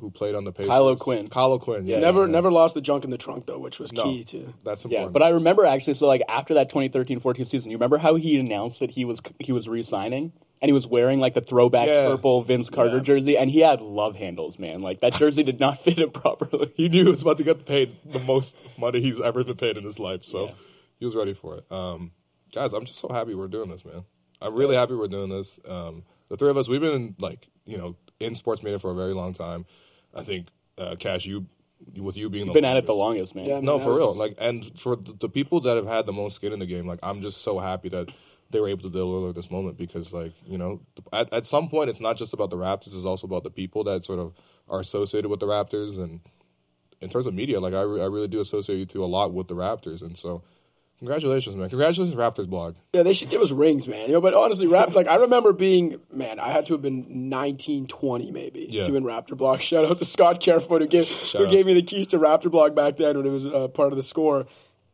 who 0.00 0.10
played 0.10 0.34
on 0.34 0.44
the 0.44 0.52
Pacers. 0.52 0.68
Kyle 0.68 0.86
O'Quinn. 0.88 1.28
Kyle 1.28 1.52
O'Quinn. 1.52 1.86
Yeah, 1.86 1.98
never, 2.00 2.22
yeah. 2.26 2.30
never 2.32 2.50
lost 2.50 2.74
the 2.74 2.80
junk 2.80 3.04
in 3.04 3.10
the 3.10 3.18
trunk 3.18 3.46
though, 3.46 3.58
which 3.58 3.78
was 3.78 3.92
No. 3.92 4.02
key 4.04 4.24
to. 4.24 4.52
That's 4.64 4.84
Yeah, 4.84 4.98
important. 4.98 5.12
but 5.12 5.22
I 5.22 5.28
remember 5.30 5.64
actually. 5.66 5.94
So 5.94 6.06
like 6.06 6.22
after 6.28 6.54
that 6.54 6.70
2013-14 6.70 7.46
season, 7.46 7.70
you 7.70 7.76
remember 7.76 7.98
how 7.98 8.14
he 8.16 8.38
announced 8.38 8.80
that 8.80 8.90
he 8.90 9.04
was 9.04 9.20
he 9.38 9.52
was 9.52 9.68
re-signing, 9.68 10.32
and 10.62 10.68
he 10.68 10.72
was 10.72 10.86
wearing 10.86 11.20
like 11.20 11.34
the 11.34 11.40
throwback 11.40 11.86
Yeah. 11.88 12.08
purple 12.08 12.42
Vince 12.42 12.70
Carter 12.70 13.00
jersey, 13.00 13.36
and 13.38 13.50
he 13.50 13.60
had 13.60 13.80
love 13.80 14.16
handles, 14.16 14.58
man. 14.58 14.80
Like 14.80 15.00
that 15.00 15.14
jersey 15.14 15.42
did 15.42 15.60
not 15.60 15.78
fit 15.82 15.98
him 15.98 16.10
properly. 16.10 16.72
he 16.76 16.88
knew 16.88 17.04
he 17.04 17.10
was 17.10 17.22
about 17.22 17.38
to 17.38 17.44
get 17.44 17.66
paid 17.66 17.96
the 18.04 18.18
most 18.20 18.58
money 18.78 19.00
he's 19.00 19.20
ever 19.20 19.44
been 19.44 19.56
paid 19.56 19.76
in 19.76 19.84
his 19.84 19.98
life, 19.98 20.24
so 20.24 20.50
he 20.98 21.04
was 21.04 21.14
ready 21.14 21.34
for 21.34 21.56
it. 21.56 21.64
Um, 21.72 22.12
guys, 22.52 22.72
I'm 22.74 22.84
just 22.84 22.98
so 22.98 23.08
happy 23.08 23.34
we're 23.34 23.48
doing 23.48 23.68
this, 23.70 23.84
man. 23.84 24.04
I'm 24.42 24.54
really 24.54 24.74
happy 24.76 24.94
we're 24.94 25.08
doing 25.08 25.28
this. 25.28 25.60
Um, 25.68 26.02
the 26.30 26.36
three 26.36 26.48
of 26.50 26.56
us, 26.56 26.68
we've 26.68 26.80
been 26.80 27.14
like, 27.18 27.48
you 27.66 27.76
know, 27.76 27.96
in 28.20 28.34
sports 28.34 28.62
media 28.62 28.78
for 28.78 28.90
a 28.90 28.94
very 28.94 29.12
long 29.12 29.32
time. 29.32 29.66
I 30.14 30.22
think, 30.22 30.48
uh, 30.78 30.96
Cash, 30.96 31.26
you 31.26 31.46
with 31.96 32.16
you 32.16 32.28
being 32.28 32.44
You've 32.46 32.54
the 32.54 32.60
been 32.60 32.64
at 32.70 32.76
it 32.76 32.86
the 32.86 32.92
longest. 32.92 33.34
longest, 33.34 33.50
man. 33.54 33.64
no, 33.64 33.78
for 33.78 33.94
real. 33.94 34.14
Like, 34.14 34.34
and 34.38 34.64
for 34.78 34.96
the, 34.96 35.12
the 35.12 35.28
people 35.28 35.60
that 35.62 35.76
have 35.76 35.86
had 35.86 36.04
the 36.06 36.12
most 36.12 36.36
skin 36.36 36.52
in 36.52 36.58
the 36.58 36.66
game, 36.66 36.86
like, 36.86 36.98
I'm 37.02 37.22
just 37.22 37.42
so 37.42 37.58
happy 37.58 37.88
that 37.88 38.10
they 38.50 38.60
were 38.60 38.68
able 38.68 38.82
to 38.82 38.90
deliver 38.90 39.32
this 39.32 39.50
moment 39.50 39.78
because, 39.78 40.12
like, 40.12 40.32
you 40.46 40.58
know, 40.58 40.80
at, 41.12 41.32
at 41.32 41.46
some 41.46 41.68
point, 41.68 41.88
it's 41.88 42.00
not 42.00 42.16
just 42.18 42.34
about 42.34 42.50
the 42.50 42.56
Raptors; 42.56 42.88
it's 42.88 43.04
also 43.06 43.26
about 43.26 43.44
the 43.44 43.50
people 43.50 43.84
that 43.84 44.04
sort 44.04 44.18
of 44.18 44.34
are 44.68 44.80
associated 44.80 45.28
with 45.30 45.40
the 45.40 45.46
Raptors. 45.46 45.98
And 45.98 46.20
in 47.00 47.08
terms 47.08 47.26
of 47.26 47.34
media, 47.34 47.60
like, 47.60 47.72
I, 47.74 47.82
re- 47.82 48.02
I 48.02 48.06
really 48.06 48.28
do 48.28 48.40
associate 48.40 48.78
you 48.78 48.86
to 48.86 49.04
a 49.04 49.06
lot 49.06 49.32
with 49.32 49.48
the 49.48 49.54
Raptors, 49.54 50.02
and 50.02 50.16
so. 50.18 50.42
Congratulations, 51.00 51.56
man! 51.56 51.70
Congratulations, 51.70 52.14
Raptors 52.14 52.46
blog. 52.48 52.76
Yeah, 52.92 53.02
they 53.02 53.14
should 53.14 53.30
give 53.30 53.40
us 53.40 53.50
rings, 53.50 53.88
man. 53.88 54.06
You 54.08 54.12
know, 54.12 54.20
but 54.20 54.34
honestly, 54.34 54.66
rap 54.66 54.94
like 54.94 55.08
I 55.08 55.16
remember 55.16 55.52
being 55.54 55.98
man, 56.12 56.38
I 56.38 56.50
had 56.50 56.66
to 56.66 56.74
have 56.74 56.82
been 56.82 57.30
nineteen, 57.30 57.86
twenty 57.86 58.30
maybe 58.30 58.66
Yeah. 58.68 58.86
doing 58.86 59.02
Raptor 59.02 59.34
Blog. 59.36 59.60
Shout 59.62 59.86
out 59.86 59.96
to 59.98 60.04
Scott 60.04 60.40
Carefoot 60.40 60.82
who 60.82 60.86
gave 60.86 61.06
Shout 61.06 61.40
who 61.40 61.46
out. 61.46 61.50
gave 61.50 61.64
me 61.64 61.72
the 61.72 61.82
keys 61.82 62.06
to 62.08 62.18
Raptor 62.18 62.50
Blog 62.50 62.74
back 62.76 62.98
then 62.98 63.16
when 63.16 63.24
it 63.26 63.30
was 63.30 63.46
uh, 63.46 63.68
part 63.68 63.92
of 63.92 63.96
the 63.96 64.02
score, 64.02 64.46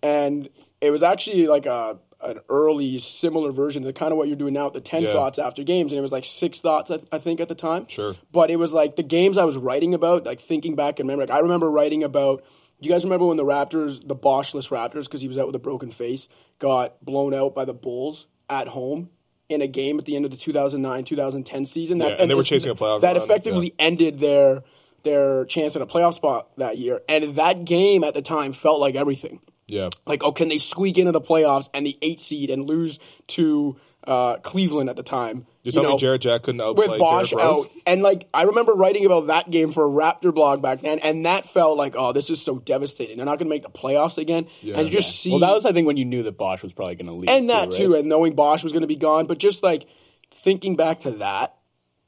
and 0.02 0.48
it 0.80 0.90
was 0.92 1.02
actually 1.02 1.48
like 1.48 1.66
a 1.66 1.98
an 2.22 2.38
early 2.48 2.98
similar 2.98 3.50
version 3.52 3.82
to 3.82 3.92
kind 3.92 4.10
of 4.10 4.16
what 4.16 4.26
you're 4.28 4.36
doing 4.38 4.54
now, 4.54 4.70
the 4.70 4.80
ten 4.80 5.02
Yeah. 5.02 5.12
thoughts 5.12 5.40
after 5.40 5.64
games, 5.64 5.90
and 5.90 5.98
it 5.98 6.02
was 6.02 6.12
like 6.12 6.24
six 6.24 6.60
thoughts 6.60 6.90
I, 6.92 7.00
I 7.10 7.18
think 7.18 7.40
at 7.40 7.48
the 7.48 7.54
time. 7.56 7.88
Sure. 7.88 8.14
But 8.30 8.50
it 8.50 8.56
was 8.56 8.72
like 8.72 8.94
the 8.94 9.02
games 9.02 9.36
I 9.36 9.44
was 9.44 9.56
writing 9.56 9.92
about, 9.92 10.24
like 10.24 10.40
thinking 10.40 10.76
back 10.76 11.00
and 11.00 11.08
remember. 11.08 11.26
Like 11.30 11.36
I 11.36 11.40
remember 11.42 11.68
writing 11.68 12.04
about. 12.04 12.44
Do 12.80 12.88
you 12.88 12.94
guys 12.94 13.04
remember 13.04 13.26
when 13.26 13.36
the 13.36 13.44
Raptors, 13.44 14.06
the 14.06 14.16
Boshless 14.16 14.68
Raptors, 14.68 15.04
because 15.04 15.22
he 15.22 15.28
was 15.28 15.38
out 15.38 15.46
with 15.46 15.56
a 15.56 15.60
broken 15.60 15.90
face, 15.90 16.28
got 16.58 17.02
blown 17.04 17.32
out 17.32 17.54
by 17.54 17.64
the 17.64 17.72
Bulls 17.72 18.26
at 18.50 18.68
home 18.68 19.10
in 19.48 19.62
a 19.62 19.66
game 19.66 19.98
at 19.98 20.04
the 20.04 20.14
end 20.14 20.24
of 20.24 20.30
the 20.30 20.36
2009-2010 20.36 21.66
season? 21.66 21.98
Yeah, 22.00 22.08
and 22.18 22.30
they 22.30 22.34
were 22.34 22.42
chasing 22.42 22.70
a 22.70 22.74
playoff 22.74 23.00
That 23.00 23.16
run, 23.16 23.24
effectively 23.24 23.74
ended 23.78 24.18
their 24.18 24.62
their 25.04 25.44
chance 25.44 25.76
at 25.76 25.82
a 25.82 25.86
playoff 25.86 26.14
spot 26.14 26.48
that 26.58 26.78
year. 26.78 27.00
And 27.08 27.36
that 27.36 27.64
game 27.64 28.02
at 28.02 28.12
the 28.12 28.22
time 28.22 28.52
felt 28.52 28.80
like 28.80 28.96
everything 28.96 29.40
Yeah, 29.68 29.90
like, 30.04 30.24
oh, 30.24 30.32
can 30.32 30.48
they 30.48 30.58
squeak 30.58 30.98
into 30.98 31.12
the 31.12 31.20
playoffs 31.20 31.70
and 31.72 31.86
the 31.86 31.96
eight 32.02 32.20
seed 32.20 32.50
and 32.50 32.66
lose 32.66 32.98
to 33.28 33.76
uh, 34.04 34.38
Cleveland 34.38 34.90
at 34.90 34.96
the 34.96 35.04
time? 35.04 35.46
You're 35.66 35.70
you 35.70 35.72
telling 35.72 35.88
know, 35.88 35.94
me 35.96 35.98
Jarrett 36.00 36.20
Jack 36.20 36.42
couldn't 36.44 36.60
outplay 36.60 36.86
with 36.86 36.98
Bosh 37.00 37.30
Derrick 37.30 37.44
Rose? 37.44 37.64
out. 37.64 37.70
And 37.88 38.00
like 38.00 38.28
I 38.32 38.44
remember 38.44 38.72
writing 38.72 39.04
about 39.04 39.26
that 39.26 39.50
game 39.50 39.72
for 39.72 39.84
a 39.84 39.88
Raptor 39.88 40.32
blog 40.32 40.62
back 40.62 40.80
then, 40.80 41.00
and 41.00 41.26
that 41.26 41.48
felt 41.48 41.76
like, 41.76 41.96
oh, 41.96 42.12
this 42.12 42.30
is 42.30 42.40
so 42.40 42.60
devastating. 42.60 43.16
They're 43.16 43.26
not 43.26 43.40
going 43.40 43.48
to 43.50 43.54
make 43.54 43.64
the 43.64 43.68
playoffs 43.70 44.16
again. 44.16 44.46
And 44.62 44.86
you 44.86 44.90
just 44.90 45.18
see 45.18 45.30
Well, 45.30 45.40
that 45.40 45.50
was 45.50 45.66
I 45.66 45.72
think 45.72 45.88
when 45.88 45.96
you 45.96 46.04
knew 46.04 46.22
that 46.22 46.38
Bosh 46.38 46.62
was 46.62 46.72
probably 46.72 46.94
going 46.94 47.06
to 47.06 47.14
leave, 47.16 47.30
and 47.30 47.50
that 47.50 47.70
right? 47.70 47.72
too, 47.76 47.94
and 47.96 48.08
knowing 48.08 48.36
Bosh 48.36 48.62
was 48.62 48.72
going 48.72 48.82
to 48.82 48.86
be 48.86 48.94
gone, 48.94 49.26
but 49.26 49.38
just 49.38 49.64
like 49.64 49.86
thinking 50.30 50.76
back 50.76 51.00
to 51.00 51.10
that 51.12 51.56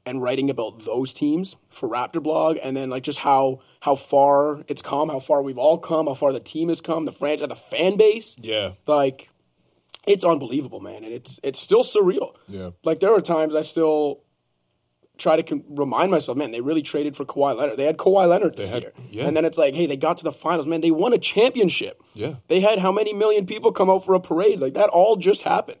and 0.05 0.21
writing 0.21 0.49
about 0.49 0.85
those 0.85 1.13
teams 1.13 1.57
for 1.67 1.89
Raptor 1.89 2.23
blog, 2.23 2.57
and 2.63 2.77
then 2.77 2.89
like 2.89 3.03
just 3.03 3.19
how 3.19 3.59
how 3.81 3.95
far 3.95 4.63
it's 4.69 4.81
come, 4.81 5.09
how 5.09 5.19
far 5.19 5.41
we've 5.41 5.57
all 5.57 5.77
come, 5.77 6.07
how 6.07 6.13
far 6.13 6.31
the 6.31 6.39
team 6.39 6.69
has 6.69 6.79
come, 6.79 7.03
the 7.03 7.11
franchise, 7.11 7.49
the 7.49 7.55
fan 7.55 7.97
base, 7.97 8.37
Yeah. 8.39 8.71
like 8.87 9.29
it's 10.09 10.23
unbelievable, 10.23 10.79
man, 10.81 11.03
and 11.05 11.13
it's 11.13 11.39
it's 11.43 11.59
still 11.59 11.83
surreal. 11.83 12.35
Yeah. 12.47 12.71
Like 12.83 12.99
there 12.99 13.13
are 13.13 13.21
times 13.21 13.55
I 13.55 13.61
still 13.61 14.23
try 15.17 15.35
to 15.35 15.43
con- 15.43 15.63
remind 15.69 16.09
myself, 16.11 16.37
man, 16.37 16.51
they 16.51 16.61
really 16.61 16.81
traded 16.81 17.15
for 17.15 17.25
Kawhi 17.25 17.55
Leonard. 17.57 17.77
They 17.77 17.83
had 17.85 17.97
Kawhi 17.97 18.27
Leonard 18.27 18.55
this 18.57 18.71
had- 18.71 18.83
year, 18.83 18.93
yeah. 19.11 19.27
and 19.27 19.35
then 19.37 19.45
it's 19.45 19.57
like, 19.57 19.75
hey, 19.75 19.85
they 19.85 19.97
got 19.97 20.17
to 20.17 20.23
the 20.23 20.31
finals, 20.31 20.65
man. 20.65 20.81
They 20.81 20.91
won 20.91 21.13
a 21.13 21.17
championship. 21.17 22.01
Yeah. 22.13 22.35
They 22.47 22.59
had 22.61 22.79
how 22.79 22.91
many 22.91 23.13
million 23.13 23.45
people 23.45 23.71
come 23.71 23.89
out 23.89 24.05
for 24.05 24.15
a 24.15 24.19
parade? 24.19 24.59
Like 24.59 24.73
that 24.73 24.89
all 24.89 25.15
just 25.15 25.43
happened. 25.43 25.79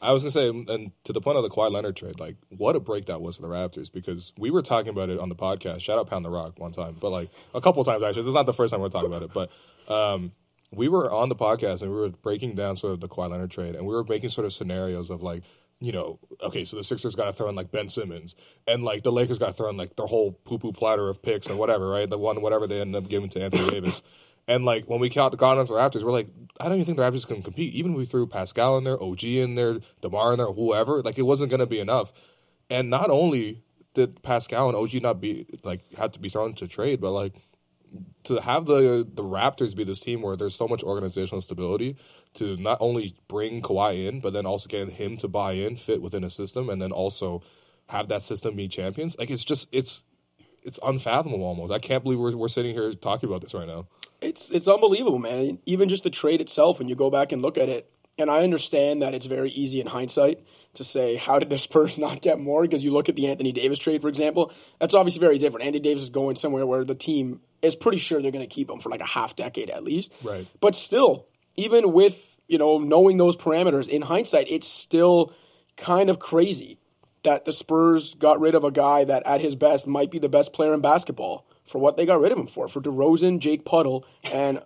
I 0.00 0.12
was 0.12 0.22
gonna 0.22 0.30
say, 0.30 0.48
and 0.48 0.92
to 1.04 1.12
the 1.12 1.20
point 1.20 1.36
of 1.36 1.42
the 1.42 1.48
Kawhi 1.50 1.70
Leonard 1.72 1.96
trade, 1.96 2.20
like 2.20 2.36
what 2.50 2.76
a 2.76 2.80
break 2.80 3.06
that 3.06 3.20
was 3.20 3.36
for 3.36 3.42
the 3.42 3.48
Raptors 3.48 3.92
because 3.92 4.32
we 4.38 4.50
were 4.50 4.62
talking 4.62 4.90
about 4.90 5.08
it 5.10 5.18
on 5.18 5.28
the 5.28 5.34
podcast. 5.34 5.80
Shout 5.80 5.98
out 5.98 6.08
Pound 6.08 6.24
the 6.24 6.30
Rock 6.30 6.58
one 6.58 6.70
time, 6.72 6.96
but 7.00 7.10
like 7.10 7.28
a 7.54 7.60
couple 7.60 7.82
times 7.82 8.02
actually. 8.02 8.22
This 8.22 8.28
is 8.28 8.34
not 8.34 8.46
the 8.46 8.54
first 8.54 8.72
time 8.72 8.80
we're 8.82 8.88
talking 8.90 9.12
about 9.12 9.22
it, 9.22 9.32
but 9.32 9.50
um, 9.92 10.32
we 10.72 10.88
were 10.88 11.10
on 11.10 11.28
the 11.28 11.36
podcast 11.36 11.82
and 11.82 11.90
we 11.90 11.96
were 11.96 12.08
breaking 12.10 12.54
down 12.54 12.76
sort 12.76 12.92
of 12.92 13.00
the 13.00 13.08
Kawhi 13.08 13.30
Leonard 13.30 13.50
trade, 13.50 13.74
and 13.74 13.86
we 13.86 13.94
were 13.94 14.04
making 14.04 14.30
sort 14.30 14.44
of 14.44 14.52
scenarios 14.52 15.10
of 15.10 15.22
like. 15.22 15.42
You 15.78 15.92
know, 15.92 16.18
okay, 16.42 16.64
so 16.64 16.78
the 16.78 16.82
Sixers 16.82 17.14
got 17.16 17.26
to 17.26 17.34
throw 17.34 17.50
in 17.50 17.54
like 17.54 17.70
Ben 17.70 17.90
Simmons, 17.90 18.34
and 18.66 18.82
like 18.82 19.02
the 19.02 19.12
Lakers 19.12 19.38
got 19.38 19.48
to 19.48 19.52
throw 19.52 19.68
in 19.68 19.76
like 19.76 19.94
their 19.94 20.06
whole 20.06 20.32
poo 20.32 20.56
poo 20.56 20.72
platter 20.72 21.10
of 21.10 21.20
picks 21.20 21.48
and 21.48 21.58
whatever, 21.58 21.86
right? 21.90 22.08
The 22.08 22.16
one 22.16 22.40
whatever 22.40 22.66
they 22.66 22.80
ended 22.80 23.04
up 23.04 23.10
giving 23.10 23.28
to 23.28 23.42
Anthony 23.42 23.68
Davis. 23.68 24.02
And 24.48 24.64
like 24.64 24.84
when 24.84 25.00
we 25.00 25.10
count 25.10 25.36
the 25.36 25.44
on 25.44 25.58
or 25.58 25.64
Raptors, 25.64 26.04
we're 26.04 26.12
like, 26.12 26.28
I 26.60 26.64
don't 26.64 26.74
even 26.74 26.86
think 26.86 26.98
the 26.98 27.02
Raptors 27.02 27.26
can 27.26 27.42
compete. 27.42 27.74
Even 27.74 27.92
if 27.92 27.98
we 27.98 28.04
threw 28.04 28.26
Pascal 28.26 28.78
in 28.78 28.84
there, 28.84 29.02
OG 29.02 29.24
in 29.24 29.54
there, 29.56 29.78
Demar 30.00 30.32
in 30.32 30.38
there, 30.38 30.46
whoever, 30.46 31.02
like 31.02 31.18
it 31.18 31.22
wasn't 31.22 31.50
going 31.50 31.60
to 31.60 31.66
be 31.66 31.80
enough. 31.80 32.12
And 32.70 32.88
not 32.88 33.10
only 33.10 33.62
did 33.94 34.22
Pascal 34.22 34.68
and 34.68 34.76
OG 34.76 35.02
not 35.02 35.20
be 35.20 35.46
like 35.64 35.80
had 35.94 36.12
to 36.12 36.20
be 36.20 36.28
thrown 36.28 36.52
to 36.54 36.68
trade, 36.68 37.00
but 37.00 37.10
like 37.10 37.32
to 38.24 38.40
have 38.40 38.66
the 38.66 39.06
the 39.12 39.22
Raptors 39.22 39.76
be 39.76 39.84
this 39.84 40.00
team 40.00 40.22
where 40.22 40.36
there's 40.36 40.54
so 40.54 40.68
much 40.68 40.82
organizational 40.82 41.40
stability 41.40 41.96
to 42.34 42.56
not 42.56 42.78
only 42.80 43.14
bring 43.28 43.62
Kawhi 43.62 44.08
in, 44.08 44.20
but 44.20 44.32
then 44.32 44.46
also 44.46 44.68
get 44.68 44.88
him 44.88 45.16
to 45.18 45.28
buy 45.28 45.52
in, 45.52 45.76
fit 45.76 46.02
within 46.02 46.24
a 46.24 46.30
system, 46.30 46.68
and 46.68 46.80
then 46.80 46.92
also 46.92 47.42
have 47.88 48.08
that 48.08 48.22
system 48.22 48.56
be 48.56 48.68
champions. 48.68 49.16
Like 49.18 49.30
it's 49.30 49.44
just 49.44 49.68
it's 49.72 50.04
it's 50.62 50.80
unfathomable 50.82 51.44
almost. 51.44 51.72
I 51.72 51.78
can't 51.78 52.02
believe 52.02 52.18
we're 52.18 52.36
we're 52.36 52.48
sitting 52.48 52.74
here 52.74 52.92
talking 52.92 53.28
about 53.28 53.42
this 53.42 53.54
right 53.54 53.68
now. 53.68 53.86
It's 54.20 54.50
it's 54.50 54.68
unbelievable, 54.68 55.18
man. 55.18 55.58
Even 55.66 55.88
just 55.88 56.04
the 56.04 56.10
trade 56.10 56.40
itself, 56.40 56.78
when 56.78 56.88
you 56.88 56.94
go 56.94 57.10
back 57.10 57.32
and 57.32 57.42
look 57.42 57.56
at 57.58 57.68
it, 57.68 57.90
and 58.18 58.30
I 58.30 58.42
understand 58.42 59.02
that 59.02 59.14
it's 59.14 59.26
very 59.26 59.50
easy 59.50 59.80
in 59.80 59.86
hindsight 59.86 60.40
to 60.76 60.84
say, 60.84 61.16
how 61.16 61.38
did 61.38 61.50
the 61.50 61.58
Spurs 61.58 61.98
not 61.98 62.20
get 62.20 62.38
more? 62.38 62.62
Because 62.62 62.82
you 62.82 62.92
look 62.92 63.08
at 63.08 63.16
the 63.16 63.28
Anthony 63.28 63.52
Davis 63.52 63.78
trade, 63.78 64.02
for 64.02 64.08
example, 64.08 64.52
that's 64.80 64.94
obviously 64.94 65.20
very 65.20 65.38
different. 65.38 65.66
Anthony 65.66 65.82
Davis 65.82 66.04
is 66.04 66.10
going 66.10 66.36
somewhere 66.36 66.66
where 66.66 66.84
the 66.84 66.94
team 66.94 67.40
is 67.62 67.76
pretty 67.76 67.98
sure 67.98 68.20
they're 68.22 68.30
going 68.30 68.46
to 68.46 68.54
keep 68.54 68.70
him 68.70 68.78
for 68.78 68.90
like 68.90 69.00
a 69.00 69.06
half 69.06 69.36
decade 69.36 69.70
at 69.70 69.84
least. 69.84 70.14
Right. 70.22 70.46
But 70.60 70.74
still, 70.74 71.26
even 71.56 71.92
with 71.92 72.40
you 72.48 72.58
know 72.58 72.78
knowing 72.78 73.16
those 73.16 73.36
parameters 73.36 73.88
in 73.88 74.02
hindsight, 74.02 74.46
it's 74.50 74.68
still 74.68 75.32
kind 75.76 76.10
of 76.10 76.18
crazy 76.18 76.78
that 77.22 77.44
the 77.44 77.52
Spurs 77.52 78.14
got 78.14 78.40
rid 78.40 78.54
of 78.54 78.64
a 78.64 78.70
guy 78.70 79.04
that 79.04 79.26
at 79.26 79.40
his 79.40 79.56
best 79.56 79.86
might 79.86 80.10
be 80.10 80.18
the 80.18 80.28
best 80.28 80.52
player 80.52 80.72
in 80.72 80.80
basketball 80.80 81.44
for 81.66 81.78
what 81.78 81.96
they 81.96 82.06
got 82.06 82.20
rid 82.20 82.32
of 82.32 82.38
him 82.38 82.46
for 82.46 82.68
for 82.68 82.80
DeRozan, 82.80 83.40
Jake 83.40 83.64
Puddle, 83.64 84.04
and 84.32 84.62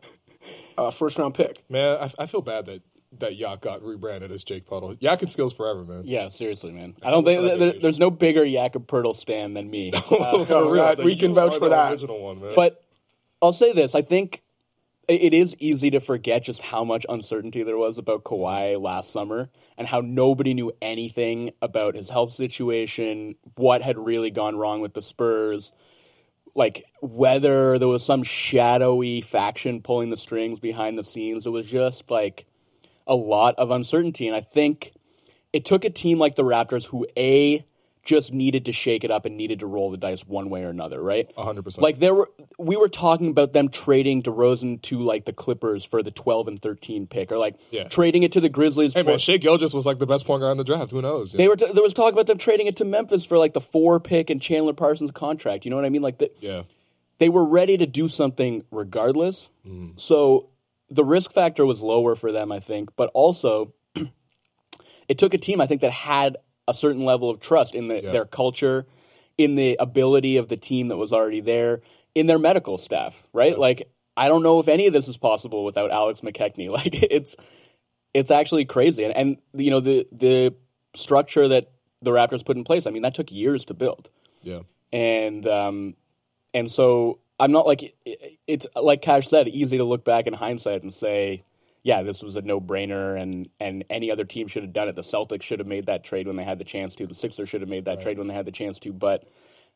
a 0.76 0.92
first 0.92 1.18
round 1.18 1.34
pick. 1.34 1.62
Man, 1.68 1.98
I, 2.00 2.22
I 2.22 2.26
feel 2.26 2.42
bad 2.42 2.66
that 2.66 2.82
that 3.18 3.36
Yak 3.36 3.60
got 3.60 3.82
rebranded 3.82 4.30
as 4.30 4.44
Jake 4.44 4.66
Puddle. 4.66 4.96
Yak 5.00 5.22
and 5.22 5.30
skills 5.30 5.52
forever, 5.52 5.84
man. 5.84 6.02
Yeah, 6.04 6.28
seriously, 6.28 6.72
man. 6.72 6.94
I 7.02 7.10
don't 7.10 7.24
think 7.24 7.42
there, 7.42 7.72
there's 7.72 7.98
no 7.98 8.10
bigger 8.10 8.46
Jakob 8.48 8.86
Poeltl 8.86 9.16
stan 9.16 9.54
than 9.54 9.70
me. 9.70 9.92
Uh, 10.10 10.44
For 10.44 10.72
real, 10.72 10.96
we 11.04 11.16
can 11.16 11.34
vouch 11.34 11.56
for 11.56 11.68
that. 11.70 11.92
Original 11.92 12.20
one, 12.20 12.40
man. 12.40 12.52
But 12.54 12.84
I'll 13.40 13.52
say 13.52 13.72
this: 13.72 13.94
I 13.94 14.02
think 14.02 14.42
it 15.08 15.22
it 15.22 15.34
is 15.34 15.56
easy 15.58 15.90
to 15.90 16.00
forget 16.00 16.44
just 16.44 16.60
how 16.60 16.84
much 16.84 17.06
uncertainty 17.08 17.62
there 17.62 17.76
was 17.76 17.98
about 17.98 18.24
Kawhi 18.24 18.80
last 18.80 19.12
summer 19.12 19.50
and 19.78 19.86
how 19.86 20.00
nobody 20.00 20.54
knew 20.54 20.72
anything 20.82 21.52
about 21.62 21.94
his 21.94 22.10
health 22.10 22.32
situation, 22.32 23.36
what 23.56 23.82
had 23.82 23.98
really 23.98 24.30
gone 24.30 24.56
wrong 24.56 24.80
with 24.80 24.94
the 24.94 25.02
Spurs, 25.02 25.72
like 26.54 26.84
whether 27.00 27.78
there 27.78 27.88
was 27.88 28.04
some 28.04 28.22
shadowy 28.22 29.20
faction 29.20 29.80
pulling 29.80 30.10
the 30.10 30.16
strings 30.16 30.60
behind 30.60 30.98
the 30.98 31.04
scenes. 31.04 31.46
It 31.46 31.50
was 31.50 31.66
just 31.66 32.10
like 32.10 32.46
a 33.10 33.14
lot 33.14 33.56
of 33.58 33.70
uncertainty, 33.70 34.26
and 34.26 34.34
I 34.34 34.40
think 34.40 34.92
it 35.52 35.66
took 35.66 35.84
a 35.84 35.90
team 35.90 36.18
like 36.18 36.36
the 36.36 36.44
Raptors 36.44 36.86
who 36.86 37.06
a 37.18 37.66
just 38.02 38.32
needed 38.32 38.64
to 38.64 38.72
shake 38.72 39.04
it 39.04 39.10
up 39.10 39.26
and 39.26 39.36
needed 39.36 39.60
to 39.60 39.66
roll 39.66 39.90
the 39.90 39.98
dice 39.98 40.20
one 40.26 40.48
way 40.48 40.64
or 40.64 40.70
another, 40.70 41.02
right? 41.02 41.30
hundred 41.36 41.64
percent. 41.64 41.82
Like 41.82 41.98
there 41.98 42.14
were, 42.14 42.30
we 42.58 42.74
were 42.76 42.88
talking 42.88 43.28
about 43.28 43.52
them 43.52 43.68
trading 43.68 44.22
DeRozan 44.22 44.80
to 44.82 45.00
like 45.00 45.26
the 45.26 45.34
Clippers 45.34 45.84
for 45.84 46.02
the 46.02 46.10
twelve 46.10 46.48
and 46.48 46.58
thirteen 46.58 47.06
pick, 47.06 47.30
or 47.30 47.36
like 47.36 47.56
Yeah. 47.70 47.84
trading 47.88 48.22
it 48.22 48.32
to 48.32 48.40
the 48.40 48.48
Grizzlies. 48.48 48.94
hey 48.94 49.02
man, 49.02 49.16
for- 49.16 49.18
Shai 49.18 49.36
Gilgeous 49.36 49.74
was 49.74 49.84
like 49.84 49.98
the 49.98 50.06
best 50.06 50.26
point 50.26 50.40
guard 50.40 50.52
in 50.52 50.56
the 50.58 50.64
draft. 50.64 50.92
Who 50.92 51.02
knows? 51.02 51.32
they 51.32 51.46
were 51.46 51.56
t- 51.56 51.70
there 51.70 51.82
was 51.82 51.92
talk 51.92 52.14
about 52.14 52.26
them 52.26 52.38
trading 52.38 52.68
it 52.68 52.76
to 52.78 52.86
Memphis 52.86 53.26
for 53.26 53.36
like 53.36 53.52
the 53.52 53.60
four 53.60 54.00
pick 54.00 54.30
and 54.30 54.40
Chandler 54.40 54.72
Parsons 54.72 55.10
contract. 55.10 55.66
You 55.66 55.70
know 55.70 55.76
what 55.76 55.84
I 55.84 55.90
mean? 55.90 56.02
Like 56.02 56.18
the, 56.18 56.30
yeah. 56.40 56.62
they 57.18 57.28
were 57.28 57.44
ready 57.44 57.76
to 57.76 57.86
do 57.86 58.08
something 58.08 58.64
regardless. 58.70 59.50
Mm. 59.66 60.00
So 60.00 60.48
the 60.90 61.04
risk 61.04 61.32
factor 61.32 61.64
was 61.64 61.82
lower 61.82 62.14
for 62.16 62.32
them, 62.32 62.50
I 62.52 62.60
think, 62.60 62.90
but 62.96 63.10
also 63.14 63.74
it 65.08 65.18
took 65.18 65.34
a 65.34 65.38
team 65.38 65.60
I 65.60 65.66
think 65.66 65.80
that 65.80 65.92
had 65.92 66.36
a 66.68 66.74
certain 66.74 67.04
level 67.04 67.30
of 67.30 67.40
trust 67.40 67.74
in 67.74 67.88
the, 67.88 68.02
Yeah. 68.02 68.12
their 68.12 68.24
culture, 68.24 68.86
in 69.38 69.54
the 69.54 69.76
ability 69.80 70.36
of 70.36 70.48
the 70.48 70.56
team 70.56 70.88
that 70.88 70.96
was 70.96 71.12
already 71.12 71.40
there, 71.40 71.80
in 72.14 72.26
their 72.26 72.38
medical 72.38 72.78
staff, 72.78 73.22
right? 73.32 73.58
Like 73.58 73.88
I 74.16 74.28
don't 74.28 74.42
know 74.42 74.58
if 74.60 74.68
any 74.68 74.86
of 74.86 74.92
this 74.92 75.08
is 75.08 75.16
possible 75.16 75.64
without 75.64 75.90
Alex 75.90 76.20
McKechnie. 76.20 76.70
Like 76.72 77.02
it's 77.02 77.36
it's 78.12 78.30
actually 78.30 78.64
crazy, 78.64 79.04
and, 79.04 79.16
and 79.16 79.36
you 79.54 79.70
know 79.70 79.80
the 79.80 80.06
the 80.12 80.54
structure 80.94 81.46
that 81.48 81.70
the 82.02 82.10
Raptors 82.10 82.44
put 82.44 82.56
in 82.56 82.64
place. 82.64 82.86
I 82.86 82.90
mean, 82.90 83.02
that 83.02 83.14
took 83.14 83.30
years 83.30 83.64
to 83.66 83.74
build 83.74 84.10
Yeah. 84.42 84.60
and 84.92 85.46
um, 85.46 85.94
and 86.52 86.70
so 86.70 87.20
I'm 87.40 87.52
not 87.52 87.66
like 87.66 87.94
it's 88.46 88.66
like 88.76 89.00
Cash 89.00 89.28
said, 89.28 89.48
easy 89.48 89.78
to 89.78 89.84
look 89.84 90.04
back 90.04 90.26
in 90.26 90.34
hindsight 90.34 90.82
and 90.82 90.92
say, 90.92 91.42
yeah, 91.82 92.02
this 92.02 92.22
was 92.22 92.36
a 92.36 92.42
no 92.42 92.60
brainer, 92.60 93.20
and 93.20 93.48
and 93.58 93.84
any 93.88 94.10
other 94.10 94.24
team 94.24 94.46
should 94.46 94.62
have 94.62 94.74
done 94.74 94.88
it. 94.88 94.94
The 94.94 95.02
Celtics 95.02 95.42
should 95.42 95.58
have 95.58 95.66
made 95.66 95.86
that 95.86 96.04
trade 96.04 96.26
when 96.26 96.36
they 96.36 96.44
had 96.44 96.58
the 96.58 96.64
chance 96.64 96.94
to. 96.96 97.06
The 97.06 97.14
Sixers 97.14 97.48
should 97.48 97.62
have 97.62 97.70
made 97.70 97.86
that 97.86 98.02
trade 98.02 98.18
when 98.18 98.28
they 98.28 98.34
had 98.34 98.44
the 98.44 98.52
chance 98.52 98.78
to. 98.80 98.92
But 98.92 99.26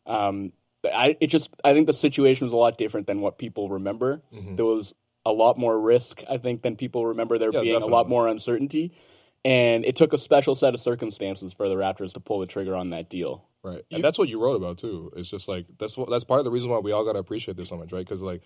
um, 0.07 0.53
I 0.85 1.17
it 1.21 1.29
just 1.29 1.51
I 1.65 1.73
think 1.73 1.87
the 1.87 1.95
situation 1.95 2.45
was 2.45 2.53
a 2.53 2.59
lot 2.59 2.77
different 2.77 3.07
than 3.07 3.23
what 3.23 3.39
people 3.39 3.71
remember. 3.71 4.21
There 4.57 4.67
was 4.67 4.95
a 5.25 5.33
lot 5.33 5.57
more 5.57 5.79
risk, 5.79 6.23
I 6.29 6.37
think, 6.37 6.61
than 6.61 6.77
people 6.77 7.07
remember. 7.07 7.39
There 7.39 7.51
Yeah, 7.51 7.63
being 7.63 7.83
a 7.83 7.87
lot 7.87 8.09
more 8.09 8.29
uncertainty. 8.29 8.93
And 9.43 9.85
it 9.85 9.97
took 9.97 10.13
a 10.13 10.19
special 10.19 10.55
set 10.55 10.75
of 10.75 10.81
circumstances 10.81 11.53
for 11.53 11.69
the 11.69 11.75
Raptors 11.75 12.15
to 12.15 12.21
pull 12.21 12.41
the 12.41 12.47
trigger 12.47 12.75
on 12.75 12.91
that 12.91 13.11
deal. 13.11 13.45
Right, 13.65 13.83
and 13.91 14.05
that's 14.05 14.19
what 14.19 14.29
you 14.29 14.39
wrote 14.39 14.57
about 14.57 14.77
too. 14.77 15.11
It's 15.17 15.31
just 15.31 15.49
like 15.49 15.67
that's 15.79 15.97
what, 15.97 16.11
that's 16.11 16.25
part 16.25 16.39
of 16.39 16.45
the 16.45 16.51
reason 16.51 16.71
why 16.71 16.79
we 16.79 16.93
all 16.93 17.05
got 17.05 17.15
to 17.15 17.19
appreciate 17.19 17.57
this 17.57 17.71
so 17.71 17.77
much, 17.77 17.93
right? 17.93 18.05
Because 18.05 18.21
like, 18.23 18.43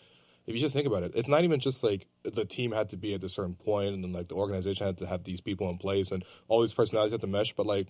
if 0.46 0.54
you 0.54 0.60
just 0.60 0.76
think 0.76 0.86
about 0.86 1.02
it, 1.02 1.12
it's 1.16 1.26
not 1.26 1.42
even 1.42 1.58
just 1.58 1.82
like 1.82 2.06
the 2.22 2.44
team 2.44 2.70
had 2.70 2.90
to 2.90 2.96
be 2.96 3.14
at 3.14 3.24
a 3.24 3.28
certain 3.28 3.56
point, 3.56 3.94
and 3.94 4.04
then 4.04 4.12
like 4.12 4.28
the 4.28 4.36
organization 4.36 4.86
had 4.86 4.98
to 4.98 5.06
have 5.08 5.24
these 5.24 5.40
people 5.40 5.68
in 5.70 5.76
place, 5.76 6.12
and 6.12 6.24
all 6.46 6.60
these 6.60 6.72
personalities 6.72 7.12
had 7.12 7.20
to 7.22 7.26
mesh. 7.26 7.52
But 7.52 7.66
like, 7.66 7.88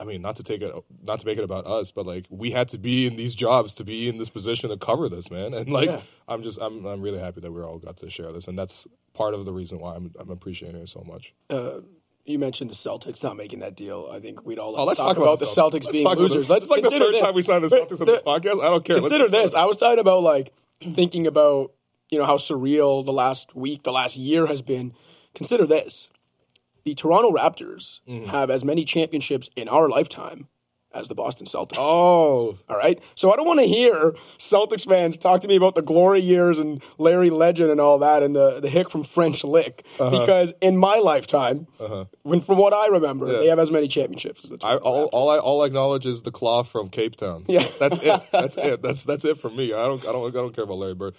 I 0.00 0.04
mean, 0.04 0.22
not 0.22 0.36
to 0.36 0.42
take 0.42 0.60
it, 0.60 0.74
not 1.02 1.20
to 1.20 1.26
make 1.26 1.38
it 1.38 1.44
about 1.44 1.66
us, 1.66 1.92
but 1.92 2.04
like 2.04 2.26
we 2.30 2.50
had 2.50 2.68
to 2.70 2.78
be 2.78 3.06
in 3.06 3.14
these 3.14 3.36
jobs 3.36 3.74
to 3.76 3.84
be 3.84 4.08
in 4.08 4.18
this 4.18 4.28
position 4.28 4.70
to 4.70 4.76
cover 4.76 5.08
this, 5.08 5.30
man. 5.30 5.54
And 5.54 5.70
like, 5.70 5.90
Yeah. 5.90 6.00
I'm 6.26 6.42
just, 6.42 6.60
I'm, 6.60 6.84
I'm 6.84 7.00
really 7.00 7.20
happy 7.20 7.40
that 7.42 7.52
we 7.52 7.62
all 7.62 7.78
got 7.78 7.98
to 7.98 8.10
share 8.10 8.32
this, 8.32 8.48
and 8.48 8.58
that's 8.58 8.88
part 9.14 9.34
of 9.34 9.44
the 9.44 9.52
reason 9.52 9.78
why 9.78 9.94
I'm, 9.94 10.12
I'm 10.18 10.30
appreciating 10.30 10.80
it 10.80 10.88
so 10.88 11.04
much. 11.06 11.34
Uh, 11.48 11.80
you 12.24 12.38
mentioned 12.38 12.70
the 12.70 12.74
Celtics 12.74 13.22
not 13.22 13.36
making 13.36 13.60
that 13.60 13.76
deal. 13.76 14.08
I 14.12 14.20
think 14.20 14.44
we'd 14.44 14.58
all 14.58 14.78
Oh, 14.78 14.84
let's 14.84 15.00
talk, 15.00 15.16
talk 15.16 15.22
about, 15.22 15.38
the 15.38 15.46
Celtics, 15.46 15.84
Let's 15.84 15.92
being 15.92 16.06
about 16.06 16.18
losers. 16.18 16.48
Let's 16.48 16.66
it's 16.66 16.70
like 16.70 16.82
the 16.82 16.90
third 16.90 17.14
this. 17.14 17.20
time 17.20 17.34
we 17.34 17.42
signed 17.42 17.64
the 17.64 17.68
Celtics 17.68 18.00
on 18.00 18.06
this 18.06 18.22
podcast. 18.22 18.60
I 18.62 18.70
don't 18.70 18.84
care. 18.84 18.96
Let's 18.96 19.08
Consider 19.08 19.28
this. 19.28 19.54
I 19.54 19.64
was 19.64 19.76
talking 19.76 19.98
about 19.98 20.22
like 20.22 20.52
thinking 20.94 21.26
about 21.26 21.72
you 22.10 22.18
know 22.18 22.24
how 22.26 22.36
surreal 22.36 23.04
the 23.04 23.12
last 23.12 23.54
week, 23.54 23.82
the 23.84 23.92
last 23.92 24.16
year 24.16 24.46
has 24.46 24.62
been. 24.62 24.92
Consider 25.34 25.66
this: 25.66 26.10
the 26.84 26.94
Toronto 26.94 27.30
Raptors 27.32 28.00
Mm-hmm. 28.08 28.26
have 28.30 28.50
as 28.50 28.64
many 28.64 28.84
championships 28.84 29.48
in 29.56 29.68
our 29.68 29.88
lifetime 29.88 30.48
as 30.92 31.08
the 31.08 31.14
Boston 31.14 31.46
Celtics. 31.46 31.76
Oh, 31.78 32.58
all 32.68 32.76
right. 32.76 33.00
So 33.14 33.32
I 33.32 33.36
don't 33.36 33.46
want 33.46 33.60
to 33.60 33.66
hear 33.66 34.12
Celtics 34.38 34.86
fans 34.88 35.18
talk 35.18 35.40
to 35.42 35.48
me 35.48 35.56
about 35.56 35.74
the 35.74 35.82
glory 35.82 36.20
years 36.20 36.58
and 36.58 36.82
Larry 36.98 37.30
Legend 37.30 37.70
and 37.70 37.80
all 37.80 37.98
that 37.98 38.22
and 38.22 38.34
the 38.34 38.60
the 38.60 38.68
hick 38.68 38.90
from 38.90 39.04
French 39.04 39.44
Lick 39.44 39.84
Uh-huh. 39.98 40.10
because 40.20 40.52
in 40.60 40.76
my 40.76 40.96
lifetime, 40.96 41.66
Uh-huh. 41.78 42.06
when 42.22 42.40
from 42.40 42.58
what 42.58 42.72
I 42.74 42.86
remember, 42.86 43.26
Yeah. 43.30 43.38
they 43.38 43.46
have 43.46 43.58
as 43.58 43.70
many 43.70 43.86
championships 43.88 44.44
as 44.44 44.50
the 44.50 44.58
I, 44.66 44.76
all, 44.76 45.04
all 45.12 45.30
I 45.30 45.38
all 45.38 45.62
I 45.62 45.66
acknowledge 45.66 46.06
is 46.06 46.22
the 46.22 46.32
claw 46.32 46.62
from 46.64 46.88
Cape 46.88 47.16
Town. 47.16 47.44
Yeah. 47.46 47.64
that's 47.78 47.98
it. 47.98 48.20
That's 48.32 48.56
it. 48.68 48.82
That's 48.82 49.04
that's 49.04 49.24
it 49.24 49.36
for 49.38 49.50
me. 49.50 49.72
I 49.72 49.86
don't 49.86 50.04
I 50.06 50.12
don't 50.12 50.26
I 50.26 50.30
don't 50.30 50.54
care 50.54 50.64
about 50.64 50.78
Larry 50.78 50.94
Bird. 50.94 51.14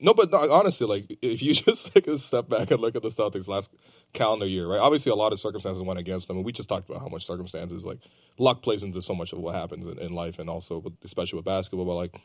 No, 0.00 0.14
but 0.14 0.30
no, 0.30 0.50
honestly, 0.50 0.86
like 0.86 1.18
if 1.22 1.42
you 1.42 1.54
just 1.54 1.92
take 1.92 2.06
a 2.06 2.18
step 2.18 2.48
back 2.48 2.70
and 2.70 2.80
look 2.80 2.96
at 2.96 3.02
the 3.02 3.08
Celtics 3.08 3.48
last 3.48 3.72
calendar 4.12 4.46
year, 4.46 4.66
right? 4.66 4.80
Obviously, 4.80 5.12
a 5.12 5.14
lot 5.14 5.32
of 5.32 5.38
circumstances 5.38 5.82
went 5.82 5.98
against 5.98 6.28
them, 6.28 6.36
and 6.36 6.46
we 6.46 6.52
just 6.52 6.68
talked 6.68 6.88
about 6.88 7.02
how 7.02 7.08
much 7.08 7.24
circumstances, 7.24 7.84
like 7.84 7.98
luck, 8.38 8.62
plays 8.62 8.82
into 8.82 9.02
so 9.02 9.14
much 9.14 9.32
of 9.32 9.38
what 9.40 9.54
happens 9.54 9.86
in, 9.86 9.98
in 9.98 10.12
life, 10.12 10.38
and 10.38 10.48
also 10.48 10.78
with, 10.78 10.94
especially 11.04 11.36
with 11.38 11.44
basketball. 11.44 11.86
But 11.86 11.94
like, 11.94 12.20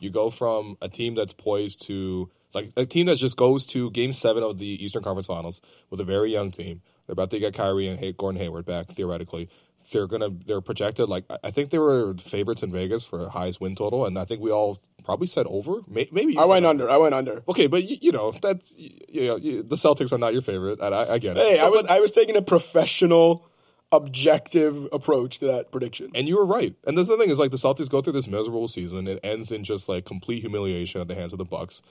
you 0.00 0.10
go 0.10 0.30
from 0.30 0.76
a 0.80 0.88
team 0.88 1.14
that's 1.14 1.32
poised 1.32 1.82
to 1.86 2.30
like 2.54 2.70
a 2.76 2.86
team 2.86 3.06
that 3.06 3.16
just 3.16 3.36
goes 3.36 3.66
to 3.66 3.90
Game 3.90 4.12
Seven 4.12 4.42
of 4.42 4.58
the 4.58 4.84
Eastern 4.84 5.02
Conference 5.02 5.26
Finals 5.26 5.60
with 5.90 6.00
a 6.00 6.04
very 6.04 6.30
young 6.30 6.50
team. 6.50 6.82
They're 7.06 7.12
about 7.12 7.30
to 7.30 7.38
get 7.38 7.54
Kyrie 7.54 7.88
and 7.88 8.16
Gordon 8.16 8.40
Hayward 8.40 8.66
back 8.66 8.88
theoretically. 8.88 9.48
They're 9.92 10.06
gonna 10.06 10.30
they're 10.46 10.60
projected 10.60 11.08
like 11.08 11.24
I- 11.42 11.50
think 11.50 11.70
they 11.70 11.78
were 11.78 12.14
favorites 12.14 12.62
in 12.62 12.70
Vegas 12.72 13.04
for 13.04 13.28
highest 13.28 13.60
win 13.60 13.74
total, 13.74 14.04
and 14.06 14.18
I 14.18 14.24
think 14.24 14.40
we 14.42 14.50
all 14.50 14.78
probably 15.04 15.26
said 15.26 15.46
over. 15.48 15.80
Maybe 15.88 16.36
I 16.36 16.44
went 16.44 16.66
under. 16.66 16.90
I 16.90 16.96
went 16.98 17.14
under. 17.14 17.42
Okay, 17.48 17.66
but 17.68 17.84
you, 17.84 17.96
you 18.00 18.12
know 18.12 18.32
that's 18.32 18.72
you 18.76 19.26
know 19.28 19.36
you, 19.36 19.62
the 19.62 19.76
Celtics 19.76 20.12
are 20.12 20.18
not 20.18 20.32
your 20.32 20.42
favorite, 20.42 20.80
and 20.80 20.94
I, 20.94 21.14
I 21.14 21.18
get 21.18 21.36
it. 21.36 21.46
Hey, 21.46 21.58
I 21.58 21.64
But- 21.64 21.72
was 21.72 21.86
I 21.86 22.00
was 22.00 22.10
taking 22.12 22.36
a 22.36 22.42
professional, 22.42 23.46
objective 23.90 24.86
approach 24.92 25.38
to 25.38 25.46
that 25.46 25.70
prediction. 25.72 26.10
And 26.14 26.28
you 26.28 26.36
were 26.36 26.46
right. 26.46 26.74
And 26.86 26.96
this 26.96 27.04
is 27.04 27.08
the 27.08 27.16
thing 27.16 27.30
is 27.30 27.38
like 27.38 27.50
the 27.50 27.56
Celtics 27.56 27.88
go 27.90 28.00
through 28.00 28.12
this 28.12 28.28
miserable 28.28 28.68
season. 28.68 29.06
It 29.08 29.20
ends 29.22 29.50
in 29.50 29.64
just 29.64 29.88
like 29.88 30.04
complete 30.04 30.40
humiliation 30.40 31.00
at 31.00 31.08
the 31.08 31.14
hands 31.14 31.32
of 31.32 31.38
the 31.38 31.44
Bucks. 31.44 31.82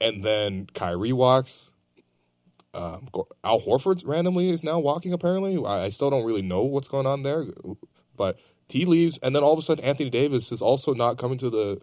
And 0.00 0.22
then 0.24 0.66
Kyrie 0.74 1.12
walks. 1.12 1.71
Um, 2.74 3.08
Al 3.44 3.60
Horford 3.60 4.06
randomly 4.06 4.50
is 4.50 4.64
now 4.64 4.78
walking. 4.78 5.12
Apparently, 5.12 5.62
I, 5.64 5.84
I 5.84 5.88
still 5.90 6.10
don't 6.10 6.24
really 6.24 6.42
know 6.42 6.62
what's 6.62 6.88
going 6.88 7.06
on 7.06 7.22
there, 7.22 7.46
but 8.16 8.38
he 8.68 8.86
leaves, 8.86 9.18
and 9.18 9.36
then 9.36 9.42
all 9.42 9.52
of 9.52 9.58
a 9.58 9.62
sudden 9.62 9.84
Anthony 9.84 10.08
Davis 10.08 10.50
is 10.52 10.62
also 10.62 10.94
not 10.94 11.18
coming 11.18 11.38
to 11.38 11.50
the 11.50 11.80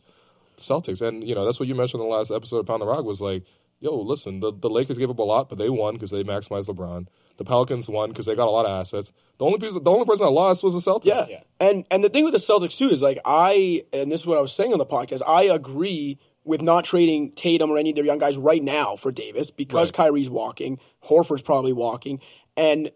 Celtics. 0.58 1.02
And 1.02 1.28
you 1.28 1.36
know 1.36 1.46
that's 1.46 1.60
what 1.60 1.68
you 1.70 1.76
mentioned 1.76 2.02
in 2.02 2.10
the 2.10 2.16
last 2.16 2.32
episode 2.32 2.58
of 2.58 2.66
Pound 2.66 2.82
the 2.82 2.88
Rock 2.88 3.06
was 3.06 3.22
like, 3.22 3.44
yo, 3.80 3.96
listen, 3.96 4.40
the, 4.40 4.52
the 4.52 4.70
Lakers 4.70 4.98
gave 4.98 5.10
up 5.10 5.20
a 5.20 5.24
lot, 5.24 5.50
but 5.50 5.58
they 5.58 5.70
won 5.70 5.94
because 5.94 6.12
they 6.12 6.24
maximized 6.24 6.68
LeBron. 6.68 7.08
The 7.38 7.46
Pelicans 7.46 7.88
won 7.88 8.10
because 8.10 8.26
they 8.26 8.36
got 8.36 8.48
a 8.48 8.52
lot 8.52 8.66
of 8.66 8.72
assets. 8.72 9.14
The 9.38 9.46
only 9.46 9.60
person, 9.60 9.84
the 9.84 9.92
only 9.92 10.06
person 10.06 10.26
that 10.26 10.32
lost 10.32 10.64
was 10.64 10.74
the 10.74 10.92
Celtics. 10.92 11.30
Yeah. 11.30 11.42
And 11.60 11.86
and 11.90 12.04
the 12.04 12.10
thing 12.10 12.26
with 12.26 12.34
the 12.34 12.40
Celtics 12.40 12.78
too 12.78 12.90
is 12.90 13.02
like 13.02 13.20
I 13.24 13.84
and 13.94 14.12
this 14.12 14.22
is 14.22 14.28
what 14.28 14.38
I 14.38 14.42
was 14.42 14.54
saying 14.54 14.74
on 14.74 14.80
the 14.80 14.86
podcast. 14.86 15.22
I 15.26 15.44
agree 15.44 16.18
with 16.50 16.64
not 16.64 16.84
trading 16.84 17.32
Tatum 17.34 17.70
or 17.70 17.78
any 17.78 17.92
of 17.92 17.96
their 17.96 18.04
young 18.04 18.18
guys 18.18 18.36
right 18.36 18.64
now 18.64 18.96
for 18.96 19.12
Davis 19.12 19.52
because 19.52 19.92
Kyrie's 19.92 20.32
walking, 20.32 20.80
Horford's 21.06 21.44
probably 21.44 21.74
walking, 21.74 22.20
and 22.58 22.90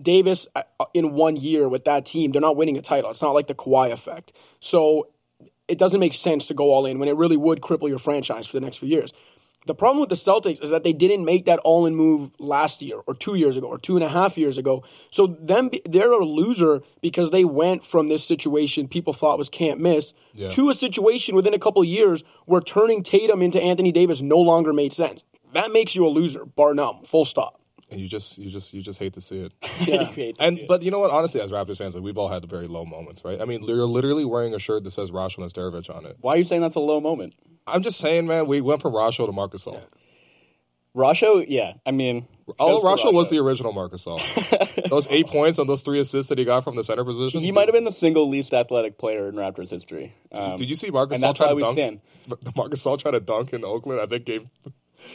Davis 0.00 0.46
uh, 0.54 0.62
in 0.92 1.14
one 1.14 1.34
year 1.36 1.70
with 1.70 1.86
that 1.86 2.04
team, 2.04 2.32
they're 2.32 2.42
not 2.42 2.56
winning 2.56 2.76
a 2.76 2.82
title. 2.82 3.10
It's 3.10 3.22
not 3.22 3.32
like 3.32 3.46
the 3.46 3.54
Kawhi 3.54 3.92
effect. 3.92 4.34
So 4.60 5.08
it 5.68 5.78
doesn't 5.78 6.00
make 6.00 6.12
sense 6.12 6.46
to 6.48 6.54
go 6.54 6.70
all 6.70 6.84
in 6.84 6.98
when 6.98 7.08
it 7.08 7.16
really 7.16 7.38
would 7.38 7.62
cripple 7.62 7.88
your 7.88 7.98
franchise 7.98 8.46
for 8.46 8.58
the 8.58 8.60
next 8.60 8.76
few 8.76 8.88
years. 8.88 9.14
The 9.68 9.74
problem 9.74 10.00
with 10.00 10.08
the 10.08 10.14
Celtics 10.14 10.62
is 10.62 10.70
that 10.70 10.82
they 10.82 10.94
didn't 10.94 11.26
make 11.26 11.44
that 11.44 11.58
all 11.58 11.84
in 11.84 11.94
move 11.94 12.30
last 12.38 12.80
year 12.80 13.00
or 13.06 13.14
two 13.14 13.34
years 13.34 13.54
ago 13.58 13.66
or 13.66 13.76
two 13.78 13.96
and 13.96 14.02
a 14.02 14.08
half 14.08 14.38
years 14.38 14.56
ago. 14.56 14.82
So 15.10 15.26
them 15.26 15.70
they're 15.84 16.10
a 16.10 16.24
loser 16.24 16.80
because 17.02 17.30
they 17.30 17.44
went 17.44 17.84
from 17.84 18.08
this 18.08 18.24
situation 18.24 18.88
people 18.88 19.12
thought 19.12 19.36
was 19.36 19.50
can't 19.50 19.78
miss 19.78 20.14
Yeah. 20.34 20.48
to 20.52 20.70
a 20.70 20.74
situation 20.74 21.34
within 21.34 21.52
a 21.52 21.58
couple 21.58 21.82
of 21.82 21.88
years 21.88 22.24
where 22.46 22.62
turning 22.62 23.02
Tatum 23.02 23.42
into 23.42 23.62
Anthony 23.62 23.92
Davis 23.92 24.22
no 24.22 24.38
longer 24.38 24.72
made 24.72 24.94
sense. 24.94 25.22
That 25.52 25.70
makes 25.70 25.94
you 25.94 26.06
a 26.06 26.08
loser, 26.08 26.46
bar 26.46 26.72
none, 26.72 27.02
full 27.04 27.26
stop. 27.26 27.60
And 27.90 27.98
you 28.00 28.06
just 28.06 28.36
you 28.38 28.50
just 28.50 28.74
you 28.74 28.82
just 28.82 28.98
hate 28.98 29.14
to 29.14 29.20
see 29.20 29.38
it. 29.38 29.52
Yeah. 29.86 30.32
and 30.40 30.60
but 30.68 30.82
you 30.82 30.90
know 30.90 30.98
what? 30.98 31.10
Honestly, 31.10 31.40
as 31.40 31.52
Raptors 31.52 31.78
fans, 31.78 31.94
like 31.94 32.04
we've 32.04 32.18
all 32.18 32.28
had 32.28 32.44
very 32.48 32.66
low 32.66 32.84
moments, 32.84 33.24
right? 33.24 33.40
I 33.40 33.44
mean, 33.46 33.62
you're 33.64 33.86
literally 33.86 34.24
wearing 34.26 34.54
a 34.54 34.58
shirt 34.58 34.84
that 34.84 34.90
says 34.90 35.10
Rasho 35.10 35.38
Nesterovic 35.38 35.94
on 35.94 36.04
it. 36.04 36.18
Why 36.20 36.34
are 36.34 36.36
you 36.36 36.44
saying 36.44 36.60
that's 36.62 36.74
a 36.76 36.80
low 36.80 37.00
moment? 37.00 37.34
I'm 37.66 37.82
just 37.82 37.98
saying, 37.98 38.26
man. 38.26 38.46
We 38.46 38.60
went 38.60 38.82
from 38.82 38.92
Rasho 38.92 39.24
to 39.26 39.32
Marc 39.32 39.52
Gasol. 39.52 39.80
Rasho, 40.96 41.44
yeah. 41.46 41.74
I 41.86 41.92
mean, 41.92 42.26
All 42.58 42.82
Rasho 42.82 43.12
was 43.12 43.30
the 43.30 43.38
original 43.38 43.72
Marcus 43.72 44.06
All. 44.06 44.20
those 44.88 45.06
eight 45.10 45.26
points 45.28 45.58
on 45.58 45.66
those 45.66 45.82
three 45.82 46.00
assists 46.00 46.28
that 46.30 46.38
he 46.38 46.44
got 46.44 46.64
from 46.64 46.76
the 46.76 46.82
center 46.84 47.04
position. 47.04 47.40
He 47.40 47.52
might 47.52 47.68
have 47.68 47.74
been 47.74 47.84
the 47.84 47.92
single 47.92 48.28
least 48.28 48.52
athletic 48.52 48.98
player 48.98 49.28
in 49.28 49.34
Raptors 49.36 49.70
history. 49.70 50.14
Um, 50.32 50.56
Did 50.56 50.68
you 50.68 50.74
see 50.76 50.90
Marcus 50.90 51.16
and 51.16 51.24
All 51.24 51.34
try 51.34 51.52
to 51.54 51.58
dunk? 51.60 51.78
stand. 51.78 52.00
Marc 52.56 52.72
Gasol 52.72 52.98
try 52.98 53.12
to 53.12 53.20
dunk 53.20 53.52
in 53.52 53.64
Oakland. 53.64 54.00
I 54.00 54.06
think 54.06 54.24
game 54.24 54.50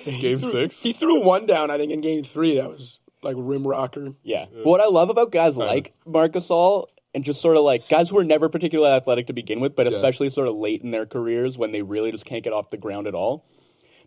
game 0.05 0.39
six. 0.41 0.81
He 0.81 0.93
threw 0.93 1.19
one 1.21 1.45
down, 1.45 1.71
I 1.71 1.77
think, 1.77 1.91
in 1.91 2.01
game 2.01 2.23
three. 2.23 2.55
That 2.57 2.69
was 2.69 2.99
like 3.21 3.35
rim 3.37 3.65
rocker. 3.65 4.13
Yeah. 4.23 4.45
What 4.63 4.81
I 4.81 4.85
love 4.87 5.09
about 5.09 5.31
guys 5.31 5.57
like 5.57 5.93
Marc 6.05 6.33
Gasol 6.33 6.87
and 7.15 7.23
just 7.23 7.41
sort 7.41 7.57
of 7.57 7.63
like 7.63 7.87
guys 7.89 8.09
who 8.09 8.17
are 8.17 8.23
never 8.23 8.49
particularly 8.49 8.93
athletic 8.95 9.27
to 9.27 9.33
begin 9.33 9.59
with, 9.59 9.75
but 9.75 9.85
Yeah. 9.85 9.93
especially 9.93 10.29
sort 10.29 10.49
of 10.49 10.55
late 10.57 10.81
in 10.81 10.91
their 10.91 11.05
careers 11.05 11.57
when 11.57 11.71
they 11.71 11.81
really 11.81 12.11
just 12.11 12.25
can't 12.25 12.43
get 12.43 12.53
off 12.53 12.69
the 12.69 12.77
ground 12.77 13.07
at 13.07 13.15
all. 13.15 13.45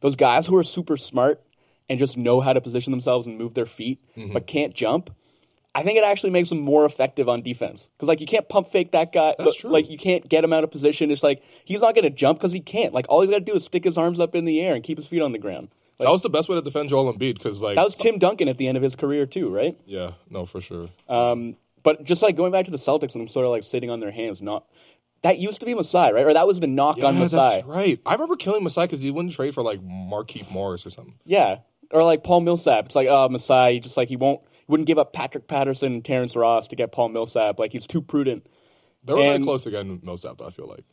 Those 0.01 0.17
guys 0.17 0.47
who 0.47 0.57
are 0.57 0.63
super 0.65 0.97
smart 0.97 1.43
and 1.89 1.99
just 1.99 2.17
know 2.17 2.41
how 2.41 2.53
to 2.53 2.61
position 2.61 2.91
themselves 2.91 3.27
and 3.27 3.39
move 3.39 3.55
their 3.55 3.65
feet, 3.67 4.01
Mm-hmm. 4.17 4.33
but 4.33 4.47
can't 4.47 4.75
jump. 4.75 5.11
I 5.79 5.83
think 5.83 5.99
it 5.99 6.05
actually 6.05 6.31
makes 6.31 6.49
them 6.49 6.61
more 6.61 6.87
effective 6.87 7.29
on 7.29 7.43
defense 7.43 7.89
because, 7.97 8.09
like, 8.09 8.21
you 8.21 8.27
can't 8.27 8.49
pump 8.49 8.69
fake 8.69 8.93
that 8.93 9.13
guy. 9.13 9.35
That's 9.37 9.51
Like- 9.51 9.59
true. 9.59 9.71
Like, 9.71 9.91
you 9.91 9.99
can't 9.99 10.27
get 10.29 10.43
him 10.43 10.53
out 10.53 10.65
of 10.65 10.71
position. 10.71 11.11
It's 11.11 11.23
like 11.23 11.43
he's 11.65 11.81
not 11.83 11.95
going 11.95 12.05
to 12.05 12.11
jump 12.11 12.39
because 12.39 12.53
he 12.53 12.61
can't. 12.61 12.95
Like, 12.95 13.07
all 13.11 13.21
he's 13.21 13.31
got 13.31 13.41
to 13.41 13.45
do 13.45 13.55
is 13.55 13.65
stick 13.65 13.85
his 13.85 13.99
arms 13.99 14.19
up 14.19 14.35
in 14.35 14.47
the 14.47 14.61
air 14.61 14.75
and 14.75 14.83
keep 14.83 14.97
his 14.97 15.07
feet 15.07 15.21
on 15.23 15.33
the 15.33 15.39
ground. 15.39 15.69
Like, 15.99 16.07
that 16.07 16.13
was 16.13 16.23
the 16.23 16.31
best 16.31 16.49
way 16.49 16.57
to 16.57 16.63
defend 16.63 16.89
Joel 16.89 17.13
Embiid 17.13 17.35
because 17.35 17.63
like 17.63 17.77
that 17.77 17.85
was 17.85 17.95
Tim 17.95 18.19
Duncan 18.19 18.49
at 18.49 18.59
the 18.59 18.69
end 18.69 18.77
of 18.77 18.83
his 18.83 18.97
career 18.97 19.25
too, 19.27 19.49
right? 19.49 19.79
yeah, 19.87 20.13
no, 20.31 20.45
for 20.45 20.61
sure. 20.61 20.89
Um, 21.09 21.57
but 21.83 22.05
just 22.05 22.21
like 22.23 22.37
going 22.37 22.53
back 22.53 22.65
to 22.67 22.71
the 22.71 22.77
Celtics, 22.77 23.15
and 23.15 23.23
I'm 23.23 23.29
sort 23.29 23.47
of 23.47 23.51
like 23.53 23.65
sitting 23.65 23.89
on 23.91 24.01
their 24.01 24.11
hands. 24.11 24.43
Not 24.43 24.65
that 25.23 25.39
used 25.39 25.61
to 25.61 25.67
be 25.67 25.73
Masai, 25.75 26.13
right? 26.13 26.27
Or 26.27 26.35
that 26.35 26.47
was 26.47 26.61
the 26.61 26.67
knock 26.67 27.03
on 27.03 27.19
Masai. 27.19 27.37
that's 27.39 27.67
right. 27.67 27.99
I 28.05 28.13
remember 28.13 28.37
killing 28.37 28.63
Masai 28.63 28.85
because 28.85 29.01
he 29.03 29.11
wouldn't 29.11 29.33
trade 29.35 29.55
for 29.55 29.63
like 29.63 29.81
Markieff 29.83 30.51
Morris 30.51 30.85
or 30.85 30.91
something. 30.91 31.15
Yeah, 31.25 31.59
or 31.91 32.03
like 32.05 32.23
Paul 32.25 32.43
Millsap. 32.43 32.87
It's 32.87 32.95
like, 32.95 33.09
oh, 33.11 33.29
Masai, 33.31 33.81
just 33.81 33.97
like 33.97 34.09
he 34.11 34.17
won't, 34.17 34.41
wouldn't 34.69 34.87
give 34.87 34.99
up 34.99 35.13
Patrick 35.13 35.49
Patterson 35.49 35.95
and 35.95 36.05
Terrence 36.05 36.35
Ross 36.37 36.69
to 36.69 36.77
get 36.77 36.93
Paul 36.93 37.09
Millsap. 37.11 37.59
Like 37.59 37.73
he's 37.73 37.87
too 37.87 38.03
prudent. 38.03 38.47
They 39.05 39.13
were 39.15 39.21
very 39.21 39.35
And- 39.37 39.45
close 39.45 39.67
again, 39.67 40.01
Millsap. 40.03 40.43
I 40.43 40.51
feel 40.51 40.67
like. 40.69 40.85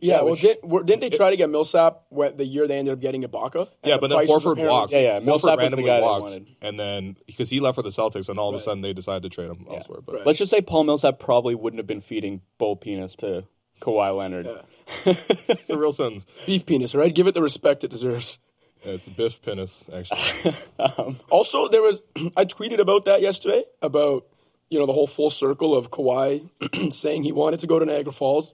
Yeah, 0.00 0.16
Yeah, 0.16 0.22
well, 0.22 0.30
which- 0.32 0.40
did, 0.40 0.58
were, 0.64 0.82
didn't 0.82 1.00
they 1.02 1.10
try 1.16 1.30
to 1.30 1.36
get 1.36 1.48
Millsap 1.48 2.02
when, 2.08 2.36
the 2.36 2.44
year 2.44 2.66
they 2.66 2.76
ended 2.78 2.94
up 2.94 3.00
getting 3.00 3.22
Ibaka? 3.22 3.60
And 3.60 3.68
Yeah, 3.84 3.94
the 3.94 4.00
but 4.00 4.08
then 4.08 4.18
price 4.18 4.28
was 4.28 4.42
Horford 4.44 4.52
apparently- 4.54 4.66
walked. 4.68 4.92
Yeah, 4.92 4.98
yeah, 5.00 5.18
Horford 5.20 5.24
Millsap 5.24 5.44
was 5.44 5.56
the 5.56 5.56
randomly 5.62 5.84
guy 5.84 5.96
they 5.96 6.02
walked, 6.02 6.30
wanted. 6.30 6.46
and 6.62 6.80
then 6.80 7.16
because 7.26 7.50
he 7.50 7.60
left 7.60 7.76
for 7.76 7.82
the 7.82 7.90
Celtics, 7.90 8.28
and 8.28 8.38
all 8.38 8.48
of 8.48 8.56
a 8.56 8.58
sudden 8.60 8.82
they 8.82 8.92
decided 8.92 9.22
to 9.22 9.28
trade 9.28 9.50
him 9.50 9.64
elsewhere. 9.70 10.00
But 10.04 10.26
Let's 10.26 10.38
just 10.40 10.50
say 10.50 10.60
Paul 10.60 10.84
Millsap 10.84 11.20
probably 11.20 11.54
wouldn't 11.54 11.78
have 11.78 11.86
been 11.86 12.00
feeding 12.00 12.42
bull 12.58 12.74
penis 12.74 13.14
to 13.16 13.44
Kawhi 13.80 14.16
Leonard. 14.16 14.48
it's 15.06 15.70
a 15.70 15.78
real 15.78 15.92
sentence. 15.92 16.26
Beef 16.44 16.66
penis, 16.66 16.94
right? 16.94 17.14
Give 17.14 17.26
it 17.28 17.34
the 17.34 17.42
respect 17.42 17.84
it 17.84 17.90
deserves. 17.90 18.38
Yeah, 18.84 18.92
it's 18.92 19.08
Biff 19.08 19.40
Penis, 19.42 19.86
actually. 19.92 20.52
Um, 20.78 21.18
also, 21.30 21.68
there 21.68 21.82
was 21.82 22.02
I 22.36 22.44
tweeted 22.44 22.78
about 22.80 23.06
that 23.06 23.20
yesterday 23.22 23.64
about 23.80 24.26
you 24.68 24.78
know 24.78 24.86
the 24.86 24.92
whole 24.92 25.06
full 25.06 25.30
circle 25.30 25.74
of 25.74 25.90
Kawhi 25.90 26.48
saying 26.92 27.22
he 27.22 27.32
wanted 27.32 27.60
to 27.60 27.66
go 27.66 27.78
to 27.78 27.84
Niagara 27.86 28.12
Falls 28.12 28.52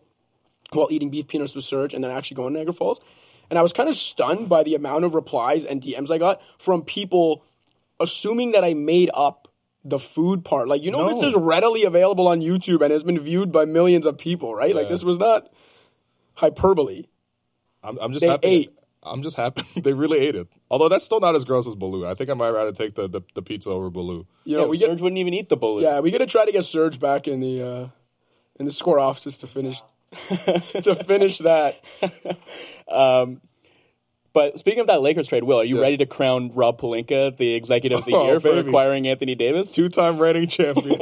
while 0.73 0.89
eating 0.91 1.11
beef 1.11 1.27
peanuts 1.27 1.55
with 1.55 1.65
Serge, 1.65 1.95
and 1.95 2.05
then 2.05 2.11
actually 2.11 2.37
going 2.37 2.53
to 2.53 2.59
Niagara 2.59 2.75
Falls. 2.75 3.01
And 3.49 3.59
I 3.59 3.63
was 3.63 3.73
kind 3.73 3.89
of 3.89 3.97
stunned 3.97 4.49
by 4.49 4.63
the 4.63 4.77
amount 4.77 5.05
of 5.05 5.15
replies 5.15 5.65
and 5.65 5.83
DMs 5.83 6.11
I 6.13 6.19
got 6.19 6.41
from 6.59 6.83
people 6.83 7.43
assuming 7.99 8.53
that 8.53 8.63
I 8.65 8.75
made 8.75 9.11
up 9.13 9.49
the 9.85 9.99
food 9.99 10.45
part. 10.45 10.69
Like 10.69 10.83
you 10.83 10.93
know, 10.93 11.07
No. 11.09 11.15
this 11.15 11.23
is 11.25 11.35
readily 11.35 11.85
available 11.85 12.29
on 12.29 12.41
YouTube 12.41 12.83
and 12.83 12.93
has 12.93 13.03
been 13.03 13.19
viewed 13.19 13.51
by 13.51 13.65
millions 13.65 14.07
of 14.07 14.17
people, 14.19 14.55
right? 14.55 14.75
Like 14.77 14.89
this 14.89 15.03
was 15.03 15.19
not 15.19 15.51
hyperbole. 16.35 17.05
I'm, 17.83 17.99
I'm 17.99 18.13
just 18.13 18.25
They 18.25 18.31
happy. 18.31 18.47
ate. 18.47 18.71
I'm 19.03 19.23
just 19.23 19.37
happy 19.37 19.63
they 19.81 19.93
really 19.95 20.19
ate 20.19 20.35
it. 20.37 20.49
Although 20.71 20.89
that's 20.89 21.05
still 21.05 21.21
not 21.21 21.35
as 21.35 21.45
gross 21.45 21.67
as 21.67 21.75
Baloo. 21.75 22.07
I 22.07 22.15
think 22.15 22.29
I 22.31 22.35
might 22.35 22.51
rather 22.51 22.73
take 22.73 22.95
the, 22.95 23.09
the, 23.09 23.23
the 23.35 23.43
pizza 23.43 23.71
over 23.71 23.89
Baloo. 23.91 24.27
You 24.45 24.57
know, 24.57 24.63
Yeah, 24.65 24.69
we 24.69 24.79
Serge 24.79 24.89
get 24.99 25.01
wouldn't 25.03 25.19
even 25.19 25.33
eat 25.35 25.49
the 25.49 25.57
bullet. 25.57 25.83
Yeah, 25.83 26.01
we 26.01 26.11
got 26.11 26.19
to 26.19 26.27
try 26.27 26.45
to 26.45 26.53
get 26.53 26.65
Serge 26.65 27.01
back 27.01 27.27
in 27.27 27.41
the 27.41 27.63
uh, 27.63 27.89
in 28.59 28.67
the 28.67 28.71
score 28.73 28.99
offices 28.99 29.39
to 29.39 29.47
finish 29.47 29.81
to 30.83 30.95
finish 31.07 31.39
that. 31.39 31.81
Um, 32.89 33.41
but 34.33 34.59
speaking 34.61 34.81
of 34.81 34.87
that 34.89 35.01
Lakers 35.03 35.27
trade, 35.27 35.45
Will, 35.45 35.61
are 35.61 35.65
you 35.65 35.77
Yeah. 35.77 35.83
ready 35.83 35.97
to 35.99 36.07
crown 36.07 36.53
Rob 36.55 36.81
Pelinka 36.81 37.37
the 37.37 37.55
executive 37.55 38.01
of 38.01 38.05
the 38.05 38.13
Oh, 38.17 38.27
year 38.27 38.41
for 38.41 38.49
baby. 38.55 38.69
acquiring 38.69 39.09
Anthony 39.09 39.35
Davis? 39.35 39.73
Two-time 39.73 40.19
reigning 40.19 40.47
champion, 40.49 41.01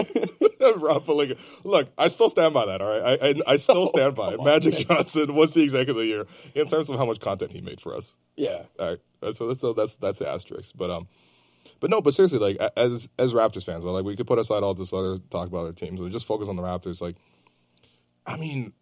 Rob. 0.77 1.09
Look, 1.09 1.89
I 1.97 2.09
still 2.09 2.29
stand 2.29 2.55
by 2.55 2.67
that. 2.67 2.81
All 2.81 2.89
right, 2.89 3.19
I, 3.21 3.29
I, 3.29 3.35
I 3.53 3.57
still 3.57 3.87
stand 3.89 4.15
by 4.15 4.35
it. 4.35 4.43
Magic 4.43 4.89
Johnson 4.89 5.35
was 5.35 5.53
the 5.55 5.63
executive 5.63 5.97
of 5.97 6.03
the 6.03 6.07
year 6.07 6.27
in 6.55 6.67
terms 6.67 6.91
of 6.91 6.99
how 6.99 7.07
much 7.07 7.21
content 7.21 7.53
he 7.53 7.61
made 7.61 7.81
for 7.81 7.95
us. 7.95 8.17
Yeah, 8.37 8.63
All 8.79 8.97
right, 9.23 9.35
so 9.35 9.49
that's 9.49 9.61
so 9.61 9.73
that's 9.73 9.97
that's 9.97 10.19
the 10.21 10.29
asterisk. 10.29 10.75
But 10.77 10.91
um, 10.91 11.09
but 11.81 11.91
no, 11.91 12.01
but 12.01 12.15
seriously, 12.15 12.39
like 12.39 12.57
as 12.77 13.09
as 13.19 13.35
Raptors 13.35 13.65
fans, 13.65 13.85
like 13.85 14.05
we 14.05 14.17
could 14.17 14.27
put 14.27 14.39
aside 14.39 14.63
all 14.63 14.75
this 14.75 14.93
other 14.93 15.17
talk 15.31 15.49
about 15.49 15.61
other 15.61 15.73
teams 15.73 16.01
and 16.01 16.11
just 16.13 16.27
focus 16.27 16.49
on 16.49 16.57
the 16.57 16.63
Raptors. 16.63 17.01
Like, 17.01 17.17
I 18.27 18.37
mean, 18.37 18.73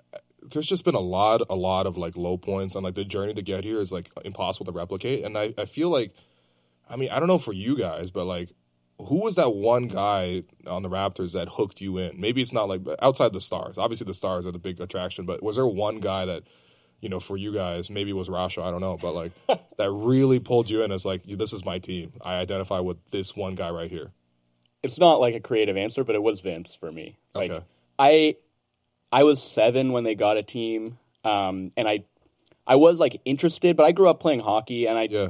there's 0.53 0.67
just 0.67 0.85
been 0.85 0.95
a 0.95 1.01
lot, 1.01 1.43
a 1.49 1.57
lot 1.57 1.87
of 1.87 1.97
like 1.97 2.17
low 2.17 2.37
points, 2.37 2.75
and 2.75 2.85
like 2.85 2.95
the 2.95 3.05
journey 3.05 3.35
to 3.35 3.43
get 3.43 3.65
here 3.65 3.81
is 3.81 3.93
like 3.93 4.11
impossible 4.25 4.67
to 4.67 4.73
replicate. 4.73 5.25
And 5.25 5.37
I, 5.37 5.55
I 5.59 5.65
feel 5.65 5.91
like, 5.91 6.13
I 6.89 6.97
mean, 6.97 7.11
I 7.11 7.19
don't 7.19 7.29
know 7.29 7.39
for 7.39 7.53
you 7.53 7.77
guys, 7.77 8.11
but 8.11 8.27
like, 8.27 8.51
who 8.99 9.17
was 9.17 9.37
that 9.37 9.55
one 9.55 9.89
guy 9.89 10.45
on 10.67 10.83
the 10.83 10.89
Raptors 10.89 11.35
that 11.35 11.49
hooked 11.49 11.81
you 11.81 11.99
in? 11.99 12.21
Maybe 12.21 12.41
it's 12.41 12.53
not 12.53 12.69
like 12.69 12.81
outside 13.03 13.33
the 13.33 13.41
stars. 13.41 13.79
Obviously, 13.79 14.07
the 14.07 14.15
stars 14.15 14.47
are 14.47 14.53
the 14.53 14.59
big 14.59 14.81
attraction, 14.81 15.27
but 15.27 15.43
was 15.43 15.57
there 15.57 15.67
one 15.67 16.01
guy 16.01 16.25
that, 16.27 16.45
you 17.01 17.09
know, 17.09 17.21
for 17.21 17.37
you 17.37 17.53
guys, 17.53 17.91
maybe 17.91 18.11
it 18.11 18.15
was 18.17 18.29
Rasha, 18.29 18.63
I 18.63 18.71
don't 18.71 18.81
know, 18.81 18.97
but 18.97 19.13
like 19.15 19.33
that 19.77 19.91
really 19.91 20.41
pulled 20.41 20.71
you 20.71 20.83
in 20.83 20.93
as 20.93 21.05
like, 21.05 21.25
this 21.25 21.53
is 21.53 21.65
my 21.65 21.79
team. 21.79 22.13
I 22.23 22.37
identify 22.37 22.81
with 22.81 22.97
this 23.11 23.37
one 23.37 23.55
guy 23.55 23.71
right 23.71 23.91
here. 23.91 24.13
It's 24.83 24.99
not 24.99 25.21
like 25.21 25.35
a 25.35 25.41
creative 25.41 25.77
answer, 25.77 26.05
but 26.05 26.15
it 26.15 26.23
was 26.23 26.41
Vince 26.41 26.75
for 26.75 26.91
me. 26.91 27.19
Like 27.35 27.51
Okay. 27.51 27.65
I, 27.99 28.37
I 29.13 29.25
was 29.25 29.43
seven 29.43 29.93
when 29.93 30.05
they 30.05 30.15
got 30.15 30.37
a 30.37 30.43
team, 30.43 30.99
um, 31.25 31.71
and 31.77 31.89
I, 31.89 32.05
I 32.67 32.77
was 32.77 32.99
like 32.99 33.21
interested, 33.25 33.77
but 33.77 33.85
I 33.85 33.93
grew 33.93 34.09
up 34.09 34.21
playing 34.21 34.41
hockey, 34.41 34.87
and 34.87 34.99
I, 34.99 35.09
yeah. 35.11 35.29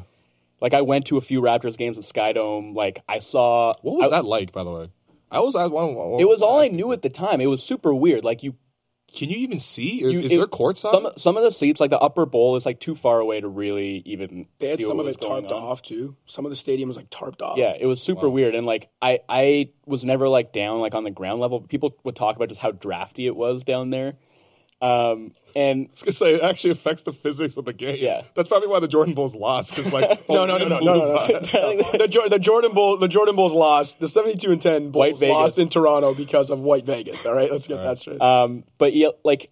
Like 0.66 0.74
I 0.74 0.82
went 0.82 1.06
to 1.06 1.16
a 1.16 1.20
few 1.20 1.40
Raptors 1.40 1.76
games 1.78 1.96
at 1.98 2.04
Skydome. 2.04 2.74
Like 2.74 3.02
I 3.08 3.20
saw 3.20 3.72
What 3.82 3.96
was 3.96 4.10
I- 4.10 4.16
that 4.16 4.24
like, 4.24 4.50
by 4.52 4.64
the 4.64 4.72
way? 4.72 4.90
I 5.30 5.40
was 5.40 5.54
at 5.56 5.70
one. 5.70 5.94
one- 5.94 6.20
It 6.20 6.28
was 6.28 6.42
all 6.42 6.58
I 6.60 6.68
knew 6.68 6.92
at 6.92 7.02
the 7.02 7.08
time. 7.08 7.40
It 7.40 7.46
was 7.46 7.62
super 7.62 7.94
weird. 7.94 8.24
Like 8.24 8.42
you, 8.42 8.54
Can 9.14 9.28
you 9.30 9.36
even 9.36 9.60
see? 9.60 10.02
Is, 10.02 10.12
you- 10.12 10.20
is 10.20 10.32
it- 10.32 10.36
there 10.36 10.46
courtside? 10.48 10.90
Some 10.90 11.08
some 11.16 11.36
of 11.36 11.44
the 11.44 11.52
seats, 11.52 11.78
like 11.80 11.90
the 11.90 11.98
upper 11.98 12.26
bowl, 12.26 12.56
is 12.56 12.66
like 12.66 12.80
too 12.80 12.94
far 12.96 13.20
away 13.20 13.40
to 13.40 13.46
really 13.48 14.02
even. 14.04 14.46
They 14.58 14.68
had 14.70 14.78
see 14.80 14.84
some 14.86 14.96
what 14.96 15.06
of 15.06 15.12
it 15.14 15.20
tarped 15.20 15.52
on. 15.52 15.62
off 15.62 15.80
too. 15.82 16.16
Some 16.26 16.44
of 16.44 16.50
the 16.50 16.56
stadium 16.56 16.88
was 16.88 16.96
like 16.96 17.08
tarped 17.10 17.40
off. 17.40 17.56
Yeah, 17.56 17.74
it 17.78 17.86
was 17.86 18.02
super 18.02 18.28
weird, 18.28 18.54
and 18.56 18.66
like 18.66 18.88
I 19.00 19.20
I 19.28 19.70
was 19.86 20.04
never 20.04 20.28
like 20.28 20.52
down 20.52 20.80
like 20.80 20.94
on 20.96 21.04
the 21.04 21.12
ground 21.12 21.40
level. 21.40 21.60
People 21.60 21.96
would 22.04 22.16
talk 22.16 22.34
about 22.36 22.48
just 22.48 22.60
how 22.60 22.72
drafty 22.72 23.26
it 23.26 23.36
was 23.36 23.62
down 23.62 23.90
there, 23.90 24.14
um, 24.82 25.32
and 25.54 25.86
I 25.86 25.90
was 25.90 26.02
gonna 26.02 26.12
say 26.12 26.34
it 26.34 26.42
actually 26.42 26.70
affects 26.70 27.02
the 27.04 27.12
physics 27.12 27.56
of 27.56 27.64
the 27.64 27.72
game. 27.72 27.96
Yeah. 27.98 28.22
that's 28.34 28.48
probably 28.48 28.68
why 28.68 28.80
the 28.80 28.88
Jordan 28.88 29.14
Bulls 29.14 29.34
lost. 29.34 29.74
Because 29.74 29.92
like, 29.92 30.04
No, 30.28 30.44
no, 30.44 30.58
no, 30.58 30.68
no, 30.68 30.78
no, 30.80 30.94
no, 30.94 31.04
no. 31.14 31.42
the, 31.92 32.26
the 32.30 32.38
Jordan 32.38 32.72
Bull, 32.74 32.98
the 32.98 33.08
Jordan 33.08 33.36
Bulls 33.36 33.54
lost. 33.54 34.00
The 34.00 34.08
seventy-two 34.08 34.52
and 34.52 34.60
ten 34.60 34.90
Bulls 34.90 35.20
lost 35.22 35.58
in 35.58 35.68
Toronto 35.70 36.14
because 36.14 36.50
of 36.50 36.58
White 36.60 36.84
Vegas. 36.84 37.24
All 37.24 37.34
right, 37.34 37.50
let's 37.50 37.66
get 37.66 37.82
that 37.82 37.98
straight. 37.98 38.20
Um, 38.20 38.64
but 38.76 38.92
yeah, 38.92 39.08
like, 39.24 39.50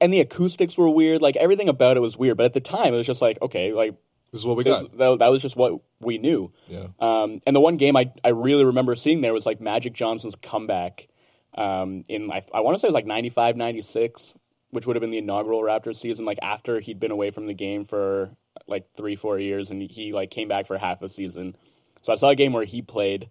and 0.00 0.12
the 0.12 0.20
acoustics 0.20 0.78
were 0.78 0.88
weird. 0.88 1.20
Like 1.20 1.36
everything 1.36 1.68
about 1.68 1.96
it 1.96 2.00
was 2.00 2.16
weird. 2.16 2.36
But 2.36 2.46
at 2.46 2.54
the 2.54 2.60
time, 2.60 2.94
it 2.94 2.96
was 2.96 3.06
just 3.06 3.20
like, 3.20 3.42
okay, 3.42 3.72
like 3.72 3.96
this 4.30 4.40
is 4.42 4.46
what 4.46 4.56
we 4.56 4.62
this- 4.62 4.80
got. 4.80 4.96
That, 4.98 5.18
that 5.18 5.28
was 5.32 5.42
just 5.42 5.56
what 5.56 5.80
we 6.00 6.18
knew. 6.18 6.52
Yeah. 6.68 6.86
Um, 7.00 7.40
and 7.44 7.56
the 7.56 7.60
one 7.60 7.76
game 7.76 7.96
I 7.96 8.12
I 8.22 8.28
really 8.28 8.64
remember 8.64 8.94
seeing 8.94 9.20
there 9.20 9.34
was 9.34 9.46
like 9.46 9.60
Magic 9.60 9.94
Johnson's 9.94 10.36
comeback. 10.36 11.08
Um, 11.52 12.04
in 12.08 12.30
I, 12.30 12.42
I 12.54 12.60
want 12.60 12.76
to 12.76 12.78
say 12.78 12.86
it 12.86 12.90
was 12.90 12.94
like 12.94 13.06
95, 13.06 13.56
96, 13.56 14.34
which 14.70 14.86
would 14.86 14.96
have 14.96 15.00
been 15.00 15.10
the 15.10 15.18
inaugural 15.18 15.62
Raptors 15.62 15.96
season. 15.96 16.24
Like 16.24 16.38
after 16.42 16.80
he'd 16.80 17.00
been 17.00 17.10
away 17.10 17.30
from 17.30 17.46
the 17.46 17.54
game 17.54 17.84
for 17.84 18.30
like 18.66 18.86
three, 18.96 19.16
four 19.16 19.38
years, 19.38 19.70
and 19.70 19.82
he 19.82 20.12
like 20.12 20.30
came 20.30 20.48
back 20.48 20.66
for 20.66 20.78
half 20.78 21.02
a 21.02 21.08
season. 21.08 21.56
So 22.02 22.12
I 22.12 22.16
saw 22.16 22.30
a 22.30 22.34
game 22.36 22.52
where 22.52 22.64
he 22.64 22.82
played. 22.82 23.28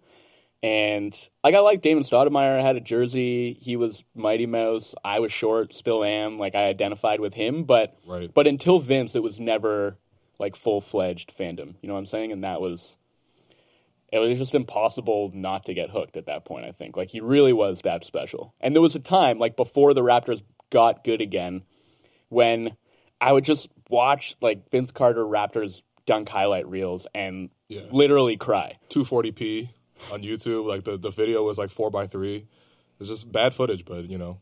And 0.62 1.16
like 1.42 1.54
I 1.54 1.60
like 1.60 1.80
Damon 1.80 2.04
Stoudamire. 2.04 2.58
I 2.58 2.62
had 2.62 2.76
a 2.76 2.80
jersey. 2.80 3.54
He 3.62 3.76
was 3.76 4.04
Mighty 4.14 4.44
Mouse. 4.44 4.94
I 5.02 5.20
was 5.20 5.32
short, 5.32 5.72
still 5.72 6.04
am. 6.04 6.38
Like 6.38 6.54
I 6.54 6.64
identified 6.66 7.20
with 7.20 7.32
him, 7.32 7.64
but 7.64 7.96
Right. 8.06 8.30
but 8.32 8.46
until 8.46 8.78
Vince, 8.78 9.14
it 9.14 9.22
was 9.22 9.40
never 9.40 9.96
like 10.38 10.56
full 10.56 10.82
fledged 10.82 11.36
fandom. 11.36 11.76
You 11.80 11.88
know 11.88 11.94
what 11.94 12.00
I'm 12.00 12.06
saying? 12.06 12.32
And 12.32 12.44
that 12.44 12.60
was 12.60 12.98
it 14.12 14.18
was 14.18 14.38
just 14.38 14.54
impossible 14.54 15.30
not 15.32 15.64
to 15.66 15.72
get 15.74 15.88
hooked 15.90 16.16
at 16.18 16.26
that 16.26 16.44
point. 16.44 16.66
I 16.66 16.72
think 16.72 16.94
like 16.96 17.10
he 17.10 17.20
really 17.20 17.54
was 17.54 17.80
that 17.82 18.04
special. 18.04 18.54
And 18.60 18.74
there 18.74 18.82
was 18.82 18.96
a 18.96 19.00
time 19.00 19.38
like 19.38 19.56
before 19.56 19.94
the 19.94 20.02
Raptors 20.02 20.42
got 20.70 21.04
good 21.04 21.20
again 21.20 21.62
when 22.28 22.76
I 23.20 23.32
would 23.32 23.44
just 23.44 23.68
watch 23.88 24.36
like 24.40 24.70
Vince 24.70 24.90
Carter 24.92 25.24
Raptors 25.24 25.82
dunk 26.06 26.28
highlight 26.28 26.66
reels 26.68 27.06
and 27.14 27.50
Yeah. 27.68 27.82
literally 27.90 28.36
cry. 28.36 28.78
240p 28.88 29.68
on 30.12 30.22
YouTube. 30.22 30.66
Like 30.66 30.84
the, 30.84 30.96
the 30.96 31.10
video 31.10 31.42
was 31.44 31.58
like 31.58 31.70
four 31.70 31.90
by 31.90 32.06
three. 32.06 32.46
It's 32.98 33.08
just 33.08 33.30
bad 33.30 33.54
footage, 33.54 33.84
but 33.84 34.06
you 34.06 34.18
know, 34.18 34.38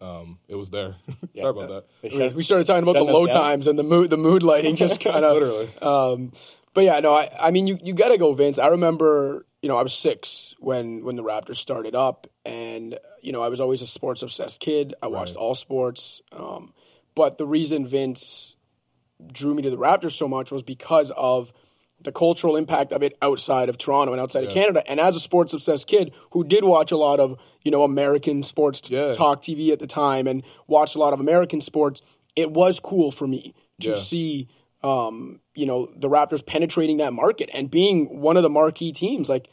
um, 0.00 0.38
it 0.48 0.54
was 0.56 0.70
there. 0.70 0.96
Sorry 1.34 1.50
about 1.50 1.68
that. 1.68 2.10
They 2.10 2.28
we 2.28 2.42
started 2.42 2.66
talking 2.66 2.82
about 2.82 2.94
the 2.96 3.04
low 3.04 3.26
down. 3.26 3.36
times 3.36 3.66
and 3.66 3.78
the 3.78 3.82
mood 3.82 4.10
the 4.10 4.16
mood 4.16 4.42
lighting 4.42 4.76
just 4.84 5.00
kind 5.00 5.24
of 5.24 5.34
Literally. 5.34 5.68
Um, 5.80 6.32
but 6.74 6.84
yeah, 6.84 7.00
no, 7.00 7.14
I, 7.14 7.30
I 7.40 7.50
mean, 7.52 7.66
you, 7.66 7.78
you 7.82 7.94
got 7.94 8.08
to 8.10 8.18
go, 8.18 8.34
Vince. 8.34 8.58
I 8.58 8.66
remember, 8.66 9.46
you 9.62 9.68
know, 9.70 9.78
I 9.78 9.82
was 9.82 9.94
six 9.94 10.54
when 10.58 11.04
when 11.04 11.16
the 11.16 11.22
Raptors 11.24 11.56
started 11.56 11.94
up, 11.94 12.26
and 12.46 12.98
you 13.22 13.32
know, 13.32 13.42
I 13.42 13.48
was 13.48 13.60
always 13.60 13.82
a 13.82 13.86
sports 13.86 14.22
obsessed 14.22 14.60
kid. 14.60 14.94
I 15.02 15.08
watched 15.08 15.36
all 15.36 15.54
sports, 15.54 16.22
um, 16.32 16.72
but 17.14 17.38
the 17.38 17.46
reason 17.46 17.86
Vince 17.86 18.56
drew 19.32 19.54
me 19.54 19.62
to 19.62 19.70
the 19.70 19.76
Raptors 19.78 20.12
so 20.12 20.28
much 20.28 20.52
was 20.52 20.62
because 20.62 21.10
of 21.16 21.52
the 22.00 22.12
cultural 22.12 22.56
impact 22.56 22.92
of 22.92 23.02
it 23.02 23.16
outside 23.22 23.68
of 23.70 23.78
Toronto 23.78 24.12
and 24.12 24.20
outside 24.20 24.44
of 24.44 24.50
Canada. 24.50 24.82
And 24.86 25.00
as 25.00 25.16
a 25.16 25.20
sports 25.20 25.54
obsessed 25.54 25.86
kid 25.86 26.12
who 26.32 26.44
did 26.44 26.62
watch 26.62 26.92
a 26.92 26.96
lot 26.96 27.18
of, 27.20 27.38
you 27.62 27.70
know, 27.70 27.82
American 27.84 28.42
sports 28.42 28.82
t- 28.82 28.94
Yeah. 28.94 29.14
talk 29.14 29.42
TV 29.42 29.72
at 29.72 29.78
the 29.78 29.86
time 29.86 30.26
and 30.26 30.42
watched 30.66 30.94
a 30.94 30.98
lot 30.98 31.14
of 31.14 31.20
American 31.20 31.62
sports, 31.62 32.02
it 32.36 32.50
was 32.50 32.80
cool 32.80 33.10
for 33.10 33.26
me 33.26 33.54
to 33.80 33.90
Yeah. 33.90 33.96
see 33.98 34.48
um, 34.84 35.40
you 35.56 35.66
know, 35.66 35.88
the 35.96 36.08
Raptors 36.08 36.44
penetrating 36.46 36.98
that 36.98 37.12
market 37.12 37.48
and 37.52 37.68
being 37.70 38.20
one 38.20 38.36
of 38.36 38.44
the 38.44 38.50
marquee 38.50 38.92
teams. 38.92 39.28
Like 39.28 39.48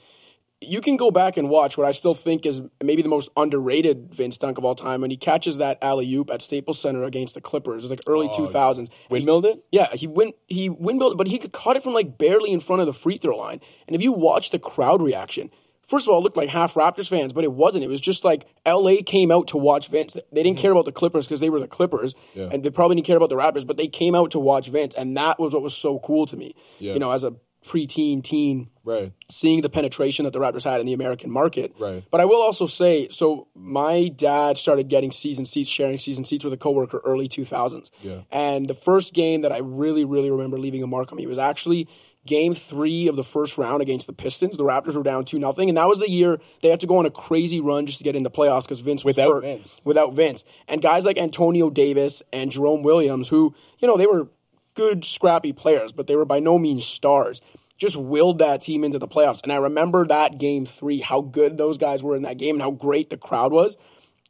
you 0.63 0.81
can 0.81 0.97
go 0.97 1.11
back 1.11 1.37
and 1.37 1.49
watch 1.49 1.77
what 1.77 1.87
I 1.87 1.91
still 1.91 2.13
think 2.13 2.45
is 2.45 2.61
maybe 2.83 3.01
the 3.01 3.09
most 3.09 3.29
underrated 3.37 4.13
Vince 4.13 4.37
dunk 4.37 4.57
of 4.57 4.65
all 4.65 4.75
time 4.75 5.01
when 5.01 5.11
he 5.11 5.17
catches 5.17 5.57
that 5.57 5.77
alley 5.81 6.11
oop 6.13 6.29
at 6.31 6.41
Staples 6.41 6.79
Center 6.79 7.03
against 7.03 7.35
the 7.35 7.41
Clippers. 7.41 7.83
It 7.83 7.85
was 7.85 7.91
like 7.91 8.01
early 8.07 8.29
Oh, 8.31 8.37
two 8.37 8.47
thousands. 8.51 8.89
Windmilled 9.09 9.45
it? 9.45 9.63
Yeah, 9.71 9.87
he 9.93 10.07
win 10.07 10.31
he 10.47 10.69
windmilled, 10.69 11.13
it, 11.13 11.17
but 11.17 11.27
he 11.27 11.39
could 11.39 11.51
caught 11.51 11.75
it 11.75 11.83
from 11.83 11.93
like 11.93 12.17
barely 12.17 12.51
in 12.51 12.59
front 12.59 12.81
of 12.81 12.85
the 12.87 12.93
free 12.93 13.17
throw 13.17 13.35
line. 13.37 13.59
And 13.87 13.95
if 13.95 14.01
you 14.01 14.11
watch 14.11 14.49
the 14.49 14.59
crowd 14.59 15.01
reaction, 15.01 15.51
first 15.87 16.07
of 16.07 16.13
all, 16.13 16.19
it 16.19 16.23
looked 16.23 16.37
like 16.37 16.49
half 16.49 16.73
Raptors 16.73 17.09
fans, 17.09 17.33
but 17.33 17.43
it 17.43 17.51
wasn't. 17.51 17.83
It 17.83 17.89
was 17.89 18.01
just 18.01 18.23
like 18.23 18.45
LA 18.65 18.95
came 19.05 19.31
out 19.31 19.47
to 19.49 19.57
watch 19.57 19.87
Vince. 19.89 20.13
They 20.13 20.43
didn't 20.43 20.55
mm-hmm. 20.57 20.61
care 20.61 20.71
about 20.71 20.85
the 20.85 20.91
Clippers 20.91 21.27
because 21.27 21.39
they 21.39 21.49
were 21.49 21.59
the 21.59 21.67
Clippers, 21.67 22.15
Yeah. 22.33 22.49
and 22.51 22.63
they 22.63 22.69
probably 22.69 22.95
didn't 22.95 23.07
care 23.07 23.17
about 23.17 23.29
the 23.29 23.35
Raptors, 23.35 23.65
but 23.67 23.77
they 23.77 23.87
came 23.87 24.15
out 24.15 24.31
to 24.31 24.39
watch 24.39 24.69
Vince, 24.69 24.95
and 24.95 25.15
that 25.17 25.39
was 25.39 25.53
what 25.53 25.61
was 25.61 25.75
so 25.75 25.99
cool 25.99 26.25
to 26.27 26.37
me. 26.37 26.55
Yeah. 26.79 26.93
You 26.93 26.99
know, 26.99 27.11
as 27.11 27.23
a 27.23 27.35
preteen 27.65 28.23
teen, 28.23 28.69
Right. 28.85 29.11
seeing 29.29 29.61
the 29.61 29.69
penetration 29.69 30.25
that 30.25 30.31
the 30.31 30.39
Raptors 30.39 30.63
had 30.65 30.79
in 30.79 30.85
the 30.85 30.93
American 30.93 31.31
market. 31.31 31.73
Right. 31.79 32.03
But 32.11 32.21
I 32.21 32.25
will 32.25 32.41
also 32.41 32.65
say, 32.65 33.07
so 33.09 33.47
my 33.55 34.09
dad 34.09 34.57
started 34.57 34.89
getting 34.89 35.11
season 35.11 35.45
seats, 35.45 35.69
sharing 35.69 35.97
season 35.97 36.25
seats 36.25 36.43
with 36.43 36.53
a 36.53 36.57
coworker 36.57 37.01
early 37.05 37.29
2000s. 37.29 37.91
Yeah. 38.01 38.21
And 38.31 38.67
the 38.67 38.73
first 38.73 39.13
game 39.13 39.41
that 39.41 39.51
I 39.51 39.59
really, 39.59 40.05
really 40.05 40.29
remember 40.31 40.59
leaving 40.59 40.83
a 40.83 40.87
mark 40.87 41.11
on 41.11 41.17
me 41.17 41.25
was 41.27 41.37
actually 41.39 41.87
game 42.25 42.53
three 42.53 43.07
of 43.09 43.17
the 43.17 43.23
first 43.23 43.57
round 43.57 43.81
against 43.81 44.07
the 44.07 44.13
Pistons. 44.13 44.55
The 44.55 44.63
Raptors 44.63 44.95
were 44.95 45.03
down 45.03 45.25
2 45.25 45.39
nothing, 45.39 45.67
and 45.67 45.77
that 45.77 45.89
was 45.89 45.99
the 45.99 46.09
year 46.09 46.39
they 46.61 46.69
had 46.69 46.79
to 46.79 46.87
go 46.87 46.97
on 46.97 47.05
a 47.05 47.11
crazy 47.11 47.59
run 47.59 47.85
just 47.85 47.97
to 47.97 48.03
get 48.05 48.15
in 48.15 48.23
the 48.23 48.31
playoffs 48.31 48.63
because 48.63 48.79
Vince 48.79 49.03
was 49.03 49.17
Without 49.17 49.31
hurt. 49.33 49.41
Vince. 49.43 49.81
Without 49.83 50.13
Vince. 50.13 50.45
And 50.69 50.81
guys 50.81 51.03
like 51.05 51.17
Antonio 51.17 51.69
Davis 51.69 52.23
and 52.31 52.49
Jerome 52.49 52.81
Williams, 52.81 53.27
who, 53.27 53.53
you 53.79 53.87
know, 53.89 53.97
they 53.97 54.07
were 54.07 54.29
good, 54.73 55.05
scrappy 55.05 55.53
players, 55.53 55.93
but 55.93 56.07
they 56.07 56.15
were 56.15 56.25
by 56.25 56.39
no 56.39 56.57
means 56.57 56.85
stars. 56.85 57.41
Just 57.77 57.97
willed 57.97 58.37
that 58.39 58.61
team 58.61 58.83
into 58.83 58.99
the 58.99 59.07
playoffs. 59.07 59.41
And 59.43 59.51
I 59.51 59.57
remember 59.57 60.05
that 60.07 60.37
game 60.37 60.65
three, 60.65 60.99
how 60.99 61.21
good 61.21 61.57
those 61.57 61.77
guys 61.77 62.03
were 62.03 62.15
in 62.15 62.21
that 62.21 62.37
game 62.37 62.55
and 62.55 62.61
how 62.61 62.71
great 62.71 63.09
the 63.09 63.17
crowd 63.17 63.51
was. 63.51 63.77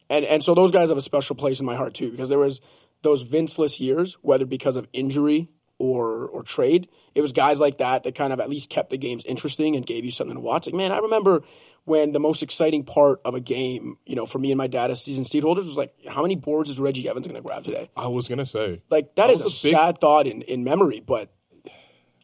And 0.10 0.26
and 0.26 0.44
so 0.44 0.53
those 0.53 0.72
guys 0.72 0.90
have 0.90 0.98
a 0.98 1.02
special 1.02 1.36
place 1.36 1.60
in 1.60 1.65
my 1.65 1.76
heart 1.76 1.94
too, 1.94 2.11
because 2.11 2.30
there 2.30 2.40
was 2.40 2.61
those 3.02 3.24
Vinceless 3.24 3.80
years, 3.80 4.18
whether 4.22 4.45
because 4.45 4.78
of 4.78 4.88
injury 4.94 5.49
or 5.78 6.26
or 6.28 6.44
trade, 6.44 6.88
it 7.15 7.22
was 7.22 7.32
guys 7.32 7.60
like 7.60 7.80
that 7.80 8.03
that 8.03 8.15
kind 8.15 8.32
of 8.32 8.40
at 8.40 8.49
least 8.49 8.70
kept 8.70 8.90
the 8.90 8.98
games 8.98 9.26
interesting 9.26 9.76
and 9.76 9.86
gave 9.86 10.06
you 10.06 10.11
something 10.11 10.36
to 10.36 10.41
watch. 10.41 10.68
Like, 10.68 10.76
man, 10.76 10.91
I 10.91 10.99
remember 10.99 11.44
when 11.86 12.12
the 12.14 12.20
most 12.20 12.42
exciting 12.44 12.84
part 12.86 13.20
of 13.26 13.36
a 13.36 13.40
game, 13.42 13.98
you 14.06 14.16
know, 14.16 14.26
for 14.26 14.40
me 14.40 14.52
and 14.52 14.58
my 14.58 14.68
dad 14.68 14.90
as 14.92 15.04
season 15.04 15.26
seat 15.26 15.44
holders 15.44 15.66
was 15.66 15.76
like, 15.78 15.94
how 16.08 16.22
many 16.22 16.36
boards 16.36 16.70
is 16.70 16.80
Reggie 16.80 17.10
Evans 17.10 17.28
going 17.28 17.36
to 17.36 17.42
grab 17.46 17.64
today? 17.66 17.90
I 17.98 18.08
was 18.08 18.28
gonna 18.30 18.46
say. 18.46 18.82
Like 18.90 19.16
that 19.16 19.28
That 19.28 19.30
is 19.32 19.42
a, 19.42 19.44
a 19.44 19.48
big- 19.48 19.78
sad 19.78 20.00
thought 20.00 20.26
in, 20.28 20.44
in 20.44 20.64
memory, 20.64 21.02
but 21.06 21.30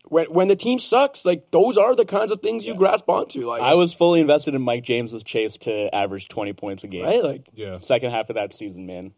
when 0.06 0.26
when 0.28 0.48
the 0.48 0.56
team 0.56 0.80
sucks, 0.80 1.26
like 1.26 1.52
those 1.52 1.78
are 1.78 1.96
the 1.96 2.06
kinds 2.06 2.32
of 2.32 2.42
things 2.42 2.66
you 2.66 2.74
grasp 2.74 3.08
onto. 3.10 3.46
Like 3.46 3.62
I 3.62 3.76
was 3.76 3.94
fully 3.94 4.22
invested 4.22 4.56
in 4.56 4.62
Mike 4.62 4.84
James's 4.84 5.24
chase 5.24 5.58
to 5.60 5.94
average 5.94 6.30
20 6.30 6.54
points 6.54 6.84
a 6.84 6.88
game. 6.88 7.04
right, 7.04 7.24
like 7.24 7.48
Yeah. 7.54 7.78
Second 7.80 8.12
half 8.12 8.30
of 8.30 8.36
that 8.36 8.54
season, 8.54 8.86
man. 8.86 9.14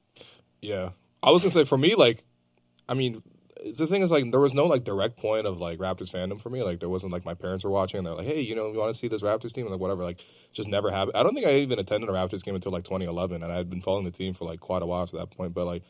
Yeah. 0.62 0.90
I 1.24 1.32
was 1.32 1.44
gonna 1.44 1.52
say 1.52 1.64
for 1.66 1.78
me, 1.78 1.96
like, 1.96 2.24
I 2.90 2.94
mean, 2.96 3.22
the 3.76 3.86
thing 3.86 4.02
is, 4.02 4.12
like, 4.12 4.30
there 4.32 4.40
was 4.40 4.54
no 4.54 4.66
like 4.66 4.84
direct 4.84 5.18
point 5.18 5.46
of 5.46 5.60
like 5.60 5.80
Raptors 5.80 6.12
fandom 6.12 6.40
for 6.40 6.50
me. 6.50 6.64
Like, 6.64 6.80
there 6.80 6.90
wasn't 6.90 7.14
like 7.14 7.26
my 7.26 7.34
parents 7.34 7.64
were 7.64 7.70
watching 7.70 8.00
and 8.00 8.08
they're 8.08 8.16
like, 8.16 8.28
hey, 8.28 8.42
you 8.42 8.56
know, 8.56 8.72
you 8.72 8.80
want 8.80 8.92
to 8.92 8.98
see 8.98 9.08
this 9.08 9.22
Raptors 9.22 9.54
team? 9.54 9.66
And, 9.66 9.72
like, 9.72 9.82
whatever. 9.82 10.04
Like, 10.04 10.24
just 10.52 10.70
never 10.70 10.90
happened. 10.90 11.16
I 11.16 11.24
don't 11.24 11.34
think 11.34 11.46
I 11.46 11.56
even 11.56 11.80
attended 11.80 12.10
a 12.10 12.14
Raptors 12.14 12.44
game 12.44 12.56
until 12.56 12.72
like 12.72 12.84
2011, 12.84 13.44
and 13.44 13.52
I 13.52 13.56
had 13.56 13.70
been 13.70 13.82
following 13.82 14.06
the 14.06 14.12
team 14.12 14.34
for 14.34 14.46
like 14.46 14.60
quite 14.60 14.82
a 14.82 14.86
while 14.86 15.06
to 15.08 15.18
that 15.18 15.32
point. 15.32 15.54
But 15.54 15.66
like, 15.66 15.84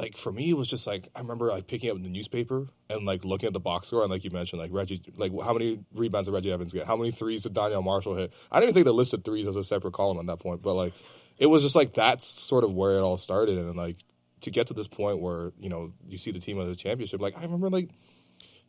like 0.00 0.16
for 0.16 0.32
me, 0.32 0.50
it 0.50 0.56
was 0.56 0.68
just 0.68 0.86
like 0.86 1.08
I 1.14 1.20
remember 1.20 1.48
like 1.48 1.66
picking 1.66 1.90
up 1.90 2.00
the 2.00 2.08
newspaper 2.08 2.66
and 2.88 3.04
like 3.04 3.24
looking 3.24 3.48
at 3.48 3.52
the 3.52 3.60
box 3.60 3.88
score 3.88 4.02
and 4.02 4.10
like 4.10 4.24
you 4.24 4.30
mentioned, 4.30 4.60
like 4.60 4.72
Reggie, 4.72 5.02
like 5.16 5.32
how 5.42 5.52
many 5.52 5.80
rebounds 5.94 6.28
did 6.28 6.34
Reggie 6.34 6.52
Evans 6.52 6.72
get? 6.72 6.86
How 6.86 6.96
many 6.96 7.10
threes 7.10 7.42
did 7.42 7.54
Donyell 7.54 7.84
Marshall 7.84 8.16
hit? 8.16 8.32
I 8.50 8.56
didn't 8.56 8.70
even 8.70 8.74
think 8.74 8.86
they 8.86 8.92
listed 8.92 9.24
threes 9.24 9.46
as 9.46 9.56
a 9.56 9.64
separate 9.64 9.92
column 9.92 10.18
at 10.18 10.26
that 10.26 10.38
point, 10.42 10.62
but 10.62 10.74
like 10.74 10.94
it 11.38 11.46
was 11.46 11.62
just 11.62 11.76
like 11.76 11.92
that's 11.92 12.26
sort 12.26 12.64
of 12.64 12.72
where 12.72 12.92
it 12.92 13.00
all 13.00 13.18
started, 13.18 13.58
and 13.58 13.76
like 13.76 13.96
to 14.42 14.50
get 14.50 14.66
to 14.68 14.74
this 14.74 14.88
point 14.88 15.20
where 15.20 15.52
you 15.58 15.68
know 15.68 15.92
you 16.06 16.18
see 16.18 16.30
the 16.30 16.38
team 16.38 16.60
at 16.60 16.66
the 16.66 16.76
championship. 16.76 17.20
Like 17.20 17.38
I 17.38 17.42
remember 17.42 17.70
like 17.70 17.90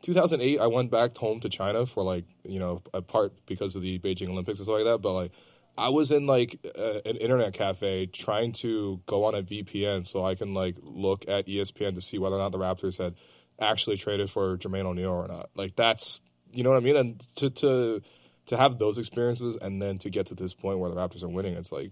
2008, 0.01 0.59
I 0.59 0.67
went 0.67 0.91
back 0.91 1.15
home 1.17 1.39
to 1.41 1.49
China 1.49 1.85
for 1.85 2.03
like 2.03 2.25
you 2.43 2.59
know 2.59 2.81
a 2.93 3.01
part 3.01 3.33
because 3.45 3.75
of 3.75 3.81
the 3.81 3.99
Beijing 3.99 4.29
Olympics 4.29 4.59
and 4.59 4.65
stuff 4.65 4.77
like 4.77 4.85
that. 4.85 4.99
But 4.99 5.13
like 5.13 5.31
I 5.77 5.89
was 5.89 6.11
in 6.11 6.27
like 6.27 6.59
a, 6.75 7.07
an 7.07 7.17
internet 7.17 7.53
cafe 7.53 8.07
trying 8.07 8.51
to 8.53 9.01
go 9.05 9.25
on 9.25 9.35
a 9.35 9.43
VPN 9.43 10.05
so 10.05 10.25
I 10.25 10.35
can 10.35 10.53
like 10.53 10.77
look 10.81 11.25
at 11.27 11.47
ESPN 11.47 11.95
to 11.95 12.01
see 12.01 12.17
whether 12.17 12.35
or 12.35 12.39
not 12.39 12.51
the 12.51 12.57
Raptors 12.57 12.97
had 12.97 13.15
actually 13.59 13.97
traded 13.97 14.29
for 14.29 14.57
Jermaine 14.57 14.85
O'Neal 14.85 15.11
or 15.11 15.27
not. 15.27 15.49
Like 15.55 15.75
that's 15.75 16.21
you 16.51 16.63
know 16.63 16.71
what 16.71 16.77
I 16.77 16.81
mean. 16.81 16.97
And 16.97 17.19
to 17.37 17.49
to 17.49 18.01
to 18.47 18.57
have 18.57 18.79
those 18.79 18.97
experiences 18.97 19.55
and 19.57 19.81
then 19.81 19.97
to 19.99 20.09
get 20.09 20.27
to 20.27 20.35
this 20.35 20.53
point 20.53 20.79
where 20.79 20.89
the 20.89 20.95
Raptors 20.95 21.23
are 21.23 21.29
winning, 21.29 21.55
it's 21.55 21.71
like 21.71 21.91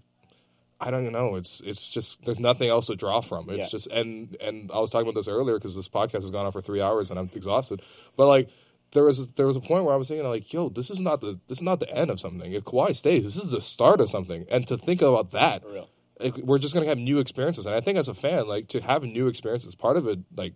I 0.80 0.90
don't 0.90 1.10
know. 1.12 1.36
It's 1.36 1.60
it's 1.60 1.90
just 1.90 2.24
there's 2.24 2.40
nothing 2.40 2.68
else 2.70 2.86
to 2.86 2.96
draw 2.96 3.20
from. 3.20 3.50
It's 3.50 3.58
Yeah. 3.58 3.66
just 3.70 3.86
and 3.88 4.36
and 4.40 4.70
I 4.72 4.78
was 4.78 4.90
talking 4.90 5.06
about 5.08 5.18
this 5.18 5.28
earlier 5.28 5.56
because 5.58 5.76
this 5.76 5.88
podcast 5.88 6.22
has 6.22 6.30
gone 6.30 6.46
on 6.46 6.52
for 6.52 6.60
three 6.62 6.80
hours 6.80 7.10
and 7.10 7.18
I'm 7.18 7.30
exhausted. 7.34 7.82
But 8.16 8.26
like 8.28 8.48
there 8.92 9.04
was 9.04 9.28
there 9.32 9.46
was 9.46 9.56
a 9.56 9.60
point 9.60 9.84
where 9.84 9.92
I 9.94 9.96
was 9.98 10.08
thinking 10.08 10.26
like, 10.26 10.52
yo, 10.52 10.68
this 10.70 10.90
is 10.90 11.00
not 11.00 11.20
the 11.20 11.38
this 11.48 11.58
is 11.58 11.62
not 11.62 11.80
the 11.80 11.90
end 11.94 12.10
of 12.10 12.18
something. 12.18 12.50
If 12.52 12.64
Kawhi 12.64 12.96
stays, 12.96 13.24
this 13.24 13.36
is 13.36 13.50
the 13.50 13.60
start 13.60 14.00
of 14.00 14.08
something. 14.08 14.46
And 14.50 14.66
to 14.68 14.78
think 14.78 15.02
about 15.02 15.32
that, 15.32 15.62
like, 16.18 16.36
we're 16.38 16.58
just 16.58 16.72
gonna 16.74 16.86
have 16.86 16.98
new 16.98 17.18
experiences. 17.18 17.66
And 17.66 17.74
I 17.74 17.80
think 17.80 17.98
as 17.98 18.08
a 18.08 18.14
fan, 18.14 18.48
like 18.48 18.68
to 18.68 18.80
have 18.80 19.02
new 19.02 19.26
experiences, 19.28 19.74
part 19.74 19.96
of 19.98 20.06
it, 20.08 20.18
like 20.34 20.54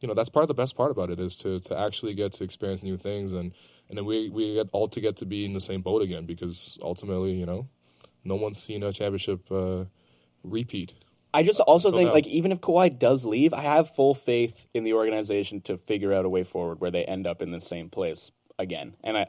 you 0.00 0.06
know, 0.08 0.14
that's 0.14 0.28
part 0.28 0.44
of 0.44 0.48
the 0.48 0.54
best 0.54 0.76
part 0.76 0.90
about 0.90 1.10
it 1.10 1.18
is 1.18 1.36
to 1.38 1.58
to 1.60 1.78
actually 1.78 2.14
get 2.14 2.32
to 2.34 2.44
experience 2.44 2.82
new 2.82 2.96
things 2.98 3.32
and 3.32 3.52
and 3.88 3.96
then 3.96 4.04
we 4.04 4.28
we 4.28 4.54
get 4.54 4.68
all 4.72 4.88
to 4.88 5.00
get 5.00 5.16
to 5.16 5.24
be 5.26 5.44
in 5.46 5.54
the 5.54 5.60
same 5.60 5.80
boat 5.80 6.02
again 6.02 6.26
because 6.26 6.78
ultimately, 6.82 7.32
you 7.32 7.46
know, 7.46 7.66
no 8.28 8.36
one's 8.36 8.62
seen 8.62 8.82
a 8.82 8.92
championship 8.92 9.50
uh, 9.50 9.84
repeat. 10.44 10.94
I 11.34 11.42
just 11.42 11.60
also 11.60 11.90
think 11.90 12.08
now. 12.08 12.14
like 12.14 12.26
even 12.26 12.52
if 12.52 12.60
Kawhi 12.60 12.98
does 12.98 13.24
leave, 13.24 13.52
I 13.52 13.62
have 13.62 13.94
full 13.94 14.14
faith 14.14 14.66
in 14.72 14.84
the 14.84 14.94
organization 14.94 15.60
to 15.62 15.76
figure 15.76 16.12
out 16.12 16.24
a 16.24 16.28
way 16.28 16.42
forward 16.42 16.80
where 16.80 16.90
they 16.90 17.04
end 17.04 17.26
up 17.26 17.42
in 17.42 17.50
the 17.50 17.60
same 17.60 17.90
place 17.90 18.30
again. 18.58 18.94
And 19.04 19.16
I 19.16 19.26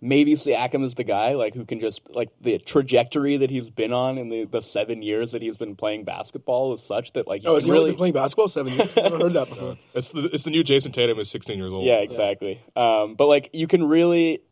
maybe 0.00 0.34
Siakam 0.34 0.84
is 0.84 0.94
the 0.94 1.04
guy 1.04 1.34
like 1.34 1.54
who 1.54 1.64
can 1.64 1.80
just 1.80 2.02
like 2.14 2.28
the 2.40 2.58
trajectory 2.58 3.38
that 3.38 3.50
he's 3.50 3.70
been 3.70 3.92
on 3.92 4.18
in 4.18 4.28
the, 4.28 4.44
the 4.44 4.60
seven 4.60 5.00
years 5.02 5.32
that 5.32 5.40
he's 5.40 5.56
been 5.56 5.74
playing 5.74 6.04
basketball 6.04 6.74
is 6.74 6.82
such 6.82 7.12
that 7.14 7.26
like 7.26 7.42
you 7.42 7.48
Oh, 7.48 7.54
has 7.54 7.64
can 7.64 7.72
he 7.72 7.78
really 7.78 7.90
been 7.92 7.98
playing 7.98 8.14
basketball 8.14 8.48
seven 8.48 8.74
years? 8.74 8.96
I've 8.96 9.04
never 9.04 9.18
heard 9.18 9.32
that 9.34 9.48
before. 9.48 9.76
It's 9.94 10.10
the 10.10 10.24
it's 10.32 10.44
the 10.44 10.50
new 10.50 10.62
Jayson 10.62 10.92
Tatum 10.92 11.18
is 11.18 11.30
16 11.30 11.58
years 11.58 11.72
old. 11.72 11.84
Yeah, 11.86 12.00
exactly. 12.00 12.60
Um, 12.76 13.14
but 13.14 13.26
like 13.26 13.50
you 13.54 13.66
can 13.66 13.84
really 13.84 14.42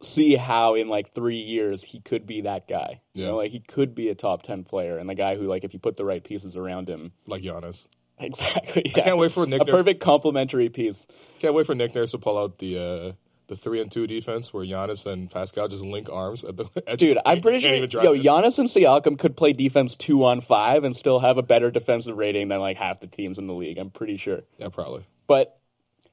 see 0.00 0.36
how 0.36 0.74
in 0.74 0.88
like 0.88 1.12
three 1.14 1.40
years 1.40 1.82
he 1.82 2.00
could 2.00 2.26
be 2.26 2.42
that 2.42 2.68
guy. 2.68 3.00
You 3.14 3.22
Yeah. 3.24 3.30
know, 3.30 3.36
like 3.36 3.50
he 3.50 3.60
could 3.60 3.94
be 3.94 4.08
a 4.08 4.14
top 4.14 4.42
ten 4.42 4.64
player 4.64 4.96
and 4.98 5.08
the 5.08 5.14
guy 5.14 5.36
who 5.36 5.46
like 5.46 5.64
if 5.64 5.72
you 5.74 5.80
put 5.80 5.96
the 5.96 6.04
right 6.04 6.22
pieces 6.22 6.56
around 6.56 6.88
him, 6.88 7.12
like 7.26 7.42
Giannis. 7.42 7.88
Exactly. 8.20 8.82
I 8.96 9.00
can't 9.00 9.18
wait 9.18 9.30
for 9.32 9.46
Nick 9.46 9.62
a 9.62 9.64
Nurse- 9.64 9.74
perfect 9.76 10.00
complementary 10.00 10.68
piece. 10.68 11.06
Can't 11.38 11.54
wait 11.54 11.66
for 11.66 11.74
Nick 11.74 11.94
Nurse 11.94 12.10
to 12.12 12.18
pull 12.18 12.36
out 12.38 12.58
the 12.58 12.78
uh, 12.78 13.12
the 13.46 13.56
three 13.56 13.80
and 13.80 13.90
two 13.90 14.06
defense 14.06 14.52
where 14.52 14.64
Giannis 14.64 15.06
and 15.06 15.30
Pascal 15.30 15.68
just 15.68 15.82
link 15.84 16.10
arms 16.10 16.44
at 16.44 16.56
the 16.56 16.66
edge. 16.86 16.98
Dude, 16.98 17.18
I'm 17.24 17.40
pretty 17.40 17.60
sure 17.60 17.74
yo 17.74 18.12
it. 18.12 18.22
Giannis 18.22 18.58
and 18.58 18.68
Siakam 18.68 19.18
could 19.18 19.36
play 19.36 19.52
defense 19.52 19.94
two 19.94 20.24
on 20.24 20.40
five 20.40 20.84
and 20.84 20.96
still 20.96 21.18
have 21.20 21.38
a 21.38 21.42
better 21.42 21.70
defensive 21.70 22.16
rating 22.16 22.48
than 22.48 22.60
like 22.60 22.76
half 22.76 23.00
the 23.00 23.06
teams 23.06 23.38
in 23.38 23.46
the 23.46 23.54
league. 23.54 23.78
I'm 23.78 23.90
pretty 23.90 24.16
sure. 24.16 24.40
Yeah, 24.58 24.68
probably. 24.68 25.04
But 25.28 25.58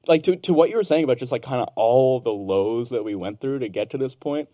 like 0.08 0.24
to 0.24 0.36
to 0.38 0.54
what 0.54 0.70
you 0.70 0.76
were 0.78 0.84
saying 0.84 1.04
about 1.04 1.18
just 1.18 1.32
like 1.32 1.42
kind 1.44 1.62
of 1.62 1.70
all 1.76 2.20
the 2.20 2.34
lows 2.34 2.90
that 2.90 3.04
we 3.04 3.16
went 3.16 3.40
through 3.42 3.60
to 3.60 3.70
get 3.70 3.90
to 3.92 3.98
this 3.98 4.16
point, 4.16 4.50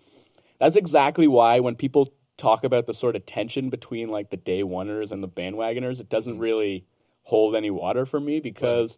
that's 0.60 0.76
exactly 0.76 1.28
why 1.28 1.60
when 1.60 1.76
people 1.76 2.08
talk 2.38 2.64
about 2.64 2.88
the 2.88 2.94
sort 2.94 3.16
of 3.16 3.26
tension 3.26 3.70
between 3.70 4.10
like 4.10 4.30
the 4.32 4.38
day 4.38 4.64
oneers 4.64 5.12
and 5.12 5.22
the 5.22 5.28
bandwagoners, 5.30 6.00
it 6.00 6.10
doesn't 6.10 6.34
Mm-hmm. 6.34 6.42
really 6.42 6.86
hold 7.24 7.56
any 7.56 7.70
water 7.70 8.06
for 8.06 8.20
me 8.20 8.40
because 8.40 8.98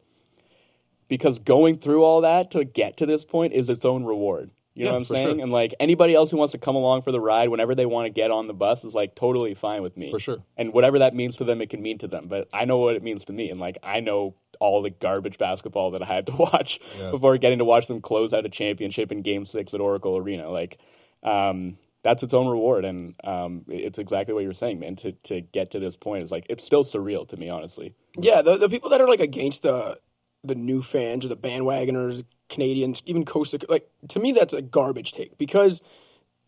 because 1.07 1.39
going 1.39 1.77
through 1.77 2.03
all 2.03 2.21
that 2.21 2.51
to 2.51 2.63
get 2.63 2.97
to 2.97 3.05
this 3.05 3.25
point 3.25 3.53
is 3.53 3.69
its 3.69 3.85
own 3.85 4.03
reward. 4.05 4.49
You 4.75 4.85
know 4.85 4.89
Yeah, 4.89 4.93
what 4.93 4.97
I'm 4.99 5.05
saying? 5.05 5.27
sure. 5.35 5.41
And 5.43 5.51
like 5.51 5.75
anybody 5.79 6.15
else 6.15 6.31
who 6.31 6.37
wants 6.37 6.53
to 6.53 6.57
come 6.57 6.75
along 6.75 7.03
for 7.03 7.11
the 7.11 7.19
ride 7.19 7.49
whenever 7.49 7.75
they 7.75 7.85
want 7.85 8.05
to 8.07 8.09
get 8.09 8.31
on 8.31 8.47
the 8.47 8.53
bus 8.53 8.83
is 8.83 8.95
like 8.95 9.13
totally 9.13 9.53
fine 9.53 9.83
with 9.83 9.95
me. 9.97 10.09
For 10.09 10.19
sure. 10.19 10.37
And 10.57 10.73
whatever 10.73 10.99
that 10.99 11.13
means 11.13 11.37
to 11.37 11.43
them, 11.43 11.61
it 11.61 11.69
can 11.69 11.81
mean 11.81 11.99
to 11.99 12.07
them. 12.07 12.27
But 12.27 12.47
I 12.51 12.65
know 12.65 12.77
what 12.77 12.95
it 12.95 13.03
means 13.03 13.25
to 13.25 13.33
me. 13.33 13.49
And 13.51 13.59
like 13.59 13.77
I 13.83 13.99
know 13.99 14.35
all 14.63 14.81
the 14.81 14.89
garbage 14.89 15.37
basketball 15.37 15.91
that 15.91 16.01
I 16.01 16.05
had 16.05 16.25
to 16.27 16.31
watch 16.37 16.79
Yeah. 16.99 17.11
before 17.11 17.37
getting 17.37 17.59
to 17.59 17.65
watch 17.65 17.87
them 17.87 18.01
close 18.01 18.33
out 18.33 18.45
a 18.45 18.49
championship 18.49 19.11
in 19.11 19.21
game 19.21 19.45
six 19.45 19.73
at 19.73 19.81
Oracle 19.81 20.15
Arena. 20.17 20.49
Like 20.49 20.79
um 21.21 21.77
that's 22.03 22.21
its 22.23 22.33
own 22.33 22.47
reward 22.47 22.83
and 22.83 23.15
um, 23.23 23.63
it's 23.69 23.97
exactly 23.97 24.33
what 24.33 24.43
you're 24.43 24.53
saying, 24.53 24.79
man. 24.79 24.95
To 24.97 25.11
to 25.23 25.41
get 25.41 25.71
to 25.71 25.79
this 25.79 25.95
point 25.95 26.23
is 26.23 26.31
like 26.31 26.45
it's 26.49 26.63
still 26.63 26.83
surreal 26.83 27.27
to 27.29 27.37
me, 27.37 27.47
honestly. 27.49 27.93
Yeah, 28.19 28.41
the, 28.41 28.57
the 28.57 28.67
people 28.69 28.89
that 28.89 28.99
are 29.01 29.07
like 29.07 29.21
against 29.21 29.61
the 29.63 29.97
the 30.43 30.55
new 30.55 30.81
fans 30.81 31.25
or 31.25 31.29
the 31.29 31.37
bandwagoners, 31.37 32.25
Canadians, 32.49 33.01
even 33.05 33.23
Costa, 33.23 33.59
like 33.69 33.89
to 34.09 34.19
me 34.19 34.33
that's 34.33 34.53
a 34.53 34.61
garbage 34.61 35.13
take 35.13 35.37
because 35.37 35.81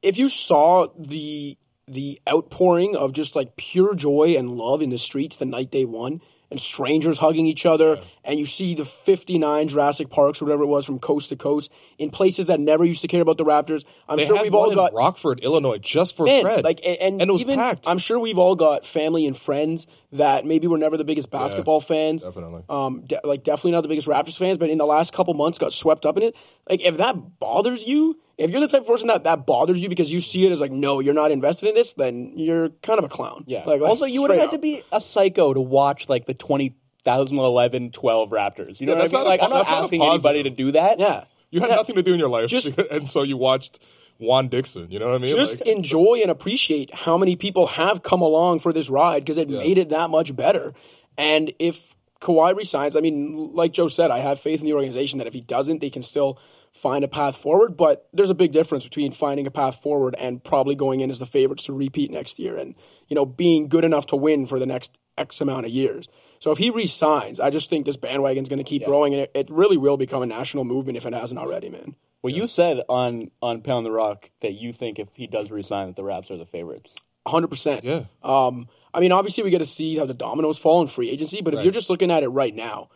if 0.01 0.17
you 0.17 0.27
saw 0.29 0.87
the 0.99 1.57
the 1.87 2.19
outpouring 2.29 2.95
of 2.95 3.13
just 3.13 3.35
like 3.35 3.55
pure 3.55 3.95
joy 3.95 4.35
and 4.37 4.51
love 4.51 4.81
in 4.81 4.89
the 4.89 4.97
streets 4.97 5.37
the 5.37 5.45
night 5.45 5.71
they 5.71 5.85
won 5.85 6.19
and 6.51 6.59
strangers 6.59 7.17
hugging 7.17 7.45
each 7.45 7.65
other 7.65 8.01
and 8.23 8.39
you 8.39 8.45
see 8.45 8.75
the 8.75 8.85
59 8.85 9.67
Jurassic 9.67 10.09
Parks 10.09 10.41
or 10.41 10.45
whatever 10.45 10.63
it 10.63 10.67
was 10.67 10.85
from 10.85 10.99
coast 10.99 11.29
to 11.29 11.35
coast 11.35 11.71
in 11.97 12.09
places 12.11 12.47
that 12.47 12.59
never 12.59 12.85
used 12.85 13.01
to 13.01 13.07
care 13.07 13.21
about 13.21 13.37
the 13.37 13.45
Raptors 13.45 13.83
I'm 14.07 14.17
they 14.17 14.25
sure 14.25 14.41
we've 14.41 14.53
all 14.53 14.73
got 14.73 14.93
Rockford, 14.93 15.39
Illinois, 15.41 15.77
just 15.77 16.17
for 16.17 16.25
Man, 16.25 16.43
Fred. 16.43 16.63
Like, 16.63 16.79
and, 16.85 17.21
and 17.21 17.29
it 17.29 17.31
was 17.31 17.41
even, 17.41 17.57
packed. 17.57 17.87
I'm 17.87 17.97
sure 17.97 18.19
we've 18.19 18.37
all 18.37 18.55
got 18.55 18.85
family 18.85 19.25
and 19.25 19.37
friends 19.37 19.87
that 20.11 20.45
maybe 20.45 20.67
were 20.67 20.77
never 20.77 20.97
the 20.97 21.03
biggest 21.03 21.29
basketball 21.29 21.81
fans. 21.81 22.23
Definitely. 22.23 22.63
Um, 22.69 23.03
de- 23.05 23.19
like 23.23 23.43
definitely 23.43 23.71
not 23.71 23.81
the 23.81 23.89
biggest 23.89 24.07
Raptors 24.07 24.37
fans, 24.37 24.57
but 24.57 24.69
in 24.69 24.77
the 24.77 24.85
last 24.85 25.13
couple 25.13 25.33
months 25.33 25.57
got 25.57 25.73
swept 25.73 26.05
up 26.05 26.17
in 26.17 26.23
it. 26.23 26.35
Like, 26.69 26.81
if 26.81 26.97
that 26.97 27.39
bothers 27.39 27.85
you, 27.85 28.19
if 28.37 28.51
you're 28.51 28.59
the 28.61 28.67
type 28.67 28.81
of 28.81 28.87
person 28.87 29.07
that 29.07 29.23
that 29.23 29.45
bothers 29.45 29.79
you 29.81 29.89
because 29.89 30.11
you 30.11 30.19
see 30.19 30.45
it 30.45 30.51
as 30.51 30.59
like, 30.59 30.71
no, 30.71 30.99
you're 30.99 31.13
not 31.13 31.31
invested 31.31 31.69
in 31.69 31.75
this, 31.75 31.93
then 31.93 32.33
you're 32.35 32.69
kind 32.81 32.99
of 32.99 33.05
a 33.05 33.09
clown. 33.09 33.43
Yeah. 33.47 33.59
Like, 33.65 33.79
like, 33.81 33.89
also, 33.89 34.05
you 34.05 34.21
would 34.21 34.31
have 34.31 34.39
straight 34.39 34.51
had 34.51 34.55
to 34.55 34.61
be 34.61 34.83
a 34.91 34.99
psycho 34.99 35.53
to 35.53 35.61
watch 35.61 36.09
like 36.09 36.25
the 36.25 36.33
2011 36.33 37.91
12 37.91 38.29
Raptors. 38.29 38.79
You 38.79 38.87
know 38.87 38.93
Yeah, 38.93 38.95
what 38.95 38.97
I 38.97 39.01
that's 39.03 39.13
mean? 39.13 39.23
Like, 39.25 39.39
po- 39.39 39.45
I'm 39.45 39.49
not 39.51 39.57
that's 39.57 39.69
not 39.69 39.83
asking 39.83 40.01
anybody 40.03 40.43
to 40.43 40.49
do 40.49 40.71
that. 40.73 40.99
Yeah. 40.99 41.23
you 41.51 41.61
had 41.61 41.69
Yeah. 41.69 41.75
nothing 41.77 41.95
to 41.95 42.03
do 42.03 42.13
in 42.13 42.19
your 42.19 42.29
life, 42.29 42.49
Just- 42.49 42.77
and 42.91 43.09
so 43.09 43.23
you 43.23 43.37
watched 43.37 43.79
Juan 44.19 44.47
Dixon. 44.47 44.91
You 44.91 44.99
know 44.99 45.07
what 45.07 45.15
I 45.15 45.17
mean? 45.19 45.35
just 45.35 45.59
Like, 45.59 45.67
enjoy 45.69 46.19
and 46.21 46.31
appreciate 46.31 46.93
how 46.93 47.17
many 47.17 47.35
people 47.35 47.67
have 47.67 48.01
come 48.03 48.21
along 48.21 48.59
for 48.59 48.73
this 48.73 48.89
ride 48.89 49.19
because 49.23 49.37
it 49.37 49.49
made 49.49 49.77
it 49.77 49.89
that 49.89 50.09
much 50.09 50.35
better. 50.35 50.73
And 51.17 51.53
if 51.59 51.95
Kawhi 52.21 52.55
resigns, 52.55 52.95
I 52.95 53.01
mean, 53.01 53.51
like 53.53 53.71
Joe 53.73 53.87
said, 53.87 54.11
I 54.11 54.19
have 54.19 54.39
faith 54.39 54.59
in 54.59 54.65
the 54.65 54.73
organization 54.73 55.19
that 55.19 55.27
if 55.27 55.33
he 55.33 55.41
doesn't, 55.41 55.79
they 55.81 55.89
can 55.89 56.01
still 56.01 56.39
find 56.75 57.03
a 57.03 57.07
path 57.07 57.37
forward. 57.37 57.75
But 57.77 58.07
there's 58.13 58.29
a 58.29 58.35
big 58.35 58.51
difference 58.51 58.83
between 58.83 59.11
finding 59.11 59.47
a 59.47 59.51
path 59.51 59.81
forward 59.81 60.15
and 60.19 60.43
probably 60.43 60.75
going 60.75 60.99
in 60.99 61.09
as 61.09 61.19
the 61.19 61.25
favorites 61.25 61.63
to 61.63 61.73
repeat 61.73 62.11
next 62.11 62.37
year 62.37 62.57
and, 62.57 62.75
you 63.07 63.15
know, 63.15 63.25
being 63.25 63.67
good 63.67 63.85
enough 63.85 64.05
to 64.07 64.15
win 64.15 64.45
for 64.45 64.59
the 64.59 64.65
next 64.65 64.97
X 65.17 65.39
amount 65.41 65.65
of 65.65 65.71
years. 65.71 66.07
So 66.39 66.51
if 66.51 66.57
he 66.57 66.69
resigns, 66.69 67.39
I 67.39 67.49
just 67.49 67.69
think 67.69 67.85
this 67.85 67.97
bandwagon's 67.97 68.49
going 68.49 68.59
to 68.59 68.65
keep 68.69 68.83
growing 68.85 69.13
and 69.13 69.23
it, 69.23 69.31
it 69.33 69.49
really 69.49 69.77
will 69.77 69.97
become 69.97 70.21
a 70.21 70.25
national 70.27 70.65
movement 70.65 70.97
if 70.97 71.05
it 71.05 71.13
hasn't 71.13 71.39
already, 71.39 71.69
man. 71.69 71.95
Well, 72.21 72.33
you 72.33 72.47
said 72.47 72.81
on 72.89 73.29
on 73.41 73.61
Pound 73.61 73.85
the 73.85 73.91
Rock 73.91 74.31
that 74.41 74.53
you 74.53 74.73
think 74.73 74.97
if 74.99 75.07
he 75.13 75.27
does 75.27 75.51
resign, 75.51 75.87
that 75.87 75.95
the 75.95 76.03
Raps 76.03 76.31
are 76.31 76.37
the 76.37 76.45
favorites. 76.45 76.95
hundred 77.25 77.49
percent. 77.49 77.83
Yeah. 77.83 78.05
Um, 78.23 78.67
I 78.93 78.99
mean, 78.99 79.11
obviously, 79.11 79.43
we 79.43 79.51
got 79.51 79.59
to 79.59 79.65
see 79.65 79.95
how 79.97 80.05
the 80.05 80.13
dominoes 80.15 80.57
fall 80.57 80.81
in 80.81 80.87
free 80.87 81.09
agency, 81.11 81.41
but 81.41 81.53
if 81.53 81.57
Right. 81.59 81.65
you're 81.65 81.73
just 81.73 81.89
looking 81.89 82.09
at 82.09 82.23
it 82.23 82.29
right 82.29 82.53
now, 82.55 82.89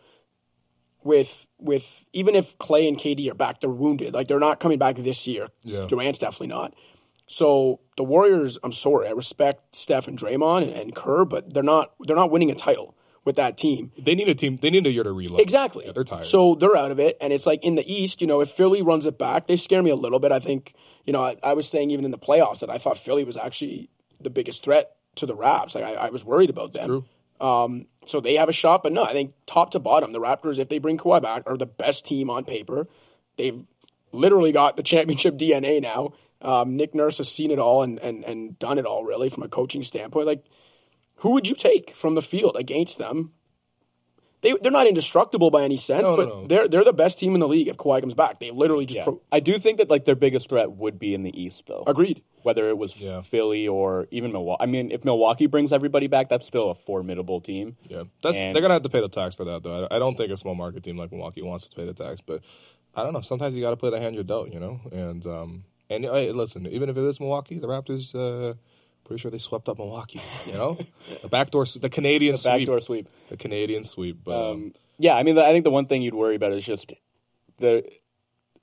with 1.02 1.46
with 1.58 2.04
even 2.12 2.34
if 2.34 2.58
Clay 2.58 2.88
and 2.88 2.96
KD 2.96 3.30
are 3.30 3.34
back, 3.34 3.60
they're 3.60 3.70
wounded. 3.70 4.14
Like 4.14 4.28
they're 4.28 4.38
not 4.38 4.60
coming 4.60 4.78
back 4.78 4.96
this 4.96 5.26
year. 5.26 5.48
Yeah. 5.62 5.86
Durant's 5.86 6.18
definitely 6.18 6.48
not. 6.48 6.74
So 7.26 7.80
the 7.96 8.02
Warriors, 8.04 8.58
I'm 8.64 8.72
sorry, 8.72 9.06
I 9.06 9.12
respect 9.12 9.76
Steph 9.76 10.08
and 10.08 10.18
Draymond 10.18 10.62
and, 10.62 10.72
and 10.72 10.94
Kerr, 10.94 11.24
but 11.24 11.52
they're 11.54 11.62
not 11.62 11.92
they're 12.00 12.16
not 12.16 12.30
winning 12.30 12.50
a 12.50 12.54
title 12.54 12.96
with 13.24 13.36
that 13.36 13.58
team. 13.58 13.92
they 13.98 14.14
need 14.14 14.28
a 14.28 14.34
team. 14.34 14.58
They 14.60 14.70
need 14.70 14.86
a 14.86 14.90
year 14.90 15.04
to 15.04 15.12
reload. 15.12 15.40
Exactly. 15.40 15.84
Yeah, 15.86 15.92
they're 15.92 16.04
tired. 16.04 16.26
So 16.26 16.54
they're 16.54 16.76
out 16.76 16.90
of 16.90 16.98
it, 16.98 17.16
and 17.20 17.32
it's 17.32 17.46
like 17.46 17.64
in 17.64 17.74
the 17.74 17.92
East, 17.92 18.20
you 18.20 18.26
know, 18.26 18.40
if 18.40 18.50
Philly 18.50 18.82
runs 18.82 19.06
it 19.06 19.18
back, 19.18 19.46
they 19.46 19.56
scare 19.56 19.82
me 19.82 19.90
a 19.90 19.94
little 19.94 20.18
bit. 20.18 20.32
I 20.32 20.38
think, 20.38 20.74
you 21.04 21.12
know, 21.12 21.22
I, 21.22 21.36
I 21.42 21.52
was 21.52 21.68
saying 21.68 21.90
even 21.90 22.04
in 22.04 22.10
the 22.10 22.18
playoffs 22.18 22.60
that 22.60 22.70
I 22.70 22.78
thought 22.78 22.96
Philly 22.98 23.24
was 23.24 23.36
actually 23.36 23.90
the 24.20 24.30
biggest 24.30 24.64
threat 24.64 24.96
to 25.16 25.26
the 25.26 25.34
Raps. 25.34 25.74
Like 25.74 25.84
I, 25.84 25.94
I 25.94 26.10
was 26.10 26.24
worried 26.24 26.50
about 26.50 26.72
them. 26.72 27.06
Um, 27.40 27.86
so 28.06 28.20
they 28.20 28.34
have 28.34 28.48
a 28.48 28.52
shot, 28.52 28.82
but 28.82 28.92
no, 28.92 29.04
I 29.04 29.12
think 29.12 29.34
top 29.46 29.70
to 29.72 29.78
bottom, 29.78 30.12
the 30.12 30.20
Raptors, 30.20 30.58
if 30.58 30.68
they 30.68 30.78
bring 30.78 30.98
Kawhi 30.98 31.22
back, 31.22 31.42
are 31.46 31.56
the 31.56 31.66
best 31.66 32.04
team 32.04 32.28
on 32.30 32.44
paper. 32.44 32.88
They've 33.36 33.64
literally 34.12 34.52
got 34.52 34.76
the 34.76 34.82
championship 34.84 35.36
DNA 35.36 35.80
now. 35.80 36.12
Um, 36.42 36.76
Nick 36.76 36.94
Nurse 36.94 37.18
has 37.18 37.30
seen 37.30 37.50
it 37.50 37.58
all 37.58 37.82
and, 37.82 37.98
and, 37.98 38.24
and 38.24 38.58
done 38.58 38.78
it 38.78 38.86
all, 38.86 39.04
really, 39.04 39.28
from 39.28 39.42
a 39.42 39.48
coaching 39.48 39.82
standpoint. 39.82 40.26
Like, 40.26 40.44
who 41.16 41.32
would 41.32 41.46
you 41.46 41.54
take 41.54 41.90
from 41.90 42.14
the 42.14 42.22
field 42.22 42.56
against 42.58 42.98
them? 42.98 43.32
They 44.42 44.52
they're 44.62 44.72
not 44.72 44.86
indestructible 44.86 45.50
by 45.50 45.62
any 45.62 45.76
sense, 45.76 46.02
No, 46.04 46.10
no, 46.10 46.16
but 46.16 46.28
no. 46.28 46.46
they're 46.46 46.68
they're 46.68 46.84
the 46.84 46.92
best 46.92 47.18
team 47.18 47.34
in 47.34 47.40
the 47.40 47.48
league 47.48 47.68
if 47.68 47.76
Kawhi 47.76 48.00
comes 48.00 48.14
back. 48.14 48.38
They 48.40 48.50
literally 48.50 48.86
just 48.86 48.96
Yeah. 48.98 49.04
pro- 49.04 49.20
I 49.30 49.40
do 49.40 49.58
think 49.58 49.78
that 49.78 49.90
like 49.90 50.04
their 50.04 50.14
biggest 50.14 50.48
threat 50.48 50.72
would 50.72 50.98
be 50.98 51.14
in 51.14 51.22
the 51.22 51.38
East, 51.42 51.66
though. 51.66 51.84
Agreed. 51.86 52.22
Whether 52.42 52.70
it 52.70 52.78
was 52.78 52.94
Philly 53.24 53.68
or 53.68 54.08
even 54.10 54.32
Milwaukee. 54.32 54.62
I 54.62 54.66
mean, 54.66 54.90
if 54.92 55.04
Milwaukee 55.04 55.46
brings 55.46 55.74
everybody 55.74 56.06
back, 56.06 56.30
that's 56.30 56.46
still 56.46 56.70
a 56.70 56.74
formidable 56.74 57.40
team. 57.42 57.76
Yeah, 57.86 58.04
that's 58.22 58.38
And- 58.38 58.54
they're 58.54 58.62
gonna 58.62 58.72
have 58.74 58.82
to 58.84 58.88
pay 58.88 59.00
the 59.00 59.10
tax 59.10 59.34
for 59.34 59.44
that 59.44 59.62
though. 59.62 59.86
I, 59.90 59.96
I 59.96 59.98
don't 59.98 60.16
think 60.16 60.32
a 60.32 60.36
small 60.38 60.54
market 60.54 60.82
team 60.82 60.96
like 60.96 61.12
Milwaukee 61.12 61.42
wants 61.42 61.66
to 61.68 61.76
pay 61.76 61.84
the 61.84 61.92
tax, 61.92 62.20
but 62.22 62.40
I 62.94 63.02
don't 63.02 63.12
know. 63.12 63.20
Sometimes 63.20 63.54
you 63.54 63.60
got 63.62 63.70
to 63.70 63.76
play 63.76 63.90
the 63.90 64.00
hand 64.00 64.14
you're 64.14 64.24
dealt, 64.24 64.52
you 64.52 64.58
know. 64.58 64.80
And 64.90 65.24
um, 65.26 65.64
and 65.90 66.04
hey, 66.04 66.32
listen, 66.32 66.66
even 66.66 66.88
if 66.88 66.96
it 66.96 67.04
is 67.04 67.20
Milwaukee, 67.20 67.58
the 67.58 67.68
Raptors, 67.68 68.14
uh, 68.14 68.54
pretty 69.04 69.20
sure 69.20 69.30
they 69.30 69.38
swept 69.38 69.68
up 69.68 69.78
Milwaukee. 69.78 70.20
You 70.46 70.52
know, 70.52 70.78
the 71.22 71.28
backdoor, 71.28 71.64
the 71.64 71.88
Canadian 71.90 72.32
The 72.34 72.38
sweep, 72.38 72.52
backdoor 72.52 72.80
sweep, 72.80 73.08
the 73.28 73.36
Canadian 73.36 73.84
sweep. 73.84 74.18
But 74.24 74.50
um, 74.50 74.72
Yeah, 74.98 75.14
I 75.14 75.22
mean, 75.22 75.36
I 75.38 75.52
think 75.52 75.64
the 75.64 75.70
one 75.70 75.86
thing 75.86 76.02
you'd 76.02 76.14
worry 76.14 76.34
about 76.36 76.52
is 76.52 76.64
just 76.64 76.92
the 77.58 77.84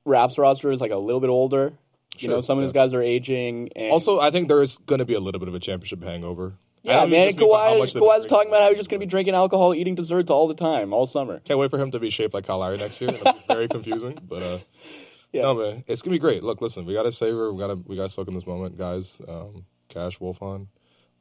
Raps 0.05 0.38
roster 0.38 0.72
is 0.72 0.80
like 0.81 0.91
a 0.91 0.97
little 0.97 1.19
bit 1.19 1.30
older. 1.30 1.73
you 2.18 2.30
know, 2.30 2.41
some 2.41 2.57
of 2.57 2.64
these 2.64 2.72
guys 2.73 2.93
are 2.93 3.01
aging. 3.01 3.69
And 3.76 3.91
also, 3.91 4.19
I 4.19 4.31
think 4.31 4.47
there 4.47 4.61
is 4.61 4.77
going 4.77 4.99
to 4.99 5.05
be 5.05 5.14
a 5.14 5.19
little 5.19 5.39
bit 5.39 5.49
of 5.49 5.55
a 5.55 5.59
championship 5.59 6.03
hangover. 6.03 6.53
Yeah, 6.84 7.05
man, 7.05 7.27
just 7.27 7.38
mean 7.38 7.51
by 7.51 7.76
Kawhi, 7.76 7.93
Kawhi's 7.99 8.26
talking 8.27 8.47
about 8.47 8.64
how 8.64 8.69
he's 8.69 8.77
just 8.77 8.89
going 8.89 9.01
to 9.01 9.05
be 9.05 9.09
drinking 9.09 9.34
alcohol, 9.34 9.76
eating 9.76 9.95
desserts 9.95 10.30
all 10.30 10.47
the 10.47 10.53
time, 10.53 10.93
all 10.93 11.05
summer. 11.05 11.39
Can't 11.39 11.59
wait 11.59 11.69
for 11.69 11.77
him 11.77 11.91
to 11.91 11.99
be 11.99 12.09
shaped 12.09 12.34
like 12.34 12.47
Kyle 12.47 12.59
Lowry 12.59 12.77
next 12.77 13.01
year. 13.01 13.09
Very 13.49 13.68
confusing, 13.77 14.18
but 14.26 14.41
uh, 14.41 14.59
no 15.34 15.53
man, 15.55 15.84
it's 15.88 16.01
gonna 16.01 16.15
be 16.15 16.19
great. 16.19 16.43
Look, 16.43 16.61
listen, 16.61 16.85
we 16.85 16.93
gotta 16.93 17.11
savor, 17.11 17.51
we 17.51 17.59
gotta 17.59 17.76
we 17.85 17.97
gotta 17.97 18.07
soak 18.07 18.30
in 18.30 18.34
this 18.34 18.47
moment, 18.47 18.77
guys. 18.77 19.22
Um, 19.27 19.65
Cash 19.98 20.19
Wolfond, 20.19 20.68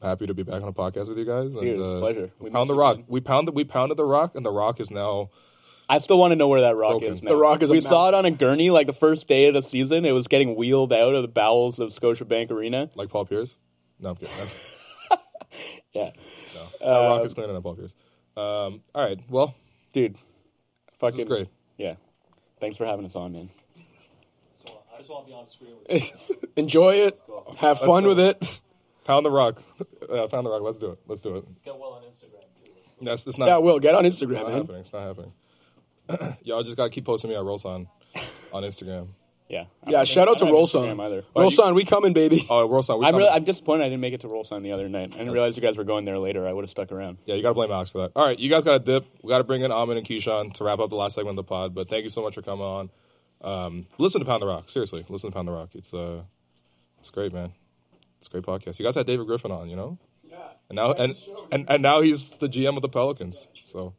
I'm 0.02 0.08
happy 0.08 0.26
to 0.26 0.34
be 0.34 0.42
back 0.42 0.60
on 0.60 0.68
a 0.68 0.72
podcast 0.72 1.08
with 1.08 1.16
you 1.16 1.24
guys. 1.24 1.54
And, 1.54 1.64
Dude, 1.64 1.80
it's 1.80 1.90
a 1.90 1.96
uh, 1.96 2.00
pleasure. 2.00 2.30
We 2.38 2.44
We 2.44 2.50
pound 2.50 2.68
the 2.68 2.74
you, 2.74 2.80
rock. 2.80 2.98
We 3.08 3.20
pounded 3.20 3.54
we 3.54 3.64
pounded 3.64 3.96
the 3.96 4.04
rock, 4.04 4.34
and 4.34 4.44
the 4.44 4.50
rock 4.50 4.80
is 4.80 4.90
now. 4.90 5.30
I 5.88 5.98
still 5.98 6.18
want 6.18 6.32
to 6.32 6.36
know 6.36 6.48
where 6.48 6.62
that 6.62 6.76
rock 6.76 6.92
Broken. 6.92 7.12
is 7.12 7.22
now. 7.22 7.30
The 7.30 7.36
rock 7.36 7.62
is 7.62 7.70
a 7.70 7.72
We 7.72 7.80
saw 7.80 8.08
it 8.08 8.14
on 8.14 8.26
a 8.26 8.30
gurney 8.30 8.70
like 8.70 8.86
the 8.86 8.92
first 8.92 9.28
day 9.28 9.46
of 9.46 9.54
the 9.54 9.62
season. 9.62 10.04
It 10.04 10.12
was 10.12 10.26
getting 10.26 10.56
wheeled 10.56 10.92
out 10.92 11.14
of 11.14 11.22
the 11.22 11.28
bowels 11.28 11.78
of 11.78 11.90
Scotiabank 11.90 12.50
Arena. 12.50 12.90
Like 12.94 13.08
Paul 13.08 13.24
Pierce? 13.24 13.58
No, 14.00 14.10
I'm 14.10 14.16
kidding. 14.16 14.34
yeah. 15.92 16.10
No, 16.54 16.66
that 16.80 17.08
rock 17.08 17.24
is 17.24 17.34
cleaner 17.34 17.52
than 17.52 17.62
Paul 17.62 17.76
Pierce. 17.76 17.94
Um, 18.36 18.82
all 18.94 19.02
right, 19.02 19.18
well, 19.30 19.54
dude, 19.94 20.18
fucking 20.98 21.16
this 21.16 21.24
is 21.24 21.24
great. 21.24 21.48
Yeah, 21.78 21.94
thanks 22.60 22.76
for 22.76 22.84
having 22.84 23.06
us 23.06 23.16
on, 23.16 23.32
man. 23.32 23.48
So 24.66 24.82
I 24.92 24.98
just 24.98 25.08
want 25.08 25.26
to 25.26 25.32
be 25.32 25.38
on 25.38 25.46
screen 25.46 25.70
with 25.88 26.50
Enjoy 26.56 26.94
it. 26.94 27.22
Have 27.58 27.78
Let's 27.78 27.86
fun 27.86 28.02
go. 28.02 28.08
with 28.10 28.18
it. 28.20 28.60
Pound 29.06 29.24
the 29.24 29.30
rock. 29.30 29.62
Uh, 30.10 30.26
pound 30.28 30.46
the 30.46 30.50
rock. 30.50 30.62
Let's 30.62 30.78
do 30.78 30.90
it. 30.90 30.98
Let's 31.06 31.20
do 31.22 31.36
it. 31.36 31.44
Let's 31.46 31.62
get 31.62 31.78
well 31.78 31.92
on 31.92 32.02
Instagram 32.02 32.42
too. 32.64 32.70
No, 33.00 33.12
it's, 33.12 33.26
it's 33.26 33.38
not. 33.38 33.46
Yeah, 33.46 33.58
Will, 33.58 33.78
get 33.78 33.94
on 33.94 34.04
Instagram, 34.04 34.30
It's 34.32 34.40
not 34.40 34.48
man. 34.48 34.56
happening. 34.56 34.80
It's 34.80 34.92
not 34.92 35.02
happening. 35.06 36.36
Y'all 36.44 36.62
just 36.62 36.76
gotta 36.76 36.90
keep 36.90 37.04
posting 37.04 37.30
me 37.30 37.36
at 37.36 37.42
Rol 37.42 37.58
San 37.58 37.86
on 38.52 38.62
Instagram. 38.62 39.08
Yeah. 39.48 39.66
Yeah, 39.86 40.02
shout 40.02 40.28
out 40.28 40.38
to 40.38 40.44
Rol 40.46 40.66
San. 40.66 40.98
either. 41.00 41.22
Rol 41.36 41.52
San, 41.52 41.74
we 41.74 41.84
coming, 41.84 42.12
baby. 42.12 42.44
Oh, 42.50 42.68
Rol 42.68 42.82
San, 42.82 42.98
we 42.98 43.04
I'm, 43.06 43.12
coming. 43.12 43.26
really, 43.26 43.36
I'm 43.36 43.44
disappointed 43.44 43.84
I 43.84 43.88
didn't 43.88 44.00
make 44.00 44.12
it 44.14 44.22
to 44.22 44.28
Rol 44.28 44.42
San 44.42 44.62
the 44.64 44.72
other 44.72 44.88
night. 44.88 45.10
I 45.14 45.18
didn't 45.18 45.32
realize 45.32 45.54
you 45.56 45.62
guys 45.62 45.76
were 45.76 45.84
going 45.84 46.04
there 46.04 46.18
later. 46.18 46.48
I 46.48 46.52
would 46.52 46.64
have 46.64 46.70
stuck 46.70 46.90
around. 46.90 47.18
Yeah, 47.26 47.36
you 47.36 47.42
got 47.42 47.50
to 47.50 47.54
blame 47.54 47.70
Alex 47.70 47.90
for 47.90 47.98
that. 47.98 48.12
All 48.16 48.26
right, 48.26 48.36
you 48.36 48.50
guys 48.50 48.64
got 48.64 48.72
to 48.72 48.78
dip. 48.80 49.06
We 49.22 49.28
got 49.28 49.38
to 49.38 49.44
bring 49.44 49.62
in 49.62 49.70
Ahmed 49.70 49.98
and 49.98 50.06
Keyshawn 50.06 50.52
to 50.54 50.64
wrap 50.64 50.80
up 50.80 50.90
the 50.90 50.96
last 50.96 51.14
segment 51.14 51.38
of 51.38 51.44
the 51.46 51.48
pod. 51.48 51.74
But 51.76 51.86
thank 51.86 52.02
you 52.02 52.08
so 52.08 52.22
much 52.22 52.34
for 52.34 52.42
coming 52.42 52.64
on. 52.64 52.90
Um, 53.40 53.86
listen 53.98 54.20
to 54.20 54.24
Pound 54.24 54.42
the 54.42 54.46
Rock. 54.46 54.68
Seriously, 54.68 55.04
listen 55.08 55.30
to 55.30 55.34
Pound 55.34 55.46
the 55.46 55.52
Rock. 55.52 55.68
It's 55.74 55.94
uh, 55.94 56.22
it's 56.98 57.10
great, 57.10 57.32
man. 57.32 57.52
It's 58.18 58.26
a 58.28 58.30
great 58.30 58.44
podcast. 58.44 58.78
You 58.78 58.84
guys 58.84 58.94
had 58.94 59.06
David 59.06 59.26
Griffin 59.26 59.50
on, 59.50 59.68
you 59.68 59.76
know. 59.76 59.98
Yeah. 60.24 60.36
And 60.68 60.76
now 60.76 60.92
and, 60.92 61.14
and 61.52 61.70
and 61.70 61.82
now 61.82 62.00
he's 62.00 62.30
the 62.36 62.48
GM 62.48 62.76
of 62.76 62.82
the 62.82 62.88
Pelicans. 62.88 63.48
So 63.64 63.94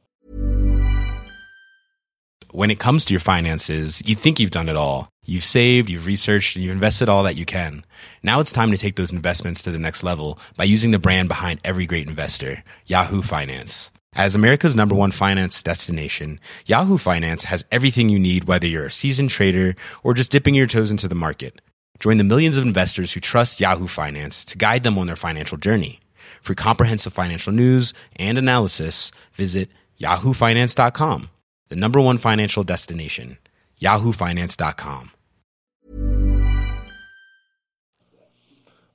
When 2.52 2.72
it 2.72 2.80
comes 2.80 3.06
to 3.06 3.14
your 3.14 3.20
finances, 3.20 4.02
you 4.06 4.16
think 4.16 4.40
you've 4.40 4.52
done 4.52 4.70
it 4.70 4.76
all. 4.76 5.10
You've 5.26 5.44
saved, 5.44 5.90
you've 5.90 6.06
researched, 6.06 6.56
and 6.56 6.64
you've 6.64 6.74
invested 6.74 7.10
all 7.10 7.24
that 7.24 7.36
you 7.36 7.46
can. 7.46 7.86
Now 8.24 8.40
it's 8.40 8.52
time 8.54 8.72
to 8.72 8.78
take 8.78 8.96
those 8.96 9.12
investments 9.12 9.62
to 9.64 9.72
the 9.72 9.80
next 9.80 10.04
level 10.04 10.40
by 10.56 10.64
using 10.64 10.92
the 10.92 11.00
brand 11.00 11.28
behind 11.28 11.60
every 11.64 11.86
great 11.86 12.08
investor, 12.08 12.64
Yahoo 12.86 13.22
Finance. 13.22 13.92
As 14.14 14.34
America's 14.36 14.76
number 14.76 14.96
one 14.96 15.12
finance 15.12 15.62
destination, 15.62 16.40
Yahoo 16.66 16.98
Finance 16.98 17.44
has 17.46 17.66
everything 17.72 18.10
you 18.10 18.18
need, 18.18 18.46
whether 18.46 18.66
you're 18.66 18.86
a 18.88 18.92
seasoned 18.92 19.30
trader 19.30 19.76
or 20.02 20.14
just 20.14 20.32
dipping 20.32 20.56
your 20.56 20.66
toes 20.66 20.90
into 20.90 21.08
the 21.08 21.16
market. 21.16 21.62
Join 22.00 22.18
the 22.18 22.24
millions 22.24 22.58
of 22.58 22.64
investors 22.66 23.14
who 23.14 23.20
trust 23.20 23.60
Yahoo 23.60 23.88
Finance 23.88 24.46
to 24.46 24.58
guide 24.58 24.84
them 24.84 24.98
on 24.98 25.08
their 25.08 25.16
financial 25.16 25.58
journey. 25.58 26.00
For 26.42 26.54
comprehensive 26.54 27.14
financial 27.14 27.52
news 27.52 27.94
and 28.16 28.38
analysis, 28.38 29.12
visit 29.34 29.70
yahoofinance.com, 30.00 31.30
the 31.70 31.76
number 31.76 32.00
one 32.00 32.18
financial 32.18 32.64
destination, 32.64 33.38
yahoofinance.com. 33.82 35.12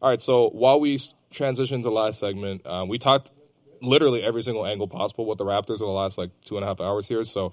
All 0.01 0.09
right, 0.09 0.20
so 0.20 0.49
while 0.51 0.81
we 0.81 0.95
s- 0.95 1.15
transition 1.31 1.83
to 1.83 1.89
the 1.89 1.95
last 1.95 2.19
segment, 2.19 2.66
um, 2.66 2.89
we 2.89 2.99
talked 2.99 3.31
literally 3.81 4.23
every 4.23 4.43
single 4.43 4.66
angle 4.66 4.89
possible 4.89 5.27
with 5.27 5.39
the 5.39 5.45
Raptors 5.45 5.81
in 5.81 5.87
the 5.87 5.93
last 5.93 6.19
like 6.19 6.31
two 6.45 6.57
and 6.57 6.65
a 6.65 6.69
half 6.69 6.81
hours 6.81 7.07
here. 7.07 7.24
So 7.24 7.53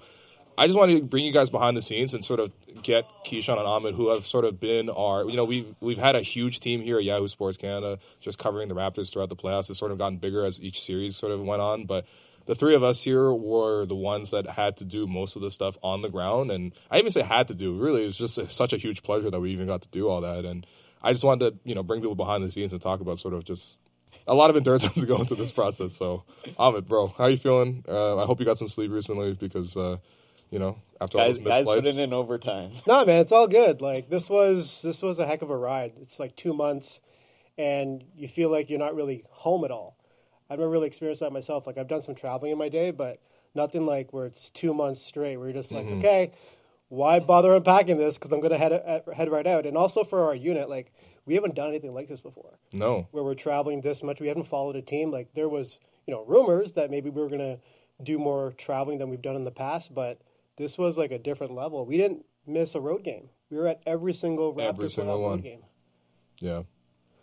I 0.60 0.66
just 0.66 0.78
wanted 0.78 0.98
to 0.98 1.04
bring 1.04 1.24
you 1.24 1.32
guys 1.32 1.48
behind 1.48 1.74
the 1.74 1.80
scenes 1.80 2.12
and 2.12 2.22
sort 2.22 2.38
of 2.38 2.52
get 2.82 3.06
Keyshawn 3.24 3.56
and 3.56 3.66
Ahmed, 3.66 3.94
who 3.94 4.10
have 4.10 4.26
sort 4.26 4.44
of 4.44 4.60
been 4.60 4.90
our, 4.90 5.24
you 5.24 5.34
know, 5.34 5.46
we've 5.46 5.74
we've 5.80 5.96
had 5.96 6.16
a 6.16 6.20
huge 6.20 6.60
team 6.60 6.82
here 6.82 6.98
at 6.98 7.04
Yahoo 7.04 7.28
Sports 7.28 7.56
Canada, 7.56 7.98
just 8.20 8.38
covering 8.38 8.68
the 8.68 8.74
Raptors 8.74 9.10
throughout 9.10 9.30
the 9.30 9.36
playoffs. 9.36 9.70
It's 9.70 9.78
sort 9.78 9.90
of 9.90 9.96
gotten 9.96 10.18
bigger 10.18 10.44
as 10.44 10.60
each 10.60 10.82
series 10.82 11.16
sort 11.16 11.32
of 11.32 11.40
went 11.40 11.62
on, 11.62 11.86
but. 11.86 12.06
The 12.46 12.54
three 12.56 12.74
of 12.74 12.82
us 12.82 13.04
here 13.04 13.32
were 13.32 13.86
the 13.86 13.94
ones 13.94 14.32
that 14.32 14.48
had 14.48 14.78
to 14.78 14.84
do 14.84 15.06
most 15.06 15.36
of 15.36 15.42
the 15.42 15.52
stuff 15.52 15.78
on 15.84 16.02
the 16.02 16.08
ground, 16.08 16.50
and 16.50 16.72
I 16.90 16.98
even 16.98 17.12
say 17.12 17.22
had 17.22 17.46
to 17.48 17.54
do. 17.54 17.78
Really, 17.78 18.02
it 18.02 18.06
was 18.06 18.16
just 18.16 18.38
a, 18.38 18.48
such 18.48 18.72
a 18.72 18.76
huge 18.76 19.04
pleasure 19.04 19.30
that 19.30 19.38
we 19.38 19.52
even 19.52 19.68
got 19.68 19.82
to 19.82 19.88
do 19.90 20.08
all 20.08 20.22
that. 20.22 20.44
And 20.44 20.66
I 21.00 21.12
just 21.12 21.22
wanted 21.22 21.52
to, 21.52 21.68
you 21.68 21.76
know, 21.76 21.84
bring 21.84 22.00
people 22.00 22.16
behind 22.16 22.42
the 22.42 22.50
scenes 22.50 22.72
and 22.72 22.82
talk 22.82 23.00
about 23.00 23.20
sort 23.20 23.34
of 23.34 23.44
just 23.44 23.78
a 24.26 24.34
lot 24.34 24.50
of 24.50 24.56
endurance 24.56 24.88
to 24.94 25.06
go 25.06 25.18
into 25.18 25.36
this 25.36 25.52
process. 25.52 25.92
So, 25.92 26.24
Ahmed, 26.58 26.88
bro, 26.88 27.08
how 27.08 27.26
you 27.26 27.36
feeling? 27.36 27.84
Uh, 27.86 28.20
I 28.20 28.24
hope 28.24 28.40
you 28.40 28.46
got 28.46 28.58
some 28.58 28.68
sleep 28.68 28.90
recently 28.90 29.34
because, 29.34 29.76
uh, 29.76 29.98
you 30.50 30.58
know, 30.58 30.76
after 31.00 31.18
all 31.18 31.24
Guys, 31.26 31.36
those 31.36 31.44
missed 31.44 31.56
guys 31.58 31.64
flights. 31.64 31.90
put 31.92 31.98
in 32.02 32.12
overtime. 32.12 32.72
No, 32.86 33.04
man, 33.04 33.20
it's 33.20 33.32
all 33.32 33.46
good. 33.48 33.80
Like 33.80 34.08
this 34.10 34.28
was 34.28 34.82
this 34.82 35.02
was 35.02 35.18
a 35.18 35.26
heck 35.26 35.42
of 35.42 35.50
a 35.50 35.56
ride. 35.56 35.92
It's 36.02 36.18
like 36.20 36.36
two 36.36 36.52
months, 36.52 37.00
and 37.58 38.04
you 38.16 38.28
feel 38.28 38.50
like 38.50 38.70
you're 38.70 38.78
not 38.78 38.94
really 38.94 39.24
home 39.30 39.64
at 39.64 39.70
all. 39.70 39.96
I've 40.48 40.58
never 40.58 40.70
really 40.70 40.88
experienced 40.88 41.20
that 41.20 41.32
myself. 41.32 41.66
Like 41.66 41.78
I've 41.78 41.88
done 41.88 42.02
some 42.02 42.14
traveling 42.14 42.52
in 42.52 42.58
my 42.58 42.68
day, 42.68 42.90
but 42.90 43.20
nothing 43.54 43.86
like 43.86 44.12
where 44.12 44.26
it's 44.26 44.50
two 44.50 44.74
months 44.74 45.00
straight. 45.00 45.36
Where 45.36 45.46
you're 45.48 45.54
just 45.54 45.72
like, 45.72 45.86
Mhm. 45.86 45.98
okay, 45.98 46.32
why 46.88 47.20
bother 47.20 47.54
unpacking 47.54 47.96
this? 47.98 48.18
Because 48.18 48.32
I'm 48.32 48.40
gonna 48.40 48.58
head 48.58 49.02
head 49.14 49.30
right 49.30 49.46
out. 49.46 49.66
And 49.66 49.76
also 49.76 50.02
for 50.04 50.24
our 50.26 50.34
unit, 50.34 50.68
like 50.68 50.92
we 51.26 51.34
haven't 51.34 51.54
done 51.54 51.68
anything 51.68 51.94
like 51.94 52.08
this 52.08 52.20
before. 52.20 52.58
No. 52.72 53.06
where 53.12 53.22
we're 53.22 53.34
traveling 53.34 53.80
this 53.82 54.02
much. 54.02 54.20
We 54.20 54.28
haven't 54.28 54.44
followed 54.44 54.74
a 54.76 54.82
team. 54.82 55.10
Like 55.12 55.34
there 55.34 55.48
was, 55.48 55.78
you 56.06 56.14
know, 56.14 56.24
rumors 56.24 56.72
that 56.72 56.90
maybe 56.90 57.10
we 57.10 57.20
were 57.22 57.28
gonna 57.28 57.58
do 58.02 58.18
more 58.18 58.52
traveling 58.56 58.98
than 58.98 59.10
we've 59.10 59.20
done 59.22 59.36
in 59.36 59.42
the 59.44 59.50
past, 59.50 59.94
but 59.94 60.18
this 60.60 60.76
was 60.76 60.98
like 60.98 61.10
a 61.10 61.18
different 61.18 61.54
level. 61.54 61.86
We 61.86 61.96
didn't 61.96 62.26
miss 62.46 62.74
a 62.74 62.80
road 62.80 63.02
game. 63.02 63.30
We 63.50 63.56
were 63.56 63.66
at 63.66 63.80
every 63.86 64.12
single 64.12 64.54
Raptor 64.54 64.68
Every 64.68 64.90
single 64.90 65.18
playoff 65.18 65.22
one. 65.22 65.30
road 65.32 65.42
game. 65.42 65.62
Yeah. 66.40 66.62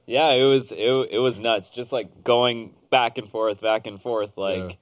Yeah, 0.08 0.32
it 0.32 0.44
was 0.44 0.72
it, 0.72 1.10
it 1.12 1.20
was 1.20 1.38
nuts. 1.38 1.70
Just 1.70 1.92
like 1.92 2.24
going 2.24 2.74
back 2.90 3.18
and 3.18 3.30
forth, 3.30 3.62
back 3.62 3.86
and 3.86 4.02
forth. 4.02 4.38
Like 4.38 4.80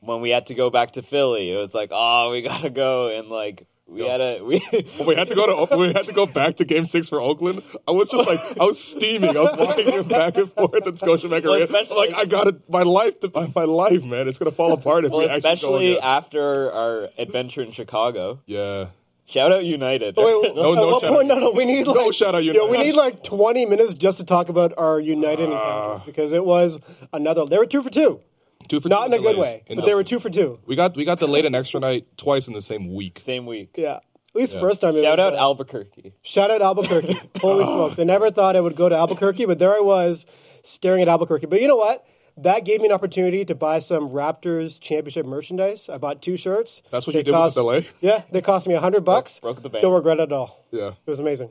when 0.00 0.20
we 0.22 0.30
had 0.30 0.46
to 0.46 0.54
go 0.54 0.70
back 0.70 0.92
to 0.92 1.02
Philly, 1.02 1.52
it 1.52 1.56
was 1.56 1.74
like, 1.74 1.90
oh, 1.92 2.30
we 2.30 2.42
gotta 2.42 2.70
go, 2.70 3.08
and 3.16 3.28
like 3.28 3.66
we 3.86 4.06
had 4.06 4.20
a 4.20 4.42
we 4.42 4.58
When 4.96 5.06
we 5.08 5.14
had 5.14 5.28
to 5.28 5.34
go 5.34 5.66
to 5.66 5.76
we 5.76 5.92
had 5.92 6.06
to 6.06 6.12
go 6.12 6.24
back 6.26 6.54
to 6.56 6.64
Game 6.64 6.84
Six 6.84 7.08
for 7.08 7.20
Oakland. 7.20 7.62
I 7.86 7.90
was 7.90 8.08
just 8.08 8.26
like 8.26 8.40
I 8.60 8.64
was 8.64 8.82
steaming. 8.82 9.36
I 9.36 9.40
was 9.42 9.56
walking 9.58 10.08
back 10.08 10.36
and 10.36 10.50
forth 10.50 10.74
at 10.86 10.94
Scotiabank 10.94 11.42
Well, 11.44 11.54
Arena. 11.54 11.64
especially- 11.64 11.96
like 11.96 12.14
I 12.14 12.24
got 12.24 12.46
it. 12.46 12.68
My 12.70 12.82
life, 12.82 13.14
my 13.54 13.64
life, 13.64 14.04
man. 14.04 14.28
It's 14.28 14.38
gonna 14.38 14.50
fall 14.50 14.72
apart 14.72 15.04
if 15.04 15.10
well, 15.10 15.20
we 15.20 15.26
actually 15.26 15.42
go 15.42 15.52
especially 15.52 16.00
after 16.00 16.72
our 16.72 17.08
adventure 17.18 17.62
in 17.62 17.72
Chicago. 17.72 18.40
Yeah. 18.46 18.88
Shout 19.26 19.50
out 19.52 19.64
United. 19.64 20.14
Oh, 20.18 20.40
wait, 20.42 20.54
No, 20.54 20.72
at 20.72 20.76
no 20.76 21.00
shout 21.00 21.10
point? 21.10 21.30
out. 21.30 21.38
No, 21.38 21.44
no. 21.46 21.50
We 21.52 21.64
need 21.64 21.86
No 21.86 21.92
like 21.92 22.12
shout 22.12 22.34
out 22.34 22.44
Yo, 22.44 22.68
we 22.68 22.76
need 22.78 22.94
like 22.94 23.22
20 23.22 23.66
minutes 23.66 23.94
just 23.94 24.18
to 24.18 24.24
talk 24.24 24.48
about 24.48 24.74
our 24.76 25.00
United 25.00 25.48
uh, 25.48 25.52
encounters 25.52 26.02
because 26.04 26.32
it 26.32 26.44
was 26.44 26.80
another. 27.12 27.46
They 27.46 27.56
were 27.58 27.66
two 27.66 27.82
for 27.82 27.90
two. 27.90 28.20
Two 28.68 28.80
for 28.80 28.88
Not 28.88 29.06
two 29.08 29.14
in 29.14 29.20
a 29.20 29.22
good 29.22 29.34
delays. 29.34 29.38
way, 29.54 29.62
In 29.66 29.76
but 29.76 29.82
the- 29.82 29.86
they 29.88 29.94
were 29.94 30.04
two 30.04 30.18
for 30.18 30.30
two. 30.30 30.58
We 30.66 30.76
got 30.76 30.96
we 30.96 31.04
got 31.04 31.18
the 31.18 31.26
late 31.26 31.44
and 31.44 31.54
extra 31.56 31.80
night 31.80 32.06
twice 32.16 32.46
in 32.48 32.54
the 32.54 32.62
same 32.62 32.92
week. 32.94 33.20
Same 33.22 33.46
week. 33.46 33.70
Yeah. 33.76 33.96
At 33.96 34.02
least 34.34 34.54
Yeah. 34.54 34.60
first 34.60 34.80
time. 34.80 34.96
it 34.96 35.02
Shout 35.02 35.18
was, 35.18 35.26
out 35.26 35.34
uh, 35.34 35.38
Albuquerque. 35.38 36.14
Shout 36.22 36.50
out 36.50 36.62
Albuquerque. 36.62 37.20
Holy 37.40 37.64
smokes. 37.66 37.98
I 37.98 38.04
never 38.04 38.30
thought 38.30 38.56
I 38.56 38.60
would 38.60 38.76
go 38.76 38.88
to 38.88 38.96
Albuquerque, 38.96 39.44
but 39.46 39.58
there 39.58 39.74
I 39.74 39.80
was 39.80 40.24
staring 40.62 41.02
at 41.02 41.08
Albuquerque. 41.08 41.46
But 41.46 41.60
you 41.60 41.68
know 41.68 41.76
what? 41.76 42.04
That 42.38 42.64
gave 42.64 42.80
me 42.80 42.86
an 42.86 42.92
opportunity 42.92 43.44
to 43.44 43.54
buy 43.54 43.78
some 43.80 44.08
Raptors 44.08 44.80
championship 44.80 45.26
merchandise. 45.26 45.90
I 45.90 45.98
bought 45.98 46.22
two 46.22 46.38
shirts. 46.38 46.80
That's 46.90 47.06
what 47.06 47.12
They 47.12 47.18
you 47.20 47.24
did 47.24 47.32
cost, 47.32 47.56
with 47.58 47.66
the 47.66 47.80
delay. 47.80 47.88
Yeah, 48.00 48.22
they 48.32 48.40
cost 48.40 48.66
me 48.66 48.72
a 48.72 48.80
hundred 48.80 49.04
bucks. 49.04 49.38
broke 49.40 49.62
the 49.62 49.68
bank. 49.68 49.82
Don't 49.82 49.92
regret 49.92 50.18
it 50.18 50.22
at 50.22 50.32
all. 50.32 50.64
Yeah. 50.70 50.92
It 51.04 51.10
was 51.10 51.20
amazing. 51.20 51.50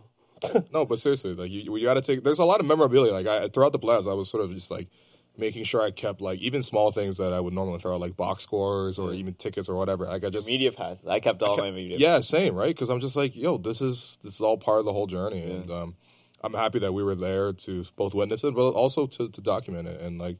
no, 0.73 0.85
but 0.85 0.97
seriously, 0.97 1.35
like 1.35 1.51
you, 1.51 1.77
you 1.77 1.83
got 1.85 1.93
to 1.93 2.01
take. 2.01 2.23
There's 2.23 2.39
a 2.39 2.45
lot 2.45 2.59
of 2.61 2.65
memorabilia. 2.65 3.11
Like 3.13 3.27
I, 3.27 3.47
throughout 3.47 3.73
the 3.73 3.79
playoffs, 3.79 4.09
I 4.09 4.15
was 4.15 4.27
sort 4.27 4.43
of 4.43 4.51
just 4.55 4.71
like, 4.71 4.87
making 5.37 5.63
sure 5.63 5.81
I 5.81 5.91
kept 5.91 6.21
like 6.21 6.39
even 6.39 6.61
small 6.61 6.91
things 6.91 7.17
that 7.17 7.33
I 7.33 7.39
would 7.39 7.53
normally 7.53 7.79
throw 7.79 7.93
out, 7.95 8.01
like 8.01 8.15
box 8.17 8.43
scores 8.43 8.99
or 8.99 9.13
even 9.13 9.33
tickets 9.33 9.69
or 9.69 9.75
whatever. 9.75 10.05
Like 10.05 10.23
I 10.23 10.29
just 10.29 10.47
media 10.47 10.71
passes. 10.71 11.07
I 11.07 11.19
kept 11.19 11.41
all 11.41 11.55
kept- 11.55 11.65
my 11.65 11.71
media. 11.71 11.97
Yeah, 11.97 12.19
same, 12.19 12.55
right? 12.55 12.67
Because 12.73 12.89
I'm 12.89 12.99
just 12.99 13.15
like, 13.15 13.35
yo, 13.35 13.57
this 13.57 13.81
is 13.81 14.19
this 14.23 14.35
is 14.35 14.41
all 14.41 14.57
part 14.57 14.79
of 14.79 14.85
the 14.85 14.93
whole 14.93 15.07
journey, 15.07 15.41
and 15.43 15.71
um, 15.71 15.95
I'm 16.43 16.53
happy 16.53 16.79
that 16.79 16.93
we 16.93 17.03
were 17.03 17.15
there 17.15 17.53
to 17.53 17.85
both 17.95 18.13
witness 18.13 18.43
it, 18.43 18.53
but 18.55 18.71
also 18.71 19.07
to, 19.07 19.29
to 19.29 19.41
document 19.41 19.87
it. 19.87 20.01
And 20.01 20.19
like, 20.19 20.37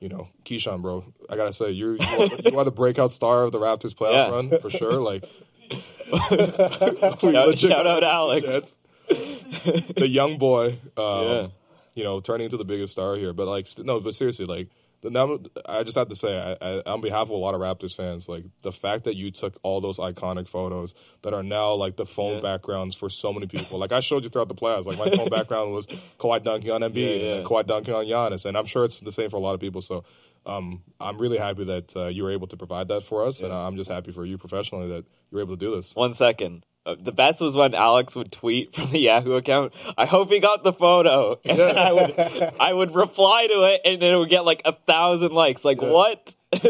you 0.00 0.08
know, 0.08 0.28
Keyshawn, 0.44 0.82
bro, 0.82 1.04
I 1.30 1.36
gotta 1.36 1.52
say, 1.52 1.70
you 1.70 1.92
you 2.00 2.06
are, 2.18 2.50
you 2.52 2.58
are 2.58 2.64
the 2.64 2.70
breakout 2.72 3.12
star 3.12 3.42
of 3.44 3.52
the 3.52 3.58
Raptors 3.58 3.94
playoff 3.94 4.12
Yeah. 4.12 4.30
run 4.30 4.58
for 4.60 4.70
sure. 4.70 4.94
Like, 5.00 5.24
Shout- 6.12 7.58
shout 7.58 7.86
out 7.86 8.02
Alex. 8.04 8.76
The 9.08 10.06
young 10.08 10.38
boy, 10.38 10.78
um, 10.96 11.26
Yeah. 11.26 11.46
You 11.94 12.04
know, 12.04 12.20
turning 12.20 12.46
into 12.46 12.56
the 12.56 12.64
biggest 12.64 12.92
star 12.92 13.16
here. 13.16 13.32
But 13.32 13.46
like, 13.46 13.66
st- 13.66 13.86
no, 13.86 14.00
but 14.00 14.14
seriously, 14.14 14.46
like, 14.46 14.68
the 15.02 15.10
now 15.10 15.40
I 15.66 15.82
just 15.82 15.98
have 15.98 16.08
to 16.08 16.16
say, 16.16 16.38
I, 16.38 16.66
I, 16.66 16.82
on 16.86 17.00
behalf 17.00 17.22
of 17.22 17.30
a 17.30 17.34
lot 17.36 17.54
of 17.54 17.60
Raptors 17.60 17.94
fans, 17.94 18.28
like 18.28 18.44
the 18.62 18.70
fact 18.72 19.04
that 19.04 19.16
you 19.16 19.30
took 19.32 19.58
all 19.62 19.80
those 19.80 19.98
iconic 19.98 20.48
photos 20.48 20.94
that 21.22 21.34
are 21.34 21.42
now 21.42 21.74
like 21.74 21.96
the 21.96 22.06
phone 22.06 22.40
backgrounds 22.40 22.94
for 22.94 23.10
so 23.10 23.32
many 23.32 23.46
people. 23.48 23.80
Like 23.80 23.90
I 23.92 23.98
showed 24.00 24.22
you 24.22 24.30
throughout 24.30 24.48
the 24.48 24.54
playoffs, 24.54 24.86
like 24.86 24.98
my 24.98 25.10
phone 25.10 25.28
background 25.30 25.72
was 25.72 25.86
Kawhi 26.18 26.42
dunking 26.42 26.70
on 26.70 26.82
Embiid 26.82 26.94
Yeah, 26.94 27.08
and 27.14 27.22
yeah. 27.22 27.34
then 27.34 27.44
Kawhi 27.44 27.66
dunking 27.66 27.94
on 27.94 28.04
Giannis, 28.06 28.46
and 28.46 28.56
I'm 28.56 28.66
sure 28.66 28.84
it's 28.84 29.00
the 29.00 29.12
same 29.12 29.28
for 29.28 29.36
a 29.36 29.40
lot 29.40 29.54
of 29.54 29.60
people. 29.60 29.82
So. 29.82 30.04
Um, 30.44 30.82
I'm 30.98 31.18
really 31.18 31.38
happy 31.38 31.62
that 31.66 31.96
uh, 31.96 32.06
you 32.08 32.24
were 32.24 32.32
able 32.32 32.48
to 32.48 32.56
provide 32.56 32.88
that 32.88 33.04
for 33.04 33.24
us, 33.24 33.42
and 33.42 33.52
I'm 33.52 33.76
just 33.76 33.88
happy 33.88 34.10
for 34.10 34.24
you 34.24 34.38
professionally 34.38 34.88
that 34.88 35.04
you 35.30 35.36
were 35.36 35.40
able 35.40 35.56
to 35.56 35.64
do 35.64 35.76
this. 35.76 35.94
One 35.94 36.14
second. 36.14 36.64
Uh, 36.84 36.96
the 36.98 37.12
best 37.12 37.40
was 37.40 37.54
when 37.54 37.74
Alex 37.74 38.16
would 38.16 38.32
tweet 38.32 38.74
from 38.74 38.90
the 38.90 38.98
Yahoo 38.98 39.34
account. 39.34 39.72
I 39.96 40.04
hope 40.04 40.30
he 40.30 40.40
got 40.40 40.64
the 40.64 40.72
photo, 40.72 41.38
and 41.44 41.58
then 41.58 41.78
I 41.78 41.92
would, 41.92 42.18
I 42.58 42.72
would 42.72 42.94
reply 42.94 43.46
to 43.46 43.62
it, 43.64 43.82
and 43.84 44.02
then 44.02 44.12
it 44.14 44.16
would 44.16 44.30
get 44.30 44.44
like 44.44 44.62
a 44.64 44.72
thousand 44.72 45.32
likes. 45.32 45.64
Like 45.64 45.80
what? 45.80 46.34
and 46.52 46.62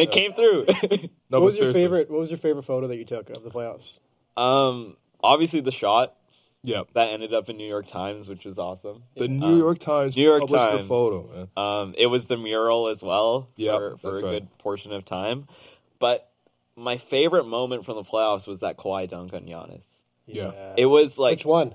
it 0.00 0.10
came 0.10 0.32
through. 0.32 0.66
what 1.28 1.42
was 1.42 1.60
your 1.60 1.72
favorite? 1.74 2.10
What 2.10 2.20
was 2.20 2.30
your 2.30 2.38
favorite 2.38 2.64
photo 2.64 2.88
that 2.88 2.96
you 2.96 3.04
took 3.04 3.28
of 3.30 3.42
the 3.42 3.50
playoffs? 3.50 3.98
Um, 4.36 4.96
obviously 5.22 5.60
the 5.60 5.72
shot. 5.72 6.14
Yeah, 6.64 6.82
that 6.94 7.10
ended 7.10 7.34
up 7.34 7.48
in 7.48 7.56
New 7.56 7.68
York 7.68 7.88
Times, 7.88 8.28
which 8.28 8.44
was 8.44 8.56
awesome. 8.56 9.02
The 9.16 9.26
New 9.26 9.58
York 9.58 9.78
Times 9.78 10.16
New 10.16 10.22
York 10.22 10.42
published 10.42 10.62
your 10.62 10.78
Times 10.78 10.86
photo, 10.86 11.28
man. 11.34 11.48
Um, 11.56 11.94
it 11.98 12.06
was 12.06 12.26
the 12.26 12.36
mural 12.36 12.86
as 12.86 13.02
well 13.02 13.48
Yep, 13.56 13.74
for, 13.74 13.96
for 13.98 14.10
a 14.10 14.14
right. 14.14 14.22
good 14.22 14.58
portion 14.58 14.92
of 14.92 15.04
time. 15.04 15.48
But 15.98 16.31
my 16.76 16.96
favorite 16.96 17.46
moment 17.46 17.84
from 17.84 17.96
the 17.96 18.02
playoffs 18.02 18.46
was 18.46 18.60
that 18.60 18.76
Kawhi 18.76 19.08
dunk 19.08 19.32
on 19.34 19.42
Giannis. 19.42 19.84
Yeah, 20.26 20.52
it 20.76 20.86
was 20.86 21.18
like 21.18 21.38
which 21.38 21.46
one? 21.46 21.74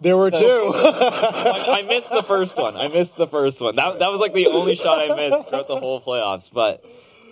There 0.00 0.16
were 0.16 0.30
two. 0.30 0.36
I, 0.74 1.80
I 1.80 1.82
missed 1.82 2.10
the 2.10 2.22
first 2.22 2.56
one. 2.56 2.76
I 2.76 2.88
missed 2.88 3.16
the 3.16 3.26
first 3.26 3.60
one. 3.60 3.76
That 3.76 3.98
that 3.98 4.10
was 4.10 4.20
like 4.20 4.32
the 4.32 4.46
only 4.48 4.74
shot 4.74 4.98
I 4.98 5.14
missed 5.14 5.48
throughout 5.48 5.68
the 5.68 5.76
whole 5.76 6.00
playoffs. 6.00 6.50
But 6.52 6.84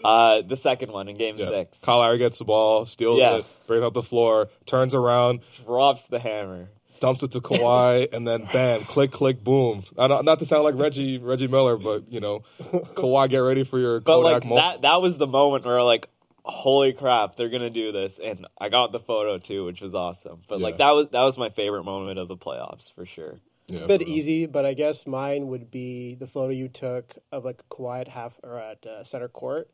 uh, 0.04 0.42
the 0.42 0.56
second 0.56 0.92
one 0.92 1.08
in 1.08 1.16
Game 1.16 1.38
Six, 1.38 1.80
Kyle 1.80 1.98
Lowry 1.98 2.18
gets 2.18 2.38
the 2.38 2.44
ball, 2.44 2.86
steals 2.86 3.18
Yeah. 3.18 3.36
it, 3.38 3.46
brings 3.66 3.82
it 3.82 3.86
up 3.86 3.94
the 3.94 4.02
floor, 4.02 4.48
turns 4.66 4.94
around, 4.94 5.40
drops 5.64 6.06
the 6.06 6.18
hammer, 6.18 6.68
dumps 7.00 7.22
it 7.22 7.32
to 7.32 7.40
Kawhi, 7.40 8.12
and 8.12 8.26
then 8.28 8.48
bam, 8.52 8.84
click, 8.84 9.10
click, 9.10 9.42
boom. 9.42 9.82
I 9.98 10.06
don't, 10.06 10.24
not 10.24 10.38
to 10.40 10.46
sound 10.46 10.62
like 10.64 10.76
Reggie 10.76 11.18
Reggie 11.18 11.48
Miller, 11.48 11.76
but 11.76 12.12
you 12.12 12.20
know, 12.20 12.44
Kawhi, 12.60 13.28
get 13.30 13.38
ready 13.38 13.64
for 13.64 13.78
your 13.78 14.00
but 14.00 14.12
Kodak 14.14 14.32
like 14.32 14.44
moment. 14.44 14.82
that 14.82 14.82
that 14.82 15.02
was 15.02 15.16
the 15.18 15.26
moment 15.26 15.64
where 15.64 15.82
like. 15.82 16.08
Holy 16.48 16.92
crap! 16.94 17.36
They're 17.36 17.50
gonna 17.50 17.70
do 17.70 17.92
this, 17.92 18.18
and 18.18 18.46
I 18.58 18.70
got 18.70 18.90
the 18.90 19.00
photo 19.00 19.38
too, 19.38 19.66
which 19.66 19.82
was 19.82 19.94
awesome. 19.94 20.40
But 20.48 20.60
like 20.60 20.78
that 20.78 20.92
was 20.92 21.08
that 21.10 21.22
was 21.22 21.36
my 21.36 21.50
favorite 21.50 21.84
moment 21.84 22.18
of 22.18 22.28
the 22.28 22.36
playoffs 22.36 22.92
for 22.94 23.04
sure. 23.04 23.38
It's 23.68 23.82
a 23.82 23.86
bit 23.86 24.02
easy, 24.02 24.46
but 24.46 24.64
I 24.64 24.72
guess 24.72 25.06
mine 25.06 25.48
would 25.48 25.70
be 25.70 26.14
the 26.14 26.26
photo 26.26 26.48
you 26.48 26.68
took 26.68 27.14
of 27.30 27.44
like 27.44 27.60
a 27.60 27.64
quiet 27.74 28.08
half 28.08 28.32
or 28.42 28.58
at 28.58 28.86
uh, 28.86 29.04
center 29.04 29.28
court 29.28 29.70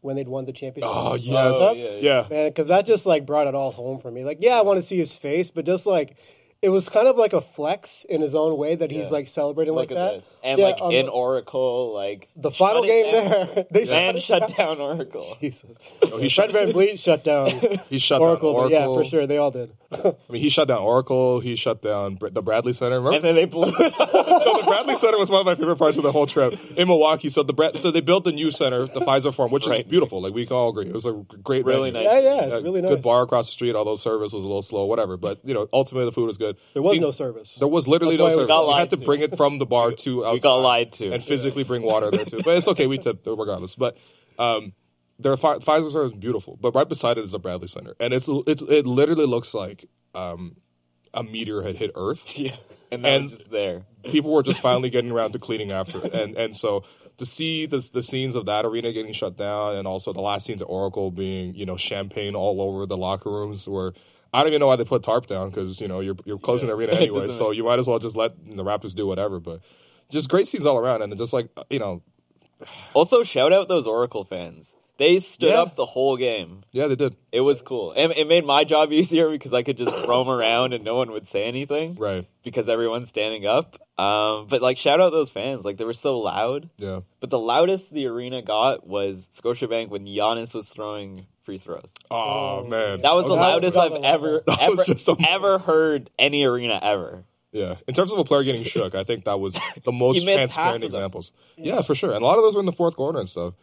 when 0.00 0.16
they'd 0.16 0.26
won 0.28 0.44
the 0.44 0.52
championship. 0.52 0.90
Oh, 0.92 1.14
yes. 1.14 1.56
Suns. 1.56 1.78
Yeah, 1.78 1.90
yeah. 2.00 2.26
man, 2.28 2.48
because 2.48 2.66
that 2.66 2.84
just 2.84 3.06
like 3.06 3.24
brought 3.24 3.46
it 3.46 3.54
all 3.54 3.70
home 3.70 4.00
for 4.00 4.10
me. 4.10 4.24
Like, 4.24 4.38
yeah, 4.40 4.58
I 4.58 4.62
want 4.62 4.78
to 4.78 4.82
see 4.82 4.98
his 4.98 5.14
face, 5.14 5.50
but 5.50 5.64
just 5.64 5.86
like 5.86 6.16
it 6.62 6.68
was 6.68 6.88
kind 6.88 7.08
of 7.08 7.16
like 7.16 7.32
a 7.32 7.40
flex 7.40 8.04
in 8.08 8.20
his 8.20 8.34
own 8.36 8.56
way 8.56 8.74
that 8.76 8.90
he's 8.90 9.06
Yeah. 9.08 9.12
like 9.12 9.28
celebrating 9.28 9.74
Look 9.74 9.90
like 9.90 9.98
at 9.98 10.12
that. 10.12 10.20
this. 10.22 10.34
And 10.44 10.58
Yeah, 10.60 10.66
like 10.66 10.80
on 10.80 10.92
in 10.92 11.08
Oracle, 11.08 11.92
like 11.92 12.28
the 12.36 12.50
final 12.52 12.84
it 12.84 12.86
game 12.86 13.12
down. 13.12 13.30
there, 13.54 13.66
they 13.72 13.84
Man 13.84 14.18
shut, 14.18 14.48
shut 14.48 14.56
down 14.56 14.80
Oracle. 14.80 15.36
Jesus. 15.40 15.76
Oh, 16.02 16.18
he 16.18 16.28
shut 16.28 16.50
Fred 16.52 16.68
VanVleet 16.68 16.98
shut 17.00 17.24
down. 17.24 17.50
He 17.90 17.98
shut 17.98 18.20
Oracle, 18.20 18.52
down 18.54 18.62
but 18.64 18.70
yeah, 18.70 18.84
for 18.86 19.04
sure, 19.04 19.26
they 19.26 19.36
all 19.38 19.50
did. 19.50 19.72
I 19.92 20.14
mean, 20.30 20.40
he 20.40 20.48
shut 20.48 20.68
down 20.68 20.80
Oracle. 20.80 21.40
He 21.40 21.54
shut 21.56 21.82
down 21.82 22.14
Br- 22.14 22.28
the 22.30 22.40
Bradley 22.40 22.72
Center. 22.72 22.96
Remember? 22.96 23.16
And 23.16 23.24
then 23.24 23.34
they 23.34 23.44
blew 23.44 23.68
it. 23.68 23.74
no, 23.98 24.56
the 24.60 24.64
Bradley 24.66 24.94
Center 24.96 25.18
was 25.18 25.30
one 25.30 25.40
of 25.40 25.46
my 25.46 25.54
favorite 25.54 25.76
parts 25.76 25.98
of 25.98 26.02
the 26.02 26.12
whole 26.12 26.26
trip 26.26 26.54
in 26.78 26.88
Milwaukee. 26.88 27.28
So 27.28 27.42
the 27.42 27.52
Brad, 27.52 27.82
so 27.82 27.90
they 27.90 28.00
built 28.00 28.24
the 28.24 28.32
new 28.32 28.50
center, 28.50 28.86
the 28.86 29.00
Fiserv 29.00 29.34
Forum, 29.34 29.50
which 29.52 29.66
is 29.66 29.84
beautiful. 29.84 30.22
Like 30.22 30.32
we 30.32 30.46
can 30.46 30.56
all 30.56 30.70
agree, 30.70 30.86
it 30.86 30.94
was 30.94 31.04
a 31.04 31.12
great, 31.12 31.66
Really 31.66 31.90
venue. 31.90 32.08
nice. 32.08 32.22
Yeah, 32.22 32.34
yeah, 32.36 32.42
it's 32.54 32.62
really 32.62 32.80
Good 32.80 32.90
nice. 32.90 33.00
bar 33.02 33.22
across 33.22 33.46
the 33.48 33.52
street. 33.52 33.74
Although 33.74 33.96
service 33.96 34.32
was 34.32 34.44
a 34.44 34.46
little 34.46 34.62
slow, 34.62 34.86
whatever. 34.86 35.16
But 35.18 35.40
you 35.44 35.52
know, 35.52 35.68
ultimately 35.74 36.06
the 36.06 36.12
food 36.12 36.26
was 36.26 36.38
good. 36.38 36.51
There 36.74 36.82
was 36.82 36.92
Seems- 36.92 37.02
no 37.06 37.10
service. 37.10 37.54
There 37.56 37.68
was 37.68 37.86
literally 37.88 38.16
That's 38.16 38.36
no 38.36 38.44
service. 38.44 38.48
We 38.48 38.54
lied 38.66 38.80
had 38.80 38.90
to 38.90 38.96
to. 38.96 39.04
bring 39.04 39.20
it 39.20 39.36
from 39.36 39.58
the 39.58 39.66
bar 39.66 39.92
to 40.04 40.24
outside. 40.26 40.32
We 40.34 40.40
got 40.40 40.54
lied 40.56 40.92
to. 40.94 41.10
and 41.12 41.22
physically 41.22 41.64
bring 41.64 41.82
water 41.82 42.10
there 42.10 42.24
too. 42.24 42.40
But 42.44 42.56
it's 42.58 42.68
okay. 42.68 42.86
We 42.86 42.98
tipped 42.98 43.26
regardless. 43.26 43.74
But 43.76 43.96
um, 44.38 44.72
their 45.18 45.34
Pfi- 45.36 45.62
Fiserv 45.64 45.90
Center 45.92 46.04
is 46.04 46.12
beautiful, 46.12 46.58
but 46.60 46.74
right 46.74 46.88
beside 46.88 47.18
it 47.18 47.24
is 47.24 47.32
the 47.32 47.38
Bradley 47.38 47.68
Center, 47.68 47.94
and 48.00 48.12
it's 48.14 48.28
it's 48.46 48.62
it 48.62 48.86
literally 48.86 49.26
looks 49.26 49.54
like 49.54 49.84
um, 50.14 50.56
a 51.14 51.22
meteor 51.22 51.62
had 51.62 51.76
hit 51.76 51.92
Earth. 51.94 52.32
Yeah, 52.38 52.56
and 52.90 53.24
was 53.24 53.32
just 53.32 53.50
there. 53.50 53.86
People 54.04 54.32
were 54.34 54.42
just 54.42 54.60
finally 54.60 54.90
getting 54.96 55.10
around 55.10 55.32
to 55.32 55.38
cleaning 55.38 55.70
after 55.70 56.04
it, 56.04 56.12
and 56.12 56.36
and 56.36 56.54
so 56.56 56.82
to 57.18 57.24
see 57.26 57.66
the 57.66 57.78
the 57.92 58.02
scenes 58.02 58.34
of 58.36 58.46
that 58.46 58.64
arena 58.66 58.92
getting 58.92 59.12
shut 59.12 59.36
down, 59.36 59.76
and 59.76 59.86
also 59.86 60.12
the 60.12 60.20
last 60.20 60.44
scenes 60.46 60.60
of 60.60 60.68
Oracle 60.68 61.10
being 61.10 61.54
you 61.54 61.64
know 61.66 61.76
champagne 61.76 62.34
all 62.34 62.60
over 62.60 62.84
the 62.86 62.96
locker 62.96 63.30
rooms 63.30 63.68
where. 63.68 63.92
I 64.32 64.40
don't 64.40 64.48
even 64.48 64.60
know 64.60 64.66
why 64.66 64.76
they 64.76 64.84
put 64.84 65.02
tarp 65.02 65.26
down 65.26 65.50
because 65.50 65.80
you 65.80 65.88
know 65.88 66.00
you're 66.00 66.16
you're 66.24 66.38
closing 66.38 66.68
the 66.68 66.74
arena 66.74 66.92
anyway, 67.00 67.28
so 67.28 67.50
you 67.50 67.64
might 67.64 67.78
as 67.78 67.86
well 67.86 67.98
just 67.98 68.16
let 68.16 68.32
the 68.50 68.64
Raptors 68.64 68.94
do 68.94 69.06
whatever. 69.06 69.40
But 69.40 69.60
just 70.10 70.28
great 70.30 70.48
scenes 70.48 70.66
all 70.66 70.78
around, 70.78 71.02
and 71.02 71.16
just 71.18 71.32
like 71.32 71.48
you 71.70 71.78
know, 71.78 72.02
Also, 72.94 73.22
shout 73.22 73.52
out 73.52 73.68
those 73.68 73.86
Oracle 73.86 74.24
fans. 74.24 74.74
They 74.98 75.20
stood 75.20 75.50
Yeah. 75.50 75.62
up 75.62 75.74
the 75.74 75.86
whole 75.86 76.16
game. 76.16 76.62
yeah, 76.70 76.86
they 76.86 76.94
did 76.96 77.16
It 77.32 77.40
was 77.40 77.62
cool. 77.62 77.92
And 77.92 78.12
it 78.12 78.28
made 78.28 78.44
my 78.44 78.62
job 78.62 78.92
easier 79.00 79.30
because 79.30 79.52
I 79.52 79.62
could 79.62 79.76
just 79.78 79.90
roam 80.06 80.28
around 80.28 80.74
and 80.74 80.84
no 80.84 80.94
one 80.96 81.10
would 81.12 81.26
say 81.26 81.44
anything 81.44 81.96
right. 81.96 82.26
because 82.44 82.68
everyone's 82.68 83.08
standing 83.08 83.44
up. 83.46 83.78
Um, 83.98 84.46
but 84.48 84.60
like, 84.62 84.76
shout 84.78 85.00
out 85.00 85.10
those 85.10 85.30
fans. 85.30 85.64
Like, 85.64 85.76
they 85.78 85.84
were 85.84 85.92
so 85.94 86.18
loud. 86.18 86.68
Yeah, 86.76 87.00
But 87.20 87.30
the 87.30 87.38
loudest 87.38 87.92
the 87.92 88.06
arena 88.06 88.42
got 88.42 88.86
was 88.86 89.28
Scotiabank 89.32 89.88
when 89.88 90.04
Giannis 90.06 90.54
was 90.54 90.68
throwing 90.68 91.26
free 91.44 91.58
throws. 91.58 91.92
oh 92.10 92.64
man, 92.64 93.00
That 93.02 93.14
was 93.14 93.26
the 93.26 93.34
loudest 93.34 93.74
that 93.74 93.92
I've 93.92 94.04
ever 94.04 94.42
ever 94.60 94.76
was 94.76 94.86
just 94.86 95.04
so- 95.04 95.16
ever 95.26 95.58
heard 95.58 96.10
any 96.18 96.44
arena 96.44 96.78
ever. 96.82 97.24
Yeah, 97.52 97.74
in 97.86 97.92
terms 97.92 98.10
of 98.12 98.18
a 98.18 98.24
player 98.24 98.44
getting 98.44 98.64
shook, 98.64 98.94
I 98.94 99.04
think 99.04 99.24
that 99.24 99.38
was 99.38 99.58
the 99.84 99.92
most 99.92 100.20
You 100.20 100.24
missed 100.24 100.38
half 100.38 100.54
transparent 100.54 100.84
examples. 100.84 101.32
Yeah, 101.56 101.82
for 101.82 101.94
sure, 101.94 102.12
and 102.14 102.22
a 102.22 102.26
lot 102.26 102.38
of 102.38 102.44
those 102.44 102.54
were 102.54 102.60
in 102.60 102.66
the 102.66 102.72
fourth 102.72 102.96
quarter 102.96 103.18
and 103.18 103.28
stuff. 103.28 103.54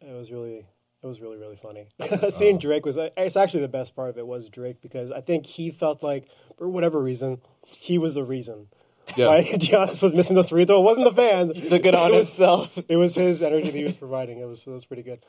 It 0.00 0.12
was 0.12 0.32
really, 0.32 0.66
it 1.02 1.06
was 1.06 1.20
really, 1.20 1.36
really 1.36 1.56
funny. 1.56 1.86
Seeing 2.30 2.58
Drake 2.58 2.84
was, 2.84 2.96
it's 2.98 3.36
actually 3.36 3.60
the 3.60 3.68
best 3.68 3.94
part 3.94 4.10
of 4.10 4.18
it 4.18 4.26
was 4.26 4.48
Drake 4.48 4.80
because 4.80 5.10
I 5.12 5.20
think 5.20 5.46
he 5.46 5.70
felt 5.70 6.02
like, 6.02 6.28
for 6.58 6.68
whatever 6.68 7.00
reason, 7.00 7.40
he 7.64 7.96
was 7.98 8.14
the 8.14 8.24
reason. 8.24 8.68
Yeah. 9.16 9.28
Why 9.28 9.42
Giannis 9.42 10.02
was 10.02 10.14
missing 10.14 10.34
those 10.34 10.48
free 10.48 10.64
throw. 10.64 10.80
It 10.80 10.84
wasn't 10.84 11.06
the 11.06 11.12
fans. 11.14 11.68
Took 11.68 11.86
it 11.86 11.94
on 11.94 12.10
was, 12.10 12.28
himself. 12.28 12.76
It 12.88 12.96
was 12.96 13.14
his 13.14 13.40
energy 13.40 13.70
that 13.70 13.78
he 13.78 13.84
was 13.84 13.94
providing. 13.94 14.38
It 14.40 14.46
was, 14.46 14.66
it 14.66 14.70
was 14.70 14.84
pretty 14.84 15.04
good. 15.04 15.20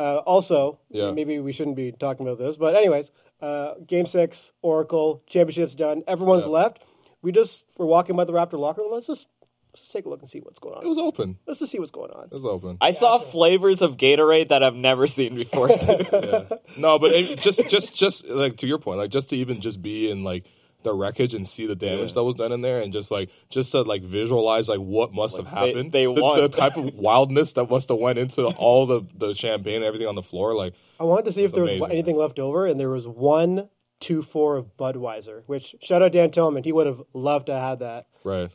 Uh, 0.00 0.22
also, 0.24 0.78
Yeah. 0.90 1.10
maybe 1.10 1.38
we 1.40 1.52
shouldn't 1.52 1.76
be 1.76 1.92
talking 1.92 2.26
about 2.26 2.38
this, 2.38 2.56
but 2.56 2.74
anyways, 2.74 3.10
uh, 3.42 3.74
Game 3.86 4.06
Six, 4.06 4.52
Oracle, 4.62 5.22
championships 5.26 5.74
done. 5.74 6.02
Everyone's 6.06 6.44
Yeah. 6.44 6.50
left. 6.60 6.84
We 7.22 7.32
just 7.32 7.64
were 7.76 7.84
walking 7.86 8.16
by 8.16 8.24
the 8.24 8.32
Raptor 8.32 8.58
locker 8.58 8.80
room. 8.80 8.92
Let's 8.92 9.06
just, 9.08 9.26
let's 9.72 9.82
just 9.82 9.92
take 9.92 10.06
a 10.06 10.08
look 10.08 10.20
and 10.20 10.28
see 10.28 10.40
what's 10.40 10.58
going 10.58 10.74
on. 10.76 10.82
It 10.84 10.88
was 10.88 10.96
open. 10.98 11.36
Let's 11.46 11.58
just 11.60 11.70
see 11.70 11.78
what's 11.78 11.90
going 11.90 12.10
on. 12.12 12.24
It 12.24 12.32
was 12.32 12.46
open. 12.46 12.78
I 12.80 12.92
saw 12.92 13.18
flavors 13.18 13.82
of 13.82 13.98
Gatorade 13.98 14.48
that 14.48 14.62
I've 14.62 14.74
never 14.74 15.06
seen 15.06 15.34
before. 15.34 15.68
yeah. 15.88 16.44
No, 16.78 16.98
but 16.98 17.12
it, 17.12 17.38
just 17.40 17.68
just 17.68 17.94
just 17.94 18.26
like 18.26 18.56
to 18.58 18.66
your 18.66 18.78
point, 18.78 18.98
like 19.00 19.10
just 19.10 19.28
to 19.30 19.36
even 19.36 19.60
just 19.60 19.82
be 19.82 20.10
in 20.10 20.24
like 20.24 20.46
the 20.82 20.94
wreckage 20.94 21.34
and 21.34 21.46
see 21.46 21.66
the 21.66 21.76
damage 21.76 22.10
Yeah. 22.10 22.14
that 22.14 22.24
was 22.24 22.34
done 22.36 22.52
in 22.52 22.60
there, 22.62 22.80
and 22.80 22.92
just 22.92 23.10
like 23.10 23.30
just 23.48 23.72
to 23.72 23.82
like 23.82 24.02
visualize 24.02 24.68
like 24.68 24.78
what 24.80 25.12
must 25.12 25.36
have 25.36 25.46
happened, 25.46 25.92
they 25.92 26.06
the, 26.06 26.14
the 26.14 26.48
type 26.52 26.76
of 26.76 26.98
wildness 26.98 27.52
that 27.54 27.68
must 27.70 27.88
have 27.88 27.98
went 27.98 28.18
into 28.18 28.46
all 28.56 28.86
the 28.86 29.02
the 29.16 29.34
champagne 29.34 29.76
and 29.76 29.84
everything 29.84 30.08
on 30.08 30.14
the 30.14 30.22
floor, 30.22 30.54
like 30.54 30.74
I 30.98 31.04
wanted 31.04 31.26
to 31.26 31.32
see 31.32 31.40
if 31.42 31.46
It's 31.46 31.54
there 31.54 31.62
was 31.62 31.72
amazing, 31.72 31.90
anything 31.92 32.16
left 32.16 32.38
over, 32.38 32.66
and 32.66 32.78
there 32.80 32.90
was 32.90 33.06
one 33.08 33.68
two 34.00 34.22
four 34.22 34.56
of 34.56 34.76
Budweiser. 34.78 35.42
Which 35.46 35.74
shout 35.82 36.02
out 36.02 36.12
Dan 36.12 36.30
Tolzman, 36.30 36.64
he 36.64 36.72
would 36.72 36.86
have 36.86 37.02
loved 37.12 37.46
to 37.46 37.54
have 37.54 37.80
that. 37.80 38.06
right. 38.24 38.50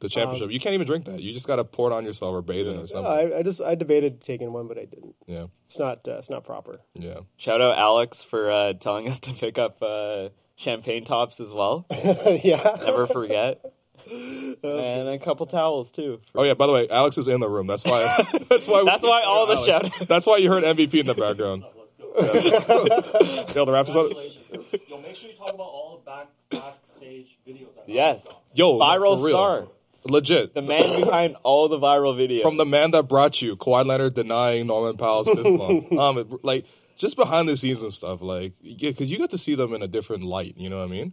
The 0.00 0.08
championship, 0.08 0.52
you 0.52 0.60
can't 0.60 0.74
even 0.74 0.86
drink 0.86 1.06
that. 1.06 1.20
You 1.20 1.32
just 1.32 1.48
got 1.48 1.56
to 1.56 1.64
pour 1.64 1.90
it 1.90 1.92
on 1.92 2.04
yourself 2.04 2.32
or 2.32 2.40
bathe 2.40 2.68
in 2.68 2.74
it 2.74 2.76
or 2.76 2.80
No, 2.82 2.86
something. 2.86 3.04
I, 3.12 3.38
I 3.38 3.42
just 3.42 3.60
I 3.60 3.74
debated 3.74 4.20
taking 4.20 4.52
one, 4.52 4.68
but 4.68 4.78
I 4.78 4.84
didn't. 4.84 5.16
yeah, 5.26 5.46
It's 5.66 5.76
not 5.76 6.06
uh, 6.06 6.18
it's 6.18 6.30
not 6.30 6.44
proper. 6.44 6.78
yeah. 6.94 7.18
Shout 7.36 7.60
out 7.60 7.76
Alex 7.76 8.22
for 8.22 8.48
uh, 8.48 8.74
telling 8.74 9.08
us 9.08 9.18
to 9.18 9.32
pick 9.32 9.58
up 9.58 9.82
uh, 9.82 10.28
champagne 10.58 11.04
tops 11.06 11.40
as 11.40 11.50
well. 11.52 11.86
yeah, 11.90 12.76
Never 12.84 13.06
forget. 13.06 13.64
and 14.10 15.08
a 15.08 15.18
couple 15.18 15.46
towels 15.46 15.90
too. 15.92 16.20
Oh 16.34 16.42
yeah, 16.42 16.54
by 16.54 16.66
the 16.66 16.72
way, 16.72 16.88
Alex 16.90 17.16
is 17.18 17.28
in 17.28 17.40
the 17.40 17.48
room. 17.48 17.66
That's 17.66 17.84
why. 17.84 18.02
That's 18.50 18.68
why. 18.68 18.84
That's 18.84 19.02
why 19.02 19.22
all 19.22 19.46
the 19.46 19.56
Alex. 19.72 20.06
That's 20.06 20.26
why 20.26 20.36
you 20.38 20.50
heard 20.50 20.64
MVP 20.64 20.94
in 21.00 21.06
the 21.06 21.14
background. 21.14 21.62
Yeah. 21.62 21.74
Yo, 23.54 23.64
the 23.64 23.72
Raptors. 23.72 23.94
on- 23.96 24.70
Yo, 24.88 25.00
make 25.00 25.14
sure 25.14 25.30
you 25.30 25.36
talk 25.36 25.54
about 25.54 25.62
all 25.62 26.02
the 26.04 26.10
back 26.10 26.26
backstage 26.50 27.38
videos. 27.46 27.74
that 27.76 27.88
Yes. 27.88 28.26
Yo, 28.54 28.76
no, 28.78 28.84
viral 28.84 29.16
for 29.18 29.24
real. 29.26 29.36
star. 29.36 29.68
Legit. 30.04 30.54
The 30.54 30.62
man 30.62 31.00
behind 31.04 31.36
all 31.42 31.68
the 31.68 31.78
viral 31.78 32.16
videos. 32.16 32.42
From 32.42 32.56
the 32.56 32.64
man 32.64 32.92
that 32.92 33.08
brought 33.08 33.42
you, 33.42 33.56
Kawhi 33.56 33.84
Leonard 33.84 34.14
denying 34.14 34.66
Norman 34.68 34.96
Powell's 34.96 35.28
fist 35.28 35.42
bump. 35.42 35.92
um, 35.92 36.18
it- 36.18 36.44
like 36.44 36.64
just 36.98 37.16
behind 37.16 37.48
the 37.48 37.56
scenes 37.56 37.82
and 37.82 37.92
stuff, 37.92 38.20
like 38.22 38.52
yeah, 38.60 38.90
because 38.90 39.10
you 39.10 39.18
got 39.18 39.30
to 39.30 39.38
see 39.38 39.54
them 39.54 39.72
in 39.72 39.82
a 39.82 39.88
different 39.88 40.24
light. 40.24 40.54
You 40.56 40.68
know 40.68 40.78
what 40.78 40.84
I 40.84 40.88
mean? 40.88 41.12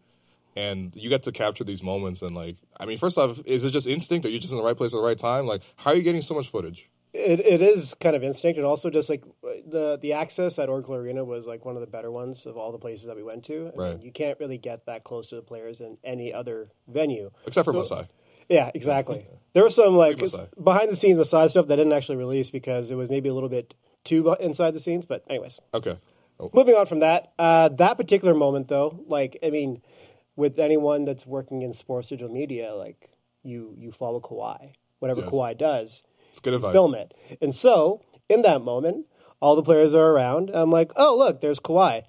And 0.58 0.96
you 0.96 1.10
got 1.10 1.24
to 1.24 1.32
capture 1.32 1.64
these 1.64 1.84
moments. 1.84 2.22
And 2.22 2.36
like, 2.36 2.56
I 2.80 2.86
mean, 2.86 2.98
first 2.98 3.18
off, 3.18 3.42
is 3.46 3.64
it 3.66 3.72
just 3.72 3.88
instinct? 3.88 4.26
Are 4.26 4.30
you 4.30 4.40
just 4.40 4.52
in 4.54 4.58
the 4.58 4.64
right 4.64 4.76
place 4.78 4.94
at 4.94 4.98
the 4.98 5.04
right 5.04 5.18
time? 5.18 5.46
Like, 5.48 5.62
how 5.78 5.92
are 5.92 5.96
you 5.96 6.02
getting 6.02 6.22
so 6.22 6.34
much 6.34 6.50
footage? 6.50 6.90
It, 7.14 7.40
it 7.40 7.62
is 7.62 7.94
kind 7.94 8.14
of 8.16 8.24
instinct, 8.24 8.58
and 8.58 8.66
also 8.66 8.90
just 8.90 9.10
like 9.10 9.24
the 9.44 9.98
the 10.02 10.14
access 10.14 10.60
at 10.60 10.68
Oracle 10.68 10.96
Arena 10.96 11.24
was 11.24 11.48
like 11.48 11.64
one 11.64 11.76
of 11.76 11.82
the 11.82 11.88
better 11.88 12.12
ones 12.12 12.46
of 12.46 12.58
all 12.58 12.72
the 12.74 12.78
places 12.78 13.06
that 13.06 13.16
we 13.16 13.24
went 13.24 13.46
to. 13.46 13.72
I 13.74 13.78
Right. 13.80 13.92
mean, 13.94 14.02
you 14.02 14.12
can't 14.12 14.38
really 14.40 14.58
get 14.58 14.86
that 14.88 15.04
close 15.06 15.28
to 15.30 15.36
the 15.36 15.42
players 15.42 15.80
in 15.82 15.98
any 16.04 16.34
other 16.34 16.70
venue, 16.88 17.32
Except 17.48 17.64
for 17.66 17.72
So- 17.72 17.78
Masai. 17.96 18.08
Yeah, 18.50 18.70
exactly. 18.76 19.26
There 19.54 19.64
was 19.64 19.74
some 19.76 19.96
like 19.96 20.22
behind 20.62 20.90
the 20.92 20.96
scenes 20.96 21.18
Masai 21.18 21.48
stuff 21.50 21.68
that 21.68 21.78
didn't 21.78 21.94
actually 21.94 22.18
release 22.18 22.50
because 22.52 22.92
it 22.92 22.96
was 22.96 23.10
maybe 23.10 23.28
a 23.30 23.34
little 23.34 23.50
bit 23.50 23.74
too 24.06 24.34
inside 24.40 24.72
the 24.74 24.80
scenes. 24.80 25.06
But 25.06 25.24
anyways, 25.30 25.60
Okay. 25.74 25.96
moving 26.54 26.76
on 26.76 26.86
from 26.86 27.00
that, 27.00 27.34
uh, 27.38 27.68
that 27.70 27.98
particular 27.98 28.34
moment 28.34 28.70
though, 28.70 29.04
like 29.08 29.38
I 29.44 29.50
mean, 29.50 29.82
with 30.38 30.58
anyone 30.60 31.04
that's 31.06 31.26
working 31.28 31.62
in 31.62 31.74
sports 31.74 32.08
digital 32.10 32.34
media, 32.34 32.74
like 32.74 33.10
you 33.44 33.74
you 33.78 33.92
follow 33.92 34.20
Kawhi, 34.22 34.72
whatever 35.00 35.22
Yes. 35.22 35.30
Kawhi 35.30 35.58
does, 35.58 36.04
It's 36.30 36.40
good 36.40 36.54
advice. 36.54 36.72
film 36.74 36.96
it. 36.96 37.14
And 37.42 37.54
so 37.54 38.02
in 38.30 38.42
that 38.44 38.62
moment, 38.62 39.08
all 39.42 39.56
the 39.56 39.64
players 39.64 39.94
are 39.94 40.12
around. 40.12 40.50
I'm 40.54 40.72
like, 40.72 40.92
oh 40.96 41.16
look, 41.18 41.42
there's 41.42 41.60
Kawhi, 41.60 42.04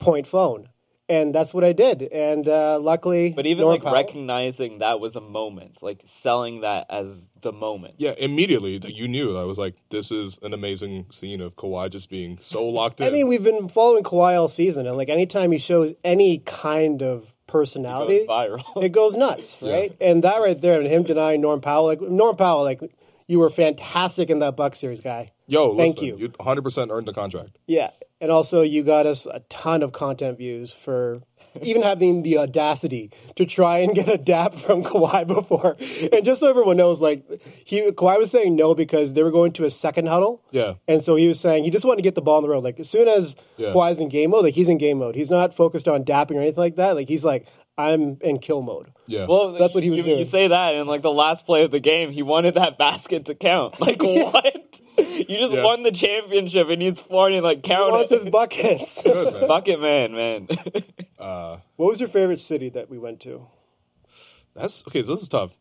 point 0.00 0.26
phone, 0.26 0.68
and 1.08 1.34
that's 1.34 1.52
what 1.52 1.64
I 1.64 1.72
did. 1.72 2.02
And 2.02 2.48
uh, 2.48 2.78
luckily, 2.80 3.32
But 3.34 3.46
even 3.46 3.62
Norman 3.62 3.76
like 3.76 3.84
Powell- 3.84 3.94
recognizing 3.94 4.78
that 4.78 5.00
was 5.00 5.16
a 5.16 5.20
moment, 5.20 5.78
like 5.82 6.02
selling 6.04 6.60
that 6.62 6.86
as 6.90 7.26
the 7.42 7.52
moment. 7.52 7.94
Yeah, 7.98 8.14
immediately 8.16 8.78
that 8.78 8.94
you 8.94 9.06
knew. 9.08 9.36
I 9.36 9.44
was 9.44 9.58
like, 9.58 9.74
this 9.90 10.10
is 10.10 10.38
an 10.42 10.54
amazing 10.54 11.06
scene 11.10 11.40
of 11.40 11.56
Kawhi 11.56 11.90
just 11.90 12.08
being 12.08 12.38
so 12.40 12.64
locked 12.68 13.00
in. 13.00 13.06
I 13.06 13.10
mean, 13.10 13.28
we've 13.28 13.44
been 13.44 13.68
following 13.68 14.02
Kawhi 14.02 14.38
all 14.40 14.48
season, 14.48 14.86
and 14.86 14.96
like 14.96 15.08
anytime 15.08 15.52
he 15.52 15.58
shows 15.58 15.92
any 16.04 16.38
kind 16.38 17.02
of 17.02 17.32
personality, 17.46 18.16
It 18.16 18.26
goes 18.26 18.48
viral. 18.48 18.82
it 18.84 18.88
goes 18.92 19.14
nuts, 19.16 19.58
right? 19.62 19.94
And 20.00 20.24
that 20.24 20.38
right 20.40 20.60
there, 20.60 20.80
and 20.80 20.88
him 20.88 21.02
denying 21.02 21.40
Norm 21.40 21.60
Powell, 21.60 21.84
like 21.84 22.00
Norm 22.00 22.36
Powell, 22.36 22.62
like 22.64 22.80
you 23.26 23.38
were 23.38 23.50
fantastic 23.50 24.28
in 24.30 24.40
that 24.40 24.56
Buck 24.56 24.74
series, 24.74 25.00
guy. 25.00 25.32
Yo, 25.46 25.76
thank 25.76 25.96
listen, 25.96 26.06
you. 26.08 26.16
You 26.16 26.28
100% 26.30 26.90
earned 26.90 27.06
the 27.06 27.12
contract. 27.12 27.58
Yeah, 27.66 27.90
and 28.24 28.32
also 28.32 28.62
you 28.62 28.82
got 28.82 29.04
us 29.04 29.26
a 29.26 29.40
ton 29.50 29.82
of 29.82 29.92
content 29.92 30.38
views 30.38 30.72
for 30.72 31.20
even 31.60 31.82
having 31.82 32.22
the 32.22 32.38
audacity 32.38 33.10
to 33.36 33.44
try 33.44 33.80
and 33.80 33.94
get 33.94 34.08
a 34.08 34.16
dap 34.16 34.54
from 34.54 34.82
Kawhi 34.90 35.26
before. 35.26 35.76
And 36.10 36.24
just 36.24 36.40
so 36.40 36.48
everyone 36.48 36.78
knows, 36.78 37.02
like 37.02 37.22
he 37.66 37.82
Kawhi 37.90 38.18
was 38.18 38.30
saying 38.30 38.56
no 38.56 38.74
because 38.74 39.12
they 39.12 39.22
were 39.22 39.30
going 39.30 39.52
to 39.52 39.66
a 39.66 39.70
second 39.70 40.08
huddle. 40.08 40.42
Yeah. 40.52 40.74
And 40.88 41.02
so 41.02 41.16
he 41.16 41.28
was 41.28 41.38
saying 41.38 41.64
he 41.64 41.70
just 41.70 41.84
wanted 41.84 41.98
to 41.98 42.02
get 42.02 42.14
the 42.14 42.22
ball 42.22 42.38
on 42.38 42.42
the 42.44 42.48
road. 42.48 42.64
Like 42.64 42.80
as 42.80 42.88
soon 42.88 43.08
as 43.08 43.36
Yeah. 43.58 43.72
Kawhi's 43.74 44.00
in 44.00 44.08
game 44.08 44.30
mode, 44.30 44.44
like 44.44 44.54
he's 44.54 44.70
in 44.70 44.78
game 44.78 44.98
mode. 44.98 45.14
He's 45.16 45.30
not 45.30 45.52
focused 45.52 45.86
on 45.86 46.02
dapping 46.02 46.36
or 46.36 46.40
anything 46.40 46.62
like 46.62 46.76
that. 46.76 46.96
Like 46.96 47.08
he's 47.10 47.26
like, 47.26 47.46
I'm 47.76 48.18
in 48.22 48.38
kill 48.38 48.62
mode. 48.62 48.92
Yeah. 49.06 49.26
Well, 49.26 49.52
that's 49.52 49.74
what 49.74 49.84
he 49.84 49.90
was 49.90 49.98
you, 49.98 50.04
doing. 50.04 50.18
You 50.20 50.24
say 50.24 50.48
that, 50.48 50.74
and 50.74 50.88
like 50.88 51.02
the 51.02 51.12
last 51.12 51.44
play 51.44 51.64
of 51.64 51.70
the 51.72 51.80
game, 51.80 52.10
he 52.10 52.22
wanted 52.22 52.54
that 52.54 52.78
basket 52.78 53.26
to 53.26 53.34
count. 53.34 53.80
Like 53.80 54.02
what? 54.02 54.63
You 55.28 55.38
just 55.38 55.54
Yeah. 55.54 55.64
won 55.64 55.82
the 55.82 55.92
championship, 55.92 56.68
and 56.68 56.80
he's 56.82 57.02
wanting 57.08 57.42
like 57.42 57.62
count 57.62 57.92
wants 57.92 58.12
his 58.12 58.24
buckets. 58.24 59.02
Good, 59.04 59.32
man. 59.34 59.48
Bucket 59.48 59.80
man, 59.80 60.12
man. 60.14 60.48
Uh, 61.18 61.56
what 61.76 61.86
was 61.88 62.00
your 62.00 62.08
favorite 62.10 62.38
city 62.38 62.68
that 62.68 62.90
we 62.90 62.98
went 62.98 63.18
to? 63.20 63.46
that's 64.54 64.84
okay. 64.88 65.02
So 65.02 65.12
this 65.14 65.22
is 65.22 65.28
tough. 65.28 65.52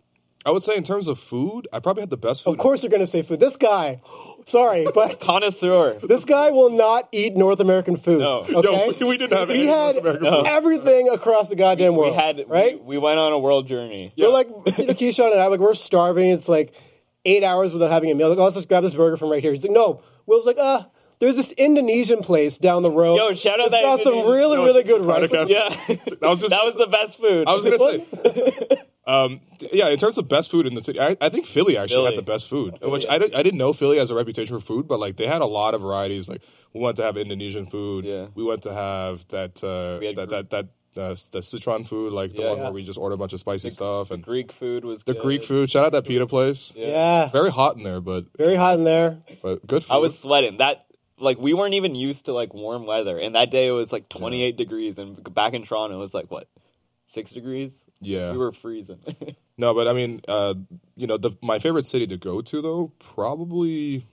I 0.45 0.51
would 0.51 0.61
say 0.61 0.75
in 0.75 0.83
terms 0.83 1.07
of 1.07 1.17
food, 1.17 1.69
I 1.71 1.79
probably 1.79 2.01
had 2.01 2.09
the 2.09 2.17
best 2.17 2.43
food. 2.43 2.51
Of 2.51 2.57
course 2.57 2.83
you're 2.83 2.89
gonna 2.89 3.07
say 3.07 3.21
food. 3.21 3.39
This 3.39 3.55
guy, 3.55 4.01
sorry, 4.45 4.85
but 4.93 5.21
Connoisseur. 5.21 5.99
This 6.03 6.25
guy 6.25 6.51
will 6.51 6.69
not 6.69 7.07
eat 7.13 7.37
North 7.37 7.61
American 7.61 7.95
food. 7.95 8.19
No. 8.19 8.39
Okay? 8.39 8.93
Yo, 8.99 9.07
we 9.07 9.17
didn't 9.17 9.37
have 9.37 9.47
He 9.47 9.59
any 9.59 9.67
had 9.67 9.95
North 9.95 9.97
American 10.17 10.27
food. 10.27 10.47
everything 10.47 11.09
across 11.09 11.47
the 11.47 11.55
goddamn 11.55 11.93
we 11.93 11.99
world. 11.99 12.15
had 12.15 12.43
right? 12.49 12.77
We, 12.83 12.97
we 12.97 12.97
went 12.97 13.19
on 13.19 13.31
a 13.31 13.39
world 13.39 13.67
journey. 13.69 14.11
We're 14.17 14.27
like, 14.27 14.49
Keyshawn 14.49 15.31
and 15.31 15.39
I, 15.39 15.47
like, 15.47 15.61
we're 15.61 15.75
starving. 15.75 16.29
It's 16.31 16.49
like 16.49 16.73
eight 17.25 17.43
hours 17.43 17.73
without 17.73 17.91
having 17.91 18.11
a 18.11 18.15
meal. 18.15 18.29
Like, 18.29 18.37
oh, 18.37 18.43
let's 18.43 18.55
just 18.55 18.67
grab 18.67 18.83
this 18.83 18.93
burger 18.93 19.17
from 19.17 19.29
right 19.29 19.41
here. 19.41 19.51
He's 19.51 19.63
like, 19.63 19.71
no. 19.71 20.01
Will's 20.25 20.45
like, 20.45 20.57
uh, 20.57 20.83
there's 21.19 21.35
this 21.37 21.51
Indonesian 21.53 22.21
place 22.21 22.57
down 22.57 22.81
the 22.83 22.91
road. 22.91 23.15
Yo, 23.15 23.33
shout 23.33 23.59
out 23.59 23.67
It's 23.67 23.71
that 23.71 23.81
got 23.83 23.99
some 23.99 24.13
Indonesian- 24.13 24.35
really, 24.39 24.57
No, 24.57 24.65
really 24.65 24.83
good 24.83 25.01
Cardiff 25.03 25.31
rice. 25.31 25.47
Cafe. 25.47 25.53
Yeah, 25.53 25.95
That 26.21 26.29
was 26.29 26.41
just. 26.41 26.51
that 26.51 26.63
was 26.65 26.75
the 26.75 26.87
best 26.87 27.19
food. 27.19 27.47
I 27.47 27.53
was 27.53 27.63
gonna 27.65 27.77
say. 27.77 28.77
Um, 29.05 29.41
yeah, 29.73 29.89
in 29.89 29.97
terms 29.99 30.17
of 30.17 30.29
best 30.29 30.49
food 30.49 30.65
in 30.65 30.75
the 30.75 30.79
city, 30.79 30.97
I, 30.97 31.17
I 31.19 31.27
think 31.27 31.45
Philly 31.45 31.75
actually 31.77 31.95
Philly. 31.95 32.11
had 32.15 32.17
the 32.17 32.21
best 32.31 32.47
food. 32.49 32.77
Which 32.81 33.05
I, 33.09 33.17
didn't- 33.17 33.35
I 33.35 33.43
didn't 33.43 33.57
know 33.57 33.73
Philly 33.73 33.97
has 33.97 34.11
a 34.11 34.15
reputation 34.15 34.57
for 34.57 34.63
food, 34.65 34.87
but 34.87 34.97
like 34.97 35.17
they 35.17 35.27
had 35.27 35.41
a 35.41 35.45
lot 35.45 35.73
of 35.73 35.81
varieties. 35.81 36.29
Like 36.29 36.41
we 36.73 36.79
went 36.79 36.95
to 36.95 37.03
have 37.03 37.17
Indonesian 37.17 37.65
food. 37.65 38.05
Yeah. 38.05 38.27
We 38.33 38.45
went 38.45 38.61
to 38.63 38.73
have 38.73 39.27
that 39.27 39.61
uh, 39.61 39.97
We 39.99 40.05
had 40.05 40.15
that, 40.15 40.29
Gr- 40.29 40.35
that 40.35 40.49
that 40.51 40.67
uh, 40.97 41.09
the 41.31 41.39
Sichuan 41.39 41.87
food, 41.87 42.13
like 42.13 42.33
the 42.33 42.41
Yeah, 42.43 42.49
one 42.49 42.57
yeah. 42.57 42.63
where 42.65 42.73
we 42.73 42.83
just 42.83 42.97
order 42.99 43.15
a 43.15 43.17
bunch 43.17 43.33
of 43.33 43.39
spicy 43.39 43.69
stuff 43.69 44.11
and 44.11 44.23
Greek 44.23 44.51
food 44.51 44.85
was 44.85 45.03
the 45.03 45.13
good. 45.13 45.21
Greek 45.21 45.43
food. 45.43 45.69
Shout 45.69 45.85
out 45.85 45.91
that 45.93 46.05
pita 46.05 46.27
place. 46.27 46.73
Yeah. 46.75 47.29
Very 47.29 47.51
hot 47.51 47.77
in 47.77 47.83
there, 47.83 48.01
but 48.01 48.25
Very 48.37 48.55
hot 48.55 48.75
in 48.77 48.83
there. 48.83 49.17
but 49.41 49.65
good 49.65 49.83
food. 49.83 49.93
I 49.93 49.97
was 49.97 50.17
sweating. 50.17 50.57
That 50.57 50.85
like 51.19 51.37
we 51.37 51.53
weren't 51.53 51.73
even 51.75 51.95
used 51.95 52.25
to 52.25 52.33
like 52.33 52.53
warm 52.53 52.85
weather, 52.85 53.17
and 53.17 53.35
that 53.35 53.49
day 53.51 53.67
it 53.67 53.71
was 53.71 53.91
like 53.93 54.09
28 54.09 54.57
degrees, 54.57 54.97
and 54.97 55.23
back 55.33 55.53
in 55.53 55.63
Toronto 55.63 55.95
it 55.95 55.99
was 55.99 56.13
like 56.13 56.29
what 56.31 56.47
six 57.05 57.31
degrees. 57.31 57.83
yeah. 58.01 58.31
We 58.31 58.37
were 58.37 58.51
freezing. 58.51 58.99
No, 59.55 59.75
but 59.75 59.87
I 59.87 59.93
mean, 59.93 60.19
uh, 60.27 60.55
you 60.95 61.05
know, 61.05 61.17
the, 61.17 61.37
my 61.43 61.59
favorite 61.59 61.85
city 61.85 62.07
to 62.07 62.17
go 62.17 62.41
to 62.41 62.59
though, 62.59 62.91
probably. 62.97 64.07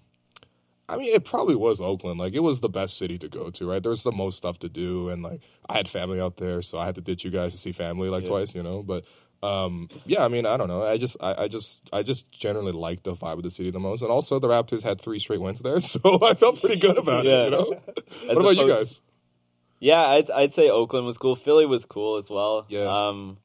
I 0.90 0.96
mean, 0.96 1.14
it 1.14 1.24
probably 1.24 1.54
was 1.54 1.80
Oakland. 1.80 2.18
Like, 2.18 2.34
it 2.34 2.40
was 2.40 2.60
the 2.60 2.68
best 2.68 2.98
city 2.98 3.16
to 3.18 3.28
go 3.28 3.50
to, 3.50 3.68
right? 3.70 3.82
There 3.82 3.90
was 3.90 4.02
the 4.02 4.12
most 4.12 4.36
stuff 4.36 4.58
to 4.60 4.68
do, 4.68 5.08
and 5.08 5.22
like, 5.22 5.40
I 5.68 5.76
had 5.76 5.88
family 5.88 6.20
out 6.20 6.36
there, 6.36 6.60
so 6.62 6.78
I 6.78 6.84
had 6.86 6.96
to 6.96 7.00
ditch 7.00 7.24
you 7.24 7.30
guys 7.30 7.52
to 7.52 7.58
see 7.58 7.72
family 7.72 8.08
like 8.08 8.24
twice, 8.24 8.54
you 8.54 8.62
know. 8.62 8.82
But 8.82 9.04
um, 9.42 9.88
yeah, 10.04 10.24
I 10.24 10.28
mean, 10.28 10.44
I 10.46 10.56
don't 10.56 10.68
know. 10.68 10.82
I 10.82 10.98
just, 10.98 11.16
I, 11.22 11.44
I 11.44 11.48
just, 11.48 11.88
I 11.92 12.02
just 12.02 12.30
generally 12.32 12.72
like 12.72 13.02
the 13.04 13.12
vibe 13.14 13.34
of 13.38 13.42
the 13.42 13.50
city 13.50 13.70
the 13.70 13.80
most, 13.80 14.02
and 14.02 14.10
also 14.10 14.38
the 14.38 14.48
Raptors 14.48 14.82
had 14.82 15.00
three 15.00 15.18
straight 15.18 15.40
wins 15.40 15.60
there, 15.62 15.80
so 15.92 16.00
I 16.22 16.34
felt 16.34 16.60
pretty 16.60 16.78
good 16.80 16.98
about 16.98 17.24
Yeah. 17.24 17.42
it. 17.42 17.44
You 17.44 17.50
know. 17.52 17.80
What 18.26 18.38
about 18.38 18.56
you 18.56 18.68
guys? 18.68 19.00
Yeah, 19.78 20.02
I'd, 20.02 20.30
I'd 20.30 20.52
say 20.52 20.68
Oakland 20.68 21.06
was 21.06 21.16
cool. 21.16 21.34
Philly 21.36 21.64
was 21.64 21.86
cool 21.86 22.16
as 22.16 22.28
well. 22.28 22.66
Yeah. 22.68 22.80
Um, 23.08 23.38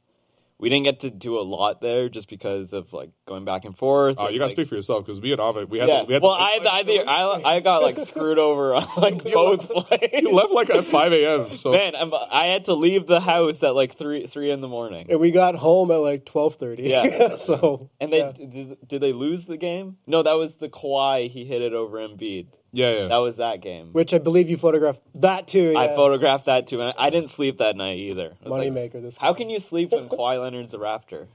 we 0.58 0.70
didn't 0.70 0.86
get 0.86 1.02
to 1.02 1.12
do 1.12 1.38
a 1.38 1.42
lot 1.42 1.82
there 1.82 2.08
just 2.08 2.30
because 2.30 2.72
of 2.72 2.94
like 2.94 3.10
going 3.26 3.44
back 3.44 3.66
and 3.66 3.78
forth. 3.78 4.16
Oh, 4.18 4.26
and, 4.26 4.34
you 4.34 4.40
gotta 4.40 4.48
like, 4.48 4.56
speak 4.56 4.68
for 4.70 4.76
yourself 4.76 5.06
because 5.06 5.22
me 5.22 5.32
and 5.32 5.42
Ava, 5.42 5.66
we 5.66 5.80
had, 5.80 5.90
yeah. 5.90 6.00
the, 6.02 6.06
we 6.06 6.14
had 6.14 6.24
well, 6.24 6.36
the, 6.36 6.42
I 6.42 6.52
had 6.52 6.68
I, 6.68 6.84
the, 6.84 7.00
I 7.08 7.56
I 7.56 7.60
got 7.60 7.82
like 7.82 7.98
screwed 8.06 8.40
over 8.40 8.74
on 8.76 8.88
like 8.98 9.24
both 9.24 9.68
plays. 9.70 10.10
you 10.14 10.32
left 10.32 10.52
like 10.52 10.70
at 10.70 10.86
five 10.86 11.12
a.m. 11.12 11.56
So 11.56 11.72
Man, 11.72 11.96
I'm, 11.96 12.14
I 12.32 12.46
had 12.46 12.66
to 12.66 12.74
leave 12.74 13.06
the 13.08 13.20
house 13.20 13.64
at 13.64 13.76
like 13.76 13.98
three 13.98 14.28
three 14.28 14.52
in 14.52 14.62
the 14.62 14.68
morning. 14.68 15.08
And 15.10 15.20
we 15.20 15.32
got 15.32 15.56
home 15.56 15.92
at 15.92 15.98
like 15.98 16.26
12.30. 16.26 16.76
Yeah. 16.80 17.36
so, 17.36 17.90
And 18.00 18.12
they 18.12 18.20
yeah. 18.20 18.32
did, 18.32 18.78
did 18.88 19.02
they 19.02 19.14
lose 19.14 19.46
the 19.46 19.58
game? 19.58 19.98
No, 20.08 20.24
that 20.24 20.34
was 20.34 20.56
the 20.56 20.70
Kawhi. 20.70 21.30
He 21.30 21.46
hit 21.46 21.62
it 21.62 21.74
over 21.74 21.98
Embiid. 21.98 22.48
Yeah, 22.76 22.92
yeah. 22.92 23.08
That 23.08 23.18
was 23.18 23.38
that 23.38 23.62
game. 23.62 23.90
Which 23.94 24.14
I 24.14 24.18
believe 24.18 24.50
you 24.50 24.58
photographed 24.58 25.04
that 25.16 25.48
too. 25.48 25.72
Yeah. 25.72 25.80
I 25.80 25.88
photographed 25.96 26.48
that 26.48 26.68
too, 26.68 26.82
and 26.82 26.94
I, 26.98 27.06
I 27.08 27.10
didn't 27.10 27.30
sleep 27.30 27.60
that 27.60 27.76
night 27.76 27.98
either. 27.98 28.34
I 28.46 28.50
was 28.50 28.74
like, 28.74 28.92
This 28.92 29.18
How 29.18 29.34
can 29.34 29.50
you 29.50 29.60
sleep 29.60 29.92
when 29.92 30.10
Kawhi 30.10 30.40
Leonard's 30.40 30.74
a 30.74 30.78
Raptor? 30.78 31.28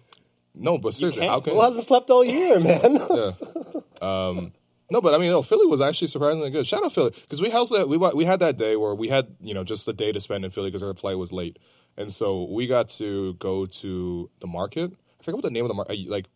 no, 0.55 0.79
but 0.79 0.95
seriously, 0.95 1.27
how 1.27 1.41
can 1.41 1.55
Well, 1.55 1.69
hasn't 1.69 1.87
slept 1.87 2.11
all 2.11 2.25
year, 2.25 2.61
man. 2.69 3.01
yeah. 3.11 3.33
Um, 4.03 4.53
no, 4.91 5.01
but 5.01 5.15
I 5.15 5.19
mean, 5.19 5.31
no, 5.31 5.41
Philly 5.43 5.67
was 5.67 5.81
actually 5.81 6.09
surprisingly 6.09 6.51
good. 6.51 6.67
Shout 6.67 6.85
out 6.85 6.93
Philly 6.93 7.11
because 7.11 7.41
we 7.41 7.49
housed 7.49 7.73
that 7.73 7.89
we 7.89 7.97
we 7.97 8.25
had 8.25 8.41
that 8.41 8.57
day 8.57 8.77
where 8.77 8.95
we 8.95 9.09
had 9.09 9.29
you 9.41 9.55
know 9.55 9.65
just 9.65 9.87
the 9.87 9.93
day 9.93 10.13
to 10.13 10.21
spend 10.21 10.45
in 10.45 10.51
Philly 10.51 10.69
because 10.69 10.83
our 10.83 10.95
flight 10.95 11.17
was 11.17 11.33
late, 11.33 11.59
and 11.97 12.13
so 12.13 12.45
we 12.51 12.67
got 12.67 12.89
to 12.91 13.35
go 13.35 13.67
to 13.67 14.29
the 14.41 14.47
market. 14.47 14.93
I 15.21 15.23
forget 15.23 15.37
what 15.37 15.45
the 15.45 15.51
name 15.51 15.65
of 15.65 15.69
the 15.69 15.75
market, 15.75 16.09
like 16.09 16.29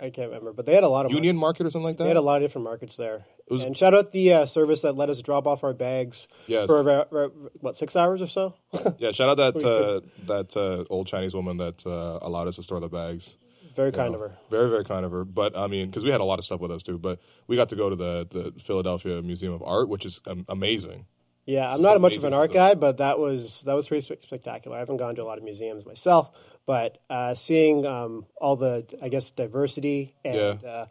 I 0.00 0.10
can't 0.10 0.28
remember, 0.28 0.52
but 0.52 0.66
they 0.66 0.74
had 0.74 0.84
a 0.84 0.88
lot 0.88 1.06
of 1.06 1.12
Union 1.12 1.36
Market 1.36 1.66
or 1.66 1.70
something 1.70 1.86
like 1.86 1.96
that. 1.96 2.04
They 2.04 2.08
had 2.10 2.16
a 2.16 2.20
lot 2.20 2.36
of 2.36 2.42
different 2.42 2.64
markets 2.64 2.96
there. 2.96 3.24
was- 3.48 3.64
and 3.64 3.76
shout 3.76 3.94
out 3.94 4.12
the 4.12 4.32
uh, 4.32 4.46
service 4.46 4.82
that 4.82 4.94
let 4.96 5.08
us 5.10 5.20
drop 5.22 5.46
off 5.46 5.64
our 5.64 5.72
bags 5.72 6.28
Yes. 6.46 6.66
for 6.66 6.80
about, 6.80 7.12
what 7.60 7.76
six 7.76 7.96
hours 7.96 8.20
or 8.22 8.26
so. 8.26 8.54
yeah, 8.98 9.10
shout 9.12 9.28
out 9.28 9.36
that 9.36 9.64
uh, 9.64 10.06
that 10.26 10.56
uh, 10.56 10.84
old 10.92 11.06
Chinese 11.06 11.34
woman 11.34 11.56
that 11.58 11.86
uh, 11.86 12.18
allowed 12.22 12.48
us 12.48 12.56
to 12.56 12.62
store 12.62 12.80
the 12.80 12.88
bags. 12.88 13.38
Very 13.74 13.92
kind 13.92 14.12
know, 14.12 14.22
of 14.22 14.30
her. 14.30 14.38
Very, 14.50 14.70
very 14.70 14.84
kind 14.84 15.04
of 15.04 15.12
her. 15.12 15.24
But 15.24 15.56
I 15.56 15.66
mean, 15.66 15.86
because 15.86 16.02
we 16.02 16.10
had 16.10 16.22
a 16.22 16.24
lot 16.24 16.38
of 16.38 16.44
stuff 16.46 16.60
with 16.60 16.70
us 16.70 16.82
too. 16.82 16.96
But 16.98 17.20
we 17.46 17.56
got 17.56 17.68
to 17.70 17.76
go 17.76 17.90
to 17.90 17.96
the 17.96 18.26
the 18.30 18.60
Philadelphia 18.60 19.20
Museum 19.22 19.52
of 19.52 19.62
Art, 19.62 19.88
which 19.88 20.06
is 20.06 20.20
um, 20.26 20.44
amazing. 20.48 21.06
Yeah, 21.44 21.66
I'm 21.68 21.74
It's 21.74 21.80
not 21.80 22.00
much 22.00 22.16
of 22.16 22.24
an 22.24 22.34
art 22.34 22.52
guy, 22.52 22.74
but 22.74 22.96
that 22.96 23.18
was 23.20 23.62
that 23.66 23.74
was 23.74 23.86
pretty 23.86 24.00
spectacular. 24.20 24.76
I 24.76 24.80
haven't 24.80 24.96
gone 24.96 25.14
to 25.14 25.22
a 25.22 25.24
lot 25.24 25.38
of 25.38 25.44
museums 25.44 25.86
myself, 25.86 26.30
but 26.66 26.98
uh, 27.08 27.34
seeing 27.34 27.86
um, 27.86 28.26
all 28.36 28.56
the 28.56 28.84
I 29.00 29.08
guess 29.08 29.30
diversity 29.30 30.14
and 30.24 30.62
uh, 30.64 30.86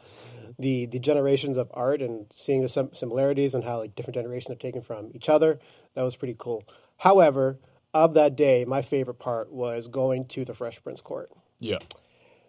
the 0.57 0.85
the 0.85 0.99
generations 0.99 1.57
of 1.57 1.69
art 1.73 2.01
and 2.01 2.25
seeing 2.33 2.61
the 2.61 2.69
sim- 2.69 2.93
similarities 2.93 3.53
and 3.53 3.63
how 3.63 3.79
like 3.79 3.95
different 3.95 4.15
generations 4.15 4.51
are 4.51 4.59
taken 4.59 4.81
from 4.81 5.11
each 5.13 5.29
other, 5.29 5.59
that 5.93 6.01
was 6.01 6.15
pretty 6.15 6.35
cool. 6.37 6.63
However, 6.97 7.59
of 7.93 8.13
that 8.13 8.35
day, 8.35 8.65
my 8.65 8.81
favorite 8.81 9.19
part 9.19 9.51
was 9.51 9.87
going 9.87 10.27
to 10.27 10.45
the 10.45 10.53
Fresh 10.53 10.81
Prince 10.81 11.01
Court. 11.01 11.29
Yeah, 11.59 11.79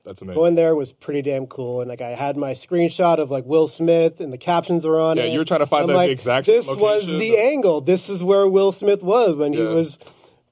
that's 0.04 0.22
amazing. 0.22 0.40
Going 0.40 0.54
there 0.54 0.76
was 0.76 0.92
pretty 0.92 1.22
damn 1.22 1.48
cool, 1.48 1.80
and 1.80 1.88
like 1.88 2.00
I 2.00 2.10
had 2.10 2.36
my 2.36 2.52
screenshot 2.52 3.18
of 3.18 3.32
like 3.32 3.44
Will 3.44 3.66
Smith, 3.66 4.20
and 4.20 4.32
the 4.32 4.38
captions 4.38 4.86
were 4.86 5.00
on 5.00 5.18
it. 5.18 5.22
Yeah, 5.22 5.26
it. 5.28 5.32
you 5.32 5.38
were 5.40 5.44
trying 5.44 5.60
to 5.60 5.66
find 5.66 5.82
I'm 5.82 5.88
the 5.88 5.94
like, 5.94 6.10
exact 6.10 6.46
This 6.46 6.68
location. 6.68 6.86
was 6.86 7.12
the 7.12 7.38
angle. 7.38 7.80
This 7.80 8.08
is 8.08 8.22
where 8.22 8.46
Will 8.46 8.70
Smith 8.70 9.02
was 9.02 9.34
when 9.34 9.52
he 9.52 9.60
was 9.60 9.98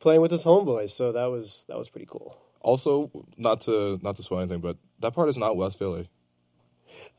playing 0.00 0.20
with 0.20 0.32
his 0.32 0.42
homeboys. 0.42 0.90
So 0.90 1.12
that 1.12 1.26
was 1.26 1.64
that 1.68 1.78
was 1.78 1.88
pretty 1.88 2.06
cool. 2.10 2.36
Also, 2.64 3.10
not 3.36 3.60
to 3.62 4.00
not 4.02 4.16
to 4.16 4.22
spoil 4.22 4.40
anything, 4.40 4.60
but 4.60 4.78
that 5.00 5.14
part 5.14 5.28
is 5.28 5.36
not 5.36 5.54
West 5.54 5.78
Philly. 5.78 6.08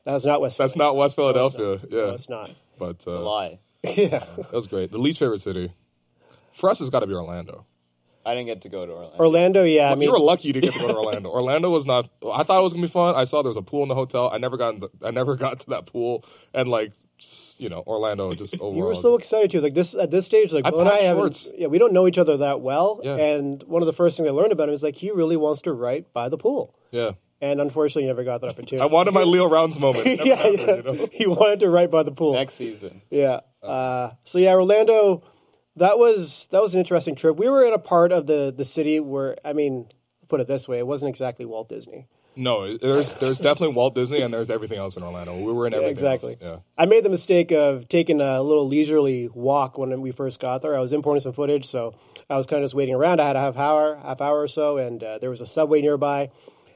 That's 0.04 0.26
not 0.26 0.42
West. 0.42 0.58
That's 0.58 0.76
not 0.76 0.96
West 0.96 1.16
Philadelphia. 1.16 1.80
not. 1.80 1.92
Yeah, 1.92 2.00
No, 2.00 2.14
it's 2.14 2.30
not. 2.30 2.52
But 2.80 3.06
uh, 3.08 3.20
lie. 3.22 3.60
yeah, 3.84 4.26
that 4.38 4.52
was 4.52 4.66
great. 4.66 4.92
The 4.92 4.98
least 4.98 5.20
favorite 5.20 5.42
city 5.42 5.72
for 6.52 6.72
us 6.72 6.80
has 6.80 6.90
got 6.90 7.02
to 7.02 7.08
be 7.08 7.14
Orlando. 7.14 7.68
I 8.26 8.34
didn't 8.34 8.48
get 8.48 8.62
to 8.62 8.70
go 8.70 8.86
to 8.86 8.92
Orlando. 8.92 9.18
Orlando. 9.20 9.64
Yeah, 9.64 9.88
I 9.88 9.90
Look, 9.92 10.00
mean, 10.00 10.08
you 10.08 10.12
were 10.14 10.20
lucky 10.20 10.52
to 10.52 10.60
get 10.60 10.74
to 10.74 10.80
go 10.80 10.88
to 10.88 10.96
Orlando. 10.98 11.30
Orlando 11.30 11.70
was 11.70 11.86
not. 11.86 12.10
I 12.34 12.44
thought 12.44 12.60
it 12.60 12.64
was 12.64 12.74
gonna 12.74 12.82
be 12.88 12.92
fun. 12.92 13.14
I 13.16 13.26
saw 13.26 13.42
there 13.44 13.50
was 13.50 13.58
a 13.58 13.62
pool 13.62 13.84
in 13.84 13.90
the 13.90 13.96
hotel. 13.96 14.30
I 14.34 14.38
never 14.40 14.58
got. 14.58 14.74
In 14.74 14.80
the, 14.80 14.90
I 15.04 15.12
never 15.12 15.36
got 15.46 15.60
to 15.62 15.70
that 15.70 15.86
pool. 15.86 16.24
And 16.54 16.68
like, 16.68 16.92
s- 17.20 17.56
you 17.60 17.70
know, 17.70 17.84
Orlando 17.86 18.34
just 18.34 18.56
overall. 18.56 18.76
you 18.78 18.84
were 18.84 18.96
so 18.96 19.16
excited 19.16 19.52
too. 19.52 19.62
Like 19.62 19.74
this 19.76 19.94
at 19.94 20.10
this 20.12 20.26
stage, 20.26 20.52
like 20.54 20.66
I 20.66 20.72
Will 20.72 20.82
and 20.82 20.90
I 20.90 21.02
haven't. 21.02 21.48
Yeah, 21.56 21.68
we 21.68 21.78
don't 21.78 21.94
know 21.94 22.08
each 22.08 22.18
other 22.18 22.38
that 22.38 22.62
well. 22.62 23.00
Yeah. 23.04 23.16
And 23.16 23.62
one 23.64 23.82
of 23.82 23.86
the 23.86 23.94
first 23.94 24.18
things 24.18 24.28
I 24.28 24.32
learned 24.32 24.52
about 24.54 24.70
him 24.70 24.74
is 24.74 24.82
like 24.82 24.96
he 24.96 25.12
really 25.12 25.38
wants 25.38 25.62
to 25.64 25.74
write 25.74 26.12
by 26.14 26.30
the 26.30 26.38
pool. 26.38 26.76
yeah. 26.92 27.12
And 27.42 27.60
unfortunately, 27.60 28.04
he 28.04 28.08
never 28.08 28.24
got 28.24 28.40
that 28.42 28.52
opportunity. 28.52 28.80
I 28.82 28.86
wanted 28.86 29.14
my 29.14 29.24
Leo 29.24 29.48
Rounds 29.50 29.78
moment. 29.78 30.08
Yeah, 30.08 30.36
happened, 30.36 30.58
yeah. 30.58 30.76
you 30.78 30.84
know? 30.84 31.10
he 31.12 31.28
wanted 31.28 31.60
to 31.60 31.70
write 31.70 31.92
by 31.92 32.02
the 32.02 32.12
pool 32.14 32.34
Next 32.34 32.54
season. 32.54 33.02
Yeah. 33.12 33.42
Uh, 33.62 34.12
so 34.24 34.40
yeah, 34.40 34.54
Orlando. 34.54 35.22
That 35.78 35.98
was 35.98 36.48
that 36.52 36.62
was 36.62 36.74
an 36.74 36.80
interesting 36.80 37.16
trip. 37.16 37.38
We 37.38 37.50
were 37.50 37.66
in 37.66 37.74
a 37.74 37.80
part 37.80 38.12
of 38.12 38.28
the 38.28 38.54
the 38.56 38.66
city 38.66 39.00
where 39.00 39.38
I 39.44 39.54
mean, 39.54 39.88
put 40.28 40.40
it 40.40 40.48
this 40.48 40.68
way, 40.68 40.78
it 40.80 40.88
wasn't 40.88 41.10
exactly 41.10 41.46
Walt 41.46 41.70
Disney. 41.70 42.08
No, 42.38 42.78
there's 42.78 43.14
there's 43.16 43.40
definitely 43.40 43.76
Walt 43.76 43.96
Disney 43.96 44.22
and 44.22 44.34
there's 44.34 44.50
everything 44.50 44.78
else 44.78 44.98
in 44.98 45.04
Orlando. 45.04 45.36
We 45.38 45.52
were 45.54 45.68
in 45.68 45.74
Yeah, 45.74 45.80
everything. 45.80 45.94
exactly. 46.06 46.38
else. 46.42 46.62
I 46.78 46.86
made 46.86 47.06
the 47.06 47.10
mistake 47.10 47.52
of 47.52 47.88
taking 47.88 48.20
a 48.20 48.42
little 48.42 48.68
leisurely 48.68 49.30
walk 49.34 49.78
when 49.78 50.02
we 50.02 50.12
first 50.12 50.42
got 50.42 50.62
there. 50.62 50.76
I 50.76 50.80
was 50.82 50.92
importing 50.92 51.22
some 51.22 51.32
footage, 51.32 51.66
so 51.66 51.94
I 52.30 52.36
was 52.36 52.46
kind 52.46 52.62
of 52.62 52.66
just 52.66 52.76
waiting 52.76 52.94
around. 52.96 53.22
I 53.22 53.28
had 53.28 53.38
a 53.38 53.42
half 53.42 53.56
hour, 53.58 53.96
half 53.98 54.20
hour 54.20 54.42
or 54.42 54.50
so, 54.50 54.78
and 54.78 55.02
uh, 55.02 55.18
there 55.20 55.30
was 55.30 55.40
a 55.40 55.46
subway 55.46 55.82
nearby. 55.82 56.30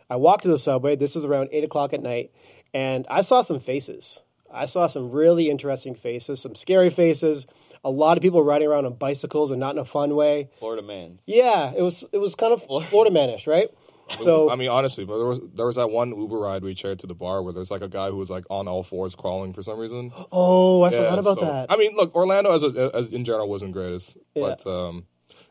I 0.10 0.16
walked 0.16 0.44
to 0.44 0.50
the 0.50 0.58
subway. 0.60 0.96
This 0.96 1.18
is 1.18 1.26
around 1.26 1.50
eight 1.52 1.66
o'clock 1.66 1.92
at 1.94 2.02
night, 2.02 2.32
and 2.74 3.06
I 3.10 3.22
saw 3.22 3.42
some 3.42 3.60
faces. 3.60 4.24
I 4.52 4.66
saw 4.66 4.88
some 4.88 5.12
really 5.12 5.50
interesting 5.50 5.94
faces, 5.94 6.40
some 6.42 6.56
scary 6.56 6.90
faces. 6.90 7.48
A 7.84 7.90
lot 7.92 8.18
of 8.18 8.22
people 8.24 8.44
riding 8.44 8.68
around 8.68 8.86
on 8.86 8.94
bicycles 8.96 9.52
and 9.52 9.60
not 9.60 9.76
in 9.76 9.80
a 9.80 9.86
fun 9.86 10.16
way. 10.16 10.50
Florida 10.60 10.82
man's. 10.82 11.24
Yeah, 11.28 11.72
it 11.76 11.82
was 11.82 12.04
it 12.12 12.18
was 12.18 12.36
kind 12.36 12.54
of 12.54 12.64
Florida 12.64 13.10
manish, 13.12 13.48
right? 13.48 13.70
So 14.18 14.50
I 14.50 14.56
mean, 14.56 14.70
honestly, 14.70 15.06
but 15.06 15.18
there 15.18 15.28
was 15.28 15.40
there 15.54 15.66
was 15.68 15.76
that 15.76 15.92
one 15.92 16.10
Uber 16.10 16.40
ride 16.40 16.64
we 16.64 16.74
shared 16.74 16.98
to 17.00 17.08
the 17.08 17.14
bar 17.14 17.44
where 17.44 17.54
there's 17.54 17.70
like 17.70 17.84
a 17.84 17.88
guy 17.88 18.10
who 18.10 18.18
was 18.18 18.30
like 18.32 18.44
on 18.50 18.68
all 18.68 18.82
fours 18.82 19.14
crawling 19.14 19.54
for 19.54 19.62
some 19.62 19.78
reason. 19.78 20.12
oh, 20.32 20.82
I 20.82 20.90
Yeah, 20.90 20.98
forgot 21.04 21.20
about 21.20 21.40
so- 21.40 21.46
that. 21.46 21.72
I 21.72 21.78
mean, 21.78 21.96
look, 21.96 22.16
Orlando 22.16 22.52
as, 22.52 22.64
a, 22.64 22.92
as 22.96 23.14
in 23.14 23.24
general 23.24 23.48
wasn't 23.48 23.74
greatest, 23.74 24.18
Yeah. 24.34 24.56
but 24.64 24.66
um, 24.68 25.06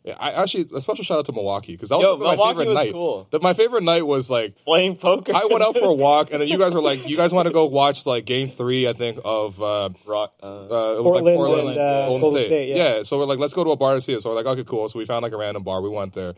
yeah, 0.09 0.17
I 0.19 0.33
actually 0.43 0.67
a 0.75 0.81
special 0.81 1.05
shout 1.05 1.19
out 1.19 1.27
to 1.27 1.33
Milwaukee 1.33 1.73
because 1.73 1.91
that 1.91 1.99
was 1.99 2.07
Yo, 2.07 2.17
my 2.17 2.31
Milwaukee 2.31 2.51
favorite 2.59 2.69
was 2.69 2.75
night. 2.77 2.93
cool. 2.93 3.27
The- 3.31 3.41
my 3.41 3.53
favorite 3.53 3.83
night 3.83 4.07
was 4.07 4.31
like 4.31 4.57
Playing 4.65 4.97
poker. 4.97 5.35
I 5.35 5.45
went 5.45 5.63
out 5.63 5.77
for 5.77 5.85
a 5.85 5.93
walk, 6.07 6.31
and 6.33 6.41
then 6.41 6.49
you 6.49 6.57
guys 6.59 6.73
were 6.73 6.81
like, 6.81 7.07
you 7.09 7.17
guys 7.17 7.33
want 7.33 7.47
to 7.47 7.53
go 7.53 7.67
watch 7.67 8.07
like 8.07 8.25
Game 8.25 8.49
Three, 8.49 8.89
I 8.89 8.95
think 8.95 9.19
of 9.25 9.61
uh, 9.63 9.91
Rock. 10.07 10.33
Uh, 10.43 10.47
uh, 10.47 10.57
it 10.57 10.69
was 10.71 11.03
Portland 11.03 11.27
like 11.27 11.35
Portland, 11.37 11.69
and, 11.69 11.79
uh, 11.79 12.07
Golden, 12.07 12.21
Golden 12.23 12.39
State. 12.39 12.47
State, 12.49 12.77
yeah. 12.77 13.03
so 13.03 13.19
we're 13.19 13.27
like, 13.27 13.39
let's 13.39 13.53
go 13.55 13.65
to 13.65 13.71
a 13.71 13.77
bar 13.77 13.95
to 13.95 14.01
see 14.01 14.15
it. 14.15 14.23
So 14.23 14.31
we're 14.31 14.37
like, 14.37 14.47
okay, 14.47 14.65
cool. 14.65 14.89
So 14.89 14.99
we 14.99 15.05
found 15.05 15.23
like 15.23 15.33
a 15.33 15.37
random 15.37 15.63
bar. 15.63 15.83
We 15.83 15.91
went 15.91 16.15
there, 16.15 16.35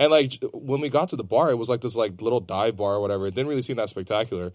and 0.00 0.10
like 0.10 0.34
when 0.52 0.80
we 0.80 0.88
got 0.88 1.10
to 1.10 1.16
the 1.16 1.24
bar, 1.24 1.50
it 1.50 1.58
was 1.58 1.68
like 1.68 1.80
this 1.80 1.94
like 1.94 2.20
little 2.20 2.40
dive 2.40 2.76
bar 2.76 2.94
or 2.94 3.00
whatever. 3.00 3.26
It 3.28 3.34
didn't 3.36 3.48
really 3.48 3.62
seem 3.62 3.76
that 3.76 3.88
spectacular. 3.88 4.52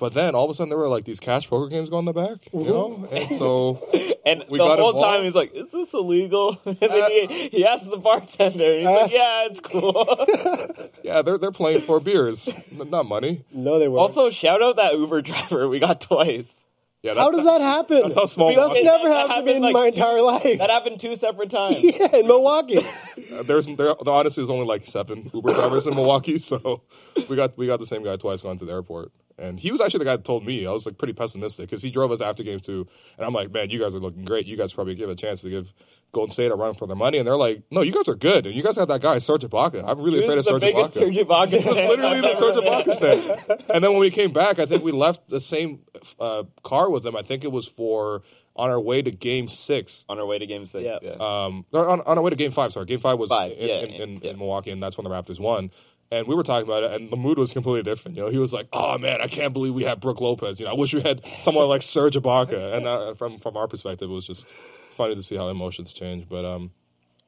But 0.00 0.14
then 0.14 0.34
all 0.34 0.44
of 0.44 0.50
a 0.50 0.54
sudden 0.54 0.70
there 0.70 0.78
were 0.78 0.88
like 0.88 1.04
these 1.04 1.20
cash 1.20 1.48
poker 1.48 1.68
games 1.68 1.90
going 1.90 2.08
in 2.08 2.12
the 2.14 2.14
back, 2.14 2.38
you 2.52 2.64
know, 2.64 3.06
and 3.12 3.30
so 3.36 3.86
and 4.26 4.44
we 4.48 4.58
the 4.58 4.64
got 4.64 4.78
whole 4.78 4.90
involved. 4.92 5.04
time 5.04 5.22
he's 5.24 5.34
like, 5.34 5.54
"Is 5.54 5.70
this 5.70 5.92
illegal?" 5.92 6.58
And 6.66 6.78
then 6.78 7.10
he, 7.10 7.48
he 7.50 7.66
asked 7.66 7.88
the 7.88 7.98
bartender, 7.98 8.64
and 8.64 8.78
he's 8.80 8.86
like, 8.86 9.02
Ask- 9.04 9.12
"Yeah, 9.14 9.46
it's 9.50 9.60
cool." 9.60 10.88
yeah, 11.04 11.22
they're 11.22 11.38
they're 11.38 11.52
playing 11.52 11.82
for 11.82 12.00
beers, 12.00 12.48
n- 12.48 12.90
not 12.90 13.06
money. 13.06 13.44
no, 13.52 13.78
they 13.78 13.88
weren't. 13.88 14.00
also, 14.00 14.30
shout 14.30 14.62
out 14.62 14.76
that 14.76 14.94
Uber 14.94 15.20
driver 15.22 15.68
we 15.68 15.78
got 15.78 16.00
twice. 16.00 16.56
Yeah, 17.02 17.14
How 17.14 17.30
does 17.30 17.44
that 17.44 17.62
happen? 17.62 18.02
That's 18.02 18.14
how 18.14 18.26
small 18.26 18.48
That's 18.48 18.58
Milwaukee- 18.74 18.82
never 18.82 19.08
That 19.08 19.28
happened 19.30 19.46
to 19.46 19.52
me 19.52 19.56
in 19.56 19.62
happened, 19.62 19.72
my 19.72 19.80
like, 19.80 19.94
two- 19.94 20.00
entire 20.02 20.20
life. 20.20 20.58
That 20.58 20.68
happened 20.70 21.00
two 21.00 21.16
separate 21.16 21.48
times. 21.50 21.76
yeah, 21.82 22.14
in 22.16 22.26
Milwaukee. 22.26 22.86
Uh, 23.32 23.42
There's 23.42 23.64
there, 23.66 23.94
there 24.04 24.12
honestly 24.14 24.42
is 24.42 24.50
only 24.50 24.66
like 24.66 24.84
seven 24.84 25.30
Uber 25.32 25.54
drivers 25.54 25.86
in 25.86 25.94
Milwaukee, 25.94 26.36
so 26.36 26.82
we 27.28 27.36
got 27.36 27.56
we 27.56 27.66
got 27.66 27.78
the 27.80 27.86
same 27.86 28.02
guy 28.04 28.16
twice 28.16 28.42
going 28.42 28.58
to 28.58 28.66
the 28.66 28.72
airport, 28.72 29.12
and 29.40 29.58
he 29.58 29.70
was 29.72 29.80
actually 29.80 30.00
the 30.00 30.04
guy 30.04 30.16
that 30.16 30.24
told 30.24 30.44
me 30.44 30.66
I 30.66 30.70
was 30.70 30.86
like 30.86 30.98
pretty 30.98 31.14
pessimistic 31.14 31.68
because 31.68 31.82
he 31.82 31.90
drove 31.90 32.12
us 32.12 32.20
after 32.20 32.42
game 32.42 32.60
two, 32.60 32.86
and 33.16 33.26
I'm 33.26 33.32
like, 33.32 33.50
man, 33.50 33.70
you 33.70 33.78
guys 33.80 33.94
are 33.96 34.00
looking 34.00 34.24
great. 34.24 34.46
You 34.46 34.56
guys 34.56 34.72
probably 34.72 34.94
give 34.94 35.08
a 35.10 35.14
chance 35.16 35.40
to 35.42 35.50
give 35.50 35.72
Golden 36.12 36.30
State 36.30 36.50
a 36.50 36.54
run 36.56 36.74
for 36.74 36.86
their 36.86 36.96
money, 36.96 37.18
and 37.18 37.26
they're 37.26 37.36
like, 37.36 37.62
no, 37.70 37.82
you 37.82 37.92
guys 37.92 38.08
are 38.08 38.14
good, 38.16 38.46
and 38.46 38.54
you 38.54 38.62
guys 38.62 38.76
have 38.76 38.88
that 38.88 39.00
guy 39.00 39.18
Serge 39.18 39.42
Ibaka. 39.42 39.82
I'm 39.86 40.00
really 40.02 40.18
He 40.18 40.24
afraid 40.24 40.38
of 40.38 40.46
was 40.46 40.46
the 40.46 40.60
Serge 40.60 40.74
Ibaka. 40.74 40.92
Serge 40.92 41.14
Ibaka 41.16 41.60
He 41.62 41.68
was 41.68 41.78
literally 41.78 42.20
the 42.20 42.34
Serge. 42.34 42.56
Ibaka 42.56 42.90
stand. 42.90 43.62
And 43.70 43.84
then 43.84 43.92
when 43.92 44.00
we 44.00 44.10
came 44.10 44.32
back, 44.32 44.58
I 44.58 44.66
think 44.66 44.82
we 44.84 44.92
left 44.92 45.28
the 45.28 45.40
same 45.40 45.80
uh, 46.18 46.44
car 46.62 46.90
with 46.90 47.02
them. 47.04 47.16
I 47.16 47.22
think 47.22 47.44
it 47.44 47.52
was 47.52 47.66
for 47.68 48.22
on 48.56 48.68
our 48.68 48.80
way 48.80 49.00
to 49.00 49.10
Game 49.12 49.46
Six. 49.48 50.04
On 50.08 50.18
our 50.18 50.26
way 50.26 50.38
to 50.38 50.46
Game 50.46 50.66
Six, 50.66 50.84
Yeah. 50.84 50.98
yeah. 51.00 51.12
Um, 51.12 51.64
on, 51.72 52.00
on 52.00 52.18
our 52.18 52.22
way 52.22 52.30
to 52.30 52.36
Game 52.36 52.50
Five. 52.50 52.72
Sorry, 52.72 52.84
Game 52.86 52.98
Five 52.98 53.18
was 53.18 53.30
Five, 53.30 53.52
in, 53.52 53.68
yeah, 53.68 53.74
in, 53.78 53.90
in, 53.90 54.20
yeah. 54.22 54.30
in 54.32 54.38
Milwaukee, 54.38 54.70
and 54.72 54.82
that's 54.82 54.98
when 54.98 55.04
the 55.04 55.10
Raptors 55.10 55.38
won. 55.38 55.70
And 56.12 56.26
we 56.26 56.34
were 56.34 56.42
talking 56.42 56.68
about 56.68 56.82
it, 56.82 56.90
and 56.92 57.08
the 57.08 57.16
mood 57.16 57.38
was 57.38 57.52
completely 57.52 57.84
different. 57.84 58.16
You 58.16 58.24
know, 58.24 58.30
he 58.30 58.38
was 58.38 58.52
like, 58.52 58.66
"Oh 58.72 58.98
man, 58.98 59.20
I 59.20 59.28
can't 59.28 59.52
believe 59.52 59.74
we 59.74 59.84
had 59.84 60.00
Brook 60.00 60.20
Lopez. 60.20 60.58
You 60.58 60.66
know, 60.66 60.72
I 60.72 60.74
wish 60.74 60.92
we 60.92 61.02
had 61.02 61.22
someone 61.40 61.68
like 61.68 61.82
Serge 61.82 62.16
Ibaka." 62.16 62.74
And 62.76 62.86
uh, 62.86 63.14
from 63.14 63.38
from 63.38 63.56
our 63.56 63.68
perspective, 63.68 64.10
it 64.10 64.12
was 64.12 64.26
just 64.26 64.48
funny 64.90 65.14
to 65.14 65.22
see 65.22 65.36
how 65.36 65.48
emotions 65.48 65.92
change. 65.92 66.28
But 66.28 66.44
um, 66.44 66.72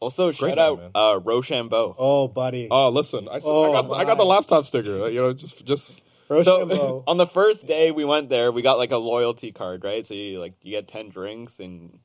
Also, 0.00 0.32
Great 0.32 0.50
shout 0.50 0.58
out 0.58 0.78
man. 0.80 0.90
uh, 0.96 1.20
Rochambeau. 1.22 1.94
Oh, 1.96 2.26
buddy. 2.26 2.66
oh, 2.72 2.88
listen, 2.88 3.28
I, 3.28 3.38
Oh, 3.44 3.72
I 3.72 3.82
got 3.82 3.92
I 4.00 4.04
got 4.04 4.18
the 4.18 4.24
laptop 4.24 4.64
sticker. 4.64 5.08
You 5.08 5.20
know, 5.22 5.32
just 5.32 5.64
just 5.64 6.02
Rochambeau. 6.28 6.74
So 6.74 7.04
on 7.06 7.18
the 7.18 7.26
first 7.26 7.68
day 7.68 7.92
we 7.92 8.04
went 8.04 8.30
there, 8.30 8.50
we 8.50 8.62
got 8.62 8.78
like 8.78 8.90
a 8.90 8.96
loyalty 8.96 9.52
card, 9.52 9.84
right? 9.84 10.04
So 10.04 10.14
you 10.14 10.40
like 10.40 10.54
you 10.62 10.72
get 10.72 10.88
ten 10.88 11.08
drinks 11.08 11.60
and 11.60 12.00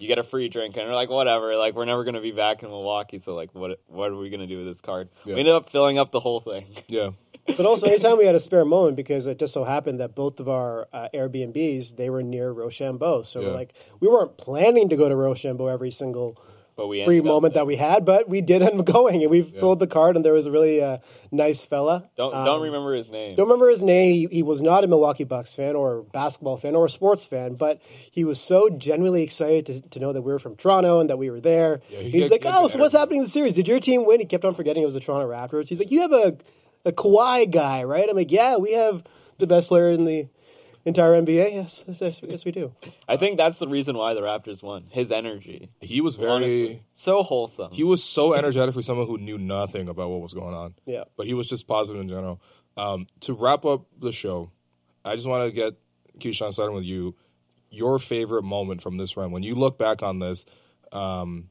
you 0.00 0.08
get 0.08 0.18
a 0.18 0.22
free 0.22 0.48
drink, 0.48 0.76
and 0.76 0.88
we're 0.88 0.94
like, 0.94 1.10
whatever, 1.10 1.56
like 1.56 1.74
we're 1.74 1.84
never 1.84 2.04
gonna 2.04 2.20
be 2.20 2.32
back 2.32 2.62
in 2.62 2.68
Milwaukee, 2.68 3.18
so 3.18 3.34
like, 3.34 3.54
what 3.54 3.80
what 3.88 4.10
are 4.10 4.16
we 4.16 4.30
gonna 4.30 4.46
do 4.46 4.58
with 4.58 4.66
this 4.66 4.80
card? 4.80 5.08
Yeah. 5.24 5.34
We 5.34 5.40
ended 5.40 5.54
up 5.54 5.70
filling 5.70 5.98
up 5.98 6.10
the 6.10 6.20
whole 6.20 6.40
thing. 6.40 6.66
yeah. 6.88 7.10
But 7.46 7.64
also, 7.64 7.86
anytime 7.86 8.18
we 8.18 8.26
had 8.26 8.34
a 8.34 8.40
spare 8.40 8.64
moment, 8.64 8.96
because 8.96 9.26
it 9.28 9.38
just 9.38 9.54
so 9.54 9.62
happened 9.62 10.00
that 10.00 10.16
both 10.16 10.40
of 10.40 10.48
our 10.48 10.88
uh, 10.92 11.08
Airbnbs 11.14 11.96
they 11.96 12.10
were 12.10 12.22
near 12.24 12.50
Rochambeau, 12.50 13.22
so 13.22 13.40
Yeah. 13.40 13.46
we're 13.48 13.54
like 13.54 13.74
we 14.00 14.08
weren't 14.08 14.36
planning 14.36 14.88
to 14.88 14.96
go 14.96 15.08
to 15.08 15.14
Rochambeau 15.14 15.68
every 15.68 15.92
single 15.92 16.40
But 16.76 16.88
we 16.88 17.02
free 17.04 17.22
moment 17.22 17.54
there. 17.54 17.62
that 17.62 17.66
we 17.66 17.76
had, 17.76 18.04
but 18.04 18.28
we 18.28 18.42
did 18.42 18.62
end 18.62 18.78
up 18.78 18.84
going, 18.98 19.22
and 19.22 19.30
we 19.30 19.42
filled 19.42 19.78
the 19.78 19.86
card, 19.86 20.14
and 20.14 20.22
there 20.22 20.34
was 20.34 20.44
a 20.44 20.50
really 20.50 20.82
uh, 20.82 20.98
nice 21.32 21.64
fella. 21.64 22.10
Don't 22.16 22.34
Um, 22.34 22.44
don't 22.44 22.60
remember 22.60 22.92
his 22.94 23.10
name. 23.10 23.34
Don't 23.34 23.46
remember 23.46 23.70
his 23.70 23.82
name. 23.82 24.12
He, 24.12 24.36
he 24.36 24.42
was 24.42 24.60
not 24.60 24.84
a 24.84 24.86
Milwaukee 24.86 25.24
Bucks 25.24 25.54
fan 25.54 25.74
or 25.74 26.02
basketball 26.02 26.58
fan 26.58 26.76
or 26.76 26.84
a 26.84 26.90
sports 26.90 27.24
fan, 27.24 27.54
but 27.54 27.80
he 28.10 28.24
was 28.24 28.38
so 28.38 28.68
genuinely 28.68 29.22
excited 29.22 29.64
to, 29.66 29.80
to 29.88 29.98
know 30.00 30.12
that 30.12 30.20
we 30.20 30.30
were 30.30 30.38
from 30.38 30.54
Toronto 30.54 31.00
and 31.00 31.08
that 31.08 31.16
we 31.16 31.30
were 31.30 31.40
there. 31.40 31.80
Yeah, 31.88 32.00
he 32.00 32.10
He's 32.10 32.30
like, 32.30 32.42
"Oh, 32.44 32.68
so 32.68 32.78
what's 32.78 32.92
happening 32.92 33.18
in 33.20 33.24
the 33.24 33.30
series? 33.30 33.54
Did 33.54 33.68
your 33.68 33.80
team 33.80 34.04
win?" 34.04 34.20
He 34.20 34.26
kept 34.26 34.44
on 34.44 34.54
forgetting 34.54 34.82
it 34.82 34.86
was 34.86 34.94
the 34.94 35.00
Toronto 35.00 35.26
Raptors. 35.28 35.68
He's 35.68 35.78
like, 35.78 35.90
"You 35.90 36.02
have 36.02 36.12
a 36.12 36.36
a 36.84 36.92
Kawhi 36.92 37.50
guy, 37.50 37.84
right?" 37.84 38.06
I'm 38.06 38.16
like, 38.16 38.30
"Yeah, 38.30 38.56
we 38.56 38.72
have 38.72 39.02
the 39.38 39.46
best 39.46 39.68
player 39.68 39.90
in 39.90 40.04
the 40.04 40.28
entire 40.86 41.12
NBA." 41.20 41.52
Yes, 41.52 41.84
yes, 42.00 42.20
yes 42.22 42.44
we 42.46 42.52
do. 42.52 42.72
I 43.06 43.16
think 43.18 43.36
that's 43.36 43.58
the 43.58 43.68
reason 43.68 43.96
why 43.96 44.14
the 44.14 44.22
Raptors 44.22 44.62
won. 44.62 44.86
His 44.90 45.12
energy, 45.12 45.68
He 45.80 46.00
was 46.00 46.16
very 46.16 46.30
honestly, 46.30 46.82
so 46.94 47.22
wholesome. 47.22 47.72
he 47.72 47.84
was 47.84 48.02
so 48.02 48.32
energetic 48.32 48.74
for 48.74 48.80
someone 48.82 49.06
who 49.06 49.18
knew 49.18 49.36
nothing 49.36 49.88
about 49.88 50.08
what 50.10 50.22
was 50.22 50.32
going 50.32 50.54
on. 50.54 50.74
Yeah. 50.86 51.04
but 51.16 51.26
he 51.26 51.34
was 51.34 51.46
just 51.46 51.66
positive 51.68 52.00
in 52.00 52.08
general. 52.08 52.40
Um, 52.78 53.06
to 53.20 53.34
wrap 53.34 53.64
up 53.66 53.86
the 53.98 54.12
show, 54.12 54.50
I 55.04 55.14
just 55.16 55.26
want 55.28 55.44
to 55.44 55.50
get 55.50 55.74
Keyshawn 56.18 56.52
starting 56.54 56.74
with 56.74 56.84
you. 56.84 57.14
Your 57.70 57.98
favorite 57.98 58.44
moment 58.44 58.80
from 58.80 58.96
this 58.96 59.16
run 59.16 59.32
when 59.32 59.42
you 59.42 59.54
look 59.54 59.76
back 59.78 60.02
on 60.02 60.18
this, 60.20 60.46
um, 60.92 61.48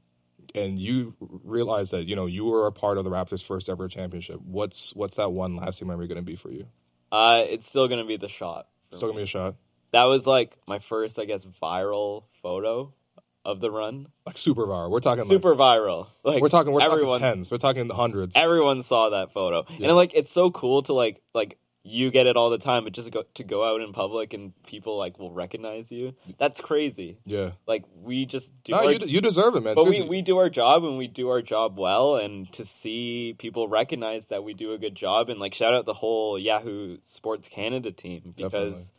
and 0.56 0.80
you 0.80 1.14
realize 1.44 1.92
that 1.92 2.06
you 2.08 2.16
know 2.16 2.26
you 2.26 2.46
were 2.46 2.68
a 2.68 2.72
part 2.72 2.98
of 2.98 3.04
the 3.04 3.10
Raptors' 3.12 3.46
first 3.46 3.70
ever 3.70 3.88
championship. 3.90 4.40
What's 4.42 4.96
what's 4.96 5.16
that 5.16 5.32
one 5.34 5.56
lasting 5.58 5.88
memory 5.88 6.08
going 6.08 6.16
to 6.18 6.24
be 6.24 6.36
for 6.36 6.52
you? 6.52 6.68
uh, 7.12 7.44
it's 7.46 7.68
still 7.68 7.88
gonna 7.88 8.06
be 8.06 8.18
the 8.18 8.30
shot. 8.30 8.68
Still 8.96 9.10
gonna 9.10 9.20
be 9.20 9.24
a 9.24 9.28
shot. 9.28 9.56
That 9.92 10.06
was 10.06 10.26
like 10.28 10.58
my 10.68 10.80
first, 10.80 11.20
I 11.20 11.26
guess, 11.26 11.46
viral 11.62 12.24
photo 12.42 12.94
of 13.46 13.60
the 13.62 13.70
run. 13.72 14.08
Like 14.26 14.38
super 14.38 14.66
viral. 14.66 14.90
We're 14.90 15.00
talking 15.00 15.24
super 15.26 15.56
viral. 15.56 16.08
Like 16.24 16.42
we're 16.42 16.50
talking 16.50 16.74
we're 16.74 16.82
talking 16.82 17.20
tens. 17.20 17.52
We're 17.52 17.58
talking 17.58 17.90
hundreds. 17.90 18.36
Everyone 18.36 18.82
saw 18.82 19.10
that 19.12 19.32
photo, 19.32 19.66
Yeah. 19.78 19.88
and 19.90 19.96
like 19.96 20.14
it's 20.16 20.32
so 20.32 20.52
cool 20.52 20.82
to 20.84 20.94
like 20.94 21.22
like 21.34 21.58
you 21.88 22.10
get 22.10 22.26
it 22.26 22.36
all 22.36 22.50
the 22.50 22.58
time, 22.58 22.84
but 22.84 22.94
just 22.94 23.12
go 23.12 23.24
to 23.36 23.44
go 23.44 23.64
out 23.64 23.80
in 23.80 23.94
public 23.94 24.34
and 24.34 24.54
people 24.64 24.98
like 24.98 25.20
will 25.20 25.32
recognize 25.32 25.92
you. 25.92 26.16
That's 26.40 26.60
crazy. 26.60 27.20
Yeah. 27.26 27.52
Like 27.68 27.84
we 28.02 28.26
just 28.26 28.54
do. 28.64 28.74
No, 28.74 28.80
our, 28.80 28.92
you, 28.94 29.06
you 29.06 29.22
deserve 29.22 29.56
it, 29.56 29.62
man. 29.62 29.76
But 29.76 29.86
we, 29.86 29.94
Seriously. 29.94 30.10
we 30.10 30.22
do 30.24 30.40
our 30.40 30.50
job 30.50 30.84
and 30.84 30.98
we 30.98 31.08
do 31.08 31.30
our 31.30 31.44
job 31.44 31.78
well, 31.78 32.16
and 32.16 32.52
to 32.54 32.66
see 32.66 33.36
people 33.38 33.68
recognize 33.68 34.28
that 34.28 34.44
we 34.44 34.56
do 34.56 34.74
a 34.74 34.80
good 34.80 34.96
job, 34.96 35.30
and 35.30 35.40
like 35.40 35.54
shout 35.54 35.76
out 35.76 35.86
the 35.86 35.94
whole 35.94 36.40
Yahoo 36.40 36.98
Sports 37.04 37.48
Canada 37.50 37.92
team 37.92 38.34
because 38.36 38.52
Definitely. 38.52 38.92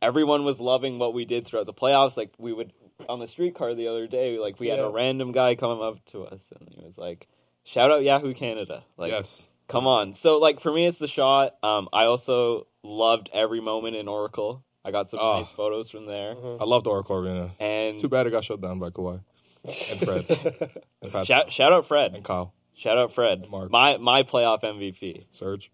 everyone 0.00 0.44
was 0.44 0.58
loving 0.58 0.98
what 0.98 1.12
we 1.12 1.26
did 1.26 1.46
throughout 1.46 1.66
the 1.66 1.74
playoffs. 1.74 2.16
Like 2.16 2.32
we 2.38 2.54
would 2.54 2.72
on 3.10 3.18
the 3.18 3.26
streetcar 3.26 3.74
the 3.74 3.88
other 3.88 4.06
day, 4.06 4.38
like 4.38 4.58
we 4.58 4.68
had 4.68 4.78
a 4.78 4.88
random 4.88 5.32
guy 5.32 5.54
come 5.54 5.82
up 5.82 6.02
to 6.06 6.22
us 6.22 6.50
and 6.58 6.66
he 6.70 6.82
was 6.82 6.96
like, 6.96 7.28
"Shout 7.62 7.90
out 7.90 8.02
Yahoo 8.02 8.32
Canada!" 8.32 8.84
Like, 8.96 9.12
yes. 9.12 9.48
Come 9.68 9.86
on. 9.86 10.14
So 10.14 10.38
like 10.38 10.60
for 10.60 10.72
me, 10.72 10.86
it's 10.86 10.98
the 10.98 11.08
shot. 11.08 11.56
Um, 11.62 11.88
I 11.92 12.04
also 12.04 12.66
loved 12.82 13.30
every 13.32 13.60
moment 13.60 13.96
in 13.96 14.08
Oracle. 14.08 14.64
I 14.84 14.90
got 14.90 15.08
some 15.08 15.20
Oh. 15.22 15.38
nice 15.38 15.50
photos 15.52 15.90
from 15.90 16.06
there. 16.06 16.34
I 16.60 16.64
loved 16.64 16.86
Oracle 16.86 17.16
Arena. 17.16 17.50
And 17.60 18.00
Too 18.00 18.08
bad 18.08 18.26
it 18.26 18.30
got 18.30 18.44
shut 18.44 18.60
down 18.60 18.78
by 18.80 18.90
Kawhi 18.90 19.20
and 19.64 20.00
Fred 20.00 20.26
and 21.02 21.12
Pascal 21.12 21.24
Shout, 21.24 21.52
shout 21.52 21.72
out 21.72 21.86
Fred. 21.86 22.14
and 22.14 22.24
Kyle. 22.24 22.52
Shout 22.74 22.98
out 22.98 23.12
Fred. 23.12 23.48
Marc. 23.50 23.70
My 23.70 23.96
my 23.98 24.22
playoff 24.24 24.62
MVP. 24.62 25.24
Serge. 25.30 25.70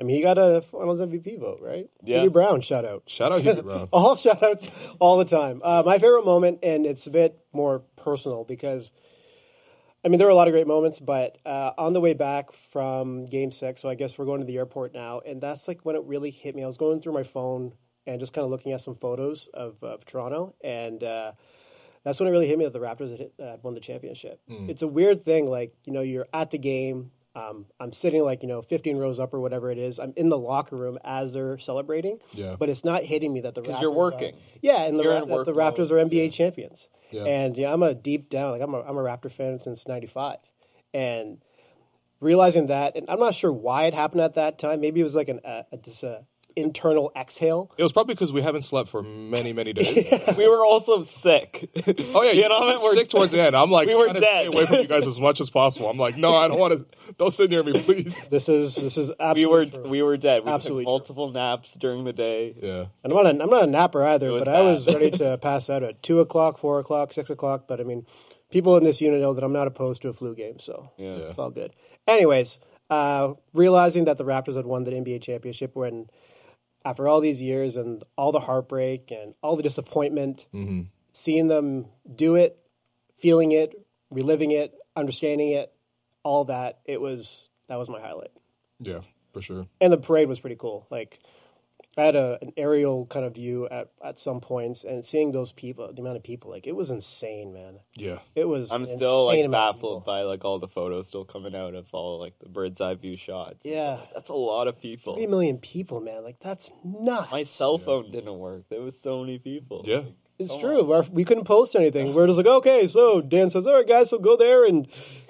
I 0.00 0.04
mean, 0.04 0.14
he 0.16 0.22
got 0.22 0.38
a 0.38 0.62
Finals 0.62 1.00
MVP 1.00 1.40
vote, 1.40 1.58
right? 1.60 1.90
Yeah. 2.04 2.18
Hubie 2.18 2.32
Brown, 2.32 2.60
shout 2.60 2.84
out. 2.84 3.02
Shout 3.06 3.32
out 3.32 3.42
Hubie 3.42 3.64
Brown. 3.64 3.88
all 3.92 4.14
shout 4.16 4.40
outs 4.42 4.68
all 5.00 5.16
the 5.18 5.24
time. 5.24 5.60
Uh, 5.62 5.82
my 5.84 5.98
favorite 5.98 6.24
moment, 6.24 6.60
and 6.62 6.86
it's 6.86 7.06
a 7.08 7.10
bit 7.10 7.36
more 7.52 7.80
personal 7.96 8.44
because, 8.44 8.92
I 10.08 10.10
mean, 10.10 10.16
there 10.16 10.26
were 10.26 10.32
a 10.32 10.36
lot 10.36 10.48
of 10.48 10.52
great 10.52 10.66
moments, 10.66 11.00
but 11.00 11.36
uh, 11.44 11.72
on 11.76 11.92
the 11.92 12.00
way 12.00 12.14
back 12.14 12.52
from 12.72 13.26
game 13.26 13.50
six, 13.50 13.82
so 13.82 13.90
I 13.90 13.94
guess 13.94 14.16
we're 14.16 14.24
going 14.24 14.40
to 14.40 14.46
the 14.46 14.56
airport 14.56 14.94
now, 14.94 15.20
and 15.20 15.38
that's 15.38 15.68
like 15.68 15.82
when 15.82 15.96
it 15.96 16.02
really 16.06 16.30
hit 16.30 16.56
me. 16.56 16.64
I 16.64 16.66
was 16.66 16.78
going 16.78 17.02
through 17.02 17.12
my 17.12 17.24
phone 17.24 17.74
and 18.06 18.18
just 18.18 18.32
kind 18.32 18.42
of 18.42 18.50
looking 18.50 18.72
at 18.72 18.80
some 18.80 18.94
photos 18.94 19.50
of, 19.52 19.76
of 19.84 20.06
Toronto, 20.06 20.54
and 20.64 21.04
uh, 21.04 21.32
that's 22.04 22.18
when 22.18 22.26
it 22.26 22.32
really 22.32 22.46
hit 22.46 22.56
me 22.58 22.64
that 22.64 22.72
the 22.72 22.78
Raptors 22.78 23.10
had, 23.10 23.18
hit, 23.18 23.34
uh, 23.38 23.58
won 23.62 23.74
the 23.74 23.80
championship. 23.80 24.40
Mm. 24.50 24.70
It's 24.70 24.80
a 24.80 24.88
weird 24.88 25.22
thing, 25.24 25.46
like, 25.46 25.74
you 25.84 25.92
know, 25.92 26.00
you're 26.00 26.26
at 26.32 26.52
the 26.52 26.58
game. 26.58 27.10
Um, 27.38 27.66
I'm 27.78 27.92
sitting 27.92 28.22
like 28.22 28.42
you 28.42 28.48
know 28.48 28.62
15 28.62 28.96
rows 28.96 29.20
up 29.20 29.32
or 29.32 29.40
whatever 29.40 29.70
it 29.70 29.78
is. 29.78 29.98
I'm 30.00 30.12
in 30.16 30.28
the 30.28 30.38
locker 30.38 30.76
room 30.76 30.98
as 31.04 31.32
they're 31.34 31.58
celebrating, 31.58 32.18
Yeah. 32.32 32.56
but 32.58 32.68
it's 32.68 32.84
not 32.84 33.04
hitting 33.04 33.32
me 33.32 33.40
that 33.42 33.54
the 33.54 33.62
Because 33.62 33.80
you're 33.80 33.90
are- 33.92 33.94
working. 33.94 34.34
yeah, 34.62 34.82
and 34.84 34.98
the, 34.98 35.04
Ra- 35.08 35.24
that 35.24 35.44
the 35.46 35.52
Raptors 35.54 35.90
are 35.90 35.96
NBA 36.04 36.32
champions. 36.32 36.88
Yeah. 37.10 37.24
And 37.24 37.56
yeah, 37.56 37.72
I'm 37.72 37.82
a 37.82 37.94
deep 37.94 38.28
down 38.28 38.52
like 38.52 38.60
I'm 38.62 38.74
a 38.74 38.80
I'm 38.80 38.96
a 38.96 39.02
Raptor 39.02 39.30
fan 39.30 39.58
since 39.58 39.86
'95, 39.88 40.38
and 40.92 41.38
realizing 42.20 42.66
that, 42.66 42.96
and 42.96 43.08
I'm 43.08 43.20
not 43.20 43.34
sure 43.34 43.52
why 43.52 43.84
it 43.86 43.94
happened 43.94 44.20
at 44.22 44.34
that 44.34 44.58
time. 44.58 44.80
Maybe 44.80 45.00
it 45.00 45.04
was 45.04 45.14
like 45.14 45.28
an 45.28 45.40
uh, 45.44 45.62
a, 45.72 45.76
just 45.78 46.02
a 46.02 46.24
internal 46.58 47.12
exhale. 47.16 47.70
It 47.78 47.82
was 47.82 47.92
probably 47.92 48.14
because 48.14 48.32
we 48.32 48.42
haven't 48.42 48.62
slept 48.62 48.88
for 48.88 49.02
many, 49.02 49.52
many 49.52 49.72
days. 49.72 50.06
we 50.36 50.48
were 50.48 50.64
also 50.64 51.02
sick. 51.02 51.70
Oh 52.14 52.22
yeah, 52.22 52.32
You 52.32 52.42
you 52.42 52.48
know, 52.48 52.58
know, 52.60 52.66
we're- 52.66 52.78
sick 52.94 53.08
towards 53.08 53.32
the 53.32 53.40
end. 53.40 53.54
I'm 53.56 53.70
like 53.70 53.86
We 53.88 53.94
were 53.94 54.04
trying 54.04 54.14
to 54.16 54.20
stay 54.20 54.44
dead. 54.44 54.54
away 54.54 54.66
from 54.66 54.76
you 54.76 54.86
guys 54.86 55.06
as 55.06 55.18
much 55.20 55.40
as 55.40 55.50
possible. 55.50 55.88
I'm 55.88 55.96
like, 55.98 56.16
no, 56.16 56.34
I 56.34 56.48
don't 56.48 56.58
want 56.58 56.74
to. 56.78 57.12
Don't 57.14 57.30
sit 57.30 57.50
near 57.50 57.62
me, 57.62 57.80
please. 57.82 58.16
This 58.30 58.48
is 58.48 58.76
this 58.76 58.98
is 58.98 59.10
absolutely. 59.18 59.44
we 59.44 59.46
were 59.46 59.66
true. 59.66 59.88
we 59.90 60.02
were 60.02 60.16
dead. 60.16 60.44
We 60.44 60.50
Absolutely 60.50 60.84
took 60.84 60.88
multiple 60.90 61.30
naps 61.32 61.74
during 61.74 62.04
the 62.04 62.12
day. 62.12 62.54
Yeah. 62.60 62.86
And 63.04 63.12
I'm 63.12 63.22
not 63.22 63.26
a, 63.26 63.42
I'm 63.42 63.50
not 63.50 63.64
a 63.64 63.66
napper 63.66 64.04
either, 64.04 64.28
It 64.28 64.32
was 64.32 64.44
but 64.44 64.54
I 64.54 64.60
was 64.62 64.86
ready 64.86 65.10
to 65.12 65.38
pass 65.42 65.70
out 65.70 65.82
at 65.82 66.02
two 66.02 66.20
o'clock, 66.20 66.58
four 66.58 66.78
o'clock, 66.80 67.12
six 67.12 67.30
o'clock. 67.30 67.64
But 67.68 67.80
I 67.80 67.84
mean, 67.84 68.06
people 68.50 68.76
in 68.76 68.84
this 68.84 69.00
unit 69.00 69.20
know 69.20 69.32
that 69.34 69.44
I'm 69.44 69.52
not 69.52 69.66
opposed 69.66 70.02
to 70.02 70.08
a 70.08 70.12
flu 70.12 70.34
game, 70.34 70.58
so 70.58 70.90
Yeah. 70.96 71.14
it's 71.30 71.38
all 71.38 71.50
good. 71.50 71.72
Anyways, 72.06 72.58
uh, 72.90 73.34
realizing 73.52 74.06
that 74.06 74.16
the 74.16 74.24
Raptors 74.24 74.56
had 74.56 74.64
won 74.66 74.84
the 74.84 74.92
NBA 74.92 75.20
championship 75.22 75.76
when, 75.76 76.08
after 76.88 77.06
all 77.06 77.20
these 77.20 77.42
years 77.42 77.76
and 77.76 78.02
all 78.16 78.32
the 78.32 78.40
heartbreak 78.40 79.10
and 79.10 79.34
all 79.42 79.56
the 79.56 79.62
disappointment, 79.62 80.46
Mm-hmm. 80.54 80.82
seeing 81.12 81.48
them 81.48 81.86
do 82.16 82.36
it, 82.36 82.58
feeling 83.18 83.52
it, 83.52 83.74
reliving 84.10 84.52
it, 84.52 84.72
understanding 84.96 85.50
it, 85.50 85.70
all 86.22 86.46
that, 86.46 86.78
it 86.86 86.98
was 87.00 87.48
that 87.68 87.76
was 87.76 87.90
my 87.90 88.00
highlight. 88.00 88.30
Yeah, 88.80 89.00
for 89.34 89.42
sure. 89.42 89.66
And 89.82 89.92
the 89.92 89.98
parade 89.98 90.28
was 90.28 90.40
pretty 90.40 90.56
cool. 90.56 90.86
Like 90.90 91.18
I 91.98 92.02
had 92.02 92.14
a, 92.16 92.38
an 92.40 92.52
aerial 92.56 93.06
kind 93.06 93.26
of 93.26 93.34
view 93.34 93.68
at, 93.68 93.90
at 94.02 94.18
some 94.18 94.40
points, 94.40 94.84
and 94.84 95.04
seeing 95.04 95.32
those 95.32 95.50
people, 95.50 95.92
the 95.92 96.00
amount 96.00 96.16
of 96.16 96.22
people, 96.22 96.50
like 96.50 96.66
it 96.66 96.76
was 96.76 96.90
insane, 96.90 97.52
man. 97.52 97.80
Yeah. 97.96 98.18
It 98.36 98.44
was. 98.46 98.70
I'm 98.70 98.86
still 98.86 99.26
like 99.26 99.34
insane 99.34 99.46
amount 99.46 99.68
of 99.68 99.74
baffled 99.76 100.04
by 100.04 100.22
like 100.22 100.44
all 100.44 100.58
the 100.60 100.68
photos 100.68 101.08
still 101.08 101.24
coming 101.24 101.56
out 101.56 101.74
of 101.74 101.86
all 101.92 102.20
like 102.20 102.38
the 102.38 102.48
bird's 102.48 102.80
eye 102.80 102.94
view 102.94 103.16
shots. 103.16 103.66
Yeah, 103.66 103.98
That's 104.14 104.28
a 104.30 104.34
lot 104.34 104.68
of 104.68 104.80
people. 104.80 105.16
three 105.16 105.26
million 105.26 105.58
people, 105.58 106.00
man. 106.00 106.22
Like 106.22 106.38
that's 106.40 106.70
nuts. 106.84 107.32
My 107.32 107.42
cell 107.42 107.78
phone 107.78 108.10
didn't 108.12 108.38
work. 108.38 108.68
There 108.68 108.80
was 108.80 108.98
so 108.98 109.20
many 109.20 109.38
people. 109.38 109.82
Yeah. 109.84 110.02
It's 110.38 110.50
Come 110.52 110.60
true. 110.60 110.92
Our- 110.92 111.04
We 111.10 111.24
couldn't 111.24 111.44
post 111.44 111.74
anything. 111.76 112.14
We're 112.14 112.26
just 112.26 112.36
like, 112.38 112.46
okay, 112.46 112.86
so 112.86 113.20
Dan 113.20 113.50
says, 113.50 113.66
all 113.66 113.74
right, 113.74 113.86
guys, 113.86 114.10
so 114.10 114.18
go 114.18 114.36
there 114.36 114.64
and 114.64 114.86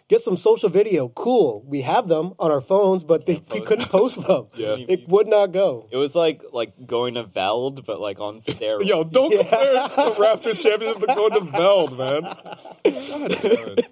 get 0.09 0.21
some 0.21 0.37
social 0.37 0.69
video. 0.71 1.09
Cool. 1.09 1.63
We 1.67 1.83
have 1.83 2.09
them 2.09 2.33
on 2.39 2.51
our 2.51 2.61
phones, 2.61 3.05
but 3.05 3.27
they, 3.27 3.43
we 3.53 3.61
couldn't 3.61 3.89
post 3.91 4.27
them. 4.27 4.47
Yeah. 4.55 4.77
It 4.79 5.09
would 5.09 5.27
not 5.29 5.53
go. 5.53 5.87
It 5.91 5.97
was 5.97 6.15
like 6.15 6.43
like 6.53 6.73
going 6.87 7.15
to 7.15 7.23
Veld, 7.25 7.85
but 7.87 8.01
like 8.01 8.19
on 8.21 8.39
steroids. 8.41 8.87
Yo, 8.87 9.05
don't 9.05 9.31
compare 9.37 9.73
the 9.75 10.15
Raptors 10.19 10.61
championship 10.61 11.01
to 11.01 11.07
going 11.07 11.33
to 11.33 11.41
Veld, 11.43 11.97
man. 11.97 12.23
God 12.23 13.39
damn 13.43 13.79
it. 13.79 13.87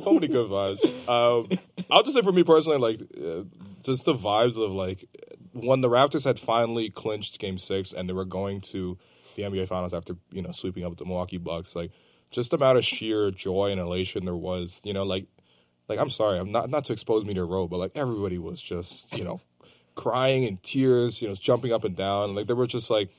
So 0.00 0.12
many 0.14 0.28
good 0.28 0.48
vibes. 0.50 0.84
Um, 1.08 1.48
I'll 1.90 2.02
just 2.02 2.14
say 2.16 2.22
for 2.22 2.32
me 2.32 2.42
personally, 2.42 2.78
like, 2.78 3.00
uh, 3.16 3.42
just 3.84 4.06
the 4.06 4.14
vibes 4.14 4.56
of 4.62 4.72
like 4.72 5.04
when 5.52 5.80
the 5.82 5.88
Raptors 5.88 6.24
had 6.24 6.38
finally 6.38 6.88
clinched 6.90 7.38
Game 7.38 7.58
Six 7.58 7.92
and 7.92 8.08
they 8.08 8.12
were 8.14 8.24
going 8.24 8.60
to 8.72 8.98
the 9.34 9.42
NBA 9.42 9.68
Finals 9.68 9.94
after 9.94 10.16
you 10.30 10.42
know 10.42 10.52
sweeping 10.52 10.84
up 10.84 10.96
the 10.96 11.04
Milwaukee 11.04 11.38
Bucks, 11.38 11.76
like 11.76 11.90
just 12.30 12.50
the 12.50 12.56
amount 12.56 12.78
of 12.78 12.84
sheer 12.84 13.30
joy 13.30 13.70
and 13.70 13.80
elation 13.80 14.24
there 14.24 14.36
was. 14.36 14.80
You 14.84 14.92
know, 14.92 15.04
like, 15.04 15.26
like 15.88 15.98
I'm 15.98 16.10
sorry, 16.10 16.38
I'm 16.38 16.52
not 16.52 16.70
not 16.70 16.84
to 16.86 16.92
expose 16.92 17.24
me 17.24 17.34
to 17.34 17.44
row, 17.44 17.68
but 17.68 17.78
like 17.78 17.92
everybody 17.94 18.38
was 18.38 18.60
just 18.60 19.16
you 19.16 19.24
know 19.24 19.40
crying 19.94 20.44
in 20.44 20.56
tears, 20.58 21.20
you 21.20 21.28
know, 21.28 21.34
jumping 21.34 21.72
up 21.72 21.84
and 21.84 21.96
down. 21.96 22.34
Like 22.34 22.46
there 22.46 22.56
were 22.56 22.66
just 22.66 22.90
like 22.90 23.10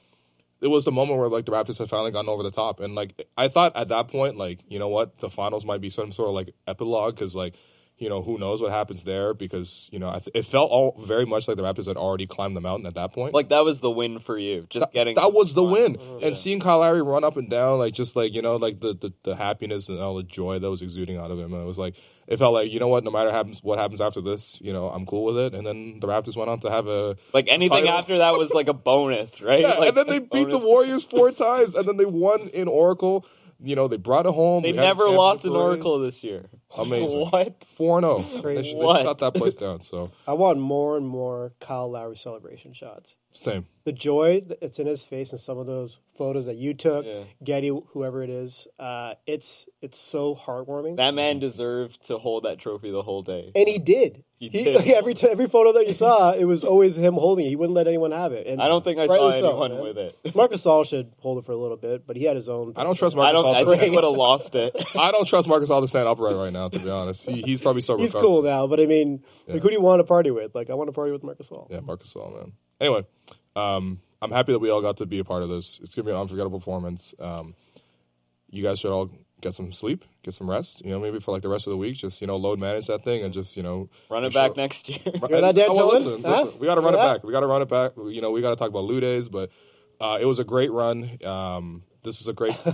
it 0.62 0.68
was 0.68 0.86
the 0.86 0.92
moment 0.92 1.20
where 1.20 1.28
like 1.28 1.46
the 1.46 1.52
Raptors 1.52 1.78
had 1.78 1.90
finally 1.90 2.12
gotten 2.12 2.30
over 2.30 2.44
the 2.44 2.52
top, 2.52 2.80
and 2.80 2.96
like 2.96 3.28
I 3.38 3.48
thought 3.48 3.76
at 3.76 3.90
that 3.90 4.08
point, 4.08 4.38
like 4.38 4.62
you 4.68 4.80
know 4.80 4.88
what, 4.88 5.18
the 5.18 5.30
finals 5.30 5.66
might 5.66 5.82
be 5.82 5.90
some 5.90 6.12
sort 6.12 6.30
of 6.30 6.36
like 6.36 6.56
epilogue 6.68 7.16
because 7.16 7.36
like 7.36 7.56
you 8.04 8.10
know 8.10 8.22
who 8.22 8.38
knows 8.38 8.62
what 8.62 8.72
happens 8.72 9.04
there 9.06 9.34
because 9.34 9.90
you 9.92 10.00
know 10.00 10.10
I 10.10 10.20
th- 10.20 10.30
it 10.36 10.46
felt 10.46 10.70
all 10.70 10.96
very 11.00 11.26
much 11.26 11.48
like 11.48 11.58
the 11.58 11.64
Raptors 11.64 11.88
had 11.88 11.98
already 11.98 12.28
climbed 12.28 12.56
the 12.56 12.62
mountain 12.62 12.86
at 12.86 12.96
that 12.96 13.14
point. 13.14 13.34
Like 13.34 13.50
that 13.50 13.64
was 13.64 13.80
the 13.80 13.90
win 13.90 14.20
for 14.20 14.38
you. 14.38 14.68
Just 14.70 14.92
getting 14.92 15.16
that 15.16 15.32
was 15.34 15.54
the 15.54 15.64
win, 15.64 15.98
Yeah. 16.00 16.28
and 16.28 16.36
seeing 16.36 16.60
Kyle 16.60 16.80
Lowry 16.80 17.02
run 17.02 17.24
up 17.24 17.38
and 17.38 17.50
down, 17.50 17.80
like 17.80 17.94
just 17.94 18.16
like 18.16 18.34
you 18.34 18.42
know, 18.42 18.58
like 18.58 18.80
the, 18.82 18.94
the 18.94 19.14
the 19.24 19.36
happiness 19.36 19.88
and 19.90 20.00
all 20.00 20.16
the 20.16 20.24
joy 20.24 20.60
that 20.60 20.70
was 20.70 20.82
exuding 20.82 21.18
out 21.18 21.32
of 21.32 21.40
him, 21.40 21.54
and 21.54 21.62
it 21.64 21.66
was 21.66 21.80
like 21.80 21.96
it 22.28 22.38
felt 22.38 22.54
like 22.54 22.72
you 22.72 22.80
know 22.80 22.88
what, 22.90 23.04
no 23.04 23.12
matter 23.12 23.32
happens 23.32 23.64
what 23.64 23.80
happens 23.80 24.02
after 24.02 24.22
this, 24.22 24.60
you 24.62 24.74
know, 24.74 24.90
I'm 24.90 25.06
cool 25.06 25.26
with 25.26 25.38
it. 25.38 25.54
And 25.54 25.66
then 25.66 26.00
the 26.00 26.08
Raptors 26.08 26.36
went 26.36 26.50
on 26.50 26.60
to 26.62 26.70
have 26.72 26.88
a 26.88 27.16
Like 27.34 27.48
anything 27.50 27.84
title. 27.86 28.00
after 28.00 28.18
that 28.20 28.34
was 28.38 28.52
like 28.54 28.68
a 28.68 28.74
bonus, 28.74 29.42
right? 29.42 29.62
Yeah, 29.62 29.76
like 29.78 29.90
and 29.90 29.98
then 29.98 30.08
they 30.10 30.20
beat 30.20 30.50
the. 30.50 30.64
Warriors 30.64 31.04
four 31.04 31.32
times, 31.46 31.76
and 31.76 31.88
then 31.88 31.98
they 31.98 32.06
won 32.06 32.50
in 32.54 32.68
Oracle. 32.68 33.26
You 33.66 33.76
know, 33.78 33.88
they 33.88 33.98
brought 33.98 34.26
it 34.26 34.34
home. 34.34 34.64
They 34.64 34.72
We 34.72 34.78
never 34.78 35.10
lost 35.10 35.44
parade. 35.44 35.56
Oracle 35.56 36.00
this 36.00 36.24
year. 36.24 36.50
Amazing. 36.78 37.20
What? 37.32 37.64
Four 37.64 37.98
and 38.00 38.26
zero. 38.26 38.42
They, 38.44 38.64
sh- 38.64 38.74
they 38.74 38.76
What? 38.76 39.02
shut 39.04 39.18
that 39.20 39.34
place 39.34 39.56
down. 39.56 39.82
So 39.82 40.12
I 40.28 40.34
want 40.34 40.60
more 40.60 40.98
and 40.98 41.08
more 41.08 41.54
Kyle 41.60 41.90
Lowry 41.90 42.16
celebration 42.18 42.74
shots. 42.74 43.16
same. 43.34 43.66
The 43.86 43.92
joy 43.92 44.42
that's 44.62 44.80
in 44.80 44.88
his 44.88 45.04
face 45.04 45.34
in 45.34 45.38
some 45.38 45.58
of 45.58 45.66
those 45.66 46.00
photos 46.16 46.46
that 46.46 46.56
you 46.56 46.74
took, 46.74 47.06
Yeah. 47.06 47.24
Getty, 47.44 47.68
whoever 47.90 48.24
it 48.24 48.30
is, 48.30 48.66
uh, 48.80 49.16
it's 49.28 49.68
it's 49.82 49.98
so 50.00 50.36
heartwarming. 50.36 50.96
That 50.96 51.14
man 51.14 51.40
deserved 51.40 52.06
to 52.08 52.18
hold 52.18 52.44
that 52.44 52.60
trophy 52.60 52.92
the 52.92 53.02
whole 53.02 53.24
day. 53.24 53.52
and 53.54 53.68
he 53.68 53.80
did. 53.80 54.24
He 54.38 54.48
He, 54.48 54.64
did. 54.64 54.76
like, 54.76 54.88
every 55.02 55.14
t- 55.16 55.28
every 55.28 55.48
photo 55.48 55.74
that 55.74 55.86
you 55.88 55.92
saw, 55.94 56.32
it 56.32 56.46
was 56.46 56.64
always 56.64 56.96
him 56.96 57.16
holding 57.16 57.46
it. 57.46 57.50
He 57.50 57.56
wouldn't 57.58 57.76
let 57.76 57.88
anyone 57.88 58.12
have 58.12 58.32
it. 58.32 58.48
And 58.48 58.62
I 58.62 58.70
don't 58.70 58.84
think 58.86 59.00
I 59.00 59.06
rightly 59.08 59.34
saw 59.34 59.40
so, 59.40 59.64
anyone 59.64 59.72
man. 59.74 59.82
with 59.84 59.98
it. 59.98 60.34
Marc 60.36 60.52
Gasol 60.52 60.88
should 60.88 61.12
hold 61.20 61.40
it 61.40 61.46
for 61.46 61.52
a 61.52 61.58
little 61.58 61.76
bit, 61.78 62.08
but 62.08 62.16
he 62.16 62.24
had 62.24 62.38
his 62.38 62.48
own. 62.48 62.72
I 62.78 62.86
don't 62.86 62.96
trust 62.96 63.16
I 63.18 63.20
Marcus. 63.20 63.42
don't. 63.42 63.54
I 63.56 63.60
All 63.60 63.66
think 63.68 63.80
to 63.82 63.86
he 63.86 63.92
would 63.92 64.06
have 64.06 64.14
lost 64.14 64.56
it. 64.56 64.74
I 64.96 65.12
don't 65.12 65.28
trust 65.28 65.50
Marc 65.50 65.62
Gasol 65.64 65.82
to 65.82 65.88
stand 65.90 66.08
upright 66.08 66.36
right 66.38 66.54
now. 66.54 66.63
To 66.70 66.80
be 66.80 66.90
honest, 66.90 67.30
he, 67.30 67.42
he's 67.42 67.60
probably 67.62 67.82
so. 67.82 67.98
He's 67.98 68.14
cool 68.14 68.42
now, 68.42 68.68
but 68.68 68.80
I 68.80 68.86
mean, 68.86 69.24
Yeah. 69.48 69.54
like, 69.56 69.64
who 69.64 69.70
do 69.70 69.74
you 69.76 69.82
want 69.82 70.00
to 70.00 70.04
party 70.04 70.32
with? 70.32 70.56
Like, 70.56 70.70
I 70.70 70.74
want 70.74 70.88
to 70.88 70.92
party 70.94 71.12
with 71.12 71.24
Marc 71.24 71.40
Gasol. 71.40 71.70
Yeah, 71.72 71.80
Marc 71.82 72.02
Gasol, 72.04 72.34
man. 72.38 72.54
Anyway, 72.82 73.06
um, 73.56 74.00
I'm 74.22 74.32
happy 74.32 74.52
that 74.54 74.60
we 74.60 74.70
all 74.70 74.82
got 74.82 74.98
to 74.98 75.06
be 75.06 75.20
a 75.20 75.24
part 75.24 75.44
of 75.44 75.50
this. 75.50 75.80
It's 75.82 75.96
gonna 75.96 76.06
be 76.06 76.12
an 76.12 76.18
unforgettable 76.18 76.60
performance. 76.60 77.14
Um, 77.20 77.56
you 78.50 78.62
guys 78.64 78.80
should 78.80 78.92
all 78.92 79.10
get 79.42 79.54
some 79.56 79.74
sleep, 79.74 80.06
get 80.24 80.34
some 80.34 80.50
rest. 80.50 80.84
You 80.86 80.92
know, 80.92 81.00
maybe 81.00 81.20
for 81.20 81.32
like 81.32 81.42
the 81.42 81.50
rest 81.50 81.68
of 81.68 81.72
the 81.72 81.78
week, 81.78 81.96
just 81.98 82.22
you 82.22 82.28
know, 82.28 82.36
load 82.38 82.60
manage 82.60 82.88
that 82.88 83.04
thing 83.04 83.24
and 83.24 83.34
just 83.34 83.58
you 83.58 83.64
know 83.64 83.90
Run 84.10 84.24
it 84.24 84.28
make 84.28 84.34
sure- 84.34 84.48
back 84.50 84.58
next 84.58 84.88
year. 84.90 85.00
Hear 85.04 85.42
that, 85.42 85.56
Dan 85.56 85.68
Oh, 85.70 85.74
well, 85.76 85.88
listen, 85.90 86.24
Huh? 86.24 86.44
listen, 86.44 86.60
we 86.60 86.68
got 86.68 86.76
to 86.76 86.82
run 86.82 86.94
Hear 86.94 87.04
it 87.04 87.06
back. 87.06 87.24
We 87.24 87.32
got 87.34 87.42
to 87.42 87.48
run 87.48 87.62
it 87.62 87.68
back. 87.70 87.92
You 87.98 88.22
know, 88.22 88.32
we 88.32 88.42
got 88.42 88.52
to 88.52 88.56
talk 88.56 88.70
about 88.70 88.86
Lou 88.86 89.00
days, 89.00 89.28
but 89.28 89.50
uh, 90.00 90.18
it 90.22 90.26
was 90.26 90.40
a 90.40 90.44
great 90.44 90.72
run. 90.72 91.18
Um, 91.26 91.84
this 92.04 92.22
is 92.22 92.28
a 92.28 92.34
great. 92.34 92.58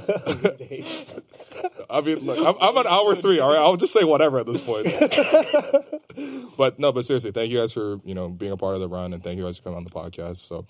I 1.89 2.01
mean, 2.01 2.19
look, 2.19 2.37
I'm, 2.37 2.55
I'm 2.61 2.77
on 2.77 2.87
hour 2.87 3.15
three. 3.15 3.39
All 3.39 3.49
right, 3.49 3.59
I'll 3.59 3.77
just 3.77 3.93
say 3.93 4.03
whatever 4.03 4.39
at 4.39 4.45
this 4.45 4.61
point. 4.61 4.87
but 6.57 6.79
no, 6.79 6.91
but 6.91 7.05
seriously, 7.05 7.31
thank 7.31 7.51
you 7.51 7.59
guys 7.59 7.73
for 7.73 7.99
you 8.03 8.13
know 8.13 8.29
being 8.29 8.51
a 8.51 8.57
part 8.57 8.75
of 8.75 8.81
the 8.81 8.87
run, 8.87 9.13
and 9.13 9.23
thank 9.23 9.37
you 9.37 9.45
guys 9.45 9.57
for 9.57 9.63
coming 9.63 9.77
on 9.77 9.83
the 9.83 9.89
podcast. 9.89 10.37
So 10.37 10.65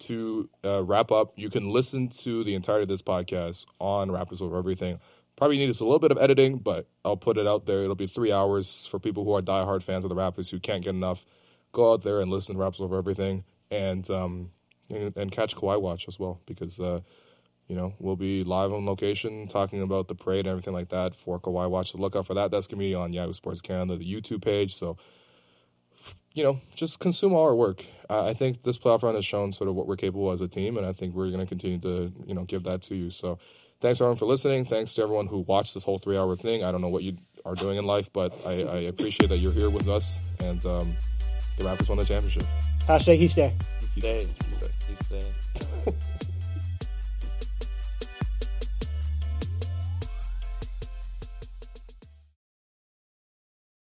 to 0.00 0.48
uh, 0.64 0.82
wrap 0.82 1.12
up, 1.12 1.32
you 1.36 1.48
can 1.48 1.70
listen 1.70 2.08
to 2.08 2.44
the 2.44 2.54
entirety 2.54 2.82
of 2.82 2.88
this 2.88 3.02
podcast 3.02 3.66
on 3.78 4.10
Raptors 4.10 4.42
Over 4.42 4.58
Everything. 4.58 5.00
Probably 5.36 5.58
need 5.58 5.68
just 5.68 5.80
a 5.80 5.84
little 5.84 5.98
bit 5.98 6.10
of 6.10 6.18
editing, 6.18 6.58
but 6.58 6.86
I'll 7.04 7.16
put 7.16 7.38
it 7.38 7.46
out 7.46 7.66
there. 7.66 7.82
It'll 7.82 7.94
be 7.94 8.06
three 8.06 8.32
hours 8.32 8.86
for 8.86 8.98
people 8.98 9.24
who 9.24 9.32
are 9.34 9.42
diehard 9.42 9.82
fans 9.82 10.04
of 10.04 10.10
the 10.10 10.14
Raptors 10.14 10.50
who 10.50 10.60
can't 10.60 10.84
get 10.84 10.94
enough. 10.94 11.24
Go 11.72 11.92
out 11.92 12.02
there 12.02 12.20
and 12.20 12.30
listen 12.30 12.56
to 12.56 12.60
Raptors 12.60 12.80
Over 12.80 12.98
Everything, 12.98 13.44
and 13.70 14.08
um, 14.10 14.50
and, 14.90 15.16
and 15.16 15.32
catch 15.32 15.56
Kawhi 15.56 15.80
Watch 15.80 16.06
as 16.08 16.18
well 16.18 16.40
because. 16.46 16.80
Uh, 16.80 17.00
you 17.68 17.76
know, 17.76 17.94
we'll 17.98 18.16
be 18.16 18.44
live 18.44 18.72
on 18.72 18.84
location 18.84 19.48
talking 19.48 19.82
about 19.82 20.08
the 20.08 20.14
parade 20.14 20.40
and 20.40 20.48
everything 20.48 20.74
like 20.74 20.90
that 20.90 21.14
for 21.14 21.40
Kawhi 21.40 21.70
Watch. 21.70 21.92
So 21.92 21.98
look 21.98 22.16
out 22.16 22.26
for 22.26 22.34
that. 22.34 22.50
That's 22.50 22.66
going 22.66 22.78
to 22.78 22.84
be 22.84 22.94
on 22.94 23.12
Yahoo 23.12 23.32
Sports 23.32 23.60
Canada, 23.60 23.96
the 23.96 24.04
YouTube 24.04 24.42
page. 24.42 24.74
So, 24.74 24.96
you 26.34 26.42
know, 26.42 26.60
just 26.74 27.00
consume 27.00 27.32
all 27.32 27.44
our 27.44 27.54
work. 27.54 27.84
I 28.10 28.34
think 28.34 28.62
this 28.62 28.78
playoff 28.78 29.02
run 29.02 29.14
has 29.14 29.24
shown 29.24 29.52
sort 29.52 29.68
of 29.68 29.74
what 29.74 29.86
we're 29.86 29.96
capable 29.96 30.30
as 30.32 30.40
a 30.40 30.48
team, 30.48 30.76
and 30.76 30.86
I 30.86 30.92
think 30.92 31.14
we're 31.14 31.28
going 31.28 31.40
to 31.40 31.46
continue 31.46 31.78
to, 31.78 32.12
you 32.26 32.34
know, 32.34 32.44
give 32.44 32.64
that 32.64 32.82
to 32.82 32.94
you. 32.94 33.10
So, 33.10 33.38
thanks 33.80 34.00
everyone 34.00 34.16
for 34.16 34.26
listening. 34.26 34.64
Thanks 34.64 34.94
to 34.94 35.02
everyone 35.02 35.26
who 35.26 35.40
watched 35.40 35.74
this 35.74 35.84
whole 35.84 35.98
three-hour 35.98 36.36
thing. 36.36 36.64
I 36.64 36.72
don't 36.72 36.80
know 36.80 36.88
what 36.88 37.02
you 37.02 37.16
are 37.44 37.54
doing 37.54 37.78
in 37.78 37.84
life, 37.84 38.12
but 38.12 38.34
I, 38.46 38.62
I 38.62 38.76
appreciate 38.80 39.28
that 39.28 39.38
you're 39.38 39.52
here 39.52 39.70
with 39.70 39.88
us, 39.88 40.20
and 40.40 40.64
um, 40.66 40.94
the 41.58 41.64
Raptors 41.64 41.88
won 41.88 41.98
the 41.98 42.04
championship. 42.04 42.44
Hashtag 42.86 43.16
he 43.16 43.28
stay. 43.28 43.52
He 43.94 44.00
Stay. 44.00 44.28
Stay. 44.52 45.24
Stay. 45.84 45.94